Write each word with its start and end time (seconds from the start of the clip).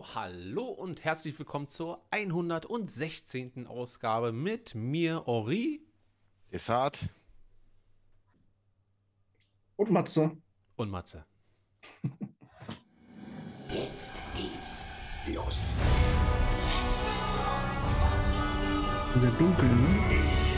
So, 0.00 0.14
hallo 0.14 0.64
und 0.64 1.04
herzlich 1.04 1.38
willkommen 1.38 1.68
zur 1.68 2.02
116. 2.10 3.66
Ausgabe 3.66 4.32
mit 4.32 4.74
mir, 4.74 5.28
Ori. 5.28 5.82
Desart. 6.50 7.10
Und 9.76 9.90
Matze. 9.90 10.38
Und 10.76 10.90
Matze. 10.90 11.26
Jetzt 13.68 14.22
geht's 14.34 14.86
los. 15.26 15.74
Sehr 19.16 19.32
dunkel, 19.32 19.68
ne? 19.68 20.49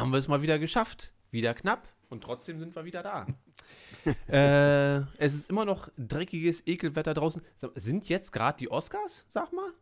Haben 0.00 0.12
wir 0.12 0.18
es 0.18 0.28
mal 0.28 0.42
wieder 0.42 0.58
geschafft. 0.58 1.12
Wieder 1.30 1.54
knapp 1.54 1.88
und 2.08 2.24
trotzdem 2.24 2.58
sind 2.58 2.74
wir 2.74 2.84
wieder 2.84 3.02
da. 3.02 3.26
äh, 4.28 5.04
es 5.18 5.34
ist 5.34 5.50
immer 5.50 5.64
noch 5.64 5.90
dreckiges 5.96 6.66
Ekelwetter 6.66 7.14
draußen. 7.14 7.42
Sind 7.74 8.08
jetzt 8.08 8.32
gerade 8.32 8.58
die 8.58 8.70
Oscars, 8.70 9.26
sag 9.28 9.52
mal? 9.52 9.72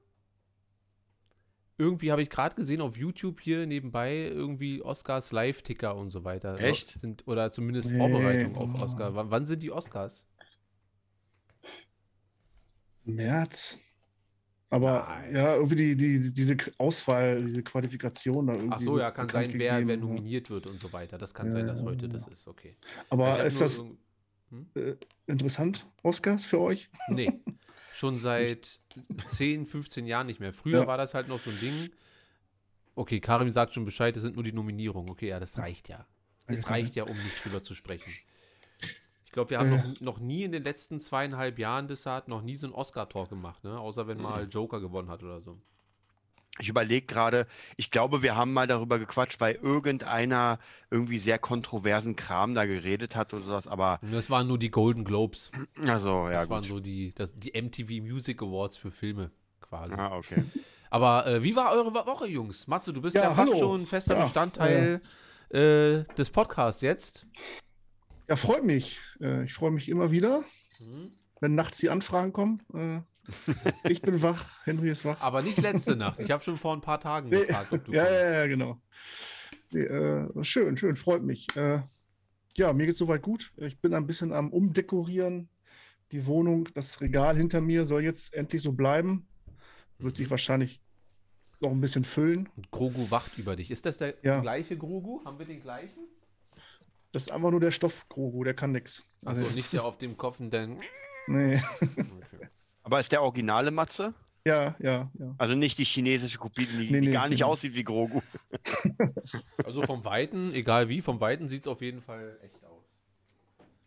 Irgendwie 1.80 2.10
habe 2.10 2.22
ich 2.22 2.28
gerade 2.28 2.56
gesehen 2.56 2.80
auf 2.80 2.96
YouTube 2.96 3.40
hier 3.40 3.64
nebenbei 3.64 4.16
irgendwie 4.16 4.82
Oscars 4.82 5.30
Live-Ticker 5.30 5.94
und 5.94 6.10
so 6.10 6.24
weiter. 6.24 6.58
Echt? 6.58 6.98
Sind, 6.98 7.26
oder 7.28 7.52
zumindest 7.52 7.90
Nee, 7.90 7.98
Vorbereitung 7.98 8.56
auf. 8.56 8.74
Oscar. 8.82 9.14
W 9.14 9.22
wann 9.30 9.46
sind 9.46 9.62
die 9.62 9.70
Oscars? 9.70 10.24
März. 13.04 13.78
Aber 14.70 15.06
Nein. 15.08 15.34
ja, 15.34 15.54
irgendwie 15.54 15.76
die, 15.76 15.96
die, 15.96 16.32
diese 16.32 16.56
Auswahl, 16.76 17.42
diese 17.42 17.62
Qualifikation 17.62 18.46
da 18.48 18.52
irgendwie. 18.54 18.74
Ach 18.76 18.80
so, 18.82 18.98
ja, 18.98 19.10
kann 19.10 19.28
sein, 19.30 19.50
wer, 19.54 19.58
wer 19.58 19.80
gegeben, 19.80 19.88
ja. 19.90 19.96
nominiert 19.96 20.50
wird 20.50 20.66
und 20.66 20.78
so 20.80 20.92
weiter. 20.92 21.16
Das 21.16 21.32
kann 21.32 21.46
Ja, 21.46 21.52
sein, 21.52 21.66
dass 21.66 21.80
ja, 21.80 21.86
heute 21.86 22.06
ja. 22.06 22.12
das 22.12 22.28
ist, 22.28 22.46
okay. 22.46 22.76
Aber 23.08 23.42
ist 23.44 23.60
das 23.62 23.82
irgend- 24.50 24.76
äh, 24.76 24.96
interessant, 25.26 25.86
Oscars, 26.02 26.44
für 26.44 26.60
euch? 26.60 26.90
Nee, 27.08 27.32
schon 27.94 28.14
seit 28.14 28.78
10, 29.24 29.64
15 29.66 30.06
Jahren 30.06 30.26
nicht 30.26 30.40
mehr. 30.40 30.52
Früher 30.52 30.80
Ja. 30.82 30.86
war 30.86 30.98
das 30.98 31.14
halt 31.14 31.28
noch 31.28 31.40
so 31.40 31.50
ein 31.50 31.58
Ding. 31.60 31.90
Okay, 32.94 33.20
Karim 33.20 33.50
sagt 33.50 33.72
schon 33.74 33.84
Bescheid, 33.86 34.14
das 34.16 34.22
sind 34.22 34.34
nur 34.34 34.44
die 34.44 34.52
Nominierungen. 34.52 35.08
Okay, 35.10 35.28
ja, 35.28 35.40
das 35.40 35.56
reicht 35.58 35.88
ja. 35.88 36.06
Es 36.46 36.64
Okay. 36.64 36.72
reicht 36.74 36.94
ja, 36.94 37.04
um 37.04 37.16
nicht 37.16 37.44
drüber 37.44 37.62
zu 37.62 37.74
sprechen. 37.74 38.10
Ich 39.38 39.46
glaube, 39.46 39.50
wir 39.50 39.58
haben 39.60 39.72
Äh. 39.72 39.76
noch, 39.94 40.00
noch 40.00 40.18
nie 40.18 40.42
in 40.42 40.50
den 40.50 40.64
letzten 40.64 41.00
zweieinhalb 41.00 41.60
Jahren 41.60 41.86
Desart 41.86 42.26
noch 42.26 42.42
nie 42.42 42.56
so 42.56 42.66
einen 42.66 42.74
Oscar-Talk 42.74 43.28
gemacht, 43.28 43.62
ne? 43.62 43.78
Außer 43.78 44.08
wenn 44.08 44.20
mal 44.20 44.48
Joker 44.50 44.80
gewonnen 44.80 45.08
hat 45.10 45.22
oder 45.22 45.40
so. 45.40 45.56
Ich 46.58 46.68
überlege 46.68 47.06
gerade, 47.06 47.46
ich 47.76 47.92
glaube, 47.92 48.24
wir 48.24 48.34
haben 48.34 48.52
mal 48.52 48.66
darüber 48.66 48.98
gequatscht, 48.98 49.40
weil 49.40 49.54
irgendeiner 49.54 50.58
irgendwie 50.90 51.18
sehr 51.18 51.38
kontroversen 51.38 52.16
Kram 52.16 52.56
da 52.56 52.64
geredet 52.64 53.14
hat 53.14 53.32
oder 53.32 53.42
sowas, 53.44 53.68
aber 53.68 54.00
Das 54.02 54.28
waren 54.28 54.48
nur 54.48 54.58
die 54.58 54.72
Golden 54.72 55.04
Globes. 55.04 55.52
also, 55.86 56.24
ja 56.28 56.40
Das 56.40 56.50
waren 56.50 56.62
gut. 56.62 56.68
so 56.68 56.80
die, 56.80 57.12
das, 57.14 57.38
die 57.38 57.52
MTV 57.52 58.02
Music 58.02 58.42
Awards 58.42 58.76
für 58.76 58.90
Filme 58.90 59.30
quasi. 59.60 59.94
Ah, 59.94 60.16
okay. 60.16 60.42
Aber 60.90 61.26
äh, 61.28 61.44
wie 61.44 61.54
war 61.54 61.70
eure 61.72 61.94
Woche, 61.94 62.26
Jungs? 62.26 62.66
Matze, 62.66 62.92
du 62.92 63.00
bist 63.02 63.14
ja, 63.14 63.24
Ja, 63.24 63.34
fast 63.34 63.52
hallo. 63.52 63.56
schon 63.58 63.86
fester 63.86 64.16
Ja, 64.16 64.24
Bestandteil 64.24 65.00
äh, 65.50 66.02
des 66.16 66.30
Podcasts 66.30 66.80
jetzt. 66.82 67.24
Ja, 68.28 68.36
freut 68.36 68.64
mich. 68.64 69.00
Äh, 69.20 69.44
Ich 69.44 69.54
freue 69.54 69.70
mich 69.70 69.88
immer 69.88 70.10
wieder, 70.10 70.44
Mhm. 70.80 71.12
wenn 71.40 71.54
nachts 71.54 71.78
die 71.78 71.90
Anfragen 71.90 72.32
kommen. 72.32 72.62
Äh, 72.74 73.00
Ich 73.90 74.00
bin 74.02 74.22
wach, 74.22 74.64
Henry 74.64 74.90
ist 74.90 75.04
wach. 75.04 75.20
Aber 75.20 75.42
nicht 75.42 75.58
letzte 75.58 75.96
Nacht. 75.96 76.20
Ich 76.20 76.30
habe 76.30 76.42
schon 76.42 76.56
vor 76.56 76.72
ein 76.74 76.80
paar 76.80 77.00
Tagen 77.00 77.30
gefragt, 77.30 77.72
ob 77.72 77.84
du 77.84 77.92
ja, 77.92 78.04
kommst. 78.04 78.18
ja, 78.20 78.30
ja, 78.40 78.46
genau. 78.46 78.80
Nee, 79.70 79.82
äh, 79.82 80.44
schön, 80.44 80.76
schön, 80.76 80.96
freut 80.96 81.22
mich. 81.22 81.46
Äh, 81.56 81.82
ja, 82.56 82.72
mir 82.72 82.86
geht's 82.86 82.98
soweit 82.98 83.22
gut. 83.22 83.52
Ich 83.56 83.78
bin 83.80 83.92
ein 83.94 84.06
bisschen 84.06 84.32
am 84.32 84.50
Umdekorieren. 84.50 85.48
Die 86.10 86.24
Wohnung, 86.26 86.68
das 86.74 87.00
Regal 87.02 87.36
hinter 87.36 87.60
mir 87.60 87.84
soll 87.86 88.02
jetzt 88.02 88.32
endlich 88.34 88.62
so 88.62 88.72
bleiben. 88.72 89.28
Wird 89.98 90.16
sich 90.16 90.30
wahrscheinlich 90.30 90.80
noch 91.60 91.70
ein 91.70 91.80
bisschen 91.82 92.04
füllen. 92.04 92.48
Und 92.56 92.70
Grogu 92.70 93.10
wacht 93.10 93.36
über 93.36 93.56
dich. 93.56 93.70
Ist 93.70 93.84
das 93.84 93.98
der 93.98 94.14
Ja. 94.22 94.40
gleiche 94.40 94.76
Grogu? 94.78 95.22
Haben 95.26 95.38
wir 95.38 95.44
den 95.46 95.60
gleichen? 95.60 95.98
Das 97.18 97.26
ist 97.26 97.32
einfach 97.32 97.50
nur 97.50 97.58
der 97.58 97.72
Stoff, 97.72 98.08
Grogu, 98.08 98.44
der 98.44 98.54
kann 98.54 98.70
nix. 98.70 99.04
Achso, 99.24 99.42
das- 99.42 99.56
nicht 99.56 99.72
der 99.72 99.84
auf 99.84 99.98
dem 99.98 100.16
Kopf, 100.16 100.36
denn. 100.40 100.78
Nee. 101.26 101.60
Okay. 101.80 102.48
Aber 102.84 103.00
ist 103.00 103.10
der 103.10 103.22
originale 103.22 103.70
Matze? 103.72 104.14
Ja, 104.46 104.76
ja, 104.78 105.10
ja. 105.18 105.34
Also 105.36 105.56
nicht 105.56 105.78
die 105.78 105.84
chinesische 105.84 106.38
Kopie, 106.38 106.64
die, 106.64 106.76
Nee, 106.90 107.00
die 107.00 107.06
nee, 107.08 107.12
gar 107.12 107.28
nicht 107.28 107.40
genau. 107.40 107.50
aussieht 107.50 107.74
wie 107.74 107.82
Grogu. 107.82 108.20
Also 109.64 109.82
vom 109.82 110.04
Weiten, 110.04 110.54
egal 110.54 110.88
wie, 110.88 111.02
vom 111.02 111.20
Weiten 111.20 111.48
sieht 111.48 111.62
es 111.62 111.68
auf 111.68 111.82
jeden 111.82 112.00
Fall 112.00 112.38
echt 112.42 112.64
aus. 112.64 112.84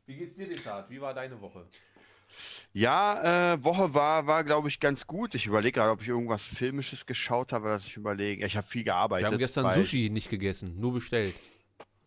Wie 0.06 0.16
geht's 0.18 0.36
dir, 0.36 0.48
Desart? 0.50 0.90
Wie 0.90 1.00
war 1.02 1.14
deine 1.14 1.40
Woche? 1.42 1.66
Ja, 2.74 3.54
äh, 3.54 3.64
Woche 3.64 3.94
war, 3.94 4.28
war 4.28 4.44
glaube 4.44 4.68
ich, 4.68 4.80
ganz 4.80 5.08
gut. 5.08 5.34
Ich 5.36 5.46
überlege 5.48 5.80
gerade, 5.80 5.92
ob 5.92 6.02
ich 6.02 6.08
irgendwas 6.10 6.44
Filmisches 6.44 7.06
geschaut 7.06 7.54
habe, 7.54 7.70
dass 7.70 7.88
ich 7.88 7.98
überlege. 7.98 8.46
Ich 8.46 8.56
habe 8.58 8.68
viel 8.68 8.84
gearbeitet. 8.84 9.24
Wir 9.24 9.32
haben 9.32 9.40
gestern 9.40 9.74
Sushi 9.74 10.10
nicht 10.12 10.30
gegessen, 10.30 10.80
nur 10.80 10.94
bestellt. 10.94 11.34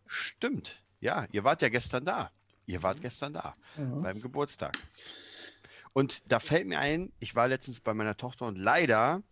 Stimmt. 0.06 0.83
Ja, 1.04 1.26
ihr 1.32 1.44
wart 1.44 1.60
ja 1.60 1.68
gestern 1.68 2.04
da. 2.06 2.30
Ihr 2.66 2.78
Mhm. 2.78 2.82
wart 2.82 3.00
gestern 3.02 3.34
da. 3.34 3.52
ja. 3.76 3.84
beim 3.84 4.22
Geburtstag. 4.22 4.72
Und 5.92 6.32
da 6.32 6.40
fällt 6.40 6.66
mir 6.66 6.78
ein, 6.80 7.12
ich 7.20 7.36
war 7.36 7.46
letztens 7.46 7.80
bei 7.80 7.92
meiner 7.92 8.16
Tochter 8.16 8.46
und 8.46 8.56
leider 8.56 9.22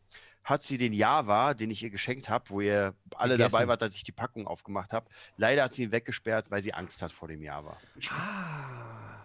hat 0.44 0.62
sie 0.62 0.76
den 0.76 0.92
Java, 0.92 1.54
den 1.54 1.70
ich 1.70 1.82
ihr 1.82 1.88
geschenkt 1.90 2.28
habe, 2.28 2.50
wo 2.50 2.60
ihr 2.60 2.94
alle 3.16 3.36
Gegessen. 3.36 3.52
dabei 3.52 3.68
wart, 3.68 3.82
als 3.82 3.96
ich 3.96 4.04
die 4.04 4.12
Packung 4.12 4.46
aufgemacht 4.46 4.92
habe, 4.92 5.08
leider 5.38 5.64
hat 5.64 5.72
sie 5.72 5.84
ihn 5.84 5.92
weggesperrt, 5.92 6.50
weil 6.50 6.62
sie 6.62 6.74
Angst 6.74 7.00
hat 7.00 7.10
vor 7.10 7.26
dem 7.28 7.40
Java. 7.42 7.78
Ah. 8.10 9.24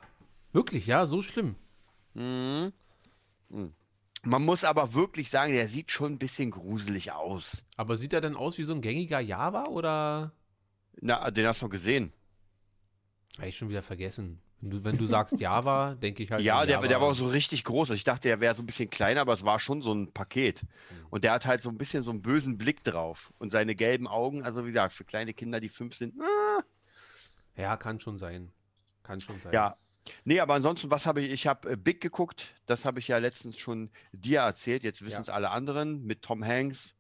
Wirklich, 0.53 0.85
ja, 0.87 1.05
so 1.05 1.21
schlimm. 1.21 1.55
Mhm. 2.13 2.71
Mhm. 3.49 3.73
Man 4.23 4.43
muss 4.45 4.63
aber 4.63 4.93
wirklich 4.93 5.29
sagen, 5.29 5.51
der 5.53 5.67
sieht 5.67 5.91
schon 5.91 6.13
ein 6.13 6.17
bisschen 6.17 6.51
gruselig 6.51 7.11
aus. 7.11 7.63
Aber 7.75 7.97
sieht 7.97 8.13
er 8.13 8.21
denn 8.21 8.35
aus 8.37 8.57
wie 8.57 8.63
so 8.63 8.73
ein 8.73 8.81
gängiger 8.81 9.19
Java 9.19 9.65
oder? 9.65 10.31
Na, 11.01 11.29
den 11.29 11.45
hast 11.45 11.61
du 11.61 11.65
noch 11.65 11.71
gesehen. 11.71 12.13
Habe 13.37 13.49
ich 13.49 13.57
schon 13.57 13.69
wieder 13.69 13.83
vergessen. 13.83 14.39
Wenn 14.61 14.69
du, 14.71 14.83
wenn 14.83 14.97
du 14.97 15.05
sagst 15.05 15.39
Java, 15.39 15.93
denke 16.01 16.23
ich 16.23 16.31
halt. 16.31 16.43
Ja, 16.43 16.65
der, 16.65 16.77
Java. 16.77 16.87
der 16.87 16.99
war 17.01 17.09
auch 17.09 17.15
so 17.15 17.27
richtig 17.27 17.63
groß. 17.63 17.91
Ich 17.91 18.03
dachte, 18.03 18.27
der 18.27 18.39
wäre 18.39 18.55
so 18.55 18.63
ein 18.63 18.65
bisschen 18.65 18.89
kleiner, 18.89 19.21
aber 19.21 19.33
es 19.33 19.45
war 19.45 19.59
schon 19.59 19.81
so 19.81 19.93
ein 19.93 20.11
Paket. 20.11 20.63
Mhm. 20.63 21.05
Und 21.11 21.23
der 21.23 21.33
hat 21.33 21.45
halt 21.45 21.61
so 21.61 21.69
ein 21.69 21.77
bisschen 21.77 22.03
so 22.03 22.09
einen 22.11 22.21
bösen 22.23 22.57
Blick 22.57 22.83
drauf. 22.83 23.31
Und 23.37 23.51
seine 23.51 23.75
gelben 23.75 24.07
Augen, 24.07 24.43
also 24.43 24.63
wie 24.65 24.69
gesagt, 24.69 24.93
für 24.93 25.03
kleine 25.03 25.33
Kinder, 25.33 25.59
die 25.59 25.69
fünf 25.69 25.95
sind, 25.95 26.15
ah, 26.19 26.63
Ja, 27.55 27.77
kann 27.77 27.99
schon 27.99 28.17
sein. 28.17 28.51
Kann 29.03 29.19
schon 29.19 29.39
sein. 29.39 29.53
ja. 29.53 29.77
Nee, 30.23 30.39
aber 30.39 30.53
ansonsten, 30.53 30.89
was 30.89 31.05
habe 31.05 31.19
ich? 31.21 31.31
Ich 31.33 31.47
habe 31.47 31.71
äh, 31.71 31.75
Big 31.75 31.99
geguckt. 31.99 32.55
Das 32.65 32.85
habe 32.85 32.99
ich 32.99 33.09
ja 33.09 33.17
letztens 33.17 33.57
schon 33.59 33.89
dir 34.13 34.39
erzählt. 34.39 34.83
Jetzt 34.85 35.01
wissen 35.01 35.15
Ja. 35.15 35.21
es 35.21 35.29
alle 35.29 35.49
anderen 35.49 36.05
mit 36.05 36.21
Tom 36.21 36.45
Hanks 36.45 36.95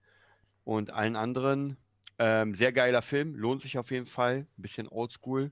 und 0.65 0.91
allen 0.91 1.15
anderen. 1.15 1.77
Ähm, 2.19 2.53
sehr 2.53 2.73
geiler 2.73 3.01
Film, 3.01 3.33
lohnt 3.35 3.61
sich 3.61 3.77
auf 3.77 3.91
jeden 3.91 4.05
Fall. 4.05 4.45
Ein 4.57 4.61
bisschen 4.61 4.87
oldschool. 4.89 5.51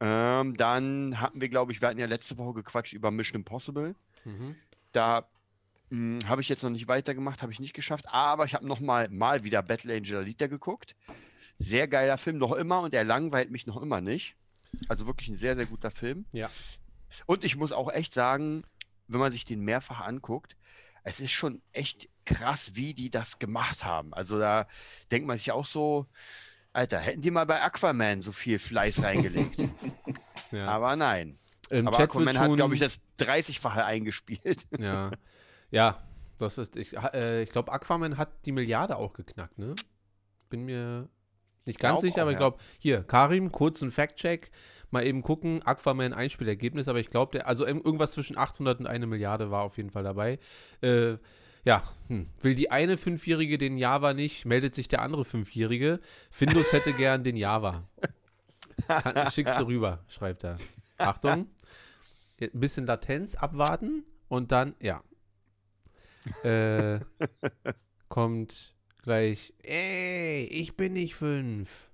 Ähm, 0.00 0.56
dann 0.56 1.20
hatten 1.20 1.40
wir, 1.40 1.48
glaube 1.48 1.72
ich, 1.72 1.80
wir 1.80 1.88
hatten 1.88 1.98
ja 1.98 2.06
letzte 2.06 2.38
Woche 2.38 2.54
gequatscht 2.54 2.92
über 2.92 3.10
Mission 3.10 3.40
Impossible. 3.40 3.94
Mhm. 4.24 4.54
Da 4.92 5.28
hm, 5.90 6.20
habe 6.26 6.40
ich 6.40 6.48
jetzt 6.48 6.62
noch 6.62 6.70
nicht 6.70 6.88
weitergemacht, 6.88 7.42
habe 7.42 7.52
ich 7.52 7.60
nicht 7.60 7.74
geschafft. 7.74 8.06
Aber 8.08 8.44
ich 8.44 8.54
habe 8.54 8.66
noch 8.66 8.80
mal, 8.80 9.08
mal 9.08 9.44
wieder 9.44 9.62
Battle 9.62 9.94
Angel 9.94 10.18
Alita 10.18 10.46
geguckt. 10.46 10.94
Sehr 11.58 11.88
geiler 11.88 12.18
Film, 12.18 12.38
noch 12.38 12.52
immer. 12.52 12.80
Und 12.80 12.94
er 12.94 13.04
langweilt 13.04 13.50
mich 13.50 13.66
noch 13.66 13.80
immer 13.80 14.00
nicht. 14.00 14.36
Also 14.88 15.06
wirklich 15.06 15.28
ein 15.28 15.36
sehr, 15.36 15.56
sehr 15.56 15.66
guter 15.66 15.90
Film. 15.90 16.24
Ja. 16.32 16.50
Und 17.26 17.42
ich 17.44 17.56
muss 17.56 17.72
auch 17.72 17.90
echt 17.90 18.12
sagen, 18.12 18.62
wenn 19.08 19.20
man 19.20 19.32
sich 19.32 19.44
den 19.44 19.60
mehrfach 19.60 20.00
anguckt, 20.00 20.56
es 21.02 21.20
ist 21.20 21.32
schon 21.32 21.62
echt 21.72 22.08
krass, 22.26 22.74
wie 22.74 22.92
die 22.92 23.10
das 23.10 23.38
gemacht 23.38 23.84
haben. 23.84 24.12
Also 24.12 24.38
da 24.38 24.68
denkt 25.10 25.26
man 25.26 25.38
sich 25.38 25.52
auch 25.52 25.64
so, 25.64 26.06
Alter, 26.72 26.98
hätten 27.00 27.22
die 27.22 27.30
mal 27.30 27.46
bei 27.46 27.60
Aquaman 27.62 28.20
so 28.20 28.32
viel 28.32 28.58
Fleiß 28.58 29.02
reingelegt. 29.02 29.58
ja. 30.52 30.66
Aber 30.68 30.94
nein. 30.96 31.38
Im 31.70 31.88
Aber 31.88 31.96
Chat 31.96 32.10
Aquaman 32.10 32.38
hat, 32.38 32.54
glaube 32.56 32.74
ich, 32.74 32.80
das 32.80 33.02
30-fache 33.18 33.84
eingespielt. 33.84 34.66
Ja. 34.78 35.10
Ja, 35.70 36.02
das 36.38 36.56
ist. 36.56 36.76
Ich, 36.76 36.96
äh, 36.96 37.42
ich 37.42 37.50
glaube, 37.50 37.72
Aquaman 37.72 38.16
hat 38.16 38.30
die 38.46 38.52
Milliarde 38.52 38.96
auch 38.96 39.12
geknackt, 39.12 39.58
ne? 39.58 39.74
Bin 40.48 40.64
mir 40.64 41.08
nicht 41.66 41.78
ganz 41.78 42.00
sicher, 42.00 42.16
auch, 42.18 42.22
aber 42.22 42.30
ich 42.30 42.38
glaube, 42.38 42.58
hier, 42.80 43.02
Karim, 43.02 43.52
kurzen 43.52 43.90
Fact-Check. 43.90 44.50
Mal 44.90 45.04
eben 45.06 45.20
gucken, 45.20 45.62
Aquaman 45.66 46.14
Einspielergebnis, 46.14 46.88
aber 46.88 47.00
ich 47.00 47.10
glaube, 47.10 47.32
der, 47.32 47.46
also 47.46 47.66
ir- 47.66 47.84
irgendwas 47.84 48.12
zwischen 48.12 48.38
800 48.38 48.80
und 48.80 48.86
eine 48.86 49.06
Milliarde 49.06 49.50
war 49.50 49.62
auf 49.64 49.76
jeden 49.76 49.90
Fall 49.90 50.04
dabei. 50.04 50.38
Äh, 50.80 51.16
ja, 51.68 51.82
hm. 52.06 52.30
will 52.40 52.54
die 52.54 52.70
eine 52.70 52.96
Fünfjährige 52.96 53.58
den 53.58 53.76
Java 53.76 54.14
nicht, 54.14 54.46
meldet 54.46 54.74
sich 54.74 54.88
der 54.88 55.02
andere 55.02 55.26
Fünfjährige. 55.26 56.00
Findus 56.30 56.72
hätte 56.72 56.94
gern 56.94 57.24
den 57.24 57.36
Java. 57.36 57.86
Kann, 58.86 59.30
schickst 59.30 59.60
du 59.60 59.66
rüber, 59.66 60.02
schreibt 60.08 60.44
er. 60.44 60.56
Achtung, 60.96 61.46
ein 62.40 62.50
bisschen 62.54 62.86
Latenz 62.86 63.34
abwarten 63.34 64.04
und 64.28 64.50
dann, 64.50 64.76
ja. 64.80 65.02
äh, 66.42 67.00
kommt 68.08 68.74
gleich, 69.02 69.52
ey, 69.62 70.44
ich 70.44 70.74
bin 70.74 70.94
nicht 70.94 71.16
fünf. 71.16 71.90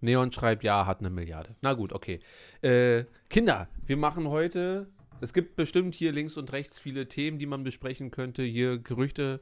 Neon 0.00 0.32
schreibt, 0.32 0.64
ja, 0.64 0.86
hat 0.86 0.98
eine 0.98 1.10
Milliarde. 1.10 1.54
Na 1.60 1.74
gut, 1.74 1.92
okay. 1.92 2.18
Äh, 2.62 3.04
Kinder, 3.30 3.68
wir 3.84 3.96
machen 3.96 4.26
heute, 4.26 4.88
es 5.20 5.32
gibt 5.32 5.56
bestimmt 5.56 5.94
hier 5.94 6.12
links 6.12 6.36
und 6.36 6.52
rechts 6.52 6.78
viele 6.78 7.08
Themen, 7.08 7.38
die 7.38 7.46
man 7.46 7.64
besprechen 7.64 8.10
könnte. 8.10 8.42
Hier 8.42 8.78
Gerüchte, 8.78 9.40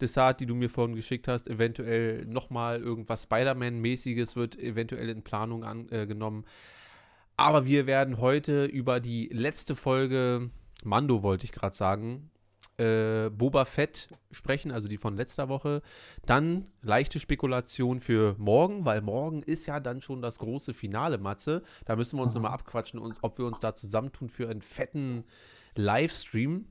Desart, 0.00 0.40
die 0.40 0.46
du 0.46 0.54
mir 0.54 0.68
vorhin 0.68 0.96
geschickt 0.96 1.28
hast, 1.28 1.48
eventuell 1.48 2.24
nochmal 2.26 2.80
irgendwas 2.80 3.24
Spider-Man-mäßiges 3.24 4.36
wird 4.36 4.58
eventuell 4.58 5.08
in 5.08 5.22
Planung 5.22 5.64
angenommen. 5.64 6.44
Äh, 6.44 7.32
Aber 7.36 7.66
wir 7.66 7.86
werden 7.86 8.18
heute 8.18 8.64
über 8.66 9.00
die 9.00 9.28
letzte 9.28 9.74
Folge, 9.76 10.50
Mando 10.82 11.22
wollte 11.22 11.44
ich 11.44 11.52
gerade 11.52 11.74
sagen, 11.74 12.30
äh, 12.76 13.30
Boba 13.30 13.64
Fett 13.64 14.08
sprechen, 14.32 14.72
also 14.72 14.88
die 14.88 14.96
von 14.98 15.16
letzter 15.16 15.48
Woche. 15.48 15.82
Dann 16.26 16.68
leichte 16.82 17.20
Spekulation 17.20 18.00
für 18.00 18.34
morgen, 18.38 18.84
weil 18.84 19.00
morgen 19.00 19.42
ist 19.42 19.66
ja 19.66 19.80
dann 19.80 20.00
schon 20.00 20.22
das 20.22 20.38
große 20.38 20.74
Finale, 20.74 21.18
Matze. 21.18 21.62
Da 21.84 21.96
müssen 21.96 22.18
wir 22.18 22.22
uns 22.22 22.34
nochmal 22.34 22.52
abquatschen, 22.52 23.00
ob 23.22 23.38
wir 23.38 23.46
uns 23.46 23.60
da 23.60 23.76
zusammentun 23.76 24.28
für 24.28 24.48
einen 24.48 24.62
fetten 24.62 25.24
Livestream. 25.76 26.66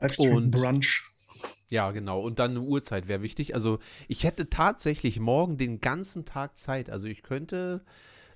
Livestream 0.00 0.36
Und- 0.36 0.50
Brunch. 0.50 1.04
Ja, 1.68 1.90
genau. 1.90 2.20
Und 2.20 2.38
dann 2.38 2.52
eine 2.52 2.60
Uhrzeit 2.60 3.08
wäre 3.08 3.22
wichtig. 3.22 3.54
Also 3.54 3.80
ich 4.08 4.22
hätte 4.24 4.48
tatsächlich 4.48 5.18
morgen 5.18 5.58
den 5.58 5.80
ganzen 5.80 6.24
Tag 6.24 6.56
Zeit. 6.56 6.90
Also 6.90 7.08
ich 7.08 7.22
könnte 7.22 7.84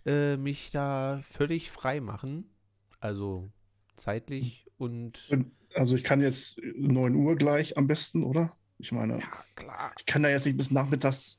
äh, 0.04 0.36
mich 0.36 0.70
da 0.72 1.20
völlig 1.22 1.70
frei 1.70 2.00
machen. 2.00 2.50
Also 2.98 3.50
zeitlich 3.96 4.66
und 4.78 5.28
Und, 5.30 5.52
Also 5.74 5.94
ich 5.96 6.04
kann 6.04 6.20
jetzt 6.20 6.60
9 6.76 7.14
Uhr 7.14 7.36
gleich 7.36 7.76
am 7.76 7.86
besten, 7.86 8.24
oder? 8.24 8.56
Ich 8.78 8.92
meine, 8.92 9.20
klar. 9.54 9.92
ich 9.98 10.06
kann 10.06 10.22
da 10.22 10.28
jetzt 10.28 10.46
nicht 10.46 10.56
bis 10.56 10.70
nachmittags. 10.70 11.38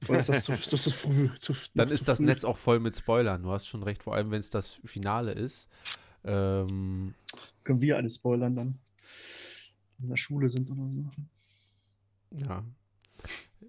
Ist 0.00 0.28
das 0.28 0.44
zu, 0.44 0.52
ist 0.52 0.72
das 0.72 0.82
zu 0.82 0.90
früh? 0.90 1.30
Zu, 1.38 1.54
Dann 1.74 1.88
ist 1.90 2.00
zu 2.00 2.06
das 2.06 2.18
früh? 2.18 2.26
Netz 2.26 2.44
auch 2.44 2.58
voll 2.58 2.78
mit 2.80 2.96
Spoilern. 2.96 3.42
Du 3.42 3.50
hast 3.50 3.66
schon 3.66 3.82
recht, 3.82 4.02
vor 4.02 4.14
allem 4.14 4.30
wenn 4.30 4.40
es 4.40 4.50
das 4.50 4.80
Finale 4.84 5.32
ist. 5.32 5.68
Ähm, 6.24 7.14
Können 7.62 7.80
wir 7.80 7.96
alles 7.96 8.16
spoilern 8.16 8.54
dann? 8.54 8.78
In 10.02 10.08
der 10.08 10.16
Schule 10.16 10.48
sind 10.48 10.70
oder 10.70 10.90
so. 10.90 11.04
ja. 12.46 12.64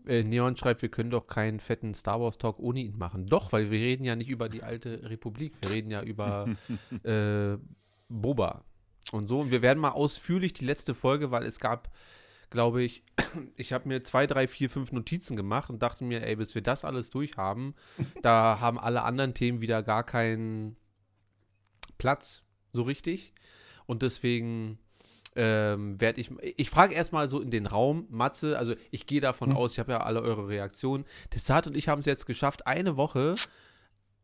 Äh, 0.08 0.24
Neon 0.24 0.56
schreibt, 0.58 0.82
wir 0.82 0.90
können 0.90 1.10
doch 1.10 1.26
keinen 1.28 1.60
fetten 1.60 1.94
Star 1.94 2.20
Wars 2.22 2.38
Talk 2.38 2.60
ohne 2.60 2.82
ihn 2.82 2.98
machen. 2.98 3.26
Doch, 3.28 3.52
weil 3.52 3.72
wir 3.72 3.80
reden 3.80 4.04
ja 4.04 4.16
nicht 4.16 4.30
über 4.30 4.50
die 4.50 4.62
alte 4.62 5.10
Republik. 5.10 5.54
Wir 5.62 5.70
reden 5.72 5.90
ja 5.90 6.04
über 6.04 6.48
äh, 7.04 7.58
Boba. 8.10 8.64
Und 9.12 9.28
so. 9.28 9.40
Und 9.42 9.52
wir 9.52 9.62
werden 9.62 9.80
mal 9.80 9.92
ausführlich 9.92 10.54
die 10.54 10.66
letzte 10.66 10.96
Folge, 10.96 11.32
weil 11.32 11.44
es 11.44 11.60
gab, 11.60 11.92
glaube 12.50 12.84
ich, 12.84 13.04
ich 13.56 13.74
habe 13.74 13.88
mir 13.88 14.04
zwei, 14.04 14.28
drei, 14.28 14.48
vier, 14.48 14.70
fünf 14.70 14.92
Notizen 14.92 15.36
gemacht 15.36 15.70
und 15.70 15.82
dachte 15.82 16.04
mir, 16.04 16.26
ey, 16.26 16.36
bis 16.36 16.56
wir 16.56 16.64
das 16.64 16.86
alles 16.86 17.10
durchhaben, 17.10 17.76
da 18.22 18.60
haben 18.60 18.80
alle 18.80 19.04
anderen 19.04 19.34
Themen 19.34 19.62
wieder 19.62 19.84
gar 19.84 20.04
keinen 20.04 20.76
Platz 21.98 22.44
so 22.74 22.84
richtig. 22.84 23.34
Und 23.86 24.02
deswegen 24.02 24.80
ähm, 25.36 26.00
werde 26.00 26.22
ich, 26.22 26.32
ich 26.58 26.70
frage 26.70 26.94
erstmal 26.94 27.30
so 27.30 27.42
in 27.42 27.52
den 27.52 27.68
Raum, 27.68 28.08
Matze, 28.10 28.58
also 28.58 28.74
ich 28.92 29.06
gehe 29.06 29.22
davon 29.22 29.50
Hm. 29.52 29.58
aus, 29.58 29.74
ich 29.74 29.80
habe 29.80 29.92
ja 29.92 30.02
alle 30.02 30.22
eure 30.22 30.48
Reaktionen. 30.48 31.06
Tessat 31.30 31.68
und 31.68 31.76
ich 31.76 31.88
haben 31.88 32.00
es 32.00 32.06
jetzt 32.06 32.26
geschafft, 32.26 32.66
eine 32.68 32.98
Woche 32.98 33.36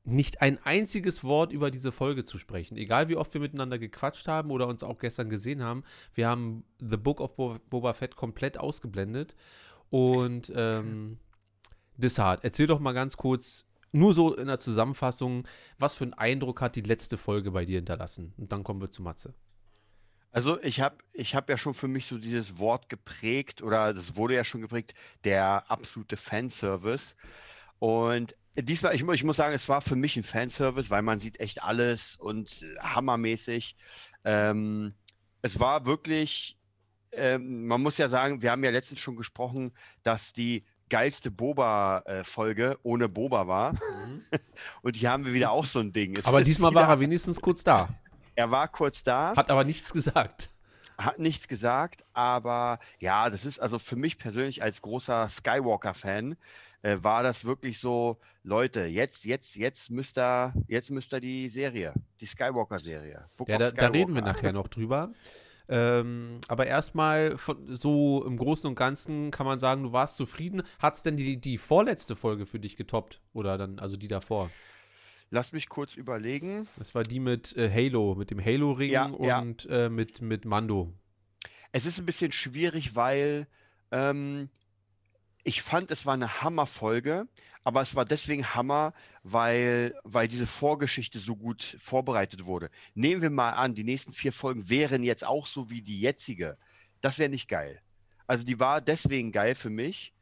nicht 0.04 0.42
ein 0.42 0.58
einziges 0.64 1.24
Wort 1.24 1.52
über 1.52 1.70
diese 1.70 1.92
Folge 1.92 2.26
zu 2.26 2.38
sprechen. 2.38 2.76
Egal 2.76 3.08
wie 3.10 3.16
oft 3.16 3.34
wir 3.34 3.42
miteinander 3.42 3.78
gequatscht 3.78 4.28
haben 4.28 4.50
oder 4.50 4.68
uns 4.68 4.84
auch 4.84 4.98
gestern 4.98 5.30
gesehen 5.30 5.64
haben. 5.64 5.84
Wir 6.14 6.28
haben 6.28 6.64
The 6.80 6.98
Book 6.98 7.22
of 7.22 7.36
Bo 7.36 7.58
Boba 7.70 7.94
Fett 7.94 8.16
komplett 8.16 8.60
ausgeblendet. 8.60 9.36
Und 9.90 10.52
ähm, 10.56 11.20
Dessart, 11.98 12.44
erzähl 12.44 12.68
doch 12.68 12.80
mal 12.80 12.94
ganz 12.94 13.18
kurz, 13.18 13.66
nur 13.92 14.14
so 14.14 14.36
in 14.36 14.48
der 14.48 14.60
Zusammenfassung, 14.60 15.48
was 15.78 15.96
für 15.96 16.06
einen 16.06 16.14
Eindruck 16.14 16.62
hat 16.62 16.76
die 16.76 16.82
letzte 16.82 17.18
Folge 17.18 17.52
bei 17.52 17.66
dir 17.66 17.76
hinterlassen? 17.76 18.34
Und 18.38 18.52
dann 18.52 18.64
kommen 18.64 18.82
wir 18.82 18.92
zu 18.92 19.04
Matze. 19.04 19.34
Also 20.32 20.62
ich 20.64 20.80
habe 20.80 20.98
ich 21.12 21.36
hab 21.36 21.50
ja 21.50 21.58
schon 21.58 21.74
für 21.74 21.90
mich 21.90 22.08
so 22.08 22.18
dieses 22.18 22.58
Wort 22.58 22.88
geprägt 22.88 23.62
oder 23.62 23.94
das 23.94 24.16
wurde 24.16 24.36
ja 24.36 24.46
schon 24.46 24.62
geprägt, 24.62 24.94
der 25.26 25.70
absolute 25.70 26.16
Fanservice. 26.16 27.16
Und 27.80 28.36
diesmal, 28.56 28.96
ich, 28.96 29.02
ich 29.02 29.24
muss 29.24 29.38
sagen, 29.38 29.54
es 29.54 29.70
war 29.70 29.82
für 29.82 29.96
mich 29.96 30.18
ein 30.18 30.24
Fanservice, 30.24 30.90
weil 30.90 31.02
man 31.02 31.20
sieht 31.20 31.40
echt 31.40 31.64
alles 31.64 32.16
und 32.18 32.66
hammermäßig. 32.80 33.76
Ähm, 34.26 34.94
es 35.42 35.60
war 35.60 35.86
wirklich, 35.86 36.58
ähm, 37.12 37.68
man 37.68 37.82
muss 37.82 37.98
ja 37.98 38.10
sagen, 38.10 38.42
wir 38.42 38.52
haben 38.52 38.64
ja 38.64 38.72
letztens 38.72 39.00
schon 39.00 39.16
gesprochen, 39.16 39.72
dass 40.04 40.34
die 40.34 40.66
geilste 40.90 41.32
Boba-Folge 41.32 42.78
ohne 42.84 43.10
Boba 43.10 43.48
war. 43.48 43.76
Und 44.82 44.98
hier 44.98 45.12
haben 45.12 45.26
wir 45.26 45.34
wieder 45.34 45.52
auch 45.52 45.66
so 45.66 45.80
ein 45.80 45.94
Ding. 45.94 46.18
Es 46.18 46.26
Aber 46.26 46.44
diesmal 46.44 46.72
wieder, 46.72 46.82
war 46.82 46.90
er 46.90 47.00
wenigstens 47.00 47.40
kurz 47.40 47.64
da, 47.64 47.88
er 48.36 48.52
war 48.52 48.68
kurz 48.68 49.02
da 49.02 49.34
hat 49.36 49.50
aber 49.50 49.64
nichts 49.64 49.94
gesagt. 49.94 50.52
hat 50.98 51.18
nichts 51.18 51.48
gesagt, 51.48 52.04
aber 52.14 52.80
ja, 53.00 53.30
das 53.30 53.46
ist 53.46 53.60
also 53.60 53.80
für 53.80 53.96
mich 53.96 54.18
persönlich 54.18 54.62
als 54.62 54.82
großer 54.82 55.30
Skywalker-Fan 55.30 56.36
äh, 56.84 56.98
war 57.02 57.24
das 57.24 57.46
wirklich 57.46 57.80
so, 57.80 58.18
Leute, 58.44 58.86
jetzt, 58.86 59.26
jetzt, 59.26 59.56
jetzt 59.56 59.90
müsst 59.92 60.18
ihr, 60.18 60.54
jetzt 60.68 60.90
müsst 60.92 61.14
ihr 61.14 61.20
die 61.20 61.50
Serie, 61.50 61.94
die 62.20 62.26
Skywalker-Serie. 62.26 63.26
Ja, 63.48 63.58
da, 63.58 63.72
da 63.72 63.88
reden 63.88 64.14
wir 64.14 64.22
Skywalker. 64.22 64.22
nachher 64.22 64.54
noch 64.54 64.68
drüber. 64.68 65.12
Ähm, 65.70 66.40
aber 66.50 66.66
erstmal 66.68 67.38
so 67.70 68.26
im 68.26 68.36
Großen 68.38 68.68
und 68.68 68.76
Ganzen 68.76 69.32
kann 69.32 69.46
man 69.46 69.58
sagen, 69.60 69.84
du 69.84 69.94
warst 69.94 70.18
zufrieden. 70.18 70.64
Hat 70.80 70.96
es 70.96 71.04
denn 71.04 71.16
die, 71.18 71.40
die 71.40 71.58
vorletzte 71.58 72.16
Folge 72.16 72.46
für 72.46 72.60
dich 72.60 72.76
getoppt? 72.76 73.22
Oder 73.34 73.58
dann, 73.58 73.80
also 73.80 73.96
die 73.96 74.10
davor? 74.10 74.50
Lass 75.30 75.54
mich 75.54 75.70
kurz 75.70 75.96
überlegen. 75.96 76.68
Das 76.78 76.94
war 76.94 77.04
die 77.04 77.22
mit 77.22 77.56
äh, 77.56 77.72
Halo, 77.72 78.16
mit 78.16 78.32
dem 78.32 78.44
Halo-Ring 78.44 78.92
Ja, 78.92 79.10
ja. 79.22 79.40
und 79.40 79.66
Äh, 79.70 79.90
mit, 79.90 80.22
mit 80.22 80.44
Mando. 80.44 80.92
Es 81.72 81.86
ist 81.86 82.00
ein 82.00 82.06
bisschen 82.06 82.34
schwierig, 82.34 82.98
weil 82.98 83.48
ähm, 83.92 84.50
ich 85.44 85.62
fand, 85.62 85.92
es 85.92 86.06
war 86.06 86.14
eine 86.14 86.42
Hammerfolge, 86.42 87.28
aber 87.64 87.82
es 87.82 87.96
war 87.96 88.06
deswegen 88.06 88.54
Hammer, 88.56 88.94
weil, 89.24 89.94
weil 90.04 90.28
diese 90.28 90.48
Vorgeschichte 90.48 91.20
so 91.20 91.36
gut 91.36 91.76
vorbereitet 91.80 92.46
wurde. 92.46 92.70
Nehmen 92.96 93.22
wir 93.22 93.30
mal 93.30 93.52
an, 93.52 93.76
die 93.76 93.84
nächsten 93.84 94.14
vier 94.14 94.34
Folgen 94.34 94.70
wären 94.70 95.04
jetzt 95.04 95.26
auch 95.26 95.48
so 95.48 95.70
wie 95.70 95.82
die 95.82 96.00
jetzige. 96.00 96.58
Das 97.02 97.20
wäre 97.20 97.30
nicht 97.30 97.48
geil. 97.48 97.82
Also 98.28 98.46
die 98.46 98.60
war 98.60 98.82
deswegen 98.82 99.32
geil 99.32 99.56
für 99.56 99.70
mich, 99.70 100.14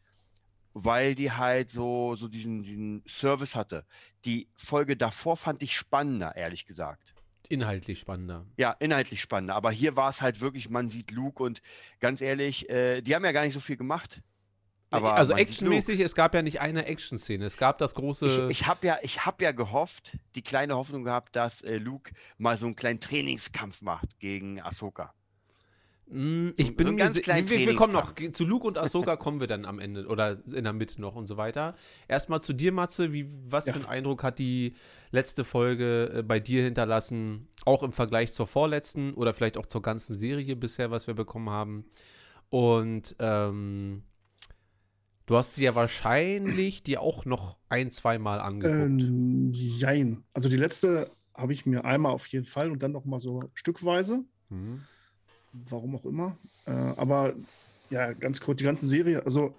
weil 0.73 1.15
die 1.15 1.31
halt 1.31 1.69
so, 1.69 2.15
so 2.15 2.27
diesen, 2.27 2.63
diesen 2.63 3.03
Service 3.07 3.55
hatte. 3.55 3.85
Die 4.25 4.47
Folge 4.55 4.97
davor 4.97 5.37
fand 5.37 5.63
ich 5.63 5.75
spannender, 5.75 6.35
ehrlich 6.35 6.65
gesagt. 6.65 7.13
Inhaltlich 7.49 7.99
spannender. 7.99 8.45
Ja, 8.57 8.75
inhaltlich 8.79 9.21
spannender. 9.21 9.55
Aber 9.55 9.71
hier 9.71 9.95
war 9.95 10.09
es 10.09 10.21
halt 10.21 10.39
wirklich, 10.39 10.69
man 10.69 10.89
sieht 10.89 11.11
Luke 11.11 11.41
und 11.41 11.61
ganz 11.99 12.21
ehrlich, 12.21 12.69
äh, 12.69 13.01
die 13.01 13.15
haben 13.15 13.25
ja 13.25 13.31
gar 13.31 13.43
nicht 13.43 13.53
so 13.53 13.59
viel 13.59 13.77
gemacht. 13.77 14.21
Aber 14.91 15.13
also 15.13 15.33
man 15.33 15.37
sieht 15.39 15.49
actionmäßig, 15.49 15.99
es 15.99 16.15
gab 16.15 16.33
ja 16.33 16.41
nicht 16.41 16.61
eine 16.61 16.85
Action-Szene. 16.85 17.45
Es 17.45 17.57
gab 17.57 17.77
das 17.77 17.93
große. 17.93 18.47
Ich, 18.49 18.61
ich 18.61 18.67
habe 18.67 18.87
ja, 18.87 18.97
ich 19.03 19.25
hab 19.25 19.41
ja 19.41 19.51
gehofft, 19.51 20.17
die 20.35 20.41
kleine 20.41 20.75
Hoffnung 20.75 21.03
gehabt, 21.03 21.35
dass 21.35 21.61
äh, 21.61 21.77
Luke 21.77 22.11
mal 22.37 22.57
so 22.57 22.65
einen 22.65 22.75
kleinen 22.75 22.99
Trainingskampf 22.99 23.81
macht 23.81 24.19
gegen 24.19 24.61
Ahsoka. 24.61 25.13
Mm, 26.07 26.49
ich 26.57 26.67
so 26.67 26.73
bin 26.73 26.87
einen 26.87 26.97
ganz 26.97 27.21
kleinen 27.21 27.47
wir, 27.47 27.59
wir 27.59 27.75
kommen 27.75 27.93
noch. 27.93 28.15
Zu 28.33 28.45
Luke 28.45 28.65
und 28.65 28.77
Ahsoka 28.79 29.15
kommen 29.15 29.39
wir 29.39 29.45
dann 29.45 29.65
am 29.65 29.77
Ende 29.79 30.07
oder 30.07 30.43
in 30.51 30.63
der 30.63 30.73
Mitte 30.73 30.99
noch 30.99 31.15
und 31.15 31.27
so 31.27 31.37
weiter. 31.37 31.75
Erstmal 32.07 32.41
zu 32.41 32.53
dir, 32.53 32.71
Matze. 32.71 33.13
Wie, 33.13 33.27
was 33.45 33.67
Ja. 33.67 33.73
für 33.73 33.79
einen 33.79 33.87
Eindruck 33.89 34.23
hat 34.23 34.39
die 34.39 34.73
letzte 35.11 35.43
Folge 35.43 36.11
äh, 36.15 36.23
bei 36.23 36.39
dir 36.39 36.63
hinterlassen? 36.63 37.47
Auch 37.63 37.83
im 37.83 37.91
Vergleich 37.91 38.31
zur 38.33 38.47
vorletzten 38.47 39.13
oder 39.13 39.35
vielleicht 39.35 39.57
auch 39.57 39.67
zur 39.67 39.83
ganzen 39.83 40.15
Serie 40.15 40.55
bisher, 40.55 40.89
was 40.89 41.05
wir 41.05 41.13
bekommen 41.13 41.51
haben. 41.51 41.85
Und 42.49 43.15
ähm, 43.19 44.01
du 45.29 45.37
hast 45.37 45.53
sie 45.53 45.63
ja 45.63 45.75
wahrscheinlich 45.75 46.81
dir 46.81 47.01
auch 47.01 47.23
noch 47.23 47.57
ein, 47.69 47.91
zweimal 47.91 48.39
angeguckt. 48.39 49.03
Ähm, 49.03 49.51
jein. 49.53 50.23
Also 50.33 50.49
die 50.49 50.57
letzte 50.57 51.11
habe 51.35 51.53
ich 51.53 51.67
mir 51.67 51.85
einmal 51.85 52.13
auf 52.13 52.25
jeden 52.27 52.47
Fall 52.47 52.71
und 52.71 52.81
dann 52.81 52.93
noch 52.93 53.05
mal 53.05 53.19
so 53.19 53.43
stückweise. 53.53 54.25
Mhm. 54.49 54.81
Warum 55.53 55.95
auch 55.95 56.05
immer. 56.05 56.35
Äh, 56.65 56.71
aber 56.71 57.35
ja, 57.91 58.11
ganz 58.13 58.41
kurz, 58.41 58.57
die 58.57 58.63
ganze 58.63 58.87
Serie, 58.87 59.23
also 59.23 59.55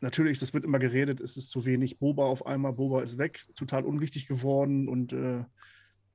natürlich, 0.00 0.38
das 0.38 0.52
wird 0.52 0.64
immer 0.64 0.78
geredet, 0.78 1.20
es 1.20 1.38
ist 1.38 1.48
zu 1.48 1.64
wenig 1.64 1.98
Boba 1.98 2.26
auf 2.26 2.44
einmal, 2.44 2.74
Boba 2.74 3.00
ist 3.00 3.16
weg, 3.16 3.46
total 3.56 3.86
unwichtig 3.86 4.26
geworden 4.26 4.86
und 4.86 5.14
äh, 5.14 5.44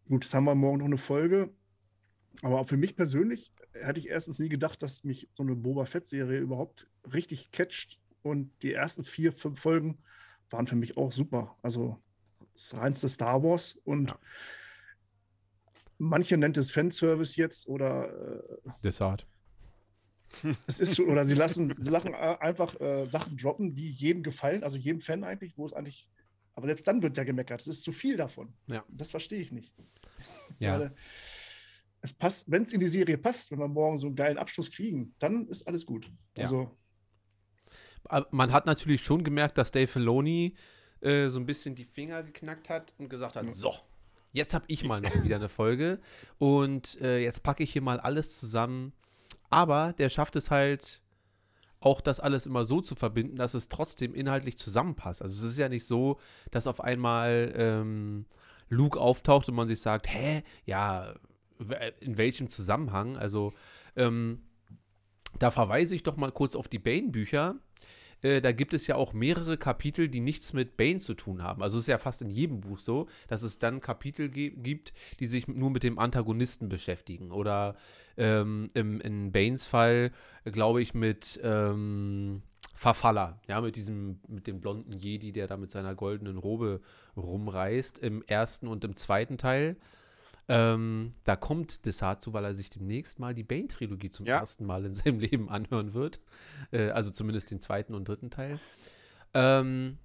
gut, 0.07 0.25
jetzt 0.25 0.33
haben 0.35 0.43
wir 0.45 0.53
morgen 0.53 0.77
noch 0.77 0.85
eine 0.85 0.97
Folge. 0.97 1.49
Aber 2.43 2.59
auch 2.59 2.67
für 2.67 2.77
mich 2.77 2.95
persönlich 2.95 3.51
hätte 3.73 3.99
ich 3.99 4.09
erstens 4.09 4.37
nie 4.37 4.49
gedacht, 4.49 4.83
dass 4.83 5.03
mich 5.03 5.27
so 5.33 5.41
eine 5.41 5.55
Boba 5.55 5.85
Fett-Serie 5.85 6.39
überhaupt 6.39 6.87
richtig 7.11 7.49
catcht. 7.49 7.99
Und 8.21 8.51
die 8.61 8.73
ersten 8.73 9.03
vier, 9.03 9.31
fünf 9.33 9.59
Folgen 9.59 9.99
waren 10.49 10.67
für 10.67 10.75
mich 10.75 10.97
auch 10.97 11.11
super. 11.11 11.57
Also 11.61 12.01
das 12.53 12.73
reinste 12.75 13.07
Star 13.09 13.43
Wars 13.43 13.79
und 13.83 14.11
Ja. 14.11 14.19
manche 15.97 16.37
nennt 16.37 16.57
es 16.57 16.71
Fanservice 16.71 17.35
jetzt 17.37 17.67
oder 17.67 18.41
äh, 18.65 18.69
Desart. 18.83 19.27
es 20.67 20.79
ist 20.79 20.95
schon, 20.95 21.09
oder 21.09 21.25
sie 21.25 21.35
lassen, 21.35 21.73
sie 21.77 21.89
lachen 21.89 22.13
äh, 22.13 22.37
einfach 22.39 22.79
äh, 22.81 23.05
Sachen 23.05 23.37
droppen, 23.37 23.73
die 23.73 23.89
jedem 23.89 24.23
gefallen, 24.23 24.63
also 24.63 24.77
jedem 24.77 25.01
Fan 25.01 25.23
eigentlich, 25.23 25.57
wo 25.57 25.65
es 25.65 25.73
eigentlich, 25.73 26.09
aber 26.55 26.67
selbst 26.67 26.85
dann 26.87 27.01
wird 27.01 27.15
ja 27.17 27.23
gemeckert, 27.23 27.61
es 27.61 27.67
ist 27.67 27.83
zu 27.83 27.91
viel 27.91 28.17
davon. 28.17 28.53
Ja. 28.67 28.83
Das 28.89 29.11
verstehe 29.11 29.39
ich 29.39 29.51
nicht. 29.51 29.73
Ja. 30.59 30.79
Weil 30.79 30.95
es 32.01 32.13
passt, 32.13 32.51
wenn 32.51 32.63
es 32.63 32.73
in 32.73 32.79
die 32.79 32.87
Serie 32.87 33.17
passt, 33.17 33.51
wenn 33.51 33.59
wir 33.59 33.67
morgen 33.67 33.97
so 33.97 34.07
einen 34.07 34.15
geilen 34.15 34.37
Abschluss 34.37 34.69
kriegen, 34.69 35.15
dann 35.19 35.47
ist 35.47 35.67
alles 35.67 35.85
gut. 35.85 36.11
Ja. 36.37 36.43
Also, 36.43 36.77
man 38.31 38.51
hat 38.51 38.65
natürlich 38.65 39.01
schon 39.03 39.23
gemerkt, 39.23 39.57
dass 39.57 39.71
Dave 39.71 39.87
Filoni 39.87 40.55
äh, 41.01 41.29
so 41.29 41.39
ein 41.39 41.45
bisschen 41.45 41.75
die 41.75 41.85
Finger 41.85 42.23
geknackt 42.23 42.69
hat 42.69 42.93
und 42.97 43.09
gesagt 43.09 43.35
hat, 43.35 43.53
so, 43.53 43.73
jetzt 44.33 44.53
habe 44.53 44.65
ich 44.67 44.83
mal 44.83 45.01
noch 45.01 45.11
wieder 45.23 45.35
eine 45.37 45.49
Folge 45.49 45.99
und 46.37 46.99
äh, 47.01 47.19
jetzt 47.19 47.43
packe 47.43 47.63
ich 47.63 47.71
hier 47.73 47.81
mal 47.81 47.99
alles 47.99 48.39
zusammen. 48.39 48.93
Aber 49.49 49.93
der 49.93 50.09
schafft 50.09 50.35
es 50.35 50.51
halt 50.51 51.01
auch 51.79 52.01
das 52.01 52.19
alles 52.19 52.47
immer 52.47 52.65
so 52.65 52.81
zu 52.81 52.95
verbinden, 52.95 53.35
dass 53.35 53.53
es 53.53 53.69
trotzdem 53.69 54.13
inhaltlich 54.15 54.57
zusammenpasst. 54.57 55.21
Also 55.21 55.45
es 55.45 55.51
ist 55.51 55.59
ja 55.59 55.69
nicht 55.69 55.85
so, 55.85 56.19
dass 56.51 56.65
auf 56.67 56.81
einmal 56.81 57.53
ähm, 57.55 58.25
Luke 58.67 58.99
auftaucht 58.99 59.47
und 59.47 59.55
man 59.55 59.67
sich 59.67 59.79
sagt, 59.79 60.07
hä, 60.09 60.43
ja, 60.65 61.13
w- 61.59 61.75
in 62.01 62.17
welchem 62.17 62.49
Zusammenhang? 62.49 63.15
Also 63.15 63.53
ähm, 63.95 64.41
da 65.39 65.51
verweise 65.51 65.93
ich 65.93 66.03
doch 66.03 66.17
mal 66.17 66.31
kurz 66.31 66.55
auf 66.55 66.67
die 66.67 66.79
Bane-Bücher. 66.79 67.55
Äh, 68.21 68.41
da 68.41 68.51
gibt 68.51 68.73
es 68.73 68.87
ja 68.87 68.95
auch 68.95 69.13
mehrere 69.13 69.57
Kapitel, 69.57 70.09
die 70.09 70.19
nichts 70.19 70.53
mit 70.53 70.77
Bane 70.77 70.99
zu 70.99 71.13
tun 71.13 71.43
haben. 71.43 71.61
Also 71.61 71.77
es 71.77 71.83
ist 71.83 71.87
ja 71.87 71.97
fast 71.97 72.21
in 72.21 72.29
jedem 72.29 72.61
Buch 72.61 72.79
so, 72.79 73.07
dass 73.27 73.43
es 73.43 73.57
dann 73.57 73.81
Kapitel 73.81 74.29
gibt, 74.29 74.93
die 75.19 75.25
sich 75.25 75.47
nur 75.47 75.69
mit 75.69 75.83
dem 75.83 75.99
Antagonisten 75.99 76.69
beschäftigen. 76.69 77.31
Oder 77.31 77.75
ähm, 78.17 78.69
im, 78.73 78.99
in 79.01 79.31
Banes 79.31 79.67
Fall, 79.67 80.11
glaube 80.45 80.81
ich, 80.81 80.93
mit 80.93 81.39
ähm, 81.43 82.41
Verfaller, 82.73 83.39
ja, 83.47 83.59
mit 83.59 83.75
diesem, 83.75 84.19
mit 84.27 84.45
dem 84.45 84.61
blonden 84.61 84.91
Jedi, 84.99 85.31
der 85.31 85.47
da 85.47 85.57
mit 85.57 85.71
seiner 85.71 85.95
goldenen 85.95 86.37
Robe 86.37 86.81
rumreist, 87.15 87.97
im 87.97 88.21
ersten 88.23 88.67
und 88.67 88.83
im 88.83 88.95
zweiten 88.95 89.37
Teil. 89.39 89.77
Ähm, 90.49 91.11
da 91.25 91.35
kommt 91.35 91.85
Desart 91.85 92.21
zu, 92.21 92.31
weil 92.33 92.45
er 92.45 92.53
sich 92.53 92.69
demnächst 92.69 93.19
mal 93.19 93.33
die 93.33 93.43
Bane-Trilogie 93.43 94.11
zum 94.11 94.25
Ja. 94.25 94.39
ersten 94.39 94.65
Mal 94.65 94.85
in 94.85 94.93
seinem 94.93 95.19
Leben 95.19 95.49
anhören 95.49 95.93
wird. 95.93 96.21
Äh, 96.71 96.89
also 96.91 97.11
zumindest 97.11 97.51
den 97.51 97.59
zweiten 97.59 97.93
und 97.93 98.07
dritten 98.07 98.29
Teil. 98.29 98.59
Ähm, 99.33 99.97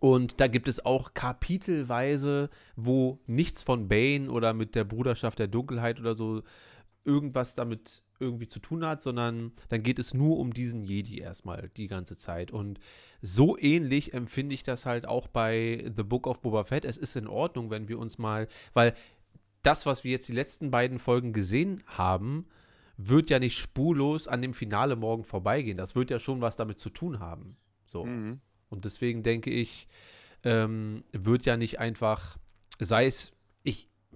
und 0.00 0.40
da 0.40 0.46
gibt 0.46 0.68
es 0.68 0.84
auch 0.84 1.14
kapitelweise, 1.14 2.50
wo 2.74 3.18
nichts 3.26 3.62
von 3.62 3.88
Bane 3.88 4.30
oder 4.30 4.52
mit 4.54 4.74
der 4.74 4.84
Bruderschaft 4.84 5.38
der 5.38 5.48
Dunkelheit 5.48 6.00
oder 6.00 6.14
so 6.14 6.42
irgendwas 7.04 7.54
damit 7.54 8.02
irgendwie 8.20 8.48
zu 8.48 8.58
tun 8.58 8.84
hat, 8.84 9.02
sondern 9.02 9.52
dann 9.68 9.82
geht 9.82 9.98
es 9.98 10.14
nur 10.14 10.38
um 10.38 10.52
diesen 10.52 10.84
Jedi 10.84 11.18
erstmal 11.18 11.70
die 11.76 11.86
ganze 11.86 12.16
Zeit. 12.16 12.50
Und 12.50 12.80
so 13.22 13.58
ähnlich 13.58 14.14
empfinde 14.14 14.54
ich 14.54 14.62
das 14.62 14.86
halt 14.86 15.06
auch 15.06 15.28
bei 15.28 15.90
The 15.96 16.02
Book 16.02 16.26
of 16.26 16.40
Boba 16.42 16.64
Fett. 16.64 16.84
Es 16.84 16.96
ist 16.96 17.16
in 17.16 17.26
Ordnung, 17.26 17.70
wenn 17.70 17.88
wir 17.88 17.98
uns 17.98 18.18
mal, 18.18 18.48
weil 18.74 18.94
das, 19.62 19.86
was 19.86 20.04
wir 20.04 20.12
jetzt 20.12 20.28
die 20.28 20.32
letzten 20.32 20.70
beiden 20.70 20.98
Folgen 20.98 21.32
gesehen 21.32 21.82
haben, 21.86 22.46
wird 22.96 23.30
ja 23.30 23.38
nicht 23.38 23.58
spurlos 23.58 24.28
an 24.28 24.42
dem 24.42 24.54
Finale 24.54 24.96
morgen 24.96 25.24
vorbeigehen. 25.24 25.76
Das 25.76 25.94
wird 25.94 26.10
ja 26.10 26.18
schon 26.18 26.40
was 26.40 26.56
damit 26.56 26.80
zu 26.80 26.90
tun 26.90 27.20
haben. 27.20 27.56
So. 27.86 28.04
Mhm. 28.04 28.40
Und 28.68 28.84
deswegen 28.84 29.22
denke 29.22 29.50
ich, 29.50 29.88
ähm, 30.44 31.04
wird 31.12 31.46
ja 31.46 31.56
nicht 31.56 31.78
einfach, 31.78 32.38
sei 32.78 33.06
es, 33.06 33.32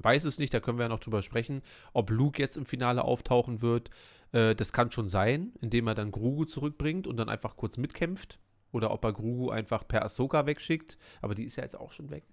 weiß 0.02 0.24
es 0.24 0.38
nicht, 0.38 0.52
da 0.52 0.60
können 0.60 0.78
wir 0.78 0.84
ja 0.84 0.88
noch 0.88 1.00
drüber 1.00 1.22
sprechen, 1.22 1.62
ob 1.92 2.10
Luke 2.10 2.40
jetzt 2.40 2.56
im 2.56 2.66
Finale 2.66 3.04
auftauchen 3.04 3.62
wird. 3.62 3.90
Äh, 4.32 4.54
das 4.54 4.72
kann 4.72 4.90
schon 4.90 5.08
sein, 5.08 5.52
indem 5.60 5.86
er 5.86 5.94
dann 5.94 6.10
Grugu 6.10 6.44
zurückbringt 6.44 7.06
und 7.06 7.16
dann 7.16 7.28
einfach 7.28 7.56
kurz 7.56 7.76
mitkämpft. 7.76 8.38
Oder 8.72 8.92
ob 8.92 9.04
er 9.04 9.12
Grugu 9.12 9.50
einfach 9.50 9.86
per 9.86 10.04
Ahsoka 10.04 10.46
wegschickt. 10.46 10.96
Aber 11.22 11.34
die 11.34 11.44
ist 11.44 11.56
ja 11.56 11.64
jetzt 11.64 11.78
auch 11.78 11.90
schon 11.90 12.10
weg. 12.10 12.24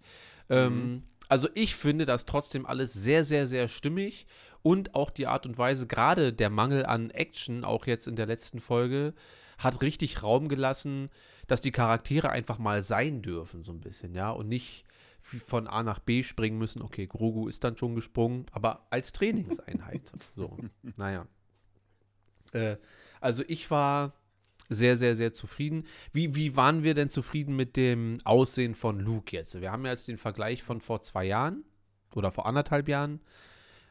Ähm, 0.49 1.03
also 1.29 1.49
ich 1.55 1.75
finde 1.75 2.05
das 2.05 2.25
trotzdem 2.25 2.65
alles 2.65 2.93
sehr, 2.93 3.23
sehr, 3.23 3.47
sehr 3.47 3.67
stimmig. 3.67 4.27
Und 4.61 4.95
auch 4.95 5.09
die 5.09 5.27
Art 5.27 5.45
und 5.45 5.57
Weise, 5.57 5.87
gerade 5.87 6.33
der 6.33 6.49
Mangel 6.49 6.85
an 6.85 7.09
Action, 7.09 7.63
auch 7.63 7.87
jetzt 7.87 8.07
in 8.07 8.15
der 8.15 8.25
letzten 8.25 8.59
Folge, 8.59 9.13
hat 9.57 9.81
richtig 9.81 10.21
Raum 10.23 10.47
gelassen, 10.49 11.09
dass 11.47 11.61
die 11.61 11.71
Charaktere 11.71 12.29
einfach 12.29 12.59
mal 12.59 12.83
sein 12.83 13.21
dürfen, 13.21 13.63
so 13.63 13.71
ein 13.71 13.81
bisschen, 13.81 14.13
ja. 14.13 14.29
Und 14.29 14.47
nicht 14.47 14.85
von 15.27 15.67
A 15.67 15.83
nach 15.83 15.99
B 15.99 16.23
springen 16.23 16.57
müssen. 16.57 16.81
Okay, 16.81 17.07
Grogu 17.07 17.47
ist 17.47 17.63
dann 17.63 17.77
schon 17.77 17.95
gesprungen, 17.95 18.45
aber 18.51 18.87
als 18.89 19.11
Trainingseinheit. 19.11 20.13
so, 20.35 20.55
naja. 20.95 21.27
Äh, 22.53 22.77
also 23.19 23.43
ich 23.47 23.69
war 23.69 24.13
sehr, 24.69 24.97
sehr, 24.97 25.15
sehr 25.15 25.33
zufrieden. 25.33 25.85
Wie, 26.11 26.35
wie 26.35 26.55
waren 26.55 26.83
wir 26.83 26.93
denn 26.93 27.09
zufrieden 27.09 27.55
mit 27.55 27.77
dem 27.77 28.17
Aussehen 28.23 28.75
von 28.75 28.99
Luke 28.99 29.35
jetzt? 29.35 29.59
Wir 29.59 29.71
haben 29.71 29.85
ja 29.85 29.91
jetzt 29.91 30.07
den 30.07 30.17
Vergleich 30.17 30.63
von 30.63 30.81
vor 30.81 31.01
zwei 31.01 31.25
Jahren 31.25 31.63
oder 32.13 32.31
vor 32.31 32.45
anderthalb 32.45 32.87
Jahren, 32.87 33.21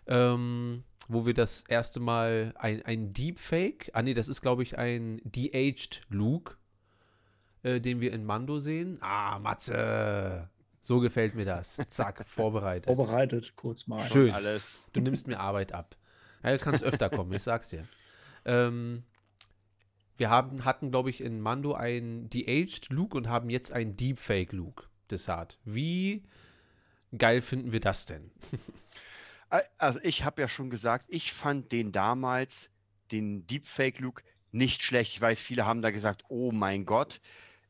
ähm, 0.07 0.85
wo 1.09 1.25
wir 1.25 1.35
das 1.35 1.65
erste 1.69 2.01
Mal 2.01 2.53
ein, 2.57 2.83
ein 2.83 3.13
Deepfake, 3.13 3.91
ah 3.95 4.03
nee, 4.03 4.15
das 4.15 4.29
ist 4.29 4.43
glaube 4.43 4.63
ich 4.63 4.79
ein 4.79 5.21
de-aged 5.25 6.03
Luke, 6.09 6.57
äh, 7.63 7.81
den 7.81 8.01
wir 8.01 8.13
in 8.13 8.25
Mando 8.25 8.59
sehen. 8.59 8.99
Ah, 9.01 9.39
Matze, 9.39 10.51
so 10.87 11.01
gefällt 11.01 11.35
mir 11.35 11.45
das. 11.45 11.79
Zack, 11.89 12.25
vorbereitet. 12.29 12.87
vorbereitet, 12.87 13.57
kurz 13.57 13.89
mal. 13.89 14.09
Schön. 14.09 14.31
Alles. 14.31 14.87
Du 14.93 15.01
nimmst 15.01 15.27
mir 15.27 15.41
Arbeit 15.41 15.73
ab. 15.73 15.97
Ja, 16.45 16.53
du 16.53 16.59
kannst 16.59 16.85
öfter 16.85 17.11
kommen, 17.11 17.33
ich 17.33 17.43
sag's 17.43 17.71
dir. 17.71 17.89
Ähm, 18.45 19.03
wir 20.17 20.31
haben, 20.31 20.65
hatten, 20.65 20.93
glaube 20.93 21.11
ich, 21.11 21.21
in 21.21 21.41
Mando 21.41 21.75
einen 21.75 22.31
De-Aged 22.31 22.91
Luke 22.91 23.17
und 23.17 23.29
haben 23.29 23.51
jetzt 23.51 23.73
einen 23.73 23.97
Deepfake 23.97 24.53
Luke. 24.53 24.85
Desart. 25.11 25.59
Wie 25.65 26.23
geil 27.17 27.41
finden 27.41 27.73
wir 27.73 27.81
das 27.81 28.07
denn? 28.07 28.31
Also 29.79 29.99
ich 30.03 30.25
habe 30.25 30.41
ja 30.41 30.49
schon 30.49 30.71
gesagt, 30.71 31.07
ich 31.09 31.33
fand 31.33 31.73
den 31.73 31.91
damals, 31.91 32.71
den 33.11 33.47
Deepfake-Look, 33.47 34.23
nicht 34.53 34.83
schlecht. 34.83 35.15
Ich 35.15 35.21
weiß, 35.21 35.39
viele 35.39 35.67
haben 35.67 35.83
da 35.83 35.91
gesagt, 35.91 36.25
oh 36.29 36.53
mein 36.53 36.85
Gott. 36.85 37.21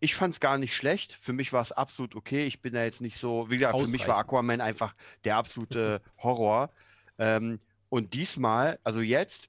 Ich 0.01 0.15
fand 0.15 0.35
es 0.35 0.41
gar 0.41 0.59
nicht 0.59 0.75
schlecht. 0.75 1.13
Für 1.13 1.33
mich 1.33 1.53
war 1.53 1.63
es 1.63 1.73
absolut 1.73 2.15
okay. 2.15 2.47
Ich 2.47 2.61
bin 2.61 2.75
da 2.75 2.85
jetzt 2.85 3.01
nicht 3.01 3.17
so, 3.17 3.51
wie 3.51 3.57
gesagt, 3.57 3.79
für 3.79 3.87
mich 3.87 4.07
war. 4.07 4.19
Aquaman 4.19 4.61
einfach 4.61 4.95
der 5.25 5.37
absolute 5.37 6.03
Horror. 6.19 6.71
Ähm, 7.19 7.61
und 7.89 8.15
diesmal, 8.15 8.79
also 8.85 9.01
jetzt, 9.01 9.49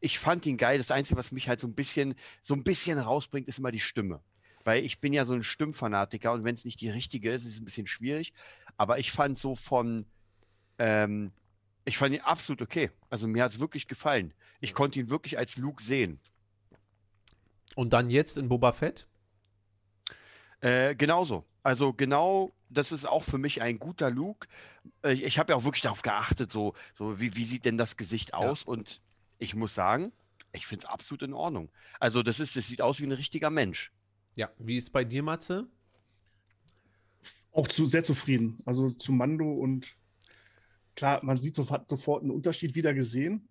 ich 0.00 0.18
fand 0.18 0.46
ihn 0.46 0.56
geil. 0.56 0.78
Das 0.78 0.90
Einzige, 0.90 1.18
was 1.18 1.30
mich 1.30 1.48
halt 1.48 1.60
so 1.60 1.66
ein 1.66 1.74
bisschen, 1.74 2.14
so 2.42 2.54
ein 2.54 2.64
bisschen 2.64 2.98
rausbringt, 2.98 3.48
ist 3.48 3.58
immer 3.58 3.70
die 3.70 3.80
Stimme. 3.80 4.20
Weil 4.64 4.84
ich 4.84 5.00
bin 5.00 5.12
ja 5.12 5.24
so 5.24 5.34
ein 5.34 5.42
Stimmfanatiker 5.42 6.32
und 6.32 6.44
wenn 6.44 6.54
es 6.54 6.64
nicht 6.64 6.80
die 6.80 6.90
richtige 6.90 7.32
ist, 7.32 7.44
ist 7.44 7.54
es 7.54 7.60
ein 7.60 7.64
bisschen 7.64 7.86
schwierig. 7.86 8.32
Aber 8.76 8.98
ich 8.98 9.12
fand 9.12 9.38
so 9.38 9.56
von, 9.56 10.06
ähm, 10.78 11.32
ich 11.84 11.98
fand 11.98 12.14
ihn 12.14 12.20
absolut 12.20 12.62
okay. 12.62 12.90
Also 13.08 13.26
mir 13.26 13.42
hat 13.42 13.52
es 13.52 13.60
wirklich 13.60 13.88
gefallen. 13.88 14.32
Ich 14.60 14.74
konnte 14.74 15.00
ihn 15.00 15.10
wirklich 15.10 15.38
als 15.38 15.56
Luke 15.56 15.82
sehen. 15.82 16.18
Und 17.74 17.92
dann 17.92 18.10
jetzt 18.10 18.36
in 18.36 18.48
Boba 18.48 18.72
Fett? 18.72 19.06
Äh, 20.60 20.94
genauso. 20.94 21.44
Also 21.62 21.92
genau, 21.92 22.52
das 22.68 22.92
ist 22.92 23.06
auch 23.06 23.24
für 23.24 23.38
mich 23.38 23.62
ein 23.62 23.78
guter 23.78 24.10
Luke. 24.10 24.48
Äh, 25.02 25.12
ich 25.12 25.24
ich 25.24 25.38
habe 25.38 25.52
ja 25.52 25.56
auch 25.56 25.64
wirklich 25.64 25.82
darauf 25.82 26.02
geachtet, 26.02 26.50
so, 26.50 26.74
so 26.94 27.20
wie, 27.20 27.36
wie 27.36 27.46
sieht 27.46 27.64
denn 27.64 27.78
das 27.78 27.96
Gesicht 27.96 28.34
aus? 28.34 28.64
Und 28.64 29.00
ich 29.38 29.54
muss 29.54 29.74
sagen, 29.74 30.12
ich 30.52 30.66
finde 30.66 30.86
es 30.86 30.90
absolut 30.90 31.22
in 31.22 31.34
Ordnung. 31.34 31.70
Also 31.98 32.22
das 32.22 32.40
ist, 32.40 32.56
das 32.56 32.66
sieht 32.66 32.82
aus 32.82 33.00
wie 33.00 33.06
ein 33.06 33.12
richtiger 33.12 33.50
Mensch. 33.50 33.92
Ja. 34.34 34.50
Wie 34.58 34.76
ist 34.76 34.90
bei 34.92 35.04
dir, 35.04 35.22
Matze? 35.22 35.66
Auch 37.52 37.68
zu, 37.68 37.86
sehr 37.86 38.04
zufrieden. 38.04 38.58
Also 38.64 38.90
zu 38.90 39.12
Mando 39.12 39.52
und 39.52 39.96
klar, 40.94 41.24
man 41.24 41.40
sieht 41.40 41.54
sofort, 41.54 41.88
sofort 41.88 42.22
einen 42.22 42.30
Unterschied 42.30 42.74
wieder 42.74 42.94
gesehen. 42.94 43.48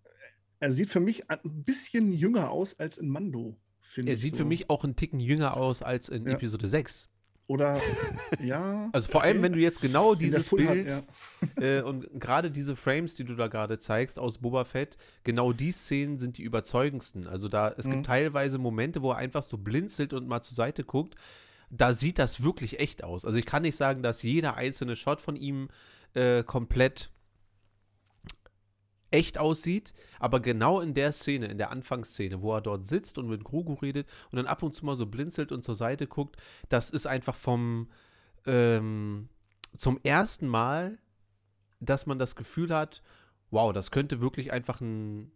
Er 0.59 0.71
sieht 0.71 0.89
für 0.89 0.99
mich 0.99 1.29
ein 1.29 1.39
bisschen 1.63 2.11
jünger 2.11 2.51
aus 2.51 2.77
als 2.79 2.97
in 2.97 3.09
Mando, 3.09 3.57
Er 3.95 4.17
sieht 4.17 4.31
so. 4.33 4.37
für 4.37 4.45
mich 4.45 4.69
auch 4.69 4.83
einen 4.83 4.95
Ticken 4.95 5.19
jünger 5.19 5.57
aus 5.57 5.81
als 5.83 6.09
in 6.09 6.25
Ja. 6.25 6.33
Episode 6.33 6.67
6. 6.67 7.09
Oder, 7.47 7.81
ja. 8.43 8.89
Also 8.93 9.11
vor 9.11 9.23
allem, 9.23 9.41
wenn 9.41 9.53
du 9.53 9.59
jetzt 9.59 9.81
genau 9.81 10.13
dieses 10.13 10.49
Bild 10.49 10.87
Hat, 10.87 11.03
ja. 11.57 11.63
äh, 11.63 11.81
und 11.81 12.07
gerade 12.19 12.51
diese 12.51 12.75
Frames, 12.75 13.15
die 13.15 13.23
du 13.23 13.33
da 13.35 13.47
gerade 13.47 13.79
zeigst 13.79 14.19
aus 14.19 14.37
Boba 14.37 14.65
Fett, 14.65 14.97
genau 15.23 15.51
die 15.51 15.71
Szenen 15.71 16.19
sind 16.19 16.37
die 16.37 16.43
überzeugendsten. 16.43 17.25
Also 17.25 17.47
da, 17.47 17.73
es 17.75 17.85
Mhm. 17.85 17.91
gibt 17.91 18.05
teilweise 18.05 18.59
Momente, 18.59 19.01
wo 19.01 19.09
er 19.11 19.17
einfach 19.17 19.41
so 19.41 19.57
blinzelt 19.57 20.13
und 20.13 20.27
mal 20.27 20.43
zur 20.43 20.55
Seite 20.55 20.83
guckt. 20.83 21.15
Da 21.71 21.93
sieht 21.93 22.19
das 22.19 22.43
wirklich 22.43 22.79
echt 22.79 23.03
aus. 23.03 23.25
Also 23.25 23.37
ich 23.39 23.47
kann 23.47 23.63
nicht 23.63 23.75
sagen, 23.75 24.03
dass 24.03 24.21
jeder 24.21 24.55
einzelne 24.55 24.95
Shot 24.95 25.19
von 25.19 25.35
ihm 25.35 25.69
äh, 26.13 26.43
komplett 26.43 27.09
echt 29.11 29.37
aussieht, 29.37 29.93
aber 30.19 30.39
genau 30.39 30.81
in 30.81 30.93
der 30.93 31.11
Szene, 31.11 31.47
in 31.47 31.57
der 31.57 31.71
Anfangsszene, 31.71 32.41
wo 32.41 32.53
er 32.53 32.61
dort 32.61 32.85
sitzt 32.85 33.17
und 33.17 33.27
mit 33.27 33.43
Grogu 33.43 33.73
redet 33.73 34.07
und 34.31 34.37
dann 34.37 34.47
ab 34.47 34.63
und 34.63 34.75
zu 34.75 34.85
mal 34.85 34.95
so 34.95 35.05
blinzelt 35.05 35.51
und 35.51 35.63
zur 35.63 35.75
Seite 35.75 36.07
guckt, 36.07 36.37
das 36.69 36.89
ist 36.89 37.07
einfach 37.07 37.35
vom 37.35 37.89
ähm, 38.45 39.29
zum 39.77 39.99
ersten 40.03 40.47
Mal 40.47 40.99
dass 41.79 42.05
man 42.05 42.19
das 42.19 42.35
Gefühl 42.35 42.73
hat, 42.75 43.01
wow, 43.51 43.73
das 43.73 43.91
könnte 43.91 44.21
wirklich 44.21 44.51
einfach 44.51 44.81
ein, 44.81 45.31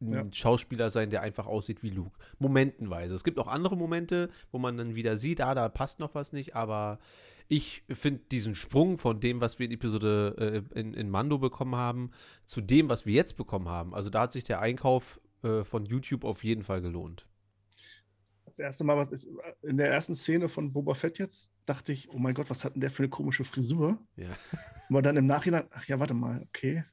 ein 0.00 0.12
Ja. 0.12 0.24
Schauspieler 0.32 0.90
sein, 0.90 1.10
der 1.10 1.22
einfach 1.22 1.46
aussieht 1.46 1.82
wie 1.82 1.88
Luke. 1.88 2.16
Momentenweise. 2.38 3.14
Es 3.14 3.24
gibt 3.24 3.38
auch 3.38 3.48
andere 3.48 3.76
Momente, 3.76 4.30
wo 4.50 4.58
man 4.58 4.76
dann 4.76 4.94
wieder 4.94 5.16
sieht, 5.16 5.40
ah, 5.40 5.54
da 5.54 5.68
passt 5.68 6.00
noch 6.00 6.14
was 6.14 6.32
nicht, 6.32 6.54
aber 6.54 6.98
ich 7.52 7.84
finde 7.90 8.22
diesen 8.30 8.54
Sprung 8.54 8.96
von 8.96 9.20
dem, 9.20 9.42
was 9.42 9.58
wir 9.58 9.66
in 9.66 9.72
Episode 9.72 10.64
äh, 10.74 10.80
in, 10.80 10.94
in 10.94 11.10
Mando 11.10 11.36
bekommen 11.36 11.76
haben, 11.76 12.10
zu 12.46 12.62
dem, 12.62 12.88
was 12.88 13.04
wir 13.04 13.12
jetzt 13.12 13.36
bekommen 13.36 13.68
haben. 13.68 13.94
Also 13.94 14.08
da 14.08 14.22
hat 14.22 14.32
sich 14.32 14.44
der 14.44 14.62
Einkauf 14.62 15.20
äh, 15.42 15.62
von 15.62 15.84
YouTube 15.84 16.24
auf 16.24 16.44
jeden 16.44 16.62
Fall 16.62 16.80
gelohnt. 16.80 17.26
Das 18.46 18.58
erste 18.58 18.84
Mal, 18.84 18.96
was 18.96 19.12
ist, 19.12 19.28
in 19.60 19.76
der 19.76 19.90
ersten 19.90 20.14
Szene 20.14 20.48
von 20.48 20.72
Boba 20.72 20.94
Fett 20.94 21.18
jetzt, 21.18 21.52
dachte 21.66 21.92
ich, 21.92 22.08
oh 22.08 22.16
mein 22.16 22.32
Gott, 22.32 22.48
was 22.48 22.64
hat 22.64 22.72
denn 22.74 22.80
der 22.80 22.90
für 22.90 23.02
eine 23.02 23.10
komische 23.10 23.44
Frisur? 23.44 23.98
Ja. 24.16 24.34
Aber 24.88 25.02
dann 25.02 25.18
im 25.18 25.26
Nachhinein, 25.26 25.64
ach 25.72 25.84
ja, 25.84 26.00
warte 26.00 26.14
mal, 26.14 26.40
okay. 26.48 26.84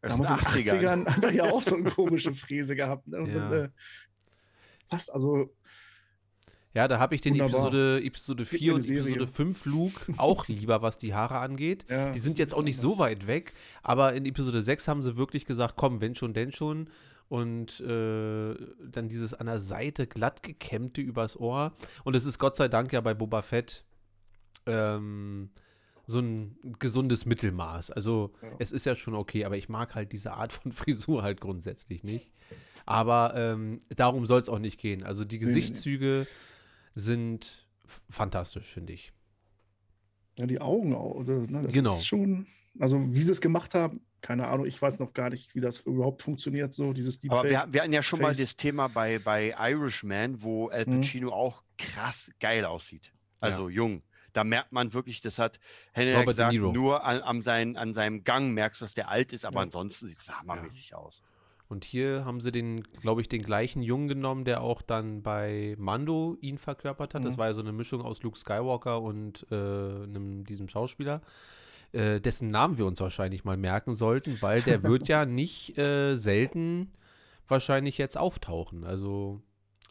Damals 0.00 0.30
in 0.30 0.64
den 0.64 0.74
80ern 0.80 1.06
hat 1.14 1.24
er 1.24 1.32
ja 1.32 1.44
auch 1.44 1.62
so 1.62 1.76
eine 1.76 1.90
komische 1.90 2.32
Fräse 2.32 2.74
gehabt. 2.74 3.06
Ne? 3.06 3.18
Und 3.18 3.28
Ja. 3.34 3.50
dann, 3.50 3.64
äh, 3.64 3.68
passt, 4.88 5.12
also 5.12 5.54
Ja, 6.72 6.86
da 6.86 6.98
habe 7.00 7.14
ich 7.16 7.20
den 7.20 7.34
Wunderbar. 7.34 7.66
Episode, 7.66 8.02
Episode 8.04 8.44
Gib 8.44 8.58
4 8.60 8.68
mir 8.70 8.74
und 8.76 8.80
Serie. 8.82 9.10
Episode 9.14 9.26
5 9.26 9.64
Luke 9.66 10.00
auch 10.18 10.46
lieber, 10.46 10.82
was 10.82 10.98
die 10.98 11.14
Haare 11.14 11.38
angeht. 11.38 11.84
Ja, 11.88 12.12
die 12.12 12.20
sind 12.20 12.38
jetzt 12.38 12.54
auch 12.54 12.62
nicht 12.62 12.78
so 12.78 12.92
anders. 12.92 12.98
weit 13.00 13.26
weg, 13.26 13.52
aber 13.82 14.14
in 14.14 14.24
Episode 14.24 14.62
6 14.62 14.86
haben 14.86 15.02
sie 15.02 15.16
wirklich 15.16 15.46
gesagt, 15.46 15.74
komm, 15.76 16.00
wenn 16.00 16.14
schon, 16.14 16.32
denn 16.32 16.52
schon. 16.52 16.88
Und 17.28 17.80
äh, 17.80 18.54
dann 18.90 19.08
dieses 19.08 19.34
an 19.34 19.46
der 19.46 19.60
Seite 19.60 20.06
glatt 20.08 20.42
gekämmte 20.42 21.00
übers 21.00 21.36
Ohr. 21.38 21.72
Und 22.04 22.16
es 22.16 22.24
ist 22.26 22.38
Gott 22.38 22.56
sei 22.56 22.66
Dank 22.68 22.92
ja 22.92 23.00
bei 23.00 23.14
Boba 23.14 23.42
Fett 23.42 23.84
ähm, 24.66 25.50
so 26.06 26.18
ein 26.18 26.56
gesundes 26.80 27.26
Mittelmaß. 27.26 27.92
Also 27.92 28.32
Ja. 28.42 28.48
es 28.58 28.72
ist 28.72 28.84
ja 28.86 28.94
schon 28.96 29.14
okay, 29.14 29.44
aber 29.44 29.56
ich 29.56 29.68
mag 29.68 29.94
halt 29.94 30.12
diese 30.12 30.32
Art 30.32 30.52
von 30.52 30.72
Frisur 30.72 31.22
halt 31.22 31.40
grundsätzlich 31.40 32.02
nicht. 32.04 32.32
Aber 32.86 33.32
ähm, 33.36 33.78
darum 33.94 34.26
soll 34.26 34.40
es 34.40 34.48
auch 34.48 34.58
nicht 34.58 34.80
gehen. 34.80 35.04
Also 35.04 35.24
die 35.24 35.36
nee, 35.38 35.44
nee. 35.44 35.46
Gesichtszüge 35.48 36.26
sind 37.00 37.66
fantastisch, 38.08 38.66
finde 38.72 38.92
ich. 38.92 39.12
ja, 40.38 40.46
die 40.46 40.60
Augen 40.60 40.94
auch. 40.94 41.16
Oder, 41.16 41.38
ne, 41.38 41.62
das 41.62 41.74
Genau. 41.74 41.92
ist 41.96 42.06
schon, 42.06 42.46
also 42.78 42.98
wie 43.12 43.20
sie 43.20 43.32
es 43.32 43.40
gemacht 43.40 43.74
haben, 43.74 44.00
keine 44.22 44.48
Ahnung, 44.48 44.66
ich 44.66 44.80
weiß 44.80 44.98
noch 44.98 45.12
gar 45.12 45.28
nicht, 45.30 45.54
wie 45.54 45.60
das 45.60 45.80
überhaupt 45.80 46.22
funktioniert, 46.22 46.72
so 46.72 46.92
dieses 46.92 47.16
Aber 47.28 47.42
Deepfake. 47.42 47.50
wir, 47.68 47.72
wir 47.72 47.82
hatten 47.82 47.92
ja 47.92 48.02
schon 48.02 48.20
mal 48.20 48.28
Face. 48.34 48.38
das 48.38 48.56
Thema 48.56 48.88
bei, 48.88 49.18
bei 49.18 49.54
Irishman, 49.58 50.42
wo 50.42 50.68
Al 50.68 50.84
Mhm. 50.86 51.00
Pacino 51.00 51.32
auch 51.32 51.62
krass 51.78 52.30
geil 52.40 52.64
aussieht. 52.64 53.12
Also 53.40 53.68
Ja. 53.68 53.74
jung. 53.76 54.02
Da 54.32 54.44
merkt 54.44 54.70
man 54.72 54.92
wirklich, 54.92 55.20
das 55.20 55.38
hat 55.38 55.58
Henry 55.92 56.24
gesagt, 56.24 56.54
nur 56.54 57.02
an, 57.04 57.20
an, 57.22 57.42
sein, 57.42 57.76
an 57.76 57.92
seinem 57.94 58.22
Gang 58.22 58.52
merkst 58.54 58.80
du, 58.80 58.84
dass 58.84 58.94
der 58.94 59.08
alt 59.08 59.32
ist, 59.32 59.44
aber 59.44 59.56
Ja. 59.60 59.62
ansonsten 59.64 60.06
sieht 60.06 60.18
es 60.20 60.28
hammermäßig 60.30 60.94
aus. 60.94 61.22
Und 61.70 61.84
hier 61.84 62.24
haben 62.24 62.40
sie 62.40 62.50
den, 62.50 62.82
glaube 63.00 63.20
ich, 63.20 63.28
den 63.28 63.42
gleichen 63.42 63.80
Jungen 63.80 64.08
genommen, 64.08 64.44
der 64.44 64.60
auch 64.60 64.82
dann 64.82 65.22
bei 65.22 65.76
Mando 65.78 66.36
ihn 66.40 66.58
verkörpert 66.58 67.14
hat. 67.14 67.24
Das 67.24 67.34
Mhm. 67.34 67.38
war 67.38 67.46
ja 67.46 67.54
so 67.54 67.60
eine 67.60 67.72
Mischung 67.72 68.02
aus 68.02 68.22
Luke 68.24 68.36
Skywalker 68.38 69.00
und 69.00 69.46
äh, 69.52 69.54
einem, 69.54 70.44
diesem 70.44 70.68
Schauspieler, 70.68 71.22
äh, 71.92 72.20
dessen 72.20 72.48
Namen 72.48 72.76
wir 72.76 72.86
uns 72.86 73.00
wahrscheinlich 73.00 73.44
mal 73.44 73.56
merken 73.56 73.94
sollten, 73.94 74.42
weil 74.42 74.62
der 74.62 74.82
wird 74.82 75.06
ja 75.06 75.24
nicht 75.26 75.78
äh, 75.78 76.16
selten 76.16 76.92
wahrscheinlich 77.46 77.98
jetzt 77.98 78.18
auftauchen. 78.18 78.82
Also 78.84 79.40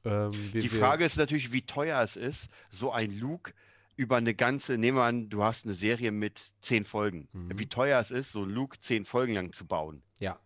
ähm, 0.03 0.31
wir, 0.51 0.61
Die 0.61 0.67
Frage 0.69 1.05
ist 1.05 1.17
natürlich, 1.17 1.53
wie 1.53 1.61
teuer 1.61 2.01
es 2.01 2.17
ist, 2.17 2.49
so 2.69 2.91
ein 2.91 3.17
Luke 3.17 3.53
über 3.95 4.17
eine 4.17 4.33
ganze, 4.33 4.77
nehmen 4.77 4.97
wir 4.97 5.03
an, 5.03 5.29
du 5.29 5.43
hast 5.43 5.65
eine 5.65 5.75
Serie 5.75 6.11
mit 6.11 6.51
zehn 6.61 6.83
Folgen. 6.83 7.27
Mhm. 7.33 7.57
Wie 7.57 7.67
teuer 7.67 7.99
es 7.99 8.11
ist, 8.11 8.31
so 8.33 8.43
Luke 8.45 8.79
zehn 8.79 9.03
Folgen 9.05 9.33
lang 9.33 9.51
zu 9.53 9.65
bauen. 9.65 10.01
Ja, 10.19 10.39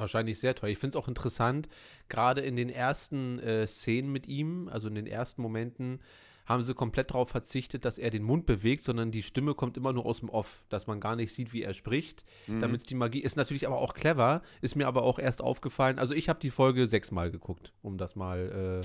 wahrscheinlich 0.00 0.38
sehr 0.38 0.54
teuer. 0.54 0.70
Ich 0.70 0.78
finde 0.78 0.96
es 0.96 1.02
auch 1.02 1.08
interessant, 1.08 1.68
gerade 2.08 2.40
in 2.40 2.56
den 2.56 2.70
ersten 2.70 3.38
äh, 3.40 3.66
Szenen 3.66 4.10
mit 4.12 4.26
ihm, 4.26 4.68
also 4.68 4.88
in 4.88 4.94
den 4.94 5.06
ersten 5.06 5.42
Momenten, 5.42 6.00
haben 6.46 6.62
sie 6.62 6.72
komplett 6.74 7.10
darauf 7.10 7.28
verzichtet, 7.28 7.84
dass 7.84 7.98
er 7.98 8.08
den 8.08 8.22
Mund 8.22 8.46
bewegt, 8.46 8.82
sondern 8.82 9.10
die 9.10 9.22
Stimme 9.22 9.54
kommt 9.54 9.76
immer 9.76 9.92
nur 9.92 10.06
aus 10.06 10.20
dem 10.20 10.30
Off, 10.30 10.64
dass 10.70 10.86
man 10.86 10.98
gar 10.98 11.14
nicht 11.14 11.34
sieht, 11.34 11.52
wie 11.52 11.62
er 11.62 11.74
spricht. 11.74 12.24
Mhm. 12.46 12.60
Damit 12.60 12.80
es 12.80 12.86
die 12.86 12.94
Magie 12.94 13.20
ist 13.20 13.36
natürlich 13.36 13.66
aber 13.66 13.76
auch 13.76 13.92
clever, 13.92 14.40
ist 14.62 14.74
mir 14.74 14.86
aber 14.88 15.02
auch 15.02 15.18
erst 15.18 15.42
aufgefallen. 15.42 15.98
Also 15.98 16.14
ich 16.14 16.30
habe 16.30 16.40
die 16.40 16.48
Folge 16.48 16.86
sechsmal 16.86 17.30
geguckt, 17.30 17.74
um 17.82 17.98
das 17.98 18.16
mal. 18.16 18.82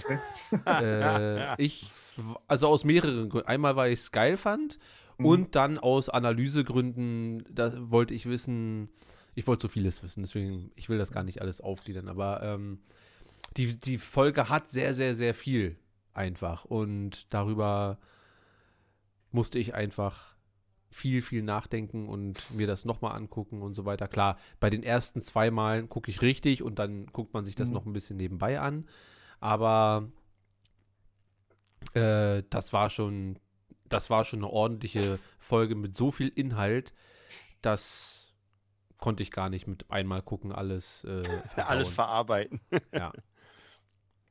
Äh, 0.68 0.84
äh, 0.84 1.56
ich, 1.58 1.90
also 2.48 2.68
aus 2.68 2.84
mehreren 2.84 3.30
Gründen. 3.30 3.48
Einmal, 3.48 3.78
weil 3.78 3.94
ich 3.94 4.00
es 4.02 4.12
geil 4.12 4.36
fand 4.36 4.78
Mhm. 5.18 5.26
und 5.26 5.56
dann 5.56 5.78
aus 5.78 6.10
Analysegründen, 6.10 7.44
da 7.50 7.74
wollte 7.92 8.14
ich 8.14 8.28
wissen, 8.28 8.90
ich 9.36 9.48
wollte 9.48 9.64
so 9.64 9.68
vieles 9.68 10.04
wissen, 10.04 10.24
deswegen, 10.24 10.72
ich 10.76 10.90
will 10.90 10.98
das 10.98 11.12
gar 11.12 11.24
nicht 11.24 11.42
alles 11.42 11.62
aufgliedern, 11.62 12.08
aber 12.08 12.42
ähm, 12.44 12.80
die, 13.58 13.78
die 13.78 13.98
Folge 13.98 14.50
hat 14.50 14.70
sehr, 14.70 14.94
sehr, 14.94 15.16
sehr 15.16 15.34
viel 15.34 15.78
einfach 16.14 16.66
und 16.66 17.34
darüber 17.34 17.98
musste 19.32 19.58
ich 19.60 19.74
einfach 19.74 20.34
viel, 20.92 21.24
viel 21.24 21.42
nachdenken 21.42 22.08
und 22.08 22.52
mir 22.52 22.68
das 22.68 22.86
nochmal 22.86 23.16
angucken 23.16 23.64
und 23.64 23.74
so 23.74 23.84
weiter. 23.86 24.08
Klar, 24.08 24.38
bei 24.60 24.70
den 24.70 24.84
ersten 24.84 25.22
zwei 25.22 25.50
Malen 25.50 25.90
gucke 25.90 26.12
ich 26.12 26.22
richtig 26.22 26.62
und 26.62 26.78
dann 26.78 27.08
guckt 27.08 27.34
man 27.34 27.46
sich 27.46 27.56
das 27.56 27.70
Mhm. 27.70 27.74
noch 27.74 27.86
ein 27.88 27.94
bisschen 27.94 28.18
nebenbei 28.18 28.60
an, 28.60 28.88
aber 29.40 30.08
äh, 31.96 32.44
das 32.50 32.74
war 32.74 32.92
schon, 32.92 33.40
das 33.90 34.10
war 34.12 34.24
schon 34.24 34.40
eine 34.40 34.50
ordentliche 34.52 35.18
Folge 35.40 35.74
mit 35.76 35.98
so 35.98 36.12
viel 36.12 36.28
Inhalt, 36.28 36.94
das 37.64 38.23
konnte 39.04 39.22
ich 39.22 39.32
gar 39.32 39.50
nicht 39.50 39.68
mit 39.68 39.92
einmal 39.92 40.22
gucken, 40.22 40.54
alles 40.54 41.04
äh, 41.04 41.24
Alles 41.58 41.90
verarbeiten. 41.90 42.62
Ja. 42.94 43.12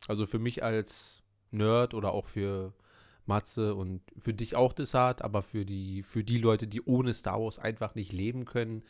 Also 0.09 0.25
für 0.25 0.39
mich 0.39 0.65
als 0.65 1.23
Nerd 1.51 1.93
oder 1.93 2.13
auch 2.13 2.27
für 2.27 2.73
Matze 3.27 3.75
und 3.75 4.01
für 4.19 4.33
dich 4.33 4.57
auch 4.57 4.73
Desart, 4.73 5.21
aber 5.21 5.43
für 5.43 5.67
die, 5.67 6.03
für 6.03 6.25
die 6.25 6.39
Leute, 6.39 6.67
die 6.67 6.81
ohne 6.81 7.13
Star 7.13 7.39
Wars 7.39 7.59
einfach 7.59 7.95
nicht 7.95 8.15
leben 8.15 8.47
können, 8.47 8.83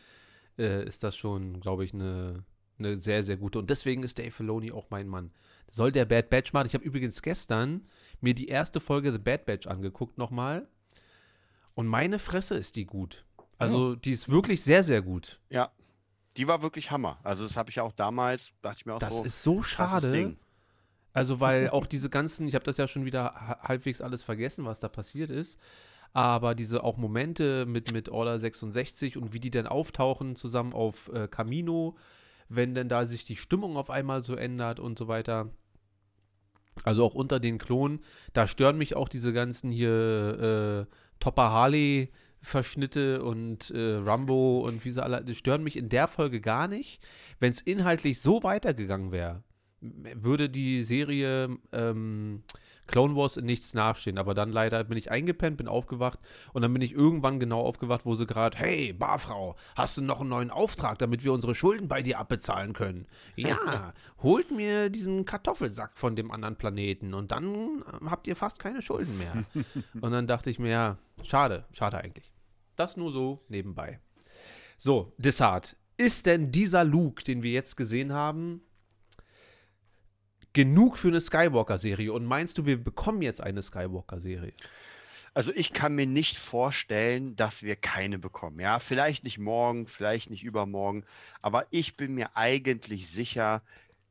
äh, 0.57 0.87
ist 0.87 1.03
das 1.03 1.17
schon, 1.17 1.59
glaube 1.59 1.85
ich, 1.85 1.93
eine, 1.93 2.45
eine 2.79 3.01
sehr, 3.01 3.25
sehr 3.25 3.37
gute. 3.37 3.59
Und 3.59 3.69
deswegen 3.69 4.05
ist 4.05 4.21
Dave 4.21 4.31
Filoni 4.31 4.71
auch 4.71 4.87
mein 4.89 5.09
Mann. 5.09 5.33
Soll 5.69 5.91
der 5.91 6.05
Bad 6.05 6.31
Batch 6.31 6.53
machen? 6.53 6.69
Ich 6.69 6.75
habe 6.75 6.85
übrigens 6.85 7.23
gestern 7.23 7.89
mir 8.21 8.35
die 8.35 8.47
erste 8.47 8.79
Folge 8.79 9.11
The 9.11 9.19
Bad 9.19 9.47
Batch 9.47 9.67
angeguckt 9.67 10.17
nochmal. 10.17 10.69
Und 11.75 11.89
meine 11.89 12.21
Fresse 12.21 12.55
ist 12.55 12.77
die 12.77 12.87
gut. 12.87 13.25
Also 13.63 13.95
die 13.97 14.13
ist 14.13 14.29
wirklich 14.29 14.63
sehr, 14.63 14.83
sehr 14.83 15.03
gut. 15.03 15.41
Ja. 15.51 15.71
Die 16.37 16.47
war 16.49 16.63
wirklich 16.63 16.91
Hammer. 16.91 17.19
Also 17.25 17.43
das 17.45 17.57
habe 17.57 17.69
ich 17.71 17.79
auch 17.81 17.93
damals, 17.93 18.53
dachte 18.63 18.79
ich 18.81 18.87
mir 18.87 18.95
auch 18.95 18.99
Das 18.99 19.19
so. 19.19 19.25
ist 19.25 19.43
so 19.43 19.63
schade. 19.63 20.11
Ding. 20.13 20.37
Also, 21.13 21.41
weil 21.41 21.69
auch 21.73 21.87
diese 21.87 22.09
ganzen, 22.09 22.49
ich 22.49 22.55
habe 22.55 22.65
das 22.65 22.79
ja 22.79 22.89
schon 22.89 23.05
wieder 23.05 23.25
ha- 23.35 23.59
halbwegs 23.69 24.01
alles 24.01 24.23
vergessen, 24.23 24.65
was 24.65 24.81
da 24.81 24.89
passiert 24.89 25.31
ist. 25.31 25.59
Aber 26.15 26.55
diese 26.55 26.85
auch 26.85 26.97
Momente 26.97 27.67
mit, 27.67 27.93
mit 27.93 28.09
Order 28.09 28.39
66 28.39 29.17
und 29.19 29.33
wie 29.35 29.41
die 29.41 29.51
dann 29.51 29.67
auftauchen 29.67 30.37
zusammen 30.37 30.73
auf 30.73 31.11
äh, 31.13 31.29
Camino, 31.29 31.97
wenn 32.49 32.75
denn 32.75 32.89
da 32.89 33.05
sich 33.07 33.25
die 33.25 33.37
Stimmung 33.37 33.77
auf 33.77 33.91
einmal 33.91 34.23
so 34.23 34.35
ändert 34.35 34.79
und 34.81 34.99
so 34.99 35.09
weiter. 35.09 35.51
Also 36.85 37.05
auch 37.05 37.15
unter 37.15 37.41
den 37.41 37.59
Klonen, 37.59 38.01
da 38.33 38.47
stören 38.47 38.79
mich 38.79 38.97
auch 38.97 39.09
diese 39.11 39.33
ganzen 39.35 39.71
hier 39.71 40.87
äh, 40.89 40.95
Topper 41.21 41.51
Harley 41.51 42.11
Verschnitte 42.43 43.23
und 43.23 43.71
äh, 43.71 43.95
Rambo 43.97 44.61
und 44.67 44.85
wie 44.85 44.91
sie 44.91 45.03
alle, 45.03 45.25
die 45.25 45.35
stören 45.35 45.63
mich 45.63 45.77
in 45.77 45.89
der 45.89 46.09
Folge 46.09 46.41
gar 46.41 46.69
nicht. 46.69 47.01
Wenn 47.39 47.51
es 47.51 47.61
inhaltlich 47.61 48.21
so 48.21 48.43
weitergegangen 48.43 49.13
wäre, 49.13 49.43
würde 49.81 50.49
die 50.49 50.83
Serie 50.83 51.57
ähm, 51.73 52.43
Clone 52.87 53.17
Wars 53.17 53.37
in 53.37 53.47
nichts 53.47 53.75
nachstehen. 53.75 54.19
Aber 54.19 54.35
dann 54.35 54.51
leider 54.51 54.85
bin 54.85 54.99
ich 54.99 55.11
eingepennt, 55.11 55.57
bin 55.57 55.69
aufgewacht 55.69 56.19
und 56.53 56.63
dann 56.63 56.73
bin 56.73 56.83
ich 56.83 56.93
irgendwann 56.93 57.41
genau 57.41 57.61
aufgewacht, 57.61 58.05
wo 58.05 58.15
sie 58.15 58.27
gerade, 58.27 58.57
hey, 58.59 58.93
Barfrau, 58.93 59.57
hast 59.77 59.97
du 59.97 60.03
noch 60.03 60.21
einen 60.21 60.31
neuen 60.31 60.51
Auftrag, 60.51 60.99
damit 60.99 61.25
wir 61.25 61.33
unsere 61.33 61.55
Schulden 61.55 61.89
bei 61.89 62.03
dir 62.03 62.19
abbezahlen 62.19 62.73
können? 62.73 63.07
Ja, 63.37 63.93
holt 64.23 64.51
mir 64.51 64.91
diesen 64.91 65.25
Kartoffelsack 65.25 65.99
von 65.99 66.17
dem 66.17 66.31
anderen 66.31 66.57
Planeten 66.57 67.15
und 67.15 67.33
dann 67.33 67.83
äh, 67.83 68.07
habt 68.07 68.27
ihr 68.27 68.37
fast 68.37 68.59
keine 68.59 68.83
Schulden 68.83 69.17
mehr. 69.19 69.45
und 70.01 70.13
dann 70.13 70.27
dachte 70.27 70.51
ich 70.51 70.59
mir, 70.59 70.71
ja, 70.71 70.99
schade, 71.23 71.65
schade 71.73 71.99
eigentlich. 71.99 72.32
Das 72.83 72.97
nur 72.97 73.13
so 73.13 73.45
nebenbei. 73.47 74.01
So, 74.77 75.15
Dessart. 75.17 75.77
Ist 75.97 76.27
denn 76.27 76.51
dieser 76.51 76.83
Luke, 76.83 77.23
den 77.23 77.45
wir 77.45 77.53
jetzt 77.53 77.77
gesehen 77.77 78.13
haben, 78.13 78.61
genug 80.53 80.99
für 80.99 81.07
eine 81.07 81.21
Skywalker-Serie? 81.21 82.13
Und 82.13 82.25
meinst 82.25 82.59
du, 82.59 82.67
wir 82.67 82.83
bekommen 82.83 83.23
jetzt 83.23 83.41
eine 83.41 83.63
Skywalker-Serie? 83.63 84.53
Also 85.33 85.53
ich 85.55 85.73
kann 85.73 85.95
mir 85.95 86.09
nicht 86.09 86.37
vorstellen, 86.37 87.37
dass 87.37 87.63
wir 87.63 87.77
keine 87.77 88.19
bekommen. 88.19 88.59
Ja, 88.59 88.81
vielleicht 88.81 89.23
nicht 89.23 89.39
morgen, 89.39 89.87
vielleicht 89.87 90.29
nicht 90.29 90.43
übermorgen, 90.43 91.05
aber 91.41 91.69
ich 91.71 91.97
bin 91.97 92.15
mir 92.15 92.37
eigentlich 92.37 93.09
sicher, 93.09 93.63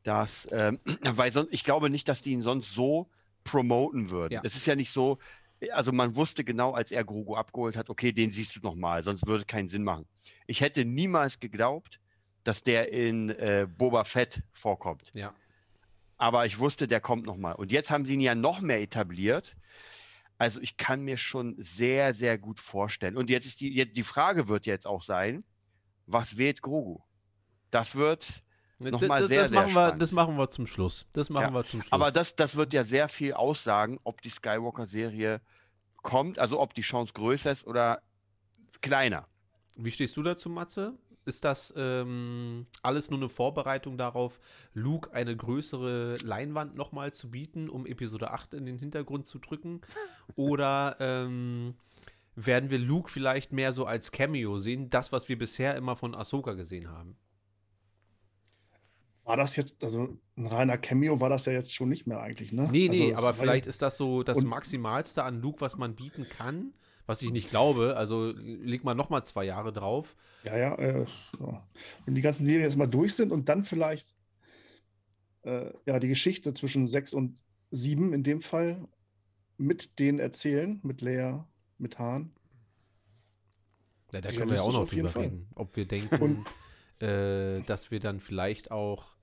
dass, 0.03 0.47
ähm, 0.53 0.79
weil 1.01 1.33
sonst, 1.33 1.51
ich 1.51 1.65
glaube 1.65 1.89
nicht, 1.89 2.07
dass 2.07 2.21
die 2.21 2.31
ihn 2.31 2.41
sonst 2.41 2.73
so 2.73 3.09
promoten 3.43 4.11
würden. 4.11 4.35
Ja. 4.35 4.41
Es 4.45 4.55
ist 4.55 4.65
ja 4.65 4.77
nicht 4.77 4.91
so, 4.91 5.17
also 5.69 5.91
man 5.91 6.15
wusste 6.15 6.43
genau, 6.43 6.71
als 6.71 6.91
er 6.91 7.03
Grogu 7.03 7.35
abgeholt 7.35 7.77
hat, 7.77 7.89
okay, 7.89 8.11
den 8.11 8.31
siehst 8.31 8.55
du 8.55 8.59
nochmal, 8.61 9.03
sonst 9.03 9.27
würde 9.27 9.41
es 9.41 9.47
keinen 9.47 9.67
Sinn 9.67 9.83
machen. 9.83 10.05
Ich 10.47 10.61
hätte 10.61 10.85
niemals 10.85 11.39
geglaubt, 11.39 11.99
dass 12.43 12.63
der 12.63 12.91
in 12.91 13.29
äh, 13.29 13.67
Boba 13.77 14.03
Fett 14.03 14.41
vorkommt. 14.51 15.11
Ja. 15.13 15.33
Aber 16.17 16.45
ich 16.45 16.59
wusste, 16.59 16.87
der 16.87 17.01
kommt 17.01 17.25
nochmal. 17.25 17.55
Und 17.55 17.71
jetzt 17.71 17.91
haben 17.91 18.05
sie 18.05 18.15
ihn 18.15 18.21
ja 18.21 18.35
noch 18.35 18.61
mehr 18.61 18.81
etabliert. 18.81 19.55
Also 20.37 20.59
ich 20.59 20.77
kann 20.77 21.01
mir 21.01 21.17
schon 21.17 21.55
sehr, 21.59 22.13
sehr 22.13 22.37
gut 22.37 22.59
vorstellen. 22.59 23.17
Und 23.17 23.29
jetzt 23.29 23.45
ist 23.45 23.61
die, 23.61 23.73
jetzt, 23.73 23.95
die 23.95 24.03
Frage 24.03 24.47
wird 24.47 24.65
jetzt 24.65 24.87
auch 24.87 25.03
sein, 25.03 25.43
was 26.07 26.37
wählt 26.37 26.61
Grogu? 26.61 26.99
Das 27.69 27.95
wird 27.95 28.43
nochmal 28.89 29.21
das, 29.21 29.29
sehr, 29.29 29.41
das 29.41 29.49
sehr 29.51 29.61
machen 29.61 29.73
wir. 29.73 29.91
Das 29.93 30.11
machen 30.11 30.37
wir 30.37 30.49
zum 30.49 30.67
Schluss. 30.67 31.05
Das 31.13 31.29
machen 31.29 31.53
Ja, 31.53 31.53
wir 31.53 31.65
zum 31.65 31.81
Schluss. 31.81 31.91
Aber 31.91 32.11
das, 32.11 32.35
das 32.35 32.55
wird 32.55 32.73
ja 32.73 32.83
sehr 32.83 33.09
viel 33.09 33.33
aussagen, 33.33 33.99
ob 34.03 34.21
die 34.21 34.29
Skywalker-Serie 34.29 35.41
kommt, 36.01 36.39
also 36.39 36.59
ob 36.59 36.73
die 36.73 36.81
Chance 36.81 37.13
größer 37.13 37.51
ist 37.51 37.67
oder 37.67 38.01
kleiner. 38.81 39.27
Wie 39.75 39.91
stehst 39.91 40.17
du 40.17 40.23
dazu, 40.23 40.49
Matze? 40.49 40.97
Ist 41.23 41.45
das 41.45 41.71
ähm, 41.77 42.65
alles 42.81 43.11
nur 43.11 43.19
eine 43.19 43.29
Vorbereitung 43.29 43.95
darauf, 43.95 44.39
Luke 44.73 45.13
eine 45.13 45.37
größere 45.37 46.15
Leinwand 46.23 46.75
nochmal 46.75 47.13
zu 47.13 47.29
bieten, 47.29 47.69
um 47.69 47.85
Episode 47.85 48.31
8 48.31 48.55
in 48.55 48.65
den 48.65 48.79
Hintergrund 48.79 49.27
zu 49.27 49.37
drücken? 49.37 49.81
Oder 50.35 50.95
ähm, 50.99 51.75
werden 52.35 52.71
wir 52.71 52.79
Luke 52.79 53.11
vielleicht 53.11 53.53
mehr 53.53 53.71
so 53.71 53.85
als 53.85 54.11
Cameo 54.11 54.57
sehen, 54.57 54.89
das, 54.89 55.11
was 55.11 55.29
wir 55.29 55.37
bisher 55.37 55.75
immer 55.75 55.95
von 55.95 56.15
Ahsoka 56.15 56.53
gesehen 56.53 56.89
haben? 56.89 57.15
War 59.23 59.37
das 59.37 59.55
jetzt, 59.55 59.83
also 59.83 60.17
ein 60.35 60.47
reiner 60.47 60.77
Cameo 60.77 61.19
war 61.19 61.29
das 61.29 61.45
ja 61.45 61.53
jetzt 61.53 61.75
schon 61.75 61.89
nicht 61.89 62.07
mehr 62.07 62.19
eigentlich, 62.21 62.51
ne? 62.51 62.67
Nee, 62.71 62.89
nee, 62.89 63.13
also, 63.13 63.27
aber 63.27 63.35
vielleicht 63.35 63.67
ist 63.67 63.81
das 63.81 63.95
so 63.97 64.23
das 64.23 64.39
Und- 64.39 64.47
Maximalste 64.47 65.23
an 65.23 65.41
Luke, 65.41 65.61
was 65.61 65.77
man 65.77 65.95
bieten 65.95 66.27
kann, 66.27 66.73
was 67.05 67.21
ich 67.21 67.31
nicht 67.31 67.49
glaube. 67.49 67.95
Also 67.97 68.31
leg 68.35 68.83
mal 68.83 68.95
nochmal 68.95 69.23
zwei 69.23 69.43
Jahre 69.45 69.71
drauf. 69.71 70.15
Ja, 70.43 70.57
ja, 70.57 70.75
äh, 70.75 71.05
ja. 71.39 71.67
Wenn 72.05 72.15
die 72.15 72.21
ganzen 72.21 72.45
Serien 72.45 72.63
jetzt 72.63 72.77
mal 72.77 72.87
durch 72.87 73.13
sind 73.15 73.31
und 73.31 73.47
dann 73.47 73.63
vielleicht 73.63 74.15
äh, 75.43 75.71
ja, 75.85 75.99
die 75.99 76.07
Geschichte 76.07 76.53
zwischen 76.53 76.87
sechs 76.87 77.13
und 77.13 77.41
sieben 77.69 78.13
in 78.13 78.23
dem 78.23 78.41
Fall 78.41 78.87
mit 79.57 79.99
denen 79.99 80.17
erzählen, 80.19 80.79
mit 80.83 81.01
Lea, 81.01 81.39
mit 81.77 81.99
Hahn. 81.99 82.31
Ja, 84.13 84.21
da 84.21 84.29
können 84.31 84.49
wir 84.49 84.57
ja 84.57 84.61
auch 84.63 84.73
noch 84.73 84.89
drüber 84.89 85.15
reden. 85.15 85.47
Ob 85.55 85.75
wir 85.75 85.85
denken, 85.87 86.45
äh, 87.01 87.61
dass 87.61 87.91
wir 87.91 87.99
dann 87.99 88.19
vielleicht 88.19 88.71
auch 88.71 89.15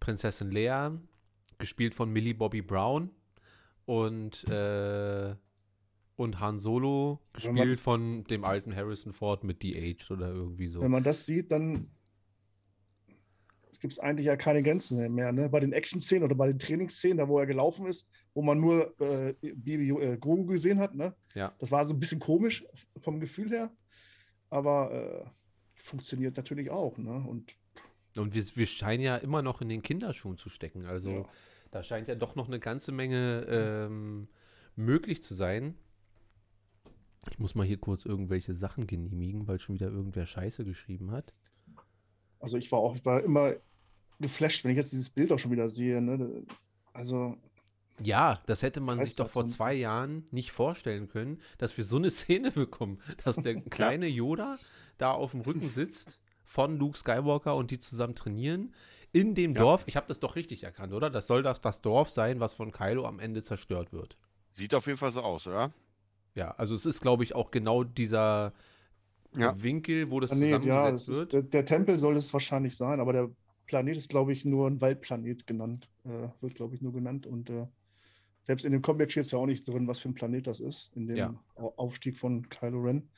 Prinzessin 0.00 0.50
Lea, 0.50 0.90
gespielt 1.58 1.94
von 1.94 2.12
Millie 2.12 2.34
Bobby 2.34 2.62
Brown, 2.62 3.10
und, 3.86 4.48
äh, 4.50 5.34
und 6.16 6.40
Han 6.40 6.58
Solo, 6.58 7.20
Wenn 7.34 7.44
man- 7.46 7.54
gespielt 7.56 7.80
von 7.80 8.24
dem 8.24 8.44
alten 8.44 8.74
Harrison 8.74 9.12
Ford 9.12 9.44
mit 9.44 9.62
De-Aged 9.62 10.10
oder 10.10 10.28
irgendwie 10.28 10.68
so. 10.68 10.80
Wenn 10.80 10.90
man 10.90 11.04
das 11.04 11.24
sieht, 11.24 11.52
dann 11.52 11.88
gibt 13.80 13.92
es 13.92 13.98
eigentlich 13.98 14.26
ja 14.26 14.36
keine 14.36 14.62
Grenzen 14.62 15.14
mehr. 15.14 15.32
Ne? 15.32 15.48
Bei 15.48 15.60
den 15.60 15.72
Action-Szenen 15.72 16.24
oder 16.24 16.34
bei 16.34 16.46
den 16.48 16.58
Trainingsszenen, 16.58 17.18
da 17.18 17.28
wo 17.28 17.38
er 17.38 17.46
gelaufen 17.46 17.86
ist, 17.86 18.08
wo 18.34 18.42
man 18.42 18.58
nur 18.58 18.98
äh, 19.00 19.34
Baby 19.54 19.90
äh, 19.90 20.16
Grogu 20.16 20.46
gesehen 20.46 20.78
hat, 20.78 20.94
ne? 20.94 21.14
Ja. 21.34 21.54
das 21.58 21.70
war 21.70 21.84
so 21.84 21.92
ein 21.94 22.00
bisschen 22.00 22.18
komisch 22.18 22.64
vom 23.02 23.20
Gefühl 23.20 23.50
her, 23.50 23.70
aber 24.48 24.90
äh, 25.26 25.30
funktioniert 25.86 26.36
natürlich 26.36 26.70
auch. 26.70 26.98
Ne? 26.98 27.24
Und 27.26 27.54
Und 28.16 28.34
wir, 28.34 28.44
wir 28.54 28.66
scheinen 28.66 29.02
ja 29.02 29.16
immer 29.16 29.42
noch 29.42 29.60
in 29.60 29.68
den 29.68 29.82
Kinderschuhen 29.82 30.36
zu 30.36 30.48
stecken. 30.48 30.86
Also 30.86 31.10
Ja. 31.10 31.24
da 31.70 31.82
scheint 31.82 32.08
ja 32.08 32.14
doch 32.14 32.34
noch 32.34 32.48
eine 32.48 32.58
ganze 32.60 32.92
Menge 32.92 33.46
ähm, 33.48 34.28
möglich 34.74 35.22
zu 35.22 35.34
sein. 35.34 35.74
Ich 37.30 37.38
muss 37.38 37.54
mal 37.54 37.66
hier 37.66 37.78
kurz 37.78 38.04
irgendwelche 38.04 38.54
Sachen 38.54 38.86
genehmigen, 38.86 39.48
weil 39.48 39.58
schon 39.58 39.74
wieder 39.74 39.88
irgendwer 39.88 40.26
Scheiße 40.26 40.64
geschrieben 40.64 41.10
hat. 41.10 41.32
Also 42.38 42.56
ich 42.56 42.70
war 42.70 42.78
auch, 42.78 42.94
ich 42.94 43.04
war 43.04 43.22
immer 43.24 43.54
geflasht, 44.20 44.64
wenn 44.64 44.70
ich 44.72 44.76
jetzt 44.76 44.92
dieses 44.92 45.10
Bild 45.10 45.32
auch 45.32 45.38
schon 45.38 45.50
wieder 45.50 45.68
sehe. 45.68 46.00
Ne? 46.00 46.44
Also 46.92 47.36
Ja, 48.02 48.40
das 48.46 48.62
hätte 48.62 48.80
man 48.80 49.02
sich 49.04 49.16
doch 49.16 49.24
das 49.26 49.32
vor 49.32 49.46
zwei 49.46 49.74
Jahren 49.74 50.26
nicht 50.30 50.52
vorstellen 50.52 51.08
können, 51.08 51.40
dass 51.58 51.76
wir 51.76 51.84
so 51.84 51.96
eine 51.96 52.10
Szene 52.10 52.50
bekommen, 52.50 52.98
dass 53.24 53.36
der 53.36 53.60
kleine 53.70 54.06
Yoda 54.06 54.56
da 54.98 55.12
auf 55.12 55.30
dem 55.32 55.40
Rücken 55.40 55.68
sitzt 55.70 56.20
von 56.44 56.78
Luke 56.78 56.96
Skywalker 56.96 57.56
und 57.56 57.70
die 57.70 57.78
zusammen 57.78 58.14
trainieren 58.14 58.74
in 59.12 59.34
dem 59.34 59.52
Ja. 59.54 59.62
Dorf. 59.62 59.84
Ich 59.86 59.96
habe 59.96 60.06
das 60.08 60.20
doch 60.20 60.36
richtig 60.36 60.64
erkannt, 60.64 60.92
oder? 60.92 61.10
Das 61.10 61.26
soll 61.26 61.42
doch 61.42 61.58
das 61.58 61.80
Dorf 61.80 62.10
sein, 62.10 62.38
was 62.40 62.54
von 62.54 62.70
Kylo 62.72 63.06
am 63.06 63.18
Ende 63.18 63.42
zerstört 63.42 63.92
wird. 63.92 64.16
Sieht 64.50 64.74
auf 64.74 64.86
jeden 64.86 64.98
Fall 64.98 65.12
so 65.12 65.20
aus, 65.22 65.46
oder? 65.46 65.72
Ja, 66.34 66.50
also 66.52 66.74
es 66.74 66.84
ist, 66.86 67.00
glaube 67.00 67.24
ich, 67.24 67.34
auch 67.34 67.50
genau 67.50 67.82
dieser 67.82 68.52
Ja. 69.36 69.60
Winkel, 69.62 70.10
wo 70.10 70.20
das 70.20 70.30
Planet, 70.30 70.64
ja, 70.64 70.94
zusammengesetzt 70.94 71.08
das 71.08 71.14
ist, 71.16 71.18
wird. 71.18 71.32
der, 71.32 71.42
der 71.42 71.64
Tempel 71.64 71.98
soll 71.98 72.16
es 72.16 72.32
wahrscheinlich 72.32 72.76
sein, 72.76 73.00
aber 73.00 73.12
der 73.12 73.30
Planet 73.66 73.96
ist, 73.96 74.08
glaube 74.10 74.32
ich, 74.32 74.44
nur 74.44 74.68
ein 74.68 74.80
Waldplanet 74.80 75.46
genannt. 75.46 75.88
Äh, 76.04 76.28
wird, 76.40 76.54
glaube 76.54 76.74
ich, 76.74 76.82
nur 76.82 76.92
genannt. 76.92 77.26
Und 77.26 77.50
äh, 77.50 77.66
selbst 78.46 78.64
in 78.64 78.70
dem 78.70 78.80
Comic 78.80 79.10
steht 79.10 79.24
es 79.24 79.32
ja 79.32 79.38
auch 79.40 79.46
nicht 79.46 79.66
drin, 79.66 79.88
was 79.88 79.98
für 79.98 80.08
ein 80.08 80.14
Planet 80.14 80.46
das 80.46 80.60
ist, 80.60 80.92
in 80.94 81.08
dem 81.08 81.16
Ja. 81.16 81.34
Au- 81.56 81.74
Aufstieg 81.76 82.16
von 82.16 82.48
Kylo 82.48 82.80
Ren. 82.80 83.08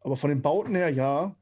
Aber 0.00 0.16
von 0.16 0.30
den 0.30 0.40
Bauten 0.40 0.74
her, 0.74 0.88
ja. 0.88 1.36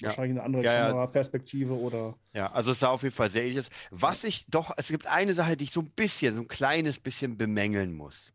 Ja. 0.00 0.06
Wahrscheinlich 0.06 0.38
eine 0.38 0.44
andere 0.44 0.62
Ja. 0.62 0.86
Kameraperspektive 0.86 1.74
oder. 1.76 2.16
Ja, 2.32 2.52
also 2.52 2.70
es 2.70 2.78
sah 2.78 2.90
auf 2.90 3.02
jeden 3.02 3.14
Fall 3.16 3.30
sehr 3.30 3.42
ähnlich 3.42 3.58
aus. 3.58 3.68
Was 3.90 4.22
ich 4.22 4.46
doch, 4.46 4.70
es 4.76 4.86
gibt 4.86 5.06
eine 5.06 5.34
Sache, 5.34 5.56
die 5.56 5.64
ich 5.64 5.72
so 5.72 5.80
ein 5.80 5.90
bisschen, 5.90 6.36
so 6.36 6.40
ein 6.42 6.46
kleines 6.46 7.00
bisschen 7.00 7.36
bemängeln 7.36 7.92
muss. 7.92 8.32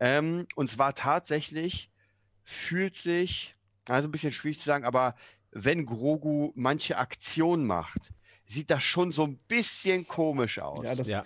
Ähm, 0.00 0.48
und 0.56 0.68
zwar 0.68 0.96
tatsächlich 0.96 1.92
fühlt 2.42 2.96
sich, 2.96 3.54
also 3.88 4.08
ein 4.08 4.10
bisschen 4.10 4.32
schwierig 4.32 4.58
zu 4.58 4.64
sagen, 4.64 4.84
aber 4.84 5.14
wenn 5.52 5.86
Grogu 5.86 6.50
manche 6.56 6.98
Aktionen 6.98 7.66
macht, 7.66 8.12
sieht 8.48 8.68
das 8.70 8.82
schon 8.82 9.12
so 9.12 9.22
ein 9.24 9.36
bisschen 9.46 10.08
komisch 10.08 10.58
aus. 10.58 10.84
Ja, 10.84 10.96
das, 10.96 11.06
Ja. 11.06 11.24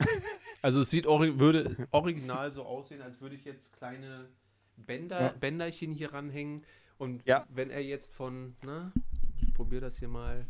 Also 0.62 0.80
es 0.80 0.90
sieht 0.90 1.06
ori 1.06 1.38
würde 1.38 1.88
original 1.90 2.52
so 2.52 2.64
aussehen, 2.64 3.02
als 3.02 3.20
würde 3.20 3.34
ich 3.34 3.44
jetzt 3.44 3.72
kleine 3.76 4.28
Bänder, 4.76 5.20
Ja. 5.20 5.28
Bänderchen 5.38 5.92
hier 5.92 6.12
ranhängen. 6.12 6.64
Und 6.98 7.26
Ja. 7.26 7.46
wenn 7.50 7.70
er 7.70 7.82
jetzt 7.82 8.12
von, 8.14 8.54
na, 8.64 8.92
ich 9.40 9.52
probiere 9.54 9.80
das 9.82 9.98
hier 9.98 10.08
mal 10.08 10.46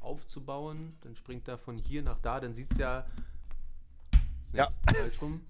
aufzubauen, 0.00 0.94
dann 1.02 1.16
springt 1.16 1.48
er 1.48 1.58
von 1.58 1.76
hier 1.76 2.02
nach 2.02 2.18
da, 2.20 2.40
dann 2.40 2.54
sieht 2.54 2.70
es 2.72 2.78
ja. 2.78 3.04
Nee, 4.52 4.58
Ja. 4.58 4.72
falsch 4.86 5.20
rum. 5.20 5.40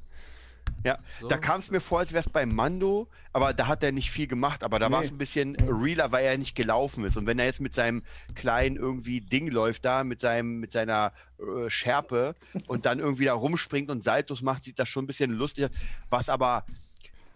Ja, 0.85 0.98
So. 1.20 1.28
Da 1.28 1.38
kam 1.38 1.61
es 1.61 1.70
mir 1.70 1.80
vor, 1.80 2.00
als 2.00 2.12
wäre 2.12 2.22
es 2.24 2.28
bei 2.28 2.44
Mando, 2.44 3.08
aber 3.32 3.52
da 3.54 3.68
hat 3.68 3.82
er 3.85 3.92
nicht 3.92 4.11
viel 4.11 4.26
gemacht. 4.26 4.64
Aber 4.64 4.78
da 4.80 4.90
war 4.90 5.00
es 5.02 5.11
Nee. 5.11 5.14
ein 5.14 5.18
bisschen 5.18 5.56
realer, 5.68 6.11
weil 6.11 6.24
er 6.24 6.37
nicht 6.38 6.56
gelaufen 6.56 7.04
ist. 7.04 7.16
Und 7.16 7.26
wenn 7.26 7.38
er 7.38 7.44
jetzt 7.46 7.61
mit 7.61 7.74
seinem 7.74 8.02
kleinen 8.35 8.76
irgendwie 8.76 9.20
Ding 9.20 9.48
läuft 9.48 9.85
da, 9.85 10.02
mit 10.02 10.20
seinem, 10.20 10.58
mit 10.58 10.72
seiner 10.72 11.12
äh, 11.38 11.70
Schärpe 11.70 12.35
und 12.66 12.85
dann 12.85 12.98
irgendwie 12.98 13.26
da 13.26 13.35
rumspringt 13.35 13.90
und 13.90 14.02
Saltos 14.02 14.42
macht, 14.42 14.64
sieht 14.64 14.78
das 14.78 14.88
schon 14.88 15.04
ein 15.04 15.06
bisschen 15.06 15.30
lustig 15.30 15.66
aus. 15.66 15.70
Was 16.11 16.28
aber, 16.28 16.66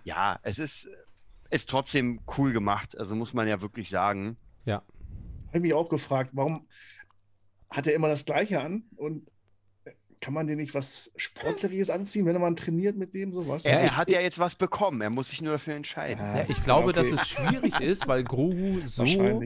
ja, 0.05 0.39
es 0.43 0.59
ist, 0.59 0.89
ist 1.51 1.71
trotzdem 1.71 2.21
cool 2.37 2.53
gemacht. 2.53 2.99
Also 2.99 3.15
muss 3.15 3.33
man 3.33 3.47
ja 3.47 3.61
wirklich 3.63 3.91
sagen. 3.91 4.37
Ja. 4.65 4.83
habe 5.49 5.59
ich 5.59 5.63
mich 5.63 5.75
auch 5.75 5.89
gefragt, 5.89 6.31
warum 6.33 6.67
hat 7.71 7.87
er 7.87 7.95
immer 7.95 8.09
das 8.09 8.25
Gleiche 8.25 8.61
an 8.61 8.85
und 8.97 9.29
kann 10.21 10.33
man 10.35 10.47
dir 10.47 10.57
nicht 10.57 10.75
was 10.75 11.11
Sportliches 11.17 11.91
anziehen, 11.91 12.25
wenn 12.27 12.41
man 12.41 12.57
trainiert 12.57 12.97
mit 12.97 13.13
dem 13.15 13.33
sowas? 13.33 13.65
Er, 13.65 13.73
Also, 13.75 13.85
er 13.85 13.97
hat 13.97 14.11
ja 14.11 14.21
jetzt 14.21 14.39
was 14.39 14.55
bekommen. 14.55 15.01
Er 15.03 15.11
muss 15.11 15.29
sich 15.29 15.43
nur 15.43 15.53
dafür 15.53 15.75
entscheiden. 15.75 16.21
Ah, 16.21 16.39
Ja, 16.39 16.45
ich 16.49 16.63
glaube, 16.65 16.89
okay. 16.91 16.97
dass 16.99 17.13
es 17.13 17.29
schwierig 17.29 17.81
ist, 17.81 18.09
weil 18.09 18.25
Grogu 18.25 18.81
so. 18.87 19.05
Ja. 19.05 19.39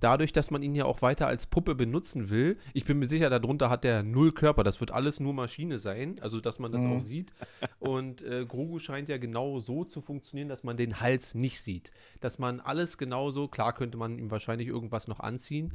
dadurch, 0.00 0.32
dass 0.32 0.50
man 0.50 0.62
ihn 0.62 0.74
ja 0.74 0.86
auch 0.86 1.02
weiter 1.02 1.26
als 1.26 1.46
Puppe 1.46 1.74
benutzen 1.74 2.30
will, 2.30 2.56
ich 2.72 2.84
bin 2.84 2.98
mir 2.98 3.06
sicher, 3.06 3.28
darunter 3.30 3.68
hat 3.70 3.84
er 3.84 4.02
null 4.02 4.32
Körper. 4.32 4.64
Das 4.64 4.80
wird 4.80 4.90
alles 4.92 5.20
nur 5.20 5.34
Maschine 5.34 5.78
sein, 5.78 6.16
also 6.20 6.40
dass 6.40 6.58
man 6.58 6.72
das 6.72 6.82
Mhm. 6.82 6.92
auch 6.96 7.02
sieht. 7.02 7.32
Und 7.78 8.22
äh, 8.22 8.44
Grogu 8.46 8.78
scheint 8.78 9.08
ja 9.08 9.18
genau 9.18 9.60
so 9.60 9.84
zu 9.84 10.00
funktionieren, 10.00 10.48
dass 10.48 10.64
man 10.64 10.76
den 10.76 11.00
Hals 11.00 11.34
nicht 11.34 11.60
sieht. 11.60 11.92
Dass 12.20 12.38
man 12.38 12.60
alles 12.60 12.98
genauso, 12.98 13.46
klar 13.48 13.72
könnte 13.74 13.98
man 13.98 14.18
ihm 14.18 14.30
wahrscheinlich 14.30 14.68
irgendwas 14.68 15.06
noch 15.06 15.20
anziehen, 15.20 15.74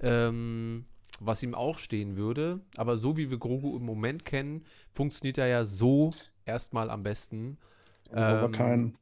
ähm, 0.00 0.84
was 1.20 1.42
ihm 1.42 1.54
auch 1.54 1.78
stehen 1.78 2.16
würde. 2.16 2.60
Aber 2.76 2.96
so 2.96 3.16
wie 3.16 3.30
wir 3.30 3.38
Grogu 3.38 3.76
im 3.76 3.84
Moment 3.84 4.24
kennen, 4.24 4.64
funktioniert 4.90 5.38
er 5.38 5.46
ja 5.46 5.64
so 5.64 6.12
erstmal 6.44 6.90
am 6.90 7.02
besten. 7.02 7.58
Also 8.10 8.24
aber 8.24 8.46
Ähm, 8.46 8.52
kein, 8.52 8.98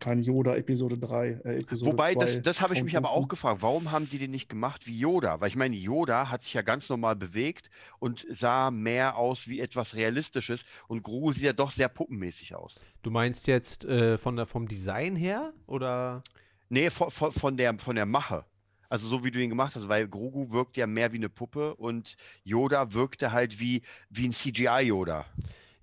kein 0.00 0.22
Yoda 0.22 0.56
Episode 0.56 0.98
3, 0.98 1.28
äh, 1.44 1.58
Episode 1.60 1.92
Wobei, 1.92 2.12
2. 2.14 2.20
das, 2.20 2.42
das 2.42 2.60
habe 2.60 2.74
ich 2.74 2.82
mich 2.82 2.96
aber 2.96 3.10
auch 3.10 3.28
gefragt, 3.28 3.62
warum 3.62 3.92
haben 3.92 4.10
die 4.10 4.18
den 4.18 4.32
nicht 4.32 4.48
gemacht 4.48 4.86
wie 4.86 4.98
Yoda? 4.98 5.40
Weil 5.40 5.48
ich 5.48 5.56
meine, 5.56 5.76
Yoda 5.76 6.28
hat 6.28 6.42
sich 6.42 6.52
ja 6.52 6.62
ganz 6.62 6.88
normal 6.88 7.16
bewegt 7.16 7.70
und 8.00 8.26
sah 8.28 8.70
mehr 8.70 9.16
aus 9.16 9.48
wie 9.48 9.60
etwas 9.60 9.94
Realistisches 9.94 10.64
und 10.88 11.02
Grogu 11.02 11.32
sieht 11.32 11.44
ja 11.44 11.52
doch 11.52 11.70
sehr 11.70 11.88
puppenmäßig 11.88 12.54
aus. 12.54 12.80
Du 13.02 13.10
meinst 13.10 13.46
jetzt 13.46 13.84
äh, 13.84 14.18
von 14.18 14.36
der, 14.36 14.46
vom 14.46 14.66
Design 14.68 15.16
her 15.16 15.52
oder? 15.66 16.22
Nee, 16.68 16.90
von, 16.90 17.10
von, 17.10 17.32
von, 17.32 17.56
der, 17.56 17.78
von 17.78 17.96
der 17.96 18.06
Mache. 18.06 18.44
Also 18.92 19.08
so 19.08 19.24
wie 19.24 19.30
du 19.30 19.40
ihn 19.40 19.48
gemacht 19.48 19.74
hast, 19.74 19.88
weil 19.88 20.06
Grogu 20.06 20.50
wirkt 20.50 20.76
ja 20.76 20.86
mehr 20.86 21.12
wie 21.12 21.16
eine 21.16 21.30
Puppe 21.30 21.76
und 21.76 22.14
Yoda 22.44 22.92
wirkte 22.92 23.32
halt 23.32 23.58
wie, 23.58 23.80
wie 24.10 24.28
ein 24.28 24.32
CGI-Yoda. 24.32 25.24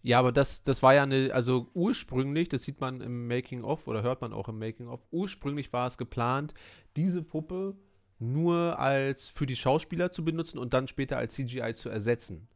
Ja, 0.03 0.19
aber 0.19 0.31
das, 0.31 0.61
das 0.61 0.83
war 0.83 0.93
ja 0.93 1.01
eine, 1.01 1.33
also 1.33 1.71
ursprünglich, 1.73 2.49
das 2.49 2.61
sieht 2.61 2.79
man 2.79 3.01
im 3.01 3.27
Making-of 3.27 3.87
oder 3.87 4.03
hört 4.03 4.21
man 4.21 4.31
auch 4.31 4.47
im 4.47 4.59
Making-of, 4.59 4.99
ursprünglich 5.09 5.73
war 5.73 5.87
es 5.87 5.97
geplant, 5.97 6.53
diese 6.95 7.23
Puppe 7.23 7.75
nur 8.19 8.77
als 8.77 9.27
für 9.27 9.47
die 9.47 9.55
Schauspieler 9.55 10.11
zu 10.11 10.23
benutzen 10.23 10.59
und 10.59 10.75
dann 10.75 10.87
später 10.87 11.17
als 11.17 11.33
CGI 11.33 11.73
zu 11.73 11.89
ersetzen. 11.89 12.47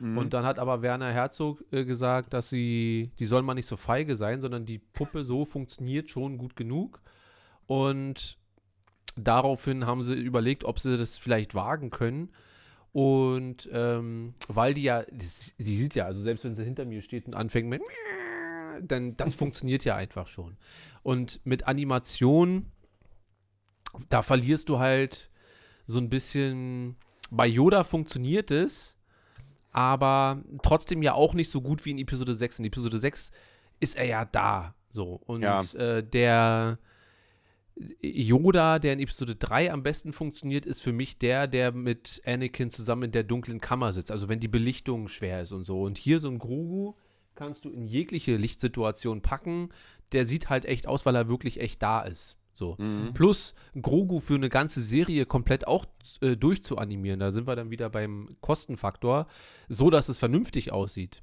Mhm. 0.00 0.18
Und 0.18 0.34
dann 0.34 0.44
hat 0.44 0.58
aber 0.58 0.82
Werner 0.82 1.12
Herzog 1.12 1.62
äh, 1.70 1.84
gesagt, 1.84 2.34
dass 2.34 2.48
sie, 2.48 3.12
die 3.20 3.26
soll 3.26 3.42
mal 3.42 3.54
nicht 3.54 3.68
so 3.68 3.76
feige 3.76 4.16
sein, 4.16 4.40
sondern 4.40 4.66
die 4.66 4.80
Puppe 4.80 5.22
so 5.22 5.44
funktioniert 5.44 6.10
schon 6.10 6.36
gut 6.36 6.56
genug. 6.56 7.00
Und 7.68 8.39
daraufhin 9.16 9.86
haben 9.86 10.02
sie 10.02 10.14
überlegt, 10.14 10.64
ob 10.64 10.78
sie 10.78 10.96
das 10.96 11.18
vielleicht 11.18 11.54
wagen 11.54 11.90
können. 11.90 12.30
Und 12.92 13.68
ähm, 13.72 14.34
weil 14.48 14.74
die 14.74 14.82
ja, 14.82 15.04
das, 15.12 15.52
sie 15.56 15.76
sieht 15.76 15.94
ja, 15.94 16.06
also 16.06 16.20
selbst 16.20 16.44
wenn 16.44 16.54
sie 16.56 16.64
hinter 16.64 16.84
mir 16.84 17.02
steht 17.02 17.26
und 17.26 17.34
anfängt 17.34 17.68
mit, 17.68 17.82
dann 18.82 19.16
das 19.16 19.34
funktioniert 19.34 19.84
ja 19.84 19.94
einfach 19.96 20.26
schon. 20.26 20.56
Und 21.02 21.40
mit 21.44 21.68
Animation, 21.68 22.66
da 24.08 24.22
verlierst 24.22 24.68
du 24.68 24.78
halt 24.78 25.30
so 25.86 25.98
ein 25.98 26.08
bisschen. 26.10 26.96
Bei 27.30 27.46
Yoda 27.46 27.84
funktioniert 27.84 28.50
es, 28.50 28.96
aber 29.70 30.42
trotzdem 30.62 31.00
ja 31.02 31.14
auch 31.14 31.32
nicht 31.34 31.48
so 31.50 31.60
gut 31.60 31.84
wie 31.84 31.92
in 31.92 31.98
Episode 31.98 32.34
6. 32.34 32.58
In 32.58 32.64
Episode 32.64 32.98
6 32.98 33.30
ist 33.78 33.96
er 33.96 34.06
ja 34.06 34.24
da. 34.24 34.74
So. 34.90 35.20
Und 35.26 35.42
Ja. 35.42 35.60
äh, 35.74 36.02
der 36.02 36.78
Yoda, 38.02 38.78
der 38.78 38.92
in 38.92 39.00
Episode 39.00 39.36
3 39.36 39.72
am 39.72 39.82
besten 39.82 40.12
funktioniert, 40.12 40.66
ist 40.66 40.80
für 40.80 40.92
mich 40.92 41.18
der, 41.18 41.46
der 41.46 41.72
mit 41.72 42.20
Anakin 42.26 42.70
zusammen 42.70 43.04
in 43.04 43.12
der 43.12 43.24
dunklen 43.24 43.60
Kammer 43.60 43.92
sitzt. 43.92 44.10
Also 44.10 44.28
wenn 44.28 44.40
die 44.40 44.48
Belichtung 44.48 45.08
schwer 45.08 45.42
ist 45.42 45.52
und 45.52 45.64
so. 45.64 45.82
Und 45.82 45.98
hier 45.98 46.20
so 46.20 46.28
ein 46.28 46.38
Grogu 46.38 46.94
kannst 47.34 47.64
du 47.64 47.70
in 47.70 47.86
jegliche 47.86 48.36
Lichtsituation 48.36 49.22
packen. 49.22 49.70
Der 50.12 50.24
sieht 50.24 50.50
halt 50.50 50.64
echt 50.66 50.86
aus, 50.86 51.06
weil 51.06 51.16
er 51.16 51.28
wirklich 51.28 51.60
echt 51.60 51.82
da 51.82 52.02
ist. 52.02 52.36
So. 52.52 52.76
Mhm. 52.78 53.14
Plus 53.14 53.54
Grogu 53.80 54.20
für 54.20 54.34
eine 54.34 54.50
ganze 54.50 54.82
Serie 54.82 55.24
komplett 55.24 55.66
auch 55.66 55.86
äh, 56.20 56.36
durchzuanimieren. 56.36 57.20
Da 57.20 57.30
sind 57.30 57.46
wir 57.46 57.56
dann 57.56 57.70
wieder 57.70 57.88
beim 57.88 58.36
Kostenfaktor, 58.40 59.26
so 59.68 59.88
dass 59.88 60.08
es 60.08 60.18
vernünftig 60.18 60.70
aussieht. 60.70 61.22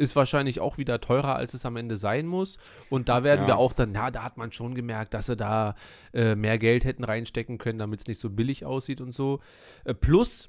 Ist 0.00 0.16
wahrscheinlich 0.16 0.60
auch 0.60 0.78
wieder 0.78 1.00
teurer, 1.00 1.36
als 1.36 1.52
es 1.52 1.66
am 1.66 1.76
Ende 1.76 1.96
sein 1.98 2.26
muss. 2.26 2.56
Und 2.88 3.08
da 3.10 3.22
werden 3.22 3.42
Ja. 3.42 3.46
wir 3.48 3.56
auch 3.58 3.74
dann, 3.74 3.94
ja, 3.94 4.10
da 4.10 4.22
hat 4.22 4.38
man 4.38 4.50
schon 4.50 4.74
gemerkt, 4.74 5.12
dass 5.12 5.26
sie 5.26 5.36
da 5.36 5.74
äh, 6.14 6.34
mehr 6.34 6.58
Geld 6.58 6.84
hätten 6.84 7.04
reinstecken 7.04 7.58
können, 7.58 7.78
damit 7.78 8.00
es 8.00 8.06
nicht 8.06 8.18
so 8.18 8.30
billig 8.30 8.64
aussieht 8.64 9.00
und 9.02 9.14
so. 9.14 9.40
Äh, 9.84 9.92
plus, 9.92 10.48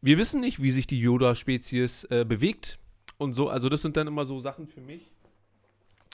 wir 0.00 0.16
wissen 0.16 0.40
nicht, 0.40 0.62
wie 0.62 0.70
sich 0.70 0.86
die 0.86 0.98
Yoda-Spezies 0.98 2.04
äh, 2.04 2.24
bewegt 2.26 2.78
und 3.18 3.34
so. 3.34 3.48
Also, 3.50 3.68
das 3.68 3.82
sind 3.82 3.96
dann 3.98 4.06
immer 4.06 4.24
so 4.24 4.40
Sachen 4.40 4.66
für 4.66 4.80
mich, 4.80 5.02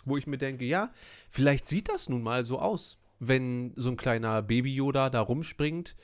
wo 0.04 0.16
ich 0.16 0.26
mir 0.26 0.38
denke, 0.38 0.64
ja, 0.64 0.90
vielleicht 1.30 1.68
sieht 1.68 1.88
das 1.88 2.08
nun 2.08 2.22
mal 2.22 2.44
so 2.44 2.58
aus, 2.58 2.98
wenn 3.20 3.72
so 3.76 3.90
ein 3.90 3.96
kleiner 3.96 4.42
Baby-Yoda 4.42 5.08
da 5.08 5.20
rumspringt. 5.20 5.94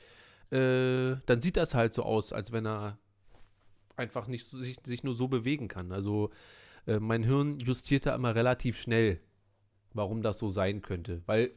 Äh, 0.51 1.15
dann 1.25 1.41
sieht 1.41 1.57
das 1.57 1.73
halt 1.73 1.93
so 1.93 2.03
aus, 2.03 2.31
als 2.31 2.51
wenn 2.53 2.65
er 2.65 2.97
einfach 4.01 4.27
nicht 4.27 4.45
so, 4.45 4.57
sich, 4.57 4.77
sich 4.83 5.03
nur 5.03 5.13
so 5.13 5.27
bewegen 5.27 5.67
kann. 5.67 5.91
Also 5.91 6.31
äh, 6.87 6.99
mein 6.99 7.23
Hirn 7.23 7.59
justiert 7.59 8.05
da 8.05 8.15
immer 8.15 8.35
relativ 8.35 8.79
schnell, 8.79 9.21
warum 9.93 10.21
das 10.21 10.39
so 10.39 10.49
sein 10.49 10.81
könnte. 10.81 11.21
Weil 11.25 11.51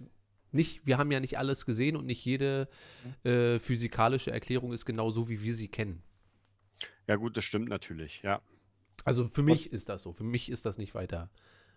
nicht, 0.52 0.86
wir 0.86 0.98
haben 0.98 1.10
ja 1.10 1.20
nicht 1.20 1.38
alles 1.38 1.66
gesehen 1.66 1.96
und 1.96 2.06
nicht 2.06 2.24
jede 2.24 2.68
äh, 3.24 3.58
physikalische 3.58 4.30
Erklärung 4.30 4.72
ist 4.72 4.84
genau 4.84 5.10
so, 5.10 5.28
wie 5.28 5.42
wir 5.42 5.54
sie 5.54 5.68
kennen. 5.68 6.02
Ja, 7.08 7.16
gut, 7.16 7.36
das 7.36 7.44
stimmt 7.44 7.68
natürlich, 7.68 8.22
ja. 8.22 8.40
Also 9.04 9.26
für 9.26 9.42
mich 9.42 9.72
ist 9.72 9.88
das 9.88 10.02
so. 10.02 10.12
Für 10.12 10.24
mich 10.24 10.48
ist 10.48 10.64
das 10.64 10.78
nicht 10.78 10.94
weiter 10.94 11.30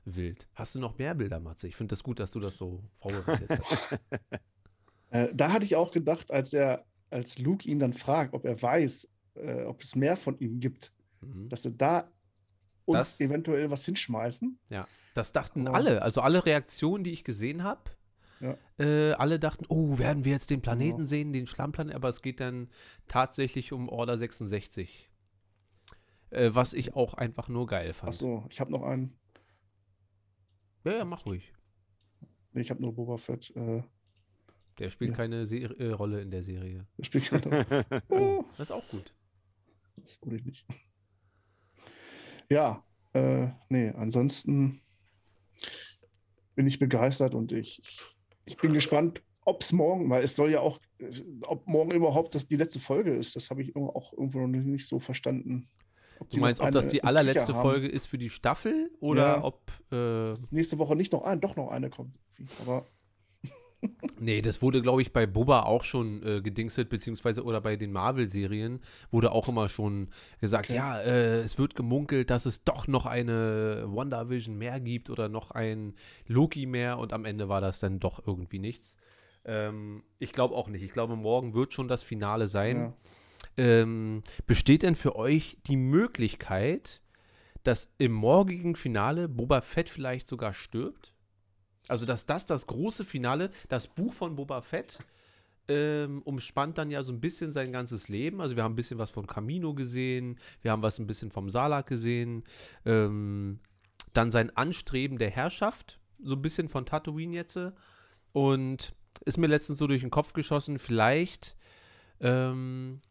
wild. 0.06 0.47
Hast 0.53 0.75
du 0.75 0.80
noch 0.80 0.97
mehr 0.97 1.15
Bilder, 1.15 1.39
Matze? 1.39 1.67
Ich 1.67 1.75
finde 1.75 1.93
das 1.93 2.03
gut, 2.03 2.19
dass 2.19 2.32
du 2.32 2.39
das 2.39 2.58
so 2.58 2.84
vorbereitet 2.99 3.49
hast. 3.49 3.99
Äh, 5.10 5.30
da 5.34 5.53
hatte 5.53 5.63
ich 5.63 5.77
auch 5.77 5.91
gedacht, 5.91 6.32
als 6.32 6.51
er, 6.51 6.84
als 7.10 7.39
Luke 7.39 7.65
ihn 7.65 7.80
dann 7.80 7.93
fragt, 7.93 8.34
ob 8.34 8.43
er 8.43 8.62
weiß, 8.62 9.08
äh, 9.38 9.63
ob 9.65 9.82
es 9.82 9.95
mehr 9.95 10.17
von 10.17 10.38
ihm 10.39 10.60
gibt, 10.60 10.91
Mhm. 11.21 11.50
dass 11.50 11.63
sie 11.63 11.71
da 11.71 12.12
uns 12.86 12.97
Das- 12.97 13.19
eventuell 13.19 13.69
was 13.71 13.86
hinschmeißen. 13.86 14.60
Das 15.13 15.32
dachten 15.32 15.67
Aber- 15.67 15.78
alle. 15.78 16.02
Also 16.04 16.21
alle 16.21 16.45
Reaktionen, 16.45 17.04
die 17.04 17.12
ich 17.12 17.23
gesehen 17.23 17.63
habe, 17.63 17.82
Ja. 18.39 18.56
äh, 18.78 19.13
alle 19.13 19.39
dachten, 19.39 19.65
oh, 19.67 19.97
werden 19.97 20.26
wir 20.26 20.32
jetzt 20.34 20.52
den 20.52 20.62
Planeten 20.62 20.97
Genau. 20.97 21.08
sehen, 21.10 21.34
den 21.34 21.47
Schlammplanet, 21.47 21.95
aber 21.95 22.10
es 22.10 22.21
geht 22.21 22.39
dann 22.39 22.69
tatsächlich 23.08 23.73
um 23.73 23.89
Order 23.89 24.17
66. 24.17 25.10
Äh, 26.30 26.52
was 26.54 26.73
ich 26.73 26.93
auch 26.93 27.13
einfach 27.15 27.47
nur 27.47 27.65
geil 27.67 27.93
fand. 27.93 28.10
Achso, 28.10 28.45
ich 28.52 28.60
habe 28.60 28.71
noch 28.71 28.84
einen. 28.84 29.17
Ja, 30.84 30.97
ja, 30.97 31.06
mach 31.06 31.26
ruhig. 31.26 31.52
Nee, 32.54 32.62
ich 32.62 32.69
habe 32.69 32.82
nur 32.82 32.93
Boba 32.93 33.17
Fett. 33.17 33.54
Äh, 33.56 33.82
Der 34.78 34.89
spielt 34.91 35.12
Ja. 35.12 35.17
keine 35.17 35.47
Se 35.47 35.58
äh, 35.58 35.91
Rolle 35.91 36.21
in 36.21 36.30
der 36.30 36.43
Serie. 36.43 36.86
der 36.97 37.04
spielt 37.04 37.26
gerade. 37.30 37.50
oh, 38.10 38.45
Das 38.58 38.67
ist 38.69 38.71
auch 38.71 38.88
gut. 38.89 39.12
Das 39.97 40.19
wurde 40.21 40.38
ich 40.38 40.45
nicht. 40.45 40.65
Ja, 42.49 42.83
äh, 43.13 43.47
nee, 43.69 43.89
ansonsten 43.89 44.81
bin 46.55 46.67
ich 46.67 46.79
begeistert 46.79 47.36
und 47.36 47.51
ich, 47.51 47.81
ich, 48.45 48.57
bin 48.57 48.73
gespannt, 48.73 49.21
ob 49.45 49.62
es 49.62 49.73
morgen, 49.73 50.10
weil 50.10 50.23
es 50.23 50.36
soll 50.36 50.51
ja 50.51 50.62
auch, 50.62 50.79
ob 51.43 51.67
morgen 51.67 51.91
überhaupt 51.91 52.36
das 52.36 52.47
die 52.47 52.55
letzte 52.55 52.79
Folge 52.79 53.13
ist. 53.13 53.36
Das 53.36 53.49
habe 53.49 53.62
ich 53.62 53.75
auch 53.75 54.13
irgendwo 54.13 54.39
noch 54.39 54.47
nicht 54.47 54.88
so 54.88 54.99
verstanden. 54.99 55.69
Du 56.31 56.39
meinst, 56.39 56.62
ob 56.62 56.71
das 56.71 56.86
eine 56.86 56.91
die 56.93 57.03
allerletzte 57.03 57.53
haben. 57.53 57.62
Folge 57.62 57.88
ist 57.88 58.07
für 58.07 58.17
die 58.17 58.29
Staffel 58.29 58.91
oder 58.99 59.38
Ja. 59.38 59.43
ob. 59.43 59.71
Äh, 59.91 60.33
Nächste 60.49 60.77
Woche 60.79 60.95
nicht 60.95 61.13
noch 61.13 61.23
ein, 61.23 61.39
doch 61.39 61.55
noch 61.55 61.69
eine 61.69 61.89
kommt. 61.89 62.17
Aber 62.62 62.88
Nee, 64.20 64.42
das 64.42 64.62
wurde, 64.62 64.82
glaube 64.82 65.02
ich, 65.04 65.13
bei 65.13 65.28
Boba 65.28 65.62
auch 65.63 65.84
schon 65.84 66.24
äh, 66.24 66.42
gedingselt, 66.42 66.90
beziehungsweise 66.90 67.44
oder 67.44 67.62
bei 67.62 67.76
den 67.76 67.92
Marvel-Serien 67.92 68.80
wurde 69.12 69.32
auch 69.32 69.48
immer 69.48 69.70
schon 69.70 70.10
gesagt, 70.42 70.70
Okay. 70.70 70.76
ja, 70.78 71.00
äh, 71.00 71.42
es 71.42 71.58
wird 71.60 71.76
gemunkelt, 71.76 72.30
dass 72.32 72.46
es 72.48 72.63
doch 72.63 72.88
noch 72.88 73.06
eine 73.06 73.86
WandaVision 73.88 74.58
mehr 74.58 74.80
gibt 74.80 75.10
oder 75.12 75.30
noch 75.30 75.52
ein 75.52 75.94
Loki 76.26 76.66
mehr 76.66 76.98
und 76.98 77.13
am 77.13 77.26
Ende 77.26 77.50
war 77.50 77.62
das 77.62 77.80
dann 77.80 78.00
doch 78.00 78.26
irgendwie 78.26 78.60
nichts. 78.60 78.98
Ähm, 79.46 80.04
ich 80.18 80.32
glaube 80.32 80.56
auch 80.56 80.68
nicht. 80.68 80.82
Ich 80.84 80.92
glaube, 80.92 81.16
morgen 81.16 81.54
wird 81.54 81.74
schon 81.74 81.88
das 81.88 82.02
Finale 82.04 82.48
sein. 82.48 82.78
ja. 82.78 82.94
Ähm, 83.60 84.22
besteht 84.46 84.84
denn 84.84 84.96
für 84.96 85.16
euch 85.16 85.58
die 85.68 85.78
Möglichkeit, 85.78 87.02
dass 87.63 87.92
im 87.98 88.12
morgigen 88.12 88.76
Finale 88.76 89.28
Boba 89.28 89.62
Fett 89.62 89.90
vielleicht 89.90 90.28
sogar 90.28 90.54
stirbt? 90.54 91.13
Also, 91.88 92.06
dass 92.06 92.26
das 92.26 92.45
das 92.45 92.67
große 92.67 93.06
Finale, 93.06 93.52
das 93.69 93.88
Buch 93.88 94.13
von 94.13 94.36
Boba 94.36 94.62
Fett, 94.62 95.00
ähm, 95.69 96.21
umspannt 96.23 96.78
dann 96.78 96.91
ja 96.91 97.04
so 97.04 97.12
ein 97.12 97.19
bisschen 97.19 97.52
sein 97.52 97.71
ganzes 97.71 98.08
Leben. 98.08 98.41
Also, 98.41 98.56
wir 98.56 98.63
haben 98.63 98.73
ein 98.73 98.78
bisschen 98.78 99.00
was 99.00 99.10
von 99.10 99.28
Camino 99.28 99.73
gesehen, 99.73 100.39
wir 100.62 100.71
haben 100.71 100.82
was 100.82 101.00
ein 101.00 101.08
bisschen 101.08 101.32
vom 101.32 101.50
Salak 101.50 101.88
gesehen, 101.88 102.43
ähm, 102.86 103.60
dann 104.13 104.32
sein 104.32 104.56
Anstreben 104.56 105.17
der 105.17 105.30
Herrschaft, 105.30 106.00
so 106.21 106.36
ein 106.36 106.41
bisschen 106.41 106.69
von 106.69 106.86
Tatooine 106.86 107.36
jetzt. 107.36 107.60
Und 108.34 108.93
ist 109.26 109.38
mir 109.38 109.47
letztens 109.47 109.80
so 109.80 109.88
durch 109.88 110.02
den 110.02 110.12
Kopf 110.12 110.34
geschossen, 110.34 110.80
vielleicht 110.80 111.56
ähm, 112.19 113.02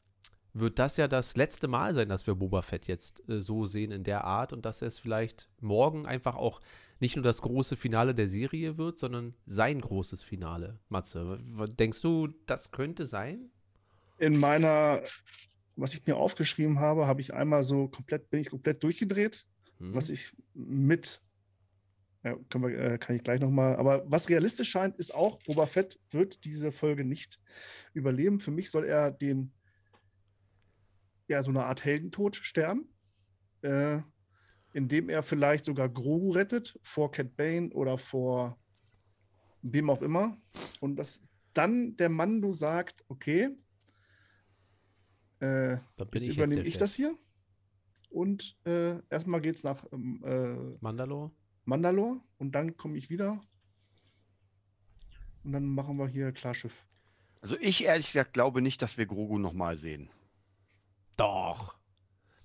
wird 0.59 0.79
das 0.79 0.97
ja 0.97 1.09
das 1.09 1.37
letzte 1.37 1.69
Mal 1.69 1.95
sein, 1.95 2.09
dass 2.09 2.27
wir 2.27 2.35
Boba 2.35 2.63
Fett 2.63 2.87
jetzt 2.87 3.23
äh, 3.29 3.41
so 3.41 3.67
sehen 3.67 3.91
in 3.93 4.05
der 4.05 4.25
Art 4.25 4.53
und 4.53 4.65
dass 4.65 4.83
es 4.83 4.99
vielleicht 4.99 5.49
morgen 5.61 6.07
einfach 6.07 6.37
auch 6.37 6.61
nicht 6.99 7.17
nur 7.17 7.23
das 7.23 7.43
große 7.43 7.77
Finale 7.77 8.15
der 8.15 8.29
Serie 8.29 8.79
wird, 8.79 8.99
sondern 8.99 9.35
sein 9.47 9.81
großes 9.81 10.23
Finale. 10.23 10.79
Matze, 10.89 11.39
denkst 11.79 12.01
du, 12.01 12.29
das 12.47 12.71
könnte 12.71 13.05
sein? 13.05 13.51
In 14.19 14.41
meiner, 14.41 15.03
was 15.77 15.93
ich 15.93 16.07
mir 16.07 16.17
aufgeschrieben 16.17 16.81
habe, 16.81 17.07
habe 17.07 17.21
ich 17.21 17.35
einmal 17.35 17.63
so 17.63 17.89
komplett, 17.89 18.31
bin 18.31 18.41
ich 18.41 18.49
komplett 18.49 18.83
durchgedreht. 18.83 19.47
Hm? 19.79 19.95
was 19.95 20.11
ich 20.11 20.35
mit, 20.55 21.21
ja, 22.25 22.37
wir, 22.55 22.79
äh, 22.79 22.99
kann 22.99 23.17
ich 23.17 23.23
gleich 23.23 23.41
nochmal, 23.41 23.77
aber 23.77 24.05
was 24.07 24.29
realistisch 24.29 24.71
scheint, 24.71 24.97
ist 24.97 25.15
auch, 25.15 25.39
Boba 25.45 25.67
Fett 25.67 25.99
wird 26.11 26.45
diese 26.45 26.73
Folge 26.73 27.05
nicht 27.05 27.39
überleben. 27.93 28.41
Für 28.41 28.51
mich 28.51 28.71
soll 28.71 28.85
er 28.85 29.11
den, 29.11 29.53
ja, 31.29 31.43
so 31.43 31.51
eine 31.51 31.65
Art 31.65 31.85
Heldentod 31.85 32.37
sterben, 32.37 32.89
äh, 33.63 34.01
indem 34.73 35.09
er 35.09 35.23
vielleicht 35.23 35.65
sogar 35.65 35.89
Grogu 35.89 36.31
rettet 36.31 36.79
vor 36.83 37.11
Cat 37.11 37.37
Bane 37.37 37.71
oder 37.71 37.99
vor 37.99 38.59
wem 39.63 39.91
auch 39.91 40.03
immer. 40.03 40.37
Und 40.81 40.97
dass 40.97 41.21
dann 41.55 41.97
der 41.97 42.09
Mando 42.09 42.53
sagt, 42.53 43.05
okay, 43.09 43.57
äh, 45.41 45.79
Dann 45.97 46.09
bin 46.11 46.23
jetzt 46.23 46.31
ich 46.33 46.37
übernehme 46.39 46.63
ich 46.63 46.75
Chef. 46.75 46.81
das 46.81 46.95
hier. 46.95 47.17
Und 48.11 48.57
äh, 48.65 48.99
erstmal 49.11 49.41
geht 49.41 49.57
es 49.57 49.65
nach 49.65 49.85
ähm, 49.93 50.23
äh, 50.25 50.77
Mandalore? 50.81 51.33
Mandalore 51.65 52.21
und 52.39 52.55
dann 52.55 52.77
komme 52.77 52.97
ich 52.97 53.11
wieder. 53.11 53.41
Und 55.43 55.53
dann 55.53 55.67
machen 55.67 55.97
wir 55.97 56.09
hier 56.09 56.33
Klarschiff. 56.33 56.87
Also 57.41 57.57
ich 57.61 57.85
ehrlich 57.85 58.07
gesagt 58.07 58.33
glaube 58.33 58.63
nicht, 58.63 58.81
dass 58.83 58.97
wir 58.97 59.07
Grogu 59.07 59.39
nochmal 59.39 59.77
sehen. 59.77 60.09
Doch. 61.17 61.75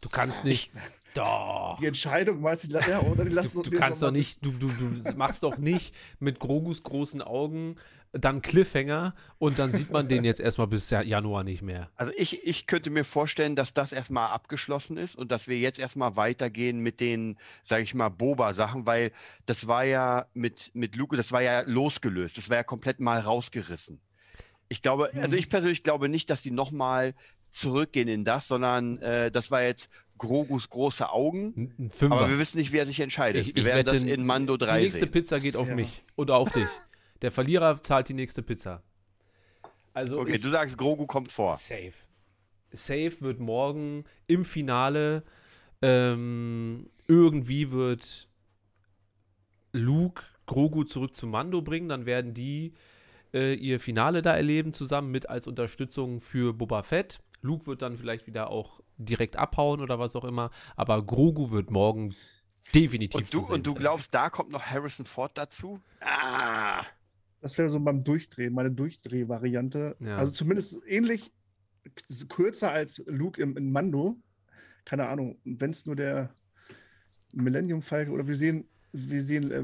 Du 0.01 0.09
kannst 0.09 0.43
nicht. 0.43 0.71
Doch. 1.13 1.77
die 1.81 1.87
Entscheidung, 1.87 2.41
weißt 2.41 2.71
du, 2.71 2.79
ja, 2.79 3.01
oder 3.01 3.25
die 3.25 3.31
lassen 3.31 3.55
Du, 3.55 3.59
uns 3.63 3.69
du 3.69 3.77
kannst 3.77 4.01
doch 4.01 4.11
nicht, 4.11 4.45
du, 4.45 4.51
du, 4.51 4.67
du 4.67 5.13
machst 5.17 5.43
doch 5.43 5.57
nicht 5.57 5.93
mit 6.19 6.39
Grogus 6.39 6.83
großen 6.83 7.21
Augen 7.21 7.75
dann 8.13 8.41
Cliffhanger 8.41 9.13
und 9.37 9.59
dann 9.59 9.73
sieht 9.73 9.91
man 9.91 10.07
den 10.07 10.23
jetzt 10.23 10.39
erstmal 10.39 10.67
bis 10.67 10.89
Ja- 10.89 11.01
Januar 11.01 11.43
nicht 11.43 11.61
mehr. 11.61 11.89
Also 11.97 12.13
ich, 12.15 12.45
ich 12.45 12.65
könnte 12.65 12.89
mir 12.91 13.03
vorstellen, 13.03 13.57
dass 13.57 13.73
das 13.73 13.91
erstmal 13.91 14.29
abgeschlossen 14.29 14.95
ist 14.95 15.17
und 15.17 15.31
dass 15.33 15.49
wir 15.49 15.59
jetzt 15.59 15.79
erstmal 15.79 16.15
weitergehen 16.15 16.79
mit 16.79 17.01
den, 17.01 17.37
sage 17.65 17.83
ich 17.83 17.93
mal, 17.93 18.07
Boba-Sachen, 18.09 18.85
weil 18.85 19.11
das 19.47 19.67
war 19.67 19.83
ja 19.83 20.27
mit, 20.33 20.71
mit 20.73 20.95
Luke, 20.95 21.17
das 21.17 21.33
war 21.33 21.41
ja 21.41 21.61
losgelöst, 21.65 22.37
das 22.37 22.49
war 22.49 22.55
ja 22.57 22.63
komplett 22.63 23.01
mal 23.01 23.19
rausgerissen. 23.19 23.99
Ich 24.69 24.81
glaube, 24.81 25.11
also 25.15 25.33
Mhm. 25.33 25.39
ich 25.39 25.49
persönlich 25.49 25.83
glaube 25.83 26.07
nicht, 26.07 26.29
dass 26.29 26.41
die 26.41 26.51
nochmal 26.51 27.13
zurückgehen 27.51 28.07
in 28.07 28.23
das, 28.25 28.47
sondern 28.47 28.97
äh, 28.99 29.29
das 29.31 29.51
war 29.51 29.61
jetzt 29.63 29.89
Grogus 30.17 30.69
große 30.69 31.09
Augen, 31.09 31.73
Ein, 31.79 31.89
Fünfer. 31.89 32.15
aber 32.15 32.29
wir 32.29 32.37
wissen 32.39 32.57
nicht, 32.59 32.71
wer 32.71 32.85
sich 32.85 32.99
entscheidet. 32.99 33.47
Ich- 33.47 33.55
wir 33.55 33.61
ich 33.63 33.65
werden 33.65 33.85
das 33.85 34.03
in 34.03 34.25
Mando 34.25 34.55
3 34.57 34.77
Die 34.79 34.83
nächste 34.85 34.99
sehen. 35.01 35.11
Pizza 35.11 35.39
geht 35.39 35.55
auf 35.55 35.67
Ja. 35.67 35.75
mich 35.75 36.03
oder 36.15 36.35
auf 36.37 36.51
dich. 36.51 36.67
Der 37.21 37.31
Verlierer 37.31 37.81
zahlt 37.81 38.07
die 38.09 38.13
nächste 38.13 38.41
Pizza. 38.43 38.83
Also 39.93 40.19
Okay, 40.19 40.35
ich, 40.35 40.41
du 40.41 40.49
sagst, 40.49 40.77
Grogu 40.77 41.05
kommt 41.07 41.31
vor. 41.31 41.55
safe. 41.55 41.91
Safe 42.71 43.11
wird 43.21 43.39
morgen 43.39 44.05
im 44.27 44.45
Finale 44.45 45.23
ähm, 45.81 46.89
irgendwie 47.07 47.71
wird 47.71 48.27
Luke 49.73 50.23
Grogu 50.45 50.83
zurück 50.83 51.15
zu 51.15 51.27
Mando 51.27 51.61
bringen, 51.61 51.89
dann 51.89 52.05
werden 52.05 52.33
die 52.33 52.73
äh, 53.33 53.53
ihr 53.55 53.79
Finale 53.79 54.21
da 54.21 54.35
erleben 54.35 54.73
zusammen 54.73 55.11
mit 55.11 55.29
als 55.29 55.47
Unterstützung 55.47 56.19
für 56.19 56.53
Boba 56.53 56.83
Fett. 56.83 57.19
Luke 57.41 57.65
wird 57.67 57.81
dann 57.81 57.97
vielleicht 57.97 58.27
wieder 58.27 58.49
auch 58.49 58.81
direkt 58.97 59.35
abhauen 59.35 59.81
oder 59.81 59.99
was 59.99 60.15
auch 60.15 60.25
immer, 60.25 60.51
aber 60.75 61.03
Grogu 61.05 61.51
wird 61.51 61.71
morgen 61.71 62.15
definitiv 62.73 63.15
Und 63.15 63.33
du, 63.33 63.39
zu 63.39 63.45
sehen 63.45 63.53
und 63.55 63.67
du 63.67 63.71
sein. 63.71 63.79
glaubst, 63.79 64.13
da 64.13 64.29
kommt 64.29 64.51
noch 64.51 64.61
Harrison 64.61 65.05
Ford 65.05 65.31
dazu? 65.35 65.79
Ah. 66.01 66.83
Das 67.41 67.57
wäre 67.57 67.69
so 67.69 67.79
beim 67.79 68.03
Durchdrehen, 68.03 68.53
meine 68.53 68.71
Durchdreh-Variante. 68.71 69.95
Ja. 69.99 70.17
Also 70.17 70.31
zumindest 70.31 70.77
ähnlich, 70.85 71.31
kürzer 72.29 72.71
als 72.71 73.03
Luke 73.07 73.41
im, 73.41 73.57
in 73.57 73.71
Mando. 73.71 74.17
Keine 74.85 75.07
Ahnung, 75.07 75.39
wenn 75.43 75.71
es 75.71 75.85
nur 75.85 75.95
der 75.95 76.33
Millennium 77.33 77.81
Falcon 77.81 78.13
oder 78.13 78.27
wir 78.27 78.35
sehen, 78.35 78.67
wir 78.91 79.21
sehen 79.21 79.51
äh, 79.51 79.63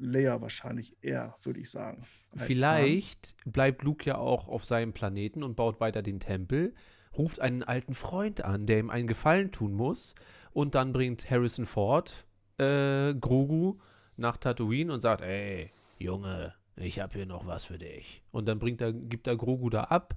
Leia 0.00 0.40
wahrscheinlich 0.40 0.96
eher, 1.02 1.36
würde 1.42 1.60
ich 1.60 1.70
sagen. 1.70 1.98
als 2.32 2.40
Han. 2.40 2.46
Vielleicht 2.46 3.36
bleibt 3.44 3.82
Luke 3.82 4.04
ja 4.04 4.18
auch 4.18 4.48
auf 4.48 4.64
seinem 4.64 4.92
Planeten 4.92 5.44
und 5.44 5.54
baut 5.54 5.80
weiter 5.80 6.02
den 6.02 6.18
Tempel, 6.18 6.74
ruft 7.16 7.40
einen 7.40 7.62
alten 7.62 7.94
Freund 7.94 8.44
an, 8.44 8.66
der 8.66 8.78
ihm 8.78 8.90
einen 8.90 9.06
Gefallen 9.06 9.52
tun 9.52 9.72
muss, 9.72 10.14
und 10.52 10.74
dann 10.74 10.92
bringt 10.92 11.30
Harrison 11.30 11.66
Ford 11.66 12.26
äh, 12.58 13.14
Grogu 13.14 13.78
nach 14.16 14.36
Tatooine 14.36 14.92
und 14.92 15.00
sagt, 15.00 15.22
ey, 15.22 15.70
Junge, 15.98 16.54
ich 16.76 17.00
habe 17.00 17.14
hier 17.14 17.26
noch 17.26 17.46
was 17.46 17.64
für 17.64 17.78
dich. 17.78 18.22
Und 18.30 18.46
dann 18.46 18.58
bringt 18.58 18.80
er, 18.80 18.92
gibt 18.92 19.26
er 19.26 19.36
Grogu 19.36 19.70
da 19.70 19.84
ab 19.84 20.16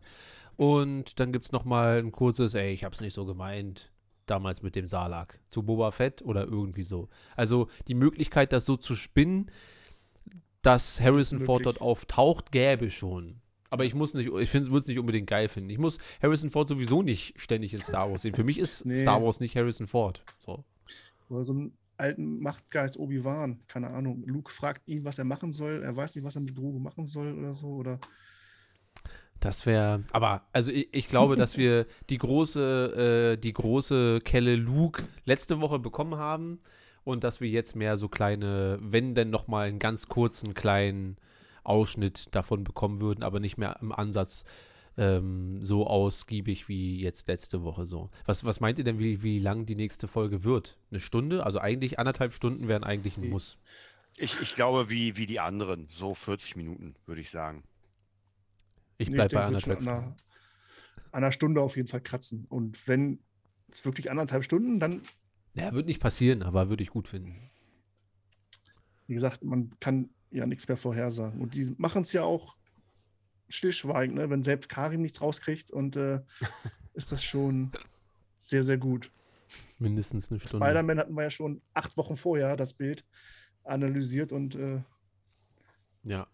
und 0.55 1.19
dann 1.19 1.31
gibt 1.31 1.45
es 1.45 1.51
nochmal 1.51 1.99
ein 1.99 2.11
kurzes, 2.11 2.53
ey, 2.53 2.71
ich 2.71 2.83
hab's 2.83 3.01
nicht 3.01 3.13
so 3.13 3.25
gemeint, 3.25 3.91
damals 4.25 4.61
mit 4.61 4.75
dem 4.75 4.87
Salak, 4.87 5.39
zu 5.49 5.63
Boba 5.63 5.91
Fett 5.91 6.21
oder 6.21 6.45
irgendwie 6.45 6.83
so. 6.83 7.09
Also 7.35 7.69
die 7.87 7.93
Möglichkeit, 7.95 8.53
das 8.53 8.65
so 8.65 8.77
zu 8.77 8.95
spinnen, 8.95 9.49
dass 10.61 10.99
Harrison 10.99 11.39
Ford 11.39 11.61
möglich. 11.61 11.77
dort 11.77 11.81
auftaucht, 11.81 12.51
gäbe 12.51 12.89
schon. 12.89 13.41
Aber 13.69 13.85
ich 13.85 13.93
muss 13.93 14.13
nicht, 14.13 14.27
ich 14.27 14.53
würde 14.53 14.77
es 14.77 14.87
nicht 14.87 14.99
unbedingt 14.99 15.27
geil 15.27 15.49
finden. 15.49 15.69
Ich 15.69 15.77
muss 15.77 15.97
Harrison 16.21 16.49
Ford 16.49 16.69
sowieso 16.69 17.01
nicht 17.01 17.39
ständig 17.39 17.73
in 17.73 17.81
Star 17.81 18.09
Wars 18.09 18.21
sehen. 18.21 18.33
Für 18.33 18.43
mich 18.43 18.59
ist 18.59 18.85
Nee. 18.85 18.95
Star 18.95 19.21
Wars 19.21 19.39
nicht 19.39 19.55
Harrison 19.55 19.87
Ford. 19.87 20.23
So. 20.45 20.63
Oder 21.29 21.43
so 21.43 21.53
einen 21.53 21.77
alten 21.97 22.39
Machtgeist 22.39 22.97
Obi-Wan, 22.97 23.59
keine 23.67 23.89
Ahnung. 23.89 24.23
Luke 24.25 24.51
fragt 24.51 24.87
ihn, 24.87 25.03
was 25.03 25.17
er 25.17 25.25
machen 25.25 25.51
soll. 25.51 25.81
Er 25.83 25.95
weiß 25.95 26.15
nicht, 26.15 26.23
was 26.23 26.35
er 26.35 26.41
mit 26.41 26.55
Grogu 26.55 26.79
machen 26.79 27.07
soll 27.07 27.37
oder 27.37 27.53
so. 27.53 27.67
Oder 27.67 27.99
Das 29.39 29.65
wäre, 29.65 30.03
aber 30.11 30.43
also 30.53 30.71
ich, 30.71 30.87
ich 30.91 31.07
glaube, 31.07 31.35
dass 31.35 31.57
wir 31.57 31.85
die 32.09 32.17
große, 32.17 33.33
äh, 33.35 33.41
die 33.41 33.53
große 33.53 34.21
Kelle 34.23 34.55
Luke 34.55 35.03
letzte 35.25 35.59
Woche 35.59 35.79
bekommen 35.79 36.15
haben 36.15 36.59
und 37.03 37.23
dass 37.23 37.41
wir 37.41 37.49
jetzt 37.49 37.75
mehr 37.75 37.97
so 37.97 38.07
kleine, 38.07 38.79
wenn 38.81 39.15
denn 39.15 39.29
noch 39.29 39.47
mal 39.47 39.67
einen 39.67 39.79
ganz 39.79 40.07
kurzen 40.07 40.53
kleinen 40.53 41.17
Ausschnitt 41.67 42.27
davon 42.31 42.63
bekommen 42.63 43.01
würden, 43.01 43.23
aber 43.23 43.39
nicht 43.39 43.57
mehr 43.57 43.77
im 43.81 43.91
Ansatz 43.91 44.43
ähm, 44.97 45.61
so 45.61 45.87
ausgiebig 45.87 46.67
wie 46.67 46.99
jetzt 47.01 47.27
letzte 47.27 47.63
Woche 47.63 47.85
so. 47.85 48.09
Was, 48.25 48.43
was 48.45 48.59
meint 48.59 48.79
ihr 48.79 48.85
denn, 48.85 48.99
wie, 48.99 49.21
wie 49.23 49.39
lang 49.39 49.65
die 49.65 49.75
nächste 49.75 50.07
Folge 50.07 50.43
wird? 50.43 50.77
Eine 50.91 50.99
Stunde? 50.99 51.45
Also 51.45 51.59
eigentlich 51.59 51.99
anderthalb 51.99 52.33
Stunden 52.33 52.67
wären 52.67 52.83
eigentlich 52.83 53.17
ein 53.17 53.27
Muss. 53.29 53.57
Ich, 54.17 54.41
ich 54.41 54.55
glaube, 54.55 54.89
wie, 54.89 55.15
wie 55.17 55.25
die 55.27 55.39
anderen, 55.39 55.87
so 55.89 56.13
40 56.13 56.55
Minuten, 56.55 56.95
würde 57.05 57.21
ich 57.21 57.29
sagen. 57.29 57.63
Ich 58.99 59.09
Nee, 59.09 59.15
bleibe 59.15 59.33
bei 59.33 59.41
wird 59.45 59.59
schon 59.61 59.71
anderthalb 59.71 59.77
an 59.77 59.87
Stunden. 59.87 59.87
einer, 59.87 60.15
an 61.11 61.23
einer 61.23 61.31
Stunde 61.31 61.61
auf 61.61 61.75
jeden 61.77 61.87
Fall 61.87 62.01
kratzen. 62.01 62.45
Und 62.49 62.87
wenn 62.87 63.23
es 63.71 63.85
wirklich 63.85 64.11
anderthalb 64.11 64.43
Stunden, 64.43 64.79
dann, 64.79 65.03
Ja, 65.55 65.73
wird 65.73 65.87
nicht 65.87 65.99
passieren, 65.99 66.41
aber 66.41 66.69
würde 66.69 66.83
ich 66.83 66.89
gut 66.89 67.09
finden. 67.09 67.51
wie 69.07 69.13
gesagt, 69.13 69.43
man 69.43 69.71
kann 69.79 70.09
ja 70.31 70.45
nichts 70.45 70.67
mehr 70.67 70.77
vorhersagen. 70.77 71.39
Und 71.41 71.55
die 71.55 71.73
machen 71.77 72.01
es 72.01 72.13
ja 72.13 72.23
auch 72.23 72.55
stillschweigend, 73.49 74.15
ne? 74.17 74.29
wenn 74.29 74.43
selbst 74.43 74.69
Karim 74.69 75.01
nichts 75.01 75.21
rauskriegt 75.21 75.71
und 75.71 75.95
äh, 75.95 76.21
ist 76.93 77.11
das 77.11 77.23
schon 77.23 77.71
sehr, 78.35 78.63
sehr 78.63 78.77
gut. 78.77 79.11
Mindestens 79.79 80.29
eine 80.29 80.39
Stunde. 80.39 80.65
Spider-Man 80.65 80.99
hatten 80.99 81.13
wir 81.13 81.23
ja 81.23 81.29
schon 81.29 81.61
acht 81.73 81.95
Wochen 81.97 82.17
vorher 82.17 82.57
das 82.57 82.73
Bild 82.73 83.05
analysiert 83.63 84.31
und 84.31 84.55
äh, 84.55 84.81
Ja. 86.03 86.27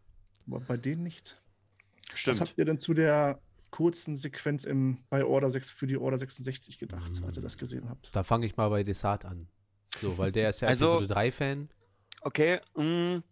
aber 0.48 0.60
bei 0.62 0.78
denen 0.78 1.04
nicht. 1.04 1.40
Was 2.12 2.20
Stimmt. 2.20 2.42
habt 2.42 2.58
ihr 2.58 2.66
denn 2.66 2.80
zu 2.80 2.94
der 2.94 3.40
kurzen 3.72 4.16
Sequenz 4.16 4.66
im, 4.66 5.00
bei 5.10 5.26
Order 5.26 5.50
6 5.50 5.72
für 5.72 5.88
die 5.88 5.98
Order 5.98 6.18
66 6.18 6.78
gedacht, 6.78 7.12
als 7.26 7.38
ihr 7.38 7.42
Mm. 7.42 7.44
das 7.44 7.58
gesehen 7.58 7.90
habt? 7.90 8.10
Da 8.16 8.24
fange 8.24 8.46
ich 8.46 8.56
mal 8.56 8.70
bei 8.70 8.84
Desart 8.84 9.26
an. 9.26 9.48
So, 10.00 10.18
weil 10.18 10.32
der 10.32 10.50
ist 10.50 10.62
ja 10.62 10.68
Also- 10.68 10.98
Episode 10.98 11.14
3-Fan. 11.14 11.70
Okay, 12.22 12.60
mm, 12.78 13.24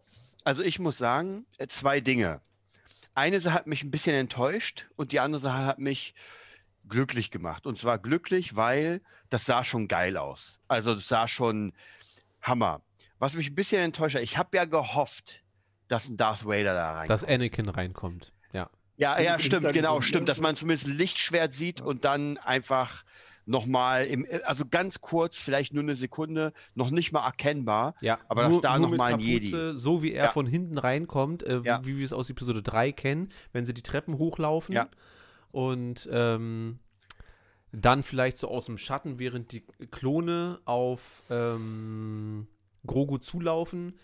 also 0.43 0.63
ich 0.63 0.80
muss 0.80 0.97
sagen, 0.97 1.45
äh, 1.58 1.67
zwei 1.67 1.99
Dinge. 2.01 2.41
Eine 3.13 3.39
Sache 3.39 3.56
hat 3.56 3.67
mich 3.67 3.84
ein 3.84 3.91
bisschen 3.91 4.15
enttäuscht 4.15 4.88
und 4.95 5.12
die 5.12 5.19
andere 5.19 5.41
Sache 5.41 5.65
hat 5.65 5.80
mich 5.80 6.13
glücklich 6.88 7.32
gemacht. 7.32 7.65
Und 7.65 7.77
zwar 7.77 7.97
glücklich, 7.97 8.56
weil 8.56 9.01
das 9.30 9.45
sah 9.45 9.63
schon 9.63 9.88
geil 9.88 10.17
aus. 10.17 10.60
Also 10.67 10.95
das 10.95 11.08
sah 11.08 11.27
schon 11.27 11.73
Hammer. 12.41 12.82
Was 13.19 13.34
mich 13.34 13.49
ein 13.49 13.56
bisschen 13.56 13.82
enttäuscht 13.82 14.15
hat, 14.15 14.23
ich 14.23 14.38
habe 14.38 14.56
ja 14.58 14.65
gehofft, 14.65 15.43
dass 15.88 16.10
ein 16.10 16.17
Darth 16.17 16.45
Vader 16.45 16.73
da 16.73 16.91
reinkommt. 16.93 17.10
Dass 17.10 17.23
Anakin 17.23 17.69
reinkommt. 17.69 18.34
Ja. 18.54 18.69
Ja, 18.97 19.19
ja, 19.19 19.39
stimmt, 19.39 19.73
genau, 19.73 20.01
stimmt, 20.01 20.30
dass 20.30 20.39
man 20.39 20.56
zumindest 20.56 20.88
ein 20.88 20.95
Lichtschwert 20.95 21.54
sieht 21.54 21.82
und 21.82 22.06
dann 22.06 22.38
einfach 22.38 23.04
nochmal 23.45 24.06
im, 24.06 24.25
also 24.43 24.65
ganz 24.65 25.01
kurz, 25.01 25.38
vielleicht 25.38 25.73
nur 25.73 25.84
eine 25.84 25.95
Sekunde, 25.95 26.54
noch 26.75 26.89
nicht 26.91 27.12
mal 27.12 27.25
erkennbar. 27.25 27.95
Ja, 28.01 28.19
Aber 28.27 28.43
dass 28.43 28.62
da 28.62 28.77
noch 28.80 28.89
mit 28.89 28.99
mal 28.99 29.13
ein 29.13 29.19
Kapuze, 29.19 29.77
So 29.77 30.04
wie 30.04 30.13
er 30.13 30.25
Ja. 30.25 30.32
von 30.32 30.45
hinten 30.45 30.77
reinkommt, 30.77 31.43
äh, 31.43 31.62
Ja. 31.63 31.82
wie 31.86 31.97
wir 31.97 32.06
es 32.06 32.13
aus 32.13 32.30
Episode 32.30 32.62
3 32.62 32.91
kennen, 32.91 33.30
wenn 33.51 33.65
sie 33.65 33.73
die 33.73 33.82
Treppen 33.82 34.17
hochlaufen 34.17 34.75
Ja. 34.75 34.88
und 35.51 36.08
ähm, 36.12 36.80
dann 37.71 38.04
vielleicht 38.04 38.38
so 38.38 38.47
aus 38.49 38.65
dem 38.65 38.77
Schatten, 38.77 39.17
während 39.17 39.51
die 39.51 39.62
Klone 39.91 40.60
auf 40.65 41.23
ähm, 41.30 42.47
Grogu 42.86 43.17
zulaufen, 43.17 43.97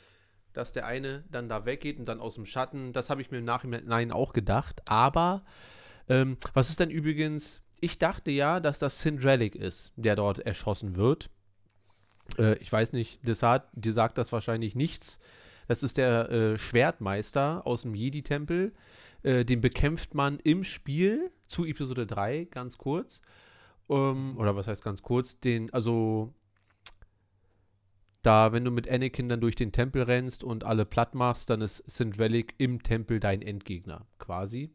dass 0.53 0.71
der 0.71 0.85
eine 0.85 1.25
dann 1.29 1.49
da 1.49 1.65
weggeht 1.65 1.99
und 1.99 2.05
dann 2.05 2.19
aus 2.19 2.35
dem 2.35 2.45
Schatten. 2.45 2.93
Das 2.93 3.09
habe 3.09 3.21
ich 3.21 3.29
mir 3.29 3.39
im 3.39 3.45
Nachhinein 3.45 4.11
auch 4.11 4.33
gedacht. 4.33 4.81
Aber 4.87 5.43
ähm, 6.09 6.37
was 6.53 6.69
ist 6.69 6.79
denn 6.79 6.89
übrigens? 6.89 7.61
Ich 7.79 7.97
dachte 7.99 8.31
ja, 8.31 8.59
dass 8.59 8.79
das 8.79 9.01
Syndralic 9.01 9.55
ist, 9.55 9.93
der 9.95 10.15
dort 10.15 10.39
erschossen 10.39 10.95
wird. 10.95 11.29
Äh, 12.37 12.57
ich 12.57 12.71
weiß 12.71 12.93
nicht, 12.93 13.25
Desart, 13.27 13.67
dir 13.73 13.93
sagt 13.93 14.17
das 14.17 14.31
wahrscheinlich 14.31 14.75
nichts. 14.75 15.19
Das 15.67 15.83
ist 15.83 15.97
der 15.97 16.29
äh, 16.29 16.57
Schwertmeister 16.57 17.65
aus 17.65 17.83
dem 17.83 17.93
Jedi-Tempel. 17.93 18.73
Äh, 19.23 19.45
den 19.45 19.61
bekämpft 19.61 20.15
man 20.15 20.39
im 20.39 20.63
Spiel 20.63 21.31
zu 21.47 21.65
Episode 21.65 22.07
3, 22.07 22.45
ganz 22.45 22.77
kurz. 22.77 23.21
Ähm, 23.89 24.37
oder 24.37 24.55
was 24.55 24.67
heißt 24.67 24.83
ganz 24.83 25.01
kurz? 25.01 25.39
Den, 25.39 25.71
also 25.73 26.33
da, 28.21 28.51
wenn 28.51 28.65
du 28.65 28.71
mit 28.71 28.89
Anakin 28.89 29.29
dann 29.29 29.41
durch 29.41 29.55
den 29.55 29.71
Tempel 29.71 30.03
rennst 30.03 30.43
und 30.43 30.63
alle 30.63 30.85
platt 30.85 31.15
machst, 31.15 31.49
dann 31.49 31.61
ist 31.61 31.83
Syndralic 31.89 32.55
im 32.57 32.83
Tempel 32.83 33.19
dein 33.19 33.41
Endgegner, 33.41 34.05
quasi. 34.19 34.69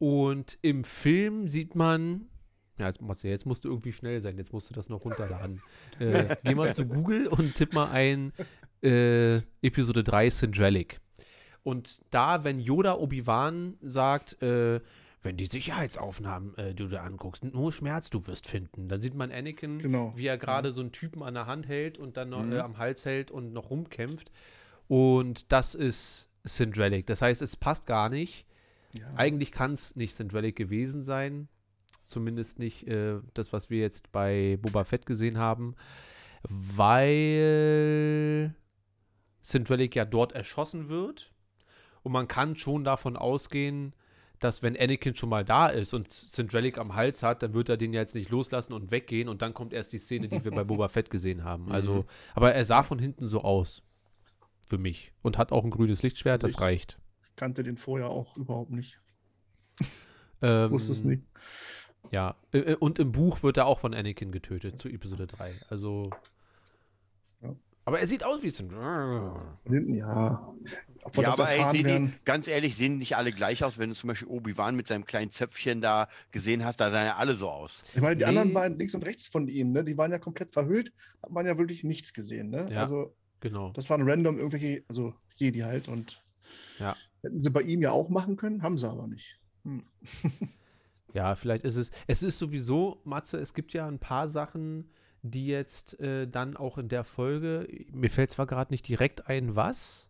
Und 0.00 0.58
im 0.62 0.82
Film 0.84 1.46
sieht 1.46 1.74
man, 1.76 2.22
ja, 2.78 2.86
jetzt, 2.86 3.00
Marcel, 3.02 3.30
jetzt 3.30 3.44
musst 3.44 3.64
du 3.64 3.68
irgendwie 3.68 3.92
schnell 3.92 4.20
sein, 4.22 4.38
jetzt 4.38 4.52
musst 4.52 4.70
du 4.70 4.74
das 4.74 4.88
noch 4.88 5.04
runterladen. 5.04 5.60
äh, 5.98 6.34
geh 6.44 6.54
mal 6.54 6.72
zu 6.74 6.86
Google 6.86 7.26
und 7.28 7.54
tipp 7.54 7.74
mal 7.74 7.90
ein 7.92 8.32
äh, 8.82 9.36
Episode 9.62 10.02
3 10.02 10.30
Syndralic. 10.30 11.00
Und 11.62 12.00
da, 12.08 12.42
wenn 12.44 12.58
Yoda 12.58 12.94
Obi-Wan 12.94 13.76
sagt, 13.82 14.42
äh, 14.42 14.80
wenn 15.22 15.36
die 15.36 15.44
Sicherheitsaufnahmen 15.44 16.56
äh, 16.56 16.74
du 16.74 16.86
dir 16.86 17.02
anguckst, 17.02 17.44
nur 17.44 17.70
Schmerz 17.70 18.08
du 18.08 18.26
wirst 18.26 18.46
finden. 18.46 18.88
Dann 18.88 19.02
sieht 19.02 19.14
man 19.14 19.30
Anakin, 19.30 19.80
Genau. 19.80 20.14
wie 20.16 20.26
er 20.26 20.38
gerade 20.38 20.72
so 20.72 20.80
einen 20.80 20.92
Typen 20.92 21.22
an 21.22 21.34
der 21.34 21.46
Hand 21.46 21.68
hält 21.68 21.98
und 21.98 22.16
dann 22.16 22.30
noch 22.30 22.42
Mhm. 22.42 22.52
äh, 22.52 22.58
am 22.60 22.78
Hals 22.78 23.04
hält 23.04 23.30
und 23.30 23.52
noch 23.52 23.68
rumkämpft. 23.68 24.30
Und 24.88 25.52
das 25.52 25.74
ist 25.74 26.30
Syndralic. 26.44 27.04
Das 27.06 27.20
heißt, 27.20 27.42
es 27.42 27.54
passt 27.56 27.86
gar 27.86 28.08
nicht. 28.08 28.46
Ja. 28.98 29.06
Eigentlich 29.16 29.52
kann 29.52 29.72
es 29.72 29.96
nicht 29.96 30.14
Syndralic 30.16 30.56
gewesen 30.56 31.02
sein. 31.02 31.48
Zumindest 32.06 32.58
nicht 32.58 32.86
äh, 32.88 33.20
das, 33.34 33.52
was 33.52 33.70
wir 33.70 33.78
jetzt 33.78 34.10
bei 34.12 34.58
Boba 34.60 34.84
Fett 34.84 35.06
gesehen 35.06 35.38
haben. 35.38 35.74
Weil 36.42 38.54
Syndralic 39.42 39.94
ja 39.94 40.04
dort 40.04 40.32
erschossen 40.32 40.88
wird. 40.88 41.32
Und 42.02 42.12
man 42.12 42.28
kann 42.28 42.56
schon 42.56 42.84
davon 42.84 43.16
ausgehen, 43.16 43.94
dass 44.38 44.62
wenn 44.62 44.74
Anakin 44.76 45.14
schon 45.14 45.28
mal 45.28 45.44
da 45.44 45.66
ist 45.68 45.92
und 45.92 46.10
Syndralic 46.10 46.78
am 46.78 46.94
Hals 46.94 47.22
hat, 47.22 47.42
dann 47.42 47.52
wird 47.52 47.68
er 47.68 47.76
den 47.76 47.92
ja 47.92 48.00
jetzt 48.00 48.14
nicht 48.14 48.30
loslassen 48.30 48.72
und 48.72 48.90
weggehen. 48.90 49.28
Und 49.28 49.42
dann 49.42 49.52
kommt 49.52 49.74
erst 49.74 49.92
die 49.92 49.98
Szene, 49.98 50.28
die 50.28 50.42
wir 50.42 50.50
bei 50.50 50.64
Boba 50.64 50.88
Fett 50.88 51.10
gesehen 51.10 51.44
haben. 51.44 51.68
Also, 51.72 52.06
aber 52.34 52.54
er 52.54 52.64
sah 52.64 52.82
von 52.82 52.98
hinten 52.98 53.28
so 53.28 53.42
aus. 53.42 53.82
Für 54.66 54.78
mich. 54.78 55.12
Und 55.22 55.36
hat 55.36 55.52
auch 55.52 55.64
ein 55.64 55.70
grünes 55.70 56.02
Lichtschwert, 56.02 56.42
Also 56.42 56.46
das 56.46 56.52
ich- 56.54 56.60
reicht. 56.60 56.99
Kannte 57.40 57.62
den 57.62 57.78
vorher 57.78 58.08
auch 58.10 58.36
überhaupt 58.36 58.70
nicht. 58.70 59.00
Ähm, 60.42 60.70
Wusste 60.70 60.92
es 60.92 61.04
nicht. 61.04 61.22
Ja, 62.12 62.34
äh, 62.54 62.60
äh, 62.60 62.76
und 62.76 62.98
im 62.98 63.12
Buch 63.12 63.42
wird 63.42 63.58
er 63.58 63.66
auch 63.66 63.80
von 63.80 63.92
Anakin 63.92 64.32
getötet, 64.32 64.80
zu 64.80 64.88
Episode 64.88 65.26
3. 65.26 65.60
Also. 65.68 66.08
Ja. 67.42 67.54
Aber 67.84 68.00
er 68.00 68.06
sieht 68.06 68.24
aus 68.24 68.42
wie 68.42 68.48
hinten, 68.50 69.94
ja. 69.94 70.54
Ja, 71.14 71.30
aber 71.32 71.50
ey, 71.50 71.82
die, 71.82 72.10
ganz 72.24 72.48
ehrlich, 72.48 72.74
sehen 72.76 72.96
nicht 72.96 73.16
alle 73.16 73.32
gleich 73.32 73.62
aus. 73.64 73.76
Wenn 73.78 73.90
du 73.90 73.94
zum 73.96 74.08
Beispiel 74.08 74.28
Obi-Wan 74.28 74.76
mit 74.76 74.86
seinem 74.86 75.04
kleinen 75.04 75.30
Zöpfchen 75.30 75.82
da 75.82 76.08
gesehen 76.30 76.64
hast, 76.64 76.80
da 76.80 76.90
sahen 76.90 77.04
ja 77.04 77.16
alle 77.16 77.34
so 77.34 77.50
aus. 77.50 77.82
Ich 77.94 78.00
meine, 78.00 78.16
die 78.16 78.22
Nee. 78.22 78.28
anderen 78.28 78.54
beiden 78.54 78.78
links 78.78 78.94
und 78.94 79.04
rechts 79.04 79.28
von 79.28 79.46
ihm, 79.46 79.72
ne, 79.72 79.84
die 79.84 79.98
waren 79.98 80.10
ja 80.10 80.18
komplett 80.18 80.52
verhüllt, 80.52 80.90
hat 81.22 81.32
man 81.32 81.44
ja 81.44 81.58
wirklich 81.58 81.84
nichts 81.84 82.14
gesehen. 82.14 82.48
Ne? 82.48 82.66
Ja. 82.70 82.80
Also, 82.80 83.14
Genau. 83.40 83.72
das 83.72 83.90
waren 83.90 84.08
random 84.08 84.38
irgendwelche, 84.38 84.84
also 84.88 85.12
Jedi 85.36 85.60
halt. 85.60 85.86
Und 85.88 86.18
Ja. 86.78 86.96
Hätten 87.22 87.40
sie 87.40 87.50
bei 87.50 87.62
ihm 87.62 87.82
ja 87.82 87.90
auch 87.92 88.08
machen 88.08 88.36
können, 88.36 88.62
haben 88.62 88.78
sie 88.78 88.88
aber 88.88 89.06
nicht. 89.06 89.38
Hm. 89.64 89.84
Ja, 91.12 91.34
vielleicht 91.34 91.64
ist 91.64 91.76
es. 91.76 91.90
Es 92.06 92.22
ist 92.22 92.38
sowieso, 92.38 93.00
Matze, 93.04 93.38
es 93.38 93.54
gibt 93.54 93.72
ja 93.72 93.86
ein 93.86 93.98
paar 93.98 94.28
Sachen, 94.28 94.90
die 95.22 95.46
jetzt 95.46 95.98
äh, 96.00 96.26
dann 96.28 96.56
auch 96.56 96.78
in 96.78 96.88
der 96.88 97.04
Folge. 97.04 97.68
Mir 97.92 98.10
fällt 98.10 98.30
zwar 98.30 98.46
gerade 98.46 98.72
nicht 98.72 98.86
direkt 98.86 99.26
ein, 99.28 99.56
was. 99.56 100.08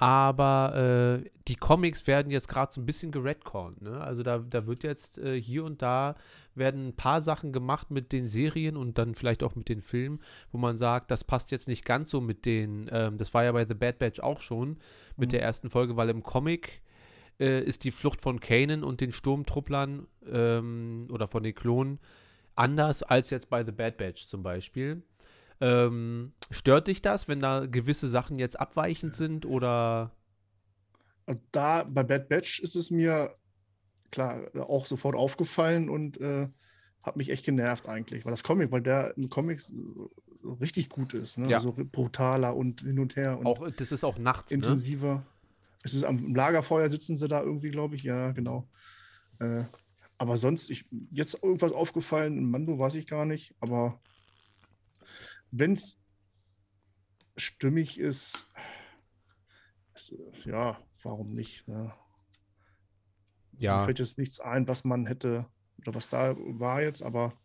Aber 0.00 1.20
äh, 1.24 1.28
die 1.48 1.56
Comics 1.56 2.06
werden 2.06 2.30
jetzt 2.30 2.48
gerade 2.48 2.72
so 2.72 2.80
ein 2.80 2.86
bisschen 2.86 3.10
geredcornt. 3.10 3.82
Ne? 3.82 4.00
Also 4.00 4.22
da, 4.22 4.38
da 4.38 4.66
wird 4.66 4.84
jetzt 4.84 5.18
äh, 5.18 5.40
hier 5.40 5.64
und 5.64 5.82
da 5.82 6.14
werden 6.54 6.88
ein 6.88 6.96
paar 6.96 7.20
Sachen 7.20 7.52
gemacht 7.52 7.90
mit 7.90 8.12
den 8.12 8.26
Serien 8.28 8.76
und 8.76 8.96
dann 8.96 9.16
vielleicht 9.16 9.42
auch 9.42 9.56
mit 9.56 9.68
den 9.68 9.82
Filmen, 9.82 10.20
wo 10.52 10.58
man 10.58 10.76
sagt, 10.76 11.10
das 11.10 11.24
passt 11.24 11.50
jetzt 11.50 11.66
nicht 11.66 11.84
ganz 11.84 12.10
so 12.10 12.20
mit 12.20 12.46
den, 12.46 12.88
ähm, 12.92 13.16
das 13.16 13.34
war 13.34 13.42
ja 13.42 13.50
bei 13.50 13.66
The 13.66 13.74
Bad 13.74 13.98
Batch 13.98 14.20
auch 14.20 14.40
schon, 14.40 14.78
mit 15.16 15.30
Mhm. 15.30 15.32
der 15.32 15.42
ersten 15.42 15.68
Folge, 15.68 15.96
weil 15.96 16.10
im 16.10 16.22
Comic 16.22 16.80
äh, 17.40 17.60
ist 17.64 17.82
die 17.82 17.90
Flucht 17.90 18.20
von 18.20 18.38
Kanan 18.38 18.84
und 18.84 19.00
den 19.00 19.10
Sturmtrupplern 19.10 20.06
ähm, 20.30 21.08
oder 21.10 21.26
von 21.26 21.42
den 21.42 21.56
Klonen 21.56 21.98
anders 22.54 23.02
als 23.02 23.30
jetzt 23.30 23.50
bei 23.50 23.64
The 23.64 23.72
Bad 23.72 23.96
Batch 23.96 24.26
zum 24.28 24.44
Beispiel. 24.44 25.02
Ähm, 25.60 26.32
stört 26.50 26.88
dich 26.88 27.02
das, 27.02 27.28
wenn 27.28 27.40
da 27.40 27.66
gewisse 27.66 28.08
Sachen 28.08 28.38
jetzt 28.38 28.58
abweichend 28.58 29.14
sind 29.14 29.44
oder 29.44 30.12
Also 31.26 31.40
da 31.52 31.84
bei 31.84 32.04
Bad 32.04 32.28
Batch 32.28 32.60
ist 32.60 32.76
es 32.76 32.90
mir 32.90 33.34
klar 34.10 34.50
auch 34.54 34.86
sofort 34.86 35.16
aufgefallen 35.16 35.90
und 35.90 36.20
äh, 36.20 36.48
hat 37.02 37.16
mich 37.16 37.30
echt 37.30 37.44
genervt 37.44 37.88
eigentlich, 37.88 38.24
weil 38.24 38.30
das 38.30 38.42
Comic, 38.42 38.70
weil 38.70 38.82
der 38.82 39.16
im 39.16 39.28
Comics 39.28 39.72
richtig 40.60 40.88
gut 40.88 41.14
ist, 41.14 41.38
ne? 41.38 41.48
Ja. 41.48 41.60
so 41.60 41.74
brutaler 41.74 42.56
und 42.56 42.82
hin 42.82 42.98
und 42.98 43.16
her 43.16 43.38
und 43.38 43.46
auch, 43.46 43.68
das 43.70 43.92
ist 43.92 44.04
auch 44.04 44.18
nachts, 44.18 44.50
ne? 44.52 44.56
intensiver. 44.56 45.24
Es 45.82 45.94
ist 45.94 46.04
am 46.04 46.34
Lagerfeuer 46.34 46.88
sitzen 46.88 47.16
sie 47.16 47.28
da 47.28 47.42
irgendwie, 47.42 47.70
glaube 47.70 47.96
ich, 47.96 48.02
ja, 48.02 48.32
genau. 48.32 48.68
Äh, 49.38 49.64
aber 50.18 50.36
sonst, 50.36 50.70
ich, 50.70 50.86
jetzt 51.12 51.42
irgendwas 51.42 51.72
aufgefallen, 51.72 52.36
in 52.36 52.50
Mando 52.50 52.78
weiß 52.78 52.96
ich 52.96 53.06
gar 53.06 53.24
nicht, 53.24 53.54
aber 53.60 54.00
wenn 55.50 55.74
es 55.74 56.02
stimmig 57.36 57.98
ist, 57.98 58.48
äh, 60.10 60.48
ja, 60.48 60.78
warum 61.02 61.34
nicht? 61.34 61.68
Ne? 61.68 61.92
Mir 63.66 63.78
Ja, 63.78 63.78
fällt 63.78 64.00
jetzt 64.00 64.18
nichts 64.18 64.40
ein, 64.40 64.66
was 64.66 64.82
man 64.84 65.06
hätte, 65.06 65.46
oder 65.78 65.94
was 65.94 66.08
da 66.10 66.36
war 66.36 66.82
jetzt, 66.82 67.02
aber 67.02 67.38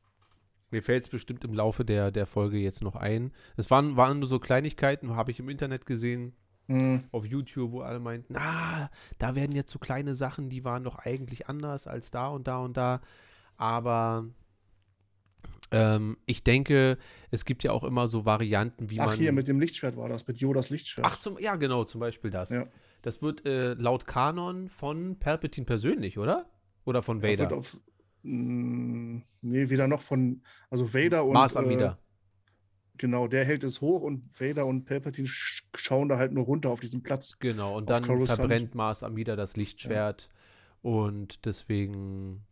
mir 0.72 0.82
fällt 0.84 1.04
es 1.06 1.10
bestimmt 1.10 1.44
im 1.44 1.54
Laufe 1.54 1.86
der, 1.86 2.12
der 2.12 2.26
Folge 2.26 2.58
jetzt 2.58 2.82
noch 2.82 2.96
ein. 2.96 3.32
Es 3.58 3.70
waren, 3.72 3.96
waren 3.96 4.20
nur 4.20 4.28
so 4.28 4.40
Kleinigkeiten, 4.40 5.16
habe 5.16 5.32
ich 5.32 5.40
im 5.40 5.50
Internet 5.50 5.86
gesehen, 5.86 6.34
hm, 6.68 7.10
auf 7.12 7.26
YouTube, 7.26 7.72
wo 7.74 7.82
alle 7.82 8.00
meinten, 8.00 8.34
na, 8.34 8.90
da 9.20 9.36
werden 9.36 9.56
jetzt 9.56 9.72
so 9.72 9.80
kleine 9.80 10.16
Sachen, 10.16 10.50
die 10.50 10.66
waren 10.66 10.84
doch 10.84 10.98
eigentlich 11.00 11.48
anders 11.50 11.88
als 11.88 12.12
da 12.12 12.30
und 12.30 12.48
da 12.48 12.60
und 12.60 12.78
da. 12.78 13.02
Aber 13.58 14.26
ähm, 15.74 16.18
ich 16.26 16.44
denke, 16.44 16.98
es 17.32 17.46
gibt 17.46 17.64
ja 17.64 17.72
auch 17.72 17.84
immer 17.84 18.08
so 18.08 18.26
Varianten, 18.26 18.90
wie 18.90 19.00
ach 19.00 19.08
man. 19.08 19.18
hier, 19.18 19.34
mit 19.34 19.48
dem 19.48 19.60
Lichtschwert 19.60 19.98
war 19.98 20.08
das, 20.08 20.28
mit 20.28 20.38
Jodas 20.38 20.70
Lichtschwert. 20.70 21.06
Ach, 21.10 21.20
zum, 21.20 21.40
ja, 21.40 21.56
genau, 21.56 21.84
zum 21.84 22.00
Beispiel 22.00 22.32
das. 22.32 22.52
Ja. 22.52 22.66
Das 23.02 23.22
wird 23.22 23.46
äh, 23.46 23.74
laut 23.74 24.08
Kanon 24.08 24.70
von 24.70 25.20
Palpatine 25.20 25.66
persönlich, 25.66 26.18
oder? 26.18 26.46
Oder 26.86 27.02
von 27.02 27.18
Ja, 27.18 27.24
wird 27.24 27.42
Vader? 27.42 27.58
Auf, 27.58 27.78
mh, 28.22 29.22
nee, 29.42 29.70
weder 29.70 29.88
noch 29.88 30.02
von, 30.02 30.42
also 30.70 30.94
Vader 30.94 31.26
und. 31.26 31.34
Mars 31.34 31.56
äh, 31.56 31.60
Amida. 31.60 31.98
Genau, 32.98 33.28
der 33.28 33.44
hält 33.44 33.64
es 33.64 33.82
hoch 33.82 34.02
und 34.02 34.30
Vader 34.40 34.68
und 34.68 34.86
Palpatine 34.86 35.28
sch 35.28 35.64
schauen 35.76 36.08
da 36.08 36.18
halt 36.18 36.32
nur 36.32 36.46
runter 36.46 36.70
auf 36.70 36.80
diesem 36.80 37.02
Platz. 37.02 37.40
Genau, 37.40 37.76
und 37.78 37.90
dann 37.90 38.06
verbrennt 38.06 38.76
Mars 38.76 39.04
Amida 39.04 39.36
das 39.36 39.58
Lichtschwert. 39.58 40.30
Und 40.84 41.46
deswegen. 41.46 42.46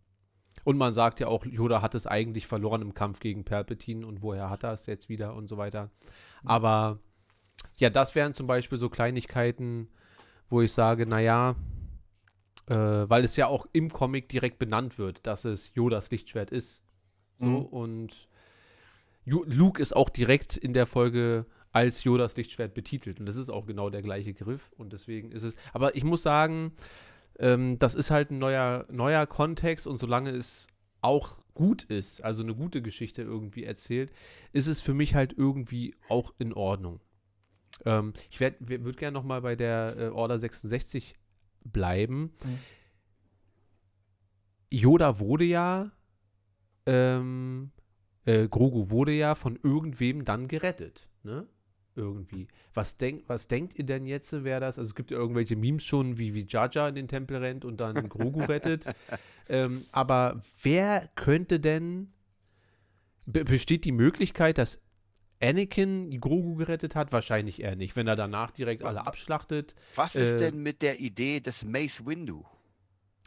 Und 0.63 0.77
man 0.77 0.93
sagt 0.93 1.19
ja 1.19 1.27
auch, 1.27 1.45
Yoda 1.45 1.81
hat 1.81 1.95
es 1.95 2.07
eigentlich 2.07 2.47
verloren 2.47 2.81
im 2.81 2.93
Kampf 2.93 3.19
gegen 3.19 3.43
Palpatine 3.43 4.05
und 4.05 4.21
woher 4.21 4.49
hat 4.49 4.63
er 4.63 4.73
es 4.73 4.85
jetzt 4.85 5.09
wieder 5.09 5.35
und 5.35 5.47
so 5.47 5.57
weiter. 5.57 5.89
Aber 6.43 6.99
ja, 7.77 7.89
das 7.89 8.15
wären 8.15 8.33
zum 8.33 8.47
Beispiel 8.47 8.77
so 8.77 8.89
Kleinigkeiten, 8.89 9.89
wo 10.49 10.61
ich 10.61 10.71
sage, 10.73 11.05
naja, 11.05 11.55
äh, 12.67 12.75
weil 12.75 13.23
es 13.23 13.35
ja 13.35 13.47
auch 13.47 13.65
im 13.73 13.91
Comic 13.91 14.29
direkt 14.29 14.59
benannt 14.59 14.97
wird, 14.97 15.25
dass 15.25 15.45
es 15.45 15.73
Yodas 15.75 16.11
Lichtschwert 16.11 16.51
ist. 16.51 16.81
So, 17.39 17.45
Mhm. 17.47 17.65
und 17.65 18.27
Luke 19.25 19.81
ist 19.81 19.95
auch 19.95 20.09
direkt 20.09 20.57
in 20.57 20.73
der 20.73 20.85
Folge 20.85 21.45
als 21.71 22.03
Yodas 22.03 22.35
Lichtschwert 22.35 22.73
betitelt. 22.73 23.19
Und 23.19 23.25
das 23.27 23.35
ist 23.37 23.49
auch 23.49 23.65
genau 23.65 23.89
der 23.89 24.01
gleiche 24.01 24.33
Griff. 24.33 24.71
Und 24.77 24.93
deswegen 24.93 25.31
ist 25.31 25.43
es. 25.43 25.55
Aber 25.73 25.95
ich 25.95 26.03
muss 26.03 26.21
sagen, 26.21 26.73
ähm, 27.41 27.77
das 27.79 27.95
ist 27.95 28.11
halt 28.11 28.31
ein 28.31 28.39
neuer, 28.39 28.85
neuer 28.89 29.25
Kontext. 29.25 29.87
Und 29.87 29.97
solange 29.97 30.29
es 30.29 30.67
auch 31.01 31.39
gut 31.53 31.83
ist, 31.83 32.23
also 32.23 32.43
eine 32.43 32.55
gute 32.55 32.81
Geschichte 32.81 33.23
irgendwie 33.23 33.65
erzählt, 33.65 34.11
ist 34.53 34.67
es 34.67 34.81
für 34.81 34.93
mich 34.93 35.15
halt 35.15 35.33
irgendwie 35.35 35.95
auch 36.07 36.33
in 36.37 36.53
Ordnung. 36.53 37.01
Ähm, 37.83 38.13
ich 38.29 38.39
würde 38.39 38.93
gerne 38.93 39.15
noch 39.15 39.23
mal 39.23 39.41
bei 39.41 39.55
der 39.55 39.97
äh, 39.97 40.07
Order 40.09 40.37
66 40.37 41.15
bleiben. 41.63 42.31
Mhm. 42.43 42.59
Yoda 44.69 45.19
wurde 45.19 45.43
ja 45.43 45.91
ähm, 46.85 47.71
äh, 48.25 48.47
Grogu 48.47 48.89
wurde 48.89 49.11
ja 49.11 49.35
von 49.35 49.59
irgendwem 49.61 50.23
dann 50.23 50.47
gerettet, 50.47 51.09
ne? 51.23 51.47
Irgendwie. 51.95 52.47
Was, 52.73 52.97
denk, 52.97 53.23
was 53.27 53.47
denkt 53.49 53.77
ihr 53.77 53.85
denn 53.85 54.05
jetzt, 54.05 54.31
wer 54.43 54.59
das? 54.61 54.79
Also 54.79 54.89
es 54.89 54.95
gibt 54.95 55.11
ja 55.11 55.17
irgendwelche 55.17 55.55
Memes 55.57 55.83
schon, 55.83 56.17
wie, 56.17 56.33
wie 56.33 56.45
Jaja 56.47 56.87
in 56.87 56.95
den 56.95 57.07
Tempel 57.09 57.37
rennt 57.37 57.65
und 57.65 57.81
dann 57.81 58.07
Grogu 58.07 58.39
rettet. 58.45 58.85
Ähm, 59.49 59.83
aber 59.91 60.41
wer 60.61 61.09
könnte 61.15 61.59
denn, 61.59 62.13
be 63.25 63.43
besteht 63.43 63.83
die 63.83 63.91
Möglichkeit, 63.91 64.57
dass 64.57 64.79
Anakin 65.41 66.17
Grogu 66.21 66.55
gerettet 66.55 66.95
hat? 66.95 67.11
Wahrscheinlich 67.11 67.61
eher 67.61 67.75
nicht, 67.75 67.95
wenn 67.97 68.07
er 68.07 68.15
danach 68.15 68.51
direkt 68.51 68.83
alle 68.83 69.05
abschlachtet. 69.05 69.75
Was 69.95 70.15
ist 70.15 70.35
Äh, 70.35 70.37
denn 70.51 70.63
mit 70.63 70.81
der 70.81 70.99
Idee 70.99 71.41
des 71.41 71.65
Mace 71.65 72.05
Windu? 72.05 72.45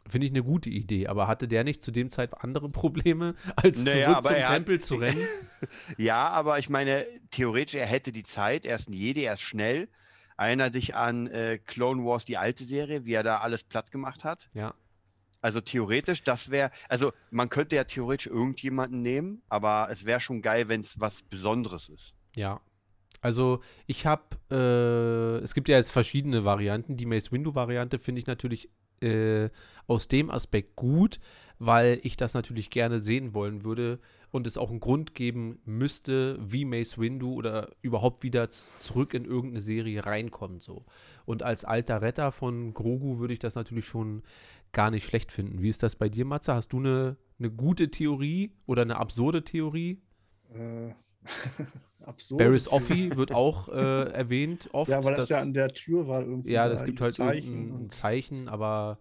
Finde 0.06 0.26
ich 0.26 0.32
eine 0.32 0.42
gute 0.42 0.68
Idee, 0.68 1.06
aber 1.06 1.26
hatte 1.28 1.48
der 1.48 1.64
nicht 1.64 1.82
zu 1.82 1.90
dem 1.90 2.10
Zeitpunkt 2.10 2.44
andere 2.44 2.68
Probleme, 2.68 3.34
als 3.56 3.84
Naja, 3.84 4.12
zurück 4.20 4.26
zum 4.26 4.36
hat- 4.44 4.52
Tempel 4.54 4.80
zu 4.80 4.94
rennen? 4.96 5.26
Ja, 5.96 6.28
aber 6.28 6.58
ich 6.58 6.68
meine, 6.68 7.06
theoretisch, 7.30 7.74
er 7.76 7.86
hätte 7.86 8.12
die 8.12 8.22
Zeit, 8.22 8.66
er 8.66 8.76
ist 8.76 8.88
ein 8.90 8.92
Jedi, 8.92 9.22
er 9.24 9.34
ist 9.34 9.40
schnell. 9.42 9.88
Erinner 10.36 10.68
dich 10.68 10.94
an 10.94 11.26
äh, 11.28 11.58
Clone 11.64 12.04
Wars, 12.04 12.24
die 12.26 12.36
alte 12.36 12.64
Serie, 12.64 13.04
wie 13.06 13.14
er 13.14 13.22
da 13.22 13.38
alles 13.38 13.64
platt 13.64 13.90
gemacht 13.92 14.24
hat. 14.24 14.50
Ja. 14.52 14.74
Also 15.40 15.60
theoretisch, 15.60 16.22
das 16.22 16.50
wäre, 16.50 16.70
also 16.88 17.12
man 17.30 17.48
könnte 17.48 17.76
ja 17.76 17.84
theoretisch 17.84 18.26
irgendjemanden 18.26 19.00
nehmen, 19.00 19.42
aber 19.48 19.88
es 19.90 20.04
wäre 20.04 20.20
schon 20.20 20.42
geil, 20.42 20.68
wenn 20.68 20.80
es 20.80 20.98
was 21.00 21.22
Besonderes 21.22 21.88
ist. 21.88 22.14
Ja. 22.36 22.60
Also 23.20 23.62
ich 23.86 24.04
habe, 24.06 24.22
äh, 24.50 25.42
es 25.44 25.54
gibt 25.54 25.68
ja 25.68 25.76
jetzt 25.76 25.92
verschiedene 25.92 26.44
Varianten. 26.44 26.96
Die 26.96 27.06
Mace 27.06 27.30
Windu-Variante 27.32 27.98
finde 27.98 28.18
ich 28.20 28.26
natürlich 28.26 28.70
äh, 29.00 29.50
aus 29.86 30.08
dem 30.08 30.30
Aspekt 30.30 30.76
gut, 30.76 31.20
weil 31.58 32.00
ich 32.02 32.16
das 32.16 32.34
natürlich 32.34 32.70
gerne 32.70 33.00
sehen 33.00 33.34
wollen 33.34 33.64
würde 33.64 34.00
und 34.30 34.46
es 34.46 34.58
auch 34.58 34.70
einen 34.70 34.80
Grund 34.80 35.14
geben 35.14 35.60
müsste, 35.64 36.38
wie 36.40 36.64
Mace 36.64 36.98
Windu 36.98 37.34
oder 37.34 37.70
überhaupt 37.82 38.24
wieder 38.24 38.50
zurück 38.50 39.14
in 39.14 39.24
irgendeine 39.24 39.62
Serie 39.62 40.04
reinkommt. 40.04 40.62
So. 40.62 40.84
Und 41.24 41.42
als 41.42 41.64
alter 41.64 42.02
Retter 42.02 42.32
von 42.32 42.74
Grogu 42.74 43.20
würde 43.20 43.32
ich 43.32 43.38
das 43.38 43.54
natürlich 43.54 43.86
schon 43.86 44.22
gar 44.72 44.90
nicht 44.90 45.06
schlecht 45.06 45.30
finden. 45.30 45.62
Wie 45.62 45.68
ist 45.68 45.82
das 45.84 45.94
bei 45.94 46.08
dir, 46.08 46.24
Matze? 46.24 46.52
Hast 46.52 46.72
du 46.72 46.78
eine, 46.78 47.16
eine 47.38 47.50
gute 47.50 47.90
Theorie 47.90 48.52
oder 48.66 48.82
eine 48.82 48.96
absurde 48.96 49.44
Theorie? 49.44 50.02
Äh, 50.52 50.94
absurd. 52.06 52.38
Barris 52.38 52.68
Offi 52.68 53.14
wird 53.16 53.32
auch 53.32 53.68
äh, 53.68 54.10
erwähnt 54.12 54.68
oft. 54.72 54.90
Ja, 54.90 55.02
weil 55.04 55.14
das, 55.14 55.28
ja 55.28 55.40
an 55.40 55.52
der 55.52 55.68
Tür 55.68 56.06
war 56.08 56.20
irgendwie. 56.22 56.50
ja, 56.52 56.68
da 56.68 56.74
das 56.74 56.84
gibt 56.84 57.00
halt 57.00 57.14
Zeichen 57.14 57.70
und- 57.72 57.92
Zeichen, 57.92 58.48
aber 58.48 58.98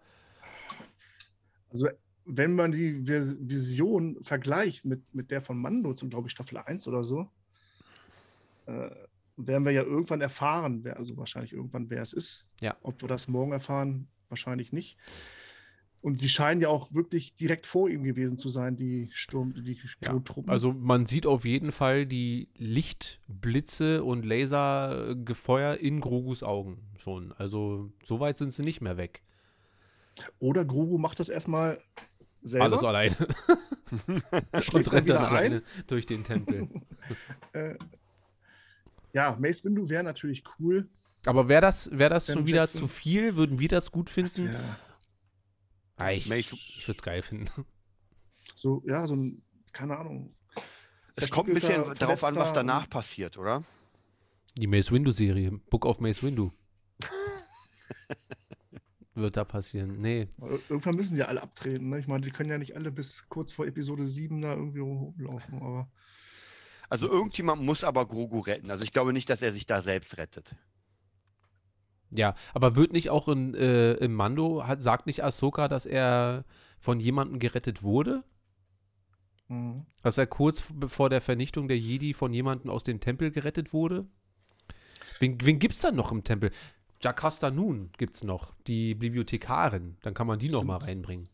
Also, 1.69 1.89
wenn 2.25 2.55
man 2.55 2.71
die 2.71 3.05
Vis- 3.07 3.35
Vision 3.39 4.17
vergleicht 4.21 4.85
mit, 4.85 5.01
mit 5.13 5.31
der 5.31 5.41
von 5.41 5.57
Mando, 5.57 5.93
zum 5.93 6.09
glaube 6.09 6.27
ich 6.27 6.31
Staffel 6.31 6.57
1 6.57 6.87
oder 6.87 7.03
so, 7.03 7.27
äh, 8.65 8.89
werden 9.35 9.65
wir 9.65 9.71
ja 9.71 9.81
irgendwann 9.83 10.21
erfahren, 10.21 10.83
wer, 10.83 10.97
also 10.97 11.17
wahrscheinlich 11.17 11.53
irgendwann, 11.53 11.89
wer 11.89 12.01
es 12.01 12.13
ist. 12.13 12.45
Ja. 12.61 12.77
Ob 12.83 13.01
wir 13.01 13.07
das 13.09 13.27
morgen 13.27 13.51
erfahren, 13.51 14.07
wahrscheinlich 14.29 14.71
nicht. 14.71 14.97
Und 16.03 16.19
sie 16.19 16.27
scheinen 16.27 16.59
ja 16.59 16.67
auch 16.67 16.93
wirklich 16.93 17.33
direkt 17.33 17.65
vor 17.65 17.89
ihm 17.89 18.03
gewesen 18.03 18.37
zu 18.37 18.49
sein, 18.49 18.75
die 18.75 19.09
Sturm, 19.13 19.53
die 19.53 19.71
Ja, 19.71 19.87
Sturmtruppen. 19.87 20.51
Also 20.51 20.73
man 20.73 21.05
sieht 21.05 21.25
auf 21.25 21.45
jeden 21.45 21.71
Fall 21.71 22.05
die 22.05 22.49
Lichtblitze 22.57 24.03
und 24.03 24.25
Lasergefeuer 24.25 25.77
in 25.77 26.01
Grogus 26.01 26.43
Augen 26.43 26.79
schon. 26.97 27.31
Also 27.37 27.89
so 28.03 28.19
weit 28.19 28.37
sind 28.37 28.51
sie 28.51 28.63
nicht 28.63 28.81
mehr 28.81 28.97
weg. 28.97 29.21
Oder 30.39 30.65
Grogu 30.65 30.97
macht 30.97 31.21
das 31.21 31.29
erstmal 31.29 31.79
selber. 32.41 32.65
Alles 32.65 32.83
alleine. 32.83 33.15
und 34.73 34.91
rennt 34.91 35.09
dann 35.09 35.23
alleine 35.23 35.55
ein. 35.55 35.63
durch 35.87 36.05
den 36.05 36.25
Tempel. 36.25 36.67
Äh, 37.53 37.75
ja, 39.13 39.37
Mace 39.39 39.63
Windu 39.65 39.89
wäre 39.89 40.03
natürlich 40.03 40.43
cool. 40.57 40.87
Aber 41.25 41.47
wäre 41.47 41.61
das, 41.61 41.89
wär 41.91 42.09
das 42.09 42.27
schon 42.27 42.47
wieder 42.47 42.61
Jackson. 42.61 42.81
zu 42.81 42.87
viel? 42.87 43.35
Würden 43.35 43.59
wir 43.59 43.67
das 43.67 43.91
gut 43.91 44.09
finden? 44.09 44.53
wär 44.53 44.59
Ah, 45.97 46.11
ich 46.11 46.29
ich 46.29 46.87
würde 46.87 46.97
es 46.97 47.03
geil 47.03 47.21
finden. 47.21 47.47
so, 48.55 48.83
ja, 48.85 49.05
so 49.07 49.15
ein, 49.15 49.41
keine 49.71 49.97
Ahnung. 49.97 50.35
Es 51.15 51.29
kommt 51.29 51.49
ein 51.49 51.55
bisschen 51.55 51.83
darauf 51.99 52.23
an, 52.23 52.35
was 52.35 52.53
danach 52.53 52.89
passiert, 52.89 53.37
oder? 53.37 53.63
Die 54.57 54.67
Mace 54.67 54.91
Windu-Serie, 54.91 55.51
Book 55.69 55.85
of 55.85 55.99
Mace 55.99 56.23
Windu. 56.23 56.51
Wird 59.15 59.37
da 59.37 59.43
passieren? 59.43 60.01
Nee. 60.01 60.27
Ir- 60.41 60.59
Irgendwann 60.69 60.95
müssen 60.95 61.15
die 61.15 61.23
alle 61.23 61.41
abtreten. 61.43 61.89
Ne? 61.89 61.99
Ich 61.99 62.07
meine, 62.07 62.25
die 62.25 62.31
können 62.31 62.49
ja 62.49 62.57
nicht 62.57 62.75
alle 62.75 62.91
bis 62.91 63.29
kurz 63.29 63.51
vor 63.51 63.67
Episode 63.67 64.07
7 64.07 64.41
da 64.41 64.55
irgendwie 64.55 64.79
rumlaufen. 64.79 65.61
Aber 65.61 65.91
Also 66.89 67.07
irgendjemand 67.07 67.61
muss 67.61 67.83
aber 67.83 68.07
Grogu 68.07 68.39
retten. 68.39 68.71
Also 68.71 68.83
ich 68.83 68.91
glaube 68.91 69.13
nicht, 69.13 69.29
dass 69.29 69.43
er 69.43 69.53
sich 69.53 69.67
da 69.67 69.83
selbst 69.83 70.17
rettet. 70.17 70.55
Ja, 72.15 72.35
aber 72.53 72.75
wird 72.75 72.93
nicht 72.93 73.09
auch 73.09 73.27
in, 73.27 73.53
äh, 73.55 73.93
im 73.93 74.13
Mando, 74.13 74.65
hat, 74.65 74.81
sagt 74.83 75.07
nicht 75.07 75.23
Ahsoka, 75.23 75.67
dass 75.67 75.85
er 75.85 76.45
von 76.79 76.99
jemandem 76.99 77.39
gerettet 77.39 77.83
wurde? 77.83 78.23
mhm. 79.47 79.85
Dass 80.01 80.17
er 80.17 80.27
kurz 80.27 80.63
vor 80.87 81.09
der 81.09 81.21
Vernichtung 81.21 81.67
der 81.67 81.77
Jedi 81.77 82.13
von 82.13 82.33
jemandem 82.33 82.69
aus 82.69 82.83
dem 82.83 82.99
Tempel 82.99 83.31
gerettet 83.31 83.73
wurde? 83.73 84.05
Wen, 85.19 85.37
wen 85.41 85.59
gibt's 85.59 85.81
dann 85.81 85.95
noch 85.95 86.11
im 86.11 86.23
Tempel? 86.23 86.51
Jocasta 87.01 87.51
Nun 87.51 87.91
gibt's 87.97 88.23
noch, 88.23 88.53
die 88.67 88.95
Bibliothekarin. 88.95 89.97
Dann 90.01 90.13
kann 90.13 90.27
man 90.27 90.39
die 90.39 90.49
noch 90.49 90.63
mal 90.63 90.77
Stimmt. 90.77 90.89
reinbringen. 90.89 91.29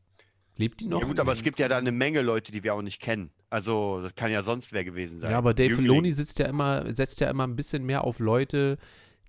Lebt 0.58 0.82
die 0.82 0.88
noch? 0.88 1.02
Ja 1.02 1.08
gut, 1.08 1.20
aber 1.20 1.32
es 1.32 1.44
gibt 1.44 1.60
ja 1.60 1.68
da 1.68 1.78
eine 1.78 1.92
Menge 1.92 2.22
Leute, 2.22 2.52
die 2.52 2.64
wir 2.64 2.74
auch 2.74 2.82
nicht 2.82 3.02
kennen. 3.02 3.32
Also 3.50 4.02
das 4.02 4.14
kann 4.16 4.32
ja 4.32 4.44
sonst 4.44 4.74
wer 4.74 4.84
gewesen 4.84 5.20
sein. 5.20 5.32
Ja, 5.32 5.38
aber 5.38 5.54
Dave. 5.54 5.74
Filoni 5.74 6.12
sitzt 6.12 6.38
ja 6.40 6.48
immer, 6.48 6.94
setzt 6.94 7.22
ja 7.22 7.30
immer 7.30 7.48
ein 7.48 7.56
bisschen 7.56 7.86
mehr 7.86 8.04
auf 8.04 8.20
Leute, 8.20 8.78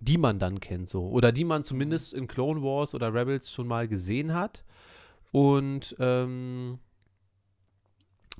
die 0.01 0.19
man 0.19 0.39
dann 0.39 0.61
kennt, 0.61 0.89
so. 0.89 1.07
Oder 1.09 1.31
die 1.33 1.45
man 1.45 1.65
zumindest 1.65 2.13
in 2.15 2.27
Clone 2.27 2.63
Wars 2.63 2.95
oder 2.95 3.13
Rebels 3.15 3.51
schon 3.53 3.67
mal 3.69 3.87
gesehen 3.87 4.33
hat. 4.35 4.65
Und 5.33 5.95
ähm, 6.01 6.79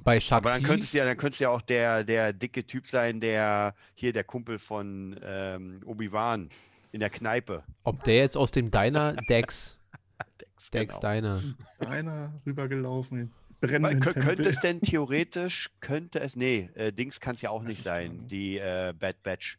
bei 0.03 0.19
Shakti. 0.19 0.35
Aber 0.49 0.53
dann 0.53 0.63
könnte 0.63 0.85
es 0.85 0.93
ja, 0.93 1.05
dann 1.05 1.17
könnte 1.17 1.35
es 1.35 1.39
ja 1.41 1.51
auch 1.51 1.61
der, 1.61 2.05
der 2.05 2.33
dicke 2.33 2.67
Typ 2.67 2.87
sein, 2.87 3.21
der 3.21 3.75
hier 3.95 4.13
der 4.13 4.25
Kumpel 4.25 4.59
von 4.59 5.19
ähm, 5.23 5.81
Obi-Wan 5.85 6.49
in 6.93 7.01
der 7.01 7.11
Kneipe. 7.11 7.63
ob 7.85 8.03
der 8.05 8.17
jetzt 8.17 8.37
aus 8.37 8.51
dem 8.51 8.71
Diner 8.71 9.13
Dex, 9.29 9.79
Dex, 10.41 10.71
Dex 10.71 10.99
genau. 11.01 11.13
Diner. 11.15 11.43
einer 11.87 12.33
rübergelaufen, 12.47 13.31
brennenden 13.61 14.01
kö- 14.03 14.13
könnte 14.15 14.27
Tempel. 14.29 14.47
es 14.49 14.61
denn 14.61 14.81
theoretisch, 14.81 15.71
könnte 15.81 16.19
es, 16.21 16.35
nee, 16.35 16.69
äh, 16.75 16.93
Dings 16.93 17.21
kann 17.21 17.37
es 17.37 17.43
ja 17.43 17.51
auch 17.51 17.61
Weiß 17.61 17.69
nicht 17.69 17.85
sein, 17.85 18.27
die 18.27 18.57
äh, 18.59 18.93
Bad 18.99 19.23
Batch. 19.23 19.59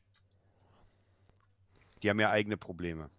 Die 2.03 2.09
haben 2.09 2.19
ja 2.19 2.29
eigene 2.29 2.57
Probleme. 2.57 3.09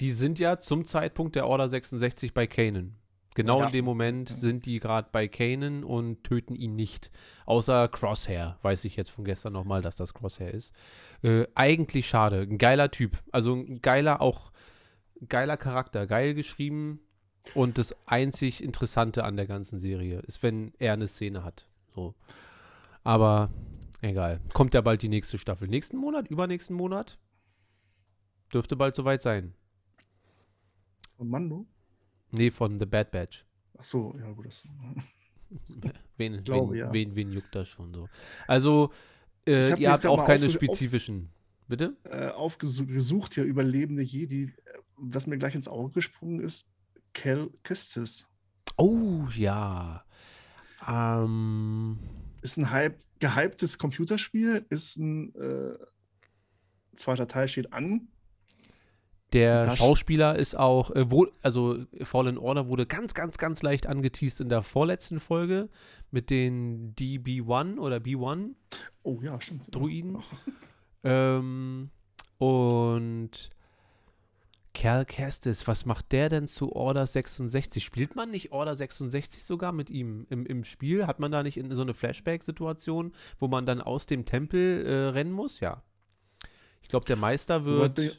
Die 0.00 0.12
sind 0.12 0.38
ja 0.38 0.58
zum 0.58 0.84
Zeitpunkt 0.84 1.36
der 1.36 1.46
Order 1.46 1.68
66 1.68 2.34
bei 2.34 2.46
Kanan. 2.46 2.96
Genau 3.36 3.60
Ja. 3.60 3.66
in 3.66 3.72
dem 3.72 3.84
Moment 3.84 4.28
sind 4.28 4.64
die 4.64 4.78
gerade 4.78 5.08
bei 5.10 5.26
Kanan 5.28 5.82
und 5.82 6.22
töten 6.22 6.54
ihn 6.54 6.76
nicht. 6.76 7.10
Außer 7.46 7.88
Crosshair. 7.88 8.58
Weiß 8.62 8.84
ich 8.84 8.96
jetzt 8.96 9.10
von 9.10 9.24
gestern 9.24 9.52
nochmal, 9.52 9.82
dass 9.82 9.96
das 9.96 10.14
Crosshair 10.14 10.52
ist. 10.54 10.72
Äh, 11.22 11.46
eigentlich 11.54 12.08
schade. 12.08 12.42
Ein 12.42 12.58
geiler 12.58 12.90
Typ. 12.90 13.18
Also 13.32 13.54
ein 13.54 13.80
geiler, 13.82 14.20
auch 14.20 14.52
geiler 15.28 15.56
Charakter. 15.56 16.06
Geil 16.06 16.34
geschrieben. 16.34 17.00
Und 17.54 17.76
das 17.76 17.94
einzig 18.06 18.62
Interessante 18.62 19.24
an 19.24 19.36
der 19.36 19.46
ganzen 19.46 19.78
Serie 19.80 20.20
ist, 20.20 20.42
wenn 20.42 20.72
er 20.78 20.92
eine 20.94 21.08
Szene 21.08 21.44
hat. 21.44 21.66
So. 21.94 22.14
Aber 23.02 23.50
egal. 24.00 24.40
Kommt 24.54 24.74
ja 24.74 24.80
bald 24.80 25.02
die 25.02 25.08
nächste 25.08 25.38
Staffel. 25.38 25.68
Nächsten 25.68 25.96
Monat? 25.96 26.28
Übernächsten 26.28 26.74
Monat? 26.76 27.18
Dürfte 28.54 28.76
bald 28.76 28.94
soweit 28.94 29.20
sein. 29.20 29.52
Und 31.18 31.28
Mando? 31.28 31.66
Nee, 32.30 32.50
von 32.50 32.78
The 32.78 32.86
Bad 32.86 33.10
Batch. 33.10 33.44
Ach 33.78 33.84
so, 33.84 34.16
ja 34.18 34.30
gut. 34.32 34.46
Das, 34.46 34.62
Wen, 36.16 36.42
glaube, 36.44 36.72
wen, 36.72 36.78
ja. 36.78 36.92
wen, 36.92 37.14
wen 37.16 37.32
juckt 37.32 37.54
das 37.54 37.68
schon 37.68 37.92
so? 37.92 38.08
Also, 38.46 38.92
Ich 39.44 39.52
äh, 39.52 39.72
hab 39.72 39.78
ihr 39.78 39.90
habt 39.92 40.06
auch 40.06 40.24
keine 40.24 40.46
aufge- 40.46 40.48
auf- 40.48 40.52
spezifischen. 40.54 41.30
Bitte? 41.66 41.96
äh, 42.04 42.28
aufgesucht 42.28 43.34
hier 43.34 43.44
überlebende 43.44 44.02
Jedi. 44.02 44.52
Was 44.96 45.26
mir 45.26 45.38
gleich 45.38 45.54
ins 45.54 45.66
Auge 45.68 45.92
gesprungen 45.92 46.40
ist, 46.40 46.68
Cal 47.14 47.50
Kestis. 47.62 48.28
Oh, 48.76 49.26
ja. 49.34 50.04
Ähm, 50.86 51.98
Ist 52.42 52.58
ein 52.58 52.70
hype, 52.70 53.00
gehyptes 53.18 53.78
Computerspiel, 53.78 54.66
ist 54.68 54.96
ein 54.96 55.34
äh, 55.36 55.78
zweiter 56.96 57.26
Teil 57.26 57.48
steht 57.48 57.72
an. 57.72 58.08
Der 59.34 59.64
Das- 59.64 59.78
Schauspieler 59.78 60.36
ist 60.36 60.56
auch, 60.56 60.90
äh, 60.92 61.10
wo, 61.10 61.26
also 61.42 61.76
Fallen 62.02 62.38
Order 62.38 62.68
wurde 62.68 62.86
ganz, 62.86 63.12
ganz, 63.14 63.36
ganz 63.38 63.62
leicht 63.62 63.86
angeteased 63.86 64.40
in 64.40 64.48
der 64.48 64.62
vorletzten 64.62 65.20
Folge 65.20 65.68
mit 66.10 66.30
den 66.30 66.94
DB1 66.94 67.78
oder 67.78 67.96
B1 67.98 68.50
Oh 69.02 69.20
ja, 69.22 69.40
stimmt. 69.40 69.74
Druiden. 69.74 70.18
Ähm, 71.06 71.90
und 72.38 73.50
Cal 74.72 75.04
Kestis, 75.04 75.68
was 75.68 75.84
macht 75.84 76.12
der 76.12 76.30
denn 76.30 76.48
zu 76.48 76.72
Order 76.74 77.06
66? 77.06 77.84
Spielt 77.84 78.16
man 78.16 78.30
nicht 78.30 78.52
Order 78.52 78.74
66 78.74 79.44
sogar 79.44 79.72
mit 79.72 79.90
ihm 79.90 80.26
im, 80.30 80.46
im 80.46 80.64
Spiel? 80.64 81.06
Hat 81.06 81.20
man 81.20 81.30
da 81.30 81.42
nicht 81.42 81.58
in 81.58 81.70
so 81.76 81.82
eine 81.82 81.92
Flashback-Situation, 81.92 83.12
wo 83.38 83.48
man 83.48 83.66
dann 83.66 83.82
aus 83.82 84.06
dem 84.06 84.24
Tempel 84.24 84.86
äh, 84.86 85.08
rennen 85.10 85.32
muss? 85.32 85.60
Ja. 85.60 85.82
Ich 86.80 86.88
glaube, 86.88 87.04
der 87.04 87.16
Meister 87.16 87.64
wird. 87.66 88.18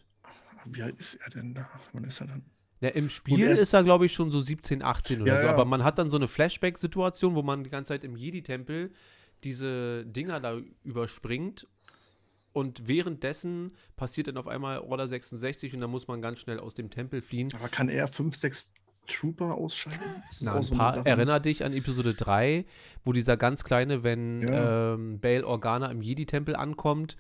Wie 0.66 0.82
alt 0.82 0.98
ist 1.00 1.16
er 1.16 1.30
denn 1.30 1.54
da? 1.54 1.68
Wann 1.94 2.04
ist 2.04 2.22
er 2.22 2.28
dann? 2.28 2.44
Ja, 2.82 2.90
Im 2.90 3.08
Spiel 3.10 3.40
er 3.42 3.52
ist- 3.52 3.60
ist 3.60 3.74
er, 3.74 3.84
glaube 3.84 4.06
ich, 4.06 4.14
schon 4.14 4.32
so 4.32 4.42
17, 4.42 4.84
18 4.84 5.22
oder 5.22 5.34
Ja, 5.36 5.42
so. 5.44 5.48
Aber 5.48 5.66
man 5.66 5.84
hat 5.84 5.98
dann 5.98 6.10
so 6.10 6.18
eine 6.18 6.28
Flashback-Situation, 6.28 7.34
wo 7.36 7.42
man 7.42 7.64
die 7.64 7.70
ganze 7.70 7.90
Zeit 7.90 8.04
im 8.04 8.16
Jedi-Tempel 8.16 8.92
diese 9.44 10.06
Dinger 10.06 10.40
da 10.40 10.58
überspringt. 10.84 11.68
Und 12.54 12.88
währenddessen 12.88 13.72
passiert 13.98 14.28
dann 14.28 14.38
auf 14.38 14.48
einmal 14.48 14.80
Order 14.80 15.08
66 15.08 15.74
und 15.74 15.82
dann 15.82 15.90
muss 15.92 16.08
man 16.08 16.22
ganz 16.22 16.40
schnell 16.40 16.60
aus 16.60 16.74
dem 16.74 16.90
Tempel 16.90 17.22
fliehen. 17.22 17.50
Aber 17.60 17.68
kann 17.68 17.90
er 17.90 18.08
fünf, 18.08 18.36
sechs 18.36 18.72
Trooper 19.08 19.56
ausschalten? 19.56 20.00
Na, 20.42 20.64
so 20.64 20.74
paar, 20.76 21.06
erinner 21.06 21.40
dich 21.42 21.64
an 21.66 21.74
Episode 21.74 22.14
3, 22.14 22.66
wo 23.04 23.12
dieser 23.14 23.36
ganz 23.38 23.64
kleine, 23.66 24.04
wenn 24.04 24.42
Ja. 24.42 24.94
ähm, 24.94 25.20
Bail 25.20 25.44
Organa 25.44 25.92
im 25.92 26.02
Jedi-Tempel 26.02 26.56
ankommt, 26.56 27.18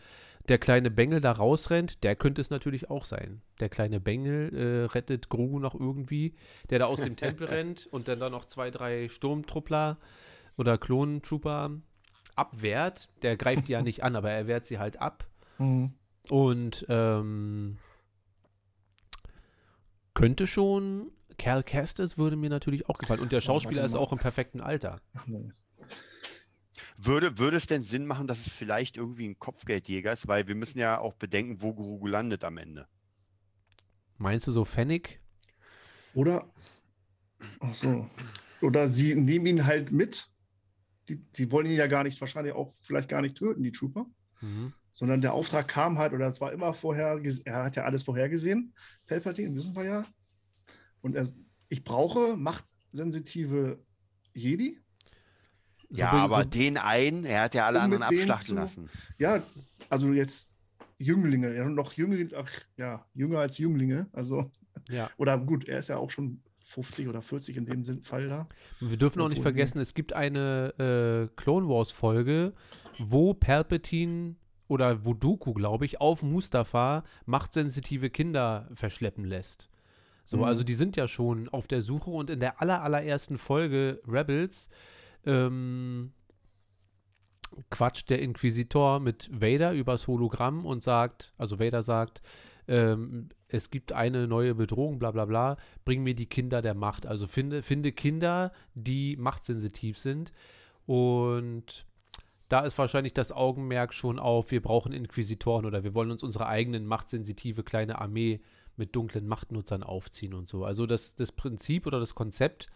der 0.47 0.57
kleine 0.59 0.91
Bengel 0.91 1.21
da 1.21 1.31
rausrennt, 1.31 2.03
der 2.03 2.15
könnte 2.15 2.41
es 2.41 2.49
natürlich 2.49 2.89
auch 2.89 3.05
sein. 3.05 3.41
Der 3.59 3.69
kleine 3.69 3.99
Bengel 3.99 4.53
äh, 4.53 4.85
rettet 4.85 5.29
Grogu 5.29 5.59
noch 5.59 5.73
irgendwie, 5.73 6.35
der 6.69 6.79
da 6.79 6.85
aus 6.85 7.01
dem 7.01 7.15
Tempel 7.15 7.47
rennt 7.49 7.87
und 7.87 8.07
dann 8.07 8.19
da 8.19 8.29
noch 8.29 8.45
zwei, 8.45 8.69
drei 8.69 9.09
Sturmtruppler 9.09 9.97
oder 10.57 10.77
Klontrooper 10.77 11.71
abwehrt. 12.35 13.09
Der 13.21 13.37
greift 13.37 13.67
die 13.67 13.73
ja 13.73 13.81
nicht 13.83 14.03
an, 14.03 14.15
aber 14.15 14.31
er 14.31 14.47
wehrt 14.47 14.65
sie 14.65 14.77
halt 14.77 15.01
ab. 15.01 15.25
Mhm. 15.57 15.93
Und 16.29 16.85
ähm, 16.89 17.77
könnte 20.13 20.47
schon 20.47 21.11
Cal 21.37 21.63
Kestis 21.63 22.17
würde 22.17 22.35
mir 22.35 22.49
natürlich 22.49 22.87
auch 22.89 22.97
gefallen. 22.97 23.19
Und 23.19 23.31
der 23.31 23.41
Schauspieler 23.41 23.81
warte 23.81 23.93
ist 23.93 23.95
auch 23.95 24.11
im 24.11 24.19
perfekten 24.19 24.61
Alter. 24.61 25.01
Ach 25.15 25.27
nee. 25.27 25.51
Würde, 26.97 27.37
würde 27.37 27.57
es 27.57 27.67
denn 27.67 27.83
Sinn 27.83 28.05
machen, 28.05 28.27
dass 28.27 28.45
es 28.45 28.53
vielleicht 28.53 28.97
irgendwie 28.97 29.27
ein 29.27 29.37
Kopfgeldjäger 29.37 30.13
ist? 30.13 30.27
Weil 30.27 30.47
wir 30.47 30.55
müssen 30.55 30.79
ja 30.79 30.99
auch 30.99 31.13
bedenken, 31.13 31.61
wo 31.61 31.73
Grogu 31.73 32.07
landet 32.07 32.43
am 32.43 32.57
Ende. 32.57 32.87
Meinst 34.17 34.47
du 34.47 34.51
so 34.51 34.63
Fennec? 34.63 35.19
Oder, 36.13 36.49
ach 37.59 37.73
so. 37.73 38.09
Oder 38.61 38.87
sie 38.87 39.15
nehmen 39.15 39.45
ihn 39.45 39.65
halt 39.65 39.91
mit. 39.91 40.29
Die, 41.09 41.17
die 41.17 41.51
wollen 41.51 41.67
ihn 41.67 41.75
ja 41.75 41.87
gar 41.87 42.03
nicht, 42.03 42.19
wahrscheinlich 42.21 42.53
auch 42.53 42.73
vielleicht 42.81 43.09
gar 43.09 43.21
nicht 43.21 43.37
töten, 43.37 43.61
die 43.61 43.73
Trooper. 43.73 44.05
Mhm. 44.41 44.73
Sondern 44.91 45.19
der 45.19 45.33
Auftrag 45.33 45.67
kam 45.67 45.97
halt, 45.97 46.13
oder 46.13 46.27
es 46.27 46.39
war 46.39 46.53
immer 46.53 46.73
vorher, 46.73 47.21
er 47.43 47.63
hat 47.65 47.75
ja 47.75 47.83
alles 47.83 48.03
vorhergesehen, 48.03 48.73
Palpatine, 49.05 49.53
wissen 49.53 49.75
wir 49.75 49.83
ja. 49.83 50.05
Und 51.01 51.15
er, 51.15 51.27
ich 51.67 51.83
brauche 51.83 52.37
machtsensitive 52.37 53.83
Jedi. 54.33 54.79
So 55.89 55.97
ja, 56.01 56.11
be- 56.11 56.17
aber 56.21 56.43
so, 56.43 56.49
den 56.49 56.77
einen, 56.77 57.23
er 57.25 57.43
hat 57.43 57.55
ja 57.55 57.65
alle 57.67 57.81
anderen 57.81 58.03
abschlachten 58.03 58.47
zu- 58.49 58.55
lassen. 58.55 58.89
Ja, 59.17 59.41
also 59.89 60.11
jetzt 60.13 60.51
Jünglinge, 60.97 61.53
ja, 61.55 61.65
noch 61.67 61.93
jünger, 61.93 62.17
ach, 62.37 62.49
ja, 62.77 63.05
jünger 63.13 63.39
als 63.39 63.57
Jünglinge. 63.57 64.07
Also, 64.13 64.49
ja. 64.89 65.09
oder 65.17 65.37
gut, 65.37 65.67
er 65.67 65.79
ist 65.79 65.89
ja 65.89 65.97
auch 65.97 66.09
schon 66.09 66.41
50 66.63 67.07
oder 67.07 67.21
40 67.21 67.57
in 67.57 67.65
dem 67.65 67.83
Sinn, 67.85 68.03
Fall 68.03 68.27
da. 68.27 68.47
Wir 68.79 68.97
dürfen 68.97 69.21
auch 69.21 69.27
nicht 69.29 69.37
nee. 69.37 69.43
vergessen, 69.43 69.79
es 69.79 69.93
gibt 69.93 70.13
eine 70.13 70.73
äh, 71.29 71.35
Clone 71.39 71.67
Wars 71.67 71.91
Folge, 71.91 72.53
wo 72.97 73.33
Palpatine 73.33 74.35
oder 74.67 75.05
wo 75.05 75.13
Dooku, 75.13 75.53
glaube 75.53 75.85
ich, 75.85 76.01
auf 76.01 76.23
Mustafa 76.23 77.03
machtsensitive 77.25 78.09
Kinder 78.09 78.67
verschleppen 78.73 79.25
lässt. 79.25 79.69
So, 80.25 80.37
Mhm. 80.37 80.43
also 80.45 80.63
die 80.63 80.73
sind 80.73 80.95
ja 80.95 81.07
schon 81.07 81.49
auf 81.49 81.67
der 81.67 81.83
Suche 81.83 82.09
und 82.09 82.31
in 82.31 82.39
der 82.39 82.59
aller, 82.61 82.81
allerersten 82.81 83.37
Folge 83.37 84.01
Rebels 84.07 84.69
ähm, 85.25 86.11
quatscht 87.69 88.09
der 88.09 88.21
Inquisitor 88.21 88.99
mit 88.99 89.29
Vader 89.31 89.73
übers 89.73 90.07
Hologramm 90.07 90.65
und 90.65 90.83
sagt, 90.83 91.33
also 91.37 91.59
Vader 91.59 91.83
sagt, 91.83 92.21
ähm, 92.67 93.29
es 93.47 93.69
gibt 93.69 93.93
eine 93.93 94.27
neue 94.27 94.55
Bedrohung, 94.55 94.99
bla 94.99 95.11
bla 95.11 95.25
bla, 95.25 95.57
bring 95.85 96.03
mir 96.03 96.15
die 96.15 96.25
Kinder 96.25 96.61
der 96.61 96.73
Macht. 96.73 97.05
Also 97.05 97.27
finde, 97.27 97.61
finde 97.61 97.91
Kinder, 97.91 98.51
die 98.73 99.15
machtsensitiv 99.17 99.97
sind. 99.97 100.33
Und 100.85 101.85
da 102.49 102.61
ist 102.61 102.77
wahrscheinlich 102.77 103.13
das 103.13 103.31
Augenmerk 103.31 103.93
schon 103.93 104.19
auf, 104.19 104.51
wir 104.51 104.61
brauchen 104.61 104.93
Inquisitoren 104.93 105.65
oder 105.65 105.83
wir 105.83 105.93
wollen 105.93 106.11
uns 106.11 106.23
unsere 106.23 106.47
eigenen 106.47 106.85
machtsensitive 106.85 107.63
kleine 107.63 107.99
Armee 107.99 108.41
mit 108.77 108.95
dunklen 108.95 109.27
Machtnutzern 109.27 109.83
aufziehen 109.83 110.33
und 110.33 110.49
so. 110.49 110.65
Also 110.65 110.85
das, 110.85 111.15
das 111.15 111.31
Prinzip 111.31 111.87
oder 111.87 111.99
das 111.99 112.13
Konzept, 112.13 112.67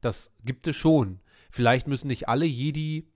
das 0.00 0.32
gibt 0.44 0.66
es 0.66 0.76
schon. 0.76 1.20
Vielleicht 1.50 1.86
müssen 1.86 2.08
nicht 2.08 2.28
alle 2.28 2.46
Jedi 2.46 3.08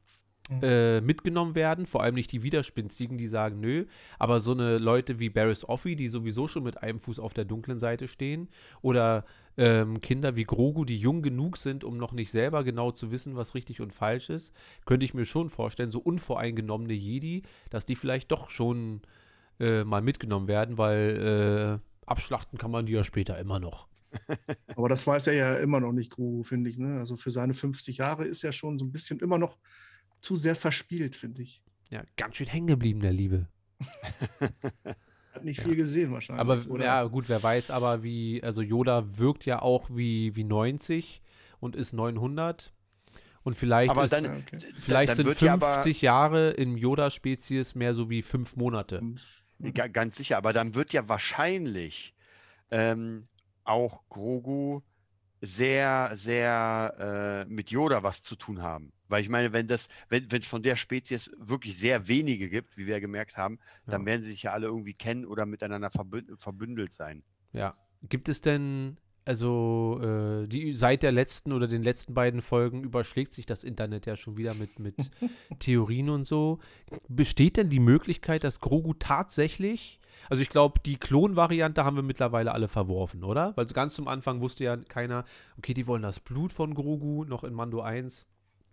äh, 0.61 1.01
mitgenommen 1.01 1.55
werden, 1.55 1.87
vor 1.87 2.03
allem 2.03 2.17
nicht 2.17 2.33
die 2.33 2.43
Widerspenstigen, 2.43 3.17
die 3.17 3.29
sagen, 3.29 3.61
nö, 3.61 3.87
aber 4.19 4.41
so 4.41 4.53
eine 4.53 4.79
Leute 4.79 5.21
wie 5.21 5.31
Barris 5.31 5.65
Offee, 5.65 5.95
die 5.95 6.09
sowieso 6.09 6.49
schon 6.49 6.65
mit 6.65 6.83
einem 6.83 6.99
Fuß 7.01 7.21
auf 7.21 7.33
der 7.33 7.45
dunklen 7.45 7.79
Seite 7.79 8.09
stehen, 8.09 8.49
oder 8.81 9.25
ähm, 9.57 10.01
Kinder 10.01 10.35
wie 10.35 10.45
Grogu, 10.45 10.85
die 10.85 10.99
jung 10.99 11.23
genug 11.23 11.59
sind, 11.59 11.85
um 11.85 11.97
noch 11.97 12.13
nicht 12.13 12.33
selber 12.33 12.65
genau 12.65 12.91
zu 12.91 13.13
wissen, 13.13 13.37
was 13.37 13.55
richtig 13.55 13.81
und 13.81 13.93
falsch 13.93 14.31
ist, 14.31 14.53
könnte 14.85 15.05
ich 15.05 15.15
mir 15.15 15.27
schon 15.27 15.49
vorstellen, 15.49 15.93
so 15.93 16.01
unvoreingenommene 16.01 16.95
Jedi, 16.95 17.43
dass 17.71 17.87
die 17.87 17.97
vielleicht 17.97 18.33
doch 18.33 18.51
schon 18.51 19.03
äh, 19.61 19.85
mal 19.85 20.03
mitgenommen 20.03 20.49
werden, 20.49 20.77
weil 20.77 21.81
äh, 21.81 22.09
abschlachten 22.09 22.59
kann 22.59 22.71
man 22.71 22.87
die 22.87 22.95
ja 22.95 23.05
später 23.05 23.39
immer 23.39 23.61
noch. 23.61 23.87
Aber 24.77 24.89
das 24.89 25.07
weiß 25.07 25.27
er 25.29 25.35
ja 25.35 25.57
immer 25.59 25.81
noch 25.81 25.93
nicht, 25.93 26.11
Grogu, 26.11 26.43
finde 26.43 26.71
ich. 26.71 26.79
Ne? 26.79 26.99
Also 26.99 27.17
für 27.17 27.31
seine 27.31 27.55
50 27.55 27.99
Jahre 27.99 28.25
ist 28.27 28.45
er 28.45 28.53
schon 28.53 28.79
so 28.79 28.85
ein 28.85 28.93
bisschen 28.93 29.19
immer 29.21 29.39
noch 29.39 29.59
zu 30.21 30.37
sehr 30.37 30.55
verspielt, 30.57 31.17
finde 31.17 31.43
ich. 31.43 31.63
Ja, 31.91 32.03
ganz 32.17 32.37
schön 32.37 32.47
hängen 32.47 32.67
geblieben, 32.69 33.01
der 33.01 33.13
Liebe. 33.13 33.49
Hat 35.33 35.45
nicht 35.45 35.61
viel 35.63 35.77
gesehen 35.77 36.13
wahrscheinlich. 36.13 36.41
Aber 36.41 36.61
oder? 36.69 36.85
ja, 36.85 37.05
gut, 37.05 37.29
wer 37.29 37.43
weiß 37.43 37.71
aber, 37.71 38.03
wie, 38.03 38.43
also 38.43 38.61
Yoda 38.63 39.17
wirkt 39.19 39.47
ja 39.47 39.63
auch 39.63 39.89
wie, 39.91 40.37
wie 40.37 40.45
90 40.45 41.23
und 41.61 41.75
ist 41.75 41.93
900. 41.93 42.73
Und 43.45 43.57
vielleicht, 43.57 43.91
Aber 43.91 44.05
ist, 44.05 44.13
dann- 44.13 44.25
Ja, 44.25 44.37
okay. 44.37 44.59
vielleicht 44.79 45.09
dann 45.11 45.17
sind 45.17 45.27
wird 45.27 45.41
ja 45.41 45.55
aber- 45.55 45.75
50 45.75 46.03
Jahre 46.03 46.51
in 46.51 46.77
Yoda-Spezies 46.77 47.75
mehr 47.75 47.95
so 47.95 48.09
wie 48.11 48.23
fünf 48.23 48.57
Monate. 48.57 49.03
Ga- 49.75 49.89
Ganz 49.89 50.17
sicher, 50.17 50.37
aber 50.37 50.53
dann 50.53 50.75
wird 50.75 50.93
ja 50.93 51.09
wahrscheinlich 51.09 52.15
ähm, 52.71 53.25
auch 53.65 54.03
Grogu 54.09 54.81
sehr, 55.41 56.13
sehr 56.15 57.45
äh, 57.47 57.51
mit 57.53 57.71
Yoda 57.71 58.03
was 58.03 58.23
zu 58.23 58.37
tun 58.37 58.63
haben. 58.63 58.93
Weil 59.09 59.23
ich 59.23 59.29
meine, 59.29 59.53
wenn 59.53 59.67
das, 59.67 59.89
wenn 60.09 60.27
es 60.31 60.47
von 60.47 60.63
der 60.63 60.77
Spezies 60.77 61.31
wirklich 61.37 61.77
sehr 61.77 62.07
wenige 62.09 62.49
gibt, 62.49 62.77
wie 62.79 62.87
wir 62.87 63.01
gemerkt 63.01 63.37
haben, 63.37 63.59
dann 63.87 64.03
Ja. 64.03 64.07
werden 64.07 64.23
sie 64.23 64.31
sich 64.31 64.45
ja 64.45 64.53
alle 64.53 64.67
irgendwie 64.69 64.95
kennen 64.95 65.25
oder 65.27 65.45
miteinander 65.45 65.91
verbünd 65.91 66.31
verbündelt 66.41 66.93
sein. 66.93 67.25
Ja. 67.53 67.77
Gibt 68.09 68.29
es 68.29 68.41
denn, 68.41 68.99
also 69.25 70.01
äh, 70.03 70.47
die, 70.49 70.75
seit 70.75 71.03
der 71.03 71.13
letzten 71.13 71.53
oder 71.53 71.67
den 71.69 71.83
letzten 71.83 72.15
beiden 72.15 72.41
Folgen 72.41 72.83
überschlägt 72.85 73.35
sich 73.35 73.45
das 73.47 73.65
Internet 73.65 74.07
ja 74.07 74.17
schon 74.17 74.37
wieder 74.37 74.55
mit, 74.55 74.79
mit 74.79 74.97
Theorien 75.59 76.09
und 76.09 76.27
so. 76.27 76.61
Besteht 77.09 77.57
denn 77.57 77.69
die 77.69 77.81
Möglichkeit, 77.81 78.45
dass 78.45 78.61
Grogu 78.61 78.95
tatsächlich, 78.95 79.99
also 80.31 80.43
ich 80.43 80.49
glaube, 80.49 80.81
die 80.85 80.97
Klon-Variante 80.97 81.85
haben 81.85 81.97
wir 81.97 82.03
mittlerweile 82.03 82.53
alle 82.53 82.69
verworfen, 82.69 83.25
oder? 83.25 83.57
Weil 83.57 83.67
ganz 83.67 83.95
zum 83.95 84.09
Anfang 84.09 84.41
wusste 84.41 84.65
ja 84.65 84.77
keiner, 84.77 85.25
okay, 85.59 85.75
die 85.75 85.87
wollen 85.87 86.03
das 86.03 86.21
Blut 86.21 86.53
von 86.53 86.75
Grogu, 86.75 87.25
noch 87.25 87.45
in 87.45 87.55
Mando 87.55 87.81
1. 87.81 88.27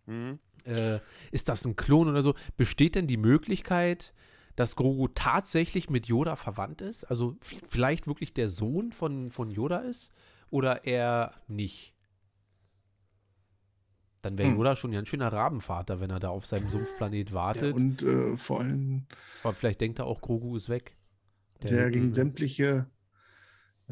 Mhm. 0.06 0.40
Äh, 0.66 1.00
ist 1.32 1.50
das 1.50 1.66
ein 1.66 1.76
Klon 1.76 2.08
oder 2.10 2.22
so? 2.22 2.34
Besteht 2.58 2.96
denn 2.96 3.08
die 3.08 3.18
Möglichkeit, 3.18 4.14
dass 4.56 4.76
Grogu 4.76 5.08
tatsächlich 5.08 5.90
mit 5.90 6.08
Yoda 6.08 6.36
verwandt 6.36 6.82
ist? 6.82 7.06
Also 7.06 7.38
vielleicht 7.70 8.08
wirklich 8.08 8.34
der 8.34 8.50
Sohn 8.50 8.92
von, 8.92 9.32
von 9.32 9.50
Yoda 9.50 9.78
ist? 9.80 10.12
Oder 10.50 10.84
eher 10.86 11.34
nicht? 11.48 11.94
Dann 14.22 14.38
wäre 14.38 14.50
Hm. 14.50 14.58
Yoda 14.58 14.76
schon 14.76 14.92
ja 14.92 15.00
ein 15.00 15.06
schöner 15.06 15.32
Rabenvater, 15.32 16.02
wenn 16.02 16.10
er 16.10 16.20
da 16.20 16.30
auf 16.30 16.46
seinem 16.46 16.68
Sumpfplanet 16.68 17.30
Ja, 17.30 17.36
wartet. 17.36 17.74
und 17.74 18.02
äh, 18.04 18.36
vor 18.36 18.60
allem, 18.60 19.06
Aber 19.44 19.54
vielleicht 19.54 19.80
denkt 19.80 20.00
er 20.00 20.08
auch, 20.08 20.20
Grogu 20.22 20.58
ist 20.58 20.68
weg. 20.68 20.98
Der, 21.64 21.90
gegen 21.92 22.06
nur- 22.06 22.14
sämtliche 22.14 22.88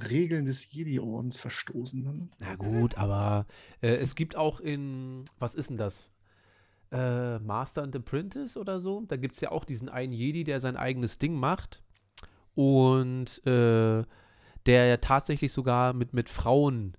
Regeln 0.09 0.45
des 0.45 0.71
Jedi-Ordens 0.71 1.39
verstoßen. 1.39 2.03
Ne? 2.03 2.29
Na 2.39 2.55
gut, 2.55 2.97
aber 2.97 3.47
äh, 3.81 3.95
es 3.95 4.15
gibt 4.15 4.35
auch 4.35 4.59
in, 4.59 5.25
was 5.39 5.55
ist 5.55 5.69
denn 5.69 5.77
das? 5.77 6.01
Äh, 6.91 7.39
Master 7.39 7.83
and 7.83 7.95
Apprentice 7.95 8.57
oder 8.57 8.79
so. 8.79 9.03
Da 9.07 9.17
gibt 9.17 9.35
es 9.35 9.41
ja 9.41 9.51
auch 9.51 9.65
diesen 9.65 9.89
einen 9.89 10.13
Jedi, 10.13 10.43
der 10.43 10.59
sein 10.59 10.77
eigenes 10.77 11.17
Ding 11.19 11.35
macht. 11.35 11.81
Und 12.53 13.45
äh, 13.45 14.03
der 14.65 14.85
ja 14.85 14.97
tatsächlich 14.97 15.51
sogar 15.51 15.93
mit, 15.93 16.13
mit 16.13 16.29
Frauen 16.29 16.95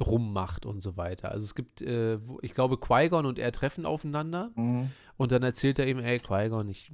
rummacht 0.00 0.66
und 0.66 0.82
so 0.82 0.96
weiter. 0.96 1.30
Also 1.30 1.44
es 1.44 1.54
gibt, 1.54 1.80
äh, 1.80 2.18
ich 2.42 2.52
glaube, 2.52 2.76
Qui-Gon 2.76 3.24
und 3.26 3.38
er 3.38 3.52
treffen 3.52 3.86
aufeinander. 3.86 4.50
Mhm. 4.54 4.90
Und 5.16 5.32
dann 5.32 5.42
erzählt 5.42 5.78
er 5.78 5.86
ihm, 5.86 5.98
ey, 5.98 6.18
Qui-Gon, 6.18 6.68
ich, 6.68 6.92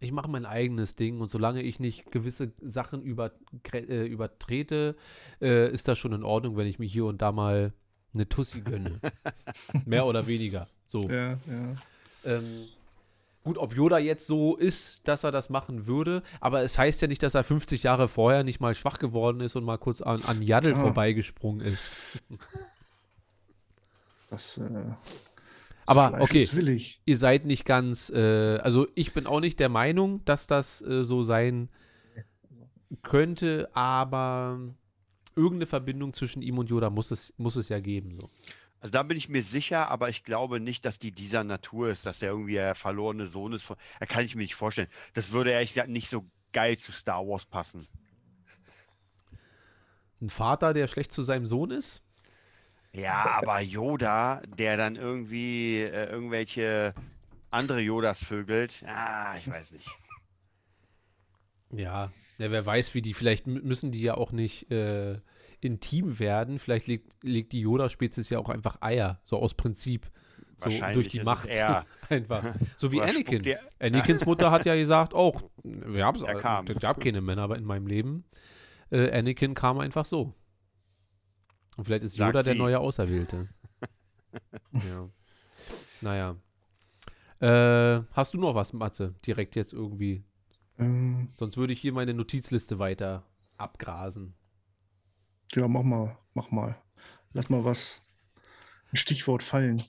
ich 0.00 0.12
mache 0.12 0.30
mein 0.30 0.46
eigenes 0.46 0.94
Ding 0.94 1.20
und 1.20 1.28
solange 1.28 1.62
ich 1.62 1.80
nicht 1.80 2.10
gewisse 2.12 2.52
Sachen 2.62 3.02
über, 3.02 3.32
äh, 3.72 4.06
übertrete, 4.06 4.96
äh, 5.40 5.72
ist 5.72 5.88
das 5.88 5.98
schon 5.98 6.12
in 6.12 6.22
Ordnung, 6.22 6.56
wenn 6.56 6.66
ich 6.66 6.78
mir 6.78 6.86
hier 6.86 7.06
und 7.06 7.20
da 7.20 7.32
mal 7.32 7.72
eine 8.14 8.28
Tussi 8.28 8.60
gönne. 8.60 9.00
Mehr 9.86 10.06
oder 10.06 10.26
weniger. 10.26 10.68
So. 10.86 11.02
Ja, 11.02 11.30
ja. 11.32 11.74
Ähm, 12.24 12.66
gut, 13.42 13.58
ob 13.58 13.74
Yoda 13.74 13.98
jetzt 13.98 14.26
so 14.28 14.56
ist, 14.56 15.06
dass 15.08 15.24
er 15.24 15.32
das 15.32 15.50
machen 15.50 15.88
würde, 15.88 16.22
aber 16.40 16.62
es 16.62 16.78
heißt 16.78 17.02
ja 17.02 17.08
nicht, 17.08 17.22
dass 17.24 17.34
er 17.34 17.42
50 17.42 17.82
Jahre 17.82 18.06
vorher 18.06 18.44
nicht 18.44 18.60
mal 18.60 18.74
schwach 18.74 18.98
geworden 18.98 19.40
ist 19.40 19.56
und 19.56 19.64
mal 19.64 19.78
kurz 19.78 20.00
an, 20.00 20.22
an 20.22 20.42
Yaddle 20.42 20.72
Klar. 20.72 20.84
vorbeigesprungen 20.84 21.66
ist. 21.66 21.92
Das, 24.30 24.58
äh, 24.58 24.86
Aber, 25.86 26.08
Fleisch 26.08 26.22
okay. 26.22 26.42
ist 26.42 26.56
willig. 26.56 27.00
ihr 27.04 27.18
seid 27.18 27.44
nicht 27.44 27.64
ganz, 27.64 28.10
äh, 28.10 28.58
also 28.58 28.86
ich 28.94 29.12
bin 29.12 29.26
auch 29.26 29.40
nicht 29.40 29.60
der 29.60 29.68
Meinung, 29.68 30.24
dass 30.24 30.46
das 30.46 30.82
äh, 30.82 31.04
so 31.04 31.22
sein 31.22 31.68
könnte, 33.02 33.68
aber 33.74 34.58
irgendeine 35.36 35.66
Verbindung 35.66 36.12
zwischen 36.12 36.42
ihm 36.42 36.58
und 36.58 36.70
Yoda 36.70 36.90
muss 36.90 37.10
es, 37.10 37.34
muss 37.36 37.56
es 37.56 37.68
ja 37.68 37.80
geben. 37.80 38.16
So. 38.20 38.30
Also 38.80 38.92
da 38.92 39.02
bin 39.02 39.16
ich 39.16 39.28
mir 39.28 39.42
sicher, 39.42 39.88
aber 39.88 40.10
ich 40.10 40.24
glaube 40.24 40.60
nicht, 40.60 40.84
dass 40.84 40.98
die 40.98 41.10
dieser 41.10 41.42
Natur 41.42 41.88
ist, 41.88 42.06
dass 42.06 42.22
er 42.22 42.30
irgendwie 42.30 42.52
der 42.52 42.74
verlorene 42.74 43.26
Sohn 43.26 43.52
ist. 43.52 43.64
Von, 43.64 43.76
da 43.98 44.06
kann 44.06 44.24
ich 44.24 44.34
mir 44.34 44.42
nicht 44.42 44.54
vorstellen. 44.54 44.88
Das 45.14 45.32
würde 45.32 45.50
ehrlich 45.50 45.70
gesagt 45.70 45.88
nicht 45.88 46.10
so 46.10 46.26
geil 46.52 46.76
zu 46.76 46.92
Star 46.92 47.26
Wars 47.26 47.46
passen. 47.46 47.86
Ein 50.20 50.28
Vater, 50.30 50.74
der 50.74 50.86
schlecht 50.86 51.12
zu 51.12 51.22
seinem 51.22 51.46
Sohn 51.46 51.70
ist? 51.70 52.02
Ja, 52.94 53.38
aber 53.42 53.60
Yoda, 53.60 54.40
der 54.58 54.76
dann 54.76 54.96
irgendwie 54.96 55.80
äh, 55.80 56.08
irgendwelche 56.10 56.94
andere 57.50 57.80
Yodas 57.80 58.22
vögelt, 58.22 58.84
ah, 58.86 59.34
ich 59.36 59.48
weiß 59.50 59.72
nicht. 59.72 59.88
Ja, 61.72 62.12
ja, 62.38 62.50
wer 62.50 62.64
weiß, 62.64 62.94
wie 62.94 63.02
die, 63.02 63.14
vielleicht 63.14 63.46
müssen 63.46 63.90
die 63.90 64.02
ja 64.02 64.14
auch 64.14 64.32
nicht 64.32 64.70
äh, 64.70 65.18
intim 65.60 66.18
werden. 66.18 66.58
Vielleicht 66.58 66.86
legt, 66.86 67.12
legt 67.22 67.52
die 67.52 67.60
Yoda-Spezies 67.60 68.30
ja 68.30 68.38
auch 68.38 68.48
einfach 68.48 68.80
Eier, 68.80 69.20
so 69.24 69.38
aus 69.38 69.54
Prinzip. 69.54 70.10
So 70.56 70.70
durch 70.92 71.08
die 71.08 71.20
Macht. 71.20 71.48
einfach. 72.08 72.54
So 72.76 72.92
wie 72.92 72.98
Oder 73.00 73.08
Anakin. 73.08 73.42
ihr- 73.42 73.58
Anakins 73.80 74.24
Mutter 74.24 74.52
hat 74.52 74.64
ja 74.66 74.76
gesagt, 74.76 75.12
auch, 75.12 75.42
wir 75.64 76.04
haben 76.04 76.16
es 76.16 76.80
gab 76.80 77.00
keine 77.00 77.20
Männer 77.20 77.54
in 77.56 77.64
meinem 77.64 77.88
Leben. 77.88 78.24
Äh, 78.90 79.10
Anakin 79.18 79.54
kam 79.54 79.80
einfach 79.80 80.04
so. 80.04 80.32
Und 81.76 81.84
vielleicht 81.84 82.04
ist 82.04 82.16
Yoda 82.16 82.42
der 82.42 82.54
neue 82.54 82.78
Auserwählte. 82.78 83.48
ja. 84.72 85.08
Naja. 86.00 86.36
Äh, 87.40 88.04
hast 88.12 88.34
du 88.34 88.38
noch 88.38 88.54
was, 88.54 88.72
Matze? 88.72 89.14
Direkt 89.26 89.56
jetzt 89.56 89.72
irgendwie. 89.72 90.24
Ähm, 90.78 91.28
Sonst 91.36 91.56
würde 91.56 91.72
ich 91.72 91.80
hier 91.80 91.92
meine 91.92 92.14
Notizliste 92.14 92.78
weiter 92.78 93.24
abgrasen. 93.56 94.34
ja, 95.52 95.68
mach 95.68 95.82
mal, 95.82 96.16
mach 96.34 96.50
mal. 96.50 96.76
Lass 97.32 97.48
mal 97.50 97.64
was, 97.64 98.00
ein 98.94 98.96
Stichwort 98.96 99.42
fallen. 99.42 99.82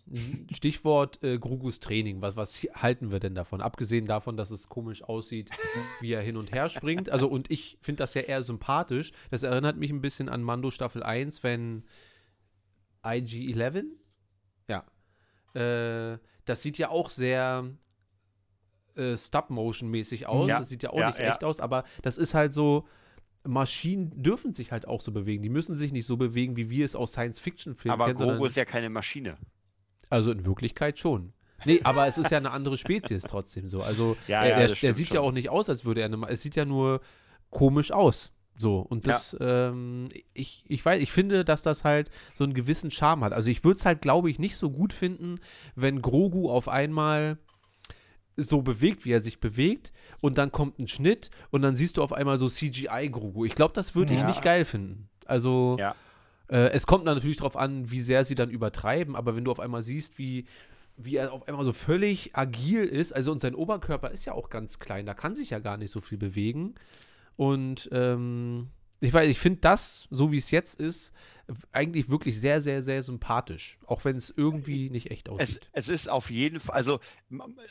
Stichwort 0.52 1.24
äh, 1.24 1.38
Grugus 1.38 1.80
Training. 1.80 2.22
Was, 2.22 2.36
was 2.36 2.64
halten 2.74 3.12
wir 3.12 3.20
denn 3.20 3.36
davon? 3.36 3.62
Abgesehen 3.62 4.06
davon, 4.06 4.36
dass 4.36 4.50
es 4.50 4.68
komisch 4.68 5.04
aussieht, 5.04 5.52
wie 6.02 6.12
er 6.12 6.22
hin 6.22 6.38
und 6.38 6.52
her 6.54 6.70
springt. 6.70 7.10
Also, 7.12 7.28
und 7.28 7.52
ich 7.52 7.78
finde 7.82 8.00
das 8.04 8.16
ja 8.16 8.22
eher 8.22 8.42
sympathisch. 8.42 9.12
Das 9.30 9.44
erinnert 9.44 9.78
mich 9.78 9.92
ein 9.92 10.02
bisschen 10.02 10.28
an 10.28 10.42
Mando 10.42 10.72
Staffel 10.72 11.04
1, 11.04 11.44
wenn 11.44 11.84
IG-11? 13.04 13.86
Ja. 14.68 14.84
Äh, 15.54 16.18
das 16.46 16.64
sieht 16.64 16.80
ja 16.80 16.90
auch 16.90 17.12
sehr 17.12 17.70
äh, 18.96 19.16
Stop-Motion-mäßig 19.16 20.26
aus. 20.26 20.50
Ja. 20.50 20.60
Das 20.60 20.70
sieht 20.70 20.82
ja 20.82 20.90
auch 20.90 21.00
Ja, 21.00 21.08
nicht 21.10 21.20
ja. 21.20 21.32
echt 21.32 21.44
aus, 21.44 21.60
aber 21.60 21.84
das 22.02 22.18
ist 22.18 22.34
halt 22.34 22.54
so. 22.54 22.88
Maschinen 23.46 24.12
dürfen 24.22 24.54
sich 24.54 24.72
halt 24.72 24.88
auch 24.88 25.02
so 25.02 25.12
bewegen. 25.12 25.44
Die 25.44 25.50
müssen 25.50 25.76
sich 25.76 25.92
nicht 25.92 26.06
so 26.08 26.18
bewegen, 26.18 26.56
wie 26.58 26.70
wir 26.70 26.86
es 26.86 26.96
aus 26.96 27.12
Science-Fiction-Filmen 27.12 27.94
Aber 27.94 28.06
kennen. 28.08 28.18
sondern- 28.18 28.38
Grogu 28.38 28.48
ist 28.48 28.56
ja 28.58 28.66
keine 28.66 28.90
Maschine. 28.90 29.38
also 30.10 30.32
in 30.32 30.46
Wirklichkeit 30.46 31.00
schon. 31.00 31.34
Nee, 31.64 31.80
aber 31.84 32.06
es 32.08 32.18
ist 32.18 32.32
ja 32.32 32.38
eine 32.38 32.52
andere 32.52 32.78
Spezies 32.78 33.24
trotzdem 33.28 33.68
so. 33.70 33.82
Also 33.82 34.18
Ja, 34.28 34.44
er, 34.44 34.50
ja, 34.50 34.56
er, 34.68 34.68
der 34.74 34.94
sieht 34.94 35.10
ja 35.10 35.16
schon. 35.16 35.26
auch 35.26 35.32
nicht 35.32 35.50
aus, 35.50 35.70
als 35.70 35.86
würde 35.86 36.02
er 36.02 36.06
eine. 36.08 36.22
Es 36.28 36.42
sieht 36.42 36.56
ja 36.56 36.66
nur 36.66 37.02
komisch 37.50 37.92
aus. 37.92 38.32
So. 38.58 38.80
Und 38.80 39.08
das, 39.08 39.36
ähm, 39.42 40.10
ich, 40.34 40.64
ich 40.68 40.86
weiß, 40.86 41.02
ich 41.02 41.12
finde, 41.12 41.44
dass 41.44 41.62
das 41.62 41.84
halt 41.84 42.10
so 42.34 42.44
einen 42.44 42.54
gewissen 42.54 42.92
Charme 42.92 43.24
hat. 43.26 43.34
Also 43.34 43.50
ich 43.50 43.64
würde 43.64 43.78
es 43.78 43.86
halt, 43.86 44.02
glaube 44.02 44.30
ich, 44.30 44.38
nicht 44.40 44.56
so 44.58 44.70
gut 44.70 44.94
finden, 44.94 45.40
wenn 45.76 46.02
Grogu 46.02 46.50
auf 46.50 46.68
einmal 46.70 47.38
so 48.38 48.62
bewegt, 48.62 49.06
wie 49.06 49.12
er 49.12 49.20
sich 49.20 49.40
bewegt, 49.40 49.94
und 50.22 50.38
dann 50.38 50.52
kommt 50.52 50.80
ein 50.80 50.88
Schnitt 50.88 51.30
und 51.52 51.62
dann 51.62 51.76
siehst 51.76 51.98
du 51.98 52.04
auf 52.04 52.12
einmal 52.14 52.38
so 52.38 52.50
CGI-Grogu. 52.50 53.46
Ich 53.46 53.56
glaube, 53.56 53.74
das 53.74 53.96
würde 53.96 54.14
ich 54.14 54.20
Ja. 54.22 54.28
nicht 54.28 54.42
geil 54.42 54.66
finden. 54.66 55.08
Also 55.26 55.78
Ja. 55.80 55.96
äh, 56.50 56.70
es 56.72 56.86
kommt 56.86 57.08
dann 57.08 57.16
natürlich 57.16 57.38
darauf 57.38 57.56
an, 57.58 57.90
wie 57.92 58.02
sehr 58.02 58.26
sie 58.26 58.36
dann 58.36 58.50
übertreiben, 58.50 59.16
aber 59.16 59.36
wenn 59.36 59.46
du 59.46 59.52
auf 59.52 59.60
einmal 59.60 59.82
siehst, 59.84 60.18
wie, 60.18 60.46
wie 60.98 61.16
er 61.18 61.32
auf 61.34 61.48
einmal 61.48 61.66
so 61.66 61.74
völlig 61.74 62.36
agil 62.36 62.86
ist, 62.86 63.14
also 63.14 63.32
und 63.32 63.42
sein 63.42 63.56
Oberkörper 63.56 64.12
ist 64.12 64.26
ja 64.26 64.34
auch 64.34 64.50
ganz 64.50 64.80
klein, 64.80 65.06
da 65.06 65.14
kann 65.14 65.36
sich 65.36 65.50
ja 65.52 65.60
gar 65.60 65.78
nicht 65.78 65.92
so 65.92 66.00
viel 66.02 66.18
bewegen. 66.18 66.76
Und 67.38 67.90
ähm, 67.92 68.70
ich 69.02 69.14
weiß, 69.14 69.28
ich 69.30 69.40
finde 69.40 69.60
das, 69.62 70.08
so 70.10 70.32
wie 70.32 70.38
es 70.38 70.52
jetzt 70.52 70.80
ist, 70.80 71.14
eigentlich 71.72 72.10
wirklich 72.10 72.40
sehr, 72.40 72.62
sehr, 72.62 72.82
sehr 72.82 73.04
sympathisch. 73.04 73.78
Auch 73.86 74.04
wenn 74.06 74.18
es 74.18 74.34
irgendwie 74.36 74.90
nicht 74.90 75.12
echt 75.12 75.28
Es, 75.28 75.34
aussieht. 75.34 75.70
es 75.74 75.90
ist 75.90 76.10
auf 76.10 76.30
jeden 76.30 76.60
Fall, 76.60 76.76
also 76.76 77.00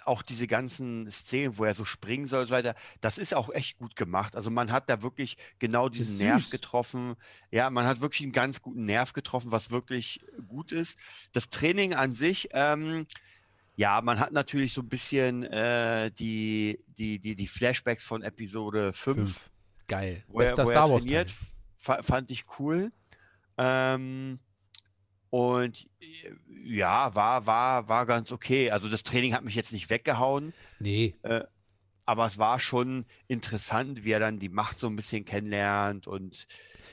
auch 0.05 0.23
diese 0.23 0.47
ganzen 0.47 1.11
Szenen, 1.11 1.59
wo 1.59 1.65
er 1.65 1.75
so 1.75 1.85
springen 1.85 2.27
soll 2.27 2.43
und 2.43 2.49
so 2.49 2.55
weiter, 2.55 2.75
das 3.01 3.19
ist 3.19 3.35
auch 3.35 3.51
echt 3.51 3.79
gut 3.79 3.97
gemacht. 3.97 4.37
Also 4.37 4.51
man 4.51 4.71
hat 4.71 4.89
da 4.89 5.03
wirklich 5.03 5.37
genau 5.59 5.89
diesen 5.89 6.19
Nerv 6.19 6.51
getroffen. 6.51 7.17
Ja, 7.51 7.71
man 7.71 7.87
hat 7.87 8.01
wirklich 8.01 8.23
einen 8.23 8.33
ganz 8.33 8.63
guten 8.63 8.85
Nerv 8.85 9.13
getroffen, 9.13 9.51
was 9.51 9.71
wirklich 9.71 10.21
gut 10.47 10.73
ist. 10.73 10.99
Das 11.33 11.51
Training 11.51 11.95
an 11.95 12.15
sich, 12.15 12.49
ähm, 12.53 13.07
ja, 13.77 14.01
man 14.01 14.21
hat 14.21 14.33
natürlich 14.33 14.73
so 14.73 14.83
ein 14.83 14.89
bisschen 14.89 15.43
äh, 15.45 16.13
die, 16.13 16.79
die, 16.99 17.19
die, 17.19 17.35
die 17.35 17.49
Flashbacks 17.49 18.05
von 18.05 18.23
Episode 18.23 18.93
5 18.93 19.17
Fünf. 19.17 19.51
Geil. 19.87 20.23
wo 20.29 20.41
er, 20.41 20.47
Bester 20.47 20.65
wo 20.65 20.71
Star 20.71 20.91
er 20.91 20.99
trainiert, 20.99 21.33
fa 21.77 22.03
fand 22.03 22.31
ich 22.31 22.45
cool. 22.59 22.93
Ähm, 23.59 24.39
und 25.31 25.89
äh, 26.01 26.33
ja, 26.65 27.15
war, 27.15 27.47
war, 27.47 27.89
war 27.89 28.07
ganz 28.07 28.33
okay. 28.33 28.71
Also 28.71 28.89
das 28.89 29.03
Training 29.03 29.35
hat 29.35 29.45
mich 29.45 29.55
jetzt 29.55 29.73
nicht 29.73 29.91
weggehauen, 29.91 30.55
Nee, 30.79 31.15
aber 32.07 32.27
es 32.27 32.39
war 32.39 32.61
schon 32.61 33.07
interessant, 33.29 34.05
wie 34.05 34.13
er 34.13 34.21
dann 34.21 34.39
die 34.39 34.49
Macht 34.49 34.79
so 34.79 34.87
ein 34.87 34.97
bisschen 34.97 35.25
kennenlernt 35.25 36.07
und 36.07 36.47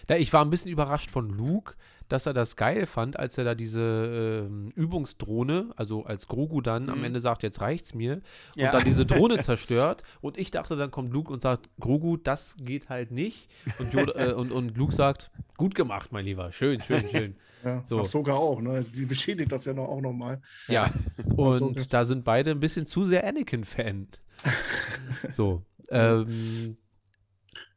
Da, 0.07 0.15
ich 0.15 0.31
war 0.33 0.43
ein 0.43 0.49
bisschen 0.49 0.71
überrascht 0.71 1.11
von 1.11 1.29
Luke, 1.29 1.75
dass 2.11 2.25
er 2.25 2.33
das 2.33 2.55
geil 2.55 2.85
fand, 2.85 3.17
als 3.17 3.37
er 3.37 3.43
da 3.45 3.55
diese 3.55 4.45
ähm, 4.47 4.71
Übungsdrohne, 4.75 5.71
also 5.75 6.03
als 6.05 6.27
Grogu 6.27 6.61
dann 6.61 6.89
am 6.89 6.99
Mhm. 6.99 7.05
Ende 7.05 7.21
sagt, 7.21 7.43
jetzt 7.43 7.61
reicht's 7.61 7.93
mir, 7.93 8.15
und 8.15 8.23
Ja. 8.55 8.71
dann 8.71 8.83
diese 8.83 9.05
Drohne 9.05 9.39
zerstört. 9.39 10.03
Und 10.21 10.37
ich 10.37 10.51
dachte, 10.51 10.75
dann 10.75 10.91
kommt 10.91 11.13
Luke 11.13 11.31
und 11.31 11.41
sagt, 11.41 11.69
Grogu, 11.79 12.17
das 12.17 12.55
geht 12.59 12.89
halt 12.89 13.11
nicht. 13.11 13.49
Und, 13.79 13.93
Yoda, 13.93 14.29
äh, 14.29 14.33
und, 14.33 14.51
und 14.51 14.77
Luke 14.77 14.93
sagt, 14.93 15.31
gut 15.57 15.75
gemacht, 15.75 16.11
mein 16.11 16.25
Lieber, 16.25 16.51
schön, 16.51 16.81
schön, 16.81 17.03
schön. 17.05 17.35
Ja, 17.63 17.83
So. 17.85 17.99
Ahsoka 17.99 18.33
auch, 18.33 18.59
ne? 18.59 18.83
Sie 18.91 19.05
beschädigt 19.05 19.51
das 19.51 19.65
ja 19.65 19.73
noch, 19.73 19.87
auch 19.87 20.01
nochmal. 20.01 20.41
Ja, 20.67 20.89
und 21.37 21.93
da 21.93 22.05
sind 22.05 22.23
beide 22.25 22.49
ein 22.49 22.59
bisschen 22.59 22.87
zu 22.87 23.05
sehr 23.05 23.23
Anakin-Fan. 23.27 24.07
So, 25.29 25.63
ähm, 25.91 26.77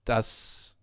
das, 0.04 0.76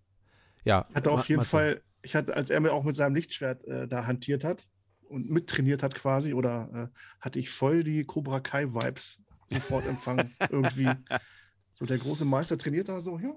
ja. 0.63 0.87
Hatte 0.93 1.11
auf 1.11 1.19
Ma- 1.21 1.25
jeden. 1.27 1.41
Fall, 1.43 1.81
ich 2.01 2.15
hatte, 2.15 2.35
als 2.35 2.49
er 2.49 2.59
mir 2.59 2.73
auch 2.73 2.83
mit 2.83 2.95
seinem 2.95 3.15
Lichtschwert 3.15 3.65
äh, 3.65 3.87
da 3.87 4.05
hantiert 4.05 4.43
hat 4.43 4.67
und 5.03 5.29
mittrainiert 5.29 5.83
hat 5.83 5.95
quasi, 5.95 6.33
oder 6.33 6.91
äh, 6.91 6.99
hatte 7.19 7.39
ich 7.39 7.49
voll 7.49 7.83
die 7.83 8.03
Cobra 8.03 8.39
Kai-Vibes 8.39 9.21
sofort 9.49 9.85
empfangen. 9.87 10.33
irgendwie. 10.49 10.89
So 11.73 11.85
der 11.85 11.97
große 11.97 12.25
Meister 12.25 12.57
trainiert 12.57 12.89
da 12.89 12.99
so, 13.01 13.19
ja. 13.19 13.33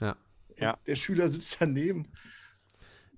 Ja. 0.00 0.16
Ja. 0.56 0.78
Der 0.86 0.96
Schüler 0.96 1.28
sitzt 1.28 1.60
daneben. 1.60 2.08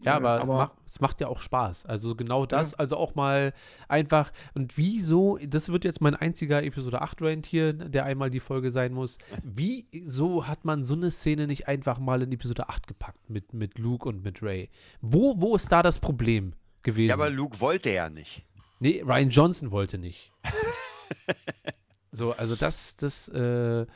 Ja, 0.03 0.13
Äh, 0.13 0.17
aber, 0.17 0.41
aber 0.41 0.57
mach, 0.57 0.71
es 0.87 1.01
macht 1.01 1.21
ja 1.21 1.29
auch 1.29 1.41
Spaß. 1.41 1.87
Also 1.87 2.15
genau 2.15 2.47
das, 2.47 2.75
also 2.75 2.97
auch 2.97 3.15
mal 3.15 3.53
einfach, 3.89 4.33
und 4.55 4.77
wieso, 4.77 5.39
das 5.47 5.69
wird 5.71 5.85
jetzt 5.85 6.01
mein 6.01 6.15
einziger 6.15 6.63
Episode 6.63 7.03
8 7.03 7.23
Rant 7.23 7.47
hier, 7.47 7.73
der 7.73 8.05
einmal 8.05 8.31
die 8.31 8.41
Folge 8.41 8.71
sein 8.71 8.93
muss. 8.93 9.19
Wieso 9.43 10.47
hat 10.47 10.65
man 10.65 10.85
so 10.85 10.95
eine 10.95 11.11
Szene 11.11 11.47
nicht 11.47 11.69
einfach 11.69 11.99
mal 11.99 12.23
in 12.23 12.33
Episode 12.33 12.69
8 12.69 12.87
gepackt 12.87 13.29
mit, 13.29 13.53
mit 13.53 13.79
Luke 13.79 14.09
und 14.09 14.23
mit 14.25 14.43
Ray? 14.43 14.71
Wo, 15.01 15.41
wo 15.41 15.57
ist 15.57 15.71
da 15.71 15.83
das 15.83 15.99
Problem 15.99 16.55
gewesen? 16.83 17.09
ja, 17.09 17.15
aber 17.15 17.31
Luke 17.31 17.61
wollte 17.61 17.91
ja 17.91 18.09
nicht. 18.09 18.45
nee, 18.79 19.03
Ryan 19.05 19.31
Johnson 19.31 19.71
wollte 19.71 19.99
nicht. 19.99 20.33
so, 22.13 22.33
also 22.33 22.57
das, 22.57 22.97
das, 22.97 23.29
äh, 23.29 23.87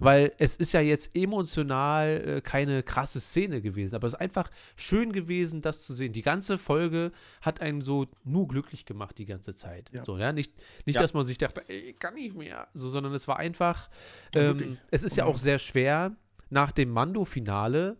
weil 0.00 0.32
es 0.38 0.56
ist 0.56 0.72
ja 0.72 0.80
jetzt 0.80 1.14
emotional 1.16 2.22
äh, 2.26 2.40
keine 2.40 2.82
krasse 2.82 3.20
Szene 3.20 3.60
gewesen, 3.60 3.94
aber 3.94 4.06
es 4.06 4.14
ist 4.14 4.20
einfach 4.20 4.50
schön 4.76 5.12
gewesen, 5.12 5.62
das 5.62 5.82
zu 5.82 5.94
sehen. 5.94 6.12
Die 6.12 6.22
ganze 6.22 6.58
Folge 6.58 7.12
hat 7.40 7.60
einen 7.60 7.82
so 7.82 8.06
nur 8.24 8.48
glücklich 8.48 8.84
gemacht 8.86 9.18
die 9.18 9.26
ganze 9.26 9.54
Zeit. 9.54 9.90
Ja. 9.92 10.04
So, 10.04 10.16
ja, 10.18 10.32
nicht, 10.32 10.52
nicht 10.86 10.96
Ja. 10.96 11.02
dass 11.02 11.14
man 11.14 11.24
sich 11.24 11.38
dachte, 11.38 11.62
ey, 11.68 11.92
kann 11.94 12.14
nicht 12.14 12.36
mehr, 12.36 12.68
so, 12.74 12.88
sondern 12.88 13.12
es 13.14 13.26
war 13.28 13.38
einfach, 13.38 13.88
ähm, 14.34 14.78
es 14.90 15.02
ist 15.02 15.16
ja 15.16 15.24
Ja. 15.24 15.30
auch 15.30 15.38
sehr 15.38 15.58
schwer, 15.58 16.16
nach 16.50 16.72
dem 16.72 16.90
Mando-Finale 16.90 17.96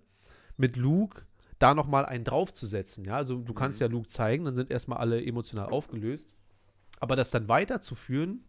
mit 0.57 0.76
Luke 0.76 1.22
da 1.59 1.74
nochmal 1.74 2.07
einen 2.07 2.24
draufzusetzen. 2.24 3.05
Ja, 3.05 3.16
also 3.16 3.36
du 3.38 3.53
kannst 3.53 3.80
ja 3.80 3.88
Luke 3.88 4.09
zeigen, 4.09 4.44
dann 4.44 4.55
sind 4.55 4.70
erstmal 4.70 4.99
alle 4.99 5.24
emotional 5.24 5.68
aufgelöst. 5.70 6.28
Aber 7.01 7.14
das 7.16 7.30
dann 7.30 7.49
weiterzuführen 7.49 8.44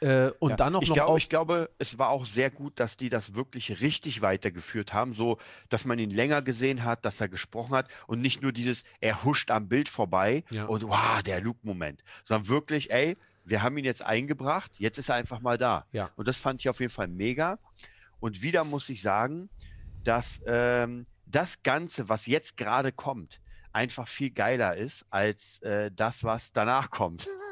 äh, 0.00 0.30
und 0.38 0.50
Ja, 0.50 0.56
dann 0.56 0.72
noch, 0.72 0.82
ich, 0.82 0.88
noch 0.88 1.16
ich 1.16 1.28
glaube, 1.28 1.70
es 1.78 1.98
war 1.98 2.08
auch 2.08 2.24
sehr 2.26 2.50
gut, 2.50 2.78
dass 2.80 2.96
die 2.96 3.08
das 3.08 3.34
wirklich 3.34 3.80
richtig 3.80 4.22
weitergeführt 4.22 4.92
haben, 4.92 5.12
so 5.12 5.38
dass 5.68 5.84
man 5.84 5.98
ihn 5.98 6.10
länger 6.10 6.42
gesehen 6.42 6.84
hat, 6.84 7.04
dass 7.04 7.20
er 7.20 7.28
gesprochen 7.28 7.74
hat 7.74 7.88
und 8.06 8.20
nicht 8.20 8.42
nur 8.42 8.52
dieses, 8.52 8.84
er 9.00 9.24
huscht 9.24 9.50
am 9.50 9.68
Bild 9.68 9.88
vorbei 9.88 10.44
Ja. 10.50 10.64
und 10.66 10.84
wow, 10.88 11.22
der 11.24 11.40
Luke-Moment, 11.40 12.02
sondern 12.24 12.48
wirklich, 12.48 12.90
ey, 12.90 13.16
wir 13.44 13.62
haben 13.62 13.76
ihn 13.78 13.84
jetzt 13.84 14.02
eingebracht, 14.02 14.72
jetzt 14.78 14.98
ist 14.98 15.08
er 15.08 15.16
einfach 15.16 15.40
mal 15.40 15.58
da. 15.58 15.86
Ja. 15.92 16.10
Und 16.16 16.28
das 16.28 16.40
fand 16.40 16.60
ich 16.60 16.68
auf 16.68 16.80
jeden 16.80 16.92
Fall 16.92 17.08
mega. 17.08 17.58
Und 18.20 18.42
wieder 18.42 18.64
muss 18.64 18.88
ich 18.88 19.02
sagen, 19.02 19.48
dass 20.04 20.40
ähm, 20.46 21.06
das 21.26 21.62
Ganze, 21.62 22.08
was 22.08 22.26
jetzt 22.26 22.56
gerade 22.56 22.92
kommt, 22.92 23.40
einfach 23.72 24.08
viel 24.08 24.30
geiler 24.30 24.76
ist 24.76 25.06
als 25.10 25.60
äh, 25.62 25.90
das, 25.94 26.24
was 26.24 26.52
danach 26.52 26.90
kommt. 26.90 27.26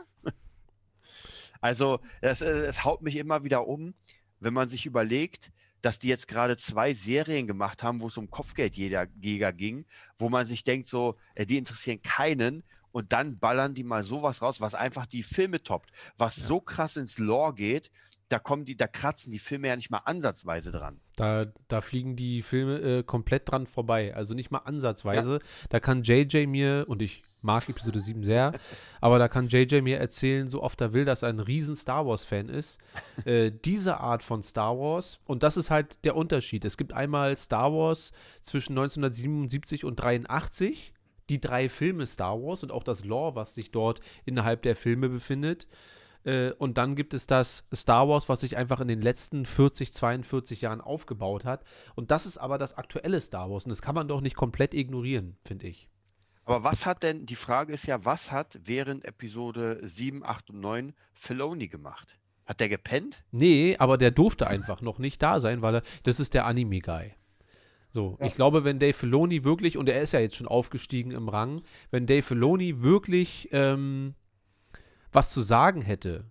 also 1.61 2.01
es, 2.21 2.41
äh, 2.41 2.67
es 2.67 2.85
haut 2.85 3.03
mich 3.03 3.17
immer 3.17 3.45
wieder 3.45 3.67
um, 3.67 3.95
wenn 4.41 4.55
man 4.55 4.69
sich 4.69 4.87
überlegt, 4.87 5.51
dass 5.83 5.99
die 5.99 6.09
jetzt 6.09 6.27
gerade 6.29 6.57
zwei 6.57 6.93
Serien 6.95 7.47
gemacht 7.47 7.83
haben, 7.83 8.01
wo 8.01 8.09
es 8.09 8.17
um 8.17 8.31
Kopfgeldjäger 8.31 9.07
ging, 9.53 9.87
wo 10.19 10.29
man 10.29 10.47
sich 10.47 10.65
denkt, 10.65 10.89
so, 10.89 11.17
äh, 11.35 11.47
die 11.47 11.59
interessieren 11.59 12.03
keinen. 12.03 12.65
Und 12.91 13.13
dann 13.13 13.39
ballern 13.39 13.75
die 13.75 13.85
mal 13.85 14.03
sowas 14.03 14.41
raus, 14.43 14.61
was 14.61 14.75
einfach 14.75 15.07
die 15.07 15.23
Filme 15.23 15.63
toppt, 15.63 15.91
was 16.17 16.37
Ja. 16.39 16.45
so 16.45 16.61
krass 16.61 16.97
ins 16.97 17.19
Lore 17.19 17.55
geht, 17.55 17.91
da 18.29 18.39
kommen 18.39 18.65
die, 18.65 18.77
da 18.77 18.87
kratzen 18.87 19.31
die 19.31 19.39
Filme 19.39 19.69
ja 19.69 19.77
nicht 19.77 19.91
mal 19.91 19.99
ansatzweise 20.05 20.71
dran. 20.73 21.01
Da, 21.17 21.47
da 21.69 21.81
fliegen 21.81 22.17
die 22.17 22.43
Filme 22.43 22.79
äh, 22.81 23.03
komplett 23.03 23.51
dran 23.51 23.67
vorbei. 23.67 24.15
Also 24.15 24.35
nicht 24.35 24.51
mal 24.51 24.59
ansatzweise. 24.59 25.39
Da 25.69 25.81
kann 25.81 26.03
JJ 26.03 26.47
mir, 26.47 26.87
und 26.89 27.03
ich 27.03 27.23
mag 27.41 27.69
Episode 27.69 28.01
7 28.01 28.23
sehr, 28.25 28.53
aber 29.01 29.19
da 29.19 29.29
kann 29.29 29.49
JJ 29.49 29.81
mir 29.81 29.99
erzählen, 29.99 30.51
so 30.51 30.63
oft 30.63 30.81
er 30.81 30.93
will, 30.93 31.05
dass 31.05 31.23
er 31.23 31.29
ein 31.29 31.41
riesen 31.41 31.77
Star 31.77 32.07
Wars-Fan 32.07 32.49
ist. 32.49 32.79
äh, 33.25 33.53
diese 33.65 33.99
Art 33.99 34.23
von 34.23 34.43
Star 34.43 34.79
Wars, 34.79 35.21
und 35.27 35.43
das 35.43 35.57
ist 35.57 35.71
halt 35.71 36.05
der 36.05 36.17
Unterschied. 36.17 36.65
Es 36.65 36.77
gibt 36.77 36.93
einmal 36.93 37.37
Star 37.37 37.73
Wars 37.73 38.13
zwischen 38.43 38.73
1977 38.73 39.85
und 39.85 39.97
83, 39.97 40.93
die 41.29 41.41
drei 41.41 41.69
Filme 41.69 42.07
Star 42.07 42.41
Wars 42.43 42.63
und 42.63 42.73
auch 42.73 42.85
das 42.85 43.05
Lore, 43.05 43.35
was 43.35 43.55
sich 43.55 43.71
dort 43.71 44.01
innerhalb 44.25 44.63
der 44.63 44.77
Filme 44.77 45.09
befindet. 45.09 45.69
Äh, 46.25 46.53
und 46.53 46.79
dann 46.79 46.97
gibt 46.97 47.15
es 47.15 47.27
das 47.27 47.65
Star 47.75 48.09
Wars, 48.09 48.29
was 48.29 48.41
sich 48.41 48.57
einfach 48.57 48.81
in 48.81 48.89
den 48.89 49.03
letzten 49.03 49.47
40, 49.47 49.93
42 49.93 50.61
Jahren 50.63 50.81
aufgebaut 50.81 51.45
hat. 51.45 51.65
Und 51.95 52.11
das 52.11 52.27
ist 52.27 52.39
aber 52.39 52.59
das 52.59 52.75
aktuelle 52.75 53.21
Star 53.21 53.51
Wars. 53.51 53.65
Und 53.65 53.71
das 53.71 53.83
kann 53.83 53.95
man 53.95 54.09
doch 54.09 54.21
nicht 54.21 54.37
komplett 54.37 54.75
ignorieren, 54.75 55.37
finde 55.45 55.69
ich. 55.69 55.89
Aber 56.49 56.65
was 56.65 56.87
hat 56.87 57.03
denn, 57.03 57.27
die 57.27 57.37
Frage 57.37 57.75
ist 57.75 57.87
ja, 57.87 58.05
was 58.05 58.33
hat 58.33 58.59
während 58.65 59.05
Episode 59.05 59.81
7, 59.83 60.25
8 60.25 60.51
und 60.51 60.61
9 60.61 60.93
Filoni 61.13 61.69
gemacht? 61.69 62.19
Hat 62.47 62.61
der 62.61 62.71
gepennt? 62.71 63.23
Nee, 63.31 63.77
aber 63.79 63.99
der 63.99 64.11
durfte 64.11 64.47
einfach 64.47 64.81
noch 64.81 64.99
nicht 64.99 65.23
da 65.23 65.41
sein, 65.41 65.61
weil 65.61 65.77
er, 65.77 65.83
das 66.05 66.21
ist 66.21 66.33
der 66.33 66.47
Anime-Guy. 66.47 67.13
So, 67.93 68.17
Ja. 68.19 68.27
ich 68.27 68.35
glaube, 68.35 68.65
wenn 68.65 68.79
Dave 68.79 68.95
Filoni 68.95 69.45
wirklich, 69.45 69.77
und 69.77 69.89
er 69.91 70.01
ist 70.01 70.13
ja 70.13 70.21
jetzt 70.21 70.37
schon 70.37 70.49
aufgestiegen 70.49 71.11
im 71.11 71.29
Rang, 71.29 71.61
wenn 71.91 72.07
Dave 72.07 72.23
Filoni 72.23 72.81
wirklich 72.81 73.49
ähm, 73.53 74.15
was 75.13 75.31
zu 75.31 75.43
sagen 75.43 75.83
hätte, 75.83 76.25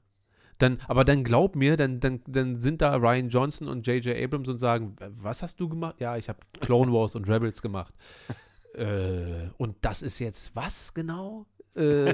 dann, 0.58 0.80
aber 0.88 1.06
dann 1.06 1.24
glaub 1.24 1.56
mir, 1.56 1.78
dann, 1.78 2.00
dann, 2.00 2.22
dann 2.26 2.60
sind 2.60 2.82
da 2.82 2.96
Ryan 2.96 3.30
Johnson 3.30 3.68
und 3.68 3.86
J.J. 3.86 4.18
Abrams 4.18 4.50
und 4.50 4.58
sagen, 4.58 4.96
was 5.00 5.44
hast 5.44 5.60
du 5.60 5.70
gemacht? 5.70 5.98
Ja, 6.00 6.18
ich 6.18 6.30
habe 6.30 6.40
Clone 6.60 6.92
Wars 6.92 7.14
und 7.14 7.30
Rebels 7.30 7.62
gemacht. 7.62 7.94
Äh, 8.78 9.50
und 9.58 9.76
das 9.82 10.02
ist 10.02 10.20
jetzt 10.20 10.56
was 10.56 10.94
genau? 10.94 11.46
Äh, 11.76 12.14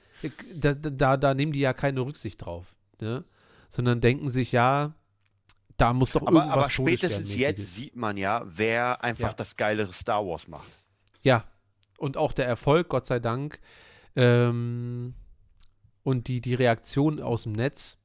da, 0.54 0.74
da, 0.74 1.16
da 1.16 1.34
nehmen 1.34 1.52
die 1.52 1.60
ja 1.60 1.72
keine 1.72 2.00
Rücksicht 2.00 2.44
drauf, 2.44 2.74
ne? 3.00 3.24
sondern 3.68 4.00
denken 4.00 4.30
sich, 4.30 4.52
ja, 4.52 4.94
da 5.76 5.92
muss 5.92 6.12
doch 6.12 6.22
Aber, 6.22 6.38
irgendwas 6.38 6.56
aber 6.56 6.70
spätestens 6.70 7.34
jetzt 7.34 7.74
sieht 7.74 7.96
man 7.96 8.16
ja, 8.16 8.42
wer 8.44 9.02
einfach 9.02 9.30
Ja. 9.30 9.34
das 9.34 9.56
geilere 9.56 9.92
Star 9.92 10.24
Wars 10.24 10.46
macht. 10.46 10.78
Ja, 11.22 11.44
und 11.98 12.16
auch 12.16 12.32
der 12.32 12.46
Erfolg, 12.46 12.88
Gott 12.88 13.06
sei 13.06 13.18
Dank, 13.18 13.58
ähm, 14.14 15.14
und 16.04 16.28
die, 16.28 16.40
die 16.40 16.54
Reaktion 16.54 17.20
aus 17.20 17.44
dem 17.44 17.52
Netz 17.52 17.98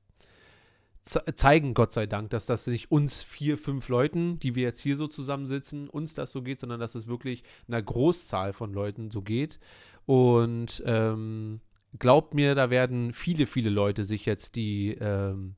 zeigen, 1.01 1.73
Gott 1.73 1.93
sei 1.93 2.05
Dank, 2.05 2.29
dass 2.29 2.45
das 2.45 2.67
nicht 2.67 2.91
uns 2.91 3.23
vier, 3.23 3.57
fünf 3.57 3.89
Leuten, 3.89 4.39
die 4.39 4.55
wir 4.55 4.63
jetzt 4.63 4.81
hier 4.81 4.97
so 4.97 5.07
zusammensitzen, 5.07 5.89
uns 5.89 6.13
das 6.13 6.31
so 6.31 6.41
geht, 6.41 6.59
sondern 6.59 6.79
dass 6.79 6.95
es 6.95 7.07
wirklich 7.07 7.43
einer 7.67 7.81
Großzahl 7.81 8.53
von 8.53 8.73
Leuten 8.73 9.09
so 9.09 9.21
geht. 9.21 9.59
Und 10.05 10.83
ähm, 10.85 11.61
glaubt 11.97 12.33
mir, 12.33 12.55
da 12.55 12.69
werden 12.69 13.13
viele, 13.13 13.45
viele 13.45 13.69
Leute 13.69 14.05
sich 14.05 14.25
jetzt 14.25 14.55
die, 14.55 14.97
ähm, 14.99 15.55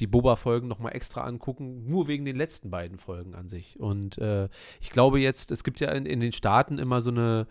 die 0.00 0.06
Boba-Folgen 0.06 0.68
nochmal 0.68 0.94
extra 0.94 1.24
angucken, 1.24 1.88
nur 1.88 2.08
wegen 2.08 2.24
den 2.24 2.36
letzten 2.36 2.70
beiden 2.70 2.98
Folgen 2.98 3.34
an 3.34 3.48
sich. 3.48 3.78
Und 3.80 4.18
äh, 4.18 4.48
ich 4.80 4.90
glaube 4.90 5.20
jetzt, 5.20 5.50
es 5.50 5.64
gibt 5.64 5.80
ja 5.80 5.90
in, 5.90 6.06
in 6.06 6.20
den 6.20 6.32
Staaten 6.32 6.78
immer 6.78 7.00
so 7.00 7.10
eine 7.10 7.46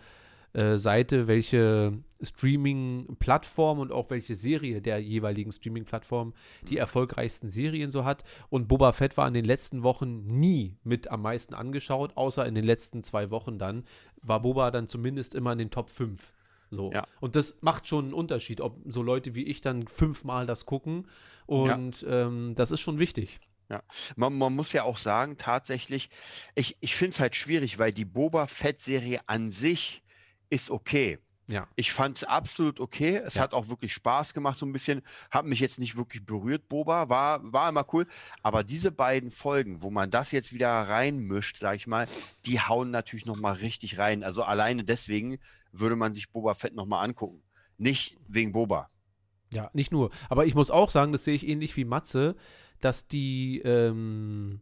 äh, 0.55 0.77
Seite, 0.77 1.27
welche 1.27 1.93
Streaming-Plattform 2.21 3.79
und 3.79 3.91
auch 3.91 4.09
welche 4.09 4.35
Serie 4.35 4.81
der 4.81 4.99
jeweiligen 4.99 5.51
Streaming-Plattform 5.51 6.33
die 6.69 6.77
erfolgreichsten 6.77 7.51
Serien 7.51 7.91
so 7.91 8.05
hat. 8.05 8.23
Und 8.49 8.69
Boba 8.69 8.93
Fett 8.93 9.17
war 9.17 9.27
in 9.27 9.33
den 9.33 9.43
letzten 9.43 9.83
Wochen 9.83 10.25
nie 10.25 10.77
mit 10.83 11.09
am 11.09 11.21
meisten 11.21 11.53
angeschaut, 11.53 12.13
außer 12.15 12.45
in 12.45 12.55
den 12.55 12.63
letzten 12.63 13.03
zwei 13.03 13.31
Wochen 13.31 13.59
dann, 13.59 13.83
war 14.21 14.41
Boba 14.41 14.71
dann 14.71 14.87
zumindest 14.87 15.35
immer 15.35 15.51
in 15.51 15.57
den 15.57 15.71
Top 15.71 15.89
5. 15.89 16.33
So. 16.71 16.91
Ja. 16.93 17.05
Und 17.19 17.35
das 17.35 17.57
macht 17.61 17.87
schon 17.87 18.05
einen 18.05 18.13
Unterschied, 18.13 18.61
ob 18.61 18.77
so 18.87 19.01
Leute 19.03 19.35
wie 19.35 19.43
ich 19.43 19.59
dann 19.59 19.87
fünfmal 19.87 20.45
das 20.45 20.65
gucken. 20.65 21.07
Und 21.47 22.05
ähm, 22.09 22.53
das 22.55 22.71
ist 22.71 22.79
schon 22.79 22.97
wichtig. 22.97 23.39
Man, 24.15 24.37
man 24.37 24.55
muss 24.55 24.73
ja 24.73 24.83
auch 24.83 24.97
sagen, 24.97 25.37
tatsächlich, 25.37 26.09
ich, 26.53 26.77
ich 26.79 26.95
finde 26.95 27.09
es 27.09 27.19
halt 27.19 27.35
schwierig, 27.35 27.77
weil 27.77 27.91
die 27.91 28.05
Boba 28.05 28.47
Fett-Serie 28.47 29.19
an 29.27 29.51
sich 29.51 30.03
ist 30.55 30.71
okay. 30.71 31.19
Ja. 31.47 31.67
Ich 31.75 31.91
fand 31.91 32.17
es 32.17 32.23
absolut 32.23 32.79
okay. 32.79 33.17
Es 33.17 33.35
Ja. 33.35 33.43
hat 33.43 33.53
auch 33.53 33.67
wirklich 33.69 33.93
Spaß 33.93 34.33
gemacht, 34.33 34.57
so 34.57 34.65
ein 34.65 34.71
bisschen. 34.71 35.03
Hat 35.29 35.45
mich 35.45 35.59
jetzt 35.59 35.77
nicht 35.77 35.95
wirklich 35.95 36.25
berührt, 36.25 36.67
Boba. 36.69 37.07
War, 37.09 37.53
war 37.53 37.69
immer 37.69 37.85
cool. 37.93 38.07
Aber 38.41 38.63
diese 38.63 38.91
beiden 38.91 39.29
Folgen, 39.29 39.81
wo 39.83 39.91
man 39.91 40.09
das 40.09 40.31
jetzt 40.31 40.53
wieder 40.53 40.69
reinmischt, 40.71 41.57
sag 41.57 41.75
ich 41.75 41.85
mal, 41.85 42.07
die 42.45 42.59
hauen 42.59 42.89
natürlich 42.89 43.25
nochmal 43.27 43.53
richtig 43.55 43.99
rein. 43.99 44.23
Also 44.23 44.41
alleine 44.41 44.83
deswegen 44.83 45.37
würde 45.71 45.95
man 45.95 46.13
sich 46.15 46.31
Boba 46.31 46.55
Fett 46.55 46.73
nochmal 46.73 47.05
angucken. 47.05 47.43
Nicht 47.77 48.17
wegen 48.27 48.51
Boba. 48.51 48.89
Ja, 49.53 49.69
nicht 49.73 49.91
nur. 49.91 50.09
Aber 50.29 50.47
ich 50.47 50.55
muss 50.55 50.71
auch 50.71 50.89
sagen, 50.89 51.11
das 51.11 51.25
sehe 51.25 51.35
ich 51.35 51.47
ähnlich 51.47 51.77
wie 51.77 51.85
Matze, 51.85 52.35
dass 52.81 53.07
die 53.07 53.59
ähm, 53.59 54.61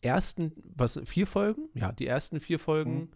ersten, 0.00 0.52
was, 0.76 1.00
vier 1.04 1.26
Folgen? 1.26 1.68
Ja, 1.74 1.90
die 1.90 2.06
ersten 2.06 2.38
vier 2.38 2.58
Folgen 2.60 3.10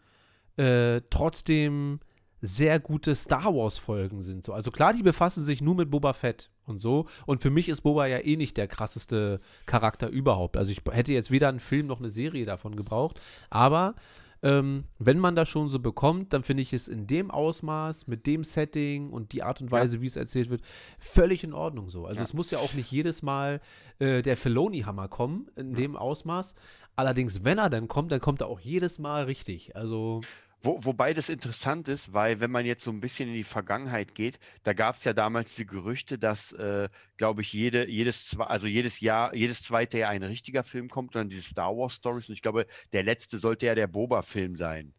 äh, 0.59 1.01
trotzdem 1.11 2.01
sehr 2.41 2.79
gute 2.79 3.15
Star 3.17 3.53
Wars-Folgen 3.55 4.23
sind. 4.23 4.45
So. 4.45 4.53
Also 4.53 4.71
klar, 4.71 4.93
die 4.93 5.03
befassen 5.03 5.43
sich 5.43 5.61
nur 5.61 5.75
mit 5.75 5.91
Boba 5.91 6.13
Fett 6.13 6.51
und 6.67 6.79
so. 6.79 7.07
Und 7.27 7.41
für 7.41 7.51
mich 7.51 7.69
ist 7.69 7.81
Boba 7.81 8.07
ja 8.07 8.19
eh 8.19 8.37
nicht 8.37 8.57
der 8.57 8.69
krasseste 8.69 9.41
Charakter 9.67 10.09
überhaupt. 10.09 10.57
Also 10.57 10.71
ich 10.71 10.81
hätte 10.93 11.13
jetzt 11.13 11.31
weder 11.33 11.49
einen 11.49 11.59
Film 11.59 11.87
noch 11.89 11.99
eine 11.99 12.11
Serie 12.11 12.45
davon 12.47 12.77
gebraucht. 12.77 13.21
Aber 13.51 13.97
ähm, 14.41 14.85
wenn 15.01 15.19
man 15.19 15.35
das 15.35 15.49
schon 15.49 15.69
so 15.69 15.81
bekommt, 15.81 16.33
dann 16.33 16.45
finde 16.45 16.63
ich 16.63 16.73
es 16.73 16.87
in 16.87 17.09
dem 17.09 17.33
Ausmaß, 17.33 18.07
mit 18.07 18.25
dem 18.25 18.45
Setting 18.45 19.11
und 19.11 19.33
die 19.33 19.43
Art 19.43 19.61
und 19.61 19.73
Ja. 19.73 19.79
Weise, 19.79 20.01
wie 20.01 20.07
es 20.07 20.15
erzählt 20.15 20.49
wird, 20.49 20.63
völlig 21.01 21.43
in 21.43 21.53
Ordnung 21.53 21.91
so. 21.91 22.07
Also 22.07 22.21
Ja. 22.21 22.25
es 22.25 22.35
muss 22.35 22.53
ja 22.53 22.59
auch 22.59 22.73
nicht 22.75 22.93
jedes 22.93 23.23
Mal 23.23 23.61
äh, 23.99 24.23
der 24.23 24.37
Filoni-Hammer 24.37 25.09
kommen 25.09 25.49
in 25.57 25.75
dem 25.75 25.97
Ausmaß. 25.97 26.55
Allerdings, 26.95 27.43
wenn 27.43 27.59
er 27.59 27.69
dann 27.69 27.89
kommt, 27.89 28.13
dann 28.13 28.21
kommt 28.21 28.43
er 28.43 28.47
auch 28.47 28.61
jedes 28.61 29.01
Mal 29.01 29.25
richtig. 29.25 29.75
Also 29.75 30.21
Wo, 30.61 30.85
wobei 30.85 31.15
das 31.15 31.29
interessant 31.29 31.87
ist, 31.87 32.13
weil 32.13 32.41
wenn 32.41 32.51
man 32.51 32.67
jetzt 32.67 32.83
so 32.83 32.91
ein 32.91 33.01
bisschen 33.01 33.29
in 33.29 33.35
die 33.37 33.45
Vergangenheit 33.45 34.15
geht, 34.17 34.41
da 34.65 34.73
gab 34.73 34.97
es 34.97 35.05
ja 35.05 35.13
damals 35.13 35.55
die 35.55 35.67
Gerüchte, 35.67 36.19
dass, 36.19 36.53
äh, 36.53 36.89
glaube 37.17 37.43
ich, 37.43 37.53
jede, 37.53 37.89
jedes, 37.89 38.37
also 38.41 38.67
jedes 38.67 38.99
Jahr, 38.99 39.33
jedes 39.37 39.63
zweite 39.63 39.99
Jahr 39.99 40.11
ein 40.11 40.25
richtiger 40.25 40.65
Film 40.65 40.89
kommt 40.89 41.15
und 41.15 41.21
dann 41.21 41.29
diese 41.29 41.43
Star 41.43 41.77
Wars 41.77 41.95
Stories. 41.95 42.29
Und 42.29 42.35
ich 42.35 42.43
glaube, 42.43 42.67
der 42.93 43.05
letzte 43.05 43.39
sollte 43.39 43.67
ja 43.67 43.77
der 43.77 43.87
Boba-Film 43.87 44.57
sein. 44.57 44.95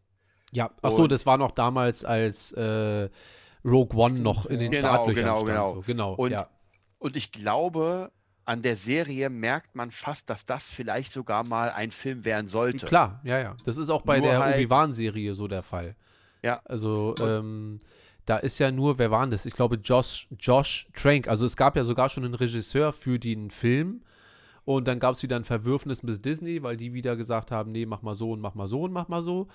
Ja, 0.51 0.72
ach 0.82 0.91
so, 0.91 1.03
Und- 1.03 1.12
das 1.12 1.26
war 1.26 1.38
noch 1.38 1.51
damals, 1.51 2.05
als 2.05 2.53
äh, 2.53 3.10
Rogue 3.66 3.97
One 3.99 4.20
noch 4.22 4.45
in 4.45 4.60
den 4.60 4.72
Genau, 4.72 4.88
Startlöchern 4.93 5.24
genau, 5.24 5.36
stand. 5.41 5.47
genau. 5.49 5.74
So. 5.76 5.82
genau 5.82 6.14
Und- 6.14 6.32
ja. 6.32 6.49
Und 6.99 7.16
ich 7.18 7.32
glaube, 7.34 8.12
an 8.50 8.64
der 8.64 8.78
Serie 8.78 9.30
merkt 9.30 9.76
man 9.76 9.91
fast, 9.91 10.28
dass 10.28 10.43
das 10.43 10.70
vielleicht 10.70 11.12
sogar 11.12 11.43
mal 11.43 11.70
ein 11.70 11.91
Film 11.91 12.26
werden 12.26 12.47
sollte. 12.47 12.88
Klar, 12.88 13.22
ja, 13.24 13.38
ja. 13.38 13.56
Das 13.64 13.78
ist 13.78 13.89
auch 13.91 14.02
bei 14.02 14.18
Nur 14.20 14.30
der 14.30 14.39
halt- 14.39 14.56
Obi-Wan-Serie 14.56 15.36
so 15.36 15.47
der 15.47 15.62
Fall. 15.62 15.95
Ja. 16.41 16.60
Also, 16.66 17.14
ähm, 17.22 17.80
da 18.26 18.38
ist 18.38 18.58
ja 18.58 18.72
nur, 18.72 18.97
wer 18.97 19.12
war 19.12 19.22
denn 19.22 19.30
das? 19.30 19.45
Ich 19.45 19.54
glaube, 19.54 19.76
Josh, 19.76 20.28
Josh 20.39 20.88
Trank. 20.95 21.28
Also, 21.28 21.45
es 21.45 21.56
gab 21.56 21.76
ja 21.76 21.84
sogar 21.84 22.10
schon 22.10 22.26
einen 22.26 22.34
Regisseur 22.34 22.91
für 22.91 23.20
den 23.20 23.52
Film. 23.52 24.02
Und 24.66 24.88
dann 24.88 25.00
gab 25.00 25.14
es 25.14 25.22
wieder 25.22 25.36
ein 25.36 25.45
Verwürfnis 25.45 26.02
mit 26.02 26.26
Disney, 26.26 26.64
weil 26.64 26.76
die 26.76 26.91
wieder 26.91 27.16
gesagt 27.16 27.52
haben: 27.52 27.72
Nee, 27.72 27.86
mach 27.86 28.02
mal 28.02 28.16
so 28.16 28.32
und 28.32 28.39
mach 28.41 28.56
mal 28.56 28.68
so 28.68 28.82
und 28.82 28.91
mach 28.91 29.10
mal 29.10 29.24
so. 29.24 29.47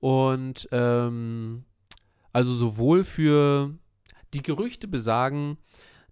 Und, 0.00 0.68
ähm, 0.70 1.64
also 2.34 2.54
sowohl 2.54 3.04
für 3.04 3.72
die 4.34 4.42
Gerüchte 4.42 4.86
besagen, 4.86 5.56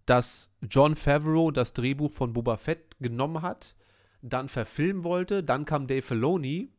dass 0.07 0.51
John 0.69 0.97
Favreau 0.97 1.51
das 1.51 1.73
Drehbuch 1.73 2.13
von 2.13 2.33
Boba 2.33 2.57
Fett 2.57 2.97
genommen 3.01 3.43
hat, 3.43 3.75
dann 4.23 4.49
verfilmen 4.49 5.05
wollte, 5.05 5.43
dann 5.43 5.65
kam 5.65 5.87
Dave 5.87 6.03
Filoni 6.03 6.71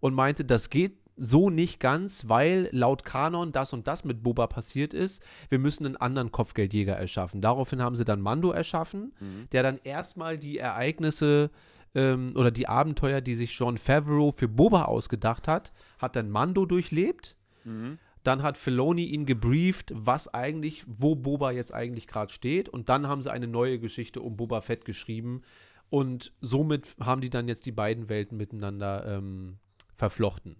und 0.00 0.14
meinte, 0.14 0.44
das 0.44 0.70
geht 0.70 0.96
so 1.20 1.50
nicht 1.50 1.80
ganz, 1.80 2.28
weil 2.28 2.68
laut 2.70 3.04
Kanon 3.04 3.50
das 3.50 3.72
und 3.72 3.88
das 3.88 4.04
mit 4.04 4.22
Boba 4.22 4.46
passiert 4.46 4.94
ist. 4.94 5.20
Wir 5.48 5.58
müssen 5.58 5.84
einen 5.84 5.96
anderen 5.96 6.30
Kopfgeldjäger 6.30 6.94
erschaffen. 6.94 7.40
Daraufhin 7.40 7.82
haben 7.82 7.96
sie 7.96 8.04
dann 8.04 8.20
Mando 8.20 8.52
erschaffen, 8.52 9.12
Mhm. 9.18 9.48
der 9.50 9.64
dann 9.64 9.80
erstmal 9.82 10.38
die 10.38 10.58
Ereignisse 10.58 11.50
ähm, 11.94 12.34
oder 12.36 12.50
die 12.50 12.68
Abenteuer, 12.68 13.20
die 13.20 13.34
sich 13.34 13.58
John 13.58 13.78
Favreau 13.78 14.30
für 14.30 14.46
Boba 14.46 14.84
ausgedacht 14.84 15.48
hat, 15.48 15.72
hat 15.98 16.14
dann 16.16 16.30
Mando 16.30 16.66
durchlebt. 16.66 17.34
Mhm. 17.64 17.98
Dann 18.22 18.42
hat 18.42 18.56
Filoni 18.56 19.04
ihn 19.04 19.26
gebrieft, 19.26 19.92
was 19.94 20.32
eigentlich, 20.32 20.84
wo 20.86 21.14
Boba 21.14 21.50
jetzt 21.50 21.72
eigentlich 21.72 22.06
gerade 22.06 22.32
steht. 22.32 22.68
Und 22.68 22.88
dann 22.88 23.06
haben 23.06 23.22
sie 23.22 23.30
eine 23.30 23.46
neue 23.46 23.78
Geschichte 23.78 24.20
um 24.20 24.36
Boba 24.36 24.60
Fett 24.60 24.84
geschrieben. 24.84 25.42
Und 25.90 26.32
somit 26.40 26.96
haben 27.00 27.20
die 27.20 27.30
dann 27.30 27.48
jetzt 27.48 27.66
die 27.66 27.72
beiden 27.72 28.08
Welten 28.08 28.36
miteinander 28.36 29.06
ähm, 29.06 29.58
verflochten. 29.94 30.56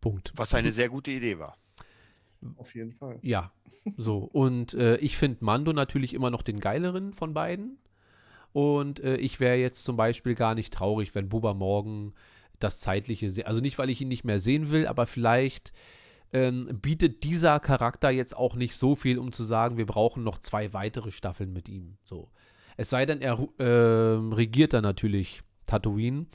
Punkt. 0.00 0.32
Was 0.36 0.54
eine 0.54 0.70
sehr 0.72 0.88
gute 0.88 1.10
Idee 1.10 1.38
war. 1.38 1.56
Auf 2.56 2.74
jeden 2.74 2.92
Fall. 2.92 3.18
Ja, 3.22 3.52
so. 3.96 4.18
Und 4.18 4.74
äh, 4.74 4.96
ich 4.98 5.16
finde 5.16 5.44
Mando 5.44 5.72
natürlich 5.72 6.14
immer 6.14 6.30
noch 6.30 6.42
den 6.42 6.60
geileren 6.60 7.12
von 7.12 7.34
beiden. 7.34 7.78
Und 8.52 9.00
äh, 9.00 9.16
ich 9.16 9.40
wäre 9.40 9.56
jetzt 9.56 9.84
zum 9.84 9.96
Beispiel 9.96 10.34
gar 10.34 10.54
nicht 10.54 10.72
traurig, 10.72 11.14
wenn 11.14 11.28
Boba 11.28 11.54
morgen 11.54 12.14
das 12.64 12.80
Zeitliche, 12.80 13.30
se- 13.30 13.46
also 13.46 13.60
nicht, 13.60 13.78
weil 13.78 13.90
ich 13.90 14.00
ihn 14.00 14.08
nicht 14.08 14.24
mehr 14.24 14.40
sehen 14.40 14.70
will, 14.70 14.86
aber 14.88 15.06
vielleicht 15.06 15.72
ähm, 16.32 16.80
bietet 16.82 17.22
dieser 17.22 17.60
Charakter 17.60 18.10
jetzt 18.10 18.36
auch 18.36 18.56
nicht 18.56 18.74
so 18.76 18.96
viel, 18.96 19.18
um 19.18 19.30
zu 19.30 19.44
sagen, 19.44 19.76
wir 19.76 19.86
brauchen 19.86 20.24
noch 20.24 20.38
zwei 20.40 20.72
weitere 20.72 21.12
Staffeln 21.12 21.52
mit 21.52 21.68
ihm. 21.68 21.96
So. 22.02 22.30
Es 22.76 22.90
sei 22.90 23.06
denn, 23.06 23.20
er 23.20 23.38
ähm, 23.60 24.32
regiert 24.32 24.72
dann 24.72 24.82
natürlich 24.82 25.42
Tatooine. 25.66 26.26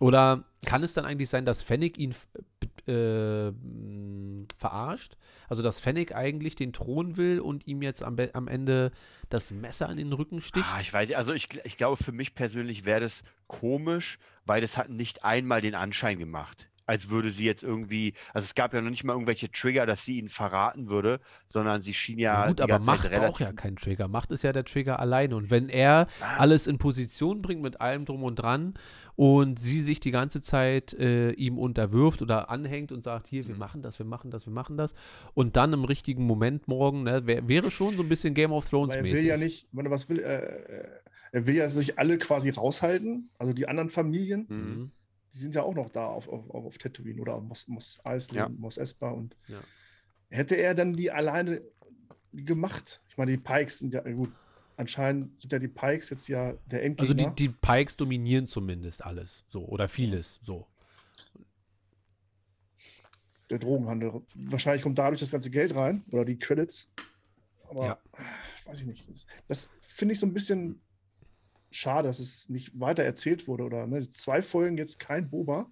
Oder 0.00 0.44
kann 0.64 0.84
es 0.84 0.94
dann 0.94 1.04
eigentlich 1.04 1.28
sein, 1.28 1.44
dass 1.44 1.64
Fennec 1.64 1.98
ihn 1.98 2.14
äh, 2.86 3.50
verarscht? 4.56 5.16
Also, 5.48 5.62
dass 5.62 5.80
Fennec 5.80 6.14
eigentlich 6.14 6.54
den 6.54 6.72
Thron 6.72 7.16
will 7.16 7.40
und 7.40 7.66
ihm 7.66 7.82
jetzt 7.82 8.04
am, 8.04 8.16
am 8.32 8.46
Ende 8.46 8.92
das 9.28 9.50
Messer 9.50 9.88
an 9.88 9.96
den 9.96 10.12
Rücken 10.12 10.40
sticht? 10.40 10.66
Ah, 10.72 10.80
ich 10.80 10.92
weiß, 10.92 11.12
also 11.14 11.32
ich, 11.32 11.48
ich 11.64 11.76
glaube, 11.76 11.96
für 11.96 12.12
mich 12.12 12.36
persönlich 12.36 12.84
wäre 12.84 13.00
das 13.00 13.24
komisch, 13.48 14.20
weil 14.48 14.60
das 14.60 14.76
hat 14.76 14.88
nicht 14.90 15.24
einmal 15.24 15.60
den 15.60 15.74
Anschein 15.76 16.18
gemacht, 16.18 16.68
als 16.86 17.10
würde 17.10 17.30
sie 17.30 17.44
jetzt 17.44 17.62
irgendwie, 17.62 18.14
also 18.32 18.46
es 18.46 18.54
gab 18.54 18.72
ja 18.72 18.80
noch 18.80 18.88
nicht 18.88 19.04
mal 19.04 19.12
irgendwelche 19.12 19.52
Trigger, 19.52 19.84
dass 19.84 20.06
sie 20.06 20.18
ihn 20.18 20.30
verraten 20.30 20.88
würde, 20.88 21.20
sondern 21.46 21.82
sie 21.82 21.92
schien 21.92 22.18
ja 22.18 22.40
Na 22.40 22.46
gut, 22.48 22.62
aber 22.62 22.78
Macht 22.78 23.02
braucht 23.02 23.12
relativ. 23.12 23.46
ja 23.46 23.52
keinen 23.52 23.76
Trigger. 23.76 24.08
Macht 24.08 24.32
ist 24.32 24.42
ja 24.42 24.54
der 24.54 24.64
Trigger 24.64 24.98
alleine. 24.98 25.36
Und 25.36 25.50
wenn 25.50 25.68
er 25.68 26.06
Ah. 26.22 26.38
alles 26.38 26.66
in 26.66 26.78
Position 26.78 27.42
bringt 27.42 27.60
mit 27.60 27.82
allem 27.82 28.06
drum 28.06 28.22
und 28.22 28.36
dran 28.36 28.72
und 29.16 29.58
sie 29.58 29.82
sich 29.82 30.00
die 30.00 30.12
ganze 30.12 30.40
Zeit 30.40 30.94
äh, 30.94 31.32
ihm 31.32 31.58
unterwirft 31.58 32.22
oder 32.22 32.48
anhängt 32.48 32.90
und 32.90 33.04
sagt, 33.04 33.26
hier, 33.28 33.46
wir 33.46 33.52
Mhm. 33.54 33.58
machen 33.60 33.82
das, 33.82 33.98
wir 33.98 34.06
machen 34.06 34.30
das, 34.30 34.46
wir 34.46 34.52
machen 34.54 34.78
das 34.78 34.94
und 35.34 35.56
dann 35.56 35.74
im 35.74 35.84
richtigen 35.84 36.24
Moment 36.24 36.68
morgen, 36.68 37.02
ne, 37.02 37.26
wär, 37.26 37.46
wäre 37.48 37.70
schon 37.70 37.96
so 37.98 38.02
ein 38.02 38.08
bisschen 38.08 38.32
Game 38.32 38.52
of 38.52 38.66
Thrones 38.70 38.94
Aber 38.94 38.98
er 39.00 39.04
will 39.04 39.12
mäßig. 39.12 39.26
ja 39.28 39.36
nicht, 39.36 39.68
wenn 39.72 39.84
er 39.84 39.90
was 39.90 40.08
will, 40.08 40.20
äh, 40.20 40.36
äh, 40.36 40.88
er 41.32 41.46
will 41.46 41.56
ja 41.56 41.68
sich 41.68 41.98
alle 41.98 42.18
quasi 42.18 42.50
raushalten, 42.50 43.30
also 43.38 43.52
die 43.52 43.68
anderen 43.68 43.90
Familien, 43.90 44.46
Mhm. 44.48 44.92
Die 45.34 45.38
sind 45.38 45.54
ja 45.54 45.62
auch 45.62 45.74
noch 45.74 45.90
da 45.90 46.06
auf, 46.06 46.26
auf, 46.26 46.48
auf 46.50 46.78
Tatooine 46.78 47.20
oder 47.20 47.38
Mos, 47.40 47.68
Mos 47.68 48.00
Eisley, 48.02 48.38
Ja. 48.38 48.48
Mos 48.48 48.78
Espa 48.78 49.10
und 49.10 49.36
Ja. 49.46 49.62
hätte 50.30 50.56
er 50.56 50.74
dann 50.74 50.94
die 50.94 51.10
alleine 51.10 51.60
gemacht? 52.32 53.02
Ich 53.08 53.18
meine, 53.18 53.32
die 53.32 53.36
Pikes 53.36 53.80
sind 53.80 53.92
ja, 53.92 54.00
gut, 54.00 54.32
anscheinend 54.78 55.38
sind 55.38 55.52
ja 55.52 55.58
die 55.58 55.68
Pikes 55.68 56.08
jetzt 56.08 56.28
ja 56.28 56.54
der 56.64 56.80
Also 56.80 57.12
Endgegner. 57.12 57.34
die, 57.36 57.48
die 57.48 57.54
Pikes 57.60 57.96
dominieren 57.98 58.46
zumindest 58.46 59.04
alles, 59.04 59.44
so 59.50 59.66
oder 59.66 59.86
vieles, 59.86 60.40
so. 60.42 60.66
der 63.50 63.58
Drogenhandel. 63.58 64.22
Wahrscheinlich 64.34 64.82
kommt 64.82 64.98
dadurch 64.98 65.20
das 65.20 65.30
ganze 65.30 65.50
Geld 65.50 65.74
rein 65.74 66.04
oder 66.10 66.24
die 66.24 66.38
Credits. 66.38 66.90
Aber 67.68 67.86
Ja. 67.86 67.98
weiß 68.64 68.80
ich 68.80 68.86
nicht. 68.86 69.08
Das, 69.08 69.26
das 69.46 69.70
finde 69.80 70.14
ich 70.14 70.20
so 70.20 70.26
ein 70.26 70.32
bisschen 70.34 70.80
schade, 71.70 72.08
dass 72.08 72.18
es 72.18 72.48
nicht 72.48 72.78
weiter 72.78 73.02
erzählt 73.04 73.48
wurde. 73.48 73.64
Oder 73.64 73.86
ne? 73.86 74.10
zwei 74.10 74.42
Folgen 74.42 74.76
jetzt 74.76 74.98
kein 74.98 75.30
Boba. 75.30 75.70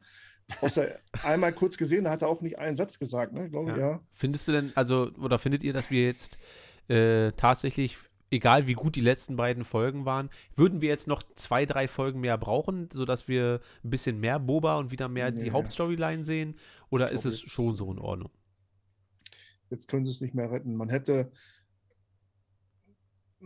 Außer 0.60 0.88
einmal 1.24 1.52
kurz 1.52 1.76
gesehen, 1.76 2.04
da 2.04 2.10
hat 2.10 2.22
er 2.22 2.28
auch 2.28 2.40
nicht 2.40 2.58
einen 2.58 2.76
Satz 2.76 2.98
gesagt, 2.98 3.32
ne? 3.32 3.50
Glaube 3.50 3.72
Ja. 3.72 3.78
ja. 3.78 4.00
Findest 4.12 4.48
du 4.48 4.52
denn, 4.52 4.72
also, 4.76 5.10
oder 5.20 5.38
findet 5.38 5.62
ihr, 5.62 5.72
dass 5.72 5.90
wir 5.90 6.04
jetzt 6.04 6.38
äh, 6.88 7.32
tatsächlich, 7.32 7.96
egal 8.30 8.66
wie 8.66 8.74
gut 8.74 8.94
die 8.96 9.00
letzten 9.00 9.36
beiden 9.36 9.64
Folgen 9.64 10.04
waren, 10.04 10.30
würden 10.54 10.80
wir 10.80 10.88
jetzt 10.88 11.08
noch 11.08 11.22
zwei, 11.34 11.66
drei 11.66 11.88
Folgen 11.88 12.20
mehr 12.20 12.38
brauchen, 12.38 12.88
sodass 12.92 13.26
wir 13.28 13.60
ein 13.84 13.90
bisschen 13.90 14.20
mehr 14.20 14.38
Boba 14.38 14.78
und 14.78 14.90
wieder 14.90 15.08
mehr 15.08 15.32
die 15.32 15.44
Nee. 15.44 15.50
Hauptstoryline 15.50 16.24
sehen? 16.24 16.56
Oder 16.90 17.10
ist 17.10 17.24
es 17.24 17.40
schon 17.40 17.76
so 17.76 17.90
in 17.92 17.98
Ordnung? 17.98 18.30
Jetzt 19.70 19.88
können 19.88 20.04
sie 20.04 20.12
es 20.12 20.20
nicht 20.20 20.34
mehr 20.34 20.50
retten. 20.50 20.76
Man 20.76 20.88
hätte 20.88 21.32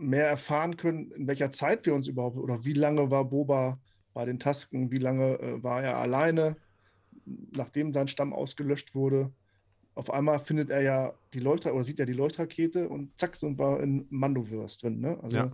mehr 0.01 0.27
erfahren 0.27 0.77
können, 0.77 1.11
in 1.11 1.27
welcher 1.27 1.51
Zeit 1.51 1.85
wir 1.85 1.93
uns 1.93 2.07
überhaupt 2.07 2.37
oder 2.37 2.65
wie 2.65 2.73
lange 2.73 3.09
war 3.11 3.25
Boba 3.25 3.79
bei 4.13 4.25
den 4.25 4.39
Tasken, 4.39 4.91
wie 4.91 4.97
lange 4.97 5.39
äh, 5.39 5.63
war 5.63 5.83
er 5.83 5.97
alleine, 5.97 6.57
nachdem 7.25 7.93
sein 7.93 8.07
Stamm 8.07 8.33
ausgelöscht 8.33 8.95
wurde. 8.95 9.31
Auf 9.93 10.11
einmal 10.11 10.39
findet 10.39 10.69
er 10.69 10.81
ja 10.81 11.13
die 11.33 11.39
Leuchtrakete 11.39 11.75
oder 11.75 11.83
sieht 11.83 11.99
er 11.99 12.05
die 12.05 12.13
Leuchtrakete 12.13 12.89
und 12.89 13.17
zack 13.19 13.35
sind 13.35 13.59
wir 13.59 13.81
in 13.81 14.07
Mandoverse 14.09 14.79
drin. 14.79 14.99
Ne? 14.99 15.19
Also 15.21 15.37
Ja. 15.37 15.51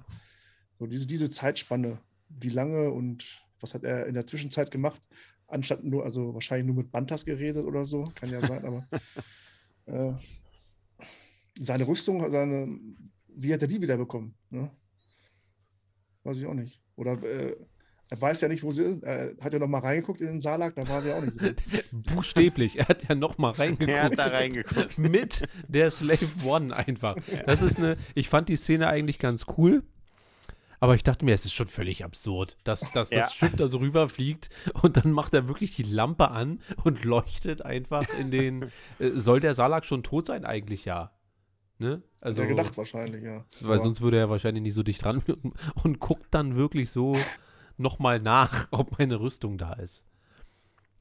so 0.79 0.87
diese, 0.87 1.07
diese 1.07 1.29
Zeitspanne, 1.29 1.99
wie 2.29 2.49
lange 2.49 2.91
und 2.91 3.43
was 3.59 3.73
hat 3.73 3.83
er 3.83 4.05
in 4.05 4.13
der 4.13 4.25
Zwischenzeit 4.25 4.71
gemacht, 4.71 5.01
anstatt 5.47 5.83
nur, 5.83 6.03
also 6.03 6.33
wahrscheinlich 6.33 6.67
nur 6.67 6.75
mit 6.75 6.91
Bantas 6.91 7.25
geredet 7.25 7.65
oder 7.65 7.85
so, 7.85 8.03
kann 8.15 8.29
ja 8.31 8.41
sein, 8.41 8.65
aber 8.65 8.87
äh, 9.85 10.13
seine 11.59 11.87
Rüstung, 11.87 12.29
seine, 12.31 12.79
wie 13.37 13.53
hat 13.53 13.61
er 13.61 13.67
die 13.67 13.81
wiederbekommen? 13.81 14.33
Ne? 14.49 14.71
Weiß 16.23 16.37
ich 16.37 16.45
auch 16.45 16.53
nicht. 16.53 16.81
Oder 16.95 17.21
äh, 17.23 17.55
er 18.09 18.21
weiß 18.21 18.41
ja 18.41 18.47
nicht, 18.47 18.63
wo 18.63 18.71
sie 18.71 18.83
ist. 18.83 19.03
Er 19.03 19.35
hat 19.41 19.53
ja 19.53 19.59
noch 19.59 19.67
mal 19.67 19.79
reingeguckt 19.79 20.21
in 20.21 20.27
den 20.27 20.41
Salak, 20.41 20.75
da 20.75 20.87
war 20.87 21.01
sie 21.01 21.13
auch 21.13 21.21
nicht 21.21 21.39
drin. 21.39 21.55
Buchstäblich, 21.91 22.77
er 22.79 22.87
hat 22.87 23.07
ja 23.07 23.15
noch 23.15 23.37
mal 23.37 23.51
reingeguckt. 23.51 23.89
Er 23.89 24.03
hat 24.03 24.17
da 24.17 24.27
reingeguckt. 24.27 24.97
mit 24.97 25.43
der 25.67 25.91
Slave 25.91 26.27
One 26.45 26.75
einfach. 26.75 27.17
Das 27.45 27.61
ist 27.61 27.77
eine, 27.77 27.97
ich 28.15 28.29
fand 28.29 28.49
die 28.49 28.55
Szene 28.55 28.87
eigentlich 28.87 29.19
ganz 29.19 29.45
cool. 29.57 29.83
Aber 30.79 30.93
ich 30.93 31.01
dachte 31.01 31.25
mir, 31.25 31.33
es 31.33 31.43
ist 31.43 31.53
schon 31.53 31.67
völlig 31.67 32.03
absurd, 32.03 32.55
dass, 32.63 32.91
dass 32.91 33.09
Ja. 33.09 33.21
das 33.21 33.33
Schiff 33.33 33.55
da 33.55 33.67
so 33.67 33.79
rüberfliegt 33.79 34.49
und 34.83 34.95
dann 34.95 35.11
macht 35.11 35.33
er 35.33 35.47
wirklich 35.47 35.75
die 35.75 35.81
Lampe 35.83 36.29
an 36.29 36.61
und 36.83 37.03
leuchtet 37.03 37.63
einfach 37.63 38.05
in 38.19 38.29
den. 38.29 38.71
Äh, 38.99 39.11
soll 39.15 39.39
der 39.39 39.55
Salak 39.55 39.85
schon 39.85 40.03
tot 40.03 40.27
sein? 40.27 40.45
Eigentlich 40.45 40.85
ja. 40.85 41.16
Ne? 41.79 42.01
Also, 42.21 42.41
er 42.41 42.47
gedacht 42.47 42.75
wahrscheinlich, 42.77 43.23
ja. 43.23 43.45
weil 43.61 43.77
Aber 43.77 43.83
sonst 43.83 44.01
würde 44.01 44.17
er 44.17 44.29
wahrscheinlich 44.29 44.63
nicht 44.63 44.73
so 44.73 44.83
dicht 44.83 45.03
dran 45.03 45.21
und, 45.43 45.53
und 45.83 45.99
guckt 45.99 46.27
dann 46.31 46.55
wirklich 46.55 46.89
so 46.89 47.15
nochmal 47.77 48.19
nach, 48.19 48.67
ob 48.71 48.97
meine 48.97 49.19
Rüstung 49.19 49.57
da 49.57 49.73
ist. 49.73 50.03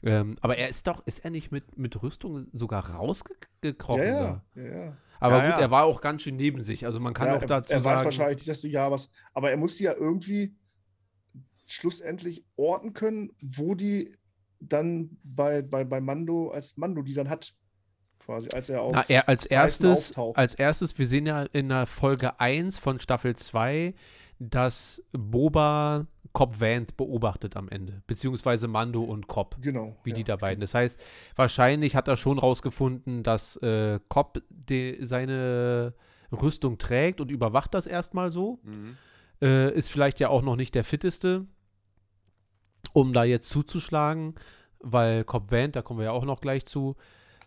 Ähm, 0.02 0.36
aber 0.40 0.56
er 0.56 0.68
ist 0.68 0.86
doch, 0.86 1.04
ist 1.06 1.24
er 1.24 1.30
nicht 1.30 1.50
mit, 1.50 1.78
mit 1.78 2.00
Rüstung 2.02 2.46
sogar 2.52 2.90
rausgekrochen? 2.90 4.02
ja, 4.02 4.22
da? 4.22 4.44
ja, 4.54 4.62
ja, 4.62 4.84
ja. 4.84 4.96
Aber 5.18 5.38
Ja, 5.38 5.42
gut, 5.44 5.50
ja. 5.52 5.60
er 5.60 5.70
war 5.70 5.84
auch 5.84 6.00
ganz 6.00 6.22
schön 6.22 6.36
neben 6.36 6.62
sich. 6.62 6.84
Also 6.84 7.00
man 7.00 7.14
kann 7.14 7.28
ja, 7.28 7.36
auch 7.36 7.44
dazu 7.44 7.72
er, 7.72 7.78
er 7.78 7.84
weiß 7.84 7.94
sagen. 7.94 8.04
wahrscheinlich 8.04 8.36
nicht, 8.38 8.48
dass 8.48 8.60
die 8.60 8.70
ja 8.70 8.90
was, 8.90 9.10
aber 9.32 9.50
er 9.50 9.56
muss 9.56 9.76
die 9.76 9.84
ja 9.84 9.94
irgendwie 9.94 10.54
schlussendlich 11.66 12.44
orten 12.56 12.92
können, 12.92 13.32
wo 13.40 13.74
die 13.74 14.14
dann 14.60 15.18
bei, 15.22 15.62
bei, 15.62 15.84
bei 15.84 16.00
Mando, 16.00 16.50
als 16.50 16.76
Mando 16.76 17.02
die 17.02 17.14
dann 17.14 17.28
hat. 17.28 17.54
Quasi, 18.26 18.48
als 18.52 18.68
er 18.68 18.82
auf. 18.82 18.92
Na, 18.92 19.04
er 19.06 19.28
als 19.28 19.46
erstes, 19.46 20.08
auftaucht. 20.08 20.36
als 20.36 20.54
erstes, 20.54 20.98
wir 20.98 21.06
sehen 21.06 21.26
ja 21.26 21.44
in 21.44 21.68
der 21.68 21.86
Folge 21.86 22.40
1 22.40 22.80
von 22.80 22.98
Staffel 22.98 23.36
2, 23.36 23.94
dass 24.40 25.00
Boba 25.12 26.06
Cobb 26.32 26.60
Vanth 26.60 26.96
beobachtet 26.96 27.56
am 27.56 27.68
Ende. 27.68 28.02
Beziehungsweise 28.08 28.66
Mando 28.66 29.02
und 29.02 29.28
Cobb. 29.28 29.56
genau. 29.62 29.96
wie 30.02 30.10
ja, 30.10 30.16
die 30.16 30.24
da 30.24 30.36
beiden. 30.36 30.60
Das 30.60 30.74
heißt, 30.74 31.00
wahrscheinlich 31.36 31.94
hat 31.94 32.08
er 32.08 32.16
schon 32.16 32.38
rausgefunden, 32.38 33.22
dass 33.22 33.56
äh, 33.58 34.00
Cobb 34.08 34.42
de, 34.50 35.04
seine 35.04 35.94
Rüstung 36.32 36.78
trägt 36.78 37.20
und 37.20 37.30
überwacht 37.30 37.74
das 37.74 37.86
erstmal 37.86 38.32
so. 38.32 38.58
Mhm. 38.64 38.96
Äh, 39.40 39.72
ist 39.72 39.88
vielleicht 39.88 40.18
ja 40.18 40.30
auch 40.30 40.42
noch 40.42 40.56
nicht 40.56 40.74
der 40.74 40.84
fitteste, 40.84 41.46
um 42.92 43.12
da 43.12 43.22
jetzt 43.22 43.48
zuzuschlagen, 43.48 44.34
weil 44.80 45.22
Cobb 45.22 45.52
Vanth, 45.52 45.76
da 45.76 45.82
kommen 45.82 46.00
wir 46.00 46.06
ja 46.06 46.12
auch 46.12 46.24
noch 46.24 46.40
gleich 46.40 46.66
zu, 46.66 46.96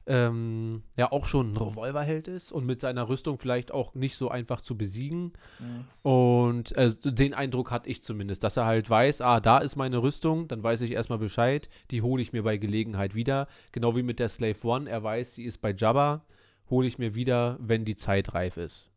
ähm, 0.10 0.82
ja 0.98 1.12
auch 1.12 1.28
schon 1.28 1.54
ein 1.54 1.58
Revolverheld 1.58 2.28
ist 2.28 2.52
und 2.52 2.66
mit 2.66 2.82
seiner 2.82 3.08
Rüstung 3.08 3.38
vielleicht 3.38 3.72
auch 3.72 3.94
nicht 3.94 4.16
so 4.16 4.30
einfach 4.30 4.62
zu 4.62 4.76
besiegen. 4.76 5.34
Ja. 5.60 6.12
Und 6.12 6.76
äh, 6.76 6.92
den 7.04 7.36
Eindruck 7.36 7.70
hatte 7.70 7.90
ich 7.90 8.04
zumindest, 8.04 8.44
dass 8.44 8.58
er 8.58 8.66
halt 8.66 8.90
weiß, 8.90 9.22
ah, 9.22 9.40
da 9.40 9.60
ist 9.60 9.76
meine 9.76 10.02
Rüstung, 10.02 10.48
dann 10.48 10.64
weiß 10.64 10.82
ich 10.82 10.92
erstmal 10.92 11.20
Bescheid, 11.20 11.70
die 11.92 12.02
hole 12.02 12.24
ich 12.24 12.34
mir 12.34 12.42
bei 12.42 12.58
Gelegenheit 12.58 13.14
wieder. 13.14 13.48
Genau 13.72 13.96
wie 13.96 14.02
mit 14.02 14.18
der 14.18 14.30
Slave 14.30 14.58
One, 14.64 14.90
er 14.90 15.04
weiß, 15.04 15.36
die 15.36 15.46
ist 15.46 15.60
bei 15.60 15.76
Jabba, 15.78 16.26
hole 16.72 16.88
ich 16.88 16.98
mir 16.98 17.14
wieder, 17.14 17.58
wenn 17.62 17.86
die 17.86 17.96
Zeit 17.96 18.34
reif 18.34 18.58
ist. 18.58 18.90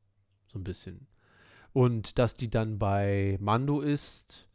So 0.50 0.58
ein 0.58 0.64
bisschen. 0.64 1.06
Und 1.74 2.18
dass 2.18 2.34
die 2.34 2.48
dann 2.48 2.78
bei 2.78 3.36
Mando 3.38 3.80
ist, 3.82 4.48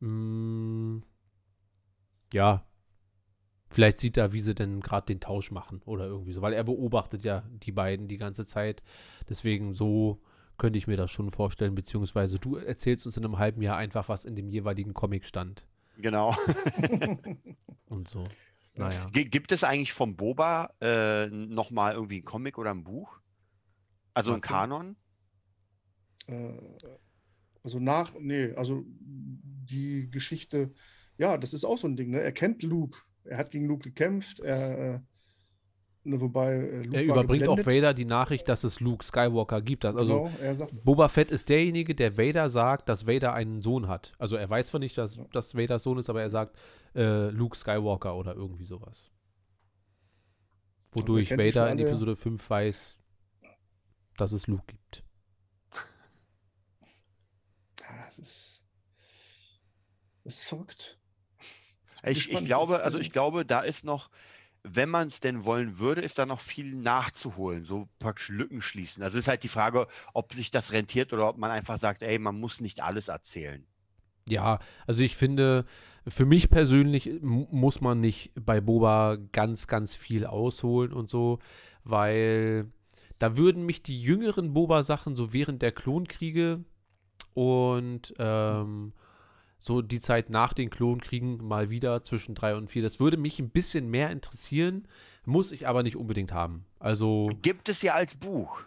mh, 0.00 1.00
ja, 2.34 2.62
vielleicht 3.72 3.98
sieht 3.98 4.16
er, 4.16 4.32
wie 4.32 4.40
sie 4.40 4.54
denn 4.54 4.80
gerade 4.80 5.06
den 5.06 5.20
Tausch 5.20 5.50
machen 5.50 5.82
oder 5.84 6.06
irgendwie 6.06 6.32
so, 6.32 6.42
weil 6.42 6.52
er 6.52 6.64
beobachtet 6.64 7.24
ja 7.24 7.42
die 7.62 7.72
beiden 7.72 8.08
die 8.08 8.18
ganze 8.18 8.46
Zeit. 8.46 8.82
Deswegen 9.28 9.74
so 9.74 10.20
könnte 10.58 10.78
ich 10.78 10.86
mir 10.86 10.96
das 10.96 11.10
schon 11.10 11.30
vorstellen, 11.30 11.74
beziehungsweise 11.74 12.38
du 12.38 12.56
erzählst 12.56 13.06
uns 13.06 13.16
in 13.16 13.24
einem 13.24 13.38
halben 13.38 13.62
Jahr 13.62 13.76
einfach, 13.76 14.08
was 14.08 14.24
in 14.24 14.36
dem 14.36 14.48
jeweiligen 14.48 14.94
Comic 14.94 15.24
stand 15.24 15.66
Genau. 15.98 16.34
und 17.88 18.08
so. 18.08 18.24
Naja. 18.74 19.08
G 19.12 19.24
gibt 19.24 19.52
es 19.52 19.64
eigentlich 19.64 19.92
vom 19.92 20.16
Boba 20.16 20.72
äh, 20.80 21.26
nochmal 21.26 21.94
irgendwie 21.94 22.20
ein 22.20 22.24
Comic 22.24 22.58
oder 22.58 22.70
ein 22.70 22.84
Buch? 22.84 23.20
Also 24.14 24.32
ein? 24.32 24.40
Kanon? 24.40 24.96
Äh, 26.26 26.58
also 27.62 27.78
nach, 27.78 28.14
nee, 28.18 28.52
also 28.54 28.84
die 28.88 30.10
Geschichte, 30.10 30.72
ja, 31.18 31.36
das 31.38 31.52
ist 31.52 31.64
auch 31.64 31.78
so 31.78 31.86
ein 31.86 31.96
Ding, 31.96 32.10
ne? 32.10 32.20
Er 32.20 32.32
kennt 32.32 32.62
Luke. 32.62 32.98
Er 33.24 33.38
hat 33.38 33.50
gegen 33.50 33.66
Luke 33.66 33.82
gekämpft. 33.82 34.40
Er, 34.40 34.94
äh, 34.94 35.00
Ne, 36.04 36.20
wobei 36.20 36.54
äh, 36.54 36.82
Luke 36.82 36.96
Er 36.96 37.04
überbringt 37.04 37.46
auch 37.46 37.56
geblendet. 37.56 37.84
Vader 37.84 37.94
die 37.94 38.04
Nachricht, 38.04 38.48
dass 38.48 38.64
es 38.64 38.80
Luke 38.80 39.04
Skywalker 39.04 39.62
gibt. 39.62 39.84
Also 39.84 40.00
Genau, 40.00 40.32
er 40.40 40.54
sagt, 40.54 40.84
Boba 40.84 41.08
Fett 41.08 41.30
ist 41.30 41.48
derjenige, 41.48 41.94
der 41.94 42.18
Vader 42.18 42.48
sagt, 42.48 42.88
dass 42.88 43.06
Vader 43.06 43.34
einen 43.34 43.62
Sohn 43.62 43.86
hat. 43.86 44.12
Also 44.18 44.34
er 44.34 44.50
weiß 44.50 44.68
zwar 44.68 44.80
nicht, 44.80 44.98
dass, 44.98 45.20
dass 45.32 45.54
Vader 45.54 45.78
Sohn 45.78 45.98
ist, 45.98 46.10
aber 46.10 46.22
er 46.22 46.30
sagt 46.30 46.56
äh, 46.96 47.28
Luke 47.28 47.56
Skywalker 47.56 48.16
oder 48.16 48.34
irgendwie 48.34 48.64
sowas. 48.64 49.12
Wodurch 50.90 51.28
die 51.28 51.34
schon 51.34 51.38
Vader 51.38 51.70
in. 51.70 51.78
Episode 51.78 52.16
5 52.16 52.50
weiß, 52.50 52.96
dass 54.16 54.32
es 54.32 54.48
Luke 54.48 54.64
gibt. 54.66 55.04
es 58.08 58.18
ist, 58.18 58.64
es 60.24 60.38
ist 60.38 60.44
verrückt. 60.46 60.98
Ich, 62.04 62.30
ich 62.30 62.44
glaube, 62.44 62.82
also 62.82 62.98
ich 62.98 63.12
glaube, 63.12 63.44
da 63.44 63.60
ist 63.60 63.84
noch, 63.84 64.10
wenn 64.64 64.88
man 64.88 65.08
es 65.08 65.20
denn 65.20 65.44
wollen 65.44 65.78
würde, 65.78 66.00
ist 66.00 66.18
da 66.18 66.26
noch 66.26 66.40
viel 66.40 66.74
nachzuholen, 66.74 67.64
so 67.64 67.88
praktisch 67.98 68.28
Lücken 68.28 68.62
schließen. 68.62 69.02
Also 69.02 69.18
ist 69.18 69.28
halt 69.28 69.42
die 69.42 69.48
Frage, 69.48 69.86
ob 70.12 70.32
sich 70.32 70.50
das 70.50 70.72
rentiert 70.72 71.12
oder 71.12 71.28
ob 71.28 71.38
man 71.38 71.50
einfach 71.50 71.78
sagt, 71.78 72.02
ey, 72.02 72.18
man 72.18 72.38
muss 72.38 72.60
nicht 72.60 72.82
alles 72.82 73.08
erzählen. 73.08 73.64
Ja, 74.28 74.60
also 74.86 75.02
ich 75.02 75.16
finde, 75.16 75.64
für 76.06 76.24
mich 76.24 76.50
persönlich 76.50 77.10
muss 77.22 77.80
man 77.80 78.00
nicht 78.00 78.32
bei 78.34 78.60
Boba 78.60 79.18
ganz, 79.32 79.66
ganz 79.66 79.94
viel 79.94 80.26
ausholen 80.26 80.92
und 80.92 81.10
so, 81.10 81.38
weil 81.84 82.70
da 83.18 83.36
würden 83.36 83.64
mich 83.66 83.82
die 83.82 84.00
jüngeren 84.00 84.52
Boba-Sachen 84.52 85.14
so 85.16 85.32
während 85.32 85.62
der 85.62 85.72
Klonkriege 85.72 86.64
und 87.34 88.14
ähm, 88.18 88.92
so 89.64 89.80
die 89.80 90.00
Zeit 90.00 90.28
nach 90.28 90.52
den 90.52 90.70
Klonkriegen 90.70 91.36
mal 91.46 91.70
wieder 91.70 92.02
zwischen 92.02 92.34
drei 92.34 92.56
und 92.56 92.66
vier, 92.68 92.82
das 92.82 92.98
würde 92.98 93.16
mich 93.16 93.38
ein 93.38 93.50
bisschen 93.50 93.88
mehr 93.88 94.10
interessieren, 94.10 94.88
muss 95.24 95.52
ich 95.52 95.68
aber 95.68 95.84
nicht 95.84 95.96
unbedingt 95.96 96.32
haben. 96.32 96.64
Also, 96.80 97.30
Gibt 97.42 97.68
es 97.68 97.80
ja 97.82 97.94
als 97.94 98.16
Buch, 98.16 98.60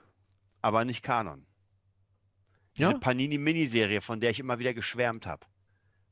aber 0.62 0.86
nicht 0.86 1.04
Kanon. 1.04 1.46
Diese 2.78 2.92
Ja. 2.92 2.98
Panini-Miniserie, 2.98 4.00
von 4.00 4.22
der 4.22 4.30
ich 4.30 4.40
immer 4.40 4.58
wieder 4.60 4.74
geschwärmt 4.74 5.28
habe. 5.28 5.46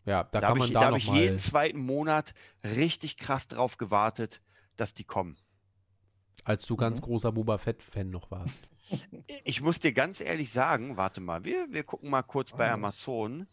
ja, 0.06 0.24
da, 0.26 0.30
Da, 0.32 0.40
kann 0.42 0.50
habe 0.50 0.60
man 0.60 0.68
ich, 0.68 0.74
da 0.74 0.80
da 0.82 0.86
hab 0.88 0.92
noch 0.92 0.98
ich 0.98 1.08
jeden 1.08 1.40
zweiten 1.40 1.80
Monat 1.80 2.34
richtig 2.66 3.16
krass 3.16 3.48
drauf 3.48 3.78
gewartet, 3.78 4.42
dass 4.76 4.94
die 4.94 5.06
kommen. 5.06 5.38
als 6.44 6.66
du 6.66 6.76
ganz 6.76 7.00
Mhm. 7.00 7.06
großer 7.06 7.32
Boba 7.32 7.58
Fett-Fan 7.58 8.10
noch 8.10 8.30
warst. 8.32 8.68
Ich 9.46 9.62
muss 9.62 9.80
dir 9.80 9.94
ganz 9.94 10.20
ehrlich 10.20 10.52
sagen, 10.52 10.98
warte 10.98 11.22
mal, 11.22 11.46
wir, 11.46 11.68
wir 11.72 11.84
gucken 11.86 12.10
mal 12.10 12.22
kurz 12.22 12.52
bei 12.52 12.66
Ah, 12.68 12.72
was? 12.74 12.74
Amazon. 12.74 13.48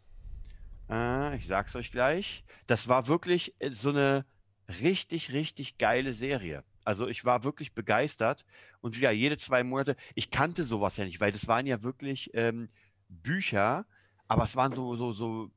Äh, 0.91 1.37
ich 1.37 1.47
sag's 1.47 1.77
euch 1.77 1.93
gleich. 1.93 2.45
Das 2.67 2.89
war 2.89 3.07
wirklich 3.07 3.55
äh, 3.61 3.71
so 3.71 3.91
eine 3.91 4.27
richtig, 4.81 5.33
richtig 5.33 5.79
geile 5.79 6.13
Serie. 6.13 6.65
Also 6.85 7.07
ich 7.07 7.25
war 7.25 7.45
wirklich 7.45 7.75
begeistert 7.75 8.45
und 8.81 8.97
wieder 8.97 9.11
jede 9.11 9.37
zwei 9.37 9.63
Monate, 9.63 9.97
ich 10.15 10.31
kannte 10.31 10.65
sowas 10.65 10.97
ja 10.97 11.05
nicht, 11.05 11.21
weil 11.21 11.33
das 11.33 11.47
waren 11.47 11.67
ja 11.67 11.83
wirklich 11.83 12.31
ähm, 12.35 12.69
Bücher, 13.09 13.87
aber 14.29 14.45
es 14.45 14.57
waren 14.57 14.73
so, 14.73 14.97
so, 14.97 15.13
so 15.13 15.51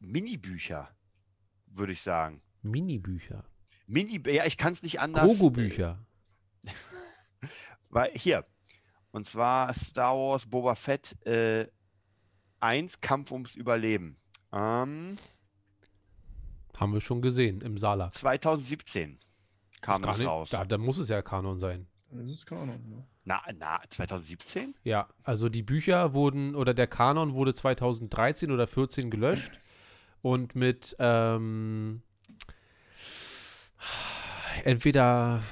Mini-Bücher, 0.00 0.88
würde 1.66 1.92
ich 1.92 2.02
sagen. 2.02 2.42
Minibücher. 2.62 3.44
Mini, 3.86 4.20
ja, 4.26 4.44
ich 4.46 4.56
kann 4.56 4.72
es 4.72 4.82
nicht 4.82 5.00
anders. 5.00 5.26
Grogu-Bücher. 5.26 6.04
Weil 7.88 8.12
hier, 8.14 8.44
und 9.10 9.26
zwar 9.26 9.72
Star 9.74 10.14
Wars 10.14 10.46
Boba 10.46 10.74
Fett 10.74 11.16
äh, 11.26 11.66
1 12.60 13.00
Kampf 13.00 13.30
ums 13.32 13.54
Überleben. 13.54 14.18
Ähm, 14.52 15.16
Haben 16.76 16.92
wir 16.92 17.00
schon 17.00 17.22
gesehen 17.22 17.60
im 17.60 17.76
Salak. 17.78 18.14
2017 18.14 19.18
kam 19.80 20.02
das 20.02 20.18
nicht- 20.18 20.26
raus. 20.26 20.50
Da, 20.50 20.64
da 20.64 20.78
muss 20.78 20.98
es 20.98 21.08
ja 21.08 21.22
Kanon 21.22 21.58
sein. 21.58 21.86
Das 22.10 22.24
ist 22.30 22.50
Ahnung. 22.52 22.80
Ne? 22.88 23.04
Na, 23.24 23.42
na, 23.58 23.80
2017? 23.88 24.74
Ja, 24.84 25.08
also 25.24 25.48
die 25.50 25.62
Bücher 25.62 26.14
wurden, 26.14 26.54
oder 26.54 26.72
der 26.72 26.86
Kanon 26.86 27.34
wurde 27.34 27.52
2013 27.52 28.50
oder 28.50 28.66
14 28.66 29.10
gelöscht 29.10 29.50
und 30.22 30.54
mit 30.54 30.96
ähm, 30.98 32.00
entweder 34.64 35.42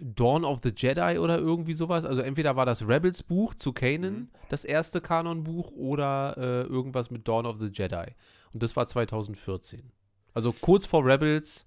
Dawn 0.00 0.44
of 0.44 0.60
the 0.62 0.72
Jedi 0.74 1.18
oder 1.18 1.38
irgendwie 1.38 1.74
sowas, 1.74 2.04
also 2.04 2.20
entweder 2.22 2.56
war 2.56 2.66
das 2.66 2.86
Rebels 2.88 3.22
Buch 3.22 3.54
zu 3.54 3.72
Kanan, 3.72 4.12
Mhm. 4.14 4.28
das 4.48 4.64
erste 4.64 5.00
Kanon-Buch, 5.00 5.72
oder 5.72 6.36
äh, 6.38 6.62
irgendwas 6.62 7.10
mit 7.10 7.26
Dawn 7.28 7.46
of 7.46 7.58
the 7.60 7.68
Jedi. 7.72 8.14
Und 8.52 8.62
das 8.62 8.76
war 8.76 8.86
2014. 8.86 9.92
Also 10.34 10.52
kurz 10.52 10.86
vor 10.86 11.04
Rebels 11.04 11.66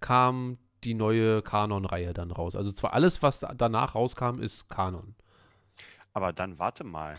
kam 0.00 0.58
die 0.84 0.94
neue 0.94 1.42
Kanon-Reihe 1.42 2.12
dann 2.12 2.30
raus. 2.30 2.54
Also 2.56 2.70
zwar 2.72 2.92
alles, 2.92 3.22
was 3.22 3.40
danach 3.56 3.94
rauskam, 3.94 4.40
ist 4.40 4.68
Kanon. 4.68 5.14
Aber 6.12 6.32
dann 6.32 6.58
warte 6.58 6.84
mal. 6.84 7.14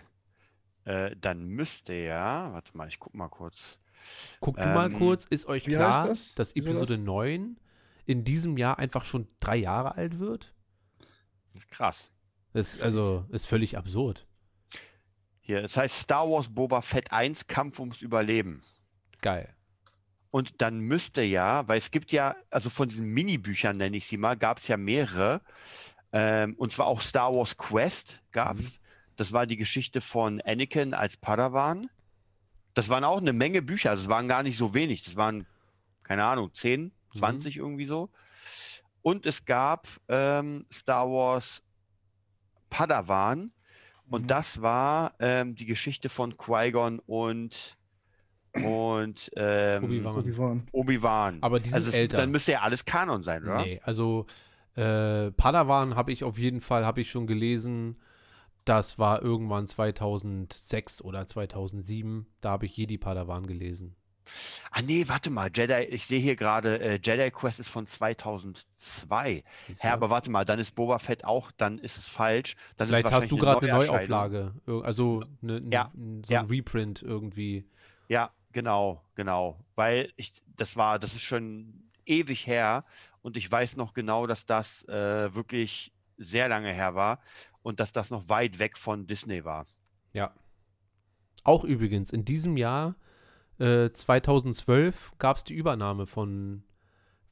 Äh, 0.86 1.16
dann 1.20 1.48
müsste 1.48 1.94
ja, 1.94 2.54
warte 2.54 2.78
mal, 2.78 2.88
ich 2.88 3.00
guck 3.00 3.16
mal 3.16 3.28
kurz. 3.28 3.80
Guckt 4.40 4.60
du 4.60 4.68
mal 4.68 4.92
Ähm, 4.92 5.00
kurz, 5.00 5.26
ist 5.26 5.48
euch 5.48 5.64
klar, 5.66 6.10
dass 6.36 6.52
Episode 6.54 6.94
das? 6.98 7.00
9 7.00 7.58
in 8.06 8.24
diesem 8.24 8.58
Jahr 8.58 8.80
einfach 8.80 9.06
schon 9.06 9.28
drei 9.40 9.58
Jahre 9.58 9.96
alt 9.96 10.20
wird? 10.20 10.54
Das 11.48 11.64
ist 11.64 11.70
krass. 11.70 12.12
Das 12.54 12.76
ist 12.76 12.82
also 12.82 13.26
ist 13.30 13.48
völlig 13.48 13.78
absurd. 13.78 14.26
Hier, 15.42 15.64
es 15.64 15.78
heißt 15.78 16.00
Star 16.00 16.30
Wars 16.30 16.50
Boba 16.50 16.82
Fett 16.82 17.12
1 17.12 17.48
Kampf 17.48 17.80
ums 17.80 18.02
Überleben. 18.02 18.64
Geil. 19.22 19.54
Und 20.32 20.62
dann 20.62 20.80
müsste 20.80 21.22
ja, 21.22 21.68
weil 21.68 21.78
es 21.78 21.92
gibt 21.92 22.12
ja, 22.12 22.36
also 22.50 22.70
von 22.70 22.90
diesen 22.90 23.08
Mini-Büchern 23.08 23.78
nenne 23.78 23.96
ich 23.96 24.08
sie 24.08 24.18
mal, 24.18 24.36
gab 24.36 24.58
es 24.58 24.68
ja 24.68 24.76
mehrere. 24.76 25.42
Ähm, 26.12 26.56
und 26.56 26.74
zwar 26.74 26.88
auch 26.88 27.02
Star 27.02 27.34
Wars 27.34 27.58
Quest 27.58 28.22
gab 28.32 28.60
es. 28.60 28.80
Das 29.16 29.34
war 29.34 29.46
die 29.46 29.56
Geschichte 29.56 30.02
von 30.02 30.42
Anakin 30.42 30.94
als 30.94 31.16
Padawan. 31.16 31.90
Das 32.74 32.90
waren 32.90 33.04
auch 33.04 33.20
eine 33.20 33.34
Menge 33.34 33.62
Bücher, 33.62 33.92
also 33.92 34.04
es 34.04 34.10
waren 34.10 34.28
gar 34.28 34.44
nicht 34.44 34.58
so 34.58 34.74
wenig. 34.74 35.04
Das 35.04 35.16
waren, 35.16 35.46
keine 36.04 36.26
Ahnung, 36.26 36.54
10, 36.54 36.92
20 37.20 37.58
irgendwie 37.58 37.86
so. 37.86 38.10
Und 39.02 39.26
es 39.26 39.46
gab 39.46 39.88
ähm, 40.08 40.66
Star 40.72 41.08
Wars 41.10 41.64
Padawan. 42.70 43.52
Und 44.10 44.24
Mhm. 44.24 44.28
das 44.28 44.62
war 44.62 45.16
ähm, 45.20 45.56
die 45.56 45.66
Geschichte 45.66 46.10
von 46.10 46.38
Qui-Gon 46.38 47.00
und, 47.08 47.78
und 48.64 49.32
ähm, 49.36 49.84
Obi-Wan. 49.84 50.16
Obi-Wan. 50.18 50.68
Obi-Wan. 50.72 51.38
Aber 51.42 51.60
die 51.60 51.70
sind 51.70 51.76
also 51.76 51.90
es, 51.90 51.96
älter. 51.96 52.18
dann 52.18 52.32
müsste 52.32 52.52
ja 52.54 52.62
alles 52.62 52.86
Kanon 52.86 53.24
sein, 53.24 53.44
oder? 53.44 53.64
Nee, 53.64 53.82
also 53.84 54.28
äh, 54.76 55.32
Padawan 55.32 55.96
habe 55.96 56.12
ich 56.12 56.24
auf 56.24 56.38
jeden 56.38 56.62
Fall, 56.62 56.86
habe 56.86 57.02
ich 57.02 57.10
schon 57.10 57.26
gelesen. 57.28 57.98
Das 58.64 59.00
war 59.00 59.22
irgendwann 59.22 59.68
2006 59.68 61.02
oder 61.02 61.28
2007. 61.28 62.28
Da 62.42 62.52
habe 62.52 62.66
ich 62.68 62.78
Jedi 62.78 62.98
Padawan 62.98 63.48
gelesen. 63.48 63.96
Ah 64.72 64.82
nee, 64.82 65.08
warte 65.08 65.30
mal, 65.30 65.50
Jedi, 65.54 65.86
ich 65.90 66.06
sehe 66.06 66.20
hier 66.20 66.36
gerade, 66.36 66.80
äh, 66.80 67.00
Jedi 67.02 67.32
Quest 67.32 67.60
ist 67.60 67.70
von 67.70 67.86
2002. 67.86 69.44
Siehst 69.68 69.84
Hä, 69.84 69.88
du? 69.88 69.94
aber 69.94 70.10
warte 70.10 70.30
mal, 70.30 70.46
dann 70.46 70.60
ist 70.60 70.74
Boba 70.76 71.00
Fett 71.00 71.24
auch, 71.26 71.52
dann 71.52 71.78
ist 71.80 71.98
es 71.98 72.08
falsch. 72.08 72.56
Dann 72.78 72.88
Vielleicht 72.88 73.08
ist 73.08 73.14
hast 73.14 73.32
du 73.32 73.38
gerade 73.38 73.68
eine. 73.72 73.86
Neuauflage. 73.86 74.54
Also 74.84 75.24
ne, 75.42 75.58
n- 75.58 75.72
Ja, 75.72 75.92
so 76.26 76.34
ja. 76.34 76.42
ein 76.42 76.48
Reprint 76.48 77.02
irgendwie. 77.02 77.66
Ja, 78.08 78.32
genau, 78.52 79.04
genau. 79.16 79.60
Weil 79.76 80.12
ich, 80.16 80.34
das 80.56 80.76
war, 80.76 81.00
das 81.00 81.14
ist 81.14 81.24
schon 81.24 81.84
ewig 82.06 82.46
her 82.48 82.86
und 83.22 83.38
ich 83.38 83.52
weiß 83.52 83.78
noch 83.78 83.94
genau, 83.94 84.28
dass 84.28 84.46
das 84.46 84.84
äh, 84.88 85.34
wirklich 85.34 85.92
sehr 86.18 86.48
lange 86.48 86.74
her 86.74 86.96
war 86.96 87.20
und 87.64 87.80
dass 87.80 87.92
das 87.94 88.12
noch 88.12 88.30
weit 88.30 88.60
weg 88.60 88.78
von 88.78 89.08
Disney 89.08 89.44
war. 89.44 89.66
Ja. 90.14 90.34
Auch 91.44 91.64
übrigens, 91.64 92.12
in 92.12 92.26
diesem 92.26 92.58
Jahr, 92.58 92.96
äh, 93.60 93.92
2012, 93.92 95.14
gab 95.18 95.38
es 95.38 95.44
die 95.44 95.54
Übernahme 95.54 96.06
von, 96.06 96.64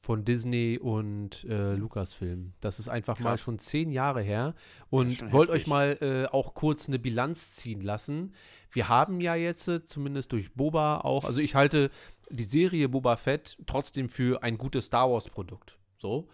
von 0.00 0.24
Disney 0.24 0.78
und 0.80 1.44
äh, 1.44 1.74
Lucasfilm. 1.74 2.52
Das 2.60 2.78
ist 2.78 2.88
einfach 2.88 3.18
mal 3.18 3.30
Krass. 3.30 3.40
schon 3.40 3.58
zehn 3.58 3.90
Jahre 3.90 4.22
her. 4.22 4.54
Und 4.90 5.32
wollt 5.32 5.50
euch 5.50 5.66
heftig. 5.66 5.68
mal 5.68 5.98
äh, 6.00 6.26
auch 6.26 6.54
kurz 6.54 6.88
eine 6.88 6.98
Bilanz 6.98 7.52
ziehen 7.52 7.80
lassen. 7.80 8.32
Wir 8.70 8.88
haben 8.88 9.20
ja 9.20 9.34
jetzt, 9.34 9.68
äh, 9.68 9.84
zumindest 9.84 10.32
durch 10.32 10.52
Boba 10.52 10.98
auch, 10.98 11.24
also 11.24 11.40
ich 11.40 11.54
halte 11.54 11.90
die 12.30 12.44
Serie 12.44 12.88
Boba 12.88 13.16
Fett 13.16 13.56
trotzdem 13.66 14.08
für 14.08 14.42
ein 14.42 14.58
gutes 14.58 14.86
Star 14.86 15.10
Wars-Produkt. 15.10 15.78
So. 15.98 16.28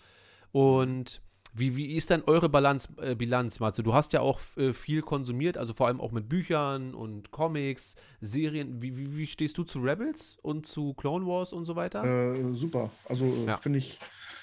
Und 0.52 1.20
wie, 1.54 1.76
wie 1.76 1.92
ist 1.94 2.10
denn 2.10 2.22
eure 2.26 2.48
Bilanz, 2.48 2.88
äh, 2.98 3.14
Bilanz, 3.14 3.60
Matze? 3.60 3.82
Du 3.82 3.92
hast 3.94 4.12
ja 4.12 4.20
auch 4.20 4.40
äh, 4.56 4.72
viel 4.72 5.02
konsumiert, 5.02 5.56
also 5.58 5.72
vor 5.72 5.86
allem 5.88 6.00
auch 6.00 6.12
mit 6.12 6.28
Büchern 6.28 6.94
und 6.94 7.30
Comics, 7.30 7.96
Serien. 8.20 8.80
Wie, 8.82 8.96
wie, 8.96 9.16
wie 9.16 9.26
stehst 9.26 9.58
du 9.58 9.64
zu 9.64 9.80
Rebels 9.80 10.38
und 10.42 10.66
zu 10.66 10.94
Clone 10.94 11.26
Wars 11.26 11.52
und 11.52 11.64
so 11.64 11.76
weiter? 11.76 12.04
Äh, 12.04 12.54
super. 12.54 12.90
Also 13.06 13.24
äh, 13.24 13.46
Ja. 13.46 13.56
finde 13.56 13.78
ich. 13.80 13.98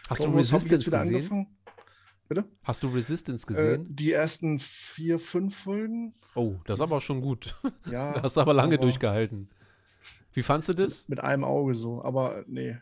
hast 0.09 0.19
du 0.19 0.23
Clone 0.25 0.39
jetzt 0.41 0.53
Resistance 0.53 0.85
gesehen? 0.91 1.15
angefangen. 1.15 1.47
Bitte? 2.29 2.43
Hast 2.63 2.84
du 2.84 2.88
Resistance 2.89 3.45
Äh, 3.45 3.47
gesehen? 3.47 3.85
die 3.89 4.11
ersten 4.11 4.59
vier, 4.59 5.17
fünf 5.19 5.55
Folgen. 5.57 6.13
oh, 6.35 6.55
das 6.65 6.75
ist 6.79 6.81
aber 6.81 6.99
schon 6.99 7.21
gut. 7.21 7.55
Ja. 7.89 8.13
da 8.15 8.23
hast 8.23 8.35
du 8.35 8.41
aber 8.41 8.53
lange 8.53 8.75
aber 8.75 8.84
durchgehalten. 8.84 9.49
Wie 10.34 10.43
fandst 10.43 10.67
du 10.69 10.73
das? 10.73 11.07
Mit 11.07 11.21
einem 11.21 11.43
Auge 11.45 11.73
so. 11.73 12.03
Aber 12.03 12.43
nee. 12.47 12.77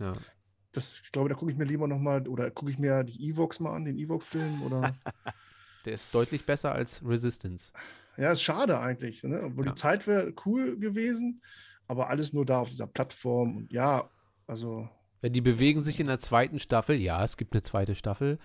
Ja. 0.00 0.14
Das, 0.72 1.00
ich 1.04 1.12
glaube, 1.12 1.28
da 1.28 1.34
gucke 1.34 1.50
ich 1.50 1.56
mir 1.58 1.64
lieber 1.64 1.88
nochmal, 1.88 2.26
oder 2.28 2.50
gucke 2.50 2.70
ich 2.70 2.78
mir 2.78 3.04
die 3.04 3.30
Evox 3.30 3.60
mal 3.60 3.74
an, 3.74 3.84
den 3.84 3.98
Evox-Film, 3.98 4.62
oder. 4.62 4.94
Der 5.84 5.94
ist 5.94 6.12
deutlich 6.14 6.44
besser 6.44 6.72
als 6.72 7.02
Resistance. 7.04 7.72
ja, 8.16 8.32
ist 8.32 8.42
schade 8.42 8.78
eigentlich, 8.80 9.22
ne? 9.22 9.42
Obwohl 9.44 9.66
Ja. 9.66 9.72
die 9.72 9.80
Zeit 9.80 10.06
wäre 10.06 10.34
cool 10.44 10.78
gewesen, 10.78 11.42
aber 11.86 12.10
alles 12.10 12.32
nur 12.32 12.44
da 12.44 12.60
auf 12.60 12.68
dieser 12.68 12.86
Plattform. 12.86 13.56
Und 13.56 13.72
ja, 13.72 14.10
also, 14.46 14.88
Ja, 15.22 15.28
Die 15.28 15.40
bewegen 15.40 15.80
sich 15.80 15.98
in 16.00 16.06
der 16.06 16.18
zweiten 16.18 16.58
Staffel, 16.60 16.96
ja, 16.96 17.24
es 17.24 17.36
gibt 17.36 17.52
eine 17.52 17.62
zweite 17.62 17.94
Staffel, 17.94 18.38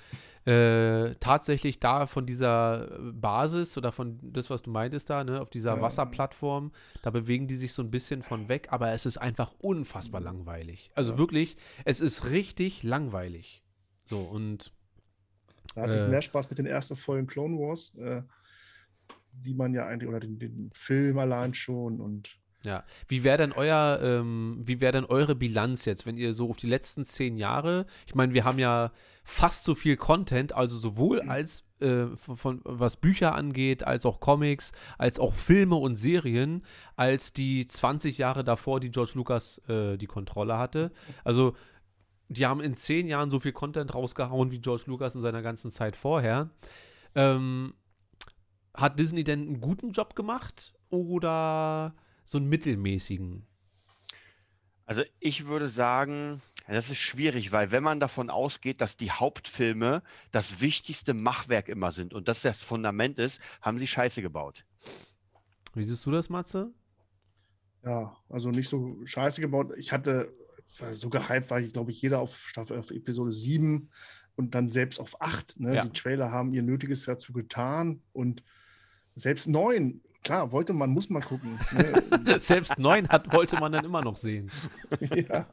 äh, 0.45 1.13
tatsächlich 1.19 1.79
da 1.79 2.07
von 2.07 2.25
dieser 2.25 2.99
Basis 3.13 3.77
oder 3.77 3.91
von 3.91 4.19
das, 4.21 4.49
was 4.49 4.63
du 4.63 4.71
meintest 4.71 5.09
da, 5.09 5.23
ne, 5.23 5.39
auf 5.39 5.49
dieser 5.49 5.75
Ja. 5.75 5.81
Wasserplattform, 5.81 6.71
da 7.01 7.11
bewegen 7.11 7.47
die 7.47 7.55
sich 7.55 7.73
so 7.73 7.81
ein 7.83 7.91
bisschen 7.91 8.23
von 8.23 8.49
weg, 8.49 8.67
aber 8.71 8.91
es 8.91 9.05
ist 9.05 9.17
einfach 9.17 9.53
unfassbar 9.59 10.19
langweilig. 10.19 10.89
Also 10.95 11.17
wirklich, 11.17 11.57
es 11.85 12.01
ist 12.01 12.29
richtig 12.29 12.83
langweilig. 12.83 13.63
So, 14.05 14.19
und 14.19 14.73
da 15.75 15.83
hatte 15.83 15.97
Äh. 15.97 16.03
ich 16.03 16.09
mehr 16.09 16.21
Spaß 16.21 16.49
mit 16.49 16.57
den 16.57 16.65
ersten 16.65 16.95
Folgen 16.95 17.27
Clone 17.27 17.57
Wars, 17.57 17.95
äh, 17.95 18.23
die 19.31 19.53
man 19.53 19.73
ja 19.73 19.87
eigentlich, 19.87 20.09
oder 20.09 20.19
den, 20.19 20.37
den 20.39 20.71
Film 20.73 21.17
allein 21.19 21.53
schon 21.53 22.01
und 22.01 22.37
Ja, 22.65 22.84
wie 23.07 23.23
wäre 23.23 23.38
denn 23.38 23.52
euer, 23.52 23.99
ähm, 24.02 24.61
wie 24.64 24.80
wäre 24.80 24.94
denn 24.94 25.06
eure 25.06 25.35
Bilanz 25.35 25.84
jetzt, 25.84 26.06
wenn 26.06 26.18
ihr 26.18 26.34
so 26.34 26.49
auf 26.49 26.57
die 26.57 26.68
letzten 26.68 27.03
zehn 27.03 27.35
Jahre, 27.35 27.85
ich 28.07 28.15
meine, 28.15 28.34
wir 28.34 28.45
haben 28.45 28.60
ja 28.60 28.91
fast 29.26 29.65
so 29.65 29.76
viel 29.76 29.98
Content, 29.98 30.53
also 30.53 30.77
sowohl 30.77 31.22
als 31.22 31.64
äh, 31.81 32.07
von, 32.15 32.38
von 32.38 32.61
was 32.64 32.95
Bücher 32.98 33.35
angeht, 33.35 33.85
als 33.85 34.06
auch 34.06 34.22
Comics, 34.22 34.72
als 34.98 35.19
auch 35.19 35.34
Filme 35.34 35.76
und 35.76 35.98
Serien, 35.98 36.64
als 36.95 37.34
die 37.34 37.68
20 37.68 38.18
Jahre 38.18 38.45
davor, 38.45 38.80
die 38.80 38.91
George 38.91 39.11
Lucas 39.15 39.61
äh, 39.68 39.98
die 39.98 40.07
Kontrolle 40.07 40.57
hatte. 40.57 40.91
Also 41.26 41.56
die 42.30 42.45
haben 42.45 42.61
in 42.61 42.76
zehn 42.76 43.07
Jahren 43.07 43.30
so 43.30 43.40
viel 43.40 43.52
Content 43.52 43.94
rausgehauen 43.94 44.52
wie 44.52 44.60
George 44.60 44.84
Lucas 44.88 45.15
in 45.15 45.22
seiner 45.22 45.41
ganzen 45.41 45.72
Zeit 45.72 45.98
vorher. 45.98 46.49
Ähm, 47.15 47.73
hat 48.73 48.98
Disney 48.99 49.23
denn 49.23 49.41
einen 49.41 49.61
guten 49.61 49.91
Job 49.91 50.15
gemacht 50.15 50.73
oder 50.90 51.94
so 52.25 52.37
einen 52.37 52.49
mittelmäßigen? 52.49 53.45
Also 54.85 55.03
ich 55.19 55.45
würde 55.47 55.69
sagen, 55.69 56.41
das 56.67 56.89
ist 56.89 56.97
schwierig, 56.97 57.51
weil 57.51 57.71
wenn 57.71 57.83
man 57.83 57.99
davon 57.99 58.29
ausgeht, 58.29 58.81
dass 58.81 58.97
die 58.97 59.11
Hauptfilme 59.11 60.03
das 60.31 60.61
wichtigste 60.61 61.13
Machwerk 61.13 61.69
immer 61.69 61.91
sind 61.91 62.13
und 62.13 62.27
das 62.27 62.41
das 62.41 62.61
Fundament 62.61 63.19
ist, 63.19 63.41
haben 63.61 63.79
sie 63.79 63.87
Scheiße 63.87 64.21
gebaut. 64.21 64.65
Wie 65.73 65.83
siehst 65.83 66.05
du 66.05 66.11
das, 66.11 66.29
Matze? 66.29 66.73
ja, 67.83 68.15
also 68.29 68.49
nicht 68.49 68.69
so 68.69 68.97
scheiße 69.05 69.41
gebaut. 69.41 69.73
Ich 69.77 69.91
hatte, 69.91 70.33
war 70.79 70.95
so 70.95 71.09
gehypt 71.09 71.51
war 71.51 71.59
ich, 71.59 71.73
glaube 71.73 71.91
ich, 71.91 72.01
jeder 72.01 72.19
auf 72.19 72.37
Staffel, 72.47 72.77
auf 72.77 72.91
Episode 72.91 73.31
7 73.31 73.89
und 74.35 74.55
dann 74.55 74.71
selbst 74.71 74.99
auf 74.99 75.21
8. 75.21 75.59
Ne? 75.59 75.75
Ja. 75.75 75.83
Die 75.83 75.91
Trailer 75.91 76.31
haben 76.31 76.53
ihr 76.53 76.63
Nötiges 76.63 77.05
dazu 77.05 77.33
getan 77.33 78.01
und 78.13 78.43
selbst 79.15 79.47
9, 79.47 80.01
klar, 80.23 80.51
wollte 80.51 80.73
man, 80.73 80.89
muss 80.89 81.09
man 81.09 81.21
gucken. 81.21 81.59
Ne? 81.71 82.39
Selbst 82.39 82.79
neun 82.79 83.07
hat, 83.09 83.31
wollte 83.33 83.59
man 83.59 83.71
dann 83.71 83.83
immer 83.85 84.01
noch 84.01 84.15
sehen. 84.15 84.49
ja, 84.99 85.47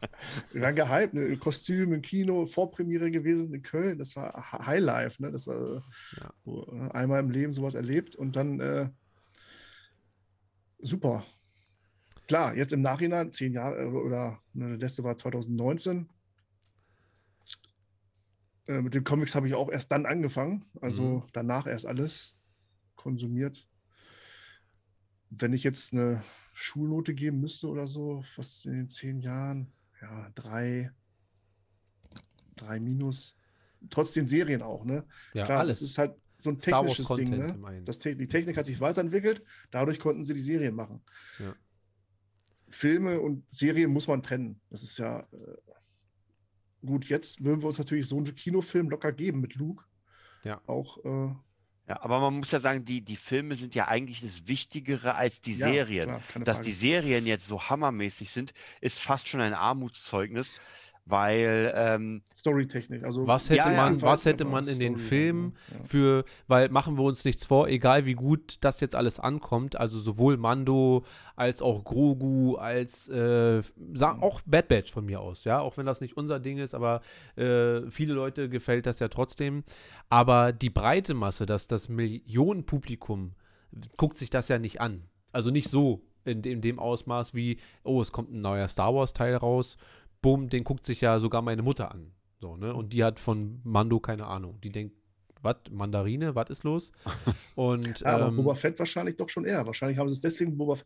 wir 0.53 0.63
waren 0.63 0.77
gehypt, 0.77 1.15
ne? 1.15 1.37
Kostüm 1.37 1.93
im 1.93 2.03
Kino, 2.03 2.47
Vorpremiere 2.47 3.11
gewesen 3.11 3.53
in 3.53 3.63
Köln, 3.63 3.99
das 3.99 4.17
war 4.17 4.33
Hi- 4.53 4.65
Highlife, 4.67 5.23
ne? 5.23 5.31
das 5.33 5.47
war 5.47 5.83
Ja. 6.17 6.33
so, 6.45 6.67
äh, 6.73 6.91
einmal 6.93 7.21
im 7.21 7.31
Leben 7.31 7.53
sowas 7.53 7.75
erlebt 7.75 8.17
und 8.17 8.37
dann 8.37 8.61
äh, 8.61 8.89
super. 10.79 11.25
Klar, 12.29 12.57
jetzt 12.57 12.73
im 12.73 12.81
Nachhinein, 12.83 13.33
zehn 13.33 13.53
Jahre 13.53 13.83
äh, 13.83 13.87
oder 13.91 14.41
ne, 14.53 14.69
der 14.69 14.79
letzte 14.79 15.03
war 15.03 15.17
2019. 15.17 16.09
Äh, 18.69 18.83
mit 18.83 18.95
den 18.95 19.05
Comics 19.05 19.35
habe 19.35 19.49
ich 19.49 19.55
auch 19.55 19.71
erst 19.71 19.91
dann 19.91 20.07
angefangen, 20.07 20.65
also 20.81 21.03
Mhm. 21.03 21.23
danach 21.33 21.67
erst 21.67 21.87
alles 21.87 22.37
konsumiert. 22.95 23.67
Wenn 25.31 25.53
ich 25.53 25.65
jetzt 25.65 25.93
eine 25.93 26.23
Schulnote 26.53 27.15
geben 27.15 27.41
müsste 27.41 27.69
oder 27.69 27.87
so, 27.87 28.25
was 28.37 28.65
in 28.65 28.73
den 28.73 28.89
zehn 28.89 29.21
Jahren, 29.21 29.73
ja, 30.01 30.31
drei, 30.35 30.91
drei 32.57 32.81
minus. 32.81 33.37
Trotz 33.89 34.13
den 34.13 34.29
Serien 34.29 34.61
auch, 34.63 34.85
ne? 34.85 35.07
Ja, 35.33 35.47
Klar, 35.47 35.61
alles. 35.61 35.81
das 35.81 35.91
ist 35.91 35.99
halt 35.99 36.15
so 36.39 36.51
ein 36.51 36.59
technisches 36.59 37.09
Ding, 37.09 37.31
ne? 37.31 37.83
Das 37.85 37.99
die 37.99 38.29
Technik 38.29 38.57
hat 38.57 38.67
sich 38.67 38.81
weiterentwickelt, 38.81 39.43
dadurch 39.71 39.99
konnten 39.99 40.25
sie 40.25 40.35
die 40.35 40.41
Serien 40.41 40.75
machen. 40.75 41.03
Ja. 41.39 41.55
Filme 42.69 43.21
und 43.21 43.45
Serien 43.53 43.91
muss 43.91 44.07
man 44.07 44.23
trennen. 44.23 44.61
Das 44.71 44.83
ist 44.83 44.99
ja 44.99 45.21
äh, 45.21 46.87
gut. 46.87 47.07
Jetzt 47.07 47.43
würden 47.43 47.63
wir 47.63 47.69
uns 47.69 47.79
natürlich 47.79 48.07
so 48.07 48.17
einen 48.17 48.35
Kinofilm 48.35 48.91
locker 48.91 49.13
geben 49.13 49.41
mit 49.41 49.57
Luke. 49.57 49.85
Ja. 50.45 50.61
Auch 50.67 51.05
äh, 51.05 51.35
Ja, 51.91 52.01
aber 52.03 52.21
man 52.21 52.35
muss 52.35 52.53
ja 52.53 52.61
sagen, 52.61 52.85
die, 52.85 53.01
die 53.01 53.17
Filme 53.17 53.57
sind 53.57 53.75
ja 53.75 53.89
eigentlich 53.89 54.21
das 54.21 54.47
Wichtigere 54.47 55.17
als 55.17 55.41
die 55.41 55.55
ja, 55.55 55.67
Serien. 55.67 56.07
klar, 56.07 56.45
Dass 56.45 56.59
Frage. 56.59 56.69
die 56.69 56.73
Serien 56.73 57.27
jetzt 57.27 57.49
so 57.49 57.69
hammermäßig 57.69 58.31
sind, 58.31 58.53
ist 58.81 59.01
fast 59.01 59.27
schon 59.27 59.41
ein 59.41 59.55
Armutszeugnis, 59.55 60.53
weil 61.11 61.73
ähm, 61.75 62.23
Storytechnik. 62.37 63.05
Also 63.05 63.27
Was 63.27 63.51
hätte 63.51 63.59
Ja, 63.59 63.71
ja, 63.73 63.77
man, 63.77 64.01
was 64.01 64.25
jedenfalls 64.25 64.25
hätte 64.27 64.45
man 64.45 64.67
in 64.69 64.79
den 64.79 64.97
Filmen 64.97 65.57
ja. 65.77 65.85
für, 65.85 66.25
weil 66.49 66.69
machen 66.71 66.97
wir 66.97 67.05
uns 67.05 67.25
nichts 67.25 67.45
vor, 67.47 67.69
egal 67.69 68.07
wie 68.07 68.15
gut 68.15 68.59
das 68.61 68.81
jetzt 68.81 68.95
alles 68.95 69.21
ankommt, 69.21 69.77
also 69.79 69.99
sowohl 69.99 70.37
Mando 70.37 71.05
als 71.37 71.63
auch 71.63 71.85
Grogu, 71.85 72.57
als 72.57 73.09
äh, 73.09 73.63
auch 74.21 74.41
Bad 74.47 74.69
Batch 74.69 74.93
von 74.93 75.05
mir 75.07 75.21
aus, 75.21 75.45
ja, 75.45 75.61
auch 75.61 75.77
wenn 75.77 75.87
das 75.87 76.01
nicht 76.01 76.17
unser 76.17 76.39
Ding 76.41 76.59
ist, 76.59 76.75
aber 76.75 77.01
äh, 77.37 77.83
viele 77.91 78.15
Leute 78.15 78.49
gefällt 78.49 78.87
das 78.87 78.99
ja 78.99 79.09
trotzdem. 79.09 79.65
Aber 80.09 80.53
die 80.53 80.71
breite 80.71 81.15
Masse, 81.15 81.47
dass 81.47 81.67
das 81.67 81.89
Millionenpublikum 82.45 83.33
guckt 83.97 84.19
sich 84.19 84.31
das 84.31 84.49
ja 84.49 84.59
nicht 84.59 84.81
an. 84.81 85.05
Also 85.33 85.51
nicht 85.51 85.69
so 85.69 86.03
in, 86.25 86.43
dem- 86.43 86.55
in 86.55 86.61
dem 86.61 86.79
Ausmaß 86.79 87.35
wie, 87.35 87.59
oh, 87.85 88.03
es 88.03 88.13
kommt 88.13 88.33
ein 88.33 88.41
neuer 88.41 88.69
Star 88.69 88.95
Wars 88.95 89.13
Teil 89.13 89.37
raus, 89.37 89.77
bumm, 90.23 90.49
den 90.49 90.65
guckt 90.65 90.87
sich 90.87 91.01
ja 91.01 91.19
sogar 91.19 91.43
meine 91.43 91.63
Mutter 91.63 91.91
an. 91.93 92.13
So, 92.41 92.57
ne? 92.57 92.75
Und 92.75 92.93
die 92.93 93.05
hat 93.05 93.21
von 93.21 93.61
Mando 93.65 94.01
keine 94.01 94.27
Ahnung. 94.27 94.61
Die 94.63 94.71
denkt, 94.71 94.95
was, 95.43 95.57
Mandarine, 95.71 96.35
was 96.35 96.51
ist 96.51 96.65
los? 96.65 96.93
Und 97.55 98.01
Ja, 98.01 98.15
aber 98.15 98.29
ähm, 98.29 98.37
Boba 98.37 98.55
Fett 98.55 98.79
wahrscheinlich 98.79 99.17
doch 99.17 99.29
schon 99.29 99.45
eher. 99.45 99.67
Wahrscheinlich 99.67 99.99
haben 99.99 100.09
sie 100.09 100.15
es 100.15 100.21
deswegen 100.21 100.57
Boba, 100.57 100.77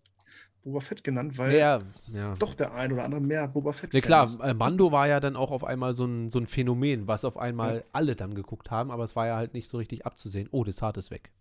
Boba 0.63 0.81
Fett 0.81 1.03
genannt, 1.03 1.37
weil 1.39 1.55
ja, 1.57 1.81
ja. 2.13 2.35
doch 2.35 2.55
der 2.55 2.75
ein 2.75 2.93
oder 2.93 3.05
andere 3.05 3.21
mehr 3.21 3.49
Boba 3.49 3.73
Fett 3.73 3.93
Ja 3.93 4.01
Fan 4.01 4.07
klar, 4.07 4.25
ist. 4.27 4.41
äh, 4.41 4.55
Mando 4.55 4.93
war 4.93 5.09
ja 5.09 5.21
dann 5.21 5.37
auch 5.37 5.51
auf 5.51 5.65
einmal 5.65 5.95
so 5.95 6.05
ein, 6.05 6.31
so 6.31 6.39
ein 6.39 6.47
Phänomen, 6.47 7.09
was 7.09 7.25
auf 7.25 7.37
einmal 7.37 7.85
alle 7.93 8.17
dann 8.17 8.35
geguckt 8.35 8.71
haben, 8.71 8.91
aber 8.91 9.05
es 9.05 9.17
war 9.17 9.27
ja 9.27 9.37
halt 9.37 9.55
nicht 9.55 9.69
so 9.69 9.79
richtig 9.79 10.07
abzusehen. 10.07 10.49
Oh, 10.51 10.65
Desart 10.65 10.97
ist 10.97 11.11
weg. 11.11 11.33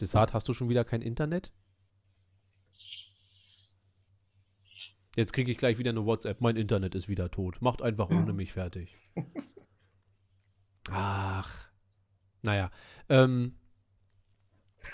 Desart, 0.00 0.34
hast 0.34 0.48
du 0.48 0.54
schon 0.54 0.68
wieder 0.68 0.84
kein 0.84 1.02
Internet? 1.02 1.52
Jetzt 5.16 5.32
kriege 5.32 5.52
ich 5.52 5.58
gleich 5.58 5.78
wieder 5.78 5.90
eine 5.90 6.06
WhatsApp. 6.06 6.40
Mein 6.40 6.56
Internet 6.56 6.94
ist 6.94 7.08
wieder 7.08 7.30
tot. 7.30 7.60
Macht 7.60 7.82
einfach 7.82 8.08
ohne 8.10 8.32
mich 8.32 8.52
fertig. 8.52 8.94
Ach. 10.90 11.50
Naja. 12.42 12.70
Ähm, 13.08 13.54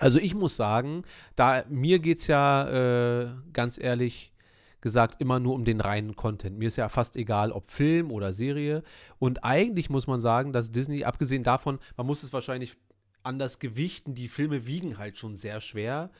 also 0.01 0.19
ich 0.19 0.35
muss 0.35 0.57
sagen, 0.57 1.05
da 1.36 1.65
mir 1.69 2.01
geht 2.01 2.19
es 2.19 2.27
ja 2.27 3.23
äh, 3.23 3.31
ganz 3.53 3.78
ehrlich 3.78 4.32
gesagt 4.81 5.20
immer 5.20 5.40
nur 5.40 5.55
um 5.55 5.65
den 5.65 5.81
reinen 5.81 6.15
Content. 6.15 6.59
Mir 6.59 6.69
ist 6.69 6.77
ja 6.77 6.89
fast 6.89 7.16
egal, 7.16 7.53
ob 7.53 7.69
Film 7.69 8.11
oder 8.11 8.32
Serie. 8.32 8.82
Und 9.19 9.45
eigentlich 9.45 9.90
muss 9.90 10.07
man 10.07 10.20
sagen, 10.20 10.53
dass 10.53 10.73
Disney, 10.73 11.05
abgesehen 11.05 11.43
davon, 11.43 11.78
man 11.97 12.07
muss 12.07 12.23
es 12.23 12.32
wahrscheinlich 12.32 12.77
anders 13.23 13.59
gewichten, 13.59 14.15
die 14.15 14.28
Filme 14.28 14.66
wiegen 14.66 14.99
halt 14.99 15.19
schon 15.19 15.36
sehr 15.36 15.61
schwer. 15.61 16.11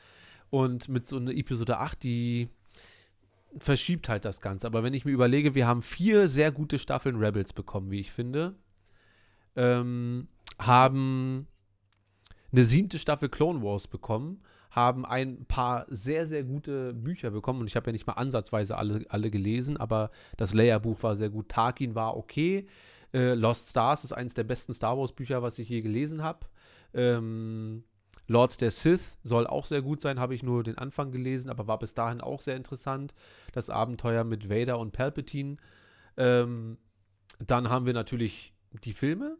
Und 0.49 0.89
mit 0.89 1.07
so 1.07 1.17
einer 1.17 1.31
Episode 1.31 1.77
8, 1.77 2.03
die 2.03 2.49
verschiebt 3.57 4.09
halt 4.09 4.25
das 4.25 4.41
Ganze. 4.41 4.67
Aber 4.67 4.83
wenn 4.83 4.93
ich 4.93 5.05
mir 5.05 5.11
überlege, 5.11 5.55
wir 5.55 5.67
haben 5.67 5.81
vier 5.81 6.27
sehr 6.27 6.51
gute 6.51 6.79
Staffeln 6.79 7.17
Rebels 7.17 7.53
bekommen, 7.53 7.91
wie 7.91 7.99
ich 7.99 8.11
finde. 8.11 8.55
Ähm, 9.55 10.27
haben 10.59 11.47
eine 12.51 12.65
siebte 12.65 12.99
Staffel 12.99 13.29
Clone 13.29 13.61
Wars 13.61 13.87
bekommen, 13.87 14.41
haben 14.71 15.05
ein 15.05 15.45
paar 15.45 15.85
sehr, 15.89 16.27
sehr 16.27 16.43
gute 16.43 16.93
Bücher 16.93 17.31
bekommen 17.31 17.61
und 17.61 17.67
ich 17.67 17.75
habe 17.75 17.87
ja 17.87 17.91
nicht 17.91 18.07
mal 18.07 18.13
ansatzweise 18.13 18.77
alle, 18.77 19.05
alle 19.09 19.31
gelesen, 19.31 19.77
aber 19.77 20.11
das 20.37 20.53
Leia-Buch 20.53 21.01
war 21.01 21.15
sehr 21.15 21.29
gut. 21.29 21.49
Tarkin 21.49 21.95
war 21.95 22.15
okay. 22.17 22.67
Äh, 23.13 23.33
Lost 23.33 23.69
Stars 23.69 24.03
ist 24.03 24.13
eines 24.13 24.35
der 24.35 24.43
besten 24.43 24.73
Star 24.73 24.97
Wars-Bücher, 24.97 25.41
was 25.41 25.57
ich 25.57 25.69
je 25.69 25.81
gelesen 25.81 26.21
habe. 26.21 26.45
Ähm, 26.93 27.83
Lords 28.29 28.57
der 28.57 28.69
Sith 28.69 29.17
soll 29.23 29.47
auch 29.47 29.65
sehr 29.65 29.81
gut 29.81 30.01
sein, 30.01 30.19
habe 30.19 30.35
ich 30.35 30.43
nur 30.43 30.63
den 30.63 30.77
Anfang 30.77 31.11
gelesen, 31.11 31.49
aber 31.49 31.67
war 31.67 31.79
bis 31.79 31.95
dahin 31.95 32.21
auch 32.21 32.41
sehr 32.41 32.55
interessant. 32.55 33.15
Das 33.53 33.71
Abenteuer 33.71 34.23
mit 34.23 34.49
Vader 34.49 34.77
und 34.77 34.91
Palpatine. 34.91 35.57
Ähm, 36.15 36.77
dann 37.39 37.69
haben 37.69 37.87
wir 37.87 37.93
natürlich 37.93 38.53
die 38.83 38.93
Filme, 38.93 39.37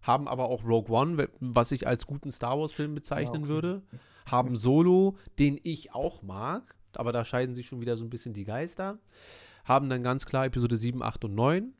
haben 0.00 0.26
aber 0.26 0.48
auch 0.48 0.64
Rogue 0.64 0.90
One, 0.90 1.28
was 1.40 1.70
ich 1.70 1.86
als 1.86 2.06
guten 2.06 2.32
Star 2.32 2.58
Wars-Film 2.58 2.94
bezeichnen 2.94 3.42
Ja, 3.42 3.46
okay. 3.46 3.48
würde. 3.48 3.82
Haben 4.24 4.56
Solo, 4.56 5.18
den 5.38 5.60
ich 5.62 5.94
auch 5.94 6.22
mag, 6.22 6.74
aber 6.94 7.12
da 7.12 7.26
scheiden 7.26 7.54
sich 7.54 7.68
schon 7.68 7.82
wieder 7.82 7.96
so 7.98 8.04
ein 8.04 8.10
bisschen 8.10 8.32
die 8.32 8.44
Geister. 8.44 8.98
haben 9.64 9.90
dann 9.90 10.02
ganz 10.02 10.24
klar 10.24 10.46
Episode 10.46 10.78
7, 10.78 11.02
8 11.02 11.26
und 11.26 11.34
9, 11.34 11.74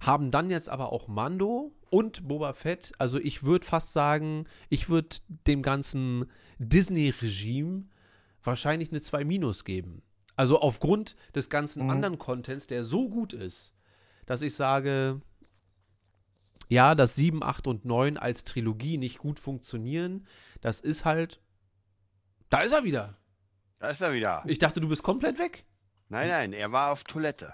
haben 0.00 0.30
dann 0.30 0.48
jetzt 0.50 0.68
aber 0.68 0.92
auch 0.92 1.08
Mando 1.08 1.72
und 1.90 2.26
Boba 2.26 2.52
Fett. 2.52 2.92
Also 2.98 3.18
ich 3.18 3.42
würde 3.42 3.66
fast 3.66 3.92
sagen, 3.92 4.46
ich 4.68 4.88
würde 4.88 5.16
dem 5.46 5.62
ganzen 5.62 6.30
Disney-Regime 6.58 7.84
wahrscheinlich 8.42 8.90
eine 8.90 9.00
2 9.02 9.24
Minus 9.24 9.64
geben. 9.64 10.02
Also 10.36 10.60
aufgrund 10.60 11.16
des 11.34 11.50
ganzen 11.50 11.84
Mhm. 11.84 11.90
anderen 11.90 12.18
Contents, 12.18 12.66
der 12.66 12.84
so 12.84 13.08
gut 13.08 13.32
ist, 13.32 13.72
dass 14.26 14.42
ich 14.42 14.54
sage, 14.54 15.20
ja, 16.68 16.94
dass 16.94 17.14
7, 17.14 17.42
8 17.42 17.66
und 17.66 17.84
9 17.84 18.16
als 18.16 18.44
Trilogie 18.44 18.98
nicht 18.98 19.18
gut 19.18 19.40
funktionieren, 19.40 20.26
das 20.60 20.80
ist 20.80 21.04
halt. 21.04 21.40
Da 22.50 22.60
ist 22.60 22.72
er 22.72 22.84
wieder. 22.84 23.16
Da 23.78 23.90
ist 23.90 24.00
er 24.00 24.12
wieder. 24.12 24.42
Ich 24.46 24.58
dachte, 24.58 24.80
du 24.80 24.88
bist 24.88 25.02
komplett 25.02 25.38
weg. 25.38 25.64
Nein, 26.08 26.28
nein, 26.28 26.52
er 26.52 26.72
war 26.72 26.92
auf 26.92 27.04
Toilette. 27.04 27.52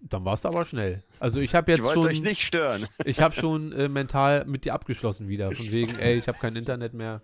Dann 0.00 0.24
warst 0.24 0.44
du 0.44 0.48
aber 0.48 0.64
schnell. 0.64 1.02
Also 1.18 1.40
ich 1.40 1.54
habe 1.54 1.70
Ich 1.70 1.78
jetzt 1.78 1.86
wollte 1.86 2.00
schon, 2.00 2.08
euch 2.08 2.22
nicht 2.22 2.42
stören. 2.42 2.86
ich 3.04 3.20
habe 3.20 3.34
schon 3.34 3.72
äh, 3.72 3.88
mental 3.88 4.44
mit 4.46 4.64
dir 4.64 4.74
abgeschlossen 4.74 5.28
wieder. 5.28 5.52
Von 5.52 5.70
wegen, 5.70 5.98
ey, 6.00 6.16
ich 6.16 6.26
habe 6.28 6.38
kein 6.38 6.56
Internet 6.56 6.94
mehr. 6.94 7.22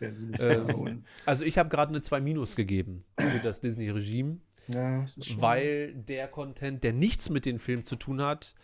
Ähm. 0.00 1.02
Also 1.24 1.44
ich 1.44 1.58
habe 1.58 1.68
gerade 1.68 1.90
eine 1.90 2.00
2 2.00 2.20
Minus 2.20 2.54
gegeben 2.54 3.04
für 3.18 3.38
das 3.38 3.60
Disney-Regime, 3.60 4.38
Ja, 4.68 5.04
weil 5.36 5.94
der 5.94 6.28
Content, 6.28 6.84
der 6.84 6.92
nichts 6.92 7.30
mit 7.30 7.46
dem 7.46 7.58
Film 7.58 7.86
zu 7.86 7.96
tun 7.96 8.20
hat, 8.20 8.54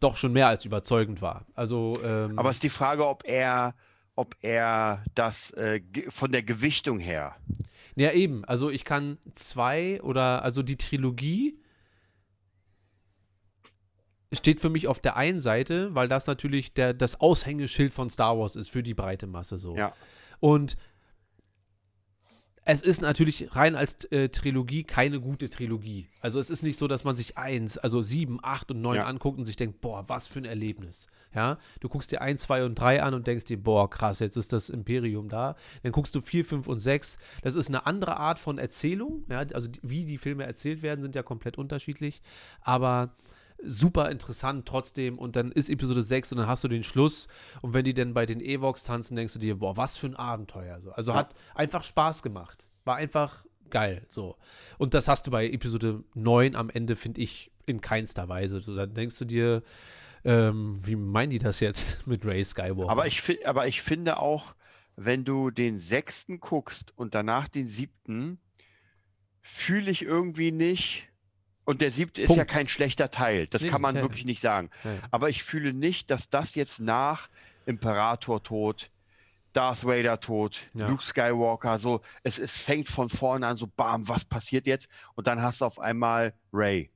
doch 0.00 0.16
schon 0.16 0.32
mehr 0.32 0.48
als 0.48 0.64
überzeugend 0.64 1.22
war. 1.22 1.46
Also 1.54 1.94
ähm, 2.04 2.38
Aber 2.38 2.50
es 2.50 2.56
ist 2.56 2.64
die 2.64 2.70
Frage, 2.70 3.06
ob 3.06 3.22
er, 3.24 3.74
ob 4.16 4.34
er 4.40 5.04
das 5.14 5.52
äh, 5.52 5.80
von 6.08 6.32
der 6.32 6.42
Gewichtung 6.42 6.98
her. 6.98 7.36
Ja, 7.94 8.12
eben. 8.12 8.44
Also 8.44 8.70
ich 8.70 8.84
kann 8.84 9.18
zwei 9.34 10.02
oder 10.02 10.42
also 10.42 10.62
die 10.62 10.76
Trilogie 10.76 11.58
steht 14.32 14.60
für 14.60 14.70
mich 14.70 14.88
auf 14.88 15.00
der 15.00 15.16
einen 15.16 15.40
Seite, 15.40 15.94
weil 15.94 16.08
das 16.08 16.26
natürlich 16.26 16.74
der, 16.74 16.94
das 16.94 17.20
Aushängeschild 17.20 17.92
von 17.92 18.10
Star 18.10 18.38
Wars 18.38 18.56
ist 18.56 18.70
für 18.70 18.82
die 18.82 18.94
breite 18.94 19.26
Masse 19.26 19.58
so. 19.58 19.76
Ja. 19.76 19.94
Und 20.40 20.76
es 22.66 22.80
ist 22.80 23.02
natürlich 23.02 23.54
rein 23.54 23.76
als 23.76 24.04
äh, 24.06 24.30
Trilogie 24.30 24.84
keine 24.84 25.20
gute 25.20 25.50
Trilogie. 25.50 26.08
Also 26.20 26.40
es 26.40 26.48
ist 26.48 26.62
nicht 26.62 26.78
so, 26.78 26.88
dass 26.88 27.04
man 27.04 27.14
sich 27.14 27.36
eins, 27.36 27.76
also 27.76 28.00
sieben, 28.02 28.38
acht 28.42 28.70
und 28.70 28.80
neun 28.80 28.96
Ja. 28.96 29.04
anguckt 29.04 29.38
und 29.38 29.44
sich 29.44 29.56
denkt, 29.56 29.82
boah, 29.82 30.08
was 30.08 30.26
für 30.26 30.38
ein 30.38 30.46
Erlebnis. 30.46 31.06
Ja, 31.34 31.58
du 31.80 31.88
guckst 31.90 32.10
dir 32.10 32.22
eins, 32.22 32.42
zwei 32.42 32.64
und 32.64 32.76
drei 32.76 33.02
an 33.02 33.12
und 33.12 33.26
denkst 33.26 33.44
dir, 33.44 33.62
boah, 33.62 33.90
krass, 33.90 34.20
jetzt 34.20 34.36
ist 34.36 34.52
das 34.54 34.70
Imperium 34.70 35.28
da. 35.28 35.56
Dann 35.82 35.92
guckst 35.92 36.14
du 36.14 36.20
vier, 36.22 36.44
fünf 36.44 36.66
und 36.66 36.80
sechs. 36.80 37.18
Das 37.42 37.54
ist 37.54 37.68
eine 37.68 37.84
andere 37.86 38.16
Art 38.16 38.38
von 38.38 38.56
Erzählung. 38.56 39.24
Ja, 39.28 39.40
also 39.52 39.68
die, 39.68 39.80
wie 39.82 40.04
die 40.06 40.16
Filme 40.16 40.44
erzählt 40.44 40.80
werden, 40.82 41.02
sind 41.02 41.14
ja 41.14 41.22
komplett 41.22 41.58
unterschiedlich. 41.58 42.22
Aber 42.62 43.14
super 43.66 44.10
interessant 44.10 44.66
trotzdem. 44.66 45.18
Und 45.18 45.36
dann 45.36 45.52
ist 45.52 45.68
Episode 45.68 46.02
6 46.02 46.32
und 46.32 46.38
dann 46.38 46.46
hast 46.48 46.64
du 46.64 46.68
den 46.68 46.84
Schluss. 46.84 47.28
Und 47.62 47.74
wenn 47.74 47.84
die 47.84 47.94
dann 47.94 48.14
bei 48.14 48.26
den 48.26 48.40
Evox 48.40 48.84
tanzen, 48.84 49.16
denkst 49.16 49.32
du 49.34 49.38
dir, 49.38 49.58
boah, 49.58 49.76
was 49.76 49.96
für 49.96 50.06
ein 50.06 50.16
Abenteuer. 50.16 50.80
So. 50.80 50.92
Also 50.92 51.12
Ja. 51.12 51.18
hat 51.18 51.34
einfach 51.54 51.82
Spaß 51.82 52.22
gemacht. 52.22 52.66
War 52.84 52.96
einfach 52.96 53.44
geil. 53.70 54.06
So. 54.08 54.36
Und 54.78 54.94
das 54.94 55.08
hast 55.08 55.26
du 55.26 55.30
bei 55.30 55.48
Episode 55.48 56.04
9 56.14 56.54
am 56.56 56.70
Ende, 56.70 56.96
finde 56.96 57.20
ich, 57.20 57.50
in 57.66 57.80
keinster 57.80 58.28
Weise. 58.28 58.60
So, 58.60 58.76
dann 58.76 58.94
denkst 58.94 59.18
du 59.18 59.24
dir, 59.24 59.62
ähm, 60.24 60.78
wie 60.84 60.96
meinen 60.96 61.30
die 61.30 61.38
das 61.38 61.60
jetzt 61.60 62.06
mit 62.06 62.24
Ray 62.24 62.44
Skywalker? 62.44 62.90
Aber 62.90 63.06
ich, 63.06 63.46
aber 63.46 63.66
ich 63.66 63.82
finde 63.82 64.18
auch, 64.18 64.54
wenn 64.96 65.24
du 65.24 65.50
den 65.50 65.78
sechsten 65.78 66.40
guckst 66.40 66.92
und 66.96 67.14
danach 67.14 67.48
den 67.48 67.66
siebten, 67.66 68.38
fühle 69.40 69.90
ich 69.90 70.02
irgendwie 70.02 70.52
nicht. 70.52 71.08
Und 71.64 71.80
der 71.80 71.90
siebte 71.90 72.20
ist 72.22 72.28
ja 72.28 72.36
Punkt. 72.36 72.50
kein 72.50 72.68
schlechter 72.68 73.10
Teil. 73.10 73.46
Das 73.46 73.62
Nee, 73.62 73.68
kann 73.68 73.80
man 73.80 73.96
ja, 73.96 74.02
wirklich 74.02 74.24
nicht 74.26 74.40
sagen. 74.40 74.70
Ja. 74.84 74.90
Aber 75.10 75.28
ich 75.30 75.42
fühle 75.42 75.72
nicht, 75.72 76.10
dass 76.10 76.28
das 76.28 76.54
jetzt 76.54 76.78
nach 76.80 77.28
Imperator 77.66 78.42
Tod, 78.42 78.90
Darth 79.54 79.84
Vader 79.86 80.20
Tod, 80.20 80.58
Ja. 80.74 80.88
Luke 80.88 81.02
Skywalker, 81.02 81.78
so, 81.78 82.00
es, 82.22 82.38
es 82.38 82.58
fängt 82.58 82.88
von 82.88 83.08
vorne 83.08 83.46
an, 83.46 83.56
so, 83.56 83.66
bam, 83.66 84.06
was 84.08 84.24
passiert 84.24 84.66
jetzt? 84.66 84.88
Und 85.14 85.26
dann 85.26 85.40
hast 85.40 85.60
du 85.60 85.64
auf 85.64 85.78
einmal 85.78 86.34
Ray. 86.52 86.90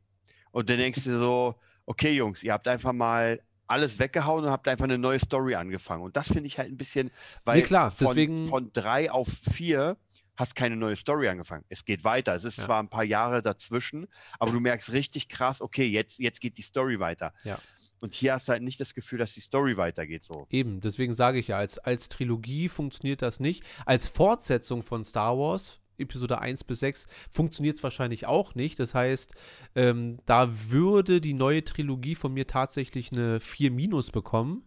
Und 0.50 0.68
dann 0.68 0.78
denkst 0.78 1.04
du 1.04 1.18
so, 1.18 1.54
okay, 1.86 2.12
Jungs, 2.12 2.42
ihr 2.42 2.52
habt 2.52 2.66
einfach 2.68 2.92
mal 2.92 3.40
alles 3.68 3.98
weggehauen 3.98 4.44
und 4.44 4.50
habt 4.50 4.66
einfach 4.66 4.84
eine 4.84 4.98
neue 4.98 5.18
Story 5.18 5.54
angefangen. 5.54 6.02
Und 6.02 6.16
das 6.16 6.28
finde 6.28 6.46
ich 6.46 6.58
halt 6.58 6.70
ein 6.70 6.76
bisschen, 6.78 7.10
weil 7.44 7.58
Nee, 7.58 7.62
klar, 7.66 7.90
von, 7.90 8.08
deswegen- 8.08 8.44
von 8.48 8.72
drei 8.72 9.10
auf 9.10 9.28
vier 9.28 9.96
hast 10.38 10.54
keine 10.54 10.76
neue 10.76 10.96
Story 10.96 11.28
angefangen. 11.28 11.64
Es 11.68 11.84
geht 11.84 12.04
weiter. 12.04 12.34
Es 12.34 12.44
ist 12.44 12.56
Ja. 12.58 12.64
zwar 12.64 12.82
ein 12.82 12.88
paar 12.88 13.04
Jahre 13.04 13.42
dazwischen, 13.42 14.06
aber 14.38 14.52
du 14.52 14.60
merkst 14.60 14.92
richtig 14.92 15.28
krass, 15.28 15.60
okay, 15.60 15.86
jetzt, 15.86 16.18
jetzt 16.18 16.40
geht 16.40 16.56
die 16.56 16.62
Story 16.62 16.98
weiter. 17.00 17.34
Ja. 17.44 17.58
Und 18.00 18.14
hier 18.14 18.34
hast 18.34 18.46
du 18.46 18.52
halt 18.52 18.62
nicht 18.62 18.80
das 18.80 18.94
Gefühl, 18.94 19.18
dass 19.18 19.34
die 19.34 19.40
Story 19.40 19.76
weitergeht 19.76 20.22
so. 20.22 20.46
Eben, 20.50 20.80
deswegen 20.80 21.12
sage 21.14 21.40
ich 21.40 21.48
ja, 21.48 21.58
als, 21.58 21.78
als 21.80 22.08
Trilogie 22.08 22.68
funktioniert 22.68 23.20
das 23.22 23.40
nicht. 23.40 23.64
Als 23.84 24.06
Fortsetzung 24.06 24.84
von 24.84 25.04
Star 25.04 25.36
Wars, 25.36 25.80
Episode 25.98 26.38
1 26.38 26.62
bis 26.62 26.78
6, 26.78 27.08
funktioniert 27.28 27.76
es 27.76 27.82
wahrscheinlich 27.82 28.26
auch 28.26 28.54
nicht. 28.54 28.78
Das 28.78 28.94
heißt, 28.94 29.34
ähm, 29.74 30.18
da 30.26 30.48
würde 30.70 31.20
die 31.20 31.34
neue 31.34 31.64
Trilogie 31.64 32.14
von 32.14 32.32
mir 32.32 32.46
tatsächlich 32.46 33.10
eine 33.10 33.40
4 33.40 33.72
Minus 33.72 34.12
bekommen. 34.12 34.62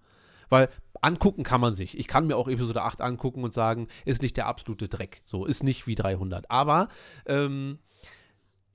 Weil 0.49 0.68
angucken 1.02 1.44
kann 1.44 1.61
man 1.61 1.73
sich. 1.73 1.98
Ich 1.98 2.07
kann 2.07 2.28
mir 2.28 2.38
auch 2.38 2.48
Episode 2.48 2.84
8 2.84 3.02
angucken 3.02 3.44
und 3.44 3.53
sagen, 3.53 3.88
ist 4.06 4.22
nicht 4.22 4.38
der 4.38 4.48
absolute 4.48 4.88
Dreck. 4.88 5.22
So, 5.26 5.45
ist 5.45 5.64
nicht 5.64 5.88
wie 5.88 5.95
300. 5.95 6.49
Aber 6.49 6.88
ähm, 7.26 7.80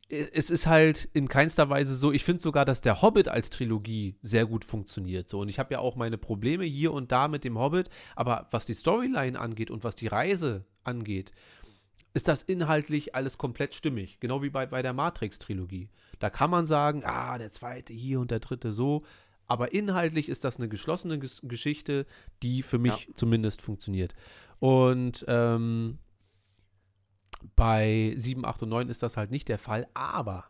es 0.08 0.50
ist 0.50 0.66
halt 0.66 1.08
in 1.14 1.28
keinster 1.28 1.68
Weise 1.68 1.96
so. 1.96 2.12
Ich 2.12 2.24
finde 2.24 2.42
sogar, 2.42 2.64
dass 2.64 2.80
der 2.80 3.02
Hobbit 3.02 3.28
als 3.28 3.50
Trilogie 3.50 4.16
sehr 4.22 4.46
gut 4.46 4.64
funktioniert. 4.64 5.28
So. 5.28 5.40
Und 5.40 5.48
ich 5.48 5.58
habe 5.58 5.74
ja 5.74 5.80
auch 5.80 5.96
meine 5.96 6.18
Probleme 6.18 6.64
hier 6.64 6.92
und 6.92 7.10
da 7.10 7.26
mit 7.28 7.44
dem 7.44 7.58
Hobbit. 7.58 7.90
Aber 8.14 8.46
was 8.50 8.66
die 8.66 8.74
Storyline 8.74 9.38
angeht 9.38 9.70
und 9.70 9.82
was 9.82 9.96
die 9.96 10.06
Reise 10.06 10.64
angeht, 10.84 11.32
ist 12.14 12.28
das 12.28 12.42
inhaltlich 12.42 13.14
alles 13.14 13.36
komplett 13.36 13.74
stimmig. 13.74 14.20
Genau 14.20 14.42
wie 14.42 14.50
bei, 14.50 14.66
bei 14.66 14.80
der 14.80 14.92
Matrix-Trilogie. 14.92 15.90
Da 16.18 16.30
kann 16.30 16.50
man 16.50 16.66
sagen, 16.66 17.02
ah, 17.04 17.36
der 17.36 17.50
zweite 17.50 17.92
hier 17.92 18.20
und 18.20 18.30
der 18.30 18.40
dritte 18.40 18.72
so. 18.72 19.04
Aber 19.46 19.72
inhaltlich 19.72 20.28
ist 20.28 20.44
das 20.44 20.56
eine 20.56 20.68
geschlossene 20.68 21.18
Ges 21.18 21.40
Geschichte, 21.44 22.06
die 22.42 22.62
für 22.62 22.78
mich 22.78 23.10
zumindest 23.14 23.62
funktioniert. 23.62 24.14
Und 24.58 25.24
ähm, 25.28 25.98
bei 27.54 28.14
7, 28.16 28.44
8 28.44 28.64
und 28.64 28.70
9 28.70 28.88
ist 28.88 29.02
das 29.02 29.16
halt 29.16 29.30
nicht 29.30 29.48
der 29.48 29.58
Fall. 29.58 29.86
Aber 29.94 30.46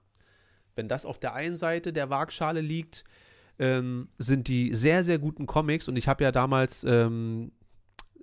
wenn 0.75 0.89
das 0.89 1.05
auf 1.05 1.19
der 1.19 1.35
einen 1.35 1.57
Seite 1.57 1.93
der 1.93 2.11
Waagschale 2.11 2.61
liegt, 2.61 3.05
ähm, 3.59 4.09
sind 4.19 4.49
die 4.49 4.75
sehr, 4.75 5.05
sehr 5.05 5.19
guten 5.19 5.47
Comics. 5.47 5.89
Und 5.89 5.97
ich 5.97 6.09
habe 6.09 6.25
ja 6.25 6.33
damals 6.33 6.85
ähm, 6.85 7.53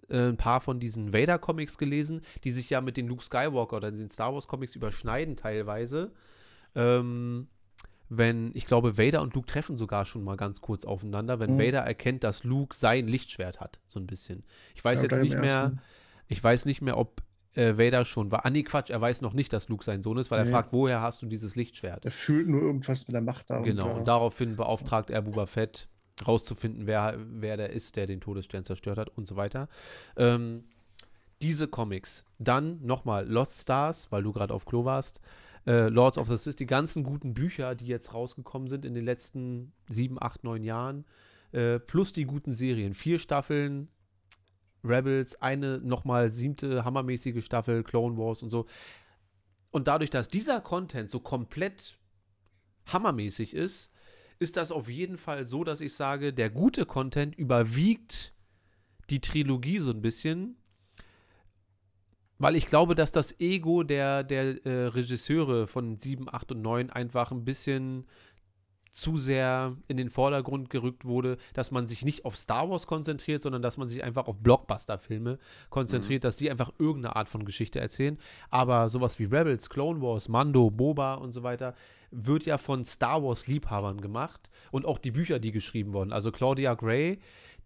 äh, 0.10 0.30
ein 0.30 0.38
paar 0.38 0.62
von 0.62 0.80
diesen 0.80 1.14
Vader-Comics 1.14 1.78
gelesen, 1.78 2.22
die 2.44 2.52
sich 2.52 2.70
ja 2.70 2.82
mit 2.82 2.98
den 2.98 3.08
Luke 3.08 3.24
Skywalker 3.24 3.78
oder 3.78 3.92
den 3.92 4.10
Star 4.10 4.34
Wars-Comics 4.34 4.76
überschneiden 4.76 5.36
teilweise. 5.36 6.14
Ähm, 6.76 7.48
wenn, 8.18 8.52
ich 8.54 8.66
glaube, 8.66 8.98
Vader 8.98 9.22
und 9.22 9.34
Luke 9.36 9.48
treffen 9.48 9.78
sogar 9.78 10.06
schon 10.06 10.24
mal 10.24 10.38
ganz 10.38 10.62
kurz 10.62 10.86
aufeinander, 10.86 11.40
wenn 11.40 11.56
Mhm. 11.56 11.60
Vader 11.60 11.80
erkennt, 11.80 12.24
dass 12.24 12.44
Luke 12.44 12.76
sein 12.76 13.08
Lichtschwert 13.08 13.60
hat, 13.60 13.80
so 13.88 14.00
ein 14.00 14.08
bisschen. 14.08 14.44
Ich 14.76 14.84
weiß 14.84 15.00
Ja, 15.02 15.04
jetzt 15.10 15.22
nicht 15.22 15.38
mehr, 15.38 15.60
ersten. 15.62 15.82
ich 16.28 16.44
weiß 16.44 16.66
nicht 16.66 16.82
mehr, 16.82 16.98
ob 16.98 17.22
äh, 17.56 17.78
Vader 17.78 18.04
schon 18.06 18.32
war. 18.32 18.46
Ah, 18.46 18.50
nee, 18.50 18.64
Quatsch, 18.64 18.90
er 18.90 19.00
weiß 19.00 19.22
noch 19.22 19.34
nicht, 19.34 19.54
dass 19.54 19.70
Luke 19.70 19.84
sein 19.84 20.02
Sohn 20.02 20.18
ist, 20.18 20.32
weil 20.32 20.40
er 20.40 20.46
Nee. 20.46 20.52
fragt, 20.52 20.74
woher 20.74 21.02
hast 21.02 21.22
du 21.22 21.28
dieses 21.28 21.56
Lichtschwert? 21.56 22.04
Er 22.06 22.12
fühlt 22.12 22.48
nur 22.48 22.62
irgendwas 22.62 23.08
mit 23.08 23.14
der 23.14 23.22
Macht 23.22 23.50
da. 23.50 23.60
Genau, 23.60 23.86
Und, 23.90 23.94
und 23.96 24.02
äh, 24.02 24.06
daraufhin 24.06 24.56
beauftragt 24.56 25.10
er 25.12 25.22
Boba 25.22 25.46
Fett, 25.46 25.88
rauszufinden, 26.28 26.88
wer, 26.88 27.16
wer 27.18 27.58
der 27.58 27.70
ist, 27.72 27.96
der 27.96 28.08
den 28.08 28.22
Todesstern 28.22 28.64
zerstört 28.64 28.98
hat 28.98 29.10
und 29.10 29.28
so 29.28 29.36
weiter. 29.36 29.68
Ähm, 30.18 30.64
diese 31.42 31.68
Comics. 31.68 32.24
Dann 32.40 32.84
nochmal 32.86 33.28
Lost 33.28 33.62
Stars, 33.62 34.12
weil 34.12 34.24
du 34.24 34.32
gerade 34.32 34.54
auf 34.54 34.66
Klo 34.66 34.86
warst. 34.86 35.22
Äh, 35.66 35.88
Lords 35.88 36.18
of 36.18 36.28
the 36.28 36.38
Sith, 36.38 36.56
die 36.56 36.66
ganzen 36.66 37.04
guten 37.04 37.34
Bücher, 37.34 37.76
die 37.76 37.86
jetzt 37.86 38.14
rausgekommen 38.14 38.68
sind 38.68 38.86
in 38.86 38.94
den 38.94 39.06
letzten 39.06 39.72
sieben, 39.90 40.22
acht, 40.22 40.44
neun 40.44 40.64
Jahren. 40.64 41.06
Äh, 41.52 41.80
plus 41.80 42.14
die 42.14 42.26
guten 42.26 42.54
Serien. 42.54 42.94
Vier 42.94 43.20
Staffeln, 43.20 43.88
Rebels, 44.84 45.42
eine 45.42 45.80
nochmal 45.80 46.30
siebte 46.30 46.84
hammermäßige 46.84 47.44
Staffel, 47.46 47.84
Clone 47.84 48.18
Wars 48.18 48.42
und 48.42 48.50
so. 48.50 48.66
Und 49.72 49.88
dadurch, 49.88 50.10
dass 50.10 50.28
dieser 50.28 50.62
Content 50.62 51.10
so 51.10 51.20
komplett 51.20 51.98
hammermäßig 52.88 53.54
ist, 53.54 53.92
ist 54.40 54.58
das 54.58 54.72
auf 54.72 54.90
jeden 54.90 55.18
Fall 55.18 55.48
so, 55.48 55.64
dass 55.64 55.80
ich 55.80 55.94
sage, 55.94 56.34
der 56.34 56.50
gute 56.50 56.86
Content 56.86 57.36
überwiegt 57.36 58.34
die 59.10 59.22
Trilogie 59.22 59.80
so 59.80 59.92
ein 59.92 60.02
bisschen, 60.02 60.58
weil 62.44 62.56
ich 62.56 62.68
glaube, 62.68 62.94
dass 62.94 63.12
das 63.12 63.40
Ego 63.40 63.84
der, 63.84 64.24
der 64.24 64.66
äh, 64.66 64.88
Regisseure 64.88 65.66
von 65.66 65.98
7, 65.98 66.28
8 66.30 66.52
und 66.52 66.62
9 66.62 66.90
einfach 66.90 67.32
ein 67.32 67.46
bisschen 67.46 68.06
zu 68.90 69.18
sehr 69.18 69.76
in 69.88 69.98
den 69.98 70.12
Vordergrund 70.12 70.70
gerückt 70.70 71.04
wurde, 71.04 71.38
dass 71.54 71.72
man 71.72 71.88
sich 71.88 72.06
nicht 72.06 72.26
auf 72.26 72.38
Star 72.38 72.70
Wars 72.70 72.86
konzentriert, 72.86 73.42
sondern 73.42 73.64
dass 73.64 73.78
man 73.78 73.88
sich 73.88 74.04
einfach 74.04 74.28
auf 74.28 74.38
Blockbuster-Filme 74.38 75.40
konzentriert, 75.72 76.24
dass 76.24 76.36
die 76.36 76.52
einfach 76.52 76.72
irgendeine 76.78 77.16
Art 77.16 77.28
von 77.28 77.44
Geschichte 77.44 77.80
erzählen. 77.80 78.20
Aber 78.52 78.90
sowas 78.90 79.18
wie 79.18 79.24
Rebels, 79.24 79.70
Clone 79.70 80.00
Wars, 80.02 80.28
Mando, 80.28 80.70
Boba 80.70 81.16
und 81.16 81.32
so 81.32 81.42
weiter 81.42 81.74
wird 82.12 82.46
ja 82.46 82.60
von 82.60 82.86
Star 82.86 83.24
Wars-Liebhabern 83.24 84.00
gemacht 84.00 84.52
und 84.70 84.86
auch 84.86 85.00
die 85.00 85.12
Bücher, 85.12 85.40
die 85.40 85.52
geschrieben 85.52 85.94
wurden. 85.94 86.14
Also 86.14 86.32
Claudia 86.32 86.76
Gray, 86.76 87.20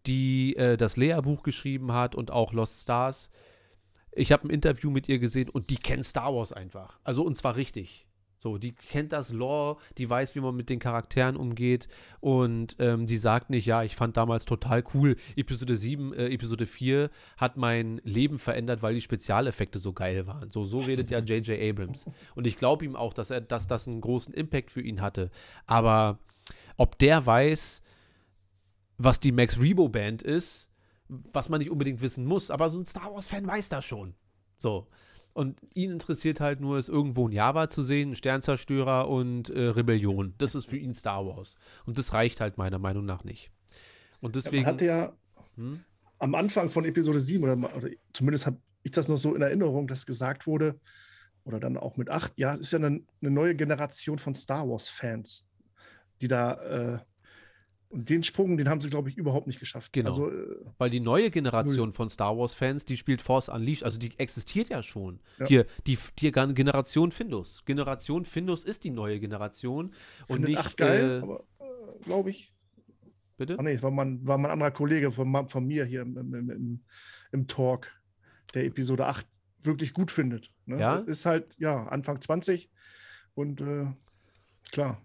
die 0.05 0.55
äh, 0.55 0.77
das 0.77 0.95
Lea-Buch 0.95 1.43
geschrieben 1.43 1.91
hat 1.91 2.15
und 2.15 2.31
auch 2.31 2.53
Lost 2.53 2.83
Stars. 2.83 3.29
Ich 4.18 4.31
habe 4.31 4.48
ein 4.48 4.49
Interview 4.49 4.89
mit 4.89 5.07
ihr 5.07 5.19
gesehen 5.19 5.49
und 5.49 5.69
die 5.69 5.77
kennt 5.77 6.06
Star 6.06 6.34
Wars 6.34 6.52
einfach. 6.52 6.99
Also 7.03 7.23
und 7.23 7.38
zwar 7.38 7.56
richtig. 7.56 8.07
So, 8.39 8.60
die 8.60 8.73
kennt 8.73 9.14
das 9.14 9.31
Lore, 9.31 9.77
die 9.98 10.07
weiß, 10.07 10.35
wie 10.35 10.41
man 10.41 10.56
mit 10.56 10.69
den 10.69 10.77
Charakteren 10.77 11.35
umgeht 11.35 11.88
und 12.19 12.76
ähm, 12.77 13.07
die 13.07 13.18
sagt 13.18 13.49
nicht, 13.49 13.65
ja, 13.65 13.81
ich 13.84 13.95
fand 13.95 14.15
damals 14.15 14.45
total 14.45 14.84
cool, 14.94 15.15
Episode 15.35 15.76
7, 15.76 16.14
äh, 16.14 16.27
Episode 16.27 16.68
4 16.68 17.10
hat 17.38 17.57
mein 17.57 17.99
Leben 18.03 18.38
verändert, 18.38 18.84
weil 18.84 18.94
die 18.94 19.02
Spezialeffekte 19.02 19.80
so 19.80 19.91
geil 19.91 20.27
waren. 20.27 20.52
So, 20.52 20.65
so 20.65 20.80
redet 20.80 21.10
ja 21.10 21.18
J.J. 21.19 21.60
Abrams. 21.60 22.06
Und 22.35 22.45
ich 22.45 22.57
glaube 22.57 22.85
ihm 22.85 22.95
auch, 22.95 23.14
dass 23.14 23.31
er, 23.31 23.41
dass 23.41 23.65
das 23.65 23.88
einen 23.88 24.02
großen 24.02 24.35
Impact 24.35 24.69
für 24.69 24.81
ihn 24.81 25.02
hatte. 25.02 25.31
Aber 25.65 26.19
ob 26.77 26.99
der 26.99 27.26
weiß, 27.26 27.81
was 28.99 29.19
die 29.19 29.31
Max 29.31 29.60
Rebo 29.60 29.89
Band 29.89 30.22
ist, 30.22 30.66
was 31.09 31.49
man 31.49 31.59
nicht 31.59 31.71
unbedingt 31.71 32.01
wissen 32.01 32.25
muss, 32.25 32.51
aber 32.51 32.69
so 32.69 32.79
ein 32.79 32.85
Star 32.85 33.13
Wars-Fan 33.13 33.47
weiß 33.47 33.69
das 33.69 33.85
schon. 33.85 34.15
So. 34.57 34.88
Und 35.34 35.61
ihn 35.75 35.91
interessiert 35.91 36.39
halt 36.39 36.59
nur, 36.61 36.77
es 36.77 36.89
irgendwo 36.89 37.27
ein 37.27 37.31
Java 37.31 37.69
zu 37.69 37.84
sehen, 37.84 38.11
ein 38.11 38.15
Sternzerstörer 38.15 39.07
und 39.07 39.49
äh, 39.49 39.67
Rebellion. 39.67 40.34
Das 40.39 40.55
ist 40.55 40.65
für 40.65 40.77
ihn 40.77 40.95
Star 40.95 41.25
Wars. 41.27 41.55
Und 41.85 41.97
das 41.97 42.13
reicht 42.13 42.41
halt 42.41 42.57
meiner 42.57 42.79
Meinung 42.79 43.05
nach 43.05 43.23
nicht. 43.23 43.51
Und 44.19 44.35
deswegen. 44.35 44.57
Ja, 44.57 44.61
man 44.63 44.73
hatte 44.73 44.85
ja 44.85 45.13
hm? 45.55 45.79
am 46.19 46.35
Anfang 46.35 46.69
von 46.69 46.85
Episode 46.85 47.19
7, 47.19 47.43
oder, 47.43 47.75
oder 47.75 47.89
zumindest 48.13 48.47
habe 48.47 48.57
ich 48.81 48.91
das 48.91 49.07
noch 49.07 49.17
so 49.17 49.35
in 49.35 49.41
Erinnerung, 49.41 49.88
dass 49.88 50.05
gesagt 50.05 50.47
wurde, 50.47 50.79
oder 51.43 51.59
dann 51.59 51.77
auch 51.77 51.97
mit 51.97 52.09
8, 52.09 52.34
ja, 52.38 52.55
es 52.55 52.61
ist 52.61 52.73
ja 52.73 52.79
eine, 52.79 53.01
eine 53.21 53.31
neue 53.31 53.55
Generation 53.55 54.19
von 54.19 54.34
Star 54.34 54.67
Wars-Fans, 54.67 55.47
die 56.19 56.27
da 56.27 56.53
äh, 56.95 56.99
und 57.89 58.09
den 58.09 58.23
Sprung, 58.23 58.57
den 58.57 58.68
haben 58.68 58.81
sie, 58.81 58.89
glaube 58.89 59.09
ich, 59.09 59.18
überhaupt 59.18 59.47
nicht 59.47 59.59
geschafft. 59.59 59.93
Genau. 59.93 60.09
Also, 60.09 60.30
äh, 60.30 60.57
Weil 60.77 60.89
die 60.89 60.99
neue 60.99 61.31
Generation 61.31 61.93
von 61.93 62.09
Star 62.09 62.38
Wars-Fans, 62.38 62.84
die 62.84 62.97
spielt 62.97 63.22
Force 63.22 63.47
Unleashed, 63.47 63.84
also 63.84 63.97
die 63.97 64.11
existiert 64.19 64.69
ja 64.69 64.84
schon. 64.84 65.19
Ja. 65.39 65.45
Hier, 65.45 65.65
die, 65.85 65.97
die 66.19 66.31
Generation 66.31 67.11
Findus. 67.11 67.64
Generation 67.65 68.26
Findus 68.26 68.65
ist 68.65 68.84
die 68.84 68.89
neue 68.89 69.19
Generation. 69.19 69.93
Und 70.27 70.35
findet 70.35 70.49
nicht. 70.49 70.59
acht 70.59 70.77
geil, 70.77 71.19
äh, 71.19 71.23
aber 71.23 71.45
äh, 71.59 72.03
glaube 72.03 72.30
ich. 72.30 72.53
bitte? 73.38 73.57
Ah, 73.57 73.64
nee, 73.64 73.81
war 73.81 73.91
mein, 73.91 74.26
war 74.27 74.38
mein 74.38 74.51
anderer 74.51 74.72
Kollege 74.72 75.11
von, 75.11 75.47
von 75.47 75.65
mir 75.65 75.85
hier 75.85 76.01
im, 76.01 76.18
im, 76.18 76.34
im, 76.49 76.84
im 77.31 77.47
Talk, 77.47 77.89
der 78.53 78.65
Episode 78.65 79.05
8 79.05 79.26
wirklich 79.61 79.93
gut 79.93 80.11
findet. 80.11 80.51
Ne? 80.65 80.80
Ja? 80.80 80.97
Ist 80.97 81.26
halt, 81.26 81.55
ja, 81.57 81.84
Anfang 81.88 82.19
20 82.19 82.69
und 83.34 83.61
äh, 83.61 83.85
klar. 84.72 85.01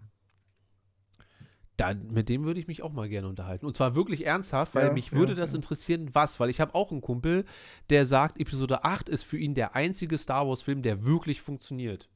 Da, 1.77 1.93
mit 1.95 2.29
dem 2.29 2.43
würde 2.43 2.59
ich 2.59 2.67
mich 2.67 2.83
auch 2.83 2.93
mal 2.93 3.09
gerne 3.09 3.27
unterhalten. 3.27 3.65
Und 3.65 3.75
zwar 3.75 3.95
wirklich 3.95 4.25
ernsthaft, 4.27 4.75
weil 4.75 4.87
Ja, 4.87 4.93
mich 4.93 5.11
würde 5.11 5.33
ja, 5.33 5.39
das 5.39 5.51
ja. 5.51 5.55
interessieren, 5.55 6.09
was. 6.13 6.39
Weil 6.39 6.49
ich 6.51 6.61
habe 6.61 6.75
auch 6.75 6.91
einen 6.91 7.01
Kumpel, 7.01 7.45
der 7.89 8.05
sagt, 8.05 8.39
Episode 8.39 8.83
8 8.83 9.09
ist 9.09 9.23
für 9.23 9.37
ihn 9.37 9.55
der 9.55 9.75
einzige 9.75 10.17
Star 10.19 10.47
Wars-Film, 10.47 10.83
der 10.83 11.03
wirklich 11.03 11.41
funktioniert. 11.41 12.09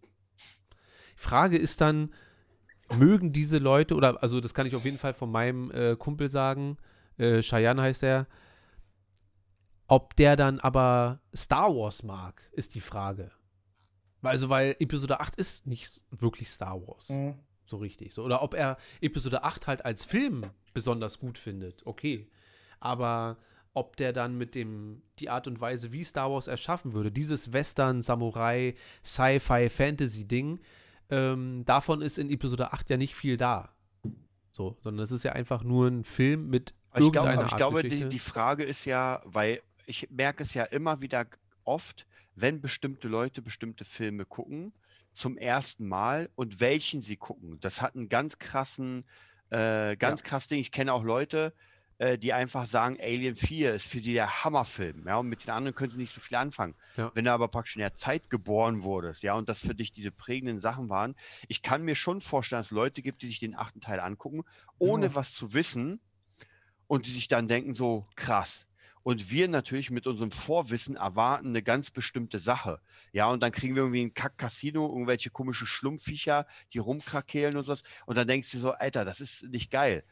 Die 1.15 1.21
Frage 1.21 1.57
ist 1.57 1.81
dann, 1.81 2.13
mögen 2.95 3.34
diese 3.34 3.57
Leute, 3.57 3.95
oder 3.95 4.21
also 4.21 4.39
das 4.39 4.53
kann 4.53 4.67
ich 4.67 4.75
auf 4.75 4.85
jeden 4.85 4.99
Fall 4.99 5.13
von 5.15 5.31
meinem 5.31 5.71
äh, 5.71 5.95
Kumpel 5.95 6.29
sagen, 6.29 6.77
äh, 7.17 7.41
Cheyenne 7.41 7.81
heißt 7.81 8.03
er, 8.03 8.27
ob 9.88 10.15
der 10.17 10.35
dann 10.35 10.59
aber 10.59 11.21
Star 11.35 11.73
Wars 11.75 12.03
mag, 12.03 12.41
ist 12.51 12.75
die 12.75 12.81
Frage. 12.81 13.31
Also, 14.21 14.49
weil 14.49 14.75
Episode 14.79 15.19
8 15.21 15.35
ist 15.38 15.65
nicht 15.65 16.01
wirklich 16.11 16.49
Star 16.49 16.81
Wars 16.85 17.09
Mhm. 17.09 17.35
So 17.68 17.77
richtig. 17.77 18.14
So. 18.14 18.23
Oder 18.23 18.41
ob 18.41 18.53
er 18.53 18.77
Episode 19.02 19.44
8 19.44 19.68
halt 19.68 19.85
als 19.85 20.06
Film 20.06 20.44
besonders 20.73 21.19
gut 21.19 21.38
findet. 21.38 21.85
Okay. 21.85 22.27
Aber 22.80 23.38
ob 23.73 23.95
der 23.95 24.14
dann 24.14 24.38
mit 24.38 24.56
dem, 24.56 25.03
die 25.19 25.30
Art 25.30 25.48
und 25.48 25.61
Weise, 25.61 25.91
wie 25.91 26.03
Star 26.03 26.31
Wars 26.31 26.48
erschaffen 26.48 26.94
würde, 26.94 27.11
dieses 27.11 27.53
Western, 27.53 28.02
Samurai, 28.02 28.73
Sci-Fi, 29.03 29.69
Fantasy-Ding, 29.69 30.60
ähm, 31.10 31.64
davon 31.65 32.02
ist 32.02 32.18
in 32.18 32.30
Episode 32.30 32.73
8 32.73 32.89
ja 32.89 32.98
nicht 32.98 33.15
viel 33.15 33.38
da. 33.38 33.73
So, 34.52 34.76
sondern 34.81 35.03
es 35.03 35.11
ist 35.11 35.23
ja 35.23 35.34
einfach 35.34 35.64
nur 35.64 35.88
ein 35.88 36.03
Film 36.03 36.49
mit 36.49 36.73
ich 36.95 37.11
glaube, 37.11 37.34
ich 37.34 37.39
Art 37.39 37.57
glaube 37.57 37.84
die, 37.84 38.10
die 38.10 38.19
Frage 38.19 38.64
ist 38.64 38.85
ja, 38.85 39.22
weil 39.26 39.61
ich 39.85 40.10
merke 40.10 40.41
es 40.41 40.56
ja 40.56 40.64
immer 40.64 41.02
wieder 41.02 41.27
oft, 41.64 42.07
wenn 42.35 42.61
bestimmte 42.61 43.07
Leute 43.07 43.41
bestimmte 43.41 43.85
Filme 43.85 44.26
gucken, 44.26 44.73
zum 45.18 45.38
ersten 45.38 45.88
Mal 45.88 46.30
und 46.35 46.60
welchen 46.60 47.02
sie 47.02 47.18
gucken. 47.18 47.60
Das 47.60 47.81
hat 47.81 47.95
einen 47.95 48.07
ganz 48.10 48.38
krassen, 48.38 49.06
äh, 49.49 49.95
ganz 49.98 50.23
krass 50.23 50.48
Ding. 50.48 50.60
Ich 50.60 50.72
kenne 50.72 50.94
auch 50.94 51.03
Leute, 51.03 51.53
äh, 51.98 52.18
die 52.19 52.34
einfach 52.34 52.68
sagen, 52.68 52.98
Alien 53.02 53.35
4 53.35 53.73
ist 53.73 53.88
für 53.88 53.99
sie 53.99 54.14
der 54.14 54.44
Hammerfilm. 54.44 55.07
Ja, 55.07 55.18
und 55.18 55.27
mit 55.27 55.44
den 55.44 55.49
anderen 55.49 55.73
können 55.76 55.89
sie 55.89 55.98
nicht 55.98 56.14
so 56.14 56.22
viel 56.22 56.38
anfangen. 56.38 56.76
Ja. 56.95 57.11
Wenn 57.15 57.26
du 57.26 57.31
aber 57.31 57.48
praktisch 57.48 57.76
in 57.76 57.81
der 57.81 57.95
Zeit 57.95 58.30
geboren 58.30 58.84
wurdest, 58.84 59.23
ja, 59.23 59.34
und 59.34 59.49
das 59.49 59.60
für 59.61 59.73
dich 59.73 59.91
diese 59.91 60.11
prägenden 60.11 60.60
Sachen 60.60 60.89
waren, 60.89 61.15
ich 61.48 61.64
kann 61.64 61.81
mir 61.81 61.95
schon 61.95 62.22
vorstellen, 62.22 62.60
dass 62.60 62.68
es 62.68 62.72
Leute 62.72 63.02
gibt, 63.02 63.23
die 63.23 63.27
sich 63.27 63.39
den 63.39 63.56
achten 63.56 63.81
Teil 63.81 63.99
angucken, 63.99 64.44
ohne 64.77 65.07
Ja. 65.07 65.15
was 65.15 65.34
zu 65.34 65.53
wissen 65.53 65.99
und 66.85 67.07
die 67.07 67.11
sich 67.11 67.27
dann 67.27 67.48
denken, 67.48 67.73
so 67.73 68.06
krass. 68.15 68.66
Und 69.07 69.31
wir 69.31 69.47
natürlich 69.47 69.89
mit 69.89 70.05
unserem 70.05 70.31
Vorwissen 70.31 70.97
erwarten 70.97 71.47
eine 71.47 71.63
ganz 71.63 71.91
bestimmte 71.91 72.39
Sache. 72.39 72.81
Ja, 73.13 73.29
und 73.29 73.41
dann 73.41 73.53
kriegen 73.53 73.73
wir 73.73 73.84
irgendwie 73.84 74.01
ein 74.01 74.13
Kack-Casino, 74.13 74.85
irgendwelche 74.85 75.29
komische 75.29 75.65
Schlumpfviecher, 75.65 76.45
die 76.73 76.79
rumkrakehlen 76.79 77.55
und 77.55 77.63
sowas. 77.63 77.84
Und 78.05 78.17
dann 78.17 78.27
denkst 78.27 78.51
du 78.51 78.59
so, 78.59 78.71
Alter, 78.71 79.05
das 79.05 79.21
ist 79.21 79.43
nicht 79.43 79.71
geil. 79.71 80.03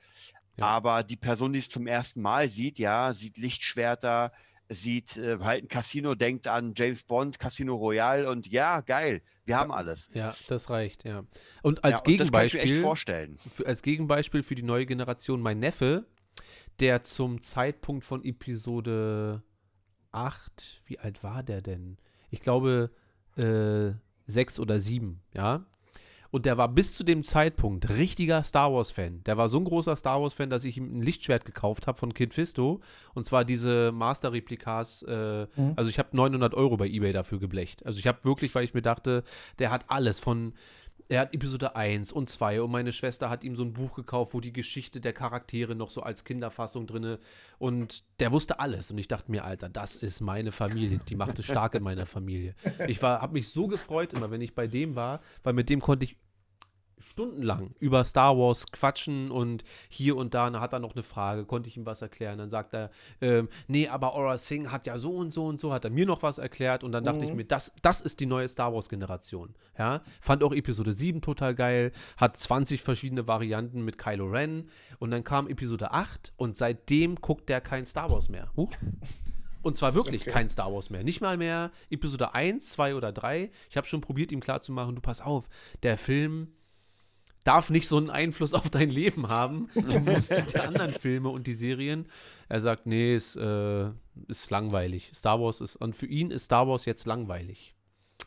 Ja. 0.57 0.67
Aber 0.67 1.03
die 1.03 1.17
Person, 1.17 1.51
die 1.51 1.59
es 1.59 1.67
zum 1.67 1.87
ersten 1.87 2.21
Mal 2.21 2.47
sieht, 2.47 2.79
ja, 2.79 3.13
sieht 3.13 3.37
Lichtschwerter, 3.37 4.31
sieht 4.69 5.17
äh, 5.17 5.39
halt 5.41 5.65
ein 5.65 5.67
Casino, 5.67 6.15
denkt 6.15 6.47
an 6.47 6.71
James 6.73 7.03
Bond, 7.03 7.37
Casino 7.37 7.75
Royale 7.75 8.29
und 8.29 8.47
ja, 8.47 8.79
geil, 8.79 9.21
wir 9.43 9.57
haben 9.57 9.73
alles. 9.73 10.07
ja, 10.13 10.33
das 10.47 10.69
reicht, 10.69 11.03
ja. 11.03 11.25
Und 11.61 11.83
als 11.83 12.01
ja, 12.05 12.13
und 12.13 12.19
das 12.21 12.31
kann 12.31 12.45
ich 12.45 12.53
mir 12.53 12.59
echt 12.59 12.67
Gegenbeispiel. 12.67 12.81
vorstellen. 12.81 13.39
für, 13.53 13.65
als 13.67 13.81
Gegenbeispiel 13.81 14.41
für 14.41 14.55
die 14.55 14.63
neue 14.63 14.85
Generation 14.85 15.41
mein 15.41 15.59
Neffe, 15.59 16.05
der 16.79 17.03
zum 17.03 17.41
Zeitpunkt 17.41 18.03
von 18.03 18.23
Episode 18.23 19.41
8, 20.11 20.81
wie 20.85 20.99
alt 20.99 21.23
war 21.23 21.43
der 21.43 21.61
denn? 21.61 21.97
Ich 22.29 22.41
glaube, 22.41 22.91
äh, 23.37 23.91
6 24.27 24.59
oder 24.59 24.79
7, 24.79 25.21
ja. 25.33 25.65
Und 26.31 26.45
der 26.45 26.57
war 26.57 26.67
bis 26.67 26.93
zu 26.93 27.05
dem 27.05 27.23
Zeitpunkt 27.23 27.87
richtiger 27.89 28.43
Star 28.43 28.73
Wars-Fan. 28.73 29.23
Der 29.23 29.37
war 29.37 29.47
so 29.47 29.57
ein 29.57 29.63
großer 29.63 29.95
Star 29.95 30.21
Wars-Fan, 30.21 30.49
dass 30.49 30.65
ich 30.65 30.75
ihm 30.75 30.97
ein 30.97 31.01
Lichtschwert 31.01 31.45
gekauft 31.45 31.87
habe 31.87 31.97
von 31.97 32.13
Kid 32.13 32.33
Fisto. 32.33 32.81
Und 33.13 33.25
zwar 33.25 33.45
diese 33.45 33.93
Master-Replikas. 33.93 35.03
Äh, 35.03 35.47
Mhm. 35.55 35.73
Also 35.77 35.89
ich 35.89 35.97
habe 35.97 36.09
900 36.11 36.53
Euro 36.53 36.75
bei 36.75 36.87
eBay 36.87 37.13
dafür 37.13 37.39
geblecht. 37.39 37.85
Also 37.85 37.99
ich 37.99 38.07
habe 38.07 38.23
wirklich, 38.23 38.53
weil 38.53 38.65
ich 38.65 38.73
mir 38.73 38.81
dachte, 38.81 39.23
der 39.59 39.71
hat 39.71 39.85
alles 39.89 40.19
von 40.19 40.53
er 41.07 41.21
hat 41.21 41.33
Episode 41.33 41.75
1 41.75 42.11
und 42.11 42.29
2 42.29 42.61
und 42.61 42.71
meine 42.71 42.91
Schwester 42.91 43.29
hat 43.29 43.43
ihm 43.43 43.55
so 43.55 43.63
ein 43.63 43.73
Buch 43.73 43.93
gekauft, 43.95 44.33
wo 44.33 44.39
die 44.39 44.53
Geschichte 44.53 44.99
der 44.99 45.13
Charaktere 45.13 45.75
noch 45.75 45.91
so 45.91 46.01
als 46.01 46.23
Kinderfassung 46.23 46.87
drinne 46.87 47.19
und 47.59 48.03
der 48.19 48.31
wusste 48.31 48.59
alles 48.59 48.91
und 48.91 48.97
ich 48.97 49.07
dachte 49.07 49.29
mir, 49.31 49.45
Alter, 49.45 49.69
das 49.69 49.95
ist 49.95 50.21
meine 50.21 50.51
Familie, 50.51 50.99
die 51.07 51.15
macht 51.15 51.37
es 51.39 51.45
stark 51.45 51.75
in 51.75 51.83
meiner 51.83 52.05
Familie. 52.05 52.55
Ich 52.87 53.01
war 53.01 53.21
habe 53.21 53.33
mich 53.33 53.49
so 53.49 53.67
gefreut 53.67 54.13
immer, 54.13 54.31
wenn 54.31 54.41
ich 54.41 54.55
bei 54.55 54.67
dem 54.67 54.95
war, 54.95 55.21
weil 55.43 55.53
mit 55.53 55.69
dem 55.69 55.79
konnte 55.79 56.05
ich 56.05 56.17
stundenlang 56.99 57.71
über 57.79 58.03
Star 58.05 58.37
Wars 58.37 58.71
quatschen 58.71 59.31
und 59.31 59.63
hier 59.89 60.15
und 60.15 60.33
da, 60.33 60.51
hat 60.59 60.73
er 60.73 60.79
noch 60.79 60.93
eine 60.95 61.03
Frage, 61.03 61.45
konnte 61.45 61.69
ich 61.69 61.77
ihm 61.77 61.85
was 61.85 62.01
erklären, 62.01 62.37
dann 62.37 62.49
sagt 62.49 62.73
er, 62.73 62.89
ähm, 63.21 63.49
nee, 63.67 63.87
aber 63.87 64.15
Aura 64.15 64.37
Singh 64.37 64.71
hat 64.71 64.87
ja 64.87 64.97
so 64.97 65.13
und 65.15 65.33
so 65.33 65.45
und 65.47 65.59
so, 65.59 65.73
hat 65.73 65.83
er 65.85 65.91
mir 65.91 66.05
noch 66.05 66.23
was 66.23 66.37
erklärt 66.37 66.83
und 66.83 66.91
dann 66.91 67.03
dachte 67.03 67.23
ich 67.25 67.31
Mhm. 67.31 67.37
mir, 67.37 67.45
das, 67.45 67.73
das 67.81 68.01
ist 68.01 68.19
die 68.19 68.25
neue 68.25 68.47
Star 68.47 68.73
Wars 68.73 68.89
Generation, 68.89 69.55
ja, 69.77 70.01
fand 70.21 70.43
auch 70.43 70.53
Episode 70.53 70.93
7 70.93 71.21
total 71.21 71.55
geil, 71.55 71.91
hat 72.17 72.37
20 72.39 72.81
verschiedene 72.81 73.27
Varianten 73.27 73.83
mit 73.83 73.97
Kylo 73.97 74.25
Ren 74.27 74.69
und 74.99 75.11
dann 75.11 75.23
kam 75.23 75.47
Episode 75.47 75.91
8 75.91 76.33
und 76.37 76.55
seitdem 76.55 77.15
guckt 77.15 77.49
der 77.49 77.61
kein 77.61 77.85
Star 77.85 78.09
Wars 78.11 78.29
mehr. 78.29 78.51
Huch. 78.55 78.71
Und 79.61 79.75
zwar 79.77 79.95
wirklich 79.95 80.21
Okay. 80.21 80.31
kein 80.31 80.47
Star 80.49 80.71
Wars 80.71 80.91
mehr. 80.91 81.03
Nicht 81.03 81.21
mal 81.21 81.37
mehr 81.37 81.71
Episode 81.89 82.35
1, 82.35 82.69
2 82.73 82.93
oder 82.93 83.11
3. 83.11 83.49
Ich 83.69 83.77
habe 83.77 83.87
schon 83.87 83.99
probiert, 83.99 84.31
ihm 84.31 84.39
klarzumachen, 84.39 84.93
du 84.95 85.01
pass 85.01 85.21
auf, 85.21 85.49
der 85.81 85.97
Film 85.97 86.49
darf 87.45 87.69
nicht 87.69 87.87
so 87.87 87.95
einen 87.97 88.09
Einfluss 88.09 88.53
auf 88.53 88.69
dein 88.69 88.89
Leben 88.89 89.29
haben. 89.29 89.69
Du 89.75 89.99
musst 89.99 90.31
die 90.53 90.59
anderen 90.59 90.93
Filme 90.93 91.29
und 91.29 91.47
die 91.47 91.53
Serien. 91.53 92.09
Er 92.49 92.59
sagt, 92.59 92.85
nee, 92.85 93.15
es 93.15 93.35
äh, 93.37 93.89
ist 94.27 94.49
langweilig. 94.51 95.11
Star 95.15 95.39
Wars 95.39 95.61
ist, 95.61 95.77
und 95.77 95.95
für 95.95 96.05
ihn 96.07 96.31
ist 96.31 96.45
Star 96.45 96.67
Wars 96.67 96.85
jetzt 96.85 97.05
langweilig. 97.05 97.73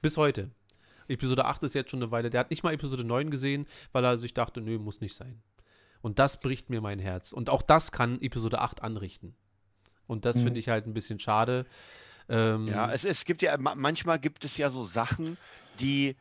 Bis 0.01 0.17
heute. 0.17 0.51
Episode 1.09 1.45
8 1.47 1.63
ist 1.65 1.75
jetzt 1.75 1.91
schon 1.91 2.03
eine 2.03 2.11
Weile. 2.11 2.31
Der 2.31 2.41
hat 2.41 2.51
nicht 2.51 2.63
mal 2.63 2.73
Episode 2.75 3.05
9 3.05 3.31
gesehen, 3.31 3.67
weil 3.93 4.05
er 4.05 4.19
sich 4.19 4.35
dachte, 4.35 4.61
nö, 4.61 4.79
muss 4.79 5.01
nicht 5.01 5.15
sein. 5.15 5.43
Und 6.01 6.19
das 6.19 6.39
bricht 6.41 6.71
mir 6.71 6.81
mein 6.81 6.99
Herz. 6.99 7.33
Und 7.33 7.51
auch 7.51 7.63
das 7.63 7.93
kann 7.93 8.21
Episode 8.23 8.61
8 8.61 8.83
anrichten. 8.83 9.35
Und 10.07 10.25
das 10.25 10.37
Mhm. 10.37 10.45
finde 10.45 10.61
ich 10.61 10.69
halt 10.69 10.87
ein 10.87 10.95
bisschen 10.95 11.19
schade. 11.19 11.67
Ähm, 12.29 12.69
Ja, 12.69 12.93
es, 12.93 13.05
es 13.05 13.25
gibt 13.25 13.43
ja, 13.43 13.57
ma- 13.59 13.75
manchmal 13.75 14.19
gibt 14.19 14.45
es 14.45 14.57
ja 14.59 14.71
so 14.71 14.85
Sachen, 14.85 15.39
die 15.81 16.15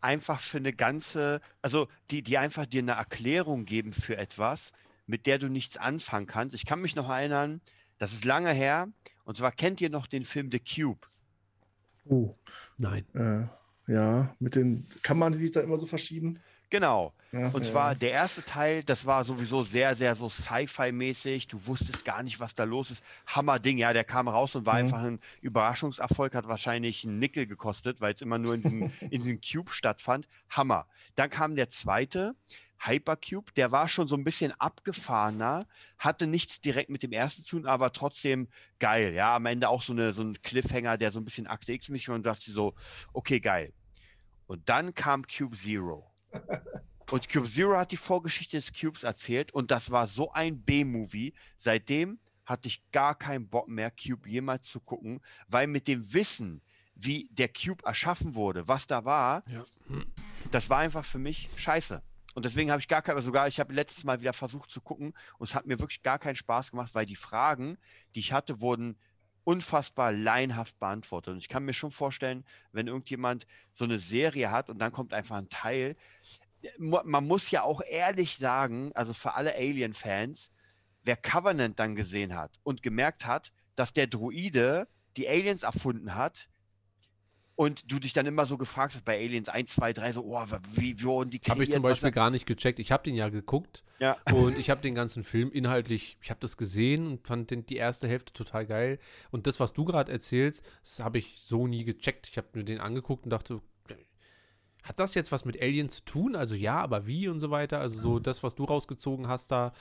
einfach 0.00 0.40
für 0.40 0.58
eine 0.58 0.72
ganze, 0.72 1.40
also 1.62 1.88
die, 2.10 2.22
die 2.22 2.38
einfach 2.38 2.66
dir 2.66 2.82
eine 2.82 2.92
Erklärung 2.92 3.64
geben 3.64 3.92
für 3.92 4.16
etwas, 4.16 4.72
mit 5.06 5.26
der 5.26 5.38
du 5.38 5.48
nichts 5.48 5.76
anfangen 5.76 6.26
kannst. 6.26 6.54
Ich 6.54 6.66
kann 6.66 6.80
mich 6.80 6.96
noch 6.96 7.08
erinnern, 7.08 7.60
das 7.98 8.12
ist 8.12 8.24
lange 8.24 8.52
her, 8.52 8.88
und 9.24 9.36
zwar 9.36 9.52
kennt 9.52 9.80
ihr 9.80 9.90
noch 9.90 10.06
den 10.06 10.24
Film 10.24 10.50
The 10.50 10.60
Cube? 10.60 11.06
Oh, 12.04 12.34
Nein. 12.78 13.04
äh, 13.14 13.46
ja, 13.92 14.34
mit 14.38 14.54
den 14.54 14.86
Kammern, 15.02 15.32
die 15.32 15.38
sich 15.38 15.52
da 15.52 15.60
immer 15.60 15.78
so 15.78 15.86
verschieben. 15.86 16.40
Genau. 16.70 17.12
Ja, 17.32 17.48
Und 17.48 17.64
ja. 17.64 17.70
zwar 17.70 17.94
der 17.94 18.10
erste 18.12 18.44
Teil, 18.44 18.82
das 18.84 19.06
war 19.06 19.24
sowieso 19.24 19.62
sehr, 19.62 19.94
sehr 19.94 20.14
so 20.16 20.28
Sci-Fi-mäßig. 20.28 21.48
Du 21.48 21.66
wusstest 21.66 22.04
gar 22.04 22.22
nicht, 22.22 22.40
was 22.40 22.54
da 22.54 22.64
los 22.64 22.90
ist. 22.90 23.04
Hammerding, 23.26 23.78
ja, 23.78 23.92
der 23.92 24.04
kam 24.04 24.28
raus 24.28 24.54
und 24.56 24.66
war 24.66 24.74
Mhm. 24.74 24.80
einfach 24.84 25.02
ein 25.02 25.20
Überraschungserfolg, 25.40 26.34
hat 26.34 26.48
wahrscheinlich 26.48 27.04
einen 27.04 27.18
Nickel 27.18 27.46
gekostet, 27.46 28.00
weil 28.00 28.14
es 28.14 28.22
immer 28.22 28.38
nur 28.38 28.54
in 28.54 28.62
diesem, 28.62 28.84
in 29.10 29.22
diesem 29.22 29.40
Cube 29.40 29.70
stattfand. 29.70 30.28
Hammer. 30.48 30.86
Dann 31.16 31.30
kam 31.30 31.54
der 31.56 31.68
zweite, 31.70 32.34
Hypercube, 32.82 33.52
der 33.52 33.72
war 33.72 33.88
schon 33.88 34.08
so 34.08 34.16
ein 34.16 34.24
bisschen 34.24 34.52
abgefahrener, 34.58 35.66
hatte 35.98 36.26
nichts 36.26 36.60
direkt 36.62 36.88
mit 36.88 37.02
dem 37.02 37.12
ersten 37.12 37.44
zu 37.44 37.56
tun, 37.56 37.66
aber 37.66 37.92
trotzdem 37.92 38.48
geil. 38.78 39.12
Ja, 39.12 39.36
am 39.36 39.46
Ende 39.46 39.68
auch 39.68 39.82
so, 39.82 39.92
eine, 39.92 40.12
so 40.12 40.22
ein 40.22 40.40
Cliffhanger, 40.42 40.96
der 40.96 41.10
so 41.10 41.20
ein 41.20 41.24
bisschen 41.24 41.46
Akte 41.46 41.72
X 41.72 41.90
mich 41.90 42.08
und 42.08 42.24
dachte 42.24 42.50
so, 42.50 42.74
okay, 43.12 43.38
geil. 43.40 43.72
Und 44.46 44.68
dann 44.68 44.94
kam 44.94 45.26
Cube 45.26 45.56
Zero. 45.56 46.09
Und 47.10 47.28
Cube 47.28 47.48
Zero 47.48 47.76
hat 47.76 47.90
die 47.90 47.96
Vorgeschichte 47.96 48.56
des 48.56 48.72
Cubes 48.72 49.02
erzählt 49.02 49.52
und 49.52 49.70
das 49.70 49.90
war 49.90 50.06
so 50.06 50.32
ein 50.32 50.62
B-Movie. 50.62 51.34
Seitdem 51.56 52.20
hatte 52.46 52.68
ich 52.68 52.82
gar 52.92 53.16
keinen 53.16 53.48
Bock 53.48 53.68
mehr, 53.68 53.90
Cube 53.90 54.28
jemals 54.28 54.66
zu 54.66 54.80
gucken, 54.80 55.20
weil 55.48 55.66
mit 55.66 55.88
dem 55.88 56.12
Wissen, 56.12 56.62
wie 56.94 57.28
der 57.32 57.48
Cube 57.48 57.84
erschaffen 57.84 58.34
wurde, 58.34 58.68
was 58.68 58.86
da 58.86 59.04
war, 59.04 59.42
Ja. 59.48 59.64
das 60.50 60.70
war 60.70 60.78
einfach 60.78 61.04
für 61.04 61.18
mich 61.18 61.48
scheiße. 61.56 62.02
Und 62.34 62.44
deswegen 62.44 62.70
habe 62.70 62.80
ich 62.80 62.86
gar 62.86 63.02
kein, 63.02 63.20
sogar 63.22 63.48
ich 63.48 63.58
habe 63.58 63.72
letztes 63.72 64.04
Mal 64.04 64.20
wieder 64.20 64.32
versucht 64.32 64.70
zu 64.70 64.80
gucken 64.80 65.14
und 65.38 65.48
es 65.48 65.54
hat 65.56 65.66
mir 65.66 65.80
wirklich 65.80 66.02
gar 66.02 66.18
keinen 66.20 66.36
Spaß 66.36 66.70
gemacht, 66.70 66.94
weil 66.94 67.06
die 67.06 67.16
Fragen, 67.16 67.76
die 68.14 68.20
ich 68.20 68.32
hatte, 68.32 68.60
wurden 68.60 68.96
unfassbar 69.44 70.12
laienhaft 70.12 70.78
beantwortet. 70.78 71.32
Und 71.32 71.38
ich 71.38 71.48
kann 71.48 71.64
mir 71.64 71.72
schon 71.72 71.90
vorstellen, 71.90 72.44
wenn 72.72 72.86
irgendjemand 72.86 73.46
so 73.72 73.84
eine 73.84 73.98
Serie 73.98 74.50
hat 74.50 74.68
und 74.70 74.78
dann 74.78 74.92
kommt 74.92 75.14
einfach 75.14 75.36
ein 75.36 75.48
Teil, 75.48 75.96
mu- 76.78 77.00
man 77.04 77.26
muss 77.26 77.50
ja 77.50 77.62
auch 77.62 77.80
ehrlich 77.82 78.36
sagen, 78.36 78.92
also 78.94 79.14
für 79.14 79.34
alle 79.34 79.54
Alien-Fans, 79.54 80.50
wer 81.02 81.16
Covenant 81.16 81.78
dann 81.78 81.96
gesehen 81.96 82.36
hat 82.36 82.52
und 82.62 82.82
gemerkt 82.82 83.26
hat, 83.26 83.52
dass 83.76 83.92
der 83.92 84.06
Druide 84.06 84.88
die 85.16 85.28
Aliens 85.28 85.62
erfunden 85.62 86.14
hat 86.14 86.48
und 87.60 87.92
du 87.92 87.98
dich 87.98 88.14
dann 88.14 88.24
immer 88.24 88.46
so 88.46 88.56
gefragt 88.56 88.94
hast 88.94 89.04
bei 89.04 89.18
Aliens 89.18 89.50
1, 89.50 89.74
2, 89.74 89.92
3, 89.92 90.12
so, 90.12 90.24
oh, 90.24 90.42
wie, 90.72 90.98
wie 90.98 91.02
wurden 91.04 91.28
die 91.28 91.40
Habe 91.46 91.62
ich 91.62 91.70
zum 91.70 91.82
Beispiel 91.82 92.10
gar 92.10 92.30
nicht 92.30 92.46
gecheckt. 92.46 92.78
Ich 92.78 92.90
habe 92.90 93.02
den 93.02 93.14
ja 93.14 93.28
geguckt 93.28 93.84
Ja. 93.98 94.16
und 94.32 94.58
ich 94.58 94.70
habe 94.70 94.80
den 94.80 94.94
ganzen 94.94 95.24
Film 95.24 95.52
inhaltlich, 95.52 96.16
ich 96.22 96.30
habe 96.30 96.40
das 96.40 96.56
gesehen 96.56 97.06
und 97.06 97.26
fand 97.26 97.50
den, 97.50 97.66
die 97.66 97.76
erste 97.76 98.08
Hälfte 98.08 98.32
total 98.32 98.64
geil. 98.64 98.98
Und 99.30 99.46
das, 99.46 99.60
was 99.60 99.74
du 99.74 99.84
gerade 99.84 100.10
erzählst, 100.10 100.64
das 100.82 101.00
habe 101.00 101.18
ich 101.18 101.36
so 101.42 101.66
nie 101.66 101.84
gecheckt. 101.84 102.30
Ich 102.30 102.38
habe 102.38 102.48
mir 102.54 102.64
den 102.64 102.80
angeguckt 102.80 103.24
und 103.24 103.30
dachte, 103.30 103.60
hat 104.82 104.98
das 104.98 105.14
jetzt 105.14 105.30
was 105.30 105.44
mit 105.44 105.60
Alien 105.60 105.90
zu 105.90 106.02
tun? 106.06 106.36
Also 106.36 106.54
ja, 106.54 106.78
aber 106.78 107.06
wie 107.06 107.28
und 107.28 107.40
so 107.40 107.50
weiter. 107.50 107.78
Also 107.78 108.00
so 108.00 108.18
das, 108.20 108.42
was 108.42 108.54
du 108.54 108.64
rausgezogen 108.64 109.28
hast 109.28 109.52
da, 109.52 109.74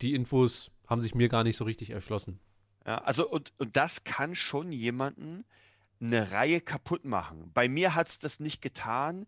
die 0.00 0.14
Infos 0.14 0.70
haben 0.86 1.02
sich 1.02 1.14
mir 1.14 1.28
gar 1.28 1.44
nicht 1.44 1.58
so 1.58 1.64
richtig 1.64 1.90
erschlossen. 1.90 2.40
Ja, 2.86 3.02
also 3.02 3.28
und, 3.28 3.52
und 3.58 3.76
das 3.76 4.04
kann 4.04 4.34
schon 4.34 4.72
jemanden 4.72 5.44
eine 6.00 6.30
Reihe 6.32 6.60
kaputt 6.60 7.04
machen. 7.04 7.50
Bei 7.54 7.68
mir 7.68 7.94
hat 7.94 8.08
es 8.08 8.18
das 8.18 8.40
nicht 8.40 8.62
getan, 8.62 9.26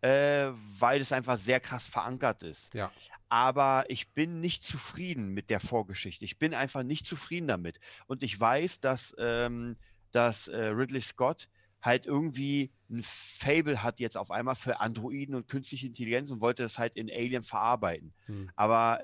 äh, 0.00 0.48
weil 0.78 1.00
es 1.00 1.12
einfach 1.12 1.38
sehr 1.38 1.60
krass 1.60 1.86
verankert 1.86 2.42
ist. 2.42 2.72
Ja. 2.74 2.90
Aber 3.28 3.84
ich 3.88 4.12
bin 4.12 4.40
nicht 4.40 4.62
zufrieden 4.62 5.28
mit 5.28 5.50
der 5.50 5.60
Vorgeschichte. 5.60 6.24
Ich 6.24 6.38
bin 6.38 6.54
einfach 6.54 6.82
nicht 6.82 7.06
zufrieden 7.06 7.48
damit. 7.48 7.78
Und 8.06 8.22
ich 8.22 8.38
weiß, 8.38 8.80
dass, 8.80 9.14
ähm, 9.18 9.76
dass 10.10 10.48
äh, 10.48 10.66
Ridley 10.66 11.02
Scott 11.02 11.48
halt 11.80 12.06
irgendwie 12.06 12.70
ein 12.90 13.02
Fable 13.02 13.82
hat 13.82 14.00
jetzt 14.00 14.16
auf 14.16 14.30
einmal 14.30 14.56
für 14.56 14.80
Androiden 14.80 15.34
und 15.34 15.48
künstliche 15.48 15.86
Intelligenz 15.86 16.30
und 16.30 16.40
wollte 16.40 16.62
das 16.62 16.78
halt 16.78 16.96
in 16.96 17.10
Alien 17.10 17.42
verarbeiten. 17.42 18.12
Hm. 18.26 18.50
Aber 18.56 19.00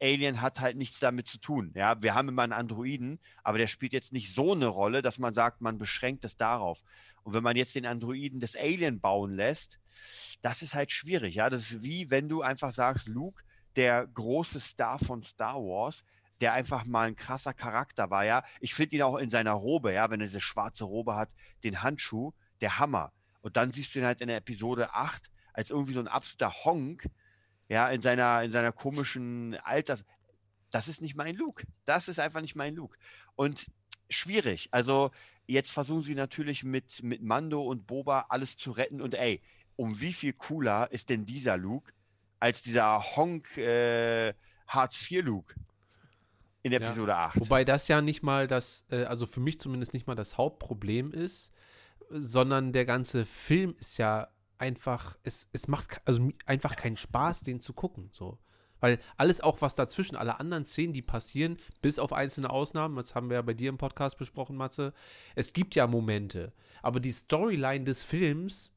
Alien 0.00 0.40
hat 0.40 0.60
halt 0.60 0.76
nichts 0.76 1.00
damit 1.00 1.26
zu 1.26 1.38
tun. 1.38 1.72
Ja, 1.74 2.00
wir 2.02 2.14
haben 2.14 2.28
immer 2.28 2.42
einen 2.42 2.52
Androiden, 2.52 3.18
aber 3.42 3.58
der 3.58 3.66
spielt 3.66 3.92
jetzt 3.92 4.12
nicht 4.12 4.32
so 4.32 4.52
eine 4.52 4.66
Rolle, 4.66 5.02
dass 5.02 5.18
man 5.18 5.34
sagt, 5.34 5.60
man 5.60 5.78
beschränkt 5.78 6.24
es 6.24 6.36
darauf. 6.36 6.82
Und 7.24 7.34
wenn 7.34 7.42
man 7.42 7.56
jetzt 7.56 7.74
den 7.74 7.86
Androiden 7.86 8.40
des 8.40 8.56
Alien 8.56 9.00
bauen 9.00 9.34
lässt, 9.34 9.78
das 10.42 10.62
ist 10.62 10.74
halt 10.74 10.92
schwierig. 10.92 11.34
Ja, 11.34 11.50
das 11.50 11.70
ist 11.70 11.82
wie 11.82 12.10
wenn 12.10 12.28
du 12.28 12.42
einfach 12.42 12.72
sagst, 12.72 13.08
Luke, 13.08 13.42
der 13.76 14.06
große 14.06 14.60
Star 14.60 14.98
von 14.98 15.22
Star 15.22 15.56
Wars, 15.56 16.04
der 16.40 16.52
einfach 16.52 16.84
mal 16.84 17.08
ein 17.08 17.16
krasser 17.16 17.54
Charakter 17.54 18.10
war. 18.10 18.24
Ja, 18.24 18.44
ich 18.60 18.74
finde 18.74 18.96
ihn 18.96 19.02
auch 19.02 19.16
in 19.16 19.30
seiner 19.30 19.52
Robe. 19.52 19.92
Ja, 19.92 20.10
wenn 20.10 20.20
er 20.20 20.26
diese 20.26 20.40
schwarze 20.40 20.84
Robe 20.84 21.16
hat, 21.16 21.30
den 21.64 21.82
Handschuh, 21.82 22.32
der 22.60 22.78
Hammer. 22.78 23.12
Und 23.42 23.56
dann 23.56 23.72
siehst 23.72 23.94
du 23.94 23.98
ihn 23.98 24.04
halt 24.04 24.20
in 24.20 24.28
der 24.28 24.38
Episode 24.38 24.94
8 24.94 25.30
als 25.52 25.70
irgendwie 25.70 25.92
so 25.92 26.00
ein 26.00 26.08
absoluter 26.08 26.52
Honk, 26.64 27.08
ja, 27.68 27.88
in 27.88 28.02
seiner, 28.02 28.42
in 28.42 28.50
seiner 28.50 28.72
komischen 28.72 29.56
Alters. 29.62 30.04
Das 30.70 30.88
ist 30.88 31.00
nicht 31.00 31.16
mein 31.16 31.36
Look. 31.36 31.64
Das 31.84 32.08
ist 32.08 32.18
einfach 32.18 32.40
nicht 32.40 32.56
mein 32.56 32.74
Look. 32.74 32.98
Und 33.36 33.66
schwierig. 34.10 34.68
Also, 34.70 35.10
jetzt 35.46 35.70
versuchen 35.70 36.02
sie 36.02 36.14
natürlich 36.14 36.64
mit, 36.64 37.02
mit 37.02 37.22
Mando 37.22 37.62
und 37.62 37.86
Boba 37.86 38.26
alles 38.28 38.56
zu 38.56 38.70
retten. 38.70 39.00
Und 39.00 39.14
ey, 39.14 39.42
um 39.76 40.00
wie 40.00 40.12
viel 40.12 40.32
cooler 40.32 40.90
ist 40.90 41.10
denn 41.10 41.24
dieser 41.24 41.56
Luke 41.56 41.92
als 42.40 42.62
dieser 42.62 43.00
Honk 43.16 43.56
äh, 43.56 44.34
Hartz 44.66 45.10
IV 45.10 45.24
Luke 45.24 45.54
in 46.62 46.72
Ja. 46.72 46.80
Episode 46.80 47.16
8? 47.16 47.40
Wobei 47.40 47.64
das 47.64 47.88
ja 47.88 48.00
nicht 48.00 48.22
mal 48.22 48.46
das, 48.46 48.84
äh, 48.90 49.04
also 49.04 49.26
für 49.26 49.40
mich 49.40 49.58
zumindest 49.58 49.94
nicht 49.94 50.06
mal 50.06 50.14
das 50.14 50.36
Hauptproblem 50.36 51.12
ist, 51.12 51.52
sondern 52.10 52.72
der 52.72 52.84
ganze 52.86 53.24
Film 53.24 53.74
ist 53.78 53.98
ja 53.98 54.28
einfach, 54.58 55.16
es, 55.22 55.48
es 55.52 55.68
macht 55.68 56.00
also 56.04 56.30
einfach 56.46 56.76
keinen 56.76 56.96
Spaß, 56.96 57.42
den 57.42 57.60
zu 57.60 57.72
gucken. 57.72 58.10
So. 58.12 58.38
Weil 58.80 58.98
alles 59.16 59.40
auch, 59.40 59.60
was 59.60 59.74
dazwischen, 59.74 60.16
alle 60.16 60.38
anderen 60.38 60.64
Szenen, 60.64 60.92
die 60.92 61.02
passieren, 61.02 61.58
bis 61.82 61.98
auf 61.98 62.12
einzelne 62.12 62.50
Ausnahmen, 62.50 62.96
das 62.96 63.14
haben 63.14 63.28
wir 63.28 63.36
ja 63.36 63.42
bei 63.42 63.54
dir 63.54 63.68
im 63.68 63.78
Podcast 63.78 64.18
besprochen, 64.18 64.56
Matze, 64.56 64.92
es 65.34 65.52
gibt 65.52 65.74
ja 65.74 65.86
Momente. 65.86 66.52
Aber 66.82 67.00
die 67.00 67.12
Storyline 67.12 67.84
des 67.84 68.02
Films 68.02 68.70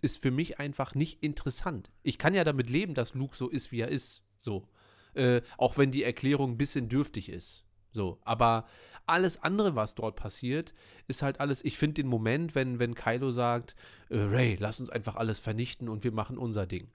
ist 0.00 0.20
für 0.20 0.30
mich 0.30 0.58
einfach 0.58 0.94
nicht 0.94 1.22
interessant. 1.22 1.90
Ich 2.02 2.18
kann 2.18 2.34
ja 2.34 2.44
damit 2.44 2.70
leben, 2.70 2.94
dass 2.94 3.14
Luke 3.14 3.36
so 3.36 3.48
ist, 3.48 3.72
wie 3.72 3.80
er 3.80 3.88
ist. 3.88 4.24
So. 4.38 4.68
Äh, 5.14 5.42
auch 5.58 5.76
wenn 5.76 5.90
die 5.90 6.02
Erklärung 6.02 6.52
ein 6.52 6.58
bisschen 6.58 6.88
dürftig 6.88 7.28
ist. 7.28 7.64
So, 7.92 8.18
aber 8.24 8.66
alles 9.06 9.42
andere, 9.42 9.74
was 9.74 9.94
dort 9.94 10.16
passiert, 10.16 10.74
ist 11.08 11.22
halt 11.22 11.40
alles. 11.40 11.64
Ich 11.64 11.76
finde 11.76 11.94
den 11.94 12.08
Moment, 12.08 12.54
wenn, 12.54 12.78
wenn 12.78 12.94
Kylo 12.94 13.30
sagt, 13.30 13.74
äh, 14.08 14.18
Ray, 14.18 14.56
lass 14.58 14.80
uns 14.80 14.90
einfach 14.90 15.16
alles 15.16 15.40
vernichten 15.40 15.88
und 15.88 16.04
wir 16.04 16.12
machen 16.12 16.38
unser 16.38 16.66
Ding. 16.66 16.88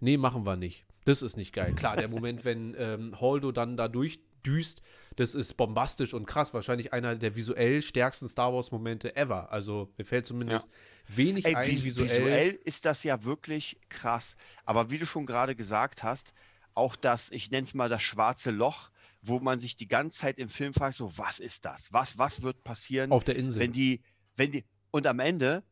Nee, 0.00 0.16
machen 0.16 0.46
wir 0.46 0.56
nicht. 0.56 0.84
Das 1.04 1.22
ist 1.22 1.36
nicht 1.36 1.52
geil. 1.52 1.72
Klar, 1.74 1.96
der 1.96 2.08
Moment, 2.08 2.44
wenn 2.44 2.74
ähm, 2.78 3.20
Holdo 3.20 3.52
dann 3.52 3.76
da 3.76 3.88
durchdüst, 3.88 4.82
das 5.16 5.34
ist 5.34 5.56
bombastisch 5.56 6.14
und 6.14 6.26
krass. 6.26 6.54
Wahrscheinlich 6.54 6.92
einer 6.92 7.16
der 7.16 7.34
visuell 7.34 7.82
stärksten 7.82 8.28
Star 8.28 8.52
Wars-Momente 8.54 9.16
ever. 9.16 9.50
Also, 9.50 9.92
mir 9.98 10.04
fällt 10.04 10.26
zumindest 10.26 10.68
wenig 11.08 11.44
Ey, 11.44 11.56
ein 11.56 11.70
vis 11.70 11.84
visuell. 11.84 12.08
visuell 12.08 12.58
ist 12.64 12.84
das 12.84 13.02
ja 13.02 13.24
wirklich 13.24 13.78
krass. 13.88 14.36
Aber 14.64 14.90
wie 14.90 14.98
du 14.98 15.06
schon 15.06 15.26
gerade 15.26 15.56
gesagt 15.56 16.04
hast, 16.04 16.34
auch 16.74 16.94
das, 16.94 17.30
ich 17.32 17.50
nenne 17.50 17.64
es 17.64 17.74
mal 17.74 17.88
das 17.88 18.02
schwarze 18.02 18.52
Loch, 18.52 18.90
wo 19.22 19.40
man 19.40 19.60
sich 19.60 19.76
die 19.76 19.88
ganze 19.88 20.18
Zeit 20.18 20.38
im 20.38 20.48
Film 20.48 20.72
fragt, 20.72 20.96
so, 20.96 21.16
was 21.18 21.40
ist 21.40 21.64
das? 21.64 21.92
Was, 21.92 22.18
was 22.18 22.42
wird 22.42 22.62
passieren, 22.64 23.12
Auf 23.12 23.24
der 23.24 23.36
Insel. 23.36 23.60
wenn 23.62 23.72
die, 23.72 24.02
wenn 24.36 24.52
die, 24.52 24.64
und 24.90 25.06
am 25.06 25.18
Ende 25.20 25.62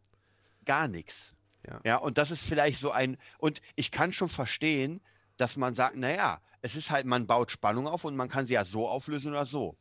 gar 0.65 0.89
nichts. 0.89 1.35
Ja. 1.67 1.81
ja, 1.85 1.97
und 1.97 2.19
das 2.19 2.31
ist 2.31 2.43
vielleicht 2.43 2.81
so 2.81 2.91
ein, 2.91 3.17
und 3.39 3.61
ich 3.75 3.91
kann 3.91 4.13
schon 4.13 4.29
verstehen, 4.29 5.01
dass 5.37 5.57
man 5.57 5.75
sagt, 5.75 5.97
naja, 5.97 6.41
es 6.63 6.77
ist 6.77 6.91
halt, 6.91 7.07
man 7.07 7.27
baut 7.27 7.51
Spannung 7.51 7.87
auf 7.87 8.05
und 8.05 8.17
man 8.17 8.29
kann 8.29 8.47
sie 8.47 8.55
ja 8.55 8.65
so 8.65 8.89
auflösen 8.89 9.33
oder 9.33 9.47
so. 9.47 9.77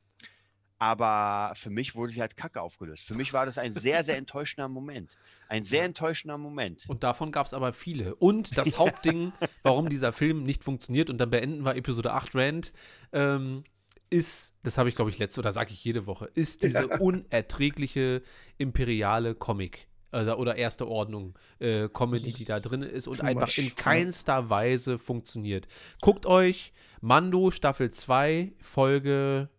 Aber 0.78 1.54
für 1.56 1.70
mich 1.70 1.96
wurde 1.96 2.12
sie 2.12 2.22
halt 2.22 2.36
kacke 2.36 2.62
aufgelöst. 2.62 3.06
Für 3.06 3.16
mich 3.16 3.32
war 3.32 3.46
das 3.46 3.58
ein 3.58 3.74
sehr, 3.74 4.04
sehr 4.04 4.18
enttäuschender 4.18 4.68
Moment. 4.68 5.18
Ein 5.48 5.64
sehr 5.64 5.84
enttäuschender 5.84 6.38
Moment. 6.38 6.86
Und 6.90 7.04
davon 7.04 7.32
gab 7.32 7.48
es 7.48 7.54
aber 7.54 7.72
viele. 7.72 8.16
Und 8.16 8.58
das 8.58 8.78
Hauptding, 8.78 9.32
warum 9.64 9.90
dieser 9.90 10.12
Film 10.12 10.44
nicht 10.44 10.64
funktioniert, 10.64 11.10
und 11.10 11.18
dann 11.18 11.30
beenden 11.30 11.64
wir 11.64 11.76
Episode 11.76 12.12
8 12.12 12.36
Rand, 12.36 12.74
ähm, 13.14 13.64
ist, 14.10 14.54
das 14.64 14.78
habe 14.78 14.90
ich 14.90 14.96
glaube 14.96 15.12
ich 15.12 15.18
letzte 15.18 15.40
oder 15.40 15.52
sage 15.52 15.72
ich 15.72 15.84
jede 15.84 16.06
Woche, 16.08 16.30
ist 16.34 16.64
diese 16.64 16.88
unerträgliche 17.00 18.22
imperiale 18.58 19.36
Comic. 19.36 19.88
Also, 20.12 20.36
oder 20.38 20.56
erste 20.56 20.88
Ordnung 20.88 21.38
äh, 21.60 21.90
Comedy, 21.90 22.32
die 22.32 22.46
da 22.46 22.62
drin 22.62 22.84
ist 22.84 23.08
und 23.08 23.20
einfach 23.20 23.48
much, 23.48 23.58
in 23.58 23.76
keinster 23.76 24.50
Weise 24.50 24.98
funktioniert. 24.98 25.68
Guckt 26.00 26.26
euch 26.26 26.72
Mando 27.02 27.52
Staffel 27.52 27.92
2, 27.92 28.54
Folge 28.60 29.50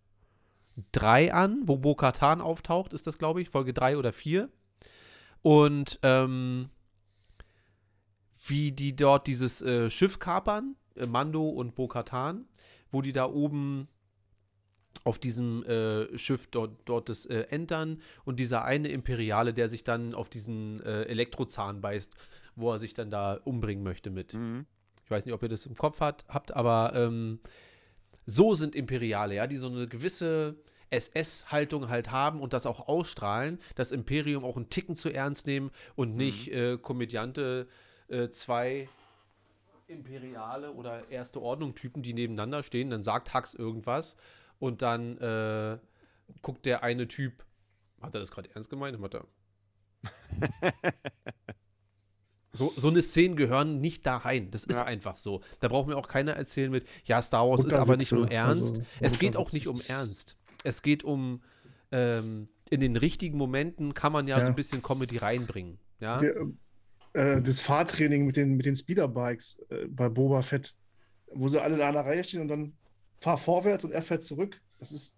3 0.92 1.32
an, 1.32 1.62
wo 1.64 1.76
Bo-Katan 1.76 2.40
auftaucht, 2.40 2.92
ist 2.92 3.06
das, 3.06 3.18
glaube 3.18 3.40
ich, 3.40 3.48
Folge 3.48 3.72
3 3.72 3.96
oder 3.96 4.12
4. 4.12 4.48
Und 5.42 5.98
ähm, 6.02 6.70
wie 8.46 8.72
die 8.72 8.94
dort 8.94 9.26
dieses 9.26 9.62
äh, 9.62 9.90
Schiff 9.90 10.18
kapern, 10.18 10.76
äh, 10.96 11.06
Mando 11.06 11.48
und 11.48 11.74
Bo-Katan, 11.74 12.46
wo 12.90 13.02
die 13.02 13.12
da 13.12 13.26
oben 13.26 13.88
auf 15.04 15.18
diesem 15.18 15.62
äh, 15.64 16.18
Schiff 16.18 16.48
dort, 16.48 16.80
dort 16.84 17.08
das 17.08 17.26
äh, 17.26 17.46
entern 17.50 18.02
und 18.24 18.40
dieser 18.40 18.64
eine 18.64 18.88
Imperiale, 18.88 19.54
der 19.54 19.68
sich 19.68 19.84
dann 19.84 20.14
auf 20.14 20.28
diesen 20.28 20.80
äh, 20.82 21.02
Elektrozahn 21.02 21.80
beißt, 21.80 22.12
wo 22.56 22.72
er 22.72 22.78
sich 22.78 22.94
dann 22.94 23.10
da 23.10 23.34
umbringen 23.44 23.84
möchte 23.84 24.10
mit. 24.10 24.34
Mhm. 24.34 24.66
Ich 25.04 25.10
weiß 25.10 25.24
nicht, 25.24 25.34
ob 25.34 25.42
ihr 25.42 25.48
das 25.48 25.66
im 25.66 25.76
Kopf 25.76 26.00
hat, 26.00 26.24
habt, 26.28 26.56
aber 26.56 26.92
ähm, 26.96 27.38
so 28.26 28.54
sind 28.54 28.74
Imperiale, 28.74 29.36
ja, 29.36 29.46
die 29.46 29.56
so 29.56 29.68
eine 29.68 29.86
gewisse 29.86 30.56
SS-Haltung 30.90 31.88
halt 31.88 32.10
haben 32.10 32.40
und 32.40 32.52
das 32.52 32.66
auch 32.66 32.88
ausstrahlen, 32.88 33.58
das 33.74 33.92
Imperium 33.92 34.44
auch 34.44 34.56
einen 34.56 34.68
Ticken 34.68 34.96
zu 34.96 35.10
ernst 35.10 35.46
nehmen 35.46 35.70
und 35.94 36.16
nicht 36.16 36.48
äh, 36.48 36.78
Komödiante 36.78 37.66
äh, 38.08 38.28
zwei 38.28 38.88
Imperiale 39.88 40.72
oder 40.72 41.08
Erste 41.10 41.40
Ordnung-Typen, 41.40 42.02
die 42.02 42.12
nebeneinander 42.12 42.62
stehen, 42.62 42.90
dann 42.90 43.02
sagt 43.02 43.34
Hux 43.34 43.54
irgendwas 43.54 44.16
und 44.58 44.82
dann 44.82 45.18
äh, 45.18 45.78
guckt 46.42 46.66
der 46.66 46.82
eine 46.82 47.08
Typ, 47.08 47.44
hat 48.00 48.14
er 48.14 48.20
das 48.20 48.30
gerade 48.30 48.50
ernst 48.54 48.70
gemeint? 48.70 49.00
Hat 49.00 49.14
er. 49.14 49.26
So, 52.56 52.72
so 52.76 52.88
eine 52.88 53.02
Szene 53.02 53.34
gehören 53.36 53.80
nicht 53.80 54.06
da 54.06 54.16
rein. 54.16 54.50
Das 54.50 54.64
ist 54.64 54.76
Ja. 54.76 54.84
einfach 54.84 55.16
so. 55.16 55.40
Da 55.60 55.68
braucht 55.68 55.86
mir 55.86 55.96
auch 55.96 56.08
keiner 56.08 56.32
erzählen 56.32 56.70
mit, 56.70 56.86
ja, 57.04 57.20
Star 57.22 57.48
Wars 57.48 57.64
ist 57.64 57.74
aber 57.74 57.96
nicht 57.96 58.10
nur 58.12 58.22
Unterwitze, 58.22 58.36
ernst. 58.42 58.76
also 58.78 58.82
es 59.00 59.18
geht 59.18 59.36
auch 59.36 59.52
nicht 59.52 59.66
um 59.68 59.80
Ernst. 59.88 60.36
Es 60.64 60.82
geht 60.82 61.04
um, 61.04 61.42
ähm, 61.92 62.48
in 62.70 62.80
den 62.80 62.96
richtigen 62.96 63.38
Momenten 63.38 63.94
kann 63.94 64.12
man 64.12 64.26
ja, 64.26 64.36
so 64.36 64.42
Ja. 64.42 64.48
ein 64.48 64.54
bisschen 64.56 64.82
Comedy 64.82 65.18
reinbringen. 65.18 65.78
Ja, 66.00 66.18
Der, 66.18 66.34
äh, 67.12 67.40
das 67.40 67.60
Fahrtraining 67.60 68.26
mit 68.26 68.36
den, 68.36 68.56
mit 68.56 68.66
den 68.66 68.74
Speederbikes 68.76 69.58
äh, 69.70 69.86
bei 69.88 70.08
Boba 70.08 70.42
Fett, 70.42 70.74
wo 71.32 71.48
sie 71.48 71.62
alle 71.62 71.76
in 71.76 71.80
einer 71.82 72.00
Reihe 72.04 72.24
stehen 72.24 72.40
und 72.42 72.48
dann 72.48 72.72
fahr 73.20 73.38
vorwärts 73.38 73.84
und 73.84 73.92
er 73.92 74.02
fährt 74.02 74.24
zurück. 74.24 74.60
Das 74.78 74.92
ist 74.92 75.16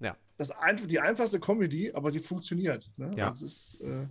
Ja. 0.00 0.16
das 0.36 0.50
ein, 0.50 0.76
die 0.86 1.00
einfachste 1.00 1.40
Comedy, 1.40 1.90
aber 1.92 2.10
sie 2.10 2.20
funktioniert. 2.20 2.90
Ne? 2.96 3.10
Ja. 3.16 3.26
Das 3.28 3.42
ist, 3.42 3.80
äh, 3.80 4.06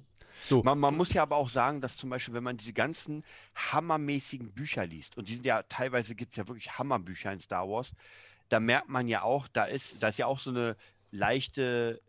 so. 0.48 0.64
Man, 0.64 0.80
man 0.80 0.96
muss 0.96 1.14
ja 1.14 1.22
aber 1.24 1.38
auch 1.38 1.50
sagen, 1.50 1.82
dass 1.82 1.98
zum 1.98 2.10
Beispiel, 2.10 2.34
wenn 2.34 2.44
man 2.44 2.58
diese 2.58 2.74
ganzen 2.74 3.24
hammermäßigen 3.56 4.52
Bücher 4.52 4.86
liest, 4.86 5.18
und 5.18 5.28
die 5.30 5.36
sind 5.36 5.46
ja 5.46 5.64
teilweise 5.64 6.16
gibt 6.16 6.32
es 6.32 6.38
ja 6.38 6.48
wirklich 6.48 6.78
Hammerbücher 6.78 7.32
in 7.32 7.40
Star 7.40 7.68
Wars, 7.70 7.92
da 8.50 8.60
merkt 8.60 8.90
man 8.90 9.08
ja 9.08 9.22
auch, 9.24 9.48
da 9.48 9.66
ist, 9.66 9.98
da 10.02 10.10
ist 10.10 10.18
ja 10.20 10.26
auch 10.28 10.40
so 10.40 10.50
eine 10.52 10.76
leichte, 11.12 12.00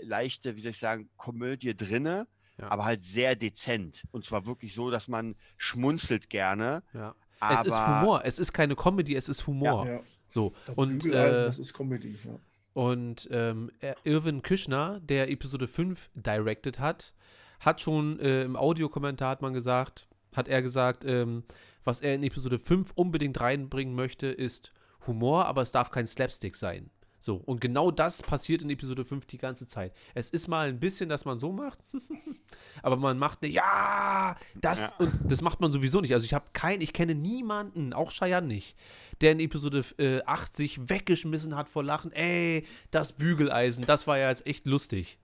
äh, 0.00 0.04
leichte, 0.04 0.56
wie 0.56 0.60
soll 0.60 0.70
ich 0.70 0.78
sagen, 0.78 1.08
Komödie 1.16 1.76
drinne, 1.76 2.26
Ja. 2.58 2.70
aber 2.70 2.84
halt 2.86 3.02
sehr 3.02 3.36
dezent. 3.36 4.04
Und 4.12 4.24
zwar 4.24 4.46
wirklich 4.46 4.72
so, 4.74 4.90
dass 4.90 5.08
man 5.08 5.34
schmunzelt 5.58 6.30
gerne. 6.30 6.82
ja. 6.94 7.14
Aber 7.38 7.60
Es 7.60 7.66
ist 7.66 7.86
Humor. 7.86 8.22
Es 8.24 8.38
ist 8.38 8.52
keine 8.54 8.74
Comedy, 8.76 9.14
es 9.14 9.28
ist 9.28 9.46
Humor. 9.46 9.86
ja, 9.86 10.00
So. 10.26 10.54
das 10.64 10.74
Und, 10.74 11.00
Bügeleisen, 11.02 11.42
äh, 11.42 11.46
das 11.46 11.58
ist 11.58 11.74
Comedy. 11.74 12.18
Ja. 12.24 12.38
Und 12.72 13.28
ähm, 13.30 13.70
Irwin 14.04 14.40
Küchner, 14.40 15.00
der 15.00 15.30
Episode 15.30 15.68
5 15.68 16.08
directed 16.14 16.78
hat, 16.80 17.12
hat 17.60 17.80
schon 17.80 18.18
äh, 18.20 18.42
im 18.42 18.56
Audiokommentar 18.56 19.30
hat 19.30 19.42
man 19.42 19.52
gesagt, 19.54 20.06
hat 20.34 20.48
er 20.48 20.62
gesagt, 20.62 21.04
ähm, 21.04 21.44
was 21.84 22.00
er 22.00 22.14
in 22.14 22.22
Episode 22.22 22.58
5 22.58 22.92
unbedingt 22.94 23.40
reinbringen 23.40 23.94
möchte, 23.94 24.26
ist 24.26 24.72
Humor, 25.06 25.46
aber 25.46 25.62
es 25.62 25.72
darf 25.72 25.90
kein 25.90 26.06
Slapstick 26.06 26.56
sein. 26.56 26.90
So, 27.18 27.36
und 27.36 27.60
genau 27.60 27.90
das 27.90 28.22
passiert 28.22 28.62
in 28.62 28.70
Episode 28.70 29.04
5 29.04 29.26
die 29.26 29.38
ganze 29.38 29.66
Zeit. 29.66 29.92
Es 30.14 30.30
ist 30.30 30.48
mal 30.48 30.68
ein 30.68 30.78
bisschen, 30.78 31.08
dass 31.08 31.24
man 31.24 31.38
so 31.38 31.50
macht, 31.52 31.78
aber 32.82 32.96
man 32.96 33.18
macht 33.18 33.42
eine, 33.42 33.52
ja, 33.52 34.36
das, 34.54 34.90
Ja. 34.90 34.96
und 34.98 35.12
das 35.24 35.40
macht 35.42 35.60
man 35.60 35.72
sowieso 35.72 36.00
nicht. 36.00 36.12
Also 36.12 36.24
ich 36.24 36.34
habe 36.34 36.46
kein, 36.52 36.80
ich 36.80 36.92
kenne 36.92 37.14
niemanden, 37.14 37.92
auch 37.92 38.12
Cheyenne 38.12 38.46
nicht, 38.46 38.76
der 39.22 39.32
in 39.32 39.40
Episode 39.40 39.84
äh, 39.98 40.22
8 40.24 40.54
sich 40.54 40.88
weggeschmissen 40.88 41.56
hat 41.56 41.68
vor 41.68 41.82
Lachen. 41.82 42.12
Ey, 42.12 42.66
das 42.90 43.12
Bügeleisen, 43.12 43.84
das 43.86 44.06
war 44.06 44.18
ja 44.18 44.28
jetzt 44.28 44.46
echt 44.46 44.66
lustig. 44.66 45.18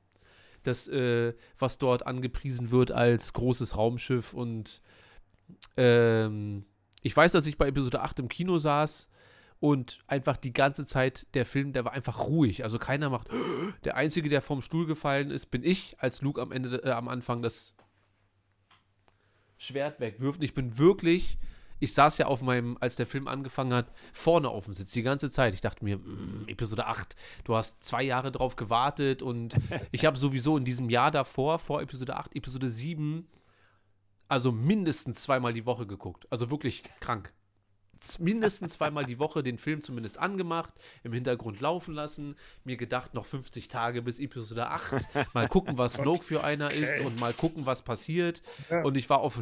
Das, 0.63 0.89
äh, 0.89 1.35
was 1.59 1.79
dort 1.79 2.07
angepriesen 2.07 2.71
wird 2.71 2.93
als 2.93 3.33
großes 3.33 3.77
Raumschiff 3.77 4.33
und 4.33 4.81
ähm, 5.77 6.65
ich 7.03 7.17
weiß, 7.17 7.33
dass 7.33 7.47
ich 7.47 7.59
bei 7.59 7.69
Episode 7.69 8.01
8 8.01 8.21
im 8.21 8.29
Kino 8.29 8.59
saß 8.59 9.09
und 9.63 10.01
einfach 10.07 10.37
die 10.37 10.53
ganze 10.53 10.87
Zeit 10.87 11.27
der 11.35 11.47
Film, 11.47 11.73
der 11.73 11.85
war 11.85 11.93
einfach 11.93 12.27
ruhig. 12.27 12.65
Also 12.65 12.79
keiner 12.79 13.11
macht. 13.11 13.29
Der 13.85 13.97
Einzige, 13.97 14.29
der 14.29 14.43
vom 14.43 14.61
Stuhl 14.61 14.87
gefallen 14.87 15.31
ist, 15.31 15.47
bin 15.47 15.63
ich, 15.63 15.97
als 15.99 16.21
Luke 16.21 16.41
am 16.41 16.51
Ende, 16.51 16.83
äh, 16.85 16.91
am 16.91 17.09
Anfang 17.09 17.43
das 17.43 17.75
Schwert 19.57 20.01
wegwirft. 20.01 20.43
Ich 20.43 20.55
bin 20.55 20.79
wirklich, 20.79 21.39
ich 21.83 21.95
saß 21.95 22.19
ja 22.19 22.27
auf 22.27 22.43
meinem, 22.43 22.79
als 22.81 22.95
der 22.95 23.09
Film 23.09 23.27
angefangen 23.27 23.75
hat, 23.75 23.93
vorne 24.13 24.49
auf 24.49 24.67
dem 24.67 24.75
Sitz 24.75 24.93
die 24.93 25.03
ganze 25.03 25.33
Zeit. 25.33 25.53
Ich 25.53 25.61
dachte 25.61 25.85
mir, 25.85 25.99
mm, 25.99 26.45
Episode 26.47 26.87
8, 26.87 27.17
du 27.43 27.57
hast 27.57 27.83
zwei 27.83 28.05
Jahre 28.05 28.31
drauf 28.31 28.55
gewartet 28.55 29.21
und 29.21 29.55
ich 29.91 30.05
habe 30.05 30.17
sowieso 30.17 30.57
in 30.57 30.65
diesem 30.65 30.91
Jahr 30.91 31.11
davor, 31.11 31.59
vor 31.59 31.83
Episode 31.83 32.17
8, 32.17 32.37
Episode 32.37 32.71
7, 32.71 33.27
also 34.29 34.53
mindestens 34.53 35.25
zweimal 35.25 35.53
die 35.53 35.67
Woche 35.67 35.85
geguckt. 35.85 36.29
Also 36.31 36.51
wirklich 36.51 36.85
krank. 37.01 37.33
Mindestens 38.21 38.75
zweimal 38.75 39.05
die 39.05 39.19
Woche 39.19 39.43
den 39.43 39.59
Film 39.59 39.83
zumindest 39.83 40.19
angemacht, 40.19 40.75
im 41.03 41.13
Hintergrund 41.13 41.61
laufen 41.61 41.95
lassen, 41.95 42.37
mir 42.63 42.77
gedacht, 42.77 43.15
noch 43.15 43.27
50 43.27 43.67
Tage 43.67 44.03
bis 44.03 44.21
Episode 44.21 44.69
8, 44.69 45.35
mal 45.35 45.49
gucken, 45.49 45.79
was 45.79 45.95
Snoke 45.99 46.23
für 46.23 46.45
einer 46.45 46.71
ist 46.71 47.01
und 47.01 47.19
mal 47.19 47.35
gucken, 47.35 47.67
was 47.67 47.83
passiert. 47.83 48.43
Und 48.85 48.97
ich 48.97 49.11
war 49.11 49.19
auf 49.19 49.41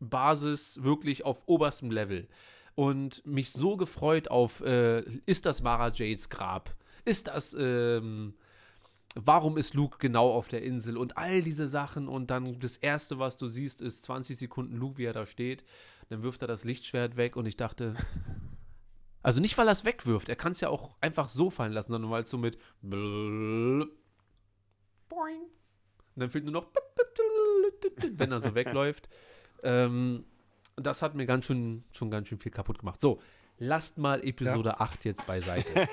Nerd-Basis 0.00 0.82
wirklich 0.82 1.24
auf 1.24 1.42
oberstem 1.46 1.90
Level. 1.90 2.28
Und 2.74 3.24
mich 3.24 3.50
so 3.52 3.76
gefreut 3.76 4.28
auf, 4.28 4.60
äh, 4.60 5.02
ist 5.26 5.46
das 5.46 5.62
Mara 5.62 5.90
Jades 5.94 6.28
Grab? 6.28 6.74
Ist 7.04 7.28
das, 7.28 7.54
ähm, 7.58 8.34
warum 9.14 9.56
ist 9.58 9.74
Luke 9.74 9.98
genau 9.98 10.30
auf 10.30 10.48
der 10.48 10.62
Insel? 10.62 10.96
Und 10.96 11.16
all 11.16 11.42
diese 11.42 11.68
Sachen. 11.68 12.08
Und 12.08 12.30
dann 12.30 12.58
das 12.58 12.76
Erste, 12.76 13.18
was 13.18 13.36
du 13.36 13.46
siehst, 13.46 13.80
ist 13.80 14.02
20 14.04 14.36
Sekunden 14.36 14.76
Luke, 14.76 14.98
wie 14.98 15.04
er 15.04 15.12
da 15.12 15.26
steht. 15.26 15.64
Dann 16.08 16.22
wirft 16.22 16.42
er 16.42 16.48
das 16.48 16.64
Lichtschwert 16.64 17.16
weg 17.16 17.36
und 17.36 17.46
ich 17.46 17.56
dachte, 17.56 17.94
also 19.22 19.40
nicht, 19.40 19.56
weil 19.56 19.68
er 19.68 19.72
es 19.72 19.84
wegwirft, 19.84 20.28
er 20.28 20.36
kann 20.36 20.52
es 20.52 20.60
ja 20.60 20.68
auch 20.68 20.96
einfach 21.00 21.28
so 21.28 21.50
fallen 21.50 21.72
lassen, 21.72 21.92
sondern 21.92 22.10
weil 22.10 22.24
es 22.24 22.30
so 22.30 22.38
mit 22.38 22.58
Boing. 22.82 23.88
Und 26.16 26.20
dann 26.20 26.30
fehlt 26.30 26.44
nur 26.44 26.52
noch 26.52 26.66
wenn 28.18 28.32
er 28.32 28.40
so 28.40 28.54
wegläuft. 28.54 29.08
Ähm, 29.64 30.24
das 30.76 31.02
hat 31.02 31.14
mir 31.14 31.26
ganz 31.26 31.46
schön, 31.46 31.84
schon 31.92 32.10
ganz 32.10 32.28
schön 32.28 32.38
viel 32.38 32.52
kaputt 32.52 32.78
gemacht. 32.78 33.00
So, 33.00 33.20
lasst 33.58 33.98
mal 33.98 34.24
Episode 34.26 34.80
8 34.80 35.04
jetzt 35.04 35.26
beiseite. 35.26 35.86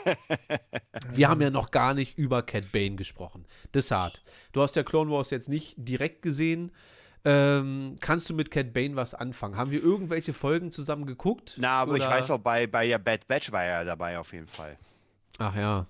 Wir 1.13 1.29
haben 1.29 1.41
ja 1.41 1.49
noch 1.49 1.71
gar 1.71 1.93
nicht 1.93 2.17
über 2.17 2.43
Cat 2.43 2.71
Bane 2.71 2.95
gesprochen. 2.95 3.45
Deshalb, 3.73 4.13
du 4.51 4.61
hast 4.61 4.75
ja 4.75 4.83
Clone 4.83 5.11
Wars 5.11 5.29
jetzt 5.29 5.49
nicht 5.49 5.75
direkt 5.77 6.21
gesehen. 6.21 6.71
Ähm, 7.23 7.97
kannst 7.99 8.29
du 8.29 8.33
mit 8.33 8.49
Cat 8.49 8.73
Bane 8.73 8.95
was 8.95 9.13
anfangen? 9.13 9.55
Haben 9.55 9.69
wir 9.69 9.83
irgendwelche 9.83 10.33
Folgen 10.33 10.71
zusammen 10.71 11.05
geguckt? 11.05 11.57
Na, 11.59 11.81
aber 11.81 11.95
ich 11.95 12.01
Oder- 12.01 12.09
weiß 12.09 12.31
auch, 12.31 12.39
bei, 12.39 12.65
bei 12.65 12.97
Bad 12.97 13.27
Batch 13.27 13.51
war 13.51 13.63
er 13.63 13.85
dabei 13.85 14.17
auf 14.17 14.33
jeden 14.33 14.47
Fall. 14.47 14.77
Ach 15.37 15.55
ja, 15.55 15.85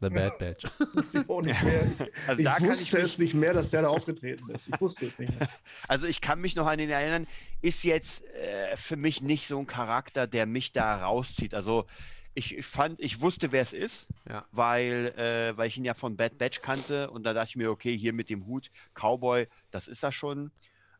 The 0.00 0.08
Bad 0.10 0.38
Batch. 0.38 0.64
Ich 1.14 1.28
auch 1.28 1.42
nicht 1.42 1.62
mehr. 1.62 1.90
Also 2.26 2.40
Ich 2.40 2.44
da 2.44 2.54
kann 2.54 2.64
ich 2.64 2.70
wusste 2.70 2.96
mich, 2.96 3.04
es 3.04 3.18
nicht 3.18 3.34
mehr, 3.34 3.52
dass 3.52 3.70
der 3.70 3.82
da 3.82 3.88
aufgetreten 3.88 4.50
ist. 4.50 4.68
Ich 4.72 4.80
wusste 4.80 5.06
es 5.06 5.18
nicht 5.18 5.38
mehr. 5.38 5.48
also 5.88 6.06
ich 6.06 6.20
kann 6.20 6.40
mich 6.40 6.56
noch 6.56 6.66
an 6.66 6.78
ihn 6.78 6.90
erinnern, 6.90 7.26
ist 7.60 7.84
jetzt 7.84 8.24
äh, 8.34 8.76
für 8.76 8.96
mich 8.96 9.20
nicht 9.22 9.46
so 9.46 9.58
ein 9.58 9.66
Charakter, 9.66 10.26
der 10.26 10.46
mich 10.46 10.72
da 10.72 10.96
rauszieht. 11.04 11.54
Also 11.54 11.86
ich, 12.34 12.56
ich 12.56 12.64
fand, 12.66 13.00
ich 13.00 13.20
wusste, 13.20 13.52
wer 13.52 13.62
es 13.62 13.72
ist, 13.72 14.08
Ja. 14.28 14.46
weil, 14.52 15.12
äh, 15.18 15.56
weil 15.56 15.68
ich 15.68 15.76
ihn 15.76 15.84
ja 15.84 15.94
von 15.94 16.16
Bad 16.16 16.38
Batch 16.38 16.62
kannte 16.62 17.10
und 17.10 17.24
da 17.24 17.34
dachte 17.34 17.48
ich 17.50 17.56
mir, 17.56 17.70
okay, 17.70 17.96
hier 17.96 18.12
mit 18.12 18.30
dem 18.30 18.46
Hut, 18.46 18.70
Cowboy, 18.94 19.48
das 19.70 19.88
ist 19.88 20.02
er 20.02 20.12
schon. 20.12 20.50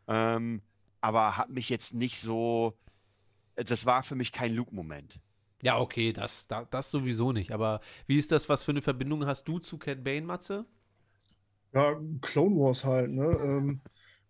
Ähm, 0.08 0.60
aber 1.00 1.36
hat 1.36 1.48
mich 1.50 1.68
jetzt 1.70 1.94
nicht 1.94 2.20
so, 2.20 2.76
das 3.54 3.86
war 3.86 4.02
für 4.02 4.14
mich 4.16 4.32
kein 4.32 4.54
Luke-Moment. 4.54 5.18
Ja, 5.62 5.78
okay, 5.78 6.12
das, 6.12 6.46
da- 6.48 6.64
das 6.70 6.90
sowieso 6.90 7.32
nicht. 7.32 7.52
Aber 7.52 7.80
wie 8.06 8.18
ist 8.18 8.32
das, 8.32 8.48
was 8.48 8.62
für 8.64 8.72
eine 8.72 8.82
Verbindung 8.82 9.26
hast 9.26 9.44
du 9.48 9.58
zu 9.58 9.78
Cat 9.78 10.02
Bane, 10.04 10.22
Matze? 10.26 10.64
Ja, 11.72 12.00
Clone 12.20 12.56
Wars 12.56 12.84
halt, 12.84 13.10
ne? 13.12 13.24
Ähm, 13.42 13.80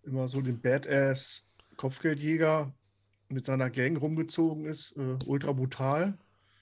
immer 0.02 0.28
so 0.28 0.40
den 0.42 0.60
Badass 0.60 1.46
Kopfgeldjäger 1.76 2.74
mit 3.28 3.46
seiner 3.46 3.70
Gang 3.70 4.00
rumgezogen 4.00 4.66
ist, 4.66 4.96
äh, 4.96 5.18
ultra 5.26 5.52
brutal. 5.52 6.18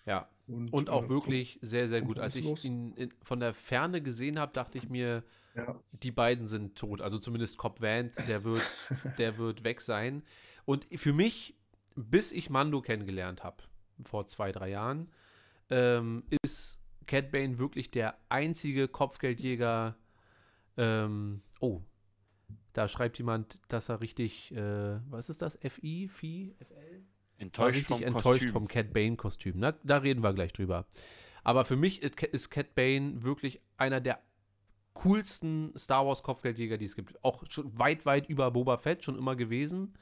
Ja. 0.07 0.29
Und, 0.47 0.71
Und 0.71 0.91
auch 0.91 1.09
äh, 1.09 1.09
wirklich 1.09 1.59
sehr, 1.63 1.89
sehr 1.89 2.03
gut. 2.03 2.19
Als 2.19 2.37
ich 2.37 2.63
ihn 2.63 2.93
in, 2.95 3.13
von 3.23 3.41
der 3.41 3.55
Ferne 3.55 4.03
gesehen 4.03 4.39
habe, 4.39 4.53
dachte 4.53 4.79
ich 4.79 4.89
mir, 4.89 5.25
Ja, 5.55 5.81
die 5.93 6.13
beiden 6.13 6.47
sind 6.49 6.77
tot. 6.77 7.03
Also 7.03 7.19
zumindest 7.19 7.59
Cobb 7.59 7.81
Vant, 7.83 8.15
der 8.29 8.45
wird, 8.45 8.81
der 9.19 9.39
wird 9.39 9.65
weg 9.65 9.81
sein. 9.83 10.25
Und 10.67 10.87
für 10.97 11.13
mich, 11.15 11.57
bis 11.97 12.33
ich 12.33 12.51
Mando 12.51 12.83
kennengelernt 12.83 13.45
habe, 13.45 13.65
vor 14.05 14.27
zwei, 14.27 14.53
drei 14.53 14.71
Jahren, 14.71 15.11
ähm, 15.71 16.25
ist 16.43 16.81
Cat 17.07 17.31
Bane 17.31 17.59
wirklich 17.59 17.91
der 17.91 18.17
einzige 18.29 18.89
Kopfgeldjäger. 18.89 19.97
Ähm, 20.77 21.43
oh, 21.61 21.81
Da 22.73 22.87
schreibt 22.87 23.19
jemand, 23.19 23.61
dass 23.69 23.89
er 23.89 24.01
richtig, 24.01 24.53
äh, 24.55 25.01
was 25.11 25.29
ist 25.29 25.43
das? 25.43 25.59
FI? 25.63 26.09
FI? 26.09 26.55
FL? 26.59 27.03
Enttäuscht 27.39 27.77
richtig 27.77 27.97
vom 27.99 28.03
enttäuscht 28.03 28.25
Kostüm. 28.25 28.51
vom 28.51 28.69
Cat 28.69 28.93
Bane-Kostüm. 28.93 29.55
Na, 29.57 29.73
Da 29.85 29.99
reden 29.99 30.23
wir 30.23 30.33
gleich 30.35 30.53
drüber. 30.53 30.87
Aber 31.45 31.65
für 31.65 31.77
mich 31.77 32.03
ist 32.03 32.51
Cat 32.51 32.75
Bane 32.75 33.23
wirklich 33.23 33.61
einer 33.77 34.01
der 34.01 34.21
coolsten 34.95 35.73
Star 35.79 36.07
Wars 36.07 36.23
Kopfgeldjäger, 36.23 36.77
die 36.77 36.85
es 36.85 36.97
gibt. 36.97 37.23
Auch 37.25 37.45
schon 37.49 37.77
weit, 37.79 38.05
weit 38.07 38.29
über 38.29 38.51
Boba 38.51 38.77
Fett 38.79 39.05
schon 39.05 39.17
immer 39.17 39.37
gewesen. 39.37 39.95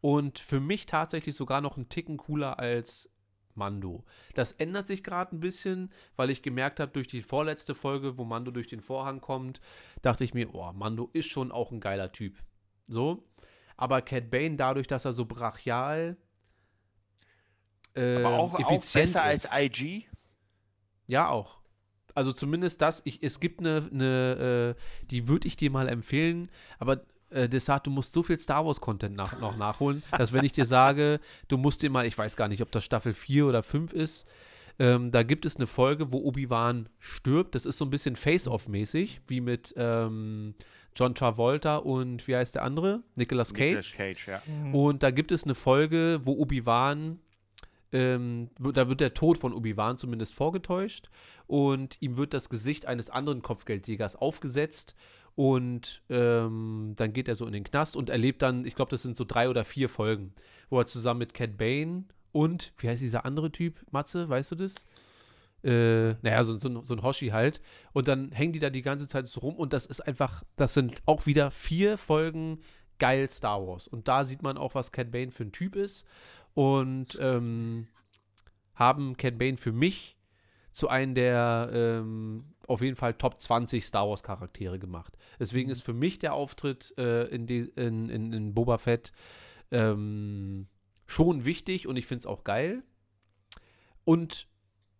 Und 0.00 0.38
für 0.38 0.60
mich 0.60 0.86
tatsächlich 0.86 1.34
sogar 1.34 1.60
noch 1.60 1.76
einen 1.76 1.88
Ticken 1.88 2.16
cooler 2.16 2.58
als 2.58 3.10
Mando. 3.56 4.04
Das 4.34 4.52
ändert 4.52 4.86
sich 4.86 5.02
gerade 5.02 5.34
ein 5.34 5.40
bisschen, 5.40 5.92
weil 6.16 6.30
ich 6.30 6.42
gemerkt 6.42 6.80
habe, 6.80 6.92
durch 6.92 7.08
die 7.08 7.22
vorletzte 7.22 7.74
Folge, 7.74 8.18
wo 8.18 8.24
Mando 8.24 8.50
durch 8.50 8.68
den 8.68 8.80
Vorhang 8.80 9.20
kommt, 9.20 9.60
dachte 10.02 10.24
ich 10.24 10.34
mir, 10.34 10.54
oh, 10.54 10.72
Mando 10.72 11.10
ist 11.12 11.28
schon 11.28 11.52
auch 11.52 11.72
ein 11.72 11.80
geiler 11.80 12.12
Typ. 12.12 12.36
So. 12.86 13.24
Aber 13.76 14.02
Cat 14.02 14.30
Bane, 14.30 14.56
dadurch, 14.56 14.86
dass 14.86 15.04
er 15.04 15.12
so 15.12 15.26
brachial 15.26 16.16
Aber 17.94 18.02
ähm, 18.02 18.26
auch, 18.26 18.54
auch 18.54 18.60
effizient 18.60 19.12
besser 19.12 19.32
ist. 19.32 19.50
als 19.52 19.64
IG. 19.64 20.06
Ja, 21.06 21.28
auch. 21.28 21.58
Also 22.14 22.32
zumindest 22.32 22.80
das, 22.80 23.02
ich, 23.04 23.22
es 23.22 23.40
gibt 23.40 23.60
eine, 23.60 23.88
eine 23.92 24.76
äh, 24.76 25.06
die 25.10 25.28
würde 25.28 25.46
ich 25.46 25.56
dir 25.56 25.70
mal 25.70 25.88
empfehlen, 25.88 26.50
aber 26.78 27.04
äh, 27.30 27.48
Desart, 27.48 27.86
du 27.86 27.90
musst 27.90 28.14
so 28.14 28.22
viel 28.22 28.38
Star 28.38 28.64
Wars-Content 28.64 29.16
nach, 29.16 29.38
noch 29.40 29.56
nachholen, 29.56 30.02
dass 30.16 30.32
wenn 30.32 30.44
ich 30.44 30.52
dir 30.52 30.66
sage, 30.66 31.20
du 31.48 31.56
musst 31.56 31.82
dir 31.82 31.90
mal, 31.90 32.06
ich 32.06 32.16
weiß 32.16 32.36
gar 32.36 32.48
nicht, 32.48 32.62
ob 32.62 32.70
das 32.70 32.84
Staffel 32.84 33.14
4 33.14 33.46
oder 33.46 33.62
5 33.62 33.92
ist, 33.92 34.26
ähm, 34.78 35.10
da 35.10 35.22
gibt 35.22 35.46
es 35.46 35.56
eine 35.56 35.66
Folge, 35.66 36.12
wo 36.12 36.18
Obi-Wan 36.18 36.88
stirbt. 36.98 37.54
Das 37.54 37.64
ist 37.64 37.78
so 37.78 37.84
ein 37.84 37.90
bisschen 37.90 38.16
Face-Off-mäßig, 38.16 39.22
wie 39.26 39.40
mit 39.40 39.72
ähm, 39.76 40.54
John 40.94 41.14
Travolta 41.14 41.76
und 41.76 42.26
wie 42.28 42.36
heißt 42.36 42.54
der 42.54 42.62
andere? 42.62 43.02
Nicolas 43.14 43.54
Cage. 43.54 43.92
Nicolas 43.92 43.92
Cage, 43.92 44.28
ja. 44.28 44.42
Und 44.72 45.02
da 45.02 45.10
gibt 45.10 45.32
es 45.32 45.44
eine 45.44 45.54
Folge, 45.54 46.20
wo 46.24 46.32
Obi-Wan, 46.32 47.20
ähm, 47.92 48.50
da 48.58 48.88
wird 48.88 49.00
der 49.00 49.14
Tod 49.14 49.38
von 49.38 49.54
Obi-Wan 49.54 49.98
zumindest 49.98 50.34
vorgetäuscht 50.34 51.08
und 51.46 51.96
ihm 52.00 52.16
wird 52.16 52.34
das 52.34 52.50
Gesicht 52.50 52.86
eines 52.86 53.08
anderen 53.08 53.42
Kopfgeldjägers 53.42 54.16
aufgesetzt 54.16 54.94
und 55.36 56.02
ähm, 56.08 56.94
dann 56.96 57.12
geht 57.12 57.28
er 57.28 57.36
so 57.36 57.46
in 57.46 57.52
den 57.52 57.62
Knast 57.64 57.94
und 57.94 58.10
erlebt 58.10 58.42
dann, 58.42 58.64
ich 58.64 58.74
glaube, 58.74 58.90
das 58.90 59.02
sind 59.02 59.16
so 59.16 59.24
drei 59.24 59.48
oder 59.48 59.64
vier 59.64 59.88
Folgen, 59.88 60.32
wo 60.70 60.80
er 60.80 60.86
zusammen 60.86 61.18
mit 61.18 61.34
Cat 61.34 61.56
Bane 61.56 62.04
und, 62.32 62.72
wie 62.78 62.88
heißt 62.88 63.02
dieser 63.02 63.24
andere 63.24 63.52
Typ, 63.52 63.80
Matze, 63.92 64.28
weißt 64.28 64.50
du 64.50 64.54
das? 64.56 64.74
Äh, 65.62 66.14
naja, 66.22 66.42
so, 66.44 66.56
so, 66.58 66.68
ein- 66.68 66.84
so 66.84 66.94
ein 66.94 67.02
Hoshi 67.02 67.28
halt. 67.28 67.60
Und 67.92 68.08
dann 68.08 68.30
hängen 68.32 68.52
die 68.52 68.58
da 68.60 68.70
die 68.70 68.82
ganze 68.82 69.06
Zeit 69.06 69.28
so 69.28 69.40
rum 69.40 69.56
und 69.56 69.72
das 69.72 69.86
ist 69.86 70.00
einfach, 70.00 70.42
das 70.56 70.74
sind 70.74 71.02
auch 71.06 71.26
wieder 71.26 71.50
vier 71.50 71.98
Folgen 71.98 72.60
geil 72.98 73.28
Star 73.30 73.66
Wars. 73.66 73.88
Und 73.88 74.08
da 74.08 74.24
sieht 74.24 74.42
man 74.42 74.56
auch, 74.58 74.74
was 74.74 74.92
Cat 74.92 75.10
Bane 75.10 75.30
für 75.32 75.44
ein 75.44 75.52
Typ 75.52 75.76
ist. 75.76 76.06
Und 76.54 77.18
ähm, 77.20 77.88
haben 78.74 79.16
Cat 79.16 79.38
Bane 79.38 79.56
für 79.56 79.72
mich 79.72 80.16
zu 80.72 80.88
einem 80.88 81.14
der 81.14 81.70
ähm, 81.72 82.44
auf 82.68 82.80
jeden 82.80 82.96
Fall 82.96 83.14
Top 83.14 83.40
20 83.40 83.84
Star 83.84 84.08
Wars 84.08 84.22
Charaktere 84.22 84.78
gemacht. 84.78 85.16
Deswegen 85.38 85.70
ist 85.70 85.82
für 85.82 85.92
mich 85.92 86.18
der 86.18 86.34
Auftritt 86.34 86.94
äh, 86.98 87.24
in, 87.26 87.46
die, 87.46 87.60
in, 87.76 88.08
in, 88.08 88.32
in 88.32 88.54
Boba 88.54 88.78
Fett 88.78 89.12
ähm, 89.70 90.66
schon 91.06 91.44
wichtig 91.44 91.86
und 91.86 91.96
ich 91.96 92.06
finde 92.06 92.20
es 92.20 92.26
auch 92.26 92.44
geil. 92.44 92.82
Und 94.04 94.48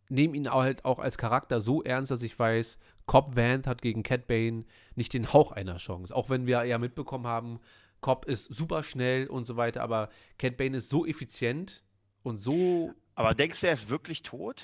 nehme 0.08 0.36
ihn 0.36 0.50
halt 0.50 0.84
auch 0.84 0.98
als 0.98 1.18
Charakter 1.18 1.60
so 1.60 1.82
ernst, 1.82 2.10
dass 2.10 2.22
ich 2.22 2.38
weiß, 2.38 2.78
Cobb 3.06 3.36
Vanth 3.36 3.66
hat 3.66 3.82
gegen 3.82 4.02
Cat 4.02 4.26
Bane 4.26 4.64
nicht 4.94 5.12
den 5.12 5.32
Hauch 5.32 5.52
einer 5.52 5.76
Chance. 5.76 6.14
Auch 6.14 6.30
wenn 6.30 6.46
wir 6.46 6.64
ja 6.64 6.78
mitbekommen 6.78 7.26
haben, 7.26 7.60
Cobb 8.00 8.26
ist 8.26 8.44
super 8.52 8.82
schnell 8.82 9.26
und 9.26 9.46
so 9.46 9.56
weiter, 9.56 9.82
aber 9.82 10.10
Cat 10.38 10.56
Bane 10.56 10.76
ist 10.76 10.88
so 10.88 11.06
effizient 11.06 11.82
und 12.22 12.38
so 12.38 12.92
Aber 13.14 13.34
denkst 13.34 13.60
du, 13.60 13.66
er 13.66 13.72
ist 13.72 13.88
wirklich 13.88 14.22
tot? 14.22 14.62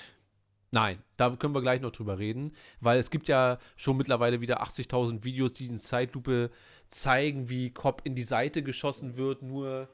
Nein, 0.73 1.03
da 1.17 1.29
können 1.35 1.53
wir 1.53 1.61
gleich 1.61 1.81
noch 1.81 1.91
drüber 1.91 2.17
reden, 2.17 2.55
weil 2.79 2.97
es 2.97 3.11
gibt 3.11 3.27
ja 3.27 3.59
schon 3.75 3.95
mittlerweile 3.95 4.41
wieder 4.41 4.63
80.000 4.63 5.23
Videos, 5.23 5.53
die 5.53 5.67
in 5.67 5.77
Zeitlupe 5.77 6.49
zeigen, 6.87 7.47
wie 7.47 7.69
Cobb 7.69 8.01
in 8.05 8.15
die 8.15 8.23
Seite 8.23 8.63
geschossen 8.63 9.15
wird, 9.15 9.43
nur. 9.43 9.87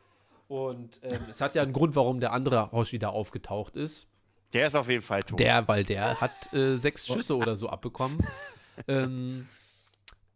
Und 0.47 1.01
ähm, 1.03 1.19
es 1.29 1.41
hat 1.41 1.53
ja 1.53 1.63
einen 1.63 1.73
Grund, 1.73 1.97
warum 1.97 2.21
der 2.21 2.31
andere 2.31 2.71
Hoshi 2.71 2.97
da 2.97 3.09
aufgetaucht 3.09 3.75
ist. 3.75 4.07
Der 4.53 4.67
ist 4.67 4.75
auf 4.75 4.87
jeden 4.87 5.03
Fall 5.03 5.21
tot. 5.21 5.37
Der, 5.37 5.67
weil 5.67 5.83
der 5.83 6.21
hat 6.21 6.53
äh, 6.53 6.77
sechs 6.77 7.07
Schüsse 7.07 7.35
oder 7.35 7.57
so 7.57 7.67
abbekommen. 7.67 8.17
ähm, 8.87 9.49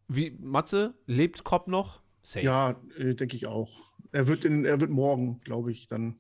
wie, 0.10 0.32
Matze, 0.42 0.94
lebt 1.08 1.46
Cobb 1.46 1.70
noch? 1.70 2.02
Safe. 2.22 2.46
Ja, 2.46 2.82
äh, 2.98 3.16
denke 3.16 3.38
ich 3.38 3.48
auch. 3.48 3.72
Er 4.12 4.28
wird, 4.28 4.44
in, 4.44 4.66
er 4.66 4.82
wird 4.82 4.92
morgen, 4.92 5.40
glaube 5.46 5.72
ich, 5.72 5.88
dann. 5.88 6.20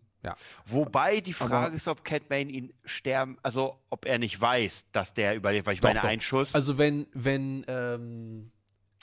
Wobei 0.65 1.19
die 1.21 1.35
Aber- 1.39 1.49
Frage 1.49 1.75
ist, 1.75 1.87
ob 1.87 2.03
Cat 2.03 2.27
Bane 2.29 2.49
ihn 2.51 2.73
sterben, 2.85 3.37
also 3.43 3.77
ob 3.89 4.05
er 4.05 4.17
nicht 4.19 4.39
weiß, 4.39 4.87
dass 4.91 5.13
der 5.13 5.35
überlebt, 5.35 5.65
weil 5.67 5.73
ich 5.75 5.81
Doch, 5.81 5.89
meine, 5.89 5.99
doch. 6.01 6.07
ein 6.07 6.21
Schuss. 6.21 6.55
Also 6.55 6.77
wenn, 6.77 7.07
wenn, 7.13 7.65
ähm, 7.67 8.51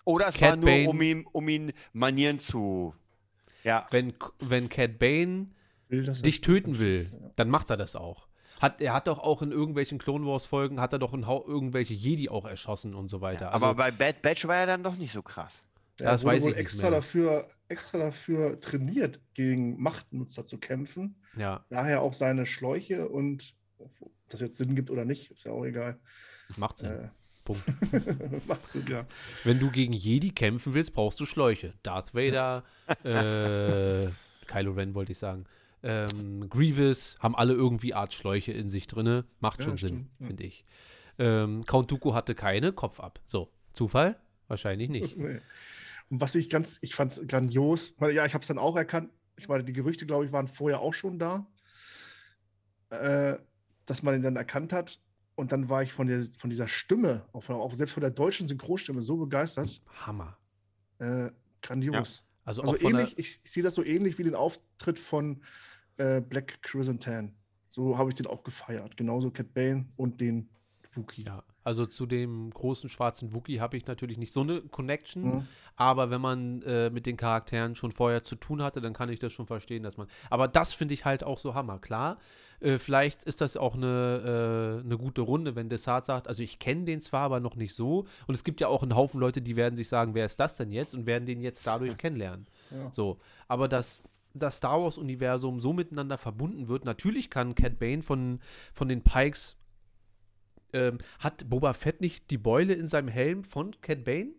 Oder 0.05 0.29
es 0.29 0.37
Cat 0.37 0.51
war 0.51 0.57
nur, 0.57 0.65
Bane- 0.67 0.89
um 0.89 1.01
ihn, 1.03 1.27
um 1.33 1.49
ihn 1.49 1.73
Manieren 1.93 2.39
zu. 2.39 2.95
Ja, 3.65 3.85
wenn, 3.91 4.15
wenn 4.39 4.69
Cat 4.71 4.99
Bane 4.99 5.49
Will, 5.89 6.05
dich 6.13 6.41
töten 6.41 6.79
will, 6.79 7.13
dann 7.37 7.51
macht 7.51 7.69
er 7.71 7.77
das 7.77 7.97
auch. 7.97 8.27
Hat, 8.61 8.81
er 8.81 8.93
hat 8.93 9.07
doch 9.07 9.19
auch 9.19 9.41
in 9.43 9.53
irgendwelchen 9.53 9.99
Clone 9.99 10.27
Wars 10.27 10.45
Folgen, 10.47 10.81
hat 10.81 10.93
er 10.93 10.99
doch 10.99 11.15
in 11.15 11.27
Hau 11.27 11.45
irgendwelche 11.47 11.95
Jedi 11.95 12.29
auch 12.29 12.45
erschossen 12.45 12.95
und 12.95 13.09
so 13.09 13.21
weiter. 13.23 13.53
aber 13.53 13.69
also, 13.69 13.77
bei 13.79 13.91
Bad 13.91 14.23
Batch 14.23 14.47
war 14.47 14.57
er 14.57 14.67
dann 14.67 14.83
doch 14.83 14.97
nicht 14.97 15.13
so 15.13 15.23
krass. 15.23 15.63
Er 16.01 16.12
Das 16.12 16.24
weiß 16.24 16.43
wohl 16.43 16.51
ich 16.51 16.56
nicht 16.56 16.60
extra 16.62 16.90
mehr. 16.90 16.98
dafür, 16.98 17.48
extra 17.68 17.98
dafür 17.98 18.60
trainiert, 18.60 19.20
gegen 19.35 19.81
Machtnutzer 19.81 20.44
zu 20.44 20.59
kämpfen. 20.59 21.16
ja, 21.36 21.64
Daher 21.70 22.02
auch 22.02 22.12
seine 22.14 22.47
Schläuche 22.47 23.09
und 23.09 23.55
ob 23.78 23.90
das 24.28 24.40
jetzt 24.40 24.56
Sinn 24.59 24.74
gibt 24.74 24.90
oder 24.90 25.05
nicht, 25.05 25.31
ist 25.31 25.44
ja 25.44 25.52
auch 25.52 25.64
egal. 25.64 25.98
macht 26.56 26.78
Sinn. 26.78 26.90
Äh, 26.90 27.09
Punkt. 27.44 27.62
macht 28.47 28.70
Sinn, 28.70 28.85
ja. 28.89 29.06
Wenn 29.44 29.59
du 29.59 29.70
gegen 29.70 29.93
Jedi 29.93 30.31
kämpfen 30.31 30.74
willst, 30.74 30.93
brauchst 30.93 31.18
du 31.20 31.27
Schläuche. 31.27 31.74
Darth 31.82 32.14
Vader, 32.14 32.64
äh, 33.05 34.10
Kylo 34.47 34.72
Ren 34.72 34.94
wollte 34.94 35.12
ich 35.12 35.18
sagen, 35.18 35.47
ähm, 35.82 36.48
Grievous 36.51 37.16
haben 37.20 37.35
alle 37.35 37.55
irgendwie 37.55 37.94
Art 37.94 38.12
Schläuche 38.12 38.52
in 38.52 38.68
sich 38.68 38.86
drinne. 38.86 39.24
Macht 39.40 39.60
Ja, 39.60 39.64
schon 39.66 39.78
Sinn, 39.78 39.89
stimmt, 39.89 40.10
ja. 40.20 40.27
finde 40.27 40.44
ich. 40.44 40.64
Ähm, 41.18 41.64
Count 41.64 41.90
Dooku 41.90 42.12
hatte 42.14 42.35
keine, 42.35 42.72
Kopf 42.72 43.01
ab. 43.01 43.20
So, 43.27 43.51
Zufall? 43.72 44.16
Wahrscheinlich 44.48 44.90
nicht. 44.90 45.16
Nee. 45.16 45.40
Und 46.11 46.20
was 46.20 46.35
ich 46.35 46.51
ganz, 46.51 46.78
ich 46.82 46.95
fand 46.95 47.12
es 47.12 47.27
grandios, 47.27 47.95
weil 47.99 48.15
ja, 48.15 48.27
ich 48.27 48.35
habe 48.35 48.43
es 48.43 48.49
dann 48.49 48.59
auch 48.59 48.77
erkannt. 48.77 49.11
Ich 49.37 49.49
meine, 49.49 49.65
die 49.65 49.73
Gerüchte, 49.73 50.07
glaube 50.07 50.27
ich, 50.27 50.32
waren 50.32 50.49
vorher 50.49 50.81
auch 50.81 50.93
schon 50.93 51.19
da, 51.19 51.47
äh, 52.91 53.39
dass 53.87 54.03
man 54.03 54.16
ihn 54.16 54.23
dann 54.23 54.37
erkannt 54.37 54.73
hat. 54.73 55.01
Und 55.37 55.53
dann 55.53 55.70
war 55.70 55.82
ich 55.82 55.93
von, 55.93 56.07
der, 56.07 56.23
von 56.39 56.51
dieser 56.51 56.69
Stimme, 56.69 57.24
auch, 57.32 57.45
von, 57.45 57.55
auch 57.55 57.73
selbst 57.73 57.93
von 57.93 58.03
der 58.03 58.11
deutschen 58.11 58.47
Synchronstimme, 58.47 59.01
so 59.01 59.16
begeistert. 59.16 59.81
Hammer. 60.05 60.37
Äh, 60.99 61.31
grandios. 61.62 62.23
Also, 62.45 62.62
Also 62.62 62.74
von 62.74 62.91
ähnlich, 62.91 63.16
ich, 63.16 63.41
ich 63.43 63.51
sehe 63.51 63.62
das 63.62 63.74
so 63.74 63.85
ähnlich 63.85 64.19
wie 64.19 64.24
den 64.24 64.35
Auftritt 64.35 64.99
von 64.99 65.43
äh, 65.97 66.20
Black 66.20 66.61
Chrysanthemum. 66.62 67.35
So 67.70 67.97
habe 67.97 68.11
ich 68.11 68.16
den 68.16 68.27
auch 68.27 68.43
gefeiert. 68.43 68.97
Genauso 68.97 69.31
Cat 69.31 69.55
Bane 69.55 69.87
und 69.97 70.20
den 70.20 70.51
Wookie. 70.93 71.23
ja, 71.23 71.45
also 71.71 71.87
zu 71.87 72.05
dem 72.05 72.51
großen 72.51 72.91
schwarzen 72.91 73.33
Wookie 73.33 73.61
habe 73.61 73.77
ich 73.77 73.87
natürlich 73.87 74.19
nicht 74.19 74.33
so 74.33 74.41
eine 74.41 74.61
Connection. 74.61 75.23
Mhm. 75.23 75.47
Aber 75.77 76.11
wenn 76.11 76.21
man 76.21 76.63
äh, 76.63 76.91
mit 76.91 77.07
den 77.07 77.17
Charakteren 77.17 77.77
schon 77.77 77.93
vorher 77.93 78.25
zu 78.25 78.35
tun 78.35 78.61
hatte, 78.61 78.81
dann 78.81 78.93
kann 78.93 79.09
ich 79.09 79.21
das 79.21 79.33
schon 79.33 79.47
verstehen, 79.47 79.85
dass 79.85 79.97
man. 79.97 80.09
Aber 80.31 80.49
das 80.49 80.73
finde 80.73 80.95
ich 80.95 81.05
halt 81.05 81.23
auch 81.23 81.39
so 81.39 81.55
Hammer. 81.55 81.79
Klar, 81.79 82.19
äh, 82.59 82.79
vielleicht 82.79 83.23
ist 83.23 83.41
das 83.41 83.57
auch 83.57 83.77
eine, 83.77 84.81
äh, 84.83 84.85
eine 84.85 84.99
gute 84.99 85.21
Runde, 85.21 85.55
wenn 85.55 85.69
Desart 85.69 86.07
sagt, 86.07 86.27
also 86.27 86.43
ich 86.43 86.59
kenne 86.59 86.87
den 86.87 87.01
zwar, 87.03 87.23
aber 87.23 87.39
noch 87.39 87.55
nicht 87.55 87.75
so. 87.75 88.05
Und 88.27 88.35
es 88.35 88.43
gibt 88.43 88.61
ja 88.61 88.67
auch 88.67 88.83
einen 88.83 88.97
Haufen 88.97 89.21
Leute, 89.21 89.41
die 89.41 89.55
werden 89.55 89.77
sich 89.77 89.89
sagen, 89.89 90.15
wer 90.15 90.27
ist 90.27 90.41
das 90.41 90.57
denn 90.57 90.73
jetzt? 90.73 90.93
Und 90.93 91.07
werden 91.07 91.25
den 91.25 91.41
jetzt 91.41 91.65
dadurch 91.69 91.97
kennenlernen. 91.99 92.49
Ja. 92.73 92.91
So. 92.93 93.21
Aber 93.47 93.69
dass 93.69 94.03
das 94.35 94.57
Star 94.57 94.83
Wars-Universum 94.83 95.61
so 95.61 95.73
miteinander 95.73 96.19
verbunden 96.19 96.69
wird, 96.69 96.85
natürlich 96.85 97.31
kann 97.31 97.55
Cat 97.55 97.79
Bane 97.79 98.03
von, 98.03 98.41
von 98.73 98.89
den 98.89 99.03
Pikes. 99.03 99.57
Ähm, 100.73 100.99
hat 101.19 101.49
Boba 101.49 101.73
Fett 101.73 102.01
nicht 102.01 102.31
die 102.31 102.39
Beule 102.39 102.75
in 102.75 102.89
seinem 102.89 103.09
Helm 103.09 103.45
von 103.45 103.79
Cat 103.81 104.05
Bane? 104.05 104.31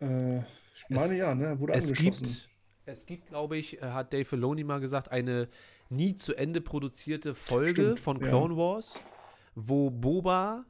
Äh, 0.00 0.38
ich 0.40 0.84
meine 0.88 1.16
ja, 1.16 1.34
ne? 1.34 1.58
Wurde 1.60 1.74
Es 1.74 1.88
angeschossen. 1.90 2.24
gibt, 2.24 2.48
es 2.86 3.06
gibt, 3.06 3.26
glaube 3.28 3.56
ich, 3.56 3.80
äh, 3.80 3.86
hat 3.86 4.12
Dave 4.12 4.24
Filoni 4.24 4.64
mal 4.64 4.80
gesagt, 4.80 5.10
eine 5.10 5.48
nie 5.88 6.16
zu 6.16 6.34
Ende 6.34 6.60
produzierte 6.60 7.34
Folge 7.34 7.70
Stimmt, 7.70 8.00
von 8.00 8.20
ja. 8.20 8.28
Clone 8.28 8.56
Wars, 8.56 8.98
wo 9.54 9.90
Boba 9.90 10.64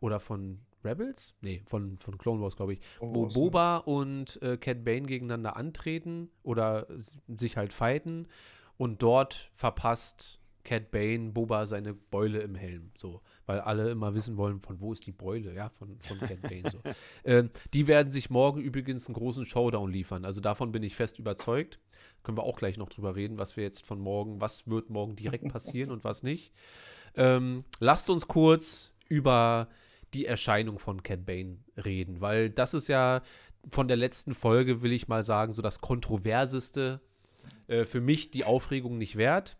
oder 0.00 0.20
von 0.20 0.60
Rebels? 0.84 1.34
Nee, 1.40 1.62
von, 1.66 1.98
von 1.98 2.18
Clone 2.18 2.40
Wars, 2.40 2.54
glaube 2.54 2.74
ich. 2.74 2.80
Clone 2.98 3.14
wo? 3.14 3.26
Boba 3.26 3.78
und 3.78 4.40
äh, 4.42 4.56
Cat 4.56 4.84
Bane 4.84 5.02
gegeneinander 5.02 5.56
antreten 5.56 6.30
oder 6.42 6.86
sich 7.26 7.56
halt 7.56 7.72
fighten 7.72 8.28
und 8.76 9.02
dort 9.02 9.50
verpasst 9.54 10.37
Cat 10.68 10.90
Bane 10.90 11.32
Boba 11.32 11.64
seine 11.64 11.94
Beule 11.94 12.40
im 12.40 12.54
Helm. 12.54 12.90
So, 12.98 13.22
weil 13.46 13.60
alle 13.60 13.90
immer 13.90 14.14
wissen 14.14 14.36
wollen, 14.36 14.60
von 14.60 14.78
wo 14.80 14.92
ist 14.92 15.06
die 15.06 15.12
Beule, 15.12 15.54
ja, 15.54 15.70
von, 15.70 15.98
von 16.00 16.18
Cat 16.18 16.42
Bane. 16.42 16.70
So. 16.70 16.78
ähm, 17.24 17.48
die 17.72 17.88
werden 17.88 18.12
sich 18.12 18.28
morgen 18.28 18.60
übrigens 18.60 19.06
einen 19.06 19.14
großen 19.14 19.46
Showdown 19.46 19.90
liefern. 19.90 20.26
Also 20.26 20.42
davon 20.42 20.70
bin 20.70 20.82
ich 20.82 20.94
fest 20.94 21.18
überzeugt. 21.18 21.80
Können 22.22 22.36
wir 22.36 22.42
auch 22.42 22.58
gleich 22.58 22.76
noch 22.76 22.90
drüber 22.90 23.16
reden, 23.16 23.38
was 23.38 23.56
wir 23.56 23.64
jetzt 23.64 23.82
von 23.82 23.98
morgen, 23.98 24.42
was 24.42 24.68
wird 24.68 24.90
morgen 24.90 25.16
direkt 25.16 25.48
passieren 25.48 25.90
und 25.90 26.04
was 26.04 26.22
nicht. 26.22 26.52
Ähm, 27.14 27.64
lasst 27.80 28.10
uns 28.10 28.28
kurz 28.28 28.92
über 29.08 29.68
die 30.12 30.26
Erscheinung 30.26 30.78
von 30.78 31.02
Cat 31.02 31.24
Bane 31.24 31.60
reden, 31.82 32.20
weil 32.20 32.50
das 32.50 32.74
ist 32.74 32.88
ja 32.88 33.22
von 33.70 33.88
der 33.88 33.96
letzten 33.96 34.34
Folge, 34.34 34.82
will 34.82 34.92
ich 34.92 35.08
mal 35.08 35.24
sagen, 35.24 35.54
so 35.54 35.62
das 35.62 35.80
kontroverseste. 35.80 37.00
Äh, 37.68 37.86
für 37.86 38.02
mich 38.02 38.30
die 38.30 38.44
Aufregung 38.44 38.98
nicht 38.98 39.16
wert. 39.16 39.56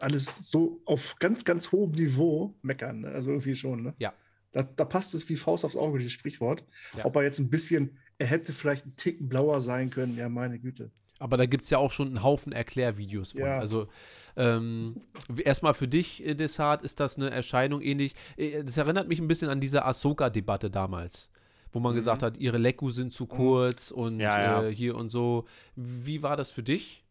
Alles 0.00 0.50
so 0.50 0.80
auf 0.86 1.16
ganz, 1.18 1.44
ganz 1.44 1.72
hohem 1.72 1.92
Niveau 1.92 2.54
meckern, 2.62 3.02
ne? 3.02 3.08
also 3.08 3.30
irgendwie 3.30 3.54
schon. 3.54 3.82
Ne? 3.82 3.94
Ja. 3.98 4.12
Da, 4.52 4.62
da 4.62 4.84
passt 4.84 5.14
es 5.14 5.28
wie 5.28 5.36
Faust 5.36 5.64
aufs 5.64 5.76
Auge, 5.76 5.98
dieses 5.98 6.12
Sprichwort. 6.12 6.64
Ja. 6.96 7.04
Ob 7.04 7.16
er 7.16 7.22
jetzt 7.22 7.38
ein 7.38 7.50
bisschen, 7.50 7.98
er 8.18 8.26
hätte 8.26 8.52
vielleicht 8.52 8.84
einen 8.84 8.96
Ticken 8.96 9.28
blauer 9.28 9.60
sein 9.60 9.90
können, 9.90 10.16
ja, 10.16 10.28
meine 10.28 10.58
Güte. 10.58 10.90
Aber 11.20 11.36
da 11.36 11.44
gibt 11.46 11.62
es 11.64 11.70
ja 11.70 11.78
auch 11.78 11.90
schon 11.92 12.08
einen 12.08 12.22
Haufen 12.22 12.52
Erklärvideos 12.52 13.32
von. 13.32 13.42
Ja. 13.42 13.58
Also 13.58 13.88
ähm, 14.36 15.02
erstmal 15.44 15.74
für 15.74 15.86
dich, 15.86 16.24
äh, 16.26 16.34
Desart, 16.34 16.82
ist 16.82 16.98
das 16.98 17.16
eine 17.16 17.30
Erscheinung 17.30 17.82
ähnlich. 17.82 18.14
äh, 18.36 18.64
Das 18.64 18.76
erinnert 18.78 19.06
mich 19.06 19.18
ein 19.20 19.28
bisschen 19.28 19.48
an 19.50 19.60
diese 19.60 19.84
Ahsoka-Debatte 19.84 20.70
damals, 20.70 21.28
wo 21.72 21.78
man 21.80 21.92
Mhm. 21.92 21.96
gesagt 21.96 22.22
hat, 22.22 22.38
ihre 22.38 22.58
Leku 22.58 22.90
sind 22.90 23.12
zu 23.12 23.26
kurz 23.26 23.90
und 23.90 24.18
ja. 24.18 24.64
Äh, 24.64 24.74
hier 24.74 24.96
und 24.96 25.10
so. 25.10 25.44
Wie 25.76 26.22
war 26.22 26.36
das 26.36 26.50
für 26.50 26.62
dich? 26.62 27.04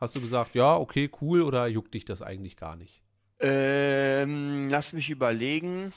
Hast 0.00 0.14
du 0.14 0.20
gesagt, 0.20 0.54
ja, 0.54 0.76
okay, 0.76 1.10
cool, 1.20 1.42
oder 1.42 1.66
juckt 1.66 1.94
dich 1.94 2.04
das 2.04 2.22
eigentlich 2.22 2.56
gar 2.56 2.76
nicht? 2.76 3.02
Ähm, 3.40 4.68
lass 4.70 4.92
mich 4.92 5.10
überlegen. 5.10 5.92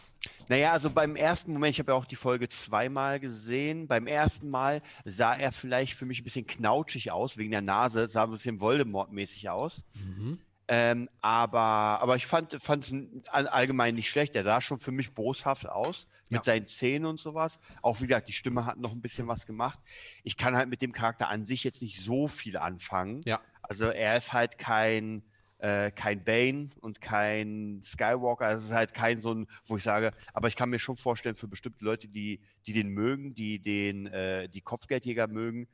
Naja, 0.50 0.72
also 0.74 0.90
beim 0.90 1.16
ersten 1.16 1.54
Moment, 1.54 1.72
ich 1.72 1.80
habe 1.80 1.92
ja 1.92 1.98
auch 1.98 2.06
die 2.06 2.18
Folge 2.18 2.50
zweimal 2.50 3.20
gesehen. 3.20 3.88
Beim 3.88 4.08
ersten 4.08 4.50
Mal 4.50 4.82
sah 5.06 5.34
er 5.36 5.52
vielleicht 5.52 5.94
für 5.94 6.06
mich 6.06 6.20
ein 6.22 6.24
bisschen 6.26 6.48
knautschig 6.48 7.12
aus, 7.12 7.38
wegen 7.38 7.52
der 7.52 7.62
Nase, 7.62 8.08
sah 8.08 8.24
ein 8.24 8.32
bisschen 8.32 8.60
Voldemort-mäßig 8.60 9.50
aus. 9.50 9.84
Mhm. 9.94 10.40
Ähm, 10.68 11.10
aber, 11.22 11.60
aber 12.02 12.16
ich 12.16 12.26
fand 12.26 12.54
es 12.54 12.94
allgemein 13.32 13.96
nicht 13.96 14.10
schlecht. 14.10 14.36
Er 14.36 14.44
sah 14.44 14.60
schon 14.62 14.78
für 14.80 14.92
mich 14.92 15.14
boshaft 15.14 15.68
aus, 15.68 16.08
mit 16.30 16.42
Ja. 16.42 16.44
seinen 16.44 16.68
Zähnen 16.68 17.06
und 17.06 17.20
sowas. 17.20 17.60
Auch 17.82 18.02
wie 18.02 18.08
gesagt, 18.08 18.28
die 18.28 18.34
Stimme 18.34 18.66
hat 18.66 18.78
noch 18.78 18.92
ein 18.92 19.02
bisschen 19.02 19.28
was 19.28 19.48
gemacht. 19.48 19.80
Ich 20.24 20.38
kann 20.38 20.56
halt 20.56 20.70
mit 20.70 20.82
dem 20.82 20.92
Charakter 20.92 21.30
an 21.30 21.46
sich 21.46 21.64
jetzt 21.64 21.82
nicht 21.82 22.00
so 22.02 22.28
viel 22.28 22.58
anfangen. 22.58 23.22
Ja. 23.26 23.40
Also 23.70 23.86
er 23.86 24.18
ist 24.18 24.34
halt 24.34 24.58
kein, 24.58 25.22
äh, 25.60 25.92
kein 25.92 26.24
Bane 26.24 26.72
und 26.82 27.02
kein 27.02 27.82
Skywalker. 27.84 28.52
Es 28.52 28.64
ist 28.66 28.72
halt 28.72 28.94
kein 28.94 29.20
so 29.20 29.34
ein, 29.34 29.48
wo 29.66 29.78
ich 29.78 29.84
sage, 29.84 30.12
aber 30.34 30.48
ich 30.48 30.56
kann 30.56 30.72
mir 30.72 30.80
schon 30.80 30.98
vorstellen, 30.98 31.36
für 31.36 31.48
bestimmte 31.48 31.86
Leute, 31.86 32.08
die, 32.08 32.42
die 32.66 32.74
den 32.74 32.90
mögen, 32.90 33.36
die 33.36 33.60
den, 33.60 34.08
äh, 34.08 34.50
die 34.50 34.62
Kopfgeldjäger 34.62 35.28
mögen. 35.28 35.68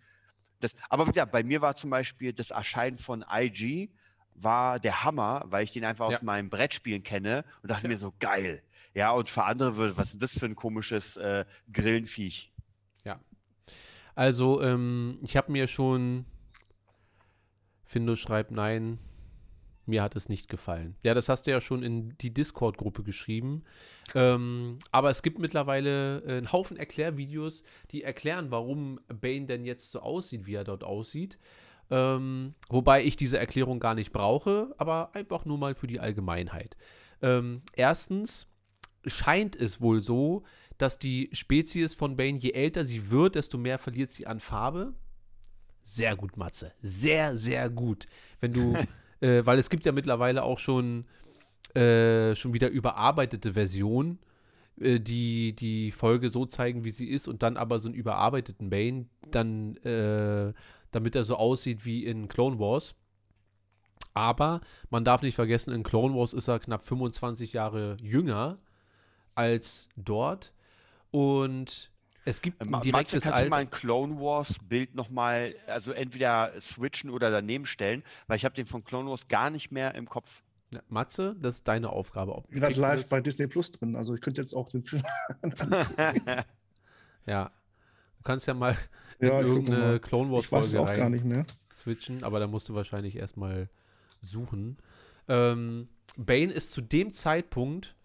Das, 0.60 0.76
aber 0.90 1.08
wieder, 1.08 1.26
bei 1.26 1.44
mir 1.44 1.62
war 1.62 1.76
zum 1.76 1.90
Beispiel 1.90 2.34
das 2.34 2.52
Erscheinen 2.52 2.98
von 2.98 3.26
IG 3.32 3.90
war 4.34 4.80
der 4.82 5.06
Hammer, 5.06 5.46
weil 5.48 5.64
ich 5.64 5.72
den 5.72 5.86
einfach 5.86 6.10
Ja. 6.10 6.18
aus 6.18 6.22
meinem 6.22 6.50
Brettspielen 6.50 7.04
kenne 7.04 7.46
und 7.64 7.72
dachte 7.72 7.88
mir 7.88 7.98
so, 7.98 8.14
geil. 8.20 8.62
Ja, 8.94 9.12
und 9.12 9.30
für 9.30 9.46
andere 9.46 9.78
würde, 9.78 9.96
was 9.96 10.12
ist 10.14 10.22
das 10.22 10.38
für 10.38 10.46
ein 10.46 10.56
komisches 10.56 11.16
äh, 11.16 11.46
Grillenviech? 11.72 12.52
Also, 14.18 14.62
ähm, 14.62 15.20
ich 15.24 15.36
habe 15.36 15.52
mir 15.52 15.68
schon. 15.68 16.26
Findo 17.86 18.16
schreibt 18.16 18.52
nein, 18.52 19.00
mir 19.86 20.02
hat 20.02 20.16
es 20.16 20.30
nicht 20.30 20.50
gefallen. 20.50 20.96
Ja, 21.04 21.14
das 21.14 21.30
hast 21.30 21.46
du 21.46 21.52
ja 21.52 21.62
schon 21.62 21.84
in 21.84 22.18
die 22.18 22.34
Discord-Gruppe 22.34 23.04
geschrieben. 23.04 23.64
Ähm, 24.16 24.80
aber 24.92 25.12
es 25.12 25.22
gibt 25.22 25.40
mittlerweile 25.40 26.24
äh, 26.24 26.38
einen 26.38 26.52
Haufen 26.52 26.78
Erklärvideos, 26.78 27.64
die 27.92 28.04
erklären, 28.04 28.50
warum 28.50 29.00
Bane 29.08 29.46
denn 29.46 29.64
jetzt 29.64 29.92
so 29.92 30.00
aussieht, 30.00 30.48
wie 30.48 30.56
er 30.56 30.64
dort 30.64 30.84
aussieht. 30.84 31.38
Ähm, 31.92 32.56
wobei 32.70 33.04
ich 33.04 33.16
diese 33.16 33.38
Erklärung 33.38 33.80
gar 33.80 33.94
nicht 33.94 34.12
brauche, 34.12 34.74
aber 34.78 35.14
einfach 35.14 35.46
nur 35.46 35.60
mal 35.60 35.76
für 35.76 35.88
die 35.88 36.00
Allgemeinheit. 36.00 36.76
Ähm, 37.22 37.62
erstens 37.74 38.48
scheint 39.06 39.56
es 39.56 39.82
wohl 39.82 40.02
so, 40.02 40.44
dass 40.80 40.98
die 40.98 41.30
Spezies 41.32 41.94
von 41.94 42.18
Bane, 42.18 42.40
je 42.40 42.52
älter 42.52 42.86
sie 42.86 43.12
wird, 43.12 43.36
desto 43.36 43.58
mehr 43.58 43.78
verliert 43.78 44.12
sie 44.12 44.26
an 44.26 44.40
Farbe. 44.40 44.94
Sehr 45.86 46.16
gut, 46.16 46.36
Matze. 46.36 46.72
Sehr, 46.82 47.38
sehr 47.38 47.70
gut. 47.70 48.08
Wenn 48.40 48.54
du, 48.54 48.74
äh, 49.22 49.46
weil 49.46 49.60
es 49.60 49.70
gibt 49.70 49.86
ja 49.86 49.92
mittlerweile 49.92 50.42
auch 50.42 50.58
schon, 50.58 51.06
äh, 51.76 52.34
schon 52.36 52.54
wieder 52.54 52.70
überarbeitete 52.70 53.54
Versionen, 53.54 54.18
äh, 54.80 55.00
die 55.00 55.56
die 55.56 55.92
Folge 55.92 56.32
so 56.32 56.48
zeigen, 56.48 56.86
wie 56.86 56.92
sie 56.92 57.08
ist 57.08 57.28
und 57.28 57.44
dann 57.44 57.56
aber 57.56 57.78
so 57.78 57.88
einen 57.88 57.94
überarbeiteten 57.94 58.72
Bane, 58.72 59.06
dann, 59.30 59.78
äh, 59.78 60.54
damit 60.90 61.16
er 61.16 61.24
so 61.24 61.36
aussieht 61.36 61.86
wie 61.86 62.04
in 62.04 62.30
Clone 62.30 62.58
Wars. 62.58 62.96
Aber 64.16 64.62
man 64.90 65.06
darf 65.06 65.22
nicht 65.22 65.36
vergessen, 65.36 65.72
in 65.72 65.84
Clone 65.84 66.16
Wars 66.16 66.34
ist 66.34 66.48
er 66.48 66.60
knapp 66.60 66.82
25 66.82 67.54
Jahre 67.54 67.98
jünger 68.02 68.58
als 69.36 69.88
dort. 69.96 70.52
Und 71.12 71.92
es 72.26 72.42
gibt 72.42 72.60
ein 72.62 72.82
direktes 72.82 73.24
kannst 73.24 73.42
du 73.46 73.50
mal 73.50 73.58
ein 73.62 73.70
Clone 73.70 74.20
Wars 74.20 74.56
Bild 74.68 74.96
nochmal, 74.96 75.56
also 75.68 75.92
entweder 75.92 76.52
switchen 76.60 77.10
oder 77.10 77.30
daneben 77.32 77.66
stellen, 77.66 78.04
weil 78.28 78.38
ich 78.38 78.46
habe 78.46 78.56
den 78.56 78.66
von 78.66 78.84
Clone 78.84 79.10
Wars 79.10 79.28
gar 79.28 79.50
nicht 79.50 79.72
mehr 79.72 79.96
im 79.96 80.10
Kopf. 80.10 80.42
Ja, 80.74 80.82
Matze, 80.90 81.36
das 81.40 81.56
ist 81.58 81.68
deine 81.68 81.90
Aufgabe. 81.92 82.34
Ob, 82.36 82.46
Ich 82.54 82.60
bin 82.60 82.74
du 82.74 82.82
live 82.82 83.02
das? 83.02 83.10
bei 83.10 83.22
Disney 83.22 83.48
Plus 83.48 83.72
drin, 83.72 83.96
also 83.96 84.16
ich 84.16 84.22
könnte 84.22 84.42
jetzt 84.42 84.56
auch 84.56 84.68
den 84.68 84.84
Film. 84.84 85.04
Ja. 87.26 87.46
Du 88.18 88.24
kannst 88.24 88.48
ja 88.48 88.54
mal 88.54 88.78
in 89.20 89.28
Ja, 89.30 89.42
irgendeine 89.42 89.78
mal. 89.80 90.00
Clone 90.00 90.32
Wars 90.32 90.46
Ich 90.46 90.52
weiß 90.52 90.66
es 90.68 90.74
Folge 90.74 90.92
auch 90.92 90.96
gar 90.96 91.06
rein 91.06 91.12
nicht 91.12 91.26
mehr. 91.26 91.46
switchen, 91.72 92.24
aber 92.24 92.40
da 92.40 92.48
musst 92.48 92.70
du 92.70 92.74
wahrscheinlich 92.76 93.16
erstmal 93.16 93.70
suchen. 94.22 94.78
Ähm, 95.28 95.90
Bane 96.18 96.52
ist 96.52 96.72
zu 96.74 96.82
dem 96.82 97.12
Zeitpunkt 97.12 97.96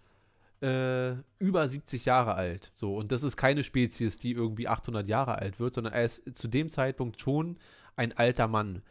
äh, 0.63 1.13
über 1.39 1.67
70 1.67 2.05
Jahre 2.05 2.35
alt. 2.35 2.73
So, 2.75 2.97
und 2.97 3.13
das 3.13 3.23
ist 3.23 3.37
keine 3.37 3.65
Spezies, 3.65 4.19
die 4.19 4.33
irgendwie 4.33 4.69
800 4.69 5.09
Jahre 5.09 5.39
alt 5.39 5.59
wird, 5.61 5.75
sondern 5.75 5.93
er 5.93 6.05
ist 6.05 6.39
zu 6.39 6.49
dem 6.49 6.71
Zeitpunkt 6.71 7.21
schon 7.21 7.59
ein 7.97 8.17
alter 8.17 8.49
Mann. 8.49 8.83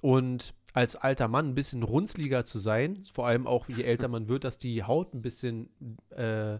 Und 0.00 0.54
als 0.72 0.94
alter 0.94 1.28
Mann 1.28 1.48
ein 1.48 1.54
bisschen 1.54 1.82
runzliger 1.82 2.44
zu 2.44 2.58
sein, 2.58 3.04
vor 3.10 3.26
allem 3.26 3.46
auch 3.46 3.68
je 3.68 3.82
älter 3.82 4.08
man 4.08 4.28
wird, 4.28 4.44
dass 4.44 4.58
die 4.58 4.84
Haut 4.84 5.14
ein 5.14 5.22
bisschen 5.22 5.70
äh, 6.10 6.58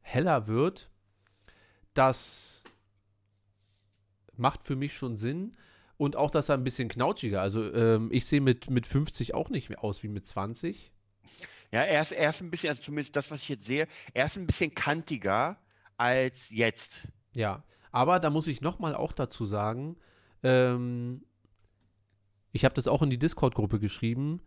heller 0.00 0.46
wird, 0.46 0.88
das 1.94 2.64
macht 4.36 4.64
für 4.64 4.76
mich 4.76 4.94
schon 4.94 5.18
Sinn. 5.18 5.56
Und 5.98 6.16
auch, 6.16 6.30
dass 6.30 6.48
er 6.48 6.56
ein 6.56 6.64
bisschen 6.64 6.88
knautschiger. 6.88 7.40
Also 7.40 7.72
ähm, 7.74 8.08
ich 8.10 8.26
sehe 8.26 8.40
mit, 8.40 8.70
mit 8.70 8.86
50 8.86 9.34
auch 9.34 9.50
nicht 9.50 9.68
mehr 9.68 9.84
aus 9.84 10.02
wie 10.02 10.08
mit 10.08 10.26
20. 10.26 10.91
Ja, 11.72 11.80
er 11.80 12.02
ist, 12.02 12.12
er 12.12 12.30
ist 12.30 12.42
ein 12.42 12.50
bisschen, 12.50 12.68
also 12.68 12.82
zumindest 12.82 13.16
das, 13.16 13.30
was 13.30 13.40
ich 13.40 13.48
jetzt 13.48 13.64
sehe, 13.64 13.88
er 14.12 14.26
ist 14.26 14.36
ein 14.36 14.46
bisschen 14.46 14.74
kantiger 14.74 15.56
als 15.96 16.50
jetzt. 16.50 17.08
Ja, 17.32 17.64
aber 17.90 18.20
da 18.20 18.28
muss 18.30 18.46
ich 18.46 18.60
noch 18.60 18.78
mal 18.78 18.94
auch 18.94 19.12
dazu 19.12 19.46
sagen, 19.46 19.96
ähm, 20.42 21.24
ich 22.52 22.64
habe 22.66 22.74
das 22.74 22.86
auch 22.86 23.00
in 23.00 23.08
die 23.08 23.18
Discord-Gruppe 23.18 23.80
geschrieben, 23.80 24.42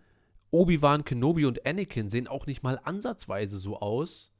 Obi-Wan 0.51 1.03
Kenobi 1.03 1.45
und 1.45 1.65
Anakin 1.65 2.09
sehen 2.09 2.27
auch 2.27 2.45
nicht 2.45 2.61
mal 2.61 2.79
ansatzweise 2.83 3.57
so 3.57 3.79
aus 3.79 4.31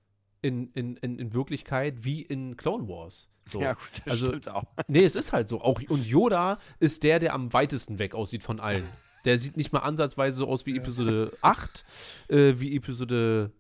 in, 0.43 0.71
in, 0.73 0.95
in, 0.97 1.17
in 1.17 1.33
Wirklichkeit 1.33 2.05
wie 2.05 2.21
in 2.21 2.55
Clone 2.55 2.87
Wars. 2.87 3.27
So. 3.51 3.61
Ja, 3.61 3.73
gut, 3.73 4.01
das 4.05 4.11
also- 4.11 4.25
stimmt 4.27 4.49
auch. 4.49 4.63
Nee, 4.87 5.03
es 5.03 5.15
ist 5.15 5.33
halt 5.33 5.49
so. 5.49 5.61
Auch, 5.61 5.81
und 5.89 6.05
Yoda 6.05 6.59
ist 6.79 7.03
der, 7.03 7.19
der 7.19 7.33
am 7.33 7.51
weitesten 7.51 7.97
weg 7.97 8.13
aussieht 8.13 8.43
von 8.43 8.59
allen. 8.59 8.85
Der 9.25 9.37
sieht 9.39 9.57
nicht 9.57 9.73
mal 9.73 9.79
ansatzweise 9.79 10.37
so 10.37 10.47
aus 10.47 10.65
wie 10.65 10.77
Episode 10.77 11.31
8, 11.41 11.83
äh, 12.29 12.53
wie 12.57 12.75
Episode 12.75 13.51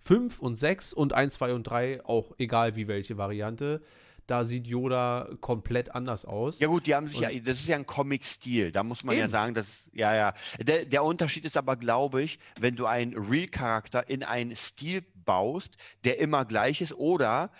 5 0.00 0.38
und 0.40 0.56
6 0.56 0.92
und 0.92 1.12
1, 1.12 1.34
2 1.34 1.54
und 1.54 1.62
3, 1.64 2.04
auch 2.04 2.32
egal 2.38 2.76
wie 2.76 2.88
welche 2.88 3.16
Variante. 3.16 3.80
Da 4.26 4.44
sieht 4.46 4.66
Yoda 4.66 5.28
komplett 5.42 5.94
anders 5.94 6.24
aus. 6.24 6.58
Ja 6.58 6.66
gut, 6.68 6.86
die 6.86 6.94
haben 6.94 7.08
sich 7.08 7.18
Und- 7.18 7.22
ja, 7.30 7.40
das 7.40 7.58
ist 7.60 7.68
ja 7.68 7.76
ein 7.76 7.84
Comic-Stil, 7.86 8.72
da 8.72 8.82
muss 8.82 9.04
man 9.04 9.16
ja 9.16 9.24
Eben. 9.24 9.30
sagen, 9.30 9.54
dass, 9.54 9.90
ja, 9.92 10.14
ja. 10.14 10.34
Der, 10.58 10.86
der 10.86 11.04
Unterschied 11.04 11.44
ist 11.44 11.58
aber, 11.58 11.76
glaube 11.76 12.22
ich, 12.22 12.38
wenn 12.58 12.74
du 12.74 12.86
einen 12.86 13.14
Real-Charakter 13.16 14.08
in 14.08 14.22
einen 14.22 14.56
Stil 14.56 15.04
baust, 15.26 15.76
der 16.04 16.20
immer 16.20 16.46
gleich 16.46 16.80
ist, 16.80 16.94
oder 16.94 17.50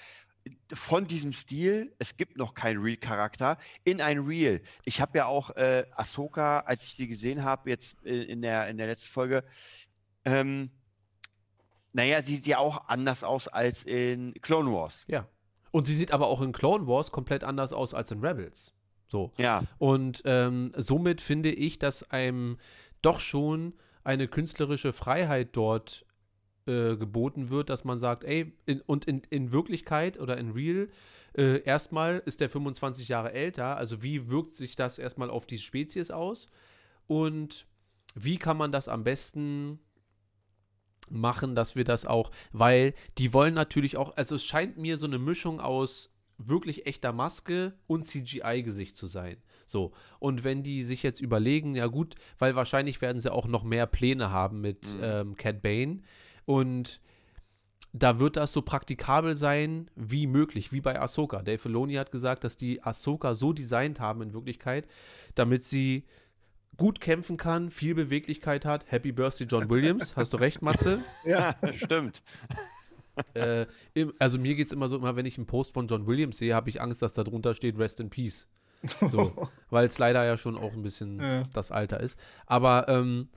von 0.72 1.06
diesem 1.06 1.32
Stil, 1.32 1.94
es 1.98 2.16
gibt 2.16 2.36
noch 2.36 2.54
keinen 2.54 2.82
Real-Charakter, 2.82 3.58
in 3.84 4.00
ein 4.00 4.18
Real. 4.18 4.60
Ich 4.84 5.00
habe 5.00 5.18
ja 5.18 5.26
auch 5.26 5.50
äh, 5.50 5.86
Ahsoka, 5.92 6.60
als 6.60 6.84
ich 6.84 6.96
die 6.96 7.08
gesehen 7.08 7.44
habe, 7.44 7.70
jetzt 7.70 8.04
äh, 8.04 8.22
in, 8.24 8.42
der, 8.42 8.68
in 8.68 8.76
der 8.76 8.86
letzten 8.86 9.08
Folge, 9.08 9.44
ähm, 10.24 10.70
naja, 11.92 12.22
sie 12.22 12.36
sieht 12.36 12.46
ja 12.46 12.58
auch 12.58 12.88
anders 12.88 13.24
aus 13.24 13.48
als 13.48 13.84
in 13.84 14.34
Clone 14.42 14.72
Wars. 14.72 15.04
Ja. 15.06 15.28
Und 15.70 15.86
sie 15.86 15.94
sieht 15.94 16.12
aber 16.12 16.26
auch 16.26 16.40
in 16.40 16.52
Clone 16.52 16.86
Wars 16.86 17.10
komplett 17.10 17.44
anders 17.44 17.72
aus 17.72 17.94
als 17.94 18.10
in 18.10 18.20
Rebels. 18.20 18.72
So. 19.06 19.32
Ja, 19.38 19.64
Und 19.78 20.22
ähm, 20.24 20.70
somit 20.76 21.20
finde 21.20 21.52
ich, 21.52 21.78
dass 21.78 22.10
einem 22.10 22.58
doch 23.00 23.20
schon 23.20 23.74
eine 24.02 24.28
künstlerische 24.28 24.92
Freiheit 24.92 25.50
dort 25.52 26.04
äh, 26.66 26.96
geboten 26.96 27.50
wird, 27.50 27.68
dass 27.70 27.84
man 27.84 27.98
sagt, 27.98 28.24
ey, 28.24 28.52
in, 28.66 28.80
und 28.82 29.04
in, 29.04 29.22
in 29.30 29.52
Wirklichkeit 29.52 30.18
oder 30.18 30.38
in 30.38 30.50
Real, 30.50 30.88
äh, 31.36 31.62
erstmal 31.62 32.22
ist 32.26 32.40
der 32.40 32.48
25 32.48 33.08
Jahre 33.08 33.32
älter, 33.32 33.76
also 33.76 34.02
wie 34.02 34.28
wirkt 34.30 34.56
sich 34.56 34.76
das 34.76 34.98
erstmal 34.98 35.30
auf 35.30 35.46
die 35.46 35.58
Spezies 35.58 36.10
aus 36.10 36.48
und 37.06 37.66
wie 38.14 38.38
kann 38.38 38.56
man 38.56 38.72
das 38.72 38.88
am 38.88 39.04
besten 39.04 39.80
machen, 41.10 41.54
dass 41.54 41.76
wir 41.76 41.84
das 41.84 42.06
auch, 42.06 42.30
weil 42.52 42.94
die 43.18 43.32
wollen 43.32 43.54
natürlich 43.54 43.96
auch, 43.96 44.16
also 44.16 44.36
es 44.36 44.44
scheint 44.44 44.78
mir 44.78 44.96
so 44.96 45.06
eine 45.06 45.18
Mischung 45.18 45.60
aus 45.60 46.10
wirklich 46.38 46.86
echter 46.86 47.12
Maske 47.12 47.74
und 47.86 48.06
CGI-Gesicht 48.06 48.96
zu 48.96 49.06
sein. 49.06 49.36
So, 49.66 49.92
und 50.18 50.44
wenn 50.44 50.62
die 50.62 50.82
sich 50.82 51.02
jetzt 51.02 51.20
überlegen, 51.20 51.74
ja 51.74 51.86
gut, 51.86 52.14
weil 52.38 52.56
wahrscheinlich 52.56 53.00
werden 53.00 53.20
sie 53.20 53.32
auch 53.32 53.46
noch 53.46 53.64
mehr 53.64 53.86
Pläne 53.86 54.30
haben 54.30 54.60
mit 54.60 54.94
Mhm. 54.94 55.00
ähm, 55.02 55.36
Cat 55.36 55.62
Bane 55.62 56.00
und 56.44 57.00
da 57.92 58.18
wird 58.18 58.36
das 58.36 58.52
so 58.52 58.62
praktikabel 58.62 59.36
sein 59.36 59.88
wie 59.94 60.26
möglich, 60.26 60.72
wie 60.72 60.80
bei 60.80 61.00
Ahsoka. 61.00 61.42
Dave 61.42 61.58
Filoni 61.58 61.94
hat 61.94 62.10
gesagt, 62.10 62.42
dass 62.42 62.56
die 62.56 62.82
Ahsoka 62.82 63.34
so 63.36 63.52
designt 63.52 64.00
haben 64.00 64.20
in 64.22 64.32
Wirklichkeit, 64.32 64.88
damit 65.36 65.64
sie 65.64 66.04
gut 66.76 67.00
kämpfen 67.00 67.36
kann, 67.36 67.70
viel 67.70 67.94
Beweglichkeit 67.94 68.64
hat. 68.64 68.90
Happy 68.90 69.12
Birthday 69.12 69.46
John 69.46 69.70
Williams, 69.70 70.16
hast 70.16 70.32
du 70.32 70.38
recht, 70.38 70.60
Matze? 70.60 70.98
Ja, 71.24 71.54
Stimmt. 71.72 72.24
äh, 73.34 73.66
also 74.18 74.38
mir 74.40 74.56
geht 74.56 74.66
es 74.66 74.72
immer 74.72 74.88
so, 74.88 74.96
immer 74.96 75.14
wenn 75.14 75.24
ich 75.26 75.38
einen 75.38 75.46
Post 75.46 75.72
von 75.72 75.86
John 75.86 76.06
Williams 76.08 76.38
sehe, 76.38 76.52
habe 76.52 76.68
ich 76.70 76.80
Angst, 76.80 77.00
dass 77.00 77.14
da 77.14 77.22
drunter 77.22 77.54
steht 77.54 77.78
Rest 77.78 78.00
in 78.00 78.10
Peace. 78.10 78.48
So, 79.08 79.48
weil 79.70 79.86
es 79.86 79.98
leider 79.98 80.24
ja 80.24 80.36
schon 80.36 80.56
auch 80.58 80.72
ein 80.72 80.82
bisschen 80.82 81.20
Ja. 81.20 81.44
das 81.52 81.70
Alter 81.70 82.00
ist. 82.00 82.18
Aber 82.46 82.88
ähm, 82.88 83.28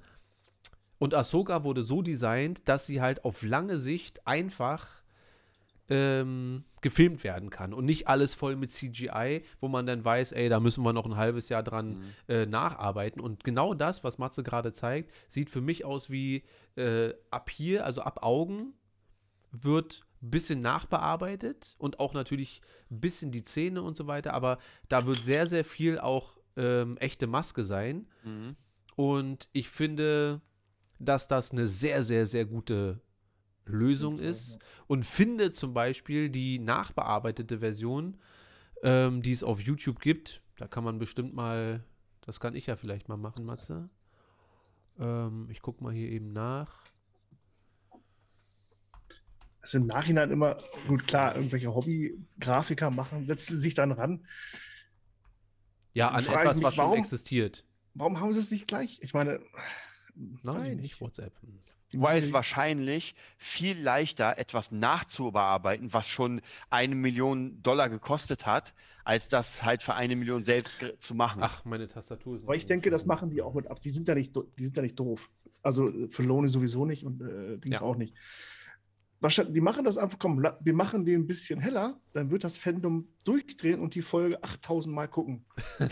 und 1.00 1.14
Ahsoka 1.14 1.64
wurde 1.64 1.84
so 1.84 2.02
designt, 2.02 2.68
dass 2.68 2.86
sie 2.86 3.02
halt 3.02 3.24
auf 3.26 3.44
lange 3.44 3.78
Sicht 3.80 4.26
einfach 4.28 4.88
ähm, 5.90 6.66
gefilmt 6.82 7.24
werden 7.24 7.50
kann 7.50 7.74
und 7.74 7.86
nicht 7.86 8.08
alles 8.08 8.34
voll 8.34 8.56
mit 8.58 8.72
CGI, 8.72 9.44
wo 9.62 9.68
man 9.70 9.86
dann 9.86 10.04
weiß, 10.04 10.34
ey, 10.34 10.50
da 10.50 10.60
müssen 10.60 10.84
wir 10.84 10.92
noch 10.92 11.06
ein 11.06 11.16
halbes 11.16 11.48
Jahr 11.50 11.64
dran 11.64 11.90
Mhm. 11.90 12.04
äh, 12.28 12.46
nacharbeiten. 12.46 13.22
Und 13.22 13.44
genau 13.46 13.74
das, 13.74 14.04
was 14.04 14.18
Matze 14.18 14.44
gerade 14.44 14.74
zeigt, 14.74 15.14
sieht 15.30 15.50
für 15.50 15.62
mich 15.62 15.86
aus 15.86 16.10
wie 16.10 16.44
äh, 16.76 17.14
ab 17.32 17.50
hier, 17.50 17.86
also 17.86 18.02
ab 18.02 18.22
Augen, 18.22 18.74
wird 19.52 20.06
ein 20.22 20.30
bisschen 20.32 20.60
nachbearbeitet 20.60 21.76
und 21.78 22.00
auch 22.00 22.14
natürlich 22.14 22.62
ein 22.92 23.00
bisschen 23.00 23.32
die 23.32 23.44
Zähne 23.44 23.82
und 23.82 23.96
so 23.96 24.08
weiter, 24.08 24.34
aber 24.34 24.58
da 24.90 25.06
wird 25.06 25.24
sehr, 25.24 25.48
sehr 25.48 25.64
viel 25.64 26.00
auch 26.00 26.38
ähm, 26.58 26.98
echte 26.98 27.28
Maske 27.28 27.64
sein. 27.64 28.08
Mhm. 28.26 28.56
Und 28.96 29.48
ich 29.54 29.70
finde, 29.70 30.42
dass 31.00 31.28
das 31.28 31.52
eine 31.52 31.68
sehr, 31.68 32.04
sehr, 32.04 32.26
sehr 32.26 32.46
gute 32.46 33.02
Lösung 33.66 34.20
ist. 34.20 34.58
Und 34.88 35.06
finde 35.06 35.52
zum 35.52 35.74
Beispiel 35.74 36.30
die 36.30 36.60
nachbearbeitete 36.60 37.60
Version, 37.60 38.18
ähm, 38.84 39.22
die 39.22 39.32
es 39.32 39.44
auf 39.44 39.60
YouTube 39.62 40.00
gibt. 40.00 40.42
Da 40.58 40.68
kann 40.68 40.84
man 40.84 41.00
bestimmt 41.00 41.34
mal, 41.34 41.84
das 42.22 42.40
kann 42.40 42.56
ich 42.56 42.68
ja 42.68 42.76
vielleicht 42.76 43.10
mal 43.10 43.18
machen, 43.18 43.46
Matze. 43.46 43.90
Ähm, 45.00 45.48
ich 45.52 45.62
gucke 45.62 45.84
mal 45.84 45.94
hier 45.94 46.10
eben 46.10 46.34
nach. 46.34 46.86
Das 49.62 49.74
ist 49.74 49.82
im 49.82 49.88
Nachhinein 49.88 50.32
immer, 50.32 50.58
gut, 50.88 51.06
klar, 51.08 51.36
irgendwelche 51.36 51.74
Hobby-Grafiker 51.76 52.90
machen, 52.90 53.28
setzen 53.28 53.60
sich 53.60 53.74
dann 53.74 53.92
ran. 53.92 54.26
Ja, 55.94 56.08
an 56.08 56.24
etwas, 56.24 56.56
mich, 56.58 56.64
was 56.64 56.76
schon 56.76 56.86
warum- 56.86 57.00
existiert. 57.00 57.66
Warum 57.94 58.20
haben 58.20 58.32
sie 58.32 58.40
es 58.40 58.52
nicht 58.52 58.68
gleich? 58.68 59.00
Ich 59.02 59.14
meine, 59.14 59.42
Nein, 60.44 60.78
nicht 60.78 61.00
WhatsApp. 61.02 61.34
Die 61.94 62.02
Weil 62.02 62.20
es 62.20 62.28
die- 62.28 62.34
wahrscheinlich 62.34 63.16
viel 63.38 63.80
leichter 63.80 64.38
etwas 64.38 64.72
nachzubearbeiten, 64.72 65.94
was 65.94 66.10
schon 66.10 66.42
eine 66.70 66.96
Million 66.96 67.62
Dollar 67.64 67.90
gekostet 67.90 68.46
hat, 68.46 68.74
als 69.06 69.30
das 69.30 69.64
halt 69.64 69.84
für 69.84 69.94
eine 69.96 70.16
Million 70.18 70.44
selbst 70.44 70.80
zu 71.00 71.16
machen. 71.16 71.40
Ach, 71.42 71.64
meine 71.64 71.88
Tastatur 71.88 72.38
ist. 72.38 72.44
Aber 72.44 72.56
ich 72.56 72.66
denke, 72.66 72.90
das 72.90 73.06
machen 73.06 73.30
die 73.30 73.42
auch 73.42 73.54
mit 73.54 73.68
ab. 73.68 73.80
Die 73.82 73.90
sind 73.90 74.08
ja 74.08 74.16
nicht, 74.16 74.36
die 74.60 74.66
sind 74.66 74.76
ja 74.76 74.84
nicht 74.84 75.00
doof. 75.00 75.30
Also 75.64 75.92
für 76.10 76.24
Lohne 76.24 76.50
sowieso 76.50 76.86
nicht 76.86 77.04
und 77.06 77.22
äh, 77.22 77.58
Dings 77.58 77.80
Ja. 77.80 77.86
auch 77.86 77.96
nicht. 77.96 78.14
Wahrscheinlich, 79.20 79.56
die 79.56 79.62
machen 79.62 79.84
das 79.84 79.98
einfach, 79.98 80.20
komm, 80.20 80.44
wir 80.60 80.74
machen 80.74 81.04
den 81.04 81.22
ein 81.22 81.28
bisschen 81.28 81.60
heller, 81.60 82.00
dann 82.14 82.30
wird 82.30 82.44
das 82.44 82.58
Fandom 82.58 83.08
durchdrehen 83.26 83.80
und 83.80 83.96
die 83.96 84.04
Folge 84.04 84.44
8000 84.44 84.94
Mal 84.94 85.08
gucken. 85.08 85.44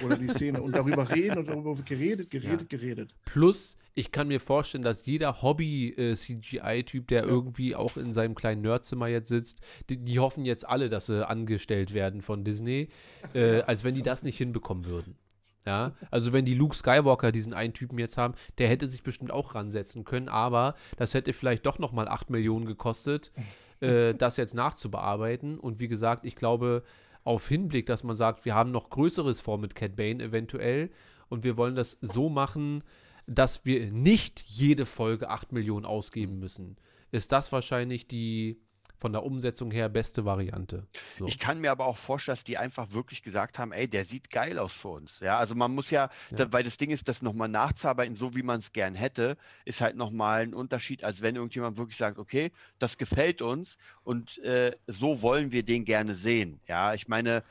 Oder 0.03 0.15
die 0.17 0.27
Szene 0.27 0.61
und 0.61 0.75
darüber 0.75 1.09
reden 1.15 1.39
und 1.39 1.47
darüber 1.47 1.73
geredet, 1.75 2.29
geredet, 2.29 2.71
Ja. 2.71 2.77
geredet. 2.77 3.15
Plus, 3.25 3.77
ich 3.95 4.11
kann 4.11 4.27
mir 4.27 4.39
vorstellen, 4.39 4.83
dass 4.83 5.05
jeder 5.07 5.41
Hobby-CGI-Typ, 5.41 7.07
der 7.07 7.23
irgendwie 7.23 7.75
auch 7.75 7.97
in 7.97 8.13
seinem 8.13 8.35
kleinen 8.35 8.61
Nerdzimmer 8.61 9.07
jetzt 9.07 9.29
sitzt, 9.29 9.61
die, 9.89 9.97
die 9.97 10.19
hoffen 10.19 10.45
jetzt 10.45 10.67
alle, 10.67 10.89
dass 10.89 11.07
sie 11.07 11.27
angestellt 11.27 11.93
werden 11.93 12.21
von 12.21 12.43
Disney, 12.43 12.89
äh, 13.33 13.61
als 13.67 13.83
wenn 13.83 13.95
die 13.95 14.01
das 14.01 14.23
nicht 14.23 14.37
hinbekommen 14.37 14.85
würden. 14.85 15.17
Ja, 15.65 15.93
also 16.11 16.31
wenn 16.31 16.45
die 16.45 16.53
Luke 16.53 16.75
Skywalker 16.75 17.31
diesen 17.31 17.53
einen 17.53 17.73
Typen 17.73 17.97
jetzt 17.97 18.17
haben, 18.19 18.35
der 18.59 18.69
hätte 18.69 18.85
sich 18.85 19.01
bestimmt 19.01 19.31
auch 19.31 19.55
ransetzen 19.55 20.03
können, 20.03 20.29
aber 20.29 20.75
das 20.97 21.15
hätte 21.15 21.33
vielleicht 21.33 21.65
doch 21.65 21.79
nochmal 21.79 22.07
8 22.07 22.29
Millionen 22.29 22.65
gekostet, 22.65 23.31
äh, 23.79 24.13
das 24.13 24.37
jetzt 24.37 24.53
nachzubearbeiten. 24.53 25.57
Und 25.57 25.79
wie 25.79 25.87
gesagt, 25.87 26.23
ich 26.23 26.35
glaube, 26.35 26.83
auf 27.23 27.47
Hinblick, 27.47 27.87
dass 27.87 28.03
man 28.03 28.15
sagt, 28.15 28.45
wir 28.45 28.53
haben 28.53 28.69
noch 28.71 28.91
Größeres 28.91 29.41
vor 29.41 29.57
mit 29.57 29.73
Cat 29.73 29.95
Bane 29.95 30.23
eventuell 30.23 30.91
und 31.29 31.43
wir 31.43 31.57
wollen 31.57 31.75
das 31.75 31.97
so 32.01 32.29
machen, 32.29 32.83
dass 33.25 33.65
wir 33.65 33.91
nicht 33.91 34.41
jede 34.41 34.85
Folge 34.85 35.29
8 35.29 35.51
Millionen 35.51 35.85
ausgeben 35.85 36.37
müssen, 36.37 36.77
ist 37.11 37.31
das 37.31 37.51
wahrscheinlich 37.51 38.07
die 38.07 38.61
von 38.97 39.11
der 39.11 39.23
Umsetzung 39.23 39.71
her 39.71 39.89
beste 39.89 40.25
Variante. 40.25 40.87
So. 41.19 41.27
Ich 41.27 41.37
kann 41.37 41.59
mir 41.59 41.71
aber 41.71 41.85
auch 41.85 41.97
vorstellen, 41.97 42.35
dass 42.35 42.43
die 42.43 42.57
einfach 42.57 42.91
wirklich 42.91 43.23
gesagt 43.23 43.59
haben, 43.59 43.71
ey, 43.71 43.87
der 43.87 44.05
sieht 44.05 44.29
geil 44.29 44.57
aus 44.59 44.73
für 44.73 44.89
uns. 44.89 45.19
Ja, 45.19 45.37
also 45.37 45.55
man 45.55 45.73
muss 45.73 45.89
ja, 45.91 46.09
Ja. 46.31 46.37
Da, 46.37 46.53
weil 46.53 46.63
das 46.63 46.77
Ding 46.77 46.91
ist, 46.91 47.07
das 47.07 47.21
nochmal 47.21 47.49
nachzuarbeiten, 47.49 48.15
so 48.15 48.35
wie 48.35 48.43
man 48.43 48.59
es 48.59 48.71
gern 48.73 48.95
hätte, 48.95 49.37
ist 49.65 49.81
halt 49.81 49.95
nochmal 49.95 50.41
ein 50.43 50.53
Unterschied, 50.53 51.03
als 51.03 51.21
wenn 51.21 51.35
irgendjemand 51.35 51.77
wirklich 51.77 51.97
sagt, 51.97 52.17
okay, 52.17 52.51
das 52.79 52.97
gefällt 52.97 53.41
uns 53.41 53.77
und 54.03 54.37
äh, 54.39 54.75
so 54.87 55.21
wollen 55.21 55.51
wir 55.51 55.63
den 55.63 55.85
gerne 55.85 56.13
sehen. 56.15 56.59
Ja, 56.67 56.93
ich 56.93 57.07
meine, 57.07 57.43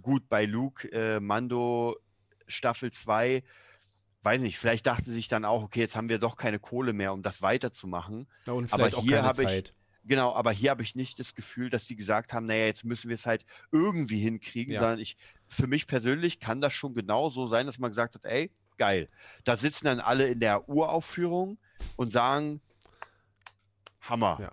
gut, 0.00 0.28
bei 0.28 0.44
Luke, 0.44 0.90
äh, 0.92 1.20
Mando, 1.20 1.96
Staffel 2.46 2.90
2, 2.90 3.42
weiß 4.22 4.40
nicht, 4.40 4.58
vielleicht 4.58 4.86
dachten 4.86 5.06
sie 5.06 5.14
sich 5.14 5.28
dann 5.28 5.44
auch, 5.44 5.62
okay, 5.62 5.80
jetzt 5.80 5.96
haben 5.96 6.08
wir 6.08 6.18
doch 6.18 6.36
keine 6.36 6.58
Kohle 6.58 6.92
mehr, 6.92 7.12
um 7.12 7.22
das 7.22 7.42
weiterzumachen. 7.42 8.26
Ja, 8.46 8.52
und 8.52 8.72
aber 8.72 8.84
vielleicht 8.84 8.96
auch 8.96 9.02
hier 9.02 9.16
keine 9.16 9.28
habe 9.28 9.42
ich-. 9.44 9.74
Genau, 10.04 10.34
aber 10.34 10.50
hier 10.52 10.70
habe 10.70 10.82
ich 10.82 10.94
nicht 10.94 11.18
das 11.18 11.34
Gefühl, 11.34 11.68
dass 11.70 11.86
sie 11.86 11.94
gesagt 11.96 12.32
haben, 12.32 12.46
naja, 12.46 12.66
jetzt 12.66 12.84
müssen 12.84 13.08
wir 13.08 13.14
es 13.14 13.26
halt 13.26 13.44
irgendwie 13.70 14.18
hinkriegen, 14.18 14.72
Ja. 14.72 14.80
sondern 14.80 14.98
ich, 14.98 15.16
für 15.46 15.66
mich 15.66 15.86
persönlich 15.86 16.40
kann 16.40 16.60
das 16.60 16.72
schon 16.72 16.94
genau 16.94 17.28
so 17.30 17.46
sein, 17.46 17.66
dass 17.66 17.78
man 17.78 17.90
gesagt 17.90 18.14
hat, 18.14 18.24
ey, 18.24 18.50
geil. 18.78 19.08
Da 19.44 19.56
sitzen 19.56 19.84
dann 19.84 20.00
alle 20.00 20.26
in 20.28 20.40
der 20.40 20.68
Uraufführung 20.68 21.58
und 21.96 22.10
sagen, 22.10 22.60
Hammer. 24.00 24.38
Ja. 24.40 24.52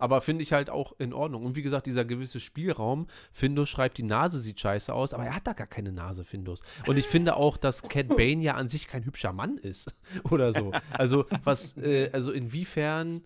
Aber 0.00 0.20
finde 0.20 0.42
ich 0.44 0.52
halt 0.52 0.70
auch 0.70 0.92
in 0.98 1.12
Ordnung. 1.12 1.44
Und 1.44 1.56
wie 1.56 1.62
gesagt, 1.62 1.86
dieser 1.86 2.04
gewisse 2.04 2.38
Spielraum, 2.38 3.08
Findus 3.32 3.68
schreibt, 3.68 3.98
die 3.98 4.04
Nase 4.04 4.38
sieht 4.40 4.60
scheiße 4.60 4.92
aus, 4.92 5.12
aber 5.12 5.24
er 5.26 5.34
hat 5.34 5.46
da 5.46 5.54
gar 5.54 5.66
keine 5.66 5.90
Nase, 5.92 6.24
Findus. 6.24 6.62
Und 6.86 6.98
ich 6.98 7.06
finde 7.06 7.36
auch, 7.36 7.56
dass 7.56 7.82
Cat 7.82 8.08
Bane 8.08 8.42
ja 8.42 8.54
an 8.54 8.68
sich 8.68 8.86
kein 8.86 9.04
hübscher 9.04 9.32
Mann 9.32 9.58
ist. 9.58 9.96
Oder 10.30 10.52
so. 10.52 10.72
Also, 10.92 11.26
was, 11.42 11.76
äh, 11.78 12.10
also 12.12 12.30
inwiefern, 12.30 13.24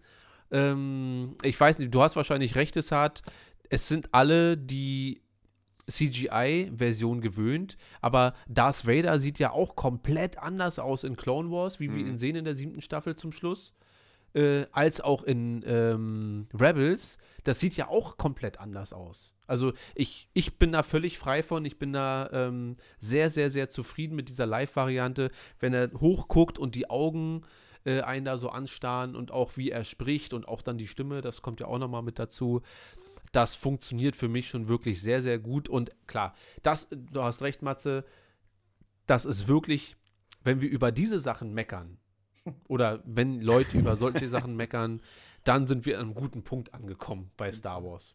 ähm, 0.52 1.34
ich 1.42 1.58
weiß 1.58 1.78
nicht, 1.80 1.92
du 1.92 2.02
hast 2.02 2.14
wahrscheinlich 2.16 2.54
recht, 2.54 2.76
es 2.76 2.92
hat, 2.92 3.22
es 3.70 3.88
sind 3.88 4.12
alle 4.12 4.56
die 4.56 5.22
CGI-Version 5.90 7.20
gewöhnt, 7.20 7.76
aber 8.00 8.34
Darth 8.48 8.86
Vader 8.86 9.18
sieht 9.18 9.38
ja 9.38 9.50
auch 9.50 9.74
komplett 9.76 10.38
anders 10.38 10.78
aus 10.78 11.04
in 11.04 11.16
Clone 11.16 11.50
Wars, 11.50 11.80
wie 11.80 11.92
wir 11.92 12.02
Mhm. 12.04 12.10
ihn 12.10 12.18
sehen 12.18 12.36
in 12.36 12.44
der 12.44 12.54
siebten 12.54 12.82
Staffel 12.82 13.16
zum 13.16 13.32
Schluss 13.32 13.74
äh, 14.34 14.66
als 14.72 15.00
auch 15.00 15.24
in 15.24 15.62
ähm, 15.66 16.46
Rebels, 16.54 17.18
das 17.44 17.60
sieht 17.60 17.76
ja 17.76 17.88
auch 17.88 18.16
komplett 18.16 18.60
anders 18.60 18.92
aus. 18.92 19.34
Also 19.46 19.72
ich, 19.94 20.28
ich 20.32 20.58
bin 20.58 20.72
da 20.72 20.82
völlig 20.82 21.18
frei 21.18 21.42
von, 21.42 21.64
ich 21.66 21.78
bin 21.78 21.92
da 21.92 22.30
ähm, 22.32 22.76
sehr, 22.98 23.28
sehr, 23.28 23.50
sehr 23.50 23.68
zufrieden 23.68 24.16
mit 24.16 24.28
dieser 24.30 24.46
Live-Variante, 24.46 25.30
wenn 25.60 25.74
er 25.74 25.90
hochguckt 26.00 26.58
und 26.58 26.74
die 26.74 26.88
Augen 26.88 27.42
äh, 27.84 28.00
einen 28.02 28.24
da 28.24 28.38
so 28.38 28.50
anstarren 28.50 29.16
und 29.16 29.30
auch 29.30 29.56
wie 29.56 29.70
er 29.70 29.84
spricht 29.84 30.32
und 30.32 30.48
auch 30.48 30.62
dann 30.62 30.78
die 30.78 30.88
Stimme, 30.88 31.20
das 31.20 31.42
kommt 31.42 31.60
ja 31.60 31.66
auch 31.66 31.78
nochmal 31.78 32.02
mit 32.02 32.18
dazu. 32.18 32.62
Das 33.32 33.54
funktioniert 33.54 34.16
für 34.16 34.28
mich 34.28 34.48
schon 34.48 34.68
wirklich 34.68 35.00
sehr, 35.00 35.22
sehr 35.22 35.38
gut 35.38 35.68
und 35.68 35.90
klar, 36.06 36.34
das, 36.62 36.88
du 36.90 37.22
hast 37.22 37.42
recht, 37.42 37.62
Matze, 37.62 38.04
das 39.06 39.24
ist 39.24 39.48
wirklich, 39.48 39.96
wenn 40.44 40.60
wir 40.60 40.70
über 40.70 40.92
diese 40.92 41.18
Sachen 41.18 41.54
meckern, 41.54 41.98
oder 42.68 43.02
wenn 43.04 43.40
Leute 43.40 43.78
über 43.78 43.96
solche 43.96 44.28
Sachen 44.28 44.56
meckern, 44.56 45.00
dann 45.44 45.66
sind 45.66 45.86
wir 45.86 45.98
an 45.98 46.06
einem 46.06 46.14
guten 46.14 46.42
Punkt 46.42 46.74
angekommen 46.74 47.30
bei 47.36 47.50
Star 47.50 47.82
Wars. 47.84 48.14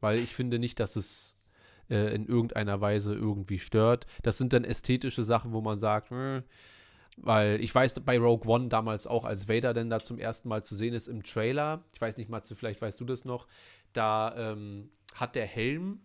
Weil 0.00 0.20
ich 0.20 0.34
finde 0.34 0.58
nicht, 0.58 0.78
dass 0.78 0.96
es 0.96 1.36
äh, 1.90 2.14
in 2.14 2.26
irgendeiner 2.26 2.80
Weise 2.80 3.14
irgendwie 3.14 3.58
stört. 3.58 4.06
Das 4.22 4.38
sind 4.38 4.52
dann 4.52 4.64
ästhetische 4.64 5.24
Sachen, 5.24 5.52
wo 5.52 5.60
man 5.60 5.78
sagt, 5.78 6.10
hm, 6.10 6.44
Weil 7.20 7.60
ich 7.60 7.74
weiß, 7.74 8.00
bei 8.00 8.18
Rogue 8.18 8.48
One 8.48 8.68
damals 8.68 9.06
auch, 9.06 9.24
als 9.24 9.48
Vader 9.48 9.74
denn 9.74 9.90
da 9.90 10.00
zum 10.00 10.18
ersten 10.18 10.48
Mal 10.48 10.64
zu 10.64 10.76
sehen 10.76 10.94
ist 10.94 11.08
im 11.08 11.22
Trailer, 11.24 11.84
ich 11.92 12.00
weiß 12.00 12.16
nicht, 12.16 12.30
Matze, 12.30 12.54
vielleicht 12.54 12.80
weißt 12.80 13.00
du 13.00 13.04
das 13.04 13.24
noch, 13.24 13.48
da 13.92 14.52
ähm, 14.52 14.90
hat 15.14 15.34
der 15.34 15.46
Helm, 15.46 16.00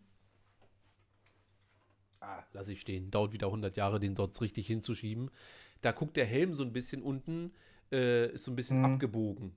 ah, 2.20 2.44
lass 2.54 2.68
ich 2.68 2.82
stehen, 2.82 3.12
dauert 3.12 3.34
wieder 3.34 3.48
100 3.48 3.78
Jahre, 3.78 4.00
den 4.00 4.16
dort 4.16 4.40
richtig 4.42 4.68
hinzuschieben, 4.68 5.30
da 5.82 5.92
guckt 5.92 6.18
der 6.18 6.26
Helm 6.26 6.54
so 6.54 6.64
ein 6.64 6.74
bisschen 6.74 7.02
unten, 7.02 7.52
äh, 7.92 8.32
ist 8.34 8.46
so 8.46 8.52
ein 8.52 8.56
bisschen 8.56 8.80
Mhm. 8.80 8.86
abgebogen. 8.86 9.56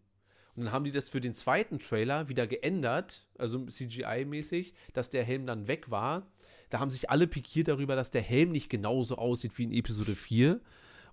Und 0.57 0.65
dann 0.65 0.73
haben 0.73 0.85
die 0.85 0.91
das 0.91 1.09
für 1.09 1.21
den 1.21 1.35
zweiten 1.35 1.79
Trailer 1.79 2.29
wieder 2.29 2.47
geändert, 2.47 3.27
also 3.39 3.59
CGI-mäßig, 3.67 4.73
dass 4.95 5.11
der 5.11 5.23
Helm 5.23 5.47
dann 5.47 5.69
weg 5.69 5.91
war. 5.91 6.27
Da 6.71 6.81
haben 6.81 6.91
sich 6.91 7.11
alle 7.11 7.27
pikiert 7.27 7.69
darüber, 7.69 7.95
dass 7.95 8.11
der 8.11 8.23
Helm 8.23 8.53
nicht 8.53 8.71
genauso 8.71 9.17
aussieht 9.17 9.57
wie 9.59 9.65
in 9.65 9.73
Episode 9.73 10.17
4. 10.17 10.61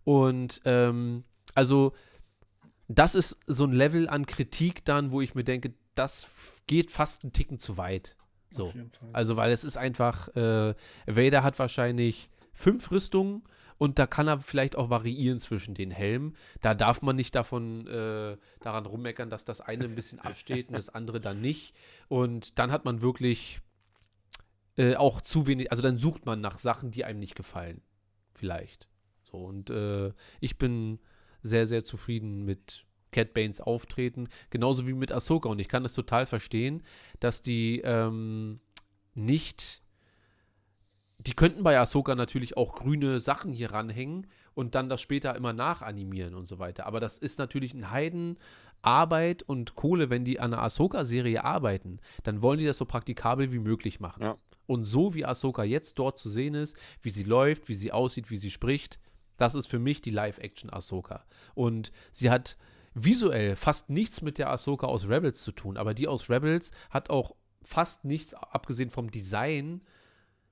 Und 0.04 0.62
ähm, 0.66 1.24
also, 1.56 1.94
das 2.88 3.16
ist 3.16 3.38
so 3.48 3.66
ein 3.66 3.72
Level 3.72 4.10
an 4.10 4.26
Kritik 4.26 4.86
dann, 4.86 5.12
wo 5.12 5.22
ich 5.22 5.36
mir 5.36 5.44
denke, 5.44 5.74
das 5.96 6.28
geht 6.68 6.92
fast 6.92 7.24
einen 7.24 7.34
Ticken 7.34 7.60
zu 7.60 7.78
weit. 7.78 8.16
So. 8.50 8.74
Also, 9.14 9.36
weil 9.36 9.52
es 9.52 9.64
ist 9.64 9.78
einfach, 9.78 10.30
äh, 10.36 10.76
Vader 11.08 11.44
hat 11.44 11.58
wahrscheinlich 11.60 12.30
fünf 12.54 12.92
Rüstungen 12.92 13.44
und 13.78 14.00
da 14.00 14.08
kann 14.08 14.28
er 14.28 14.40
vielleicht 14.40 14.76
auch 14.76 14.90
variieren 14.90 15.40
zwischen 15.40 15.76
den 15.76 15.92
Helmen. 15.92 16.36
Da 16.62 16.74
darf 16.74 17.02
man 17.02 17.16
nicht 17.16 17.36
davon 17.36 17.88
äh, 17.88 18.38
daran 18.62 18.86
rummeckern, 18.86 19.30
dass 19.30 19.46
das 19.46 19.62
eine 19.62 19.86
ein 19.86 19.96
bisschen 19.96 20.20
absteht 20.20 20.70
und 20.70 20.78
das 20.78 20.90
andere 20.90 21.20
dann 21.20 21.42
nicht. 21.42 21.74
Und 22.08 22.60
dann 22.60 22.72
hat 22.72 22.86
man 22.86 23.02
wirklich 23.02 23.60
äh, 24.78 24.96
auch 24.96 25.22
zu 25.22 25.48
wenig, 25.48 25.72
also 25.72 25.82
dann 25.84 26.00
sucht 26.00 26.26
man 26.26 26.42
nach 26.42 26.58
Sachen, 26.58 26.92
die 26.92 27.06
einem 27.06 27.20
nicht 27.20 27.36
gefallen. 27.36 27.82
Vielleicht. 28.34 28.88
So, 29.34 29.40
und 29.40 29.70
äh, 29.70 30.12
ich 30.40 30.58
bin 30.58 31.00
sehr, 31.42 31.66
sehr 31.66 31.84
zufrieden 31.84 32.46
mit 32.46 32.86
Cat 33.12 33.34
Banes 33.34 33.62
Auftreten, 33.62 34.30
genauso 34.50 34.88
wie 34.88 34.94
mit 34.94 35.12
Ahsoka. 35.12 35.50
Und 35.50 35.60
ich 35.60 35.68
kann 35.68 35.84
es 35.86 35.94
total 35.94 36.26
verstehen, 36.26 36.84
dass 37.20 37.42
die 37.42 37.82
ähm, 37.84 38.60
nicht. 39.14 39.82
Die 41.20 41.34
könnten 41.34 41.64
bei 41.64 41.80
Ahsoka 41.80 42.16
natürlich 42.16 42.58
auch 42.58 42.76
grüne 42.76 43.20
Sachen 43.20 43.54
hier 43.54 43.72
ranhängen 43.72 44.28
und 44.56 44.76
dann 44.76 44.90
das 44.90 45.02
später 45.02 45.36
immer 45.36 45.54
nachanimieren 45.54 46.36
und 46.36 46.48
so 46.48 46.60
weiter. 46.60 46.86
Aber 46.86 47.00
das 47.00 47.18
ist 47.18 47.40
natürlich 47.40 47.74
ein 47.74 47.92
Heiden 47.92 48.38
Arbeit 48.82 49.42
und 49.44 49.76
Kohle, 49.76 50.10
wenn 50.10 50.26
die 50.26 50.42
an 50.42 50.54
einer 50.54 50.62
Ahsoka-Serie 50.62 51.46
arbeiten, 51.46 52.00
dann 52.24 52.42
wollen 52.42 52.60
die 52.60 52.66
das 52.66 52.78
so 52.78 52.84
praktikabel 52.84 53.54
wie 53.54 53.60
möglich 53.60 54.02
machen. 54.02 54.24
Ja. 54.24 54.38
Und 54.66 54.84
so 54.84 55.14
wie 55.14 55.26
Ahsoka 55.26 55.64
jetzt 55.64 55.98
dort 56.00 56.20
zu 56.20 56.30
sehen 56.30 56.54
ist, 56.56 56.76
wie 57.02 57.10
sie 57.10 57.24
läuft, 57.24 57.70
wie 57.70 57.76
sie 57.76 57.94
aussieht, 57.94 58.30
wie 58.30 58.36
sie 58.36 58.52
spricht, 58.52 59.00
das 59.44 59.56
ist 59.56 59.68
für 59.68 59.80
mich 59.80 60.02
die 60.02 60.10
Live-Action 60.10 60.72
Ahsoka. 60.72 61.26
Und 61.54 61.92
sie 62.14 62.30
hat 62.30 62.58
visuell 62.94 63.58
fast 63.58 63.90
nichts 63.90 64.22
mit 64.22 64.38
der 64.38 64.50
Ahsoka 64.50 64.88
aus 64.88 65.10
Rebels 65.10 65.44
zu 65.44 65.52
tun, 65.52 65.76
aber 65.76 65.94
die 65.94 66.08
aus 66.08 66.30
Rebels 66.30 66.72
hat 66.90 67.10
auch 67.10 67.36
fast 67.62 68.06
nichts, 68.06 68.34
abgesehen 68.34 68.90
vom 68.90 69.12
Design, 69.12 69.82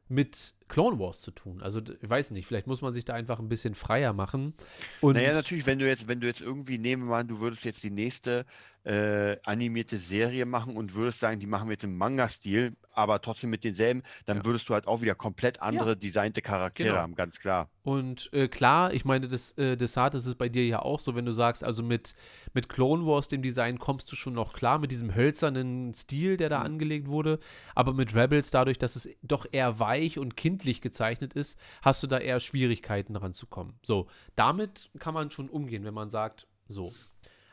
mit 0.09 0.53
Clone 0.71 0.97
Wars 0.99 1.21
zu 1.21 1.29
tun. 1.31 1.61
Also, 1.61 1.79
ich 1.81 2.09
weiß 2.09 2.31
nicht, 2.31 2.47
vielleicht 2.47 2.65
muss 2.65 2.81
man 2.81 2.91
sich 2.93 3.05
da 3.05 3.13
einfach 3.13 3.39
ein 3.39 3.49
bisschen 3.49 3.75
freier 3.75 4.13
machen. 4.13 4.55
Und 5.01 5.15
Naja, 5.15 5.33
natürlich, 5.33 5.65
wenn 5.67 5.77
du 5.77 5.87
jetzt, 5.87 6.07
wenn 6.07 6.19
du 6.21 6.27
jetzt 6.27 6.41
irgendwie 6.41 6.77
nehmen 6.79 7.03
wir 7.03 7.09
mal, 7.09 7.23
du 7.23 7.39
würdest 7.41 7.63
jetzt 7.65 7.83
die 7.83 7.91
nächste 7.91 8.45
äh, 8.83 9.37
animierte 9.43 9.97
Serie 9.97 10.45
machen 10.47 10.75
und 10.77 10.95
würdest 10.95 11.19
sagen, 11.19 11.39
die 11.39 11.45
machen 11.45 11.67
wir 11.67 11.73
jetzt 11.73 11.83
im 11.83 11.97
Manga-Stil, 11.97 12.75
aber 12.93 13.21
trotzdem 13.21 13.51
mit 13.51 13.63
denselben, 13.63 14.01
dann 14.25 14.37
Ja. 14.37 14.45
würdest 14.45 14.67
du 14.69 14.73
halt 14.73 14.87
auch 14.87 15.01
wieder 15.01 15.13
komplett 15.13 15.61
andere 15.61 15.95
designte 15.95 16.41
Charaktere 16.41 16.87
Genau. 16.89 16.99
haben, 17.01 17.13
ganz 17.15 17.39
klar. 17.39 17.69
Und 17.83 18.29
äh, 18.31 18.47
klar, 18.47 18.93
ich 18.93 19.05
meine, 19.05 19.27
das, 19.27 19.53
äh, 19.57 19.75
das 19.75 19.97
Hart 19.97 20.13
ist 20.13 20.27
es 20.27 20.35
bei 20.35 20.49
dir 20.49 20.65
ja 20.65 20.81
auch 20.83 20.99
so, 20.99 21.15
wenn 21.15 21.25
du 21.25 21.31
sagst, 21.31 21.63
also 21.63 21.81
mit, 21.81 22.13
mit 22.53 22.69
Clone 22.69 23.05
Wars, 23.07 23.27
dem 23.27 23.41
Design, 23.41 23.79
kommst 23.79 24.11
du 24.11 24.15
schon 24.15 24.33
noch 24.33 24.53
klar, 24.53 24.77
mit 24.77 24.91
diesem 24.91 25.15
hölzernen 25.15 25.93
Stil, 25.95 26.37
der 26.37 26.49
da 26.49 26.59
Mhm. 26.59 26.65
angelegt 26.65 27.07
wurde. 27.07 27.39
Aber 27.75 27.93
mit 27.93 28.13
Rebels, 28.15 28.51
dadurch, 28.51 28.77
dass 28.77 28.95
es 28.95 29.09
doch 29.23 29.45
eher 29.51 29.79
weich 29.79 30.19
und 30.19 30.37
kindlich 30.61 30.81
gezeichnet 30.81 31.33
ist, 31.33 31.57
hast 31.81 32.03
du 32.03 32.07
da 32.07 32.19
eher 32.19 32.39
Schwierigkeiten 32.39 33.15
ranzukommen. 33.15 33.73
So, 33.81 34.07
damit 34.35 34.89
kann 34.99 35.13
man 35.13 35.31
schon 35.31 35.49
umgehen, 35.49 35.83
wenn 35.83 35.93
man 35.93 36.09
sagt, 36.09 36.47
so. 36.67 36.93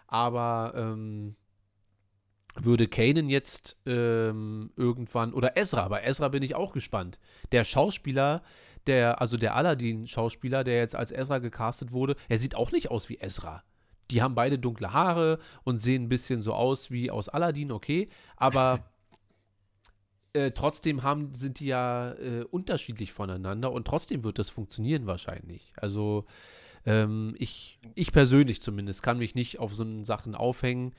Aber 0.06 0.72
ähm, 0.76 1.36
würde 2.54 2.88
Kanan 2.88 3.28
jetzt 3.28 3.76
ähm, 3.86 4.72
irgendwann, 4.76 5.32
oder 5.32 5.56
Ezra, 5.56 5.88
bei 5.88 6.02
Ezra 6.02 6.28
bin 6.28 6.42
ich 6.42 6.54
auch 6.54 6.72
gespannt. 6.72 7.18
Der 7.52 7.64
Schauspieler, 7.64 8.42
der, 8.86 9.20
also 9.20 9.36
der 9.36 9.54
Aladdin-Schauspieler, 9.54 10.64
der 10.64 10.78
jetzt 10.78 10.94
als 10.94 11.12
Ezra 11.12 11.38
gecastet 11.38 11.92
wurde, 11.92 12.16
er 12.28 12.38
sieht 12.38 12.54
auch 12.54 12.72
nicht 12.72 12.90
aus 12.90 13.08
wie 13.08 13.18
Ezra. 13.18 13.62
Die 14.10 14.22
haben 14.22 14.34
beide 14.34 14.58
dunkle 14.58 14.92
Haare 14.92 15.38
und 15.64 15.78
sehen 15.78 16.04
ein 16.04 16.08
bisschen 16.08 16.40
so 16.40 16.54
aus 16.54 16.90
wie 16.90 17.10
aus 17.10 17.28
Aladdin, 17.28 17.72
okay, 17.72 18.08
aber 18.36 18.80
äh, 20.32 20.50
trotzdem 20.50 21.02
haben, 21.02 21.34
sind 21.34 21.60
die 21.60 21.66
ja 21.66 22.12
äh, 22.12 22.44
unterschiedlich 22.44 23.12
voneinander 23.12 23.72
und 23.72 23.86
trotzdem 23.86 24.24
wird 24.24 24.38
das 24.38 24.48
funktionieren 24.48 25.06
wahrscheinlich. 25.06 25.72
Also 25.76 26.26
ähm, 26.84 27.34
ich, 27.38 27.78
ich 27.94 28.12
persönlich 28.12 28.62
zumindest 28.62 29.02
kann 29.02 29.18
mich 29.18 29.34
nicht 29.34 29.58
auf 29.58 29.74
so 29.74 30.04
Sachen 30.04 30.34
aufhängen. 30.34 30.94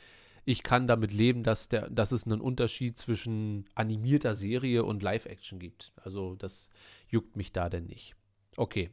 Ich 0.46 0.64
kann 0.64 0.88
damit 0.88 1.14
leben, 1.14 1.44
dass, 1.44 1.70
der, 1.70 1.90
dass 1.90 2.12
es 2.12 2.26
einen 2.26 2.42
Unterschied 2.42 2.98
zwischen 2.98 3.66
animierter 3.76 4.36
Serie 4.36 4.84
und 4.84 5.04
Live-Action 5.04 5.60
gibt. 5.60 5.94
Also 5.96 6.36
das 6.36 6.70
juckt 7.08 7.36
mich 7.36 7.52
da 7.52 7.70
denn 7.70 7.86
nicht. 7.86 8.16
Okay. 8.58 8.90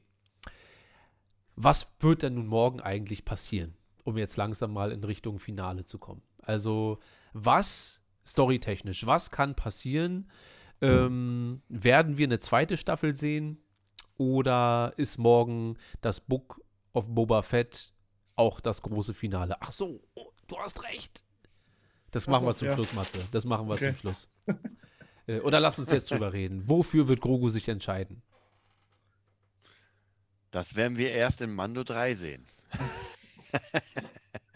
Was 1.55 1.95
wird 2.01 2.23
denn 2.23 2.35
nun 2.35 2.47
morgen 2.47 2.81
eigentlich 2.81 3.25
passieren, 3.25 3.75
um 4.05 4.19
jetzt 4.19 4.37
langsam 4.37 4.73
mal 4.73 4.93
in 4.93 5.03
Richtung 5.03 5.39
Finale 5.39 5.87
zu 5.87 5.99
kommen? 5.99 6.23
Also 6.43 6.99
was 7.33 8.03
storytechnisch, 8.27 9.07
was 9.07 9.31
kann 9.31 9.55
passieren? 9.55 10.31
Ähm, 10.81 11.63
werden 11.69 12.19
wir 12.19 12.27
eine 12.27 12.39
zweite 12.39 12.77
Staffel 12.77 13.15
sehen? 13.17 13.59
Oder 14.19 14.93
ist 14.97 15.19
morgen 15.19 15.77
das 16.01 16.21
Book 16.21 16.61
of 16.93 17.07
Boba 17.09 17.43
Fett 17.43 17.93
auch 18.35 18.61
das 18.61 18.83
große 18.83 19.15
Finale? 19.15 19.57
Ach 19.61 19.73
so, 19.73 20.03
oh, 20.15 20.33
du 20.47 20.59
hast 20.59 20.83
recht. 20.85 21.23
Das 22.11 22.27
machen 22.27 22.45
wir 22.45 22.51
noch, 22.51 22.57
zum 22.57 22.69
ja. 22.69 22.75
Schluss, 22.75 22.93
Matze. 22.93 23.19
Das 23.31 23.45
machen 23.45 23.69
wir 23.69 23.75
Okay. 23.75 23.89
zum 23.89 23.97
Schluss. 23.97 24.29
Äh, 25.29 25.41
Oder 25.41 25.59
lass 25.59 25.77
uns 25.81 25.91
jetzt 25.91 26.09
drüber 26.09 26.33
reden. 26.33 26.69
Wofür 26.69 27.09
wird 27.09 27.21
Grogu 27.21 27.51
sich 27.51 27.69
entscheiden? 27.69 28.23
Das 30.53 30.77
werden 30.77 30.99
wir 30.99 31.11
erst 31.11 31.41
in 31.41 31.53
Mando 31.53 31.83
3 31.83 32.15
sehen. 32.15 32.47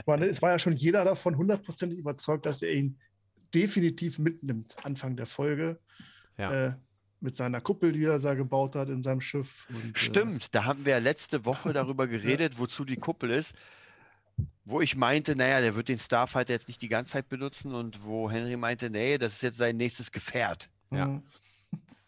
Es 0.06 0.42
war 0.42 0.50
ja 0.50 0.58
schon 0.58 0.76
jeder 0.76 1.04
davon 1.04 1.36
hundertprozentig 1.36 1.98
überzeugt, 1.98 2.46
dass 2.46 2.62
er 2.62 2.72
ihn 2.72 2.98
definitiv 3.54 4.18
mitnimmt, 4.18 4.76
Anfang 4.84 5.16
der 5.16 5.26
Folge. 5.26 5.78
Ja. 6.38 6.66
Äh, 6.68 6.74
mit 7.22 7.36
seiner 7.36 7.60
Kuppel, 7.60 7.92
die 7.92 8.04
er 8.04 8.18
da 8.18 8.32
gebaut 8.34 8.74
hat 8.74 8.88
in 8.88 9.02
seinem 9.02 9.20
Schiff. 9.20 9.66
Und, 9.68 9.94
äh, 9.94 9.98
Stimmt, 9.98 10.54
da 10.54 10.64
haben 10.64 10.86
wir 10.86 10.98
letzte 11.00 11.44
Woche 11.44 11.72
darüber 11.74 12.06
geredet, 12.06 12.58
wozu 12.58 12.84
die 12.84 12.96
Kuppel 12.96 13.30
ist. 13.30 13.54
Wo 14.64 14.80
ich 14.80 14.96
meinte, 14.96 15.36
naja, 15.36 15.60
der 15.60 15.74
wird 15.74 15.88
den 15.88 15.98
Starfighter 15.98 16.54
jetzt 16.54 16.68
nicht 16.68 16.80
die 16.80 16.88
ganze 16.88 17.12
Zeit 17.12 17.28
benutzen 17.28 17.74
und 17.74 18.04
wo 18.04 18.30
Henry 18.30 18.56
meinte, 18.56 18.88
nee, 18.88 19.18
das 19.18 19.34
ist 19.34 19.42
jetzt 19.42 19.58
sein 19.58 19.76
nächstes 19.76 20.12
Gefährt. 20.12 20.70
Äh, 20.90 20.96
Ja. 20.96 21.06
mhm. 21.06 21.22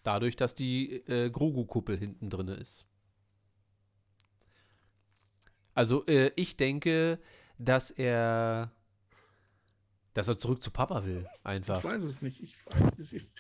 Dadurch, 0.03 0.35
dass 0.35 0.55
die 0.57 0.95
äh, 1.07 1.31
Grogu-Kuppel 1.31 1.97
hinten 1.97 2.29
drin 2.29 2.49
ist. 2.49 2.87
Also, 5.75 6.05
äh, 6.07 6.33
ich 6.37 6.57
denke, 6.57 7.21
dass 7.59 7.91
er. 7.91 8.73
Dass 10.15 10.29
er 10.29 10.39
zurück 10.39 10.63
zu 10.63 10.71
Papa 10.71 11.05
will. 11.05 11.27
Einfach. 11.45 11.79
Ich 11.79 11.85
weiß 11.85 12.03
es 12.03 12.23
nicht. 12.23 12.43
Ich 12.43 12.57
weiß 12.67 12.99
es 12.99 13.13
nicht. 13.13 13.31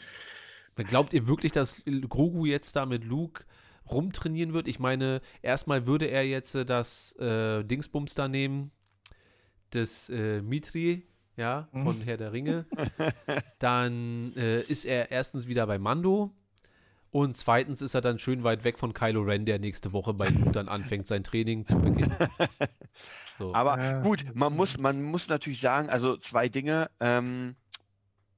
Glaubt 0.77 1.12
ihr 1.12 1.27
wirklich, 1.27 1.53
dass 1.53 1.82
Grogu 2.09 2.47
jetzt 2.47 2.74
da 2.77 2.86
mit 2.86 3.05
Luke 3.05 3.44
rumtrainieren 3.90 4.53
wird? 4.55 4.69
Ich 4.69 4.78
meine, 4.78 5.20
erstmal 5.43 5.86
würde 5.86 6.07
er 6.07 6.27
jetzt 6.27 6.55
äh, 6.55 6.65
das 6.65 7.12
äh, 7.16 7.62
Dingsbums 7.65 8.15
da 8.15 8.27
nehmen, 8.28 8.70
das 9.70 10.09
äh, 10.09 10.40
Mitri, 10.40 11.07
ja, 11.36 11.69
Mhm. 11.73 11.85
von 11.85 12.01
Herr 12.01 12.16
der 12.16 12.32
Ringe. 12.32 12.65
dann 13.59 14.35
äh, 14.36 14.62
ist 14.62 14.85
er 14.85 15.11
erstens 15.11 15.47
wieder 15.47 15.66
bei 15.66 15.78
Mando 15.78 16.35
und 17.12 17.36
zweitens 17.36 17.82
ist 17.82 17.94
er 17.94 18.01
dann 18.01 18.18
schön 18.18 18.43
weit 18.43 18.64
weg 18.64 18.78
von 18.78 18.94
Kylo 18.94 19.20
Ren, 19.20 19.44
der 19.44 19.59
nächste 19.59 19.93
Woche 19.93 20.14
bei 20.14 20.28
Luke 20.28 20.51
dann 20.51 20.66
anfängt, 20.68 21.06
sein 21.06 21.22
Training 21.22 21.66
zu 21.66 21.78
beginnen. 21.78 22.16
So. 23.39 23.55
Aber 23.55 24.02
gut, 24.02 24.26
man 24.34 24.55
muss, 24.55 24.78
man 24.78 25.02
muss 25.02 25.26
natürlich 25.26 25.60
sagen, 25.60 25.89
also 25.89 26.16
zwei 26.18 26.48
Dinge. 26.48 26.90
Ähm, 27.01 27.56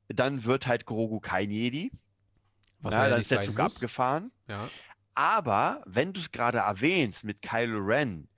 dann 0.08 0.44
wird 0.44 0.66
halt 0.66 0.86
Grogu 0.86 1.20
kein 1.20 1.50
Jedi. 1.50 1.90
Was 2.80 2.94
ja, 2.94 3.00
er 3.00 3.04
ja 3.04 3.10
dann 3.10 3.20
ist 3.20 3.30
der 3.30 3.40
Zug 3.40 3.58
muss. 3.58 3.74
abgefahren. 3.74 4.30
Ja. 4.48 4.68
Aber 5.14 5.82
wenn 5.84 6.12
du 6.12 6.20
es 6.20 6.30
gerade 6.30 6.58
erwähnst 6.58 7.24
mit 7.24 7.42
Kylo 7.42 7.80
Ren 7.80 8.28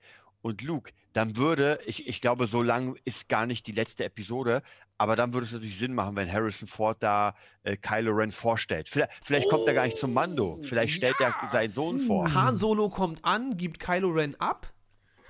und 0.41 0.61
Luke, 0.61 0.91
dann 1.13 1.37
würde, 1.37 1.79
ich, 1.85 2.07
ich 2.07 2.21
glaube, 2.21 2.47
so 2.47 2.61
lang 2.61 2.97
ist 3.05 3.29
gar 3.29 3.45
nicht 3.45 3.65
die 3.67 3.71
letzte 3.71 4.03
Episode, 4.03 4.61
aber 4.97 5.15
dann 5.15 5.33
würde 5.33 5.45
es 5.45 5.51
natürlich 5.53 5.77
Sinn 5.77 5.93
machen, 5.93 6.15
wenn 6.15 6.31
Harrison 6.31 6.67
Ford 6.67 6.97
da 7.01 7.35
äh, 7.63 7.77
Kylo 7.77 8.11
Ren 8.11 8.31
vorstellt. 8.31 8.89
Vielleicht, 8.89 9.11
vielleicht 9.23 9.49
kommt 9.49 9.67
er 9.67 9.73
gar 9.73 9.85
nicht 9.85 9.97
zum 9.97 10.13
Mando, 10.13 10.59
vielleicht 10.63 10.93
stellt 10.93 11.19
er 11.19 11.35
seinen 11.51 11.71
Sohn 11.71 11.99
vor. 11.99 12.33
Han 12.33 12.57
Solo 12.57 12.89
kommt 12.89 13.23
an, 13.23 13.57
gibt 13.57 13.79
Kylo 13.79 14.09
Ren 14.09 14.35
ab 14.39 14.73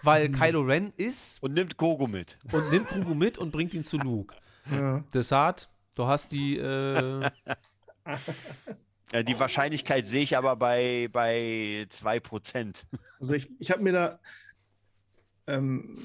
weil 0.04 0.30
Kylo 0.30 0.62
Ren 0.62 0.94
ist 0.96 1.42
Und 1.44 1.54
nimmt 1.54 1.76
Gogo 1.76 2.08
mit. 2.08 2.38
und 2.54 2.72
nimmt 2.72 2.88
Grogu 2.88 3.14
mit 3.14 3.38
und 3.38 3.52
bringt 3.52 3.74
ihn 3.74 3.84
zu 3.84 3.98
Luke. 3.98 4.34
Ja. 4.72 5.04
Desart, 5.14 5.70
du 5.96 6.06
hast 6.06 6.32
die, 6.32 6.58
äh, 6.58 7.30
Ja, 9.14 9.24
die 9.24 9.40
Wahrscheinlichkeit 9.40 10.06
sehe 10.06 10.22
ich 10.22 10.36
aber 10.36 10.58
bei, 10.58 11.08
bei 11.14 11.88
2%. 11.90 12.84
Also 13.20 13.36
ich, 13.36 13.50
ich 13.60 13.72
habe 13.72 13.82
mir 13.82 13.94
da, 13.94 14.20
ähm, 15.48 15.98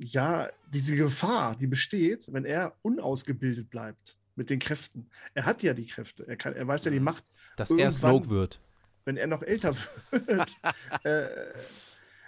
ja, 0.00 0.48
diese 0.72 0.96
Gefahr, 0.96 1.56
die 1.56 1.66
besteht, 1.66 2.32
wenn 2.32 2.44
er 2.44 2.76
unausgebildet 2.82 3.70
bleibt 3.70 4.16
mit 4.36 4.50
den 4.50 4.58
Kräften. 4.58 5.08
Er 5.34 5.44
hat 5.46 5.62
ja 5.62 5.74
die 5.74 5.86
Kräfte. 5.86 6.26
Er, 6.26 6.36
kann, 6.36 6.54
er 6.54 6.66
weiß 6.66 6.84
ja 6.86 6.90
die 6.90 7.00
Macht, 7.00 7.24
dass 7.56 7.70
er 7.70 7.92
Snoke 7.92 8.28
wird. 8.28 8.60
wenn 9.04 9.16
er 9.16 9.26
noch 9.28 9.42
älter 9.42 9.74
wird. 10.10 10.56
äh, 11.04 11.28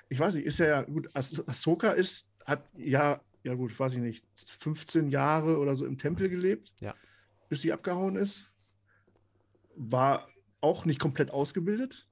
ich 0.09 0.19
weiß 0.19 0.35
nicht, 0.35 0.47
ist 0.47 0.61
er 0.61 0.69
ja 0.69 0.83
gut. 0.83 1.09
Ahs- 1.17 1.43
Ahsoka 1.49 1.91
ist, 1.91 2.29
hat 2.45 2.63
ja, 2.77 3.21
ja 3.43 3.55
gut, 3.55 3.79
weiß 3.79 3.95
ich 3.95 4.01
nicht, 4.01 4.25
15 4.61 5.09
Jahre 5.11 5.59
oder 5.59 5.75
so 5.75 5.85
im 5.87 5.99
Tempel 5.99 6.29
gelebt, 6.29 6.73
Ja. 6.81 6.95
bis 7.49 7.63
sie 7.63 7.73
abgehauen 7.73 8.15
ist. 8.17 8.47
War 9.75 10.29
auch 10.61 10.85
nicht 10.85 11.01
komplett 11.01 11.33
ausgebildet. 11.33 12.07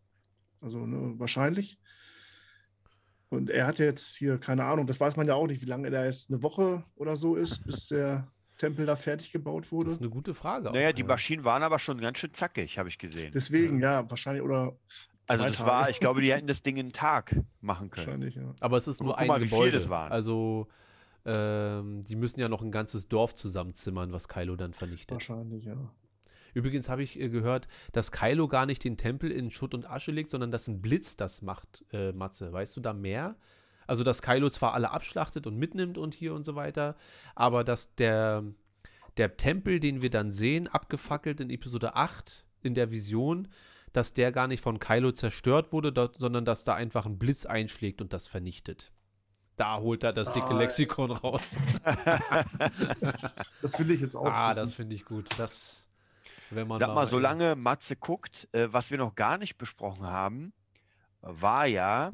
Also 0.61 0.87
ne, 0.87 1.19
wahrscheinlich. 1.19 1.79
Und 3.35 3.51
er 3.51 3.67
hat 3.67 3.79
jetzt 3.79 4.17
hier, 4.17 4.39
keine 4.39 4.65
Ahnung, 4.65 4.87
das 4.87 5.01
weiß 5.01 5.17
man 5.17 5.27
ja 5.27 5.35
auch 5.35 5.47
nicht, 5.47 5.61
wie 5.63 5.67
lange 5.67 5.89
er 5.89 5.91
da 5.91 6.05
jetzt 6.05 6.31
eine 6.31 6.43
Woche 6.43 6.85
oder 6.97 7.17
so 7.17 7.35
ist, 7.37 7.65
bis 7.67 7.87
der 7.89 8.29
Tempel 8.59 8.87
da 8.87 8.97
fertig 8.97 9.33
gebaut 9.33 9.65
Das 9.65 9.73
wurde. 9.73 9.91
ist 9.91 10.01
eine 10.01 10.11
gute 10.11 10.33
Frage. 10.35 10.71
Naja, 10.71 10.91
auch, 10.91 10.93
die 10.93 11.03
ja. 11.03 11.09
Maschinen 11.09 11.45
waren 11.45 11.63
aber 11.63 11.79
schon 11.79 12.01
ganz 12.01 12.19
schön 12.19 12.33
zackig, 12.33 12.79
habe 12.79 12.89
ich 12.89 12.99
gesehen. 12.99 13.33
Deswegen, 13.35 13.81
ja, 13.81 14.09
wahrscheinlich, 14.09 14.43
oder 14.45 14.77
Also 15.27 15.45
das 15.45 15.57
Tage. 15.57 15.69
war, 15.69 15.91
ich 15.91 15.99
glaube, 16.01 16.21
die 16.21 16.33
hätten 16.33 16.47
das 16.47 16.63
Ding 16.63 16.77
in 16.77 16.87
einen 16.87 16.93
Tag 16.93 17.37
machen 17.61 17.91
können. 17.91 18.07
wahrscheinlich, 18.07 18.37
ja. 18.37 18.55
Aber 18.61 18.77
es 18.77 18.87
ist 18.89 19.03
nur 19.03 19.19
ein 19.19 19.27
mal, 19.27 19.41
wie 19.41 19.49
viel 19.49 19.51
Gebäude. 19.51 19.79
das 19.79 19.89
waren. 19.89 20.13
Also, 20.13 20.69
ähm, 21.27 22.05
die 22.05 22.17
müssen 22.17 22.39
ja 22.41 22.49
noch 22.49 22.63
ein 22.63 22.71
ganzes 22.71 23.09
Dorf 23.09 23.35
zusammenzimmern, 23.35 24.13
was 24.13 24.29
Kylo 24.29 24.57
dann 24.57 24.73
vernichtet. 24.75 25.13
Wahrscheinlich, 25.13 25.65
ja. 25.65 25.77
Übrigens 26.55 26.89
habe 26.89 27.03
ich 27.03 27.21
äh, 27.21 27.29
gehört, 27.29 27.69
dass 27.93 28.11
Kylo 28.13 28.49
gar 28.49 28.65
nicht 28.67 28.83
den 28.85 28.97
Tempel 28.97 29.31
in 29.31 29.51
Schutt 29.51 29.75
und 29.75 29.89
Asche 29.89 30.13
legt, 30.13 30.31
sondern 30.31 30.51
dass 30.51 30.67
ein 30.69 30.81
Blitz 30.81 31.17
das 31.17 31.43
macht, 31.43 31.85
äh, 31.93 32.13
Matze. 32.13 32.53
Weißt 32.53 32.77
du 32.77 32.81
da 32.81 32.93
mehr? 32.93 33.37
Also, 33.87 34.03
dass 34.03 34.23
Kylo 34.23 34.49
zwar 34.49 34.73
alle 34.73 34.91
abschlachtet 34.93 35.47
und 35.47 35.57
mitnimmt 35.57 35.99
und 35.99 36.15
hier 36.15 36.33
und 36.35 36.45
so 36.45 36.55
weiter, 36.55 36.97
aber 37.35 37.65
dass 37.65 37.95
der, 37.97 38.43
der 39.19 39.37
Tempel, 39.37 39.79
den 39.79 40.01
wir 40.01 40.09
dann 40.09 40.31
sehen, 40.31 40.69
abgefackelt 40.69 41.41
in 41.41 41.51
Episode 41.51 41.95
8 41.95 42.47
in 42.63 42.73
der 42.75 42.91
Vision, 42.91 43.49
dass 43.93 44.15
der 44.15 44.33
gar 44.33 44.47
nicht 44.49 44.63
von 44.63 44.79
Kylo 44.79 45.13
zerstört 45.13 45.71
wurde, 45.73 45.93
dort, 45.93 46.19
sondern 46.19 46.47
dass 46.47 46.65
da 46.65 46.75
einfach 46.75 47.05
ein 47.05 47.19
Blitz 47.19 47.45
einschlägt 47.45 48.01
und 48.01 48.13
das 48.15 48.27
vernichtet. 48.27 48.91
Da 49.57 49.79
holt 49.79 50.03
er 50.03 50.13
das 50.13 50.33
dicke 50.33 50.49
Ah, 50.49 50.59
Lexikon 50.59 51.11
raus. 51.13 51.57
Das 53.63 53.79
will 53.79 53.91
ich 53.91 54.01
jetzt 54.01 54.15
auch. 54.17 54.27
ah, 54.27 54.51
wissen. 54.51 54.61
das 54.61 54.73
finde 54.73 54.95
ich 54.97 55.05
gut. 55.05 55.29
Das, 55.39 55.84
wenn 56.51 56.69
man 56.69 56.79
Sag 56.79 56.95
mal, 56.95 57.07
solange 57.07 57.57
Matze 57.57 57.97
guckt, 57.97 58.49
äh, 58.53 58.73
was 58.73 58.91
wir 58.91 58.99
noch 58.99 59.15
gar 59.15 59.39
nicht 59.39 59.57
besprochen 59.59 60.07
haben, 60.07 60.53
war 61.21 61.67
ja 61.67 62.13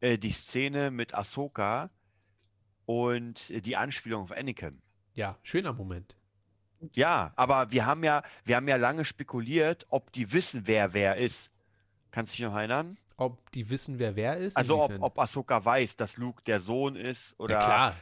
äh, 0.00 0.18
die 0.18 0.32
Szene 0.32 0.90
mit 0.90 1.14
Ahsoka 1.14 1.90
und 2.86 3.50
äh, 3.50 3.60
die 3.60 3.76
Anspielung 3.76 4.24
auf 4.24 4.32
Anakin. 4.32 4.80
Ja, 5.14 5.38
schöner 5.42 5.72
Moment. 5.72 6.16
Ja, 6.94 7.32
aber 7.36 7.70
wir 7.70 7.86
haben 7.86 8.02
ja, 8.02 8.22
wir 8.44 8.56
haben 8.56 8.66
ja 8.66 8.76
lange 8.76 9.04
spekuliert, 9.04 9.86
ob 9.88 10.12
die 10.12 10.32
wissen, 10.32 10.66
wer 10.66 10.94
wer 10.94 11.16
ist. 11.16 11.50
Kannst 12.10 12.32
du 12.32 12.36
dich 12.36 12.46
noch 12.46 12.56
erinnern? 12.56 12.98
Ob 13.16 13.50
die 13.52 13.70
wissen, 13.70 13.98
wer 13.98 14.16
wer 14.16 14.36
ist? 14.36 14.56
Also 14.56 14.82
ob, 14.82 14.92
ob 15.00 15.18
Ahsoka 15.18 15.64
weiß, 15.64 15.96
dass 15.96 16.16
Luke 16.16 16.42
der 16.44 16.60
Sohn 16.60 16.96
ist 16.96 17.38
oder, 17.38 17.54
ja, 17.54 17.64
klar. 17.64 17.96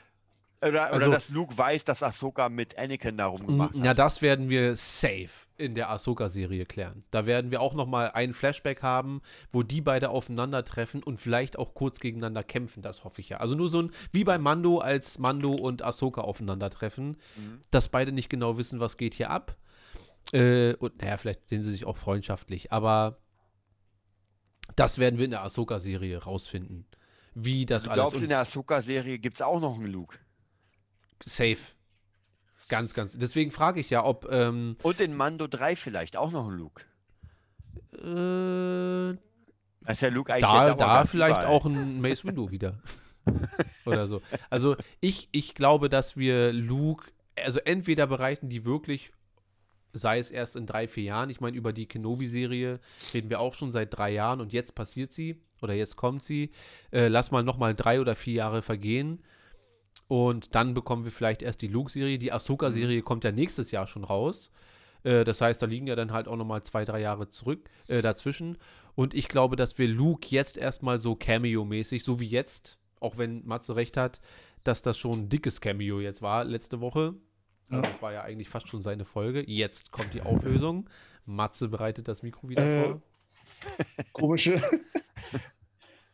Oder, 0.63 0.71
oder 0.71 0.93
Also- 0.93 1.11
dass 1.11 1.29
Luke 1.31 1.57
weiß, 1.57 1.85
dass 1.85 2.03
Ahsoka 2.03 2.49
mit 2.49 2.77
Anakin 2.79 3.17
da 3.17 3.27
rumgemacht 3.27 3.75
Ja, 3.77 3.91
hat. 3.91 3.99
das 3.99 4.21
werden 4.23 4.49
wir 4.51 4.77
safe 4.77 5.47
in 5.57 5.75
der 5.75 5.91
Ahsoka-Serie 5.91 6.67
klären. 6.67 7.05
Da 7.11 7.25
werden 7.27 7.51
wir 7.51 7.61
auch 7.63 7.73
noch 7.75 7.87
mal 7.87 8.11
einen 8.11 8.35
Flashback 8.35 8.83
haben, 8.83 9.23
wo 9.53 9.63
die 9.63 9.81
beide 9.81 10.11
aufeinandertreffen 10.11 11.03
und 11.03 11.17
vielleicht 11.19 11.59
auch 11.59 11.73
kurz 11.75 11.99
gegeneinander 12.01 12.45
kämpfen. 12.45 12.83
Das 12.83 13.05
hoffe 13.05 13.21
ich 13.23 13.31
ja. 13.31 13.39
Also 13.39 13.55
nur 13.55 13.69
so 13.69 13.81
ein, 13.83 13.91
wie 14.13 14.25
bei 14.25 14.37
Mando, 14.39 14.79
als 14.79 15.19
Mando 15.19 15.53
und 15.53 15.83
Ahsoka 15.83 16.21
aufeinandertreffen, 16.21 17.17
Mhm. 17.37 17.61
dass 17.71 17.89
beide 17.89 18.13
nicht 18.13 18.29
genau 18.29 18.59
wissen, 18.59 18.81
was 18.81 18.97
geht 18.99 19.15
hier 19.15 19.31
ab. 19.31 19.57
Äh, 20.33 20.75
und 20.75 21.01
naja, 21.01 21.17
vielleicht 21.17 21.49
sehen 21.49 21.63
sie 21.63 21.71
sich 21.71 21.87
auch 21.87 21.97
freundschaftlich. 21.97 22.71
Aber 22.71 23.19
das 24.77 24.99
werden 24.99 25.19
wir 25.19 25.25
in 25.25 25.31
der 25.33 25.43
Ahsoka-Serie 25.43 26.23
rausfinden. 26.23 26.87
Wie 27.35 27.67
das 27.67 27.85
Du 27.85 27.91
alles 27.91 28.01
glaubst, 28.03 28.17
und- 28.17 28.23
in 28.25 28.29
der 28.29 28.41
Ahsoka-Serie 28.41 29.19
gibt 29.19 29.37
es 29.39 29.43
auch 29.43 29.61
noch 29.61 29.77
einen 29.77 29.87
Luke. 29.87 30.19
Safe. 31.25 31.59
Ganz, 32.69 32.95
ganz. 32.95 33.19
Deswegen 33.19 33.51
frage 33.51 33.81
ich 33.81 33.91
ja, 33.91 34.05
ob 34.05 34.29
ähm, 34.31 34.77
Und 34.83 35.01
in 35.01 35.15
Mando 35.15 35.47
3 35.47 35.77
vielleicht 35.77 36.17
auch 36.17 36.31
noch 36.31 36.47
einen 36.47 36.59
Luke. 36.59 36.85
äh, 37.95 39.11
ist 39.91 40.03
ja 40.03 40.09
Luke 40.09 40.33
eigentlich 40.33 40.45
da, 40.45 40.67
der 40.67 40.75
da 40.77 41.05
vielleicht 41.05 41.41
überall. 41.41 41.47
auch 41.47 41.67
ein 41.67 42.01
Mace 42.01 42.25
Window 42.25 42.51
wieder. 42.51 42.79
Oder 43.87 44.07
so. 44.07 44.23
Also 44.49 44.77
ich, 45.01 45.29
ich 45.33 45.55
glaube, 45.55 45.89
dass 45.89 46.17
wir 46.17 46.53
Luke, 46.53 47.11
also 47.43 47.59
entweder 47.61 48.07
bereiten 48.07 48.49
die 48.49 48.65
wirklich, 48.65 49.13
sei 49.93 50.19
es 50.19 50.31
erst 50.31 50.57
in 50.57 50.67
drei, 50.67 50.87
vier 50.87 51.05
Jahren, 51.05 51.31
ich 51.31 51.41
meine, 51.41 51.57
über 51.57 51.73
die 51.73 51.87
Kenobi-Serie 51.87 52.81
reden 53.13 53.31
wir 53.31 53.41
auch 53.41 53.55
schon 53.55 53.73
seit 53.73 53.97
drei 53.97 54.13
Jahren 54.13 54.41
und 54.41 54.53
jetzt 54.53 54.75
passiert 54.75 55.13
sie 55.13 55.41
oder 55.61 55.75
jetzt 55.75 55.97
kommt 55.97 56.23
sie. 56.25 56.51
Äh, 56.93 57.09
lass 57.09 57.31
mal 57.31 57.43
nochmal 57.43 57.75
drei 57.75 58.01
oder 58.01 58.15
vier 58.15 58.35
Jahre 58.35 58.63
vergehen. 58.63 59.23
Und 60.11 60.57
dann 60.57 60.75
bekommen 60.75 61.05
wir 61.05 61.13
vielleicht 61.13 61.41
erst 61.41 61.63
die 61.63 61.69
Luke-Serie. 61.69 62.19
Die 62.19 62.33
Ahsoka-Serie 62.33 63.01
kommt 63.03 63.23
ja 63.23 63.31
nächstes 63.31 63.71
Jahr 63.71 63.87
schon 63.87 64.03
raus. 64.03 64.51
Äh, 65.05 65.23
das 65.23 65.41
heißt, 65.41 65.63
da 65.63 65.67
liegen 65.67 65.87
ja 65.87 65.95
dann 65.95 66.11
halt 66.11 66.27
auch 66.27 66.35
nochmal 66.35 66.65
zwei, 66.65 66.85
drei 66.85 67.01
Jahre 67.01 67.29
zurück 67.29 67.71
äh, 67.87 68.03
dazwischen. 68.03 68.59
Und 68.97 69.15
ich 69.15 69.29
glaube, 69.29 69.55
dass 69.55 69.79
wir 69.79 69.87
Luke 69.87 70.27
jetzt 70.31 70.57
erstmal 70.57 70.99
so 70.99 71.15
Cameo-mäßig, 71.15 72.03
so 72.03 72.19
wie 72.19 72.27
jetzt, 72.27 72.81
auch 72.99 73.19
wenn 73.19 73.47
Matze 73.47 73.77
recht 73.77 73.97
hat, 73.97 74.21
dass 74.65 74.83
das 74.83 74.99
schon 74.99 75.13
ein 75.13 75.29
dickes 75.29 75.61
Cameo 75.61 76.01
jetzt 76.01 76.23
war 76.23 76.43
letzte 76.43 76.81
Woche. 76.81 77.15
Also 77.69 77.83
das 77.83 78.03
war 78.03 78.13
ja 78.13 78.23
eigentlich 78.23 78.49
fast 78.49 78.67
schon 78.67 78.83
seine 78.83 79.05
Folge. 79.05 79.45
Jetzt 79.47 79.93
kommt 79.93 80.13
die 80.13 80.23
Auflösung. 80.23 80.91
Matze 81.25 81.69
bereitet 81.69 82.09
das 82.09 82.25
Mikro 82.25 82.49
wieder 82.49 82.67
Äh, 82.67 82.83
vor. 82.83 83.03
Komische. 84.13 84.61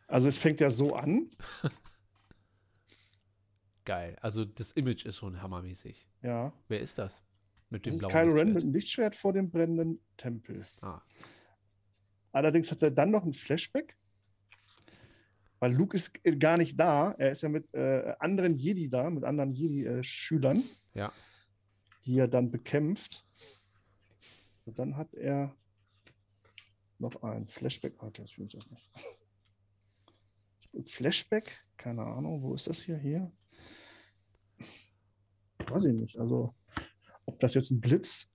Also 0.09 0.29
es 0.29 0.37
fängt 0.37 0.61
ja 0.61 0.71
so 0.71 0.95
an. 0.95 1.31
Geil. 3.87 4.17
Also 4.19 4.43
das 4.43 4.73
Image 4.73 5.05
ist 5.05 5.15
schon 5.15 5.41
hammermäßig. 5.41 6.05
Ja. 6.21 6.51
Wer 6.67 6.81
ist 6.81 6.97
das? 6.97 7.23
Mit 7.69 7.85
Das 7.85 7.93
dem 7.93 7.95
ist 7.95 7.99
blauen 8.09 8.11
Kylo 8.11 8.33
Ren 8.33 8.53
mit 8.53 8.55
Lichtschwert? 8.55 8.63
einem 8.63 8.73
Lichtschwert 8.73 9.15
vor 9.15 9.31
dem 9.31 9.49
brennenden 9.49 9.99
Tempel. 10.17 10.67
Ah. 10.81 11.01
Allerdings 12.33 12.69
hat 12.69 12.81
er 12.81 12.91
dann 12.91 13.11
noch 13.11 13.23
ein 13.23 13.31
Flashback. 13.31 13.97
Weil 15.59 15.71
Luke 15.73 15.95
ist 15.95 16.19
äh, 16.25 16.35
gar 16.35 16.57
nicht 16.57 16.77
da. 16.77 17.11
Er 17.17 17.31
ist 17.31 17.43
ja 17.43 17.47
mit 17.49 17.73
äh, 17.73 18.13
anderen 18.19 18.57
Jedi 18.57 18.89
da, 18.89 19.09
mit 19.09 19.23
anderen 19.23 19.53
Jedi-Schülern, 19.53 20.63
Ja. 20.93 21.13
die 22.05 22.19
er 22.19 22.27
dann 22.27 22.51
bekämpft. 22.51 23.25
Und 24.65 24.77
dann 24.79 24.97
hat 24.97 25.13
er 25.13 25.55
noch 26.99 27.23
ein 27.23 27.47
Flashback. 27.47 27.93
Ah, 27.99 28.09
das 28.09 28.37
ich 28.37 28.49
das 28.49 28.69
nicht. 28.69 28.91
Flashback? 30.89 31.65
Keine 31.77 32.03
Ahnung, 32.03 32.41
wo 32.41 32.53
ist 32.53 32.67
das 32.67 32.81
hier? 32.81 32.97
Hier? 32.97 33.31
Weiß 35.69 35.85
ich 35.85 35.93
nicht. 35.93 36.17
Also, 36.17 36.53
ob 37.25 37.39
das 37.39 37.53
jetzt 37.53 37.71
ein 37.71 37.81
Blitz 37.81 38.31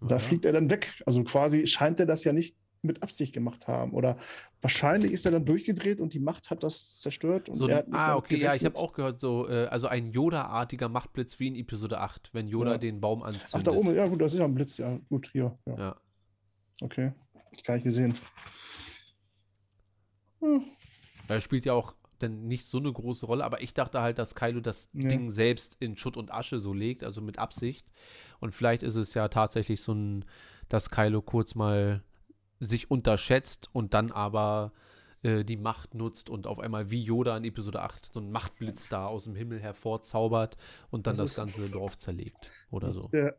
da 0.00 0.16
Ja. 0.16 0.18
fliegt 0.18 0.44
er 0.44 0.52
dann 0.52 0.68
weg. 0.68 1.02
Also 1.06 1.24
quasi 1.24 1.66
scheint 1.66 1.98
er 1.98 2.06
das 2.06 2.24
ja 2.24 2.32
nicht 2.34 2.56
mit 2.82 3.02
Absicht 3.02 3.32
gemacht 3.32 3.66
haben. 3.66 3.94
Oder 3.94 4.18
wahrscheinlich 4.60 5.12
ist 5.12 5.24
er 5.24 5.32
dann 5.32 5.46
durchgedreht 5.46 5.98
und 6.00 6.12
die 6.12 6.18
Macht 6.20 6.50
hat 6.50 6.62
das 6.62 7.00
zerstört. 7.00 7.48
So, 7.50 7.70
hat 7.70 7.86
ah, 7.92 8.16
okay, 8.16 8.34
ja, 8.36 8.54
ich 8.54 8.62
habe 8.64 8.74
gerechnet. 8.74 8.76
auch 8.76 8.92
gehört, 8.92 9.20
so, 9.22 9.48
äh, 9.48 9.64
also 9.68 9.86
ein 9.86 10.12
Yoda-artiger 10.12 10.90
Machtblitz 10.90 11.40
wie 11.40 11.46
in 11.48 11.54
Episode 11.56 12.00
8, 12.00 12.28
wenn 12.34 12.46
Yoda 12.46 12.72
Ja. 12.72 12.78
den 12.78 13.00
Baum 13.00 13.22
anzündet. 13.22 13.50
Ach, 13.54 13.62
da 13.62 13.70
oben, 13.72 13.94
ja 13.94 14.06
gut, 14.06 14.20
das 14.20 14.34
ist 14.34 14.40
ja 14.40 14.44
ein 14.44 14.54
Blitz. 14.54 14.76
Ja, 14.76 14.98
gut, 15.08 15.30
hier. 15.32 15.56
Ja. 15.64 15.78
Ja. 15.78 15.96
Okay, 16.82 17.12
ich 17.52 17.64
gar 17.64 17.74
nicht 17.76 17.84
gesehen. 17.84 18.12
Hm. 20.40 20.64
Er 21.28 21.40
spielt 21.40 21.64
ja 21.64 21.72
auch 21.72 21.94
dann 22.24 22.46
nicht 22.46 22.66
so 22.66 22.78
eine 22.78 22.92
große 22.92 23.26
Rolle, 23.26 23.44
aber 23.44 23.62
ich 23.62 23.74
dachte 23.74 24.00
halt, 24.00 24.18
dass 24.18 24.34
Kylo 24.34 24.60
das 24.60 24.90
Ja. 24.92 25.08
Ding 25.08 25.30
selbst 25.30 25.76
in 25.80 25.96
Schutt 25.96 26.16
und 26.16 26.32
Asche 26.32 26.60
so 26.60 26.72
legt, 26.72 27.04
also 27.04 27.20
mit 27.20 27.38
Absicht. 27.38 27.86
Und 28.40 28.52
vielleicht 28.52 28.82
ist 28.82 28.96
es 28.96 29.14
ja 29.14 29.28
tatsächlich 29.28 29.80
so 29.82 29.92
ein, 29.92 30.24
dass 30.68 30.90
Kylo 30.90 31.22
kurz 31.22 31.54
mal 31.54 32.02
sich 32.60 32.90
unterschätzt 32.90 33.68
und 33.72 33.94
dann 33.94 34.10
aber 34.12 34.72
äh, 35.22 35.44
die 35.44 35.56
Macht 35.56 35.94
nutzt 35.94 36.30
und 36.30 36.46
auf 36.46 36.58
einmal 36.58 36.90
wie 36.90 37.02
Yoda 37.02 37.36
in 37.36 37.44
Episode 37.44 37.82
8 37.82 38.12
so 38.12 38.20
ein 38.20 38.30
Machtblitz 38.30 38.88
da 38.88 39.06
aus 39.06 39.24
dem 39.24 39.34
Himmel 39.36 39.60
hervorzaubert 39.60 40.56
und 40.90 41.06
dann 41.06 41.16
das, 41.16 41.34
Das 41.34 41.36
ganze 41.36 41.68
Dorf 41.68 41.98
zerlegt 41.98 42.50
oder 42.70 42.86
Das 42.88 42.96
so. 42.96 43.02
ist 43.02 43.12
der 43.12 43.36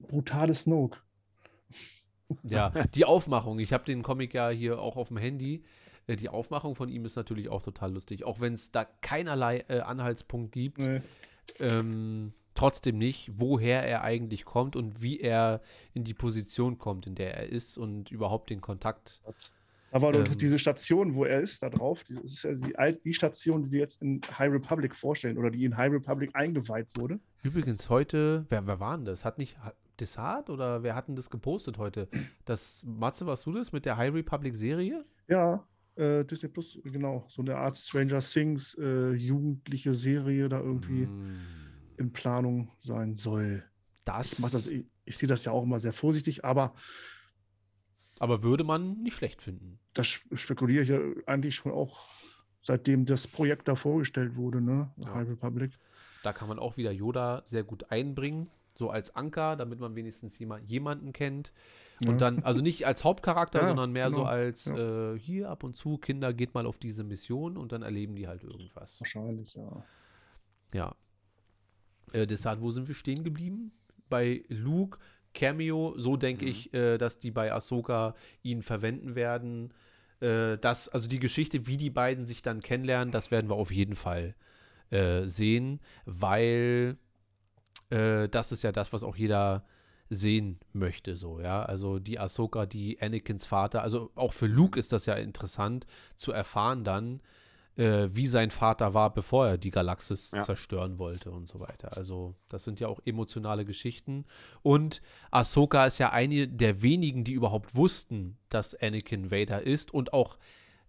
brutale 0.00 0.54
Snoke. 0.54 1.00
Ja, 2.42 2.70
die 2.94 3.04
Aufmachung. 3.04 3.58
Ich 3.58 3.72
habe 3.72 3.84
den 3.84 4.02
Comic 4.02 4.34
ja 4.34 4.48
hier 4.50 4.78
auch 4.80 4.96
auf 4.96 5.08
dem 5.08 5.16
Handy. 5.18 5.64
Äh, 6.06 6.16
die 6.16 6.28
Aufmachung 6.28 6.74
von 6.74 6.88
ihm 6.88 7.04
ist 7.04 7.16
natürlich 7.16 7.48
auch 7.48 7.62
total 7.62 7.92
lustig, 7.92 8.24
auch 8.24 8.40
wenn 8.40 8.54
es 8.54 8.72
da 8.72 8.84
keinerlei 8.84 9.64
äh, 9.68 9.80
Anhaltspunkt 9.80 10.52
gibt. 10.52 10.78
Nee. 10.78 11.00
Ähm, 11.58 12.32
trotzdem 12.54 12.98
nicht, 12.98 13.30
woher 13.36 13.82
er 13.86 14.02
eigentlich 14.02 14.44
kommt 14.44 14.76
und 14.76 15.02
wie 15.02 15.20
er 15.20 15.60
in 15.92 16.04
die 16.04 16.14
Position 16.14 16.78
kommt, 16.78 17.06
in 17.06 17.14
der 17.14 17.36
er 17.36 17.48
ist 17.48 17.76
und 17.76 18.10
überhaupt 18.10 18.50
den 18.50 18.60
Kontakt. 18.60 19.20
Doch 19.24 19.32
Ähm. 19.92 20.24
diese 20.38 20.58
Station, 20.58 21.14
wo 21.14 21.24
er 21.24 21.40
ist, 21.40 21.62
da 21.62 21.70
drauf. 21.70 22.02
Das 22.08 22.24
ist 22.24 22.42
ja 22.42 22.52
die, 22.54 22.76
alt- 22.76 23.04
die 23.04 23.14
Station, 23.14 23.62
die 23.62 23.68
sie 23.68 23.78
jetzt 23.78 24.02
in 24.02 24.20
High 24.38 24.50
Republic 24.52 24.92
vorstellen 24.94 25.38
oder 25.38 25.50
die 25.50 25.64
in 25.64 25.76
High 25.76 25.92
Republic 25.92 26.30
eingeweiht 26.34 26.88
wurde. 26.96 27.20
Übrigens 27.44 27.88
heute, 27.90 28.44
wer, 28.48 28.66
wer 28.66 28.80
war 28.80 28.96
denn 28.96 29.04
das? 29.04 29.24
Hat 29.24 29.38
nicht 29.38 29.56
Desart 30.00 30.50
oder 30.50 30.82
wer 30.82 30.96
hat 30.96 31.06
denn 31.06 31.14
das 31.14 31.30
gepostet 31.30 31.78
heute? 31.78 32.08
Das, 32.44 32.82
Matze, 32.84 33.26
warst 33.26 33.46
du 33.46 33.52
das 33.52 33.70
mit 33.70 33.84
der 33.84 33.96
High 33.96 34.12
Republic 34.14 34.56
Serie? 34.56 35.04
Ja, 35.28 35.64
äh, 35.96 36.24
Disney 36.24 36.48
Plus, 36.48 36.78
genau. 36.84 37.26
So 37.28 37.42
eine 37.42 37.56
Art 37.56 37.76
Stranger 37.76 38.20
Things, 38.20 38.74
äh, 38.78 39.12
jugendliche 39.12 39.94
Serie 39.94 40.48
da 40.48 40.60
irgendwie 40.60 41.06
Mm, 41.06 41.96
in 41.96 42.12
Planung 42.12 42.70
sein 42.78 43.16
soll. 43.16 43.64
Das, 44.04 44.38
Ich, 44.38 44.50
das, 44.50 44.66
ich, 44.66 44.84
ich 45.04 45.16
sehe 45.16 45.28
das 45.28 45.44
ja 45.44 45.52
auch 45.52 45.62
immer 45.62 45.80
sehr 45.80 45.92
vorsichtig, 45.92 46.44
aber 46.44 46.74
aber 48.18 48.42
würde 48.42 48.64
man 48.64 49.02
nicht 49.02 49.14
schlecht 49.16 49.42
finden. 49.42 49.78
das 49.92 50.06
sp- 50.14 50.36
spekuliere 50.36 50.82
ich 50.82 50.88
ja 50.88 50.98
eigentlich 51.26 51.54
schon 51.54 51.72
auch, 51.72 52.08
seitdem 52.62 53.04
das 53.06 53.26
Projekt 53.26 53.68
da 53.68 53.76
vorgestellt 53.76 54.36
wurde, 54.36 54.60
ne? 54.60 54.90
Ja. 54.98 55.14
High 55.14 55.28
Republic. 55.28 55.72
Da 56.22 56.32
kann 56.32 56.48
man 56.48 56.58
auch 56.58 56.76
wieder 56.76 56.90
Yoda 56.92 57.42
sehr 57.44 57.64
gut 57.64 57.90
einbringen, 57.90 58.48
so 58.76 58.90
als 58.90 59.14
Anker, 59.14 59.56
damit 59.56 59.80
man 59.80 59.94
wenigstens 59.96 60.38
jema 60.38 60.58
jemanden 60.58 61.12
kennt. 61.12 61.52
Und 62.00 62.20
Ja. 62.20 62.30
dann, 62.30 62.42
also 62.42 62.60
nicht 62.60 62.86
als 62.86 63.04
Hauptcharakter, 63.04 63.60
Ja, 63.62 63.68
sondern 63.68 63.92
mehr 63.92 64.10
so 64.10 64.16
genau. 64.16 64.28
als 64.28 64.64
Ja. 64.66 65.12
äh, 65.14 65.18
hier 65.18 65.48
ab 65.50 65.62
und 65.62 65.76
zu, 65.76 65.96
Kinder, 65.98 66.32
geht 66.34 66.54
mal 66.54 66.66
auf 66.66 66.78
diese 66.78 67.04
Mission 67.04 67.56
und 67.56 67.72
dann 67.72 67.82
erleben 67.82 68.16
die 68.16 68.26
halt 68.26 68.42
irgendwas. 68.42 68.98
Wahrscheinlich, 69.00 69.54
ja. 69.54 69.84
Ja. 70.72 70.94
Äh, 72.12 72.26
deshalb, 72.26 72.60
wo 72.60 72.70
sind 72.70 72.88
wir 72.88 72.94
stehen 72.94 73.24
geblieben? 73.24 73.72
Bei 74.08 74.44
Luke, 74.48 74.98
Cameo, 75.34 75.94
so 75.96 76.16
denke 76.16 76.44
Mhm. 76.44 76.50
ich, 76.50 76.74
äh, 76.74 76.98
dass 76.98 77.18
die 77.18 77.30
bei 77.30 77.52
Ahsoka 77.52 78.14
ihn 78.42 78.62
verwenden 78.62 79.14
werden. 79.14 79.72
Äh, 80.20 80.58
das, 80.58 80.88
also 80.88 81.08
die 81.08 81.18
Geschichte, 81.18 81.66
wie 81.66 81.76
die 81.76 81.90
beiden 81.90 82.26
sich 82.26 82.42
dann 82.42 82.60
kennenlernen, 82.60 83.12
das 83.12 83.30
werden 83.30 83.48
wir 83.50 83.56
auf 83.56 83.72
jeden 83.72 83.94
Fall 83.96 84.34
äh, 84.90 85.26
sehen, 85.26 85.80
weil 86.04 86.98
äh, 87.90 88.28
das 88.28 88.52
ist 88.52 88.62
ja 88.62 88.72
das, 88.72 88.92
was 88.92 89.02
auch 89.02 89.16
jeder 89.16 89.64
sehen 90.10 90.60
möchte, 90.72 91.16
so, 91.16 91.40
ja. 91.40 91.62
Also 91.64 91.98
die 91.98 92.18
Ahsoka, 92.18 92.66
die 92.66 93.00
Anakins 93.00 93.46
Vater, 93.46 93.82
also 93.82 94.10
auch 94.14 94.32
für 94.32 94.46
Luke 94.46 94.78
ist 94.78 94.92
das 94.92 95.06
ja 95.06 95.14
interessant 95.14 95.86
zu 96.16 96.30
erfahren 96.32 96.84
dann, 96.84 97.20
äh, 97.76 98.08
wie 98.12 98.28
sein 98.28 98.50
Vater 98.52 98.94
war, 98.94 99.12
bevor 99.12 99.48
er 99.48 99.58
die 99.58 99.70
Galaxis 99.72 100.30
Ja. 100.30 100.42
zerstören 100.42 100.98
wollte 100.98 101.30
und 101.32 101.48
so 101.48 101.58
weiter. 101.58 101.96
Also, 101.96 102.34
das 102.48 102.62
sind 102.64 102.78
ja 102.78 102.86
auch 102.86 103.00
emotionale 103.04 103.64
Geschichten. 103.64 104.26
Und 104.62 105.02
Ahsoka 105.32 105.86
ist 105.86 105.98
ja 105.98 106.10
eine 106.12 106.46
der 106.46 106.82
wenigen, 106.82 107.24
die 107.24 107.32
überhaupt 107.32 107.74
wussten, 107.74 108.36
dass 108.48 108.74
Anakin 108.76 109.30
Vader 109.32 109.62
ist 109.62 109.92
und 109.92 110.12
auch 110.12 110.38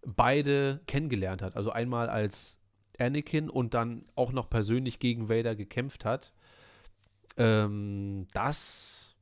beide 0.05 0.81
kennengelernt 0.85 1.41
hat. 1.41 1.55
Also 1.55 1.71
einmal 1.71 2.09
als 2.09 2.59
Anakin 2.99 3.49
und 3.49 3.73
dann 3.73 4.05
auch 4.15 4.31
noch 4.31 4.49
persönlich 4.49 4.99
gegen 4.99 5.27
Vader 5.27 5.55
gekämpft 5.55 6.05
hat. 6.05 6.33
Ähm, 7.37 8.27
das, 8.33 9.15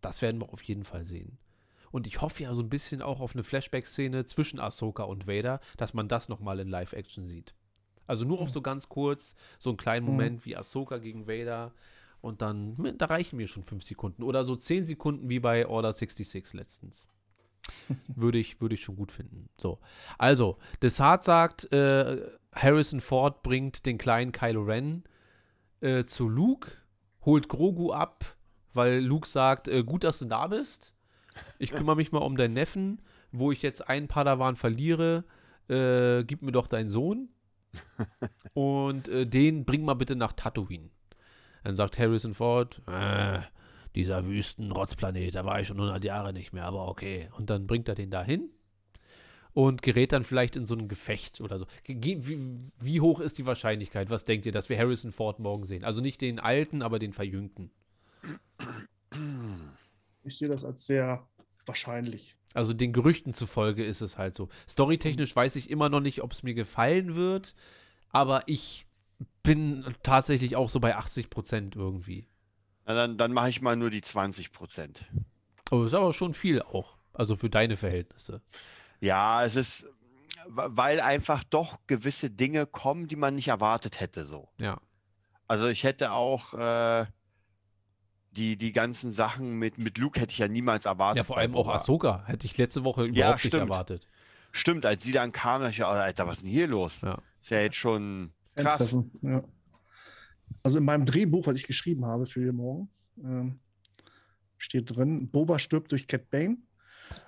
das 0.00 0.22
werden 0.22 0.40
wir 0.40 0.52
auf 0.52 0.62
jeden 0.62 0.84
Fall 0.84 1.06
sehen. 1.06 1.38
Und 1.90 2.06
ich 2.06 2.20
hoffe 2.20 2.44
ja 2.44 2.54
so 2.54 2.62
ein 2.62 2.68
bisschen 2.68 3.02
auch 3.02 3.20
auf 3.20 3.34
eine 3.34 3.42
Flashback-Szene 3.42 4.24
zwischen 4.26 4.60
Ahsoka 4.60 5.02
und 5.02 5.26
Vader, 5.26 5.60
dass 5.76 5.94
man 5.94 6.08
das 6.08 6.28
nochmal 6.28 6.60
in 6.60 6.68
Live-Action 6.68 7.26
sieht. 7.26 7.54
Also 8.06 8.24
nur 8.24 8.40
auf 8.40 8.50
so 8.50 8.60
ganz 8.62 8.88
kurz, 8.88 9.36
so 9.58 9.70
einen 9.70 9.76
kleinen 9.76 10.06
Mhm. 10.06 10.12
Moment 10.12 10.46
wie 10.46 10.56
Ahsoka 10.56 10.98
gegen 10.98 11.26
Vader. 11.26 11.72
Und 12.20 12.42
dann, 12.42 12.76
hm, 12.76 12.98
da 12.98 13.06
reichen 13.06 13.36
mir 13.36 13.48
schon 13.48 13.64
fünf 13.64 13.82
Sekunden. 13.82 14.22
Oder 14.22 14.44
so 14.44 14.56
zehn 14.56 14.84
Sekunden 14.84 15.28
wie 15.28 15.40
bei 15.40 15.66
Order 15.66 15.92
66 15.92 16.54
letztens. 16.54 17.08
würde, 18.08 18.38
ich, 18.38 18.60
würde 18.60 18.74
ich 18.74 18.82
schon 18.82 18.96
gut 18.96 19.12
finden. 19.12 19.48
So. 19.58 19.78
Also, 20.18 20.58
Desart 20.82 21.24
sagt, 21.24 21.72
äh, 21.72 22.20
Harrison 22.54 23.00
Ford 23.00 23.42
bringt 23.42 23.86
den 23.86 23.96
kleinen 23.98 24.32
Kylo 24.32 24.62
Ren 24.62 25.04
äh, 25.80 26.04
zu 26.04 26.28
Luke, 26.28 26.70
holt 27.22 27.48
Grogu 27.48 27.92
ab, 27.92 28.36
weil 28.72 29.00
Luke 29.00 29.28
sagt, 29.28 29.68
äh, 29.68 29.82
gut, 29.82 30.04
dass 30.04 30.18
du 30.18 30.26
da 30.26 30.46
bist. 30.46 30.94
Ich 31.58 31.70
kümmere 31.70 31.96
mich 31.96 32.12
mal 32.12 32.18
um 32.18 32.36
deinen 32.36 32.54
Neffen, 32.54 33.00
wo 33.32 33.52
ich 33.52 33.62
jetzt 33.62 33.88
einen 33.88 34.08
Padawan 34.08 34.56
verliere, 34.56 35.24
äh, 35.68 36.24
gib 36.24 36.42
mir 36.42 36.52
doch 36.52 36.66
deinen 36.66 36.88
Sohn. 36.88 37.28
Und 38.54 39.08
äh, 39.08 39.26
den 39.26 39.64
bring 39.64 39.84
mal 39.84 39.94
bitte 39.94 40.16
nach 40.16 40.32
Tatooine. 40.32 40.90
Dann 41.62 41.76
sagt 41.76 41.98
Harrison 41.98 42.34
Ford, 42.34 42.82
äh, 42.88 43.40
dieser 43.94 44.26
Wüstenrotzplanet, 44.26 45.34
da 45.34 45.44
war 45.44 45.60
ich 45.60 45.68
schon 45.68 45.78
100 45.78 46.04
Jahre 46.04 46.32
nicht 46.32 46.52
mehr, 46.52 46.64
aber 46.64 46.88
okay. 46.88 47.28
Und 47.36 47.50
dann 47.50 47.66
bringt 47.66 47.88
er 47.88 47.94
den 47.94 48.10
da 48.10 48.22
hin 48.22 48.50
und 49.52 49.82
gerät 49.82 50.12
dann 50.12 50.24
vielleicht 50.24 50.56
in 50.56 50.66
so 50.66 50.74
ein 50.74 50.88
Gefecht 50.88 51.40
oder 51.40 51.58
so. 51.58 51.66
Wie, 51.86 52.20
wie 52.78 53.00
hoch 53.00 53.20
ist 53.20 53.38
die 53.38 53.46
Wahrscheinlichkeit, 53.46 54.10
was 54.10 54.24
denkt 54.24 54.46
ihr, 54.46 54.52
dass 54.52 54.68
wir 54.68 54.78
Harrison 54.78 55.12
Ford 55.12 55.38
morgen 55.38 55.64
sehen? 55.64 55.84
Also 55.84 56.00
nicht 56.00 56.20
den 56.20 56.38
alten, 56.38 56.82
aber 56.82 56.98
den 56.98 57.12
verjüngten. 57.12 57.70
Ich 60.22 60.38
sehe 60.38 60.48
das 60.48 60.64
als 60.64 60.86
sehr 60.86 61.26
wahrscheinlich. 61.66 62.36
Also 62.54 62.72
den 62.72 62.92
Gerüchten 62.92 63.32
zufolge 63.32 63.84
ist 63.84 64.00
es 64.00 64.18
halt 64.18 64.34
so. 64.34 64.48
Storytechnisch 64.68 65.34
weiß 65.34 65.56
ich 65.56 65.70
immer 65.70 65.88
noch 65.88 66.00
nicht, 66.00 66.22
ob 66.22 66.32
es 66.32 66.42
mir 66.42 66.54
gefallen 66.54 67.14
wird, 67.14 67.54
aber 68.10 68.42
ich 68.46 68.86
bin 69.42 69.84
tatsächlich 70.02 70.56
auch 70.56 70.68
so 70.68 70.80
bei 70.80 70.96
80 70.96 71.30
Prozent 71.30 71.76
irgendwie. 71.76 72.26
Na, 72.86 72.94
dann 72.94 73.18
dann 73.18 73.32
mache 73.32 73.50
ich 73.50 73.62
mal 73.62 73.76
nur 73.76 73.90
die 73.90 74.02
20 74.02 74.52
Prozent. 74.52 75.04
Aber 75.70 75.84
ist 75.84 75.94
aber 75.94 76.12
schon 76.12 76.34
viel 76.34 76.62
auch. 76.62 76.96
Also 77.12 77.36
für 77.36 77.50
deine 77.50 77.76
Verhältnisse. 77.76 78.40
Ja, 79.00 79.44
es 79.44 79.56
ist, 79.56 79.86
weil 80.48 81.00
einfach 81.00 81.44
doch 81.44 81.78
gewisse 81.86 82.30
Dinge 82.30 82.66
kommen, 82.66 83.08
die 83.08 83.16
man 83.16 83.34
nicht 83.34 83.48
erwartet 83.48 84.00
hätte 84.00 84.24
so. 84.24 84.48
Ja. 84.58 84.80
Also 85.48 85.68
ich 85.68 85.84
hätte 85.84 86.12
auch 86.12 86.54
äh, 86.54 87.06
die, 88.32 88.56
die 88.56 88.72
ganzen 88.72 89.12
Sachen 89.12 89.58
mit, 89.58 89.78
mit 89.78 89.98
Luke 89.98 90.20
hätte 90.20 90.32
ich 90.32 90.38
ja 90.38 90.48
niemals 90.48 90.84
erwartet. 90.84 91.18
Ja, 91.18 91.24
vor 91.24 91.38
allem 91.38 91.56
auch. 91.56 91.68
Ahsoka. 91.68 92.24
Hätte 92.26 92.46
ich 92.46 92.56
letzte 92.56 92.84
Woche 92.84 93.04
überhaupt 93.04 93.36
nicht 93.36 93.50
stimmt. 93.50 93.64
erwartet. 93.64 94.06
Stimmt, 94.52 94.86
als 94.86 95.02
sie 95.02 95.12
dann 95.12 95.32
kam, 95.32 95.62
dachte 95.62 95.74
ich, 95.74 95.82
oh, 95.82 95.86
Alter, 95.86 96.26
was 96.26 96.36
ist 96.36 96.42
denn 96.42 96.50
hier 96.50 96.66
los? 96.66 97.00
Ja. 97.02 97.18
Ist 97.40 97.50
ja 97.50 97.60
jetzt 97.60 97.76
schon 97.76 98.32
krass. 98.54 98.96
Ja. 99.22 99.42
Also 100.62 100.78
in 100.78 100.84
meinem 100.84 101.04
Drehbuch, 101.04 101.46
was 101.46 101.56
ich 101.56 101.66
geschrieben 101.66 102.04
habe 102.04 102.26
für 102.26 102.44
den 102.44 102.56
Morgen, 102.56 102.90
ähm, 103.22 103.60
steht 104.58 104.94
drin, 104.94 105.30
Boba 105.30 105.58
stirbt 105.58 105.92
durch 105.92 106.06
Cat 106.06 106.28
Bane. 106.30 106.58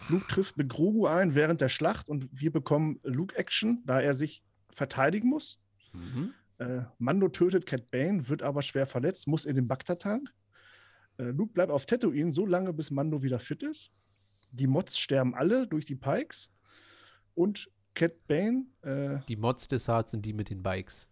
Luke 0.08 0.26
trifft 0.26 0.56
mit 0.56 0.68
Grogu 0.68 1.06
ein 1.06 1.34
während 1.34 1.60
der 1.60 1.68
Schlacht 1.68 2.08
und 2.08 2.28
wir 2.32 2.52
bekommen 2.52 3.00
Luke-Action, 3.02 3.82
da 3.86 4.00
er 4.00 4.14
sich 4.14 4.42
verteidigen 4.70 5.28
muss. 5.28 5.60
Mhm. 5.92 6.34
Äh, 6.58 6.82
Mando 6.98 7.28
tötet 7.28 7.66
Cat 7.66 7.90
Bane, 7.90 8.28
wird 8.28 8.42
aber 8.42 8.62
schwer 8.62 8.86
verletzt, 8.86 9.26
muss 9.26 9.44
in 9.44 9.54
den 9.54 9.68
Bacta-Tank. 9.68 10.32
Äh, 11.18 11.24
Luke 11.24 11.52
bleibt 11.52 11.70
auf 11.70 11.86
Tatooine 11.86 12.32
so 12.32 12.46
lange, 12.46 12.72
bis 12.72 12.90
Mando 12.90 13.22
wieder 13.22 13.38
fit 13.38 13.62
ist. 13.62 13.92
Die 14.50 14.66
Mods 14.66 14.98
sterben 14.98 15.34
alle 15.34 15.66
durch 15.66 15.84
die 15.84 15.96
Pikes. 15.96 16.50
Und 17.34 17.70
Cat 17.94 18.26
Bane, 18.26 18.66
äh, 18.82 19.18
Die 19.28 19.36
Mods 19.36 19.68
des 19.68 19.88
Hearts 19.88 20.12
sind 20.12 20.24
die 20.24 20.32
mit 20.32 20.50
den 20.50 20.62
Bikes. 20.62 21.08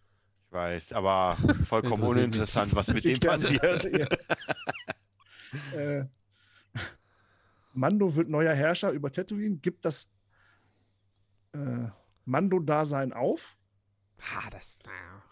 Ich 0.47 0.53
weiß, 0.53 0.93
aber 0.93 1.37
vollkommen 1.65 2.03
uninteressant, 2.03 2.75
was 2.75 2.89
mit 2.89 3.05
dem 3.05 3.19
passiert. 3.21 3.85
Ja. 3.97 4.07
äh, 5.79 6.05
Mando 7.73 8.17
wird 8.17 8.29
neuer 8.29 8.55
Herrscher 8.55 8.91
über 8.91 9.11
Tatooine, 9.11 9.57
gibt 9.57 9.85
das 9.85 10.09
äh, 11.53 11.89
Mando-Dasein 12.25 13.13
auf. 13.13 13.57
Ah, 14.21 14.51
das. 14.51 14.79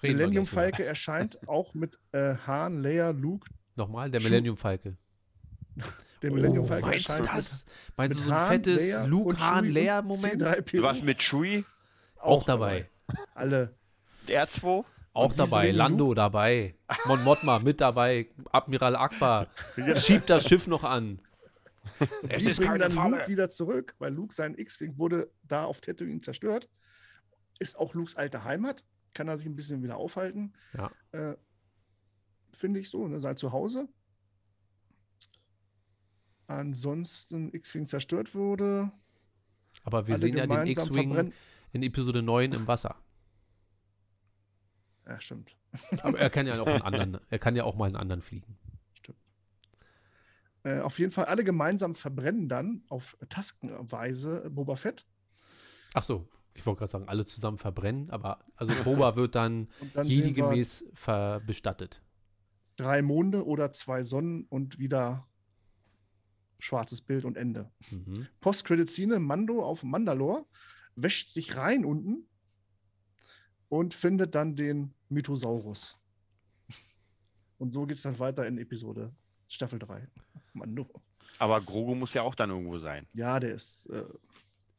Wir 0.00 0.12
Millennium. 0.12 0.46
Falke 0.46 0.84
erscheint 0.84 1.38
auch 1.48 1.74
mit 1.74 1.98
äh, 2.12 2.36
Han, 2.46 2.82
Leia, 2.82 3.10
Luke. 3.10 3.48
Nochmal, 3.76 4.10
der 4.10 4.20
Millennium 4.20 4.56
Falke. 4.56 4.96
Der 6.20 6.32
Millennium 6.32 6.64
oh, 6.64 6.66
Falke 6.66 6.86
meinst 6.88 7.08
du 7.08 7.12
erscheint 7.12 7.36
das? 7.36 7.66
Meinst 7.96 8.16
du 8.16 8.20
mit 8.22 8.26
so 8.26 8.34
ein 8.34 8.40
Han, 8.40 8.48
fettes 8.48 8.90
Leia 8.90 9.04
Luke 9.04 9.28
und 9.28 9.40
Han 9.40 9.70
Leia 9.70 10.02
Moment? 10.02 10.42
C3PO 10.42 10.82
Was 10.82 11.02
mit 11.04 11.18
Chewie? 11.20 11.64
Auch 12.16 12.42
dabei. 12.42 12.88
Alle. 13.36 13.76
Und 14.22 14.30
R2? 14.34 14.84
Auch 15.12 15.32
dabei. 15.32 15.70
Lando 15.70 16.14
dabei. 16.14 16.74
Mon 17.06 17.22
Mothma 17.22 17.60
mit 17.60 17.80
dabei. 17.80 18.26
Admiral 18.50 18.96
Akbar. 18.96 19.46
Schiebt 19.94 20.28
das 20.28 20.48
Schiff 20.48 20.66
noch 20.66 20.82
an. 20.82 21.20
Es 22.28 22.42
Sie 22.44 22.50
ist 22.50 22.58
bringen 22.58 22.78
dann 22.78 22.90
Falle. 22.90 23.18
Luke 23.18 23.28
wieder 23.28 23.48
zurück, 23.48 23.94
weil 23.98 24.12
Luke 24.12 24.34
sein 24.34 24.56
X-Wing 24.56 24.98
wurde 24.98 25.30
da 25.42 25.64
auf 25.64 25.80
Tatooine 25.80 26.20
zerstört. 26.20 26.68
Ist 27.58 27.78
auch 27.78 27.94
Lukes 27.94 28.16
alte 28.16 28.44
Heimat. 28.44 28.84
Kann 29.14 29.28
er 29.28 29.36
sich 29.36 29.46
ein 29.46 29.56
bisschen 29.56 29.82
wieder 29.82 29.96
aufhalten. 29.96 30.52
Ja. 30.74 30.90
Äh, 31.12 31.36
Finde 32.52 32.80
ich 32.80 32.90
so, 32.90 33.06
ne? 33.08 33.20
sein 33.20 33.36
Zuhause. 33.36 33.88
Ansonsten 36.46 37.52
X-Wing 37.52 37.86
zerstört 37.86 38.34
wurde. 38.34 38.90
Aber 39.84 40.06
wir 40.06 40.16
sehen 40.18 40.36
ja 40.36 40.46
den 40.46 40.66
X-Wing 40.66 41.32
in 41.72 41.82
Episode 41.82 42.22
9 42.22 42.52
im 42.52 42.66
Wasser. 42.66 42.96
Ja, 45.06 45.20
stimmt. 45.20 45.56
Aber 46.02 46.18
er 46.18 46.30
kann 46.30 46.46
ja 46.46 46.60
auch 46.60 46.66
einen 46.66 46.82
anderen, 46.82 47.18
er 47.28 47.38
kann 47.38 47.56
ja 47.56 47.64
auch 47.64 47.76
mal 47.76 47.86
einen 47.86 47.96
anderen 47.96 48.22
fliegen. 48.22 48.58
Äh, 50.64 50.80
auf 50.80 50.98
jeden 50.98 51.12
Fall 51.12 51.26
alle 51.26 51.44
gemeinsam 51.44 51.94
verbrennen 51.94 52.48
dann 52.48 52.82
auf 52.88 53.16
Taskenweise 53.28 54.50
Boba 54.50 54.76
Fett. 54.76 55.06
Ach 55.94 56.02
so, 56.02 56.28
ich 56.54 56.66
wollte 56.66 56.80
gerade 56.80 56.90
sagen, 56.92 57.08
alle 57.08 57.24
zusammen 57.24 57.58
verbrennen, 57.58 58.10
aber 58.10 58.44
also 58.56 58.74
Boba 58.84 59.16
wird 59.16 59.34
dann 59.34 59.68
dann 59.94 60.06
jedi-gemäß 60.06 60.84
bestattet. 61.46 62.02
drei 62.76 63.02
Monde 63.02 63.46
oder 63.46 63.72
zwei 63.72 64.02
Sonnen 64.04 64.44
und 64.48 64.78
wieder 64.78 65.26
schwarzes 66.60 67.00
Bild 67.00 67.24
und 67.24 67.36
Ende. 67.36 67.70
Mhm. 67.90 68.26
Post-Credit-Szene, 68.40 69.20
Mando 69.20 69.62
auf 69.62 69.82
Mandalore, 69.84 70.44
wäscht 70.96 71.30
sich 71.30 71.56
rein 71.56 71.84
unten 71.84 72.26
und 73.68 73.94
findet 73.94 74.34
dann 74.34 74.56
den 74.56 74.92
Mythosaurus. 75.08 75.96
Und 77.58 77.72
so 77.72 77.86
geht 77.86 77.96
es 77.96 78.02
dann 78.02 78.18
weiter 78.18 78.46
in 78.46 78.58
Episode 78.58 79.12
Staffel 79.48 79.78
3. 79.78 80.06
Mando. 80.58 80.86
Aber 81.38 81.60
Grogu 81.60 81.94
muss 81.94 82.14
ja 82.14 82.22
auch 82.22 82.34
dann 82.34 82.50
irgendwo 82.50 82.78
sein. 82.78 83.06
Ja, 83.14 83.38
der 83.40 83.54
ist. 83.54 83.86
Äh, 83.90 84.04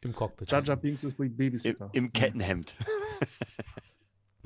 Im 0.02 0.14
Cockpit. 0.14 0.50
Jar 0.52 0.64
Jar 0.64 0.78
Binks 0.78 1.04
ist 1.04 1.20
Im, 1.20 1.36
Babysitter. 1.36 1.90
im 1.94 2.12
Kettenhemd. 2.14 2.76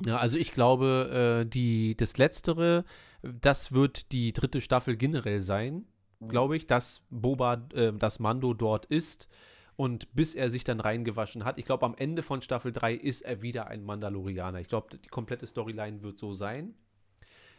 Ja, 0.05 0.17
also 0.17 0.37
ich 0.37 0.51
glaube, 0.51 1.43
äh, 1.43 1.49
die, 1.49 1.95
das 1.95 2.17
Letztere, 2.17 2.83
das 3.21 3.71
wird 3.71 4.11
die 4.11 4.33
dritte 4.33 4.59
Staffel 4.59 4.97
generell 4.97 5.39
sein, 5.41 5.85
Mhm. 6.19 6.29
glaube 6.29 6.57
ich, 6.57 6.65
dass 6.67 7.01
Boba, 7.09 7.67
äh, 7.73 7.93
dass 7.93 8.19
Mando 8.19 8.53
dort 8.53 8.85
ist 8.87 9.29
und 9.75 10.13
bis 10.13 10.35
er 10.35 10.49
sich 10.49 10.63
dann 10.63 10.79
reingewaschen 10.79 11.45
hat. 11.45 11.57
Ich 11.57 11.65
glaube, 11.65 11.85
am 11.85 11.95
Ende 11.95 12.23
von 12.23 12.41
Staffel 12.41 12.71
3 12.71 12.93
ist 12.95 13.21
er 13.21 13.41
wieder 13.41 13.67
ein 13.67 13.83
Mandalorianer. 13.83 14.59
Ich 14.59 14.67
glaube, 14.67 14.97
die 14.97 15.09
komplette 15.09 15.47
Storyline 15.47 16.01
wird 16.01 16.17
so 16.19 16.33
sein. 16.33 16.73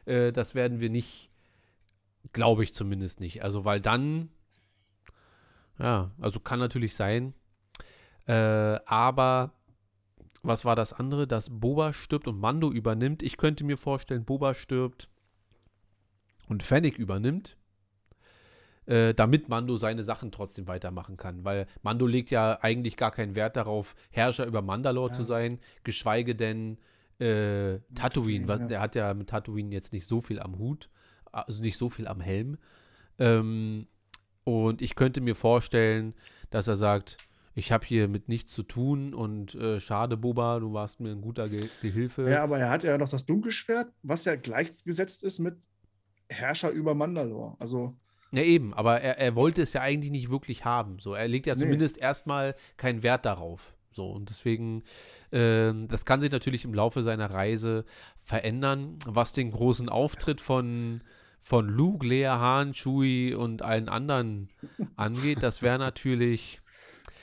Äh, 0.05 0.33
das 0.33 0.55
werden 0.55 0.81
wir 0.81 0.91
nicht, 0.91 1.31
glaube 2.33 2.65
ich 2.65 2.75
zumindest 2.75 3.21
nicht. 3.21 3.43
Also, 3.43 3.65
weil 3.65 3.81
dann, 3.81 4.31
ja, 5.79 6.11
also 6.21 6.41
kann 6.41 6.59
natürlich 6.59 6.95
sein. 6.95 7.35
Äh, 8.27 8.33
aber 8.87 9.53
was 10.43 10.65
war 10.65 10.77
das 10.77 10.93
andere? 10.93 11.27
Dass 11.27 11.49
Boba 11.51 11.93
stirbt 11.93 12.29
und 12.29 12.39
Mando 12.39 12.71
übernimmt. 12.71 13.23
Ich 13.23 13.37
könnte 13.37 13.65
mir 13.65 13.77
vorstellen, 13.77 14.25
Boba 14.25 14.55
stirbt 14.55 15.09
und 16.49 16.63
Fennec 16.63 16.99
übernimmt, 16.99 17.57
äh, 18.87 19.15
damit 19.15 19.49
Mando 19.49 19.77
seine 19.77 20.05
Sachen 20.05 20.31
trotzdem 20.33 20.67
weitermachen 20.67 21.17
kann. 21.17 21.45
Weil 21.45 21.67
Mando 21.83 22.07
legt 22.07 22.31
ja 22.31 22.59
eigentlich 22.61 22.97
gar 22.97 23.11
keinen 23.11 23.35
Wert 23.35 23.57
darauf, 23.57 23.95
Herrscher 24.11 24.47
über 24.47 24.61
Mandalore 24.63 25.11
Ja. 25.11 25.15
zu 25.15 25.25
sein, 25.25 25.59
geschweige 25.83 26.35
denn 26.35 26.79
äh, 27.19 27.79
Tatooine. 27.95 28.49
Was, 28.49 28.61
ja. 28.61 28.67
Der 28.67 28.81
hat 28.81 28.95
ja 28.95 29.15
mit 29.15 29.31
Tatooine 29.31 29.73
jetzt 29.73 29.93
nicht 29.93 30.07
so 30.07 30.21
viel 30.21 30.41
am 30.41 30.59
Hut, 30.59 30.91
also 31.35 31.63
nicht 31.63 31.77
so 31.77 31.89
viel 31.89 32.07
am 32.07 32.21
Helm. 32.21 32.59
Ähm, 33.19 33.87
und 34.45 34.83
ich 34.83 34.95
könnte 34.95 35.21
mir 35.21 35.35
vorstellen, 35.35 36.15
dass 36.51 36.69
er 36.69 36.77
sagt, 36.77 37.17
ich 37.55 37.71
habe 37.71 37.87
hier 37.87 38.09
mit 38.09 38.29
nichts 38.29 38.53
zu 38.53 38.63
tun 38.63 39.15
und 39.15 39.55
äh, 39.55 39.79
schade, 39.81 40.17
Boba, 40.17 40.59
du 40.59 40.73
warst 40.73 41.01
mir 41.01 41.13
ein 41.13 41.21
guter 41.21 41.49
Ge 41.49 41.69
Gehilfe. 41.83 42.29
Ja, 42.29 42.43
aber 42.43 42.59
er 42.59 42.69
hat 42.71 42.83
ja 42.85 42.99
noch 42.99 43.09
das 43.09 43.27
Dunkelschwert, 43.27 43.93
was 44.03 44.25
ja 44.25 44.35
gleichgesetzt 44.35 45.23
ist 45.23 45.39
mit 45.39 45.57
Herrscher 46.29 46.71
über 46.71 46.95
Mandalore. 46.95 47.55
Also, 47.61 47.95
Ja, 48.33 48.43
eben, 48.43 48.75
aber 48.75 49.01
er, 49.01 49.19
er 49.19 49.37
wollte 49.37 49.63
es 49.63 49.73
ja 49.73 49.83
eigentlich 49.83 50.11
nicht 50.11 50.31
wirklich 50.31 50.65
haben. 50.65 50.99
So, 50.99 51.15
er 51.15 51.29
legt 51.29 51.47
ja 51.47 51.55
Nee. 51.55 51.61
zumindest 51.61 51.97
erstmal 51.97 52.57
keinen 52.77 53.03
Wert 53.05 53.25
darauf. 53.25 53.75
So, 53.93 54.11
und 54.11 54.29
deswegen, 54.29 54.83
ähm, 55.31 55.87
das 55.87 56.05
kann 56.05 56.21
sich 56.21 56.33
natürlich 56.33 56.65
im 56.65 56.75
Laufe 56.75 57.05
seiner 57.05 57.31
Reise 57.31 57.85
verändern, 58.25 58.99
was 59.07 59.33
den 59.33 59.53
großen 59.53 59.89
Auftritt 59.89 60.41
von, 60.41 61.03
von 61.47 61.69
Luke, 61.69 62.05
Lea, 62.07 62.27
Han, 62.27 62.73
Chewie 62.73 63.35
und 63.35 63.61
allen 63.63 63.89
anderen 63.91 64.49
angeht. 64.97 65.43
Das 65.43 65.61
wäre 65.63 65.79
natürlich, 65.79 66.59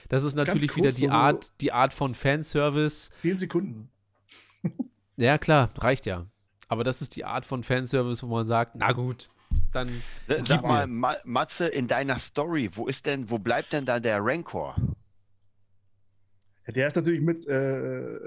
das 0.10 0.24
ist 0.24 0.36
natürlich 0.36 0.68
kurz 0.70 0.78
wieder 0.78 0.90
die 0.92 1.08
so- 1.08 1.10
Art, 1.14 1.52
die 1.60 1.72
Art 1.74 1.92
von 1.94 2.14
Fanservice, 2.14 3.10
zehn 3.18 3.38
Sekunden. 3.40 3.90
Ja, 5.18 5.38
klar, 5.38 5.70
reicht 5.78 6.06
ja. 6.08 6.26
Aber 6.68 6.84
das 6.84 7.02
ist 7.02 7.16
die 7.16 7.26
Art 7.26 7.46
von 7.46 7.64
Fanservice, 7.64 8.24
wo 8.24 8.28
man 8.34 8.46
sagt, 8.46 8.76
na 8.76 8.92
gut, 8.92 9.28
dann 9.72 9.88
Sag 10.48 10.62
mir. 10.64 10.68
mal, 10.68 10.88
Ma 10.88 11.16
Matze, 11.26 11.68
in 11.68 11.88
deiner 11.88 12.18
Story, 12.18 12.70
wo 12.74 12.88
ist 12.88 13.06
denn, 13.06 13.30
wo 13.30 13.38
bleibt 13.38 13.74
denn 13.74 13.86
da 13.86 14.00
der 14.00 14.20
Rancor? 14.24 14.76
Ja, 16.66 16.74
der 16.74 16.88
ist 16.88 16.96
natürlich 16.96 17.22
mit, 17.22 17.46
äh, 17.48 18.18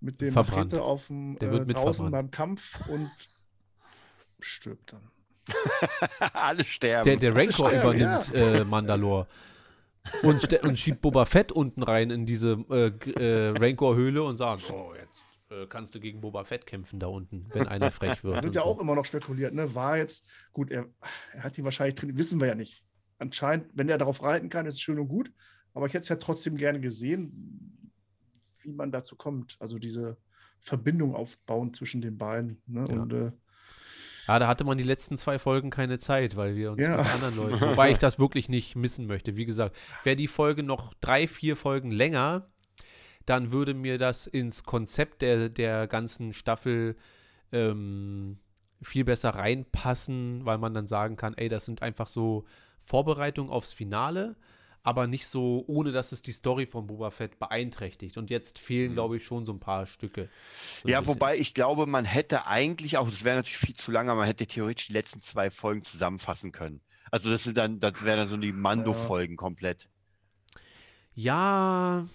mit 0.00 0.20
dem 0.20 0.32
Verbrannt. 0.32 0.72
Machete 0.72 0.82
auf 0.82 1.06
dem 1.08 1.38
Der 1.38 1.50
äh, 1.50 1.52
wird 1.52 1.66
mit 1.68 1.76
draußen 1.76 2.06
verbrannt. 2.06 2.12
beim 2.12 2.30
Kampf 2.30 2.88
und 2.88 3.10
stirbt 4.44 4.92
dann. 4.92 5.10
Alle 6.32 6.64
sterben. 6.64 7.04
der, 7.04 7.16
der 7.16 7.36
Rancor 7.36 7.68
sterben, 7.68 7.98
übernimmt 7.98 8.34
äh, 8.34 8.64
Mandalore. 8.64 9.26
Und, 10.22 10.52
und 10.62 10.78
schiebt 10.78 11.00
Boba 11.00 11.24
Fett 11.24 11.50
unten 11.52 11.82
rein 11.82 12.10
in 12.10 12.26
diese 12.26 12.64
äh, 12.70 12.88
äh, 13.20 13.56
Rancor-Höhle 13.56 14.22
und 14.22 14.36
sagt, 14.36 14.62
so, 14.62 14.92
jetzt 14.94 15.22
äh, 15.50 15.66
kannst 15.66 15.94
du 15.94 16.00
gegen 16.00 16.20
Boba 16.20 16.44
Fett 16.44 16.66
kämpfen 16.66 17.00
da 17.00 17.06
unten, 17.06 17.46
wenn 17.52 17.66
einer 17.66 17.90
frech 17.90 18.22
wird. 18.22 18.42
Wird 18.42 18.54
ja 18.54 18.62
so. 18.62 18.68
auch 18.68 18.80
immer 18.80 18.94
noch 18.94 19.04
spekuliert, 19.04 19.54
ne? 19.54 19.74
War 19.74 19.96
jetzt, 19.96 20.26
gut, 20.52 20.70
er, 20.70 20.86
er 21.32 21.44
hat 21.44 21.56
die 21.56 21.64
wahrscheinlich 21.64 21.94
drin, 21.94 22.18
wissen 22.18 22.40
wir 22.40 22.48
ja 22.48 22.54
nicht. 22.54 22.84
Anscheinend, 23.18 23.66
wenn 23.72 23.88
er 23.88 23.98
darauf 23.98 24.22
reiten 24.22 24.50
kann, 24.50 24.66
ist 24.66 24.74
es 24.74 24.80
schön 24.80 24.98
und 24.98 25.08
gut. 25.08 25.32
Aber 25.72 25.86
ich 25.86 25.94
hätte 25.94 26.02
es 26.02 26.08
ja 26.08 26.16
trotzdem 26.16 26.56
gerne 26.56 26.80
gesehen, 26.80 27.90
wie 28.62 28.72
man 28.72 28.92
dazu 28.92 29.16
kommt. 29.16 29.56
Also 29.58 29.78
diese 29.78 30.16
Verbindung 30.60 31.14
aufbauen 31.14 31.72
zwischen 31.74 32.00
den 32.00 32.18
beiden. 32.18 32.62
Ne? 32.66 32.84
Ja. 32.88 32.94
Und 32.94 33.12
äh, 33.12 33.32
Ja, 34.26 34.38
da 34.38 34.46
hatte 34.46 34.64
man 34.64 34.78
die 34.78 34.84
letzten 34.84 35.16
zwei 35.16 35.38
Folgen 35.38 35.70
keine 35.70 35.98
Zeit, 35.98 36.36
weil 36.36 36.56
wir 36.56 36.72
uns 36.72 36.82
Ja. 36.82 36.98
mit 36.98 37.06
anderen 37.14 37.36
Leuten, 37.36 37.60
wobei 37.76 37.90
ich 37.90 37.98
das 37.98 38.18
wirklich 38.18 38.48
nicht 38.48 38.74
missen 38.76 39.06
möchte. 39.06 39.36
Wie 39.36 39.44
gesagt, 39.44 39.76
wäre 40.02 40.16
die 40.16 40.28
Folge 40.28 40.62
noch 40.62 40.94
drei, 41.00 41.26
vier 41.28 41.56
Folgen 41.56 41.90
länger, 41.90 42.46
dann 43.26 43.52
würde 43.52 43.74
mir 43.74 43.98
das 43.98 44.26
ins 44.26 44.64
Konzept 44.64 45.22
der, 45.22 45.48
der 45.48 45.86
ganzen 45.86 46.32
Staffel 46.32 46.96
ähm, 47.52 48.38
viel 48.82 49.04
besser 49.04 49.30
reinpassen, 49.30 50.44
weil 50.44 50.58
man 50.58 50.74
dann 50.74 50.86
sagen 50.86 51.16
kann, 51.16 51.34
ey, 51.36 51.48
das 51.48 51.64
sind 51.64 51.82
einfach 51.82 52.08
so 52.08 52.44
Vorbereitungen 52.80 53.50
aufs 53.50 53.72
Finale, 53.72 54.36
aber 54.84 55.06
nicht 55.06 55.26
so, 55.26 55.64
ohne 55.66 55.92
dass 55.92 56.12
es 56.12 56.20
die 56.20 56.32
Story 56.32 56.66
von 56.66 56.86
Boba 56.86 57.10
Fett 57.10 57.38
beeinträchtigt. 57.38 58.18
Und 58.18 58.28
jetzt 58.28 58.58
fehlen, 58.58 58.92
glaube 58.92 59.16
ich, 59.16 59.24
schon 59.24 59.46
so 59.46 59.52
ein 59.52 59.58
paar 59.58 59.86
Stücke. 59.86 60.28
So 60.82 60.88
ja, 60.88 61.06
wobei 61.06 61.38
ich 61.38 61.54
glaube, 61.54 61.86
man 61.86 62.04
hätte 62.04 62.46
eigentlich 62.46 62.98
auch, 62.98 63.08
das 63.08 63.24
wäre 63.24 63.36
natürlich 63.36 63.56
viel 63.56 63.74
zu 63.74 63.90
lange, 63.90 64.14
man 64.14 64.26
hätte 64.26 64.46
theoretisch 64.46 64.88
die 64.88 64.92
letzten 64.92 65.22
zwei 65.22 65.50
Folgen 65.50 65.82
zusammenfassen 65.84 66.52
können. 66.52 66.82
Also 67.10 67.30
das 67.30 67.44
sind 67.44 67.56
dann, 67.56 67.80
das 67.80 68.04
wären 68.04 68.18
dann 68.18 68.26
so 68.26 68.36
die 68.36 68.52
Mando-Folgen 68.52 69.36
komplett. 69.36 69.88
Ja, 71.14 72.06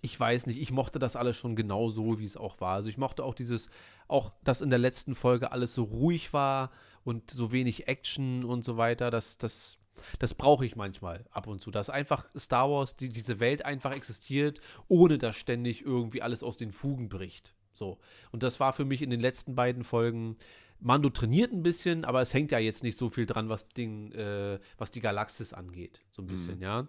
ich 0.00 0.18
weiß 0.18 0.46
nicht. 0.46 0.60
Ich 0.60 0.70
mochte 0.70 1.00
das 1.00 1.16
alles 1.16 1.36
schon 1.36 1.56
genau 1.56 1.90
so, 1.90 2.20
wie 2.20 2.26
es 2.26 2.36
auch 2.36 2.60
war. 2.60 2.76
Also 2.76 2.88
ich 2.88 2.96
mochte 2.96 3.24
auch 3.24 3.34
dieses, 3.34 3.70
auch 4.06 4.32
dass 4.44 4.60
in 4.60 4.70
der 4.70 4.78
letzten 4.78 5.16
Folge 5.16 5.50
alles 5.50 5.74
so 5.74 5.82
ruhig 5.82 6.32
war 6.32 6.70
und 7.02 7.32
so 7.32 7.50
wenig 7.50 7.88
Action 7.88 8.44
und 8.44 8.64
so 8.64 8.76
weiter. 8.76 9.10
Das, 9.10 9.36
das, 9.36 9.78
das 10.18 10.34
brauche 10.34 10.66
ich 10.66 10.76
manchmal 10.76 11.24
ab 11.30 11.46
und 11.46 11.60
zu. 11.60 11.70
Dass 11.70 11.90
einfach 11.90 12.26
Star 12.36 12.70
Wars, 12.70 12.96
die, 12.96 13.08
diese 13.08 13.40
Welt 13.40 13.64
einfach 13.64 13.94
existiert, 13.94 14.60
ohne 14.88 15.18
dass 15.18 15.36
ständig 15.36 15.82
irgendwie 15.82 16.22
alles 16.22 16.42
aus 16.42 16.56
den 16.56 16.72
Fugen 16.72 17.08
bricht. 17.08 17.54
So. 17.72 17.98
Und 18.30 18.42
das 18.42 18.60
war 18.60 18.72
für 18.72 18.84
mich 18.84 19.02
in 19.02 19.10
den 19.10 19.20
letzten 19.20 19.54
beiden 19.54 19.84
Folgen. 19.84 20.36
Mando 20.80 21.08
trainiert 21.08 21.52
ein 21.52 21.62
bisschen, 21.62 22.04
aber 22.04 22.20
es 22.20 22.34
hängt 22.34 22.50
ja 22.50 22.58
jetzt 22.58 22.82
nicht 22.82 22.98
so 22.98 23.08
viel 23.08 23.26
dran, 23.26 23.48
was, 23.48 23.68
den, 23.68 24.12
äh, 24.12 24.58
was 24.76 24.90
die 24.90 25.00
Galaxis 25.00 25.52
angeht. 25.52 26.00
So 26.10 26.22
ein 26.22 26.26
bisschen, 26.26 26.60
ja. 26.60 26.88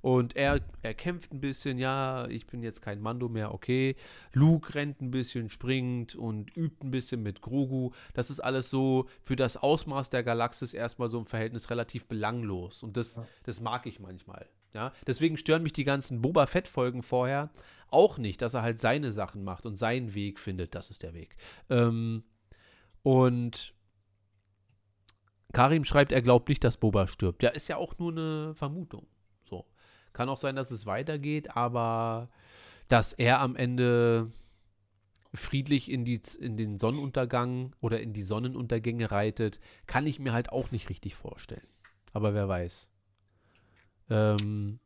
Und 0.00 0.36
er, 0.36 0.60
er 0.82 0.94
kämpft 0.94 1.32
ein 1.32 1.40
bisschen, 1.40 1.78
ja, 1.78 2.26
ich 2.28 2.46
bin 2.46 2.62
jetzt 2.62 2.82
kein 2.82 3.00
Mando 3.00 3.28
mehr, 3.28 3.52
okay. 3.52 3.96
Luke 4.32 4.74
rennt 4.74 5.00
ein 5.00 5.10
bisschen, 5.10 5.48
springt 5.48 6.14
und 6.14 6.56
übt 6.56 6.84
ein 6.84 6.90
bisschen 6.90 7.22
mit 7.22 7.40
Grogu. 7.40 7.92
Das 8.14 8.30
ist 8.30 8.40
alles 8.40 8.70
so 8.70 9.08
für 9.22 9.36
das 9.36 9.56
Ausmaß 9.56 10.10
der 10.10 10.22
Galaxis 10.22 10.74
erstmal 10.74 11.08
so 11.08 11.18
im 11.18 11.26
Verhältnis 11.26 11.70
relativ 11.70 12.06
belanglos. 12.06 12.82
Und 12.82 12.96
das, 12.96 13.20
das 13.44 13.60
mag 13.60 13.86
ich 13.86 14.00
manchmal. 14.00 14.48
Ja? 14.74 14.92
Deswegen 15.06 15.38
stören 15.38 15.62
mich 15.62 15.72
die 15.72 15.84
ganzen 15.84 16.20
Boba 16.20 16.46
Fett-Folgen 16.46 17.02
vorher 17.02 17.50
auch 17.88 18.18
nicht, 18.18 18.42
dass 18.42 18.54
er 18.54 18.62
halt 18.62 18.80
seine 18.80 19.12
Sachen 19.12 19.44
macht 19.44 19.66
und 19.66 19.76
seinen 19.76 20.14
Weg 20.14 20.38
findet. 20.38 20.74
Das 20.74 20.90
ist 20.90 21.02
der 21.02 21.14
Weg. 21.14 21.36
Ähm, 21.70 22.24
und 23.06 23.72
Karim 25.52 25.84
schreibt, 25.84 26.10
er 26.10 26.22
glaubt 26.22 26.48
nicht, 26.48 26.64
dass 26.64 26.76
Boba 26.76 27.06
stirbt. 27.06 27.40
Ja, 27.40 27.50
ist 27.50 27.68
ja 27.68 27.76
auch 27.76 27.96
nur 27.98 28.10
eine 28.10 28.52
Vermutung. 28.56 29.06
So. 29.48 29.64
Kann 30.12 30.28
auch 30.28 30.38
sein, 30.38 30.56
dass 30.56 30.72
es 30.72 30.86
weitergeht, 30.86 31.56
aber 31.56 32.28
dass 32.88 33.12
er 33.12 33.40
am 33.40 33.54
Ende 33.54 34.32
friedlich 35.32 35.88
in, 35.88 36.04
die, 36.04 36.20
in 36.40 36.56
den 36.56 36.80
Sonnenuntergang 36.80 37.76
oder 37.80 38.00
in 38.00 38.12
die 38.12 38.24
Sonnenuntergänge 38.24 39.12
reitet, 39.12 39.60
kann 39.86 40.04
ich 40.08 40.18
mir 40.18 40.32
halt 40.32 40.50
auch 40.50 40.72
nicht 40.72 40.88
richtig 40.88 41.14
vorstellen. 41.14 41.68
Aber 42.12 42.34
wer 42.34 42.48
weiß. 42.48 42.88
Ähm, 44.10 44.80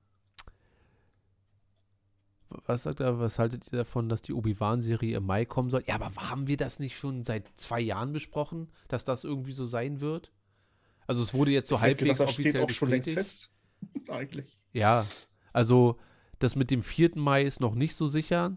was 2.66 2.82
sagt 2.82 3.00
er, 3.00 3.18
was 3.20 3.38
haltet 3.38 3.72
ihr 3.72 3.78
davon, 3.78 4.08
dass 4.08 4.22
die 4.22 4.32
Obi-Wan-Serie 4.32 5.16
im 5.16 5.26
Mai 5.26 5.44
kommen 5.44 5.70
soll? 5.70 5.82
Ja, 5.86 5.94
aber 5.94 6.10
haben 6.16 6.46
wir 6.46 6.56
das 6.56 6.80
nicht 6.80 6.96
schon 6.96 7.24
seit 7.24 7.48
zwei 7.58 7.80
Jahren 7.80 8.12
besprochen, 8.12 8.68
dass 8.88 9.04
das 9.04 9.24
irgendwie 9.24 9.52
so 9.52 9.66
sein 9.66 10.00
wird? 10.00 10.32
Also 11.06 11.22
es 11.22 11.34
wurde 11.34 11.50
jetzt 11.50 11.68
so 11.68 11.76
Ich 11.76 11.80
halbwegs 11.80 12.12
gedacht, 12.12 12.20
das 12.20 12.32
steht 12.32 12.46
offiziell 12.46 12.64
auch 12.64 12.70
schon 12.70 12.90
längst 12.90 13.10
fest. 13.10 13.50
Eigentlich. 14.08 14.58
Ja, 14.72 15.06
also 15.52 15.96
das 16.38 16.56
mit 16.56 16.70
dem 16.70 16.82
4. 16.82 17.12
Mai 17.16 17.42
ist 17.44 17.60
noch 17.60 17.74
nicht 17.74 17.94
so 17.94 18.06
sicher, 18.06 18.56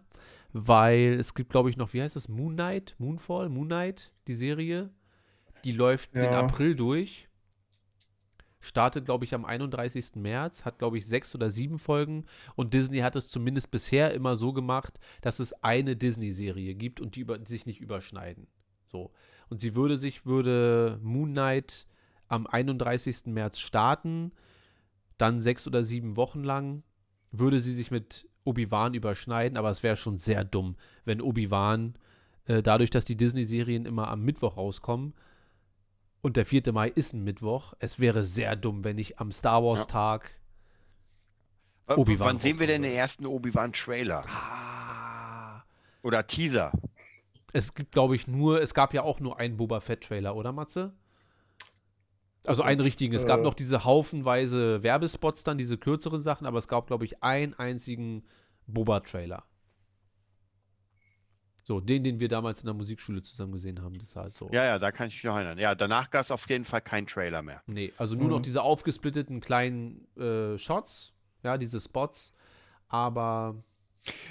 weil 0.52 1.14
es 1.20 1.34
gibt, 1.34 1.52
glaube 1.52 1.70
ich, 1.70 1.78
noch, 1.78 1.94
wie 1.94 2.02
heißt 2.02 2.16
das, 2.16 2.30
Moon 2.30 2.54
Knight, 2.54 2.96
Moonfall, 2.98 3.50
Moon 3.50 3.68
Knight, 3.68 4.12
die 4.28 4.36
Serie. 4.36 4.92
Die 5.64 5.72
läuft 5.72 6.14
den 6.16 6.26
Ja. 6.26 6.42
April 6.42 6.76
durch. 6.76 7.28
Startet, 8.64 9.04
glaube 9.04 9.26
ich, 9.26 9.36
am 9.36 9.44
31. 9.44 10.16
März, 10.16 10.64
hat, 10.64 10.80
glaube 10.80 10.98
ich, 10.98 11.06
sechs 11.06 11.36
oder 11.36 11.52
sieben 11.52 11.80
Folgen. 11.80 12.26
Und 12.56 12.74
Disney 12.74 13.00
hat 13.00 13.18
es 13.18 13.28
zumindest 13.28 13.72
bisher 13.72 14.14
immer 14.14 14.38
so 14.38 14.54
gemacht, 14.54 15.02
dass 15.20 15.40
es 15.40 15.52
eine 15.64 15.98
Disney-Serie 15.98 16.74
gibt 16.74 17.02
und 17.02 17.18
die 17.18 17.20
über, 17.20 17.38
die 17.38 17.50
sich 17.50 17.66
nicht 17.66 17.82
überschneiden. 17.82 18.48
So. 18.90 19.12
Und 19.50 19.60
sie 19.60 19.76
würde 19.76 19.98
sich, 19.98 20.26
würde 20.26 20.98
Moon 21.04 21.32
Knight 21.32 21.86
am 22.30 22.48
31. 22.48 23.26
März 23.26 23.60
starten, 23.60 24.32
dann 25.18 25.42
sechs 25.42 25.68
oder 25.68 25.84
sieben 25.84 26.16
Wochen 26.16 26.42
lang 26.46 26.84
würde 27.32 27.60
sie 27.60 27.74
sich 27.74 27.92
mit 27.92 28.30
Obi-Wan 28.46 28.94
überschneiden, 28.94 29.58
aber 29.58 29.72
es 29.72 29.84
wäre 29.84 29.98
schon 29.98 30.20
sehr 30.20 30.46
dumm, 30.46 30.78
wenn 31.04 31.20
Obi-Wan, 31.20 31.96
äh, 32.46 32.64
dadurch, 32.64 32.92
dass 32.92 33.04
die 33.04 33.18
Disney-Serien 33.18 33.86
immer 33.86 34.08
am 34.08 34.22
Mittwoch 34.22 34.56
rauskommen 34.56 35.14
und 36.24 36.38
der 36.38 36.46
4. 36.48 36.72
Mai 36.72 36.88
ist 36.90 37.14
ein 37.14 37.24
Mittwoch, 37.24 37.74
es 37.80 38.00
wäre 38.00 38.24
sehr 38.24 38.56
dumm, 38.56 38.84
wenn 38.84 38.98
ich 38.98 39.20
am 39.20 39.32
Star 39.32 39.64
Wars-Tag. 39.64 40.32
W- 41.86 41.94
Obi-Wan 41.96 42.28
Wann 42.28 42.40
sehen 42.40 42.60
wir 42.60 42.66
denn 42.68 42.82
den 42.82 42.94
ersten 42.94 43.26
Obi-Wan-Trailer? 43.28 44.26
Ah, 44.28 45.64
Oder 46.02 46.26
Teaser? 46.26 46.72
es 47.52 47.76
gibt, 47.76 47.92
glaube 47.92 48.16
ich, 48.16 48.26
nur, 48.28 48.62
es 48.62 48.74
gab 48.74 48.94
ja 48.94 49.04
auch 49.04 49.20
nur 49.20 49.38
einen 49.38 49.58
Boba 49.58 49.80
Fett-Trailer, 49.82 50.36
oder 50.36 50.52
Matze? 50.54 50.94
Also 52.46 52.64
einen 52.64 52.82
richtigen. 52.82 53.14
Es 53.14 53.26
gab 53.26 53.40
Äh. 53.40 53.44
noch 53.44 53.54
diese 53.54 53.84
haufenweise 53.86 54.82
Werbespots 54.82 55.44
dann, 55.44 55.58
diese 55.58 55.78
kürzeren 55.78 56.22
Sachen, 56.22 56.48
aber 56.48 56.58
es 56.58 56.68
gab, 56.68 56.88
glaube 56.88 57.06
ich, 57.06 57.22
einen 57.22 57.54
einzigen 57.54 58.24
Boba-Trailer. 58.68 59.44
So, 61.66 61.80
den, 61.80 62.04
den 62.04 62.20
wir 62.20 62.28
damals 62.28 62.60
in 62.60 62.66
der 62.66 62.74
Musikschule 62.74 63.22
zusammen 63.24 63.54
gesehen 63.54 63.82
haben, 63.82 63.98
das 63.98 64.10
ist 64.10 64.16
halt 64.18 64.36
so. 64.36 64.50
Ja, 64.52 64.66
ja, 64.66 64.80
da 64.80 64.92
kann 64.92 65.08
ich 65.08 65.14
mich 65.16 65.24
noch 65.24 65.36
erinnern. 65.38 65.58
Ja, 65.58 65.76
danach 65.76 66.10
gab 66.10 66.22
es 66.24 66.30
auf 66.32 66.50
jeden 66.50 66.66
Fall 66.66 66.82
keinen 66.82 67.08
Trailer 67.08 67.42
mehr. 67.42 67.62
Nee, 67.68 67.94
also 67.98 68.16
nur 68.16 68.28
noch 68.30 68.40
Mhm. 68.40 68.44
diese 68.44 68.62
aufgesplitteten 68.62 69.40
kleinen 69.40 70.06
äh, 70.18 70.58
Shots, 70.58 71.14
ja, 71.42 71.58
diese 71.58 71.80
Spots, 71.80 72.34
aber 72.90 73.56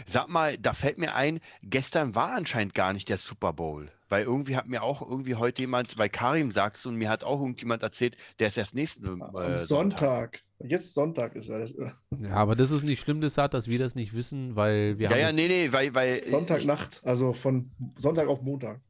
Sag 0.07 0.29
mal, 0.29 0.57
da 0.59 0.75
fällt 0.75 0.99
mir 0.99 1.15
ein, 1.15 1.41
gestern 1.63 2.15
war 2.15 2.33
anscheinend 2.33 2.75
gar 2.75 2.93
nicht 2.93 3.09
der 3.09 3.19
Super 3.19 3.53
Bowl. 3.53 3.91
Weil 4.09 4.25
irgendwie 4.25 4.57
hat 4.57 4.67
mir 4.69 4.83
auch 4.83 5.01
irgendwie 5.01 5.37
heute 5.37 5.63
jemand, 5.63 5.97
weil 5.97 6.11
Karim 6.11 6.53
sagst 6.53 6.85
du, 6.85 6.91
und 6.91 6.97
mir 6.97 7.09
hat 7.09 7.25
auch 7.25 7.41
irgendjemand 7.41 7.83
erzählt, 7.83 8.17
der 8.39 8.49
ist 8.49 8.59
erst 8.59 8.75
nächsten 8.75 9.21
äh, 9.37 9.57
Sonntag. 9.57 10.41
Jetzt 10.59 10.95
Sonntag 10.95 11.35
ist 11.35 11.49
er. 11.49 11.61
Äh, 11.61 11.91
ja, 12.21 12.35
aber 12.35 12.55
das 12.55 12.71
ist 12.71 12.83
nicht 12.85 13.01
schlimm, 13.03 13.21
das 13.21 13.39
hat, 13.39 13.55
dass 13.55 13.69
wir 13.69 13.79
das 13.79 13.95
nicht 13.95 14.15
wissen, 14.15 14.55
weil 14.55 14.99
wir 14.99 15.11
Ja, 15.11 15.17
ja, 15.17 15.27
haben 15.29 15.35
nee, 15.35 15.49
nee, 15.49 15.73
weil, 15.73 15.95
weil 15.95 16.29
Sonntagnacht, 16.29 17.01
also 17.05 17.33
von 17.33 17.71
Sonntag 17.97 18.29
auf 18.29 18.43
Montag. 18.43 18.81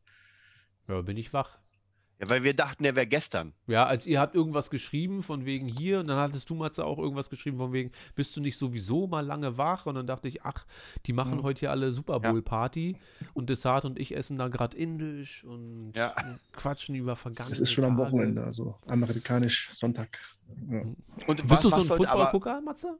ja, 0.88 1.00
bin 1.02 1.16
ich 1.16 1.32
wach. 1.32 1.61
Ja, 2.22 2.30
weil 2.30 2.44
wir 2.44 2.54
dachten, 2.54 2.84
der 2.84 2.94
wäre 2.94 3.06
gestern. 3.06 3.52
Ja, 3.66 3.84
als 3.86 4.06
ihr 4.06 4.20
habt 4.20 4.34
irgendwas 4.34 4.70
geschrieben 4.70 5.22
von 5.24 5.44
wegen 5.44 5.66
hier 5.66 6.00
und 6.00 6.06
dann 6.06 6.18
hattest 6.18 6.48
du, 6.48 6.54
Matze, 6.54 6.84
auch 6.84 6.98
irgendwas 6.98 7.28
geschrieben 7.30 7.58
von 7.58 7.72
wegen, 7.72 7.90
bist 8.14 8.36
du 8.36 8.40
nicht 8.40 8.56
sowieso 8.56 9.06
mal 9.08 9.26
lange 9.26 9.58
wach? 9.58 9.86
Und 9.86 9.96
dann 9.96 10.06
dachte 10.06 10.28
ich, 10.28 10.44
ach, 10.44 10.64
die 11.06 11.12
machen 11.12 11.38
Mhm. 11.38 11.42
heute 11.42 11.60
hier 11.60 11.70
alle 11.72 11.92
Super 11.92 12.20
Bowl 12.20 12.40
Party 12.40 12.96
und 13.34 13.50
Desart 13.50 13.84
und 13.84 13.98
ich 13.98 14.14
essen 14.16 14.38
da 14.38 14.48
gerade 14.48 14.76
indisch 14.76 15.42
und 15.44 15.92
Ja. 15.96 16.14
quatschen 16.52 16.94
über 16.94 17.16
vergangene 17.16 17.54
Es 17.54 17.60
ist 17.60 17.72
schon 17.72 17.84
am. 17.84 17.98
Wochenende, 17.98 18.44
also 18.44 18.76
amerikanisch 18.86 19.70
Sonntag. 19.72 20.18
Ja, 20.70 20.82
Und 21.26 21.48
Bist 21.48 21.64
du 21.64 21.70
so 21.70 21.76
ein 21.76 21.84
Football-Gucker, 21.84 22.60
Matze? 22.60 22.98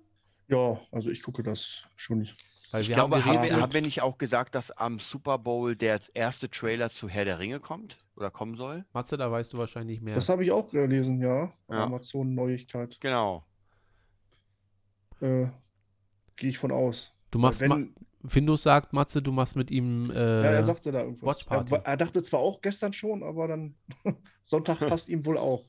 ja 0.48 0.80
also 0.90 1.10
ich 1.10 1.22
gucke 1.22 1.42
das 1.42 1.84
schon 1.96 2.18
nicht. 2.18 2.34
Weil 2.72 2.82
Ich 2.82 2.88
wir 2.88 2.94
glaube, 2.96 3.24
haben 3.24 3.42
wir, 3.42 3.60
haben 3.60 3.72
wir 3.72 3.82
nicht 3.82 4.00
auch 4.02 4.18
gesagt, 4.18 4.54
dass 4.54 4.70
am 4.70 4.98
Super 4.98 5.38
Bowl 5.38 5.76
der 5.76 6.00
erste 6.14 6.50
Trailer 6.50 6.90
zu 6.90 7.08
Herr 7.08 7.24
der 7.24 7.38
Ringe 7.38 7.60
kommt 7.60 7.98
oder 8.16 8.30
kommen 8.30 8.56
soll? 8.56 8.84
Matze, 8.92 9.16
da 9.16 9.30
weißt 9.30 9.52
du 9.52 9.58
wahrscheinlich 9.58 10.00
mehr. 10.00 10.14
Das 10.14 10.28
habe 10.28 10.44
ich 10.44 10.50
auch 10.50 10.70
gelesen, 10.70 11.20
ja. 11.20 11.52
Ja. 11.68 11.84
Amazon-Neuigkeit. 11.84 13.00
Genau. 13.00 13.44
Äh, 15.20 15.46
Gehe 16.36 16.50
ich 16.50 16.58
von 16.58 16.72
aus. 16.72 17.12
du 17.30 17.38
machst, 17.38 17.60
Wenn, 17.60 17.68
ma 17.68 17.78
Findus 18.26 18.62
sagt, 18.62 18.92
Matze, 18.92 19.20
du 19.20 19.32
machst 19.32 19.56
mit 19.56 19.70
ihm 19.70 20.10
äh, 20.10 20.14
ja, 20.14 20.50
er 20.50 20.62
sagte 20.62 20.92
da 20.92 21.02
irgendwas. 21.02 21.44
Er, 21.48 21.84
er 21.84 21.96
dachte 21.96 22.22
zwar 22.22 22.40
auch 22.40 22.60
gestern 22.60 22.92
schon, 22.92 23.22
aber 23.22 23.48
dann 23.48 23.74
Sonntag 24.42 24.78
passt 24.88 25.08
ihm 25.08 25.26
wohl 25.26 25.38
auch. 25.38 25.66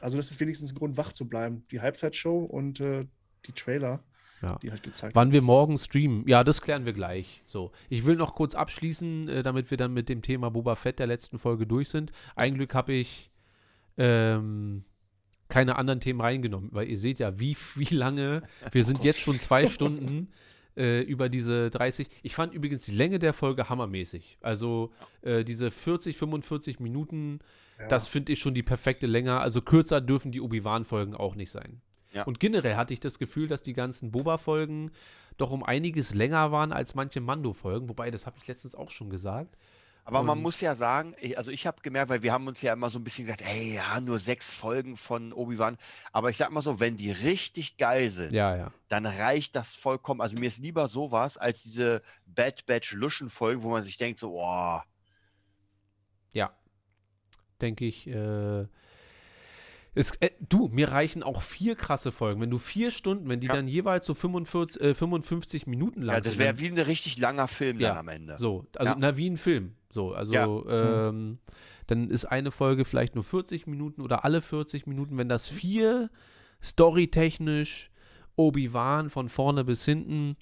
Also 0.00 0.16
das 0.16 0.30
ist 0.30 0.40
wenigstens 0.40 0.72
ein 0.72 0.76
Grund, 0.76 0.96
wach 0.96 1.12
zu 1.12 1.28
bleiben. 1.28 1.66
Die 1.70 1.80
Halbzeitshow 1.80 2.44
und 2.44 2.80
äh, 2.80 3.06
die 3.46 3.52
Trailer, 3.52 4.02
Ja. 4.42 4.58
die 4.62 4.70
halt 4.70 4.82
gezeigt 4.82 5.14
Wann 5.14 5.32
wir 5.32 5.42
morgen 5.42 5.76
streamen, 5.78 6.26
ja, 6.26 6.42
das 6.44 6.62
klären 6.62 6.86
wir 6.86 6.94
gleich. 6.94 7.42
So, 7.46 7.72
ich 7.90 8.06
will 8.06 8.16
noch 8.16 8.34
kurz 8.34 8.54
abschließen, 8.54 9.28
äh, 9.28 9.42
damit 9.42 9.70
wir 9.70 9.76
dann 9.76 9.92
mit 9.92 10.08
dem 10.08 10.22
Thema 10.22 10.50
Boba 10.50 10.76
Fett 10.76 10.98
der 10.98 11.06
letzten 11.06 11.38
Folge 11.38 11.66
durch 11.66 11.90
sind. 11.90 12.10
Ein 12.36 12.54
Glück 12.54 12.74
habe 12.74 12.92
ich 12.94 13.30
ähm, 13.98 14.82
keine 15.48 15.76
anderen 15.76 16.00
Themen 16.00 16.20
reingenommen, 16.20 16.70
weil 16.72 16.88
ihr 16.88 16.98
seht 16.98 17.18
ja, 17.18 17.38
wie, 17.38 17.56
wie 17.74 17.94
lange, 17.94 18.42
wir 18.72 18.84
sind 18.84 19.04
jetzt 19.04 19.20
schon 19.20 19.34
zwei 19.34 19.66
Stunden 19.66 20.28
äh, 20.76 21.02
über 21.02 21.28
diese 21.28 21.70
30. 21.70 22.08
Ich 22.22 22.34
fand 22.34 22.54
übrigens 22.54 22.84
die 22.86 22.92
Länge 22.92 23.18
der 23.18 23.32
Folge 23.32 23.68
hammermäßig. 23.68 24.38
Also 24.40 24.92
äh, 25.22 25.44
diese 25.44 25.70
40, 25.70 26.16
45 26.16 26.80
Minuten, 26.80 27.40
Ja. 27.78 27.88
das 27.88 28.06
finde 28.06 28.32
ich 28.32 28.38
schon 28.38 28.54
die 28.54 28.62
perfekte 28.62 29.06
Länge. 29.06 29.38
Also 29.40 29.60
kürzer 29.60 30.00
dürfen 30.00 30.32
die 30.32 30.40
Obi-Wan-Folgen 30.40 31.14
auch 31.14 31.34
nicht 31.34 31.50
sein. 31.50 31.82
Ja. 32.12 32.24
Und 32.24 32.40
generell 32.40 32.76
hatte 32.76 32.92
ich 32.92 33.00
das 33.00 33.18
Gefühl, 33.18 33.48
dass 33.48 33.62
die 33.62 33.72
ganzen 33.72 34.10
Boba-Folgen 34.10 34.90
doch 35.36 35.50
um 35.52 35.62
einiges 35.62 36.12
länger 36.14 36.50
waren 36.52 36.72
als 36.72 36.94
manche 36.94 37.20
Mando-Folgen. 37.20 37.88
Wobei, 37.88 38.10
das 38.10 38.26
habe 38.26 38.36
ich 38.40 38.46
letztens 38.46 38.74
auch 38.74 38.90
schon 38.90 39.10
gesagt. 39.10 39.56
Aber 40.04 40.22
man 40.22 40.38
Und- 40.38 40.42
muss 40.42 40.60
ja 40.60 40.74
sagen, 40.74 41.14
ich, 41.20 41.38
also 41.38 41.52
ich 41.52 41.66
habe 41.66 41.82
gemerkt, 41.82 42.08
weil 42.10 42.22
wir 42.22 42.32
haben 42.32 42.46
uns 42.48 42.60
ja 42.62 42.72
immer 42.72 42.90
so 42.90 42.98
ein 42.98 43.04
bisschen 43.04 43.26
gesagt, 43.26 43.42
ey, 43.42 43.74
ja, 43.74 44.00
nur 44.00 44.18
sechs 44.18 44.52
Folgen 44.52 44.96
von 44.96 45.32
Obi-Wan. 45.32 45.76
Aber 46.12 46.30
ich 46.30 46.36
sag 46.36 46.50
mal 46.50 46.62
so, 46.62 46.80
wenn 46.80 46.96
die 46.96 47.12
richtig 47.12 47.76
geil 47.76 48.10
sind, 48.10 48.32
Ja, 48.32 48.56
ja. 48.56 48.72
dann 48.88 49.06
reicht 49.06 49.54
das 49.54 49.74
vollkommen. 49.74 50.20
Also 50.20 50.36
mir 50.38 50.46
ist 50.46 50.58
lieber 50.58 50.88
sowas 50.88 51.36
als 51.36 51.62
diese 51.62 52.02
Bad 52.26 52.66
Batch 52.66 52.92
Luschen 52.92 53.30
Folgen, 53.30 53.62
wo 53.62 53.70
man 53.70 53.84
sich 53.84 53.98
denkt 53.98 54.18
so, 54.18 54.34
oh, 54.40 54.80
Ja. 56.32 56.50
Denke 57.60 57.84
ich. 57.84 58.06
Äh, 58.06 58.66
es, 59.94 60.12
äh, 60.20 60.30
du, 60.40 60.68
mir 60.68 60.90
reichen 60.92 61.22
auch 61.22 61.42
vier 61.42 61.74
krasse 61.74 62.12
Folgen. 62.12 62.40
Wenn 62.40 62.50
du 62.50 62.58
vier 62.58 62.90
Stunden, 62.90 63.28
wenn 63.28 63.40
die 63.40 63.48
Ja. 63.48 63.54
dann 63.54 63.66
jeweils 63.66 64.06
so 64.06 64.14
45, 64.14 64.80
äh, 64.80 64.94
55 64.94 65.66
Minuten 65.66 66.02
lang 66.02 66.16
ja, 66.16 66.20
das 66.20 66.38
wäre 66.38 66.58
wie 66.60 66.68
ein 66.68 66.78
richtig 66.78 67.18
langer 67.18 67.48
Film 67.48 67.80
Ja, 67.80 67.98
am 67.98 68.08
Ende. 68.08 68.36
So, 68.38 68.66
also 68.76 68.92
Ja. 68.92 68.96
na, 68.98 69.16
wie 69.16 69.28
ein 69.28 69.36
Film. 69.36 69.74
So, 69.92 70.12
also 70.12 70.32
Ja. 70.68 71.08
ähm, 71.08 71.38
dann 71.88 72.08
ist 72.10 72.24
eine 72.24 72.52
Folge 72.52 72.84
vielleicht 72.84 73.16
nur 73.16 73.24
40 73.24 73.66
Minuten 73.66 74.00
oder 74.02 74.24
alle 74.24 74.40
40 74.42 74.86
Minuten. 74.86 75.18
Wenn 75.18 75.28
das 75.28 75.48
vier 75.48 76.10
storytechnisch 76.62 77.90
Obi-Wan 78.36 79.10
von 79.10 79.28
vorne 79.28 79.64
bis 79.64 79.84
hinten, 79.84 80.36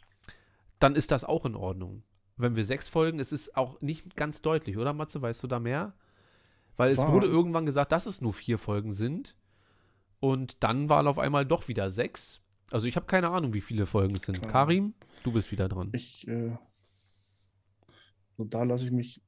dann 0.78 0.94
ist 0.94 1.10
das 1.10 1.24
auch 1.24 1.44
in 1.44 1.54
Ordnung. 1.56 2.02
Wenn 2.36 2.54
wir 2.54 2.64
sechs 2.64 2.88
Folgen, 2.88 3.18
es 3.18 3.32
ist 3.32 3.56
auch 3.56 3.80
nicht 3.80 4.14
ganz 4.14 4.42
deutlich, 4.42 4.76
oder 4.78 4.92
Matze? 4.92 5.20
Weißt 5.20 5.42
du 5.42 5.46
da 5.48 5.58
mehr? 5.58 5.94
Weil 6.78 6.92
es 6.92 6.98
War. 6.98 7.12
wurde 7.12 7.26
irgendwann 7.26 7.66
gesagt, 7.66 7.92
dass 7.92 8.06
es 8.06 8.22
nur 8.22 8.32
vier 8.32 8.56
Folgen 8.56 8.92
sind. 8.92 9.36
Und 10.20 10.56
dann 10.60 10.88
waren 10.88 11.06
auf 11.06 11.18
einmal 11.18 11.44
doch 11.44 11.68
wieder 11.68 11.90
sechs. 11.90 12.40
Also 12.70 12.86
ich 12.86 12.96
habe 12.96 13.06
keine 13.06 13.28
Ahnung, 13.28 13.52
wie 13.52 13.60
viele 13.60 13.84
Folgen 13.86 14.14
es 14.16 14.22
sind. 14.22 14.40
Keine 14.40 14.50
Karim, 14.52 14.94
du 15.22 15.32
bist 15.32 15.50
wieder 15.52 15.68
dran. 15.68 15.90
Ich, 15.92 16.26
äh, 16.26 16.56
so 18.36 18.44
da 18.44 18.62
lasse 18.62 18.84
ich 18.84 18.90
mich. 18.90 19.20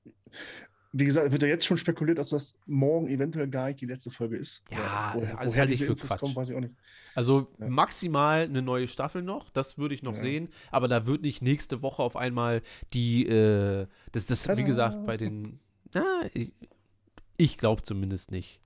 Wie 0.93 1.05
gesagt, 1.05 1.31
wird 1.31 1.43
ja 1.43 1.49
jetzt 1.49 1.65
schon 1.65 1.77
spekuliert, 1.77 2.19
dass 2.19 2.31
das 2.31 2.57
morgen 2.67 3.07
eventuell 3.07 3.49
gar 3.49 3.67
nicht 3.69 3.81
die 3.81 3.87
letzte 3.87 4.11
Folge 4.11 4.37
ist. 4.37 4.65
Ja, 4.73 5.13
woher, 5.15 5.37
das 5.37 5.47
woher 5.47 5.61
halte 5.61 5.73
ich 5.75 5.85
für 5.85 5.93
Infos 5.93 6.09
Quatsch. 6.09 6.19
kommen, 6.21 6.35
weiß 6.35 6.51
ich 6.51 6.57
auch 6.57 6.61
nicht. 6.61 6.75
Also 7.15 7.53
Ja. 7.61 7.69
maximal 7.69 8.41
eine 8.43 8.61
neue 8.61 8.89
Staffel 8.89 9.23
noch, 9.23 9.51
das 9.51 9.79
würde 9.79 9.95
ich 9.95 10.03
noch 10.03 10.17
Ja. 10.17 10.21
sehen, 10.21 10.49
aber 10.73 10.89
da 10.89 11.07
wird 11.07 11.23
nicht 11.23 11.43
nächste 11.43 11.83
Woche 11.83 12.03
auf 12.03 12.17
einmal 12.17 12.63
die, 12.93 13.25
äh, 13.27 13.87
das, 14.11 14.27
das, 14.27 14.49
wie 14.57 14.65
gesagt, 14.65 15.07
bei 15.07 15.17
den, 15.17 15.61
na, 15.95 16.23
ich, 17.41 17.59
glaube 17.59 17.83
zumindest 17.83 18.31
nicht. 18.31 18.61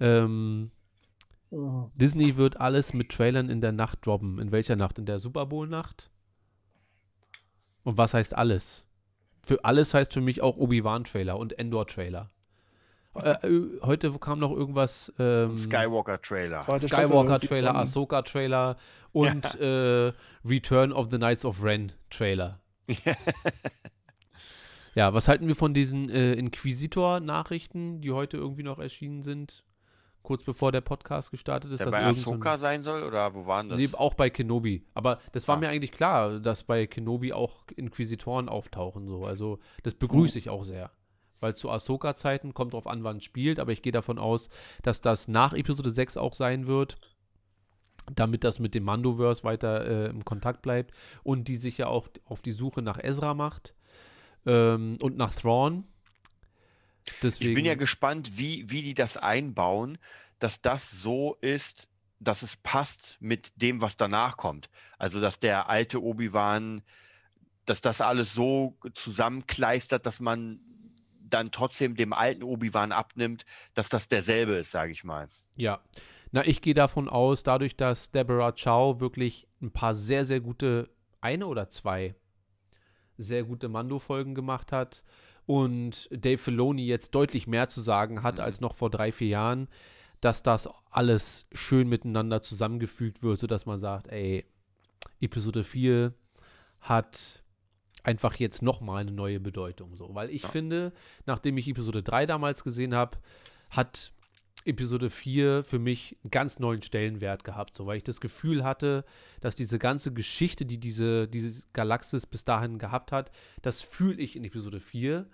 Ähm, 0.00 0.70
Oh. 1.50 1.90
Disney 1.96 2.36
wird 2.36 2.60
alles 2.60 2.94
mit 2.94 3.10
Trailern 3.10 3.50
in 3.50 3.60
der 3.60 3.72
Nacht 3.72 4.06
droppen. 4.06 4.38
In 4.38 4.52
welcher 4.52 4.76
Nacht? 4.76 4.98
In 4.98 5.06
der 5.06 5.18
Super 5.18 5.46
Bowl-Nacht? 5.46 6.10
Und 7.82 7.98
was 7.98 8.14
heißt 8.14 8.36
alles? 8.36 8.86
Für 9.42 9.64
alles 9.64 9.92
heißt 9.92 10.12
für 10.12 10.20
mich 10.20 10.42
auch 10.42 10.56
Obi-Wan-Trailer 10.56 11.36
und 11.36 11.58
Endor-Trailer. 11.58 12.30
Äh, 13.16 13.30
äh, 13.48 13.80
heute 13.82 14.12
kam 14.20 14.38
noch 14.38 14.52
irgendwas. 14.52 15.12
Ähm, 15.18 15.58
Skywalker-Trailer. 15.58 16.78
Skywalker-Trailer, 16.78 17.74
Ahsoka-Trailer 17.74 18.76
und 19.10 19.54
äh, 19.60 20.12
Return 20.44 20.92
of 20.92 21.08
the 21.10 21.16
Knights 21.16 21.44
of 21.44 21.64
Ren-Trailer. 21.64 22.60
ja, 24.94 25.14
was 25.14 25.28
halten 25.28 25.46
wir 25.48 25.56
von 25.56 25.74
diesen 25.74 26.08
äh, 26.10 26.32
Inquisitor-Nachrichten, 26.34 28.00
die 28.00 28.12
heute 28.12 28.36
irgendwie 28.36 28.62
noch 28.62 28.78
erschienen 28.78 29.22
sind? 29.22 29.64
Kurz 30.22 30.44
bevor 30.44 30.70
der 30.70 30.82
Podcast 30.82 31.30
gestartet 31.30 31.72
ist. 31.72 31.78
Der 31.78 31.86
dass 31.86 31.92
bei 31.94 32.12
so 32.12 32.30
Ahsoka 32.32 32.58
sein 32.58 32.82
soll 32.82 33.02
oder 33.04 33.34
wo 33.34 33.46
waren 33.46 33.70
das? 33.70 33.78
Nee, 33.78 33.88
auch 33.94 34.12
bei 34.14 34.28
Kenobi. 34.28 34.84
Aber 34.92 35.18
das 35.32 35.48
war 35.48 35.56
Ah. 35.56 35.60
mir 35.60 35.68
eigentlich 35.70 35.92
klar, 35.92 36.40
dass 36.40 36.64
bei 36.64 36.86
Kenobi 36.86 37.32
auch 37.32 37.62
Inquisitoren 37.74 38.48
auftauchen. 38.50 39.06
So. 39.08 39.24
Also 39.24 39.60
das 39.82 39.94
begrüße 39.94 40.38
ich 40.38 40.50
auch 40.50 40.64
sehr. 40.64 40.90
Weil 41.40 41.56
zu 41.56 41.70
Ahsoka-Zeiten 41.70 42.52
kommt 42.52 42.74
drauf 42.74 42.86
an, 42.86 43.02
wann 43.02 43.16
es 43.16 43.24
spielt, 43.24 43.58
aber 43.58 43.72
ich 43.72 43.80
gehe 43.80 43.92
davon 43.92 44.18
aus, 44.18 44.50
dass 44.82 45.00
das 45.00 45.26
nach 45.26 45.54
Episode 45.54 45.90
6 45.90 46.18
auch 46.18 46.34
sein 46.34 46.66
wird, 46.66 46.98
damit 48.14 48.44
das 48.44 48.58
mit 48.58 48.74
dem 48.74 48.84
Mandoverse 48.84 49.42
weiter 49.42 49.86
äh, 49.86 50.10
im 50.10 50.22
Kontakt 50.26 50.60
bleibt 50.60 50.92
und 51.22 51.48
die 51.48 51.56
sich 51.56 51.78
ja 51.78 51.86
auch 51.86 52.08
auf 52.26 52.42
die 52.42 52.52
Suche 52.52 52.82
nach 52.82 52.98
Ezra 53.02 53.32
macht 53.32 53.72
ähm, 54.46 54.98
und 55.00 55.16
nach 55.16 55.34
Thrawn. 55.34 55.84
Deswegen, 57.22 57.50
Ich 57.50 57.54
bin 57.54 57.64
ja 57.64 57.74
gespannt, 57.74 58.38
wie, 58.38 58.70
wie 58.70 58.82
die 58.82 58.94
das 58.94 59.16
einbauen, 59.16 59.98
dass 60.38 60.60
das 60.60 60.90
so 60.90 61.36
ist, 61.40 61.88
dass 62.18 62.42
es 62.42 62.56
passt 62.56 63.16
mit 63.20 63.52
dem, 63.56 63.80
was 63.80 63.96
danach 63.96 64.36
kommt. 64.36 64.68
Also, 64.98 65.20
dass 65.20 65.40
der 65.40 65.68
alte 65.68 66.02
Obi-Wan, 66.02 66.82
dass 67.64 67.80
das 67.80 68.00
alles 68.00 68.34
so 68.34 68.76
zusammenkleistert, 68.92 70.04
dass 70.04 70.20
man 70.20 70.60
dann 71.20 71.50
trotzdem 71.50 71.96
dem 71.96 72.12
alten 72.12 72.42
Obi-Wan 72.42 72.92
abnimmt, 72.92 73.44
dass 73.74 73.88
das 73.88 74.08
derselbe 74.08 74.54
ist, 74.54 74.70
sage 74.70 74.92
ich 74.92 75.04
mal. 75.04 75.28
Ja. 75.56 75.80
Na, 76.32 76.46
ich 76.46 76.60
gehe 76.60 76.74
davon 76.74 77.08
aus, 77.08 77.42
dadurch, 77.42 77.76
dass 77.76 78.10
Deborah 78.10 78.52
Chow 78.52 79.00
wirklich 79.00 79.48
ein 79.60 79.72
paar 79.72 79.94
sehr, 79.94 80.24
sehr 80.24 80.40
gute, 80.40 80.90
eine 81.20 81.46
oder 81.46 81.70
zwei 81.70 82.14
sehr 83.22 83.44
gute 83.44 83.68
Mando-Folgen 83.68 84.34
gemacht 84.34 84.72
hat 84.72 85.02
und 85.46 86.08
Dave 86.12 86.38
Filoni 86.38 86.86
jetzt 86.86 87.14
deutlich 87.14 87.46
mehr 87.46 87.68
zu 87.68 87.80
sagen 87.80 88.22
hat 88.22 88.36
Mhm. 88.36 88.40
als 88.44 88.60
noch 88.60 88.74
vor 88.74 88.90
drei, 88.90 89.12
vier 89.12 89.28
Jahren, 89.28 89.68
dass 90.20 90.42
das 90.42 90.68
alles 90.90 91.46
schön 91.52 91.88
miteinander 91.88 92.42
zusammengefügt 92.42 93.22
wird, 93.22 93.38
sodass 93.38 93.66
man 93.66 93.78
sagt, 93.78 94.08
ey, 94.08 94.44
Episode 95.20 95.64
4 95.64 96.12
hat 96.80 97.42
einfach 98.02 98.36
jetzt 98.36 98.62
nochmal 98.62 99.02
eine 99.02 99.12
neue 99.12 99.40
Bedeutung. 99.40 99.94
So. 99.96 100.14
Weil 100.14 100.30
ich 100.30 100.42
Ja. 100.44 100.48
finde, 100.48 100.92
nachdem 101.26 101.58
ich 101.58 101.68
Episode 101.68 102.02
3 102.02 102.26
damals 102.26 102.64
gesehen 102.64 102.94
habe, 102.94 103.18
hat 103.70 104.12
Episode 104.64 105.08
4 105.08 105.64
für 105.64 105.78
mich 105.78 106.16
einen 106.22 106.30
ganz 106.30 106.58
neuen 106.58 106.82
Stellenwert 106.82 107.44
gehabt, 107.44 107.76
so 107.76 107.86
weil 107.86 107.96
ich 107.96 108.04
das 108.04 108.20
Gefühl 108.20 108.64
hatte, 108.64 109.04
dass 109.40 109.56
diese 109.56 109.78
ganze 109.78 110.12
Geschichte, 110.12 110.66
die 110.66 110.78
diese, 110.78 111.28
diese 111.28 111.64
Galaxis 111.72 112.26
bis 112.26 112.44
dahin 112.44 112.78
gehabt 112.78 113.12
hat, 113.12 113.32
das 113.62 113.80
fühle 113.80 114.20
ich 114.20 114.36
in 114.36 114.44
Episode 114.44 114.80
4, 114.80 115.26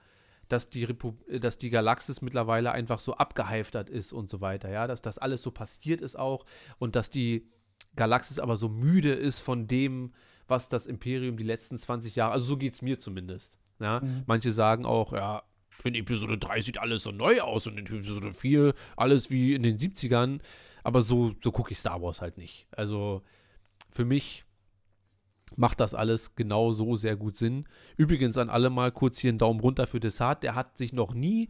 dass 0.49 0.71
die, 0.71 0.85
Repu 0.85 1.15
dass 1.29 1.59
die 1.59 1.71
Galaxis 1.71 2.23
mittlerweile 2.23 2.71
einfach 2.71 3.01
so 3.01 3.15
abgehalftert 3.15 3.91
ist 3.91 4.13
und 4.13 4.31
so 4.31 4.41
weiter, 4.41 4.71
ja, 4.71 4.87
dass 4.87 5.03
das 5.03 5.19
alles 5.19 5.43
so 5.43 5.51
passiert 5.51 6.01
ist 6.01 6.17
auch 6.17 6.47
und 6.79 6.95
dass 6.95 7.11
die 7.11 7.51
Galaxis 7.97 8.39
aber 8.39 8.57
so 8.57 8.69
müde 8.69 9.13
ist 9.13 9.41
von 9.41 9.67
dem, 9.67 10.13
was 10.47 10.69
das 10.69 10.87
Imperium 10.87 11.37
die 11.37 11.45
letzten 11.45 11.79
20 11.79 12.15
Jahre, 12.15 12.33
also 12.33 12.47
so 12.47 12.57
geht 12.57 12.75
es 12.75 12.83
mir 12.83 13.01
zumindest. 13.01 13.59
Ja? 13.81 14.01
Mhm. 14.01 14.23
Manche 14.27 14.53
sagen 14.53 14.85
auch, 14.85 15.13
ja, 15.13 15.43
in 15.85 15.95
Episode 15.95 16.39
3 16.39 16.61
sieht 16.61 16.79
alles 16.79 17.03
so 17.05 17.11
neu 17.13 17.41
aus 17.41 17.67
und 17.67 17.79
in 17.79 17.87
Episode 17.87 18.33
4 18.33 18.75
alles 18.97 19.31
wie 19.31 19.55
in 19.55 19.63
den 19.63 19.79
70ern. 19.79 20.41
Aber 20.83 21.03
so, 21.03 21.35
so 21.43 21.51
gucke 21.53 21.73
ich 21.73 21.79
Star 21.79 22.01
Wars 22.03 22.21
halt 22.21 22.39
nicht. 22.39 22.67
Also 22.71 23.23
für 23.91 24.05
mich 24.05 24.45
macht 25.57 25.81
das 25.81 25.95
alles 25.95 26.35
genau 26.35 26.73
so 26.73 26.97
sehr 26.97 27.17
gut 27.17 27.37
Sinn. 27.37 27.67
Übrigens 27.97 28.37
an 28.37 28.51
alle 28.51 28.71
mal 28.71 28.91
kurz 28.93 29.19
hier 29.19 29.31
einen 29.31 29.39
Daumen 29.39 29.61
runter 29.61 29.87
für 29.87 30.01
Desart. 30.01 30.43
Der 30.43 30.55
hat 30.55 30.77
sich 30.79 30.93
noch 30.93 31.15
nie 31.15 31.49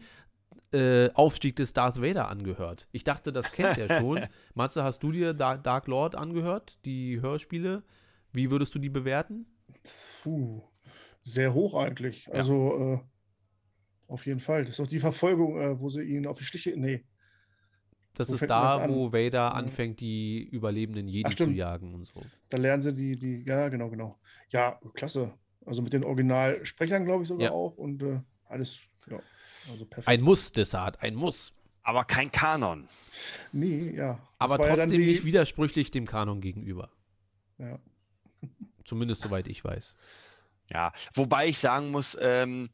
äh, 0.73 1.11
Aufstieg 1.15 1.57
des 1.57 1.73
Darth 1.73 2.01
Vader 2.03 2.29
angehört. 2.29 2.89
Ich 2.93 3.05
dachte, 3.05 3.33
das 3.33 3.53
kennt 3.53 3.79
er 3.79 4.01
schon. 4.01 4.21
Matze, 4.55 4.83
hast 4.85 5.03
du 5.03 5.13
dir 5.13 5.33
Da- 5.33 5.57
Dark 5.57 5.87
Lord 5.87 6.15
angehört, 6.15 6.79
die 6.85 7.21
Hörspiele? 7.21 7.83
Wie 8.33 8.51
würdest 8.51 8.75
du 8.75 8.79
die 8.79 8.91
bewerten? 8.91 9.47
Puh, 10.23 10.63
sehr 11.23 11.55
hoch 11.55 11.75
eigentlich. 11.75 12.33
Also 12.33 12.95
äh, 12.95 13.01
auf 14.09 14.27
jeden 14.27 14.41
Fall. 14.41 14.63
Das 14.63 14.71
ist 14.71 14.79
doch 14.81 14.87
die 14.87 14.99
Verfolgung, 15.01 15.61
äh, 15.61 15.79
wo 15.81 15.89
sie 15.89 16.03
ihn 16.03 16.27
auf 16.27 16.39
die 16.39 16.45
Stiche. 16.45 16.75
Nee. 16.77 17.05
Das 18.15 18.31
Wo 18.31 18.35
ist 18.35 18.41
das 18.43 18.49
da, 18.49 18.77
an? 18.79 18.91
wo 18.91 19.13
Vader 19.13 19.39
Ja. 19.39 19.49
anfängt, 19.51 20.01
die 20.01 20.43
überlebenden 20.45 21.07
Jedi 21.07 21.29
Ach, 21.31 21.35
zu 21.35 21.51
jagen 21.51 21.95
und 21.95 22.09
so. 22.09 22.23
Da 22.49 22.57
lernen 22.57 22.83
sie 22.83 22.95
die, 22.95 23.19
die, 23.19 23.45
ja, 23.47 23.69
genau, 23.69 23.91
genau. 23.91 24.19
Ja, 24.51 24.81
klasse. 24.95 25.35
Also 25.67 25.83
mit 25.83 25.93
den 25.93 26.05
Originalsprechern, 26.05 27.05
glaube 27.05 27.23
ich, 27.25 27.29
sogar 27.29 27.47
Ja. 27.49 27.51
auch. 27.53 27.77
Und 27.77 28.03
äh, 28.03 28.21
alles, 28.49 28.81
ja. 29.11 29.19
Also 29.71 29.85
perfekt. 29.85 30.09
Ein 30.09 30.23
Muss, 30.23 30.53
Desart, 30.53 31.03
ein 31.03 31.15
Muss. 31.15 31.53
Aber 31.83 32.05
kein 32.05 32.33
Kanon. 32.33 32.89
nee, 33.53 33.91
ja. 33.95 34.15
Das 34.39 34.51
Aber 34.53 34.67
ja 34.67 34.75
trotzdem 34.77 35.01
die, 35.01 35.07
nicht 35.07 35.25
widersprüchlich 35.25 35.91
dem 35.91 36.07
Kanon 36.07 36.41
gegenüber. 36.41 36.91
Ja. 37.59 37.79
Zumindest 38.85 39.23
soweit 39.23 39.47
ich 39.49 39.65
weiß. 39.65 39.95
Ja, 40.71 40.93
wobei 41.15 41.49
ich 41.49 41.59
sagen 41.59 41.91
muss, 41.91 42.17
ähm, 42.21 42.71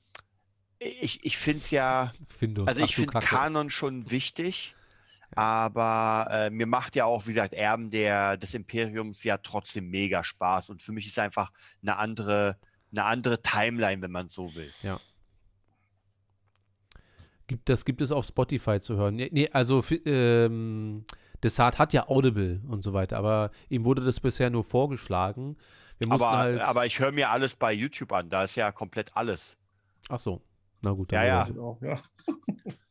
ich, 0.83 1.25
ich 1.25 1.37
finde 1.37 1.61
es 1.61 1.71
ja, 1.71 2.13
Findus, 2.29 2.67
also 2.67 2.83
ich 2.83 2.95
finde. 2.95 3.19
Kanon 3.21 3.71
schon 3.71 4.11
wichtig, 4.11 4.75
aber 5.35 6.29
äh, 6.31 6.51
mir 6.51 6.67
macht 6.67 6.97
ja 6.97 7.05
auch, 7.05 7.27
wie 7.27 7.33
gesagt, 7.33 7.55
Erben 7.55 7.91
der, 7.91 8.37
des 8.37 8.55
Imperiums 8.55 9.25
ja 9.25 9.39
trotzdem 9.39 9.89
mega 9.89 10.25
Spaß 10.25 10.71
und 10.71 10.83
für 10.83 10.93
mich 10.93 11.07
ist 11.07 11.19
einfach 11.19 11.53
eine 11.83 11.97
andere, 11.97 12.57
eine 12.91 13.05
andere 13.05 13.43
Timeline, 13.43 14.03
wenn 14.03 14.11
man 14.11 14.27
es 14.27 14.35
so 14.35 14.55
will. 14.55 14.73
Gibt, 17.47 17.69
das 17.69 17.85
gibt 17.85 18.01
es 18.01 18.13
auf 18.13 18.27
Spotify 18.27 18.81
zu 18.81 18.97
hören. 18.97 19.17
Nee, 19.17 19.31
nee 19.33 19.49
also 19.51 19.83
ähm, 20.05 21.05
Desart 21.43 21.79
hat 21.79 21.93
ja 21.93 22.09
Audible 22.09 22.61
und 22.69 22.83
so 22.83 22.93
weiter, 22.93 23.17
aber 23.19 23.51
ihm 23.69 23.85
wurde 23.85 24.05
das 24.05 24.21
bisher 24.21 24.51
nur 24.51 24.65
vorgeschlagen. 24.65 25.57
Aber, 26.09 26.33
halt. 26.33 26.61
aber 26.61 26.87
ich 26.87 26.99
höre 26.99 27.13
mir 27.13 27.31
alles 27.31 27.55
bei 27.55 27.73
YouTube 27.73 28.13
an, 28.13 28.29
da 28.29 28.45
ist 28.45 28.57
ja 28.57 28.73
komplett 28.73 29.17
alles. 29.17 29.57
ach 30.09 30.21
so. 30.21 30.43
Na 30.83 30.93
gut, 30.93 31.13
Ja, 31.13 31.25
ja. 31.25 31.49
auch, 31.59 31.81
ja. 31.83 32.03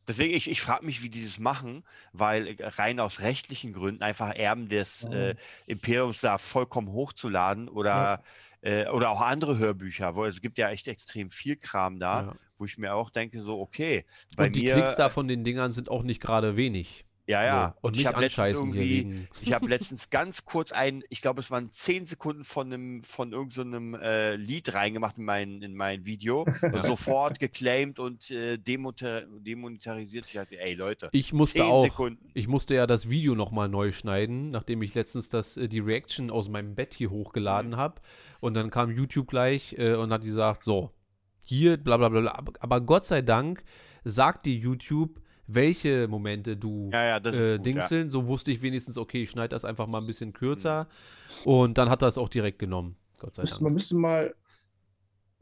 Deswegen, 0.08 0.34
ich, 0.34 0.50
ich 0.50 0.60
frage 0.60 0.84
mich, 0.84 1.02
wie 1.02 1.10
die 1.10 1.22
das 1.22 1.38
machen, 1.38 1.84
weil 2.12 2.48
äh, 2.48 2.66
rein 2.66 2.98
aus 2.98 3.20
rechtlichen 3.20 3.72
Gründen 3.72 4.02
einfach 4.02 4.34
Erben 4.34 4.68
des 4.68 5.02
Ja. 5.02 5.12
äh, 5.12 5.34
Imperiums 5.66 6.20
da 6.20 6.38
vollkommen 6.38 6.88
hochzuladen 6.88 7.68
oder, 7.68 8.22
äh, 8.62 8.88
oder 8.88 9.10
auch 9.10 9.20
andere 9.20 9.58
Hörbücher, 9.58 10.16
wo 10.16 10.24
es 10.24 10.40
gibt 10.40 10.58
ja 10.58 10.70
echt 10.70 10.88
extrem 10.88 11.30
viel 11.30 11.56
Kram 11.56 12.00
da, 12.00 12.22
Ja. 12.22 12.34
wo 12.56 12.64
ich 12.64 12.78
mir 12.78 12.94
auch 12.94 13.10
denke, 13.10 13.40
so, 13.42 13.60
okay, 13.60 14.04
bei 14.36 14.46
Und 14.48 14.56
die 14.56 14.62
mir, 14.62 14.72
Klicks 14.72 14.96
da 14.96 15.08
von 15.08 15.28
den 15.28 15.44
Dingern 15.44 15.70
sind 15.70 15.88
auch 15.88 16.02
nicht 16.02 16.20
gerade 16.20 16.56
wenig. 16.56 17.04
Ja, 17.32 17.44
ja, 17.44 17.66
So. 17.68 17.88
Und, 17.88 17.94
und 17.94 18.00
ich 18.00 18.06
habe 18.06 18.20
letztens 18.20 18.52
irgendwie, 18.52 18.78
wegen. 18.80 19.28
ich 19.42 19.52
habe 19.52 19.66
letztens 19.66 20.10
ganz 20.10 20.44
kurz 20.44 20.72
ein, 20.72 21.02
ich 21.08 21.20
glaube, 21.20 21.40
es 21.40 21.50
waren 21.50 21.72
zehn 21.72 22.06
Sekunden 22.06 22.44
von 22.44 22.72
einem, 22.72 23.02
von 23.02 23.32
irgendeinem 23.32 23.94
äh, 23.94 24.36
Lied 24.36 24.72
reingemacht 24.74 25.18
in 25.18 25.24
mein, 25.24 25.62
in 25.62 25.74
mein 25.74 26.04
Video, 26.04 26.44
sofort 26.82 27.38
geclaimed 27.40 27.98
und 27.98 28.30
äh, 28.30 28.58
demonetar 28.58 29.22
demonetarisiert. 29.40 30.26
Ich 30.26 30.34
dachte, 30.34 30.58
ey 30.60 30.74
Leute, 30.74 31.08
Ich 31.12 31.32
musste 31.32 31.64
auch. 31.64 31.84
Sekunden. 31.84 32.30
Ich 32.34 32.48
musste 32.48 32.74
ja 32.74 32.86
das 32.86 33.08
Video 33.08 33.34
nochmal 33.34 33.68
neu 33.68 33.92
schneiden, 33.92 34.50
nachdem 34.50 34.82
ich 34.82 34.94
letztens 34.94 35.28
das, 35.28 35.56
äh, 35.56 35.68
die 35.68 35.80
Reaction 35.80 36.30
aus 36.30 36.48
meinem 36.48 36.74
Bett 36.74 36.94
hier 36.94 37.08
Mhm. 37.10 37.14
hochgeladen 37.14 37.76
habe. 37.76 38.00
Und 38.40 38.54
dann 38.54 38.70
kam 38.70 38.90
YouTube 38.90 39.28
gleich 39.28 39.74
äh, 39.78 39.94
und 39.94 40.12
hat 40.12 40.22
gesagt, 40.22 40.64
so, 40.64 40.90
hier, 41.40 41.76
bla 41.76 41.96
bla 41.96 42.08
bla. 42.08 42.44
aber 42.60 42.80
Gott 42.80 43.06
sei 43.06 43.22
Dank 43.22 43.62
sagt 44.04 44.46
dir 44.46 44.54
YouTube, 44.54 45.20
welche 45.46 46.08
Momente 46.08 46.56
du 46.56 46.90
Ja, 46.92 47.04
ja, 47.04 47.16
äh, 47.16 47.20
gut, 47.22 47.34
ja. 47.34 47.58
dingseln. 47.58 48.10
So 48.10 48.26
wusste 48.26 48.50
ich 48.50 48.62
wenigstens, 48.62 48.96
okay, 48.98 49.22
ich 49.24 49.30
schneide 49.30 49.48
das 49.50 49.64
einfach 49.64 49.86
mal 49.86 49.98
ein 49.98 50.06
bisschen 50.06 50.32
kürzer. 50.32 50.88
Und 51.44 51.78
dann 51.78 51.88
hat 51.90 52.02
er 52.02 52.08
es 52.08 52.18
auch 52.18 52.28
direkt 52.28 52.58
genommen. 52.58 52.96
Gott 53.18 53.34
sei 53.34 53.42
Dank. 53.44 53.60
man 53.60 53.72
müsste 53.72 53.96
mal 53.96 54.34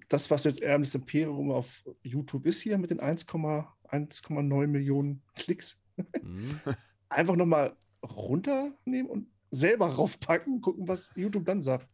das, 0.09 0.31
was 0.31 0.45
jetzt 0.45 0.61
Erben 0.61 0.83
des 0.85 0.95
Imperium 0.95 1.51
auf 1.51 1.85
YouTube 2.03 2.47
ist 2.47 2.61
hier 2.61 2.79
mit 2.79 2.91
den 2.91 3.01
1,1 3.01 3.67
1,9 3.91 4.67
Millionen 4.67 5.23
Klicks, 5.35 5.81
Mhm. 6.23 6.61
einfach 7.09 7.37
nochmal 7.37 7.77
runternehmen 8.03 9.11
und 9.11 9.27
selber 9.51 9.89
raufpacken, 9.89 10.61
gucken, 10.61 10.89
was 10.89 11.11
YouTube 11.17 11.45
dann 11.45 11.61
sagt. 11.61 11.89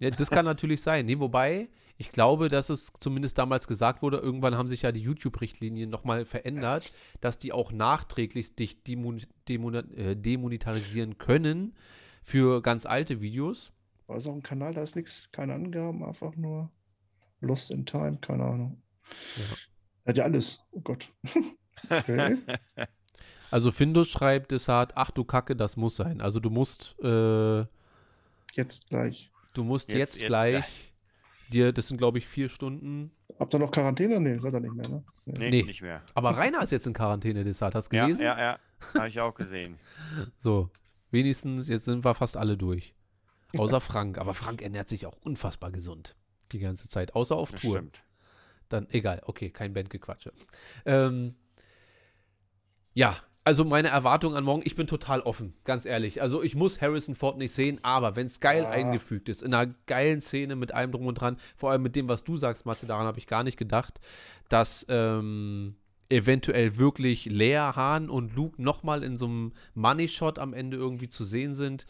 Ja, 0.00 0.10
das 0.10 0.30
kann 0.30 0.44
natürlich 0.44 0.82
sein. 0.82 1.06
Nee, 1.06 1.18
wobei, 1.18 1.68
ich 1.98 2.10
glaube, 2.10 2.48
dass 2.48 2.68
es 2.70 2.92
zumindest 3.00 3.38
damals 3.38 3.66
gesagt 3.66 4.02
wurde, 4.02 4.18
irgendwann 4.18 4.56
haben 4.56 4.68
sich 4.68 4.82
ja 4.82 4.92
die 4.92 5.00
YouTube-Richtlinien 5.00 5.88
nochmal 5.88 6.24
verändert, 6.26 6.92
dass 7.20 7.38
die 7.38 7.52
auch 7.52 7.72
nachträglich 7.72 8.54
dich 8.54 8.82
demon 8.82 9.22
demon 9.48 9.74
äh, 9.96 10.14
demonetarisieren 10.16 11.18
können 11.18 11.74
für 12.22 12.60
ganz 12.62 12.84
alte 12.86 13.20
Videos. 13.20 13.72
War 14.06 14.16
es 14.16 14.26
auch 14.26 14.34
ein 14.34 14.42
Kanal, 14.42 14.74
da 14.74 14.82
ist 14.82 14.94
nichts, 14.96 15.30
keine 15.32 15.54
Angaben, 15.54 16.04
einfach 16.04 16.36
nur 16.36 16.70
Lost 17.40 17.70
in 17.70 17.86
Time, 17.86 18.18
keine 18.20 18.44
Ahnung. 18.44 18.82
Ja. 19.36 19.42
Er 20.04 20.10
hat 20.10 20.16
ja 20.18 20.24
alles. 20.24 20.60
Oh 20.72 20.80
Gott. 20.80 21.10
Okay. 21.90 22.38
Also 23.50 23.70
Findus 23.70 24.08
schreibt, 24.08 24.50
es 24.50 24.66
hat, 24.66 24.96
ach 24.96 25.10
du 25.10 25.24
Kacke, 25.24 25.54
das 25.54 25.76
muss 25.76 25.96
sein. 25.96 26.20
Also 26.22 26.40
du 26.40 26.48
musst, 26.50 26.96
äh, 27.02 27.60
Jetzt 28.54 28.88
gleich. 28.88 29.30
du 29.52 29.62
musst 29.62 29.88
Jetzt- 29.88 29.98
jetzt, 29.98 30.18
jetzt 30.20 30.26
gleich, 30.26 30.54
gleich. 30.54 30.85
Dir, 31.52 31.72
das 31.72 31.88
sind 31.88 31.98
glaube 31.98 32.18
ich 32.18 32.26
vier 32.26 32.48
Stunden. 32.48 33.10
Habt 33.38 33.54
ihr 33.54 33.58
noch 33.58 33.70
Quarantäne? 33.70 34.20
Nee, 34.20 34.38
seid 34.38 34.54
ihr 34.54 34.60
nicht 34.60 34.74
mehr, 34.74 34.88
ne? 34.88 35.04
Nee, 35.26 35.50
Nee. 35.50 35.62
nicht 35.64 35.82
mehr. 35.82 36.02
Aber 36.14 36.36
Rainer 36.36 36.62
ist 36.62 36.72
jetzt 36.72 36.86
in 36.86 36.92
Quarantäne, 36.92 37.44
Desart. 37.44 37.74
Hast 37.74 37.92
du 37.92 37.96
Ja, 37.96 38.04
gelesen? 38.04 38.22
ja, 38.24 38.38
ja. 38.38 38.58
Habe 38.94 39.08
ich 39.08 39.20
auch 39.20 39.34
gesehen. 39.34 39.78
So, 40.40 40.70
wenigstens, 41.10 41.68
jetzt 41.68 41.84
sind 41.86 42.04
wir 42.04 42.14
fast 42.14 42.36
alle 42.36 42.56
durch. 42.56 42.94
Außer 43.58 43.80
Frank. 43.80 44.18
Aber 44.18 44.34
Frank 44.34 44.62
ernährt 44.62 44.88
sich 44.88 45.06
auch 45.06 45.16
unfassbar 45.22 45.70
gesund. 45.70 46.16
Die 46.52 46.58
ganze 46.58 46.88
Zeit. 46.88 47.14
Außer 47.14 47.34
auf 47.36 47.50
Das 47.52 47.60
Tour. 47.62 47.76
stimmt. 47.76 48.02
Dann, 48.68 48.86
egal, 48.90 49.22
okay, 49.24 49.50
kein 49.50 49.72
Bandgequatsche. 49.72 50.32
Ähm, 50.84 51.34
ja, 52.94 53.16
also 53.46 53.64
meine 53.64 53.88
Erwartung 53.88 54.34
an 54.34 54.42
morgen, 54.42 54.62
ich 54.64 54.74
bin 54.74 54.88
total 54.88 55.20
offen, 55.20 55.54
ganz 55.62 55.86
ehrlich. 55.86 56.20
Also 56.20 56.42
ich 56.42 56.56
muss 56.56 56.80
Harrison 56.80 57.14
Ford 57.14 57.38
nicht 57.38 57.52
sehen, 57.52 57.78
aber 57.84 58.16
wenn 58.16 58.26
es 58.26 58.40
geil 58.40 58.66
Ah. 58.66 58.70
eingefügt 58.70 59.28
ist, 59.28 59.40
in 59.40 59.54
einer 59.54 59.72
geilen 59.86 60.20
Szene 60.20 60.56
mit 60.56 60.74
allem 60.74 60.90
drum 60.90 61.06
und 61.06 61.14
dran, 61.14 61.36
vor 61.56 61.70
allem 61.70 61.82
mit 61.82 61.94
dem, 61.94 62.08
was 62.08 62.24
du 62.24 62.38
sagst, 62.38 62.66
Matze, 62.66 62.86
daran 62.86 63.06
habe 63.06 63.20
ich 63.20 63.28
gar 63.28 63.44
nicht 63.44 63.56
gedacht, 63.56 64.00
dass 64.48 64.84
ähm, 64.88 65.76
eventuell 66.08 66.76
wirklich 66.76 67.26
Lea, 67.26 67.70
Hahn 67.76 68.10
und 68.10 68.34
Luke 68.34 68.60
nochmal 68.60 69.04
in 69.04 69.16
so 69.16 69.26
einem 69.26 69.52
Money-Shot 69.74 70.40
am 70.40 70.52
Ende 70.52 70.76
irgendwie 70.76 71.08
zu 71.08 71.24
sehen 71.24 71.54
sind. 71.54 71.86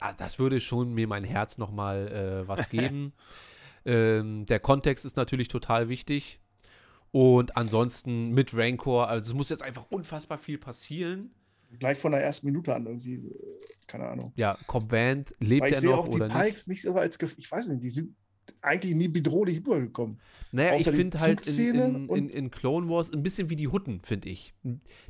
Ah, 0.00 0.14
das 0.14 0.38
würde 0.38 0.62
schon 0.62 0.94
mir 0.94 1.06
mein 1.06 1.24
Herz 1.24 1.58
nochmal 1.58 2.08
äh, 2.08 2.48
was 2.48 2.70
geben. 2.70 3.12
ähm, 3.84 4.46
der 4.46 4.60
Kontext 4.60 5.04
ist 5.04 5.18
natürlich 5.18 5.48
total 5.48 5.90
wichtig. 5.90 6.40
Und 7.16 7.56
ansonsten 7.56 8.32
mit 8.32 8.52
Rancor, 8.52 9.08
also 9.08 9.30
es 9.30 9.34
muss 9.34 9.48
jetzt 9.48 9.62
einfach 9.62 9.86
unfassbar 9.88 10.36
viel 10.36 10.58
passieren. 10.58 11.30
Gleich 11.78 11.96
von 11.96 12.12
der 12.12 12.22
ersten 12.22 12.44
Minute 12.44 12.74
an 12.74 12.84
irgendwie, 12.84 13.14
äh, 13.14 13.64
keine 13.86 14.06
Ahnung. 14.06 14.34
Ja, 14.36 14.58
Cobb 14.66 14.92
Vanth, 14.92 15.34
lebt 15.40 15.62
Weil 15.62 15.70
ich 15.70 15.76
er 15.76 15.80
sehe 15.80 15.90
noch 15.92 16.00
auch 16.00 16.08
die 16.08 16.16
oder 16.16 16.28
nicht? 16.28 16.38
Pikes 16.38 16.66
nicht 16.66 16.82
so 16.82 16.92
als, 16.92 17.18
ich 17.38 17.50
weiß 17.50 17.68
nicht, 17.68 17.82
die 17.82 17.88
sind 17.88 18.14
eigentlich 18.62 18.94
nie 18.94 19.08
bedrohlich 19.08 19.58
rübergekommen. 19.58 20.18
Naja, 20.52 20.74
ich 20.74 20.82
außer 20.82 20.90
die 20.92 20.96
finde 20.96 21.20
halt 21.20 21.46
in, 21.46 22.08
in, 22.08 22.28
in 22.30 22.50
Clone 22.50 22.88
Wars 22.88 23.12
ein 23.12 23.22
bisschen 23.22 23.50
wie 23.50 23.56
die 23.56 23.68
Hutten, 23.68 24.00
finde 24.02 24.28
ich. 24.28 24.54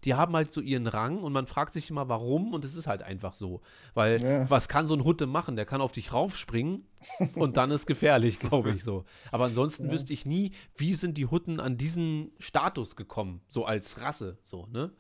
Die 0.05 0.15
haben 0.15 0.35
halt 0.35 0.53
so 0.53 0.61
ihren 0.61 0.87
Rang 0.87 1.19
und 1.23 1.33
man 1.33 1.47
fragt 1.47 1.73
sich 1.75 1.91
immer, 1.91 2.09
warum 2.09 2.53
und 2.55 2.65
es 2.65 2.75
ist 2.75 2.87
halt 2.87 3.03
einfach 3.03 3.35
so. 3.35 3.61
Weil, 3.95 4.21
Ja. 4.23 4.51
was 4.51 4.69
kann 4.69 4.87
so 4.87 4.95
ein 4.95 5.05
Hutte 5.05 5.27
machen? 5.27 5.55
Der 5.57 5.67
kann 5.67 5.81
auf 5.81 5.93
dich 5.93 6.13
raufspringen 6.13 6.85
und 7.35 7.57
dann 7.57 7.71
ist 7.71 7.87
gefährlich, 7.87 8.39
glaube 8.39 8.71
ich 8.71 8.83
so. 8.83 9.05
Aber 9.31 9.45
ansonsten 9.45 9.87
Ja. 9.87 9.93
wüsste 9.93 10.13
ich 10.13 10.27
nie, 10.27 10.53
wie 10.77 10.95
sind 10.95 11.17
die 11.19 11.27
Hutten 11.27 11.61
an 11.61 11.77
diesen 11.77 12.33
Status 12.39 12.97
gekommen, 12.97 13.41
so 13.49 13.65
als 13.65 14.01
Rasse, 14.01 14.39
so, 14.43 14.67
ne? 14.73 14.91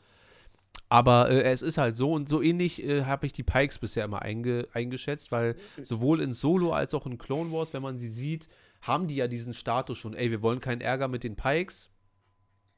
Aber 0.88 1.30
äh, 1.30 1.42
es 1.42 1.62
ist 1.62 1.78
halt 1.78 1.96
so 1.96 2.12
und 2.12 2.28
so 2.28 2.40
ähnlich 2.42 2.82
äh, 2.84 3.04
habe 3.04 3.26
ich 3.26 3.32
die 3.32 3.42
Pikes 3.42 3.78
bisher 3.78 4.04
immer 4.04 4.22
einge 4.22 4.68
eingeschätzt, 4.72 5.32
weil 5.32 5.56
sowohl 5.82 6.20
in 6.20 6.32
Solo 6.32 6.72
als 6.72 6.94
auch 6.94 7.06
in 7.06 7.18
Clone 7.18 7.50
Wars, 7.52 7.72
wenn 7.72 7.82
man 7.82 7.98
sie 7.98 8.08
sieht, 8.08 8.48
haben 8.82 9.08
die 9.08 9.16
ja 9.16 9.26
diesen 9.26 9.52
Status 9.54 9.98
schon, 9.98 10.14
ey, 10.14 10.30
wir 10.30 10.42
wollen 10.42 10.60
keinen 10.60 10.80
Ärger 10.80 11.08
mit 11.08 11.24
den 11.24 11.34
Pikes. 11.34 11.90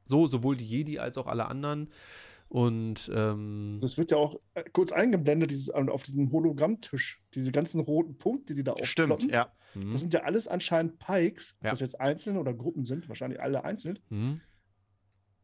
So, 0.06 0.26
sowohl 0.26 0.56
die 0.56 0.64
Jedi 0.66 0.98
als 0.98 1.18
auch 1.18 1.26
alle 1.26 1.46
anderen. 1.46 1.90
Und 2.48 3.10
ähm, 3.14 3.76
Das 3.82 3.98
wird 3.98 4.10
ja 4.10 4.16
auch 4.16 4.40
äh, 4.54 4.64
kurz 4.72 4.90
eingeblendet, 4.90 5.50
dieses, 5.50 5.68
äh, 5.68 5.72
auf 5.74 6.02
diesem 6.02 6.32
Hologrammtisch. 6.32 7.20
Diese 7.34 7.52
ganzen 7.52 7.78
roten 7.80 8.16
Punkte, 8.16 8.54
die 8.54 8.64
da 8.64 8.72
Stimmt, 8.84 9.12
aufploppen. 9.12 9.28
ja. 9.34 9.52
hm, 9.74 9.92
Das 9.92 10.00
sind 10.00 10.14
ja 10.14 10.22
alles 10.22 10.48
anscheinend 10.48 10.98
Pikes. 10.98 11.56
Ob 11.60 11.64
Ja. 11.66 11.70
das 11.72 11.80
jetzt 11.80 12.00
Einzelne 12.00 12.40
oder 12.40 12.54
Gruppen 12.54 12.86
sind, 12.86 13.06
wahrscheinlich 13.10 13.42
alle 13.42 13.64
einzeln, 13.64 13.98
hm, 14.08 14.40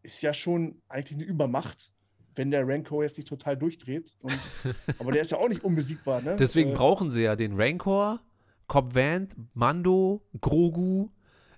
ist 0.02 0.22
ja 0.22 0.32
schon 0.32 0.80
eigentlich 0.88 1.18
eine 1.18 1.26
Übermacht, 1.26 1.92
wenn 2.36 2.50
der 2.50 2.66
Rancor 2.66 3.02
jetzt 3.02 3.16
nicht 3.16 3.28
total 3.28 3.56
durchdreht. 3.56 4.12
Und, 4.20 4.38
aber 4.98 5.12
der 5.12 5.22
ist 5.22 5.30
ja 5.30 5.38
auch 5.38 5.48
nicht 5.48 5.64
unbesiegbar, 5.64 6.20
ne? 6.22 6.36
deswegen 6.38 6.70
Äh, 6.72 6.74
brauchen 6.74 7.10
sie 7.10 7.22
ja 7.22 7.36
den 7.36 7.60
Rancor, 7.60 8.20
Cobb 8.66 8.94
Vanth, 8.94 9.34
Mando, 9.54 10.22
Grogu. 10.40 11.08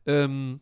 Ähm, 0.07 0.61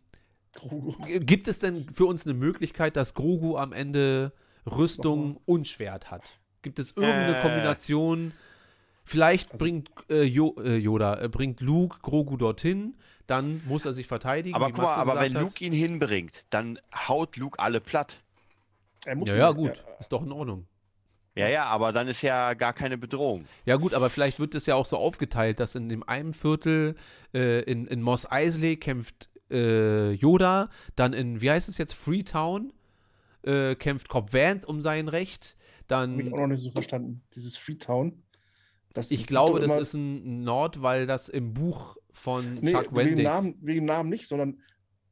Grogu. 0.54 0.94
gibt 1.20 1.48
es 1.48 1.58
denn 1.58 1.86
für 1.92 2.06
uns 2.06 2.26
eine 2.26 2.34
Möglichkeit, 2.34 2.96
dass 2.96 3.14
Grogu 3.14 3.56
am 3.56 3.72
Ende 3.72 4.32
Rüstung 4.66 5.40
und 5.46 5.66
Schwert 5.68 6.10
hat? 6.10 6.22
Gibt 6.62 6.78
es 6.78 6.90
irgendeine 6.96 7.38
Äh. 7.38 7.42
Kombination? 7.42 8.32
Vielleicht 9.04 9.52
Also- 9.52 9.64
bringt 9.64 9.90
äh, 10.08 10.22
jo 10.22 10.54
äh, 10.64 10.76
Yoda, 10.76 11.20
äh, 11.20 11.28
bringt 11.28 11.60
Luke 11.60 11.98
Grogu 12.02 12.36
dorthin, 12.38 12.94
dann 13.26 13.62
muss 13.66 13.84
er 13.84 13.92
sich 13.92 14.06
verteidigen. 14.06 14.54
Aber 14.54 14.68
wie 14.68 14.72
guck 14.72 14.82
mal, 14.84 14.94
aber 14.94 15.20
wenn 15.20 15.34
hat. 15.34 15.42
Luke 15.42 15.62
ihn 15.64 15.72
hinbringt, 15.74 16.46
dann 16.50 16.78
haut 16.94 17.36
Luke 17.36 17.58
alle 17.58 17.80
platt. 17.80 18.22
Er 19.04 19.16
muss 19.16 19.28
Ja, 19.28 19.36
ja, 19.36 19.50
gut, 19.52 19.84
er- 19.86 20.00
ist 20.00 20.12
doch 20.12 20.22
in 20.22 20.32
Ordnung. 20.32 20.66
Ja, 21.36 21.48
ja, 21.48 21.64
aber 21.64 21.92
dann 21.92 22.06
ist 22.06 22.22
ja 22.22 22.54
gar 22.54 22.72
keine 22.72 22.96
Bedrohung. 22.96 23.46
Ja, 23.64 23.74
gut, 23.74 23.92
aber 23.92 24.08
vielleicht 24.08 24.38
wird 24.38 24.54
es 24.54 24.66
ja 24.66 24.76
auch 24.76 24.86
so 24.86 24.96
aufgeteilt, 24.96 25.58
dass 25.58 25.74
in 25.74 25.88
dem 25.88 26.04
einen 26.04 26.32
Viertel 26.32 26.94
äh, 27.34 27.62
in, 27.62 27.88
in 27.88 28.02
Moss 28.02 28.30
Eisley 28.30 28.76
kämpft 28.76 29.30
äh, 29.50 30.12
Yoda, 30.12 30.70
dann 30.94 31.12
in, 31.12 31.40
wie 31.40 31.50
heißt 31.50 31.68
es 31.68 31.76
jetzt, 31.76 31.92
Freetown 31.92 32.72
äh, 33.42 33.74
kämpft 33.74 34.08
Cobb 34.08 34.32
Vanth 34.32 34.64
um 34.64 34.80
sein 34.80 35.08
Recht. 35.08 35.56
Hab 35.90 36.08
ich 36.08 36.26
auch 36.26 36.30
Dann, 36.30 36.40
noch 36.40 36.46
nicht 36.46 36.62
so 36.62 36.70
verstanden. 36.70 37.22
Dieses 37.34 37.56
Freetown. 37.56 38.22
Das 38.94 39.10
ich 39.10 39.26
glaube, 39.26 39.60
das 39.60 39.82
ist 39.82 39.94
ein 39.94 40.44
Nord, 40.44 40.80
weil 40.80 41.06
das 41.06 41.28
im 41.28 41.52
Buch 41.52 41.96
von 42.12 42.54
Nee, 42.60 42.72
Chuck 42.72 42.94
wegen 42.94 43.10
Wendig. 43.10 43.24
Namen, 43.24 43.56
wegen 43.60 43.84
Namen 43.84 44.08
nicht, 44.08 44.28
sondern 44.28 44.62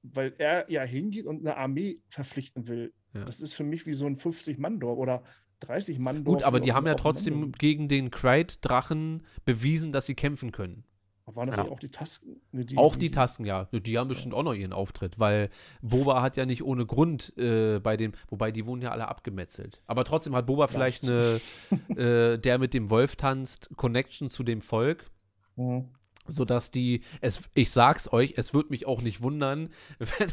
weil 0.04 0.34
er 0.38 0.70
ja 0.70 0.82
hingeht 0.82 1.26
und 1.26 1.40
eine 1.40 1.56
Armee 1.56 1.98
verpflichten 2.08 2.68
will. 2.68 2.92
Ja. 3.14 3.24
Das 3.24 3.40
ist 3.40 3.54
für 3.54 3.64
mich 3.64 3.86
wie 3.86 3.94
so 3.94 4.06
ein 4.06 4.16
50-Mann-Dorf 4.16 4.98
oder 4.98 5.22
30-Mann-Dorf. 5.62 6.36
Gut, 6.38 6.42
aber 6.44 6.60
die 6.60 6.72
haben 6.72 6.86
ja 6.86 6.94
trotzdem 6.94 7.40
Mando. 7.40 7.56
gegen 7.58 7.88
den 7.88 8.10
Krayt-Drachen 8.10 9.22
bewiesen, 9.44 9.92
dass 9.92 10.06
sie 10.06 10.14
kämpfen 10.14 10.50
können. 10.52 10.84
Aber 11.24 11.36
Waren 11.36 11.46
das 11.48 11.56
Ja. 11.56 11.62
nicht 11.62 11.72
auch 11.72 11.78
die 11.78 11.90
Tasken? 11.90 12.40
Nee, 12.50 12.66
auch 12.76 12.96
die 12.96 13.12
Tasken, 13.12 13.44
ja. 13.46 13.66
Die 13.72 13.96
haben 13.96 14.08
bestimmt 14.08 14.34
auch 14.34 14.42
noch 14.42 14.54
ihren 14.54 14.72
Auftritt, 14.72 15.20
weil 15.20 15.50
Boba 15.80 16.20
hat 16.20 16.36
ja 16.36 16.46
nicht 16.46 16.64
ohne 16.64 16.84
Grund 16.84 17.32
äh, 17.38 17.78
bei 17.78 17.96
den, 17.96 18.14
wobei 18.28 18.50
die 18.50 18.66
wurden 18.66 18.82
ja 18.82 18.90
alle 18.90 19.06
abgemetzelt. 19.06 19.82
Aber 19.86 20.02
trotzdem 20.04 20.34
hat 20.34 20.46
Boba 20.46 20.66
vielleicht 20.66 21.04
eine, 21.04 21.40
äh, 21.96 22.38
der 22.38 22.58
mit 22.58 22.74
dem 22.74 22.90
Wolf 22.90 23.14
tanzt, 23.14 23.70
Connection 23.76 24.30
zu 24.30 24.42
dem 24.42 24.62
Volk, 24.62 25.10
Mhm. 25.54 25.90
Sodass 26.26 26.70
die, 26.70 27.02
es, 27.20 27.48
ich 27.54 27.70
sag's 27.70 28.12
euch, 28.12 28.34
es 28.36 28.54
wird 28.54 28.70
mich 28.70 28.86
auch 28.86 29.02
nicht 29.02 29.22
wundern, 29.22 29.70
wenn 29.98 30.32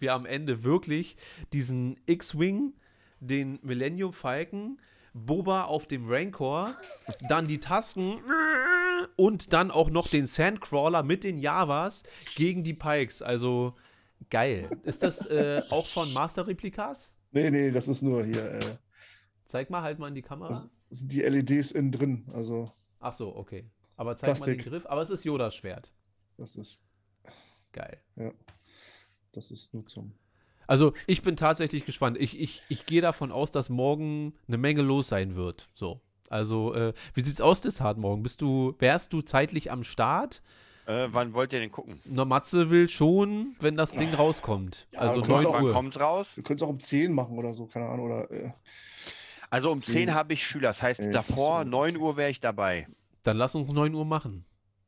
wir 0.00 0.14
am 0.14 0.26
Ende 0.26 0.64
wirklich 0.64 1.16
diesen 1.52 1.98
X-Wing, 2.06 2.74
den 3.20 3.58
Millennium 3.62 4.12
Falcon, 4.12 4.78
Boba 5.12 5.64
auf 5.64 5.86
dem 5.86 6.08
Rancor, 6.08 6.74
dann 7.28 7.46
die 7.46 7.60
Tasken 7.60 8.20
und 9.16 9.52
dann 9.52 9.70
auch 9.70 9.90
noch 9.90 10.08
den 10.08 10.26
Sandcrawler 10.26 11.02
mit 11.02 11.24
den 11.24 11.38
Javas 11.38 12.02
gegen 12.34 12.64
die 12.64 12.74
Pikes. 12.74 13.22
Also 13.22 13.74
geil. 14.30 14.68
Ist 14.82 15.02
das 15.02 15.24
äh, 15.26 15.62
auch 15.70 15.86
von 15.86 16.12
Master 16.12 16.46
Replikas? 16.46 17.14
Nee, 17.30 17.50
nee, 17.50 17.70
das 17.70 17.88
ist 17.88 18.02
nur 18.02 18.24
hier. 18.24 18.44
Äh, 18.54 18.60
Zeig 19.46 19.70
mal 19.70 19.82
halt 19.82 19.98
mal 19.98 20.08
in 20.08 20.14
die 20.14 20.22
Kamera. 20.22 20.48
das 20.48 20.68
sind 20.90 21.12
die 21.12 21.20
LEDs 21.20 21.72
innen 21.72 21.92
drin. 21.92 22.24
Also, 22.32 22.72
Ach 23.00 23.12
so, 23.12 23.36
okay. 23.36 23.70
Aber 23.96 24.16
zeig 24.16 24.28
mal 24.28 24.34
Plastik. 24.34 24.58
den 24.64 24.70
Griff. 24.70 24.86
Aber 24.86 25.02
es 25.02 25.10
ist 25.10 25.24
Yodas 25.24 25.54
Schwert. 25.54 25.92
das 26.36 26.56
ist, 26.56 26.82
Geil. 27.72 28.00
das 29.32 29.50
ist 29.50 29.74
nur 29.74 29.86
zum. 29.86 30.14
Also 30.66 30.94
ich 31.06 31.22
bin 31.22 31.36
tatsächlich 31.36 31.84
gespannt. 31.84 32.16
Ich, 32.18 32.40
ich, 32.40 32.62
ich 32.68 32.86
gehe 32.86 33.02
davon 33.02 33.30
aus, 33.32 33.50
dass 33.50 33.68
morgen 33.68 34.34
eine 34.48 34.56
Menge 34.58 34.82
los 34.82 35.08
sein 35.08 35.36
wird. 35.36 35.68
So. 35.74 36.00
Also, 36.30 36.74
äh, 36.74 36.94
wie 37.12 37.20
sieht's 37.20 37.40
aus, 37.42 37.60
Deshart 37.60 37.98
morgen? 37.98 38.22
Bist 38.22 38.40
du, 38.40 38.74
wärst 38.78 39.12
du 39.12 39.20
zeitlich 39.20 39.70
am 39.70 39.84
Start? 39.84 40.42
Äh, 40.86 41.08
wann 41.12 41.34
wollt 41.34 41.52
ihr 41.52 41.60
denn 41.60 41.70
gucken? 41.70 42.00
Na, 42.04 42.24
Matze 42.24 42.70
will 42.70 42.88
schon, 42.88 43.54
wenn 43.60 43.76
das 43.76 43.92
Ding 43.92 44.12
rauskommt. 44.14 44.86
Ja, 44.92 45.00
also 45.00 45.16
wir 45.16 45.20
9 45.20 45.28
können's 45.28 45.46
auch- 45.46 45.54
Wann 45.54 45.64
Uhr. 45.64 45.72
kommt's 45.72 46.00
raus? 46.00 46.36
Wir 46.36 46.42
können 46.44 46.56
es 46.56 46.62
auch 46.62 46.68
um 46.70 46.80
10 46.80 47.12
machen 47.12 47.38
oder 47.38 47.52
so, 47.54 47.66
keine 47.66 47.86
Ahnung. 47.88 48.06
Oder, 48.06 48.30
äh, 48.30 48.50
Also 49.50 49.70
um 49.70 49.80
10 49.80 49.92
Zehn. 49.94 50.14
habe 50.14 50.32
ich 50.32 50.44
Schüler. 50.46 50.68
Das 50.68 50.82
heißt, 50.82 51.00
Äh, 51.00 51.10
davor, 51.10 51.58
ach 51.58 51.62
so. 51.64 51.68
9 51.70 51.96
Uhr 51.98 52.16
wäre 52.16 52.30
ich 52.30 52.40
dabei. 52.40 52.86
Dann 53.24 53.36
lass 53.36 53.54
uns 53.56 53.68
9 53.68 53.92
Uhr 53.94 54.04
machen. 54.04 54.44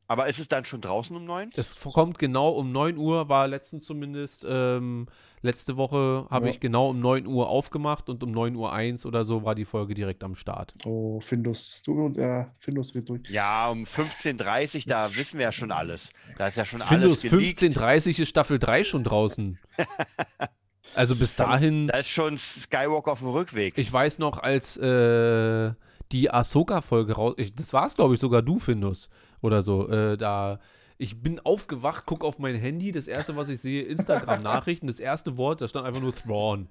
Aber 0.09 0.29
ist 0.29 0.39
es 0.39 0.47
dann 0.47 0.65
schon 0.65 0.81
draußen 0.81 1.17
um 1.17 1.25
9? 1.25 1.51
Es 1.57 1.75
kommt 1.81 2.21
genau 2.21 2.51
um 2.51 2.71
9 2.71 2.97
Uhr, 2.97 3.29
war 3.29 3.49
letztens 3.49 3.83
zumindest, 3.83 4.47
ähm, 4.49 5.09
letzte 5.43 5.77
Woche 5.77 6.29
habe 6.31 6.47
Ja. 6.47 6.53
ich 6.53 6.61
genau 6.61 6.91
um 6.91 7.01
9 7.01 7.27
Uhr 7.27 7.49
aufgemacht 7.49 8.09
und 8.09 8.23
um 8.23 8.31
9 8.31 8.55
Uhr 8.55 8.73
1 8.73 9.05
oder 9.05 9.25
so 9.25 9.43
war 9.45 9.57
die 9.57 9.65
Folge 9.65 9.95
direkt 9.95 10.23
am 10.23 10.37
Start. 10.37 10.75
oh, 10.85 11.19
Findus. 11.21 11.83
Du 11.85 12.05
und 12.05 12.17
ja, 12.17 12.55
Findus 12.61 12.93
geht 12.93 13.09
durch. 13.09 13.29
Ja, 13.31 13.69
um 13.69 13.83
15.30 13.83 14.77
Uhr, 14.77 14.83
da 14.87 15.07
Ist 15.07 15.19
wissen 15.19 15.39
wir 15.39 15.47
ja 15.47 15.53
schon 15.53 15.73
alles. 15.73 16.11
Da 16.39 16.47
ist 16.47 16.57
ja 16.57 16.65
schon 16.65 16.83
Findus 16.83 17.25
alles 17.25 17.33
geleakt. 17.33 17.59
15.30 17.61 18.21
ist 18.23 18.29
Staffel 18.29 18.61
3 18.61 18.85
schon 18.85 19.03
draußen. 19.03 19.59
also 20.95 21.17
bis 21.17 21.35
dahin, 21.35 21.89
Da 21.89 21.99
ist 21.99 22.11
schon 22.11 22.39
Skywalk 22.39 23.09
auf 23.09 23.19
dem 23.21 23.29
Rückweg. 23.31 23.77
ich 23.77 23.93
weiß 23.93 24.21
noch, 24.21 24.39
als 24.39 24.77
äh, 24.77 25.73
die 26.13 26.31
Ahsoka-Folge 26.31 27.15
raus, 27.15 27.35
ich, 27.37 27.55
das 27.55 27.73
war 27.73 27.87
es 27.87 27.95
glaube 27.95 28.15
ich 28.15 28.21
sogar 28.21 28.43
du, 28.43 28.59
Findus, 28.59 29.09
oder 29.41 29.63
so, 29.63 29.89
äh, 29.89 30.17
da, 30.17 30.59
ich 30.99 31.23
bin 31.23 31.41
aufgewacht, 31.41 32.05
guck 32.07 32.25
auf 32.25 32.39
mein 32.39 32.55
Handy, 32.55 32.93
das 32.93 33.07
erste, 33.07 33.37
was 33.37 33.49
ich 33.49 33.61
sehe, 33.61 33.83
Instagram-Nachrichten, 33.83 34.87
das 34.87 34.99
erste 34.99 35.37
Wort, 35.37 35.61
da 35.61 35.69
stand 35.69 35.87
einfach 35.87 36.01
nur 36.01 36.15
Thrawn. 36.15 36.69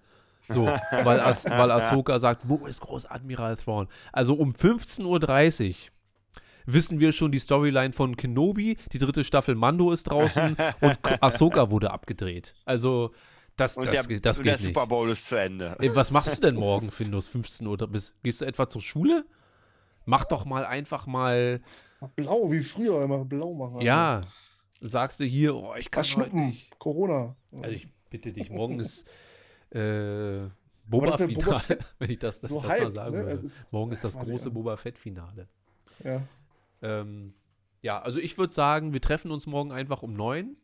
So, 0.47 0.65
weil, 0.65 1.19
As 1.19 1.45
weil 1.45 1.71
Ahsoka 1.71 2.19
sagt, 2.19 2.47
wo 2.47 2.67
ist 2.67 2.81
Großadmiral 2.81 3.55
Thrawn? 3.55 3.87
Also 4.11 4.35
um 4.35 4.51
15.30 4.51 5.69
Uhr 5.69 5.75
wissen 6.67 6.99
wir 6.99 7.13
schon 7.13 7.31
die 7.31 7.39
Storyline 7.39 7.93
von 7.93 8.15
Kenobi, 8.15 8.77
die 8.91 8.97
dritte 8.97 9.23
Staffel 9.23 9.55
Mando 9.55 9.91
ist 9.91 10.03
draußen 10.05 10.55
und 10.81 11.23
Ahsoka 11.23 11.71
wurde 11.71 11.91
abgedreht. 11.91 12.53
Also 12.65 13.11
das, 13.55 13.77
Und 13.77 13.87
das, 13.93 14.07
der, 14.07 14.19
das 14.19 14.39
und 14.39 14.45
der. 14.45 14.57
Super 14.57 14.87
Bowl 14.87 15.09
ist 15.09 15.27
zu 15.27 15.35
Ende. 15.35 15.75
Ey, 15.79 15.95
was 15.95 16.11
machst 16.11 16.37
du 16.43 16.47
denn 16.47 16.55
morgen, 16.59 16.91
Findus, 16.91 17.27
15 17.27 17.65
Uhr? 17.65 17.77
Bis, 17.77 18.13
gehst 18.23 18.41
du 18.41 18.45
etwa 18.45 18.67
zur 18.67 18.81
Schule? 18.81 19.25
Mach 20.05 20.25
doch 20.25 20.45
mal 20.45 20.65
einfach 20.65 21.07
mal, 21.07 21.61
Blau, 22.15 22.51
wie 22.51 22.61
früher 22.61 23.01
immer 23.03 23.25
blau 23.25 23.53
machen. 23.53 23.81
ja, 23.81 24.21
sagst 24.81 25.19
du 25.19 25.23
hier, 25.23 25.55
oh, 25.55 25.73
ich 25.79 25.89
kann 25.89 26.03
heute 26.03 26.11
schnuppen? 26.13 26.47
nicht. 26.47 26.77
Corona. 26.77 27.35
Also 27.61 27.71
ich 27.75 27.87
bitte 28.09 28.31
dich, 28.31 28.49
morgen 28.51 28.79
ist 28.79 29.07
äh, 29.71 30.41
das 30.41 30.51
Boba 30.85 31.17
mit 31.17 31.33
Boba 31.35 31.59
Finale, 31.59 31.79
wenn 31.99 32.09
ich 32.11 32.19
das, 32.19 32.41
das, 32.41 32.51
So 32.51 32.61
das 32.61 32.69
halb, 32.69 32.83
mal 32.83 32.91
sagen 32.91 33.15
ne? 33.17 33.25
würde. 33.25 33.31
Ist- 33.41 33.63
morgen 33.71 33.91
ist 33.91 34.03
das 34.03 34.19
große 34.19 34.49
auch. 34.49 34.53
Boba 34.53 34.77
Fett 34.77 34.99
Finale. 34.99 35.47
Ja. 36.03 36.21
Ähm, 36.83 37.33
ja, 37.81 37.99
also 38.01 38.19
ich 38.19 38.37
würde 38.37 38.53
sagen, 38.53 38.93
wir 38.93 39.01
treffen 39.01 39.31
uns 39.31 39.47
morgen 39.47 39.71
einfach 39.71 40.03
um 40.03 40.13
neun. 40.13 40.57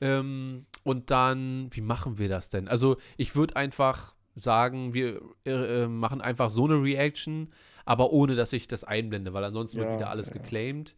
Ähm, 0.00 0.66
und 0.82 1.10
dann, 1.10 1.68
wie 1.72 1.80
machen 1.80 2.18
wir 2.18 2.28
das 2.28 2.48
denn? 2.48 2.68
Also 2.68 2.96
ich 3.16 3.34
würde 3.34 3.56
einfach 3.56 4.14
sagen, 4.34 4.94
wir 4.94 5.20
äh, 5.44 5.84
äh, 5.84 5.88
machen 5.88 6.20
einfach 6.20 6.50
so 6.50 6.64
eine 6.66 6.82
Reaction, 6.82 7.52
aber 7.84 8.12
ohne, 8.12 8.34
dass 8.34 8.52
ich 8.52 8.68
das 8.68 8.84
einblende, 8.84 9.32
weil 9.32 9.44
ansonsten 9.44 9.78
wird 9.78 9.88
Ja, 9.88 9.96
wieder 9.96 10.10
alles 10.10 10.28
ja. 10.28 10.34
geclaimed. 10.34 10.94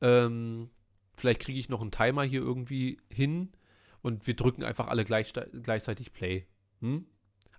Ähm, 0.00 0.70
vielleicht 1.14 1.40
kriege 1.40 1.58
ich 1.58 1.68
noch 1.68 1.80
einen 1.80 1.92
Timer 1.92 2.24
hier 2.24 2.40
irgendwie 2.40 2.98
hin 3.08 3.50
und 4.02 4.26
wir 4.26 4.34
drücken 4.34 4.64
einfach 4.64 4.88
alle 4.88 5.04
gleich, 5.04 5.32
gleichzeitig 5.62 6.12
Play. 6.12 6.46
Hm? 6.80 7.06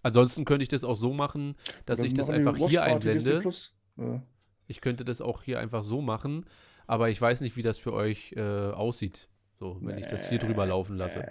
Ansonsten 0.01 0.43
könnte 0.43 0.63
ich 0.63 0.69
das 0.69 0.83
auch 0.83 0.97
so 0.97 1.13
machen, 1.13 1.55
dass 1.85 1.99
Dann 1.99 2.07
ich 2.07 2.13
das 2.13 2.29
einfach 2.29 2.57
hier 2.57 2.83
einblende. 2.83 3.41
Ja. 3.95 4.21
Ich 4.67 4.81
könnte 4.81 5.05
das 5.05 5.21
auch 5.21 5.43
hier 5.43 5.59
einfach 5.59 5.83
so 5.83 6.01
machen, 6.01 6.45
aber 6.87 7.09
ich 7.09 7.21
weiß 7.21 7.39
nicht, 7.41 7.55
wie 7.55 7.61
das 7.61 7.79
für 7.79 7.93
euch 7.93 8.33
äh, 8.35 8.41
aussieht. 8.41 9.29
So, 9.63 9.77
wenn 9.79 9.97
ich 9.97 10.07
das 10.07 10.27
hier 10.27 10.39
drüber 10.39 10.65
laufen 10.65 10.97
lasse. 10.97 11.25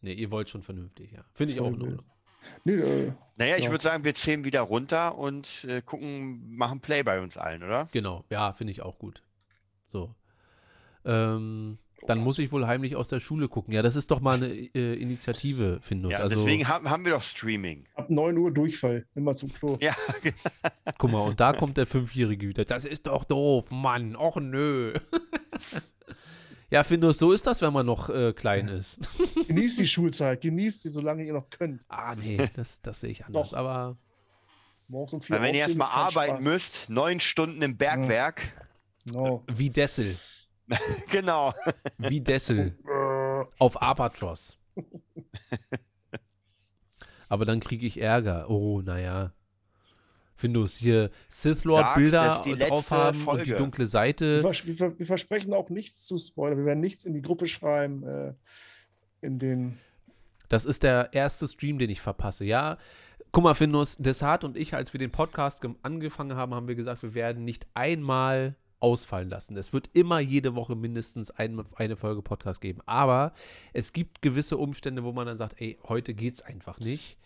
Nee, 0.00 0.14
ihr 0.14 0.30
wollt 0.30 0.48
schon 0.48 0.62
vernünftig, 0.62 1.12
ja. 1.12 1.22
Finde 1.34 1.52
ich 1.52 1.60
auch 1.60 1.66
in 1.66 1.82
Ordnung. 1.82 2.02
Nee, 2.64 2.72
äh, 2.76 3.12
Naja, 3.36 3.56
ich 3.58 3.64
Ja. 3.64 3.70
würde 3.70 3.84
sagen, 3.84 4.04
wir 4.04 4.14
zählen 4.14 4.46
wieder 4.46 4.62
runter 4.62 5.18
und 5.18 5.66
äh, 5.68 5.82
gucken, 5.82 6.56
machen 6.56 6.80
Play 6.80 7.02
bei 7.02 7.20
uns 7.20 7.36
allen, 7.36 7.62
oder? 7.62 7.90
Genau, 7.92 8.24
ja, 8.30 8.54
finde 8.54 8.70
ich 8.70 8.80
auch 8.80 8.98
gut. 8.98 9.22
So. 9.92 10.14
Ähm, 11.04 11.76
dann 12.06 12.20
muss 12.20 12.38
ich 12.38 12.52
wohl 12.52 12.66
heimlich 12.66 12.96
aus 12.96 13.08
der 13.08 13.20
Schule 13.20 13.48
gucken. 13.48 13.74
Ja, 13.74 13.82
das 13.82 13.96
ist 13.96 14.10
doch 14.10 14.20
mal 14.20 14.36
eine 14.36 14.48
äh, 14.48 14.94
Initiative, 14.94 15.80
Findus. 15.82 16.12
Ja, 16.12 16.20
also, 16.20 16.36
deswegen 16.36 16.68
haben, 16.68 16.88
haben 16.88 17.04
wir 17.04 17.12
doch 17.12 17.22
Streaming. 17.22 17.84
ab 17.96 18.08
9 18.08 18.38
Uhr 18.38 18.50
Durchfall. 18.50 19.04
Immer 19.14 19.36
zum 19.36 19.52
Klo. 19.52 19.76
Ja, 19.82 19.94
guck 20.96 21.10
mal, 21.10 21.20
und 21.20 21.38
da 21.38 21.52
kommt 21.52 21.76
der 21.76 21.84
Fünfjährige 21.86 22.48
wieder. 22.48 22.64
Das 22.64 22.86
ist 22.86 23.06
doch 23.06 23.24
doof, 23.24 23.70
Mann. 23.70 24.16
Och 24.16 24.36
nö. 24.36 24.94
ja, 26.74 26.82
Findus, 26.82 27.18
so 27.18 27.30
ist 27.30 27.46
das, 27.46 27.62
wenn 27.62 27.72
man 27.72 27.86
noch 27.86 28.08
äh, 28.08 28.32
klein 28.32 28.66
ist. 28.66 28.98
Genießt 29.46 29.78
die 29.78 29.86
Schulzeit. 29.86 30.40
Genießt 30.40 30.82
sie, 30.82 30.88
solange 30.88 31.24
ihr 31.24 31.32
noch 31.32 31.48
könnt. 31.48 31.82
ah, 31.86 32.16
nee, 32.16 32.36
das, 32.56 32.82
das 32.82 33.00
sehe 33.00 33.10
ich 33.10 33.24
anders. 33.24 33.50
Doch. 33.50 33.56
Aber 33.56 33.96
Morgens 34.88 35.12
um 35.14 35.20
vier 35.20 35.36
weil 35.36 35.42
wenn 35.42 35.54
ihr 35.54 35.60
erstmal 35.60 35.88
arbeiten 35.88 36.42
Spaß. 36.42 36.44
müsst, 36.44 36.90
neun 36.90 37.20
Stunden 37.20 37.62
im 37.62 37.76
Bergwerk. 37.76 38.52
Genau. 39.06 39.44
wie 39.46 39.70
Dessel. 39.70 40.18
Genau. 41.10 41.54
Wie 41.98 42.20
Dessel. 42.20 42.76
Äh, 42.84 43.44
Auf 43.58 43.80
Albatros. 43.80 44.58
Aber 47.28 47.44
dann 47.44 47.60
kriege 47.60 47.86
ich 47.86 48.00
Ärger. 48.00 48.50
Oh, 48.50 48.80
naja. 48.80 49.32
Findus 50.44 50.76
hier 50.76 51.10
Sith 51.30 51.64
Lord 51.64 51.84
Sag, 51.84 51.96
Bilder 51.96 52.42
drauf 52.68 52.90
haben 52.90 53.16
und 53.26 53.40
die 53.40 53.50
Folge. 53.50 53.56
dunkle 53.56 53.84
wir, 53.84 53.88
Seite. 53.88 54.42
vers 54.42 54.66
wir, 54.66 54.74
ver 54.74 54.98
wir 54.98 55.06
versprechen 55.06 55.54
auch 55.54 55.70
nichts 55.70 56.06
zu 56.06 56.18
spoilern. 56.18 56.58
Wir 56.58 56.66
werden 56.66 56.80
nichts 56.80 57.04
in 57.04 57.14
die 57.14 57.22
Gruppe 57.22 57.46
schreiben. 57.46 58.02
Äh, 58.02 58.34
in 59.22 59.38
den. 59.38 59.78
Das 60.50 60.66
ist 60.66 60.82
der 60.82 61.14
erste 61.14 61.48
Stream, 61.48 61.78
den 61.78 61.88
ich 61.88 62.02
verpasse. 62.02 62.44
Ja, 62.44 62.76
guck 63.32 63.42
mal, 63.42 63.54
Findus, 63.54 63.96
Desart 63.96 64.44
und 64.44 64.58
ich, 64.58 64.74
als 64.74 64.92
wir 64.92 64.98
den 64.98 65.10
Podcast 65.10 65.66
angefangen 65.82 66.36
haben, 66.36 66.54
haben 66.54 66.68
wir 66.68 66.74
gesagt, 66.74 67.02
wir 67.02 67.14
werden 67.14 67.44
nicht 67.46 67.66
einmal 67.72 68.54
ausfallen 68.80 69.30
lassen. 69.30 69.56
Es 69.56 69.72
wird 69.72 69.88
immer 69.94 70.20
jede 70.20 70.54
Woche 70.54 70.76
mindestens 70.76 71.30
ein, 71.30 71.64
eine 71.76 71.96
Folge 71.96 72.20
Podcast 72.20 72.60
geben. 72.60 72.80
Aber 72.84 73.32
es 73.72 73.94
gibt 73.94 74.20
gewisse 74.20 74.58
Umstände, 74.58 75.04
wo 75.04 75.12
man 75.12 75.26
dann 75.26 75.38
sagt, 75.38 75.58
ey, 75.58 75.78
heute 75.88 76.12
geht's 76.12 76.42
einfach 76.42 76.80
nicht. 76.80 77.16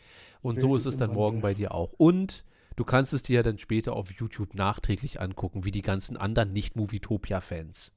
Und 0.41 0.61
so 0.61 0.77
ist 0.77 0.87
es 0.87 0.99
dann 0.99 1.13
morgen 1.13 1.39
Wandel. 1.39 1.51
bei 1.51 1.55
dir 1.55 1.75
auch. 1.75 1.93
Und 1.97 2.45
du 2.79 2.85
kannst 2.85 3.13
es 3.13 3.25
dir 3.25 3.37
ja 3.37 3.43
dann 3.43 3.59
später 3.59 3.95
auf 3.95 4.13
YouTube 4.13 4.55
nachträglich 4.55 5.21
angucken, 5.21 5.65
wie 5.65 5.73
die 5.73 5.83
ganzen 5.83 6.17
anderen 6.17 6.53
Nicht-Movietopia-Fans. 6.53 7.93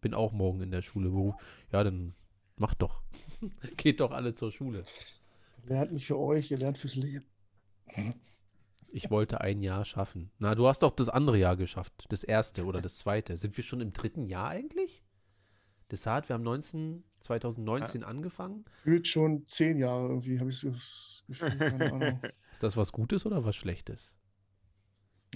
Bin 0.00 0.14
auch 0.14 0.32
morgen 0.32 0.62
in 0.62 0.70
der 0.70 0.80
Schule. 0.80 1.34
Ja, 1.70 1.84
dann 1.84 2.14
macht 2.56 2.80
doch. 2.80 3.02
Geht 3.76 4.00
doch 4.00 4.10
alle 4.10 4.34
zur 4.34 4.52
Schule. 4.52 4.84
Lernt 5.66 5.92
nicht 5.92 6.06
für 6.06 6.18
euch, 6.18 6.50
ihr 6.50 6.56
lernt 6.56 6.78
fürs 6.78 6.94
Leben. 6.94 7.26
Ich 8.90 9.10
wollte 9.10 9.42
ein 9.42 9.60
Jahr 9.60 9.84
schaffen. 9.84 10.30
Na, 10.38 10.54
du 10.54 10.66
hast 10.66 10.82
doch 10.82 10.92
das 10.92 11.10
andere 11.10 11.36
Jahr 11.36 11.56
geschafft. 11.56 12.06
Das 12.08 12.24
erste 12.24 12.64
oder 12.64 12.80
das 12.80 12.98
zweite. 12.98 13.36
Sind 13.36 13.54
wir 13.56 13.64
schon 13.64 13.82
im 13.82 13.92
dritten 13.92 14.24
Jahr 14.24 14.48
eigentlich? 14.48 15.02
Desart, 15.90 16.28
wir 16.28 16.34
haben 16.34 16.44
19, 16.44 17.04
2019 17.20 18.04
angefangen. 18.04 18.64
Fühlt 18.82 19.08
schon 19.08 19.46
zehn 19.46 19.78
Jahre 19.78 20.08
irgendwie, 20.08 20.38
habe 20.38 20.50
ich 20.50 20.58
so 20.58 20.70
das 20.70 21.24
Gefühl. 21.26 21.58
Keine 21.58 21.92
Ahnung. 21.92 22.20
Ist 22.50 22.62
das 22.62 22.76
was 22.76 22.92
Gutes 22.92 23.24
oder 23.26 23.44
was 23.44 23.56
Schlechtes? 23.56 24.14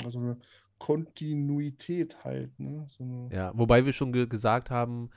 Also 0.05 0.19
eine 0.19 0.39
Kontinuität 0.79 2.25
halt. 2.25 2.59
Ne? 2.59 2.85
So 2.89 3.05
eine, 3.05 3.29
Ja, 3.33 3.53
wobei 3.55 3.87
wir 3.87 3.93
schon 3.93 4.13
ge 4.13 4.27
gesagt 4.27 4.71
haben, 4.71 5.11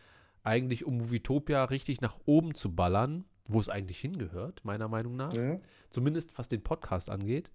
eigentlich 0.43 0.85
um 0.85 0.97
Movietopia 0.97 1.63
richtig 1.65 2.01
nach 2.01 2.17
oben 2.25 2.55
zu 2.55 2.75
ballern, 2.75 3.25
wo 3.47 3.59
es 3.59 3.69
eigentlich 3.69 3.99
hingehört, 3.99 4.63
meiner 4.63 4.87
Meinung 4.87 5.15
nach, 5.15 5.33
ja. 5.33 5.57
zumindest 5.89 6.37
was 6.37 6.47
den 6.47 6.61
Podcast 6.61 7.09
angeht, 7.09 7.51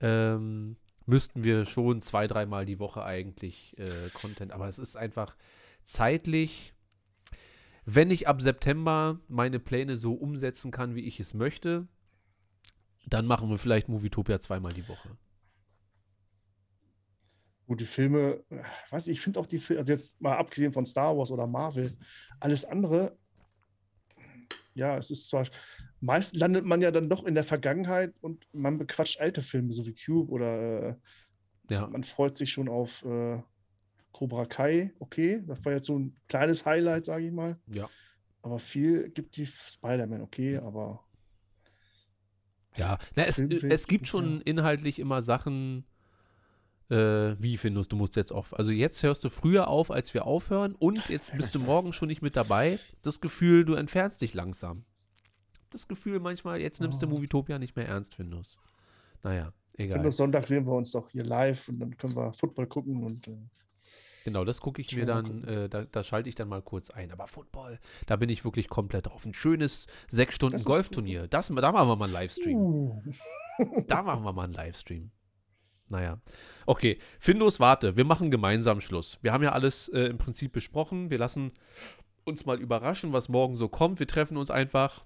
ähm, 0.00 0.76
müssten 1.06 1.44
wir 1.44 1.66
schon 1.66 2.02
zwei, 2.02 2.26
dreimal 2.26 2.66
die 2.66 2.78
Woche 2.78 3.04
eigentlich 3.04 3.74
äh, 3.78 4.10
Content. 4.12 4.52
Aber 4.52 4.68
es 4.68 4.78
ist 4.78 4.96
einfach 4.96 5.36
zeitlich, 5.84 6.74
wenn 7.86 8.10
ich 8.10 8.26
ab 8.26 8.42
September 8.42 9.20
meine 9.28 9.60
Pläne 9.60 9.96
so 9.96 10.12
umsetzen 10.12 10.72
kann, 10.72 10.96
wie 10.96 11.06
ich 11.06 11.20
es 11.20 11.34
möchte, 11.34 11.86
dann 13.06 13.26
machen 13.26 13.48
wir 13.48 13.58
vielleicht 13.58 13.88
Movietopia 13.88 14.40
zweimal 14.40 14.72
die 14.72 14.88
Woche. 14.88 15.16
Gut, 17.68 17.80
die 17.80 17.86
Filme, 17.86 18.44
weiß 18.90 19.06
ich, 19.06 19.14
ich 19.14 19.20
finde 19.20 19.38
auch 19.38 19.46
die 19.46 19.58
Filme, 19.58 19.80
also 19.80 19.92
jetzt 19.92 20.20
mal 20.20 20.36
abgesehen 20.36 20.72
von 20.72 20.84
Star 20.84 21.16
Wars 21.16 21.30
oder 21.30 21.46
Marvel, 21.46 21.96
alles 22.40 22.64
andere, 22.64 23.16
ja, 24.74 24.98
es 24.98 25.10
ist 25.10 25.28
zwar, 25.28 25.46
meist 26.00 26.36
landet 26.36 26.64
man 26.64 26.80
ja 26.80 26.90
dann 26.90 27.08
doch 27.08 27.24
in 27.24 27.34
der 27.34 27.44
Vergangenheit 27.44 28.14
und 28.20 28.46
man 28.52 28.78
bequatscht 28.78 29.20
alte 29.20 29.42
Filme, 29.42 29.72
so 29.72 29.86
wie 29.86 29.94
Cube 29.94 30.30
oder 30.30 30.88
äh, 30.90 30.94
Ja, 31.70 31.86
man 31.86 32.02
freut 32.02 32.36
sich 32.36 32.50
schon 32.50 32.68
auf 32.68 33.04
äh, 33.04 33.42
Cobra 34.16 34.46
Kai, 34.46 34.94
okay, 34.98 35.42
das 35.46 35.62
war 35.62 35.72
jetzt 35.72 35.88
so 35.88 35.98
ein 35.98 36.16
kleines 36.26 36.64
Highlight, 36.64 37.04
sage 37.04 37.26
ich 37.26 37.32
mal, 37.32 37.58
ja. 37.66 37.86
aber 38.40 38.58
viel 38.58 39.10
gibt 39.10 39.36
die 39.36 39.44
Spider-Man, 39.44 40.22
okay, 40.22 40.56
aber 40.56 41.04
Ja, 42.76 42.96
na, 43.14 43.24
es, 43.24 43.36
Filmwelt, 43.36 43.64
es 43.64 43.86
gibt 43.86 44.06
schon 44.06 44.40
inhaltlich 44.40 45.00
immer 45.00 45.20
Sachen, 45.20 45.84
äh, 46.88 46.96
wie 47.38 47.58
findest 47.58 47.92
du, 47.92 47.96
musst 47.96 48.16
jetzt 48.16 48.32
auf. 48.32 48.58
Also 48.58 48.70
jetzt 48.70 49.02
hörst 49.02 49.22
du 49.22 49.28
früher 49.28 49.68
auf, 49.68 49.90
als 49.90 50.14
wir 50.14 50.24
aufhören 50.24 50.74
und 50.74 51.10
jetzt 51.10 51.36
bist 51.36 51.54
du 51.54 51.58
morgen 51.58 51.92
schon 51.92 52.08
nicht 52.08 52.22
mit 52.22 52.36
dabei. 52.36 52.78
Das 53.02 53.20
Gefühl, 53.20 53.66
du 53.66 53.74
entfernst 53.74 54.22
dich 54.22 54.32
langsam. 54.32 54.86
Das 55.68 55.88
Gefühl 55.88 56.20
manchmal, 56.20 56.58
jetzt 56.62 56.80
nimmst 56.80 57.02
du 57.02 57.06
Oh. 57.06 57.10
Movietopia 57.10 57.58
nicht 57.58 57.76
mehr 57.76 57.86
ernst, 57.86 58.14
Findus. 58.14 58.56
Naja, 59.22 59.52
egal. 59.74 59.98
finde, 59.98 60.10
Sonntag 60.10 60.46
sehen 60.46 60.64
wir 60.64 60.72
uns 60.72 60.90
doch 60.92 61.10
hier 61.10 61.24
live 61.24 61.68
und 61.68 61.80
dann 61.80 61.94
können 61.98 62.16
wir 62.16 62.32
Football 62.32 62.66
gucken 62.66 63.04
und 63.04 63.28
äh, 63.28 63.36
Genau, 64.26 64.44
das 64.44 64.60
gucke 64.60 64.82
ich 64.82 64.92
mir 64.96 65.06
Schon 65.06 65.22
mal 65.22 65.22
dann, 65.22 65.44
äh, 65.44 65.68
da, 65.68 65.84
da 65.84 66.02
schalte 66.02 66.28
ich 66.28 66.34
dann 66.34 66.48
mal 66.48 66.60
kurz 66.60 66.90
ein. 66.90 67.12
Aber 67.12 67.28
Football, 67.28 67.78
da 68.06 68.16
bin 68.16 68.28
ich 68.28 68.44
wirklich 68.44 68.68
komplett 68.68 69.06
drauf. 69.06 69.24
Ein 69.24 69.34
schönes 69.34 69.86
sechs 70.08 70.34
Stunden 70.34 70.64
Golfturnier. 70.64 71.28
Das, 71.28 71.46
da 71.46 71.70
machen 71.70 71.88
wir 71.88 71.94
mal 71.94 72.06
einen 72.06 72.12
Livestream. 72.12 72.56
uh, 72.56 73.02
Da 73.86 74.02
machen 74.02 74.24
wir 74.24 74.32
mal 74.32 74.42
einen 74.42 74.52
Livestream. 74.52 75.12
Naja. 75.90 76.20
Okay, 76.66 76.98
Findus, 77.20 77.60
warte, 77.60 77.96
wir 77.96 78.04
machen 78.04 78.32
gemeinsam 78.32 78.80
Schluss. 78.80 79.20
Wir 79.22 79.32
haben 79.32 79.44
ja 79.44 79.52
alles 79.52 79.86
äh, 79.90 80.06
im 80.06 80.18
Prinzip 80.18 80.50
besprochen. 80.50 81.08
Wir 81.10 81.18
lassen 81.18 81.52
uns 82.24 82.44
mal 82.46 82.60
überraschen, 82.60 83.12
was 83.12 83.28
morgen 83.28 83.56
so 83.56 83.68
kommt. 83.68 84.00
Wir 84.00 84.08
treffen 84.08 84.36
uns 84.36 84.50
einfach 84.50 85.04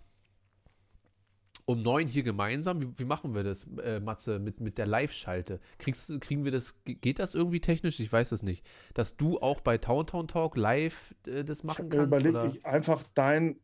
um 1.67 1.83
neun 1.83 2.07
hier 2.09 2.23
gemeinsam. 2.23 2.81
Wie, 2.81 2.99
wie 2.99 3.05
machen 3.05 3.35
wir 3.35 3.45
das, 3.45 3.67
äh, 3.83 4.01
Matze, 4.01 4.39
mit, 4.39 4.61
mit 4.61 4.79
der 4.79 4.87
Live-Schalte? 4.87 5.61
Kriegst, 5.79 6.21
kriegen 6.21 6.45
wir 6.45 6.53
das, 6.53 6.83
ge- 6.85 6.97
geht 6.97 7.19
das 7.19 7.35
irgendwie 7.35 7.61
technisch? 7.61 8.01
Ich 8.01 8.13
weiß 8.13 8.33
es 8.33 8.43
nicht. 8.43 8.65
Dass 8.95 9.17
du 9.17 9.39
auch 9.41 9.61
bei 9.61 9.79
Towntown 9.79 10.29
Talk 10.29 10.57
live 10.57 11.15
äh, 11.27 11.45
das 11.45 11.65
ich 11.65 11.65
machen 11.65 11.89
mir 11.89 11.97
kannst? 11.97 12.03
überlegt, 12.03 12.25
oder? 12.25 12.45
ich 12.45 12.67
einfach 12.67 13.03
dein, 13.15 13.59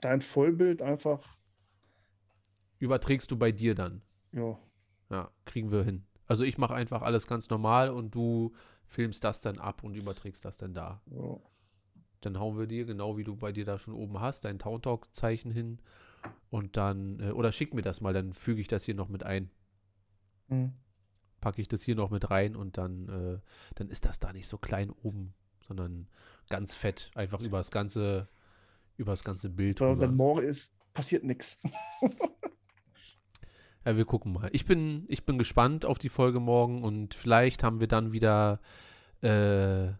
dein 0.00 0.20
Vollbild 0.22 0.82
einfach 0.82 1.38
überträgst 2.80 3.30
du 3.30 3.36
bei 3.36 3.52
dir 3.52 3.74
dann. 3.76 4.02
Ja. 4.32 4.58
Ja, 5.10 5.30
kriegen 5.44 5.70
wir 5.70 5.84
hin. 5.84 6.06
Also 6.26 6.44
ich 6.44 6.56
mache 6.58 6.74
einfach 6.74 7.02
alles 7.02 7.26
ganz 7.26 7.48
normal 7.50 7.90
und 7.90 8.14
du 8.14 8.54
filmst 8.86 9.22
das 9.24 9.40
dann 9.40 9.58
ab 9.58 9.82
und 9.84 9.94
überträgst 9.96 10.44
das 10.44 10.56
dann 10.56 10.72
da. 10.74 11.02
ja. 11.06 11.38
Dann 12.20 12.38
hauen 12.38 12.58
wir 12.58 12.66
dir, 12.66 12.84
genau 12.84 13.16
wie 13.16 13.24
du 13.24 13.36
bei 13.36 13.52
dir 13.52 13.64
da 13.64 13.78
schon 13.78 13.94
oben 13.94 14.20
hast, 14.20 14.44
dein 14.44 14.58
Town 14.58 14.82
Talk 14.82 15.14
Zeichen 15.14 15.50
hin 15.52 15.80
und 16.50 16.76
dann, 16.76 17.20
äh, 17.20 17.30
oder 17.30 17.52
schick 17.52 17.74
mir 17.74 17.82
das 17.82 18.00
mal, 18.00 18.12
dann 18.12 18.32
füge 18.32 18.60
ich 18.60 18.68
das 18.68 18.84
hier 18.84 18.94
noch 18.94 19.08
mit 19.08 19.24
ein. 19.24 19.50
Hm. 20.48 20.72
Packe 21.40 21.60
ich 21.60 21.68
das 21.68 21.82
hier 21.82 21.94
noch 21.94 22.10
mit 22.10 22.30
rein 22.30 22.56
und 22.56 22.78
dann, 22.78 23.08
äh, 23.08 23.38
dann 23.74 23.88
ist 23.88 24.04
das 24.04 24.18
da 24.18 24.32
nicht 24.32 24.48
so 24.48 24.58
klein 24.58 24.90
oben, 24.90 25.34
sondern 25.60 26.08
ganz 26.48 26.74
fett, 26.74 27.10
einfach 27.14 27.40
über 27.42 27.58
das 27.58 27.70
ganze, 27.70 28.28
über 28.96 29.12
das 29.12 29.24
ganze 29.24 29.50
Bild. 29.50 29.80
Ja, 29.80 29.90
rüber. 29.90 30.00
wenn 30.02 30.16
morgen 30.16 30.42
ist, 30.42 30.74
passiert 30.94 31.24
nichts. 31.24 31.60
Ja, 33.84 33.96
wir 33.96 34.04
gucken 34.04 34.34
mal. 34.34 34.50
Ich 34.52 34.66
bin, 34.66 35.06
ich 35.08 35.24
bin 35.24 35.38
gespannt 35.38 35.86
auf 35.86 35.98
die 35.98 36.10
Folge 36.10 36.40
morgen 36.40 36.82
und 36.82 37.14
vielleicht 37.14 37.62
haben 37.62 37.80
wir 37.80 37.86
dann 37.86 38.12
wieder 38.12 38.60
äh, 39.22 39.92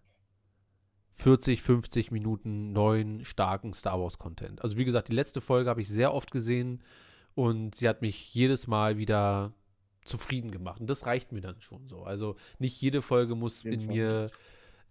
40, 1.19 1.63
50 1.63 2.11
Minuten 2.13 2.73
neuen, 2.73 3.25
starken 3.25 3.75
Star 3.75 4.01
Wars-Content. 4.01 4.63
Also 4.63 4.77
wie 4.77 4.85
gesagt, 4.85 5.09
die 5.09 5.15
letzte 5.15 5.41
Folge 5.41 5.69
habe 5.69 5.81
ich 5.81 5.89
sehr 5.89 6.15
oft 6.15 6.31
gesehen 6.31 6.81
und 7.35 7.75
sie 7.75 7.89
hat 7.89 8.03
mich 8.03 8.33
jedes 8.33 8.69
Mal 8.69 8.99
wieder 8.99 9.53
zufrieden 10.05 10.53
gemacht. 10.53 10.81
Und 10.81 10.89
das 10.89 11.07
reicht 11.07 11.33
mir 11.33 11.41
dann 11.41 11.61
schon 11.61 11.89
so. 11.89 12.05
Also 12.05 12.37
nicht 12.59 12.81
jede 12.81 13.03
Folge 13.03 13.35
muss 13.35 13.65
in 13.65 13.87
mir, 13.87 14.31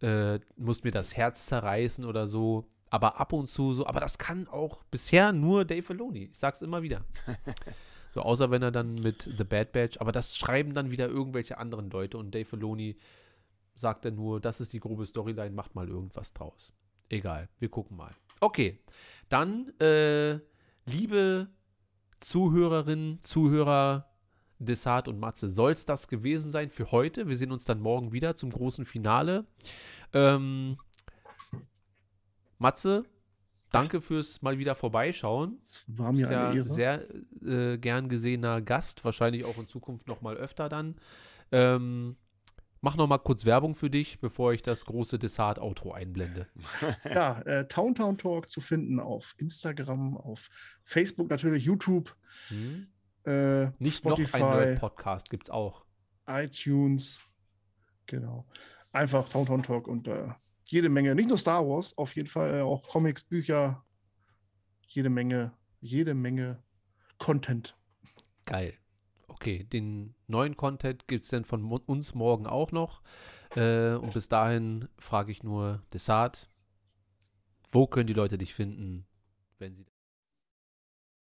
äh, 0.02 0.40
muss 0.58 0.84
mir 0.84 0.92
das 0.92 1.16
Herz 1.16 1.46
zerreißen 1.46 2.04
oder 2.04 2.28
so. 2.28 2.68
Aber 2.90 3.20
ab 3.20 3.32
und 3.32 3.50
zu 3.50 3.74
so, 3.74 3.86
aber 3.88 4.00
das 4.02 4.18
kann 4.18 4.48
auch 4.48 4.84
bisher 4.92 5.32
nur 5.32 5.66
Dave 5.66 5.82
Filoni. 5.82 6.30
Ich 6.32 6.38
sag's 6.38 6.62
immer 6.62 6.84
wieder. 6.84 7.06
So, 8.10 8.24
außer 8.24 8.50
wenn 8.50 8.64
er 8.64 8.72
dann 8.72 8.96
mit 8.96 9.30
The 9.38 9.44
Bad 9.44 9.74
Batch, 9.74 10.00
aber 10.00 10.12
das 10.12 10.36
schreiben 10.38 10.74
dann 10.74 10.90
wieder 10.90 11.08
irgendwelche 11.08 11.60
anderen 11.60 11.92
Leute 11.92 12.18
und 12.18 12.34
Dave 12.34 12.46
Filoni 12.46 12.96
sagt 13.78 14.06
dann 14.06 14.16
nur, 14.16 14.40
das 14.40 14.60
ist 14.60 14.74
die 14.74 14.80
grobe 14.80 15.06
Storyline, 15.06 15.52
macht 15.52 15.76
mal 15.76 15.88
irgendwas 15.88 16.34
draus. 16.34 16.74
Egal, 17.10 17.48
wir 17.60 17.70
gucken 17.70 17.96
mal. 17.96 18.14
Okay, 18.40 18.80
dann, 19.30 19.70
äh, 19.80 20.40
liebe 20.86 21.48
Zuhörerinnen, 22.20 23.22
Zuhörer, 23.22 24.10
Desart 24.60 25.08
und 25.08 25.20
Matze, 25.20 25.50
soll 25.50 25.72
es 25.72 25.86
das 25.86 26.08
gewesen 26.08 26.52
sein 26.52 26.70
für 26.70 26.92
heute? 26.92 27.28
Wir 27.28 27.38
sehen 27.38 27.52
uns 27.52 27.66
dann 27.66 27.80
morgen 27.80 28.12
wieder 28.12 28.36
zum 28.36 28.50
großen 28.50 28.86
Finale. 28.86 29.46
Ähm, 30.14 30.78
Matze, 32.58 33.06
danke 33.72 34.02
fürs 34.02 34.42
mal 34.42 34.58
wieder 34.58 34.74
vorbeischauen. 34.74 35.60
Es 35.64 35.86
war 35.88 36.12
mir 36.12 36.32
ja 36.32 36.50
eine 36.50 36.58
Ehre. 36.58 36.68
sehr 36.68 37.06
äh, 37.44 37.78
gern 37.78 38.10
gesehener 38.10 38.62
Gast, 38.62 39.06
wahrscheinlich 39.06 39.46
auch 39.46 39.58
in 39.58 39.68
Zukunft 39.68 40.08
noch 40.08 40.22
mal 40.22 40.36
öfter 40.36 40.70
dann. 40.70 40.96
Ähm, 41.52 42.16
mach 42.88 42.96
noch 42.96 43.08
mal 43.08 43.18
kurz 43.18 43.44
Werbung 43.44 43.76
für 43.76 43.90
dich, 43.90 44.18
bevor 44.22 44.54
ich 44.54 44.62
das 44.62 44.86
große 44.86 45.20
Dessert-Outro 45.20 45.92
einblende. 45.92 46.48
Ja, 47.04 47.42
äh, 47.42 47.68
Town 47.68 47.94
Town 47.96 48.18
Talk 48.18 48.50
zu 48.50 48.62
finden 48.62 49.02
auf 49.02 49.36
Instagram, 49.40 50.16
auf 50.16 50.48
Facebook 50.86 51.30
natürlich, 51.30 51.66
YouTube, 51.66 52.16
Hm? 52.48 52.88
äh, 53.26 53.72
Nicht 53.80 54.06
noch 54.06 54.16
Spotify, 54.18 54.42
ein 54.42 54.60
Nerd-Podcast 54.70 55.30
gibt's 55.30 55.50
auch. 55.50 55.84
iTunes. 56.28 57.20
Genau. 58.06 58.46
Einfach 58.94 59.28
Town 59.28 59.46
Town 59.46 59.64
Talk 59.64 59.90
und 59.90 60.08
äh, 60.08 60.30
jede 60.64 60.88
Menge, 60.88 61.14
nicht 61.14 61.28
nur 61.28 61.38
Star 61.38 61.68
Wars, 61.68 61.98
auf 61.98 62.16
jeden 62.16 62.30
Fall 62.30 62.54
äh, 62.60 62.62
auch 62.62 62.88
Comics, 62.88 63.22
Bücher, 63.22 63.84
jede 64.88 65.10
Menge, 65.10 65.52
jede 65.82 66.14
Menge 66.14 66.64
Content. 67.18 67.76
Geil. 68.46 68.74
Okay, 69.38 69.64
den 69.64 70.16
neuen 70.26 70.58
Content 70.58 71.08
gibt 71.08 71.24
es 71.24 71.30
dann 71.30 71.46
von 71.46 71.64
uns 71.64 72.16
morgen 72.16 72.48
auch 72.48 72.72
noch. 72.72 73.02
Äh, 73.56 73.94
und 73.94 74.14
bis 74.14 74.28
dahin 74.28 74.90
frage 74.98 75.32
ich 75.32 75.44
nur, 75.44 75.84
Desart, 75.94 76.50
wo 77.70 77.86
können 77.86 78.08
die 78.08 78.14
Leute 78.14 78.38
dich 78.38 78.54
finden, 78.56 79.06
wenn 79.60 79.76
sie 79.76 79.86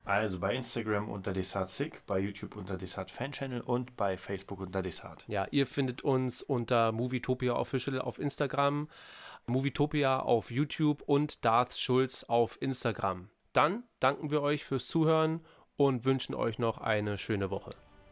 Also 0.04 0.38
bei 0.38 0.54
Instagram 0.54 1.08
unter 1.08 1.32
DesartSick, 1.32 2.06
bei 2.06 2.20
YouTube 2.20 2.54
unter 2.56 2.78
Desart 2.78 3.10
Fan 3.10 3.32
Channel 3.32 3.60
und 3.62 3.96
bei 3.96 4.16
Facebook 4.16 4.60
unter 4.60 4.80
Desart. 4.80 5.24
Ja, 5.26 5.46
ihr 5.50 5.66
findet 5.66 6.02
uns 6.02 6.42
unter 6.42 6.92
Movietopia 6.92 7.56
Official 7.56 8.00
auf 8.00 8.18
Instagram, 8.20 8.88
Movietopia 9.46 10.20
auf 10.20 10.52
YouTube 10.52 11.02
und 11.02 11.44
Darth 11.44 11.76
Schulz 11.76 12.22
auf 12.24 12.62
Instagram. 12.62 13.28
Dann 13.52 13.82
danken 13.98 14.30
wir 14.30 14.40
euch 14.40 14.64
fürs 14.64 14.86
Zuhören 14.86 15.44
und 15.76 16.04
wünschen 16.04 16.34
euch 16.34 16.58
noch 16.58 16.78
eine 16.78 17.18
schöne 17.18 17.50
Woche. 17.50 17.70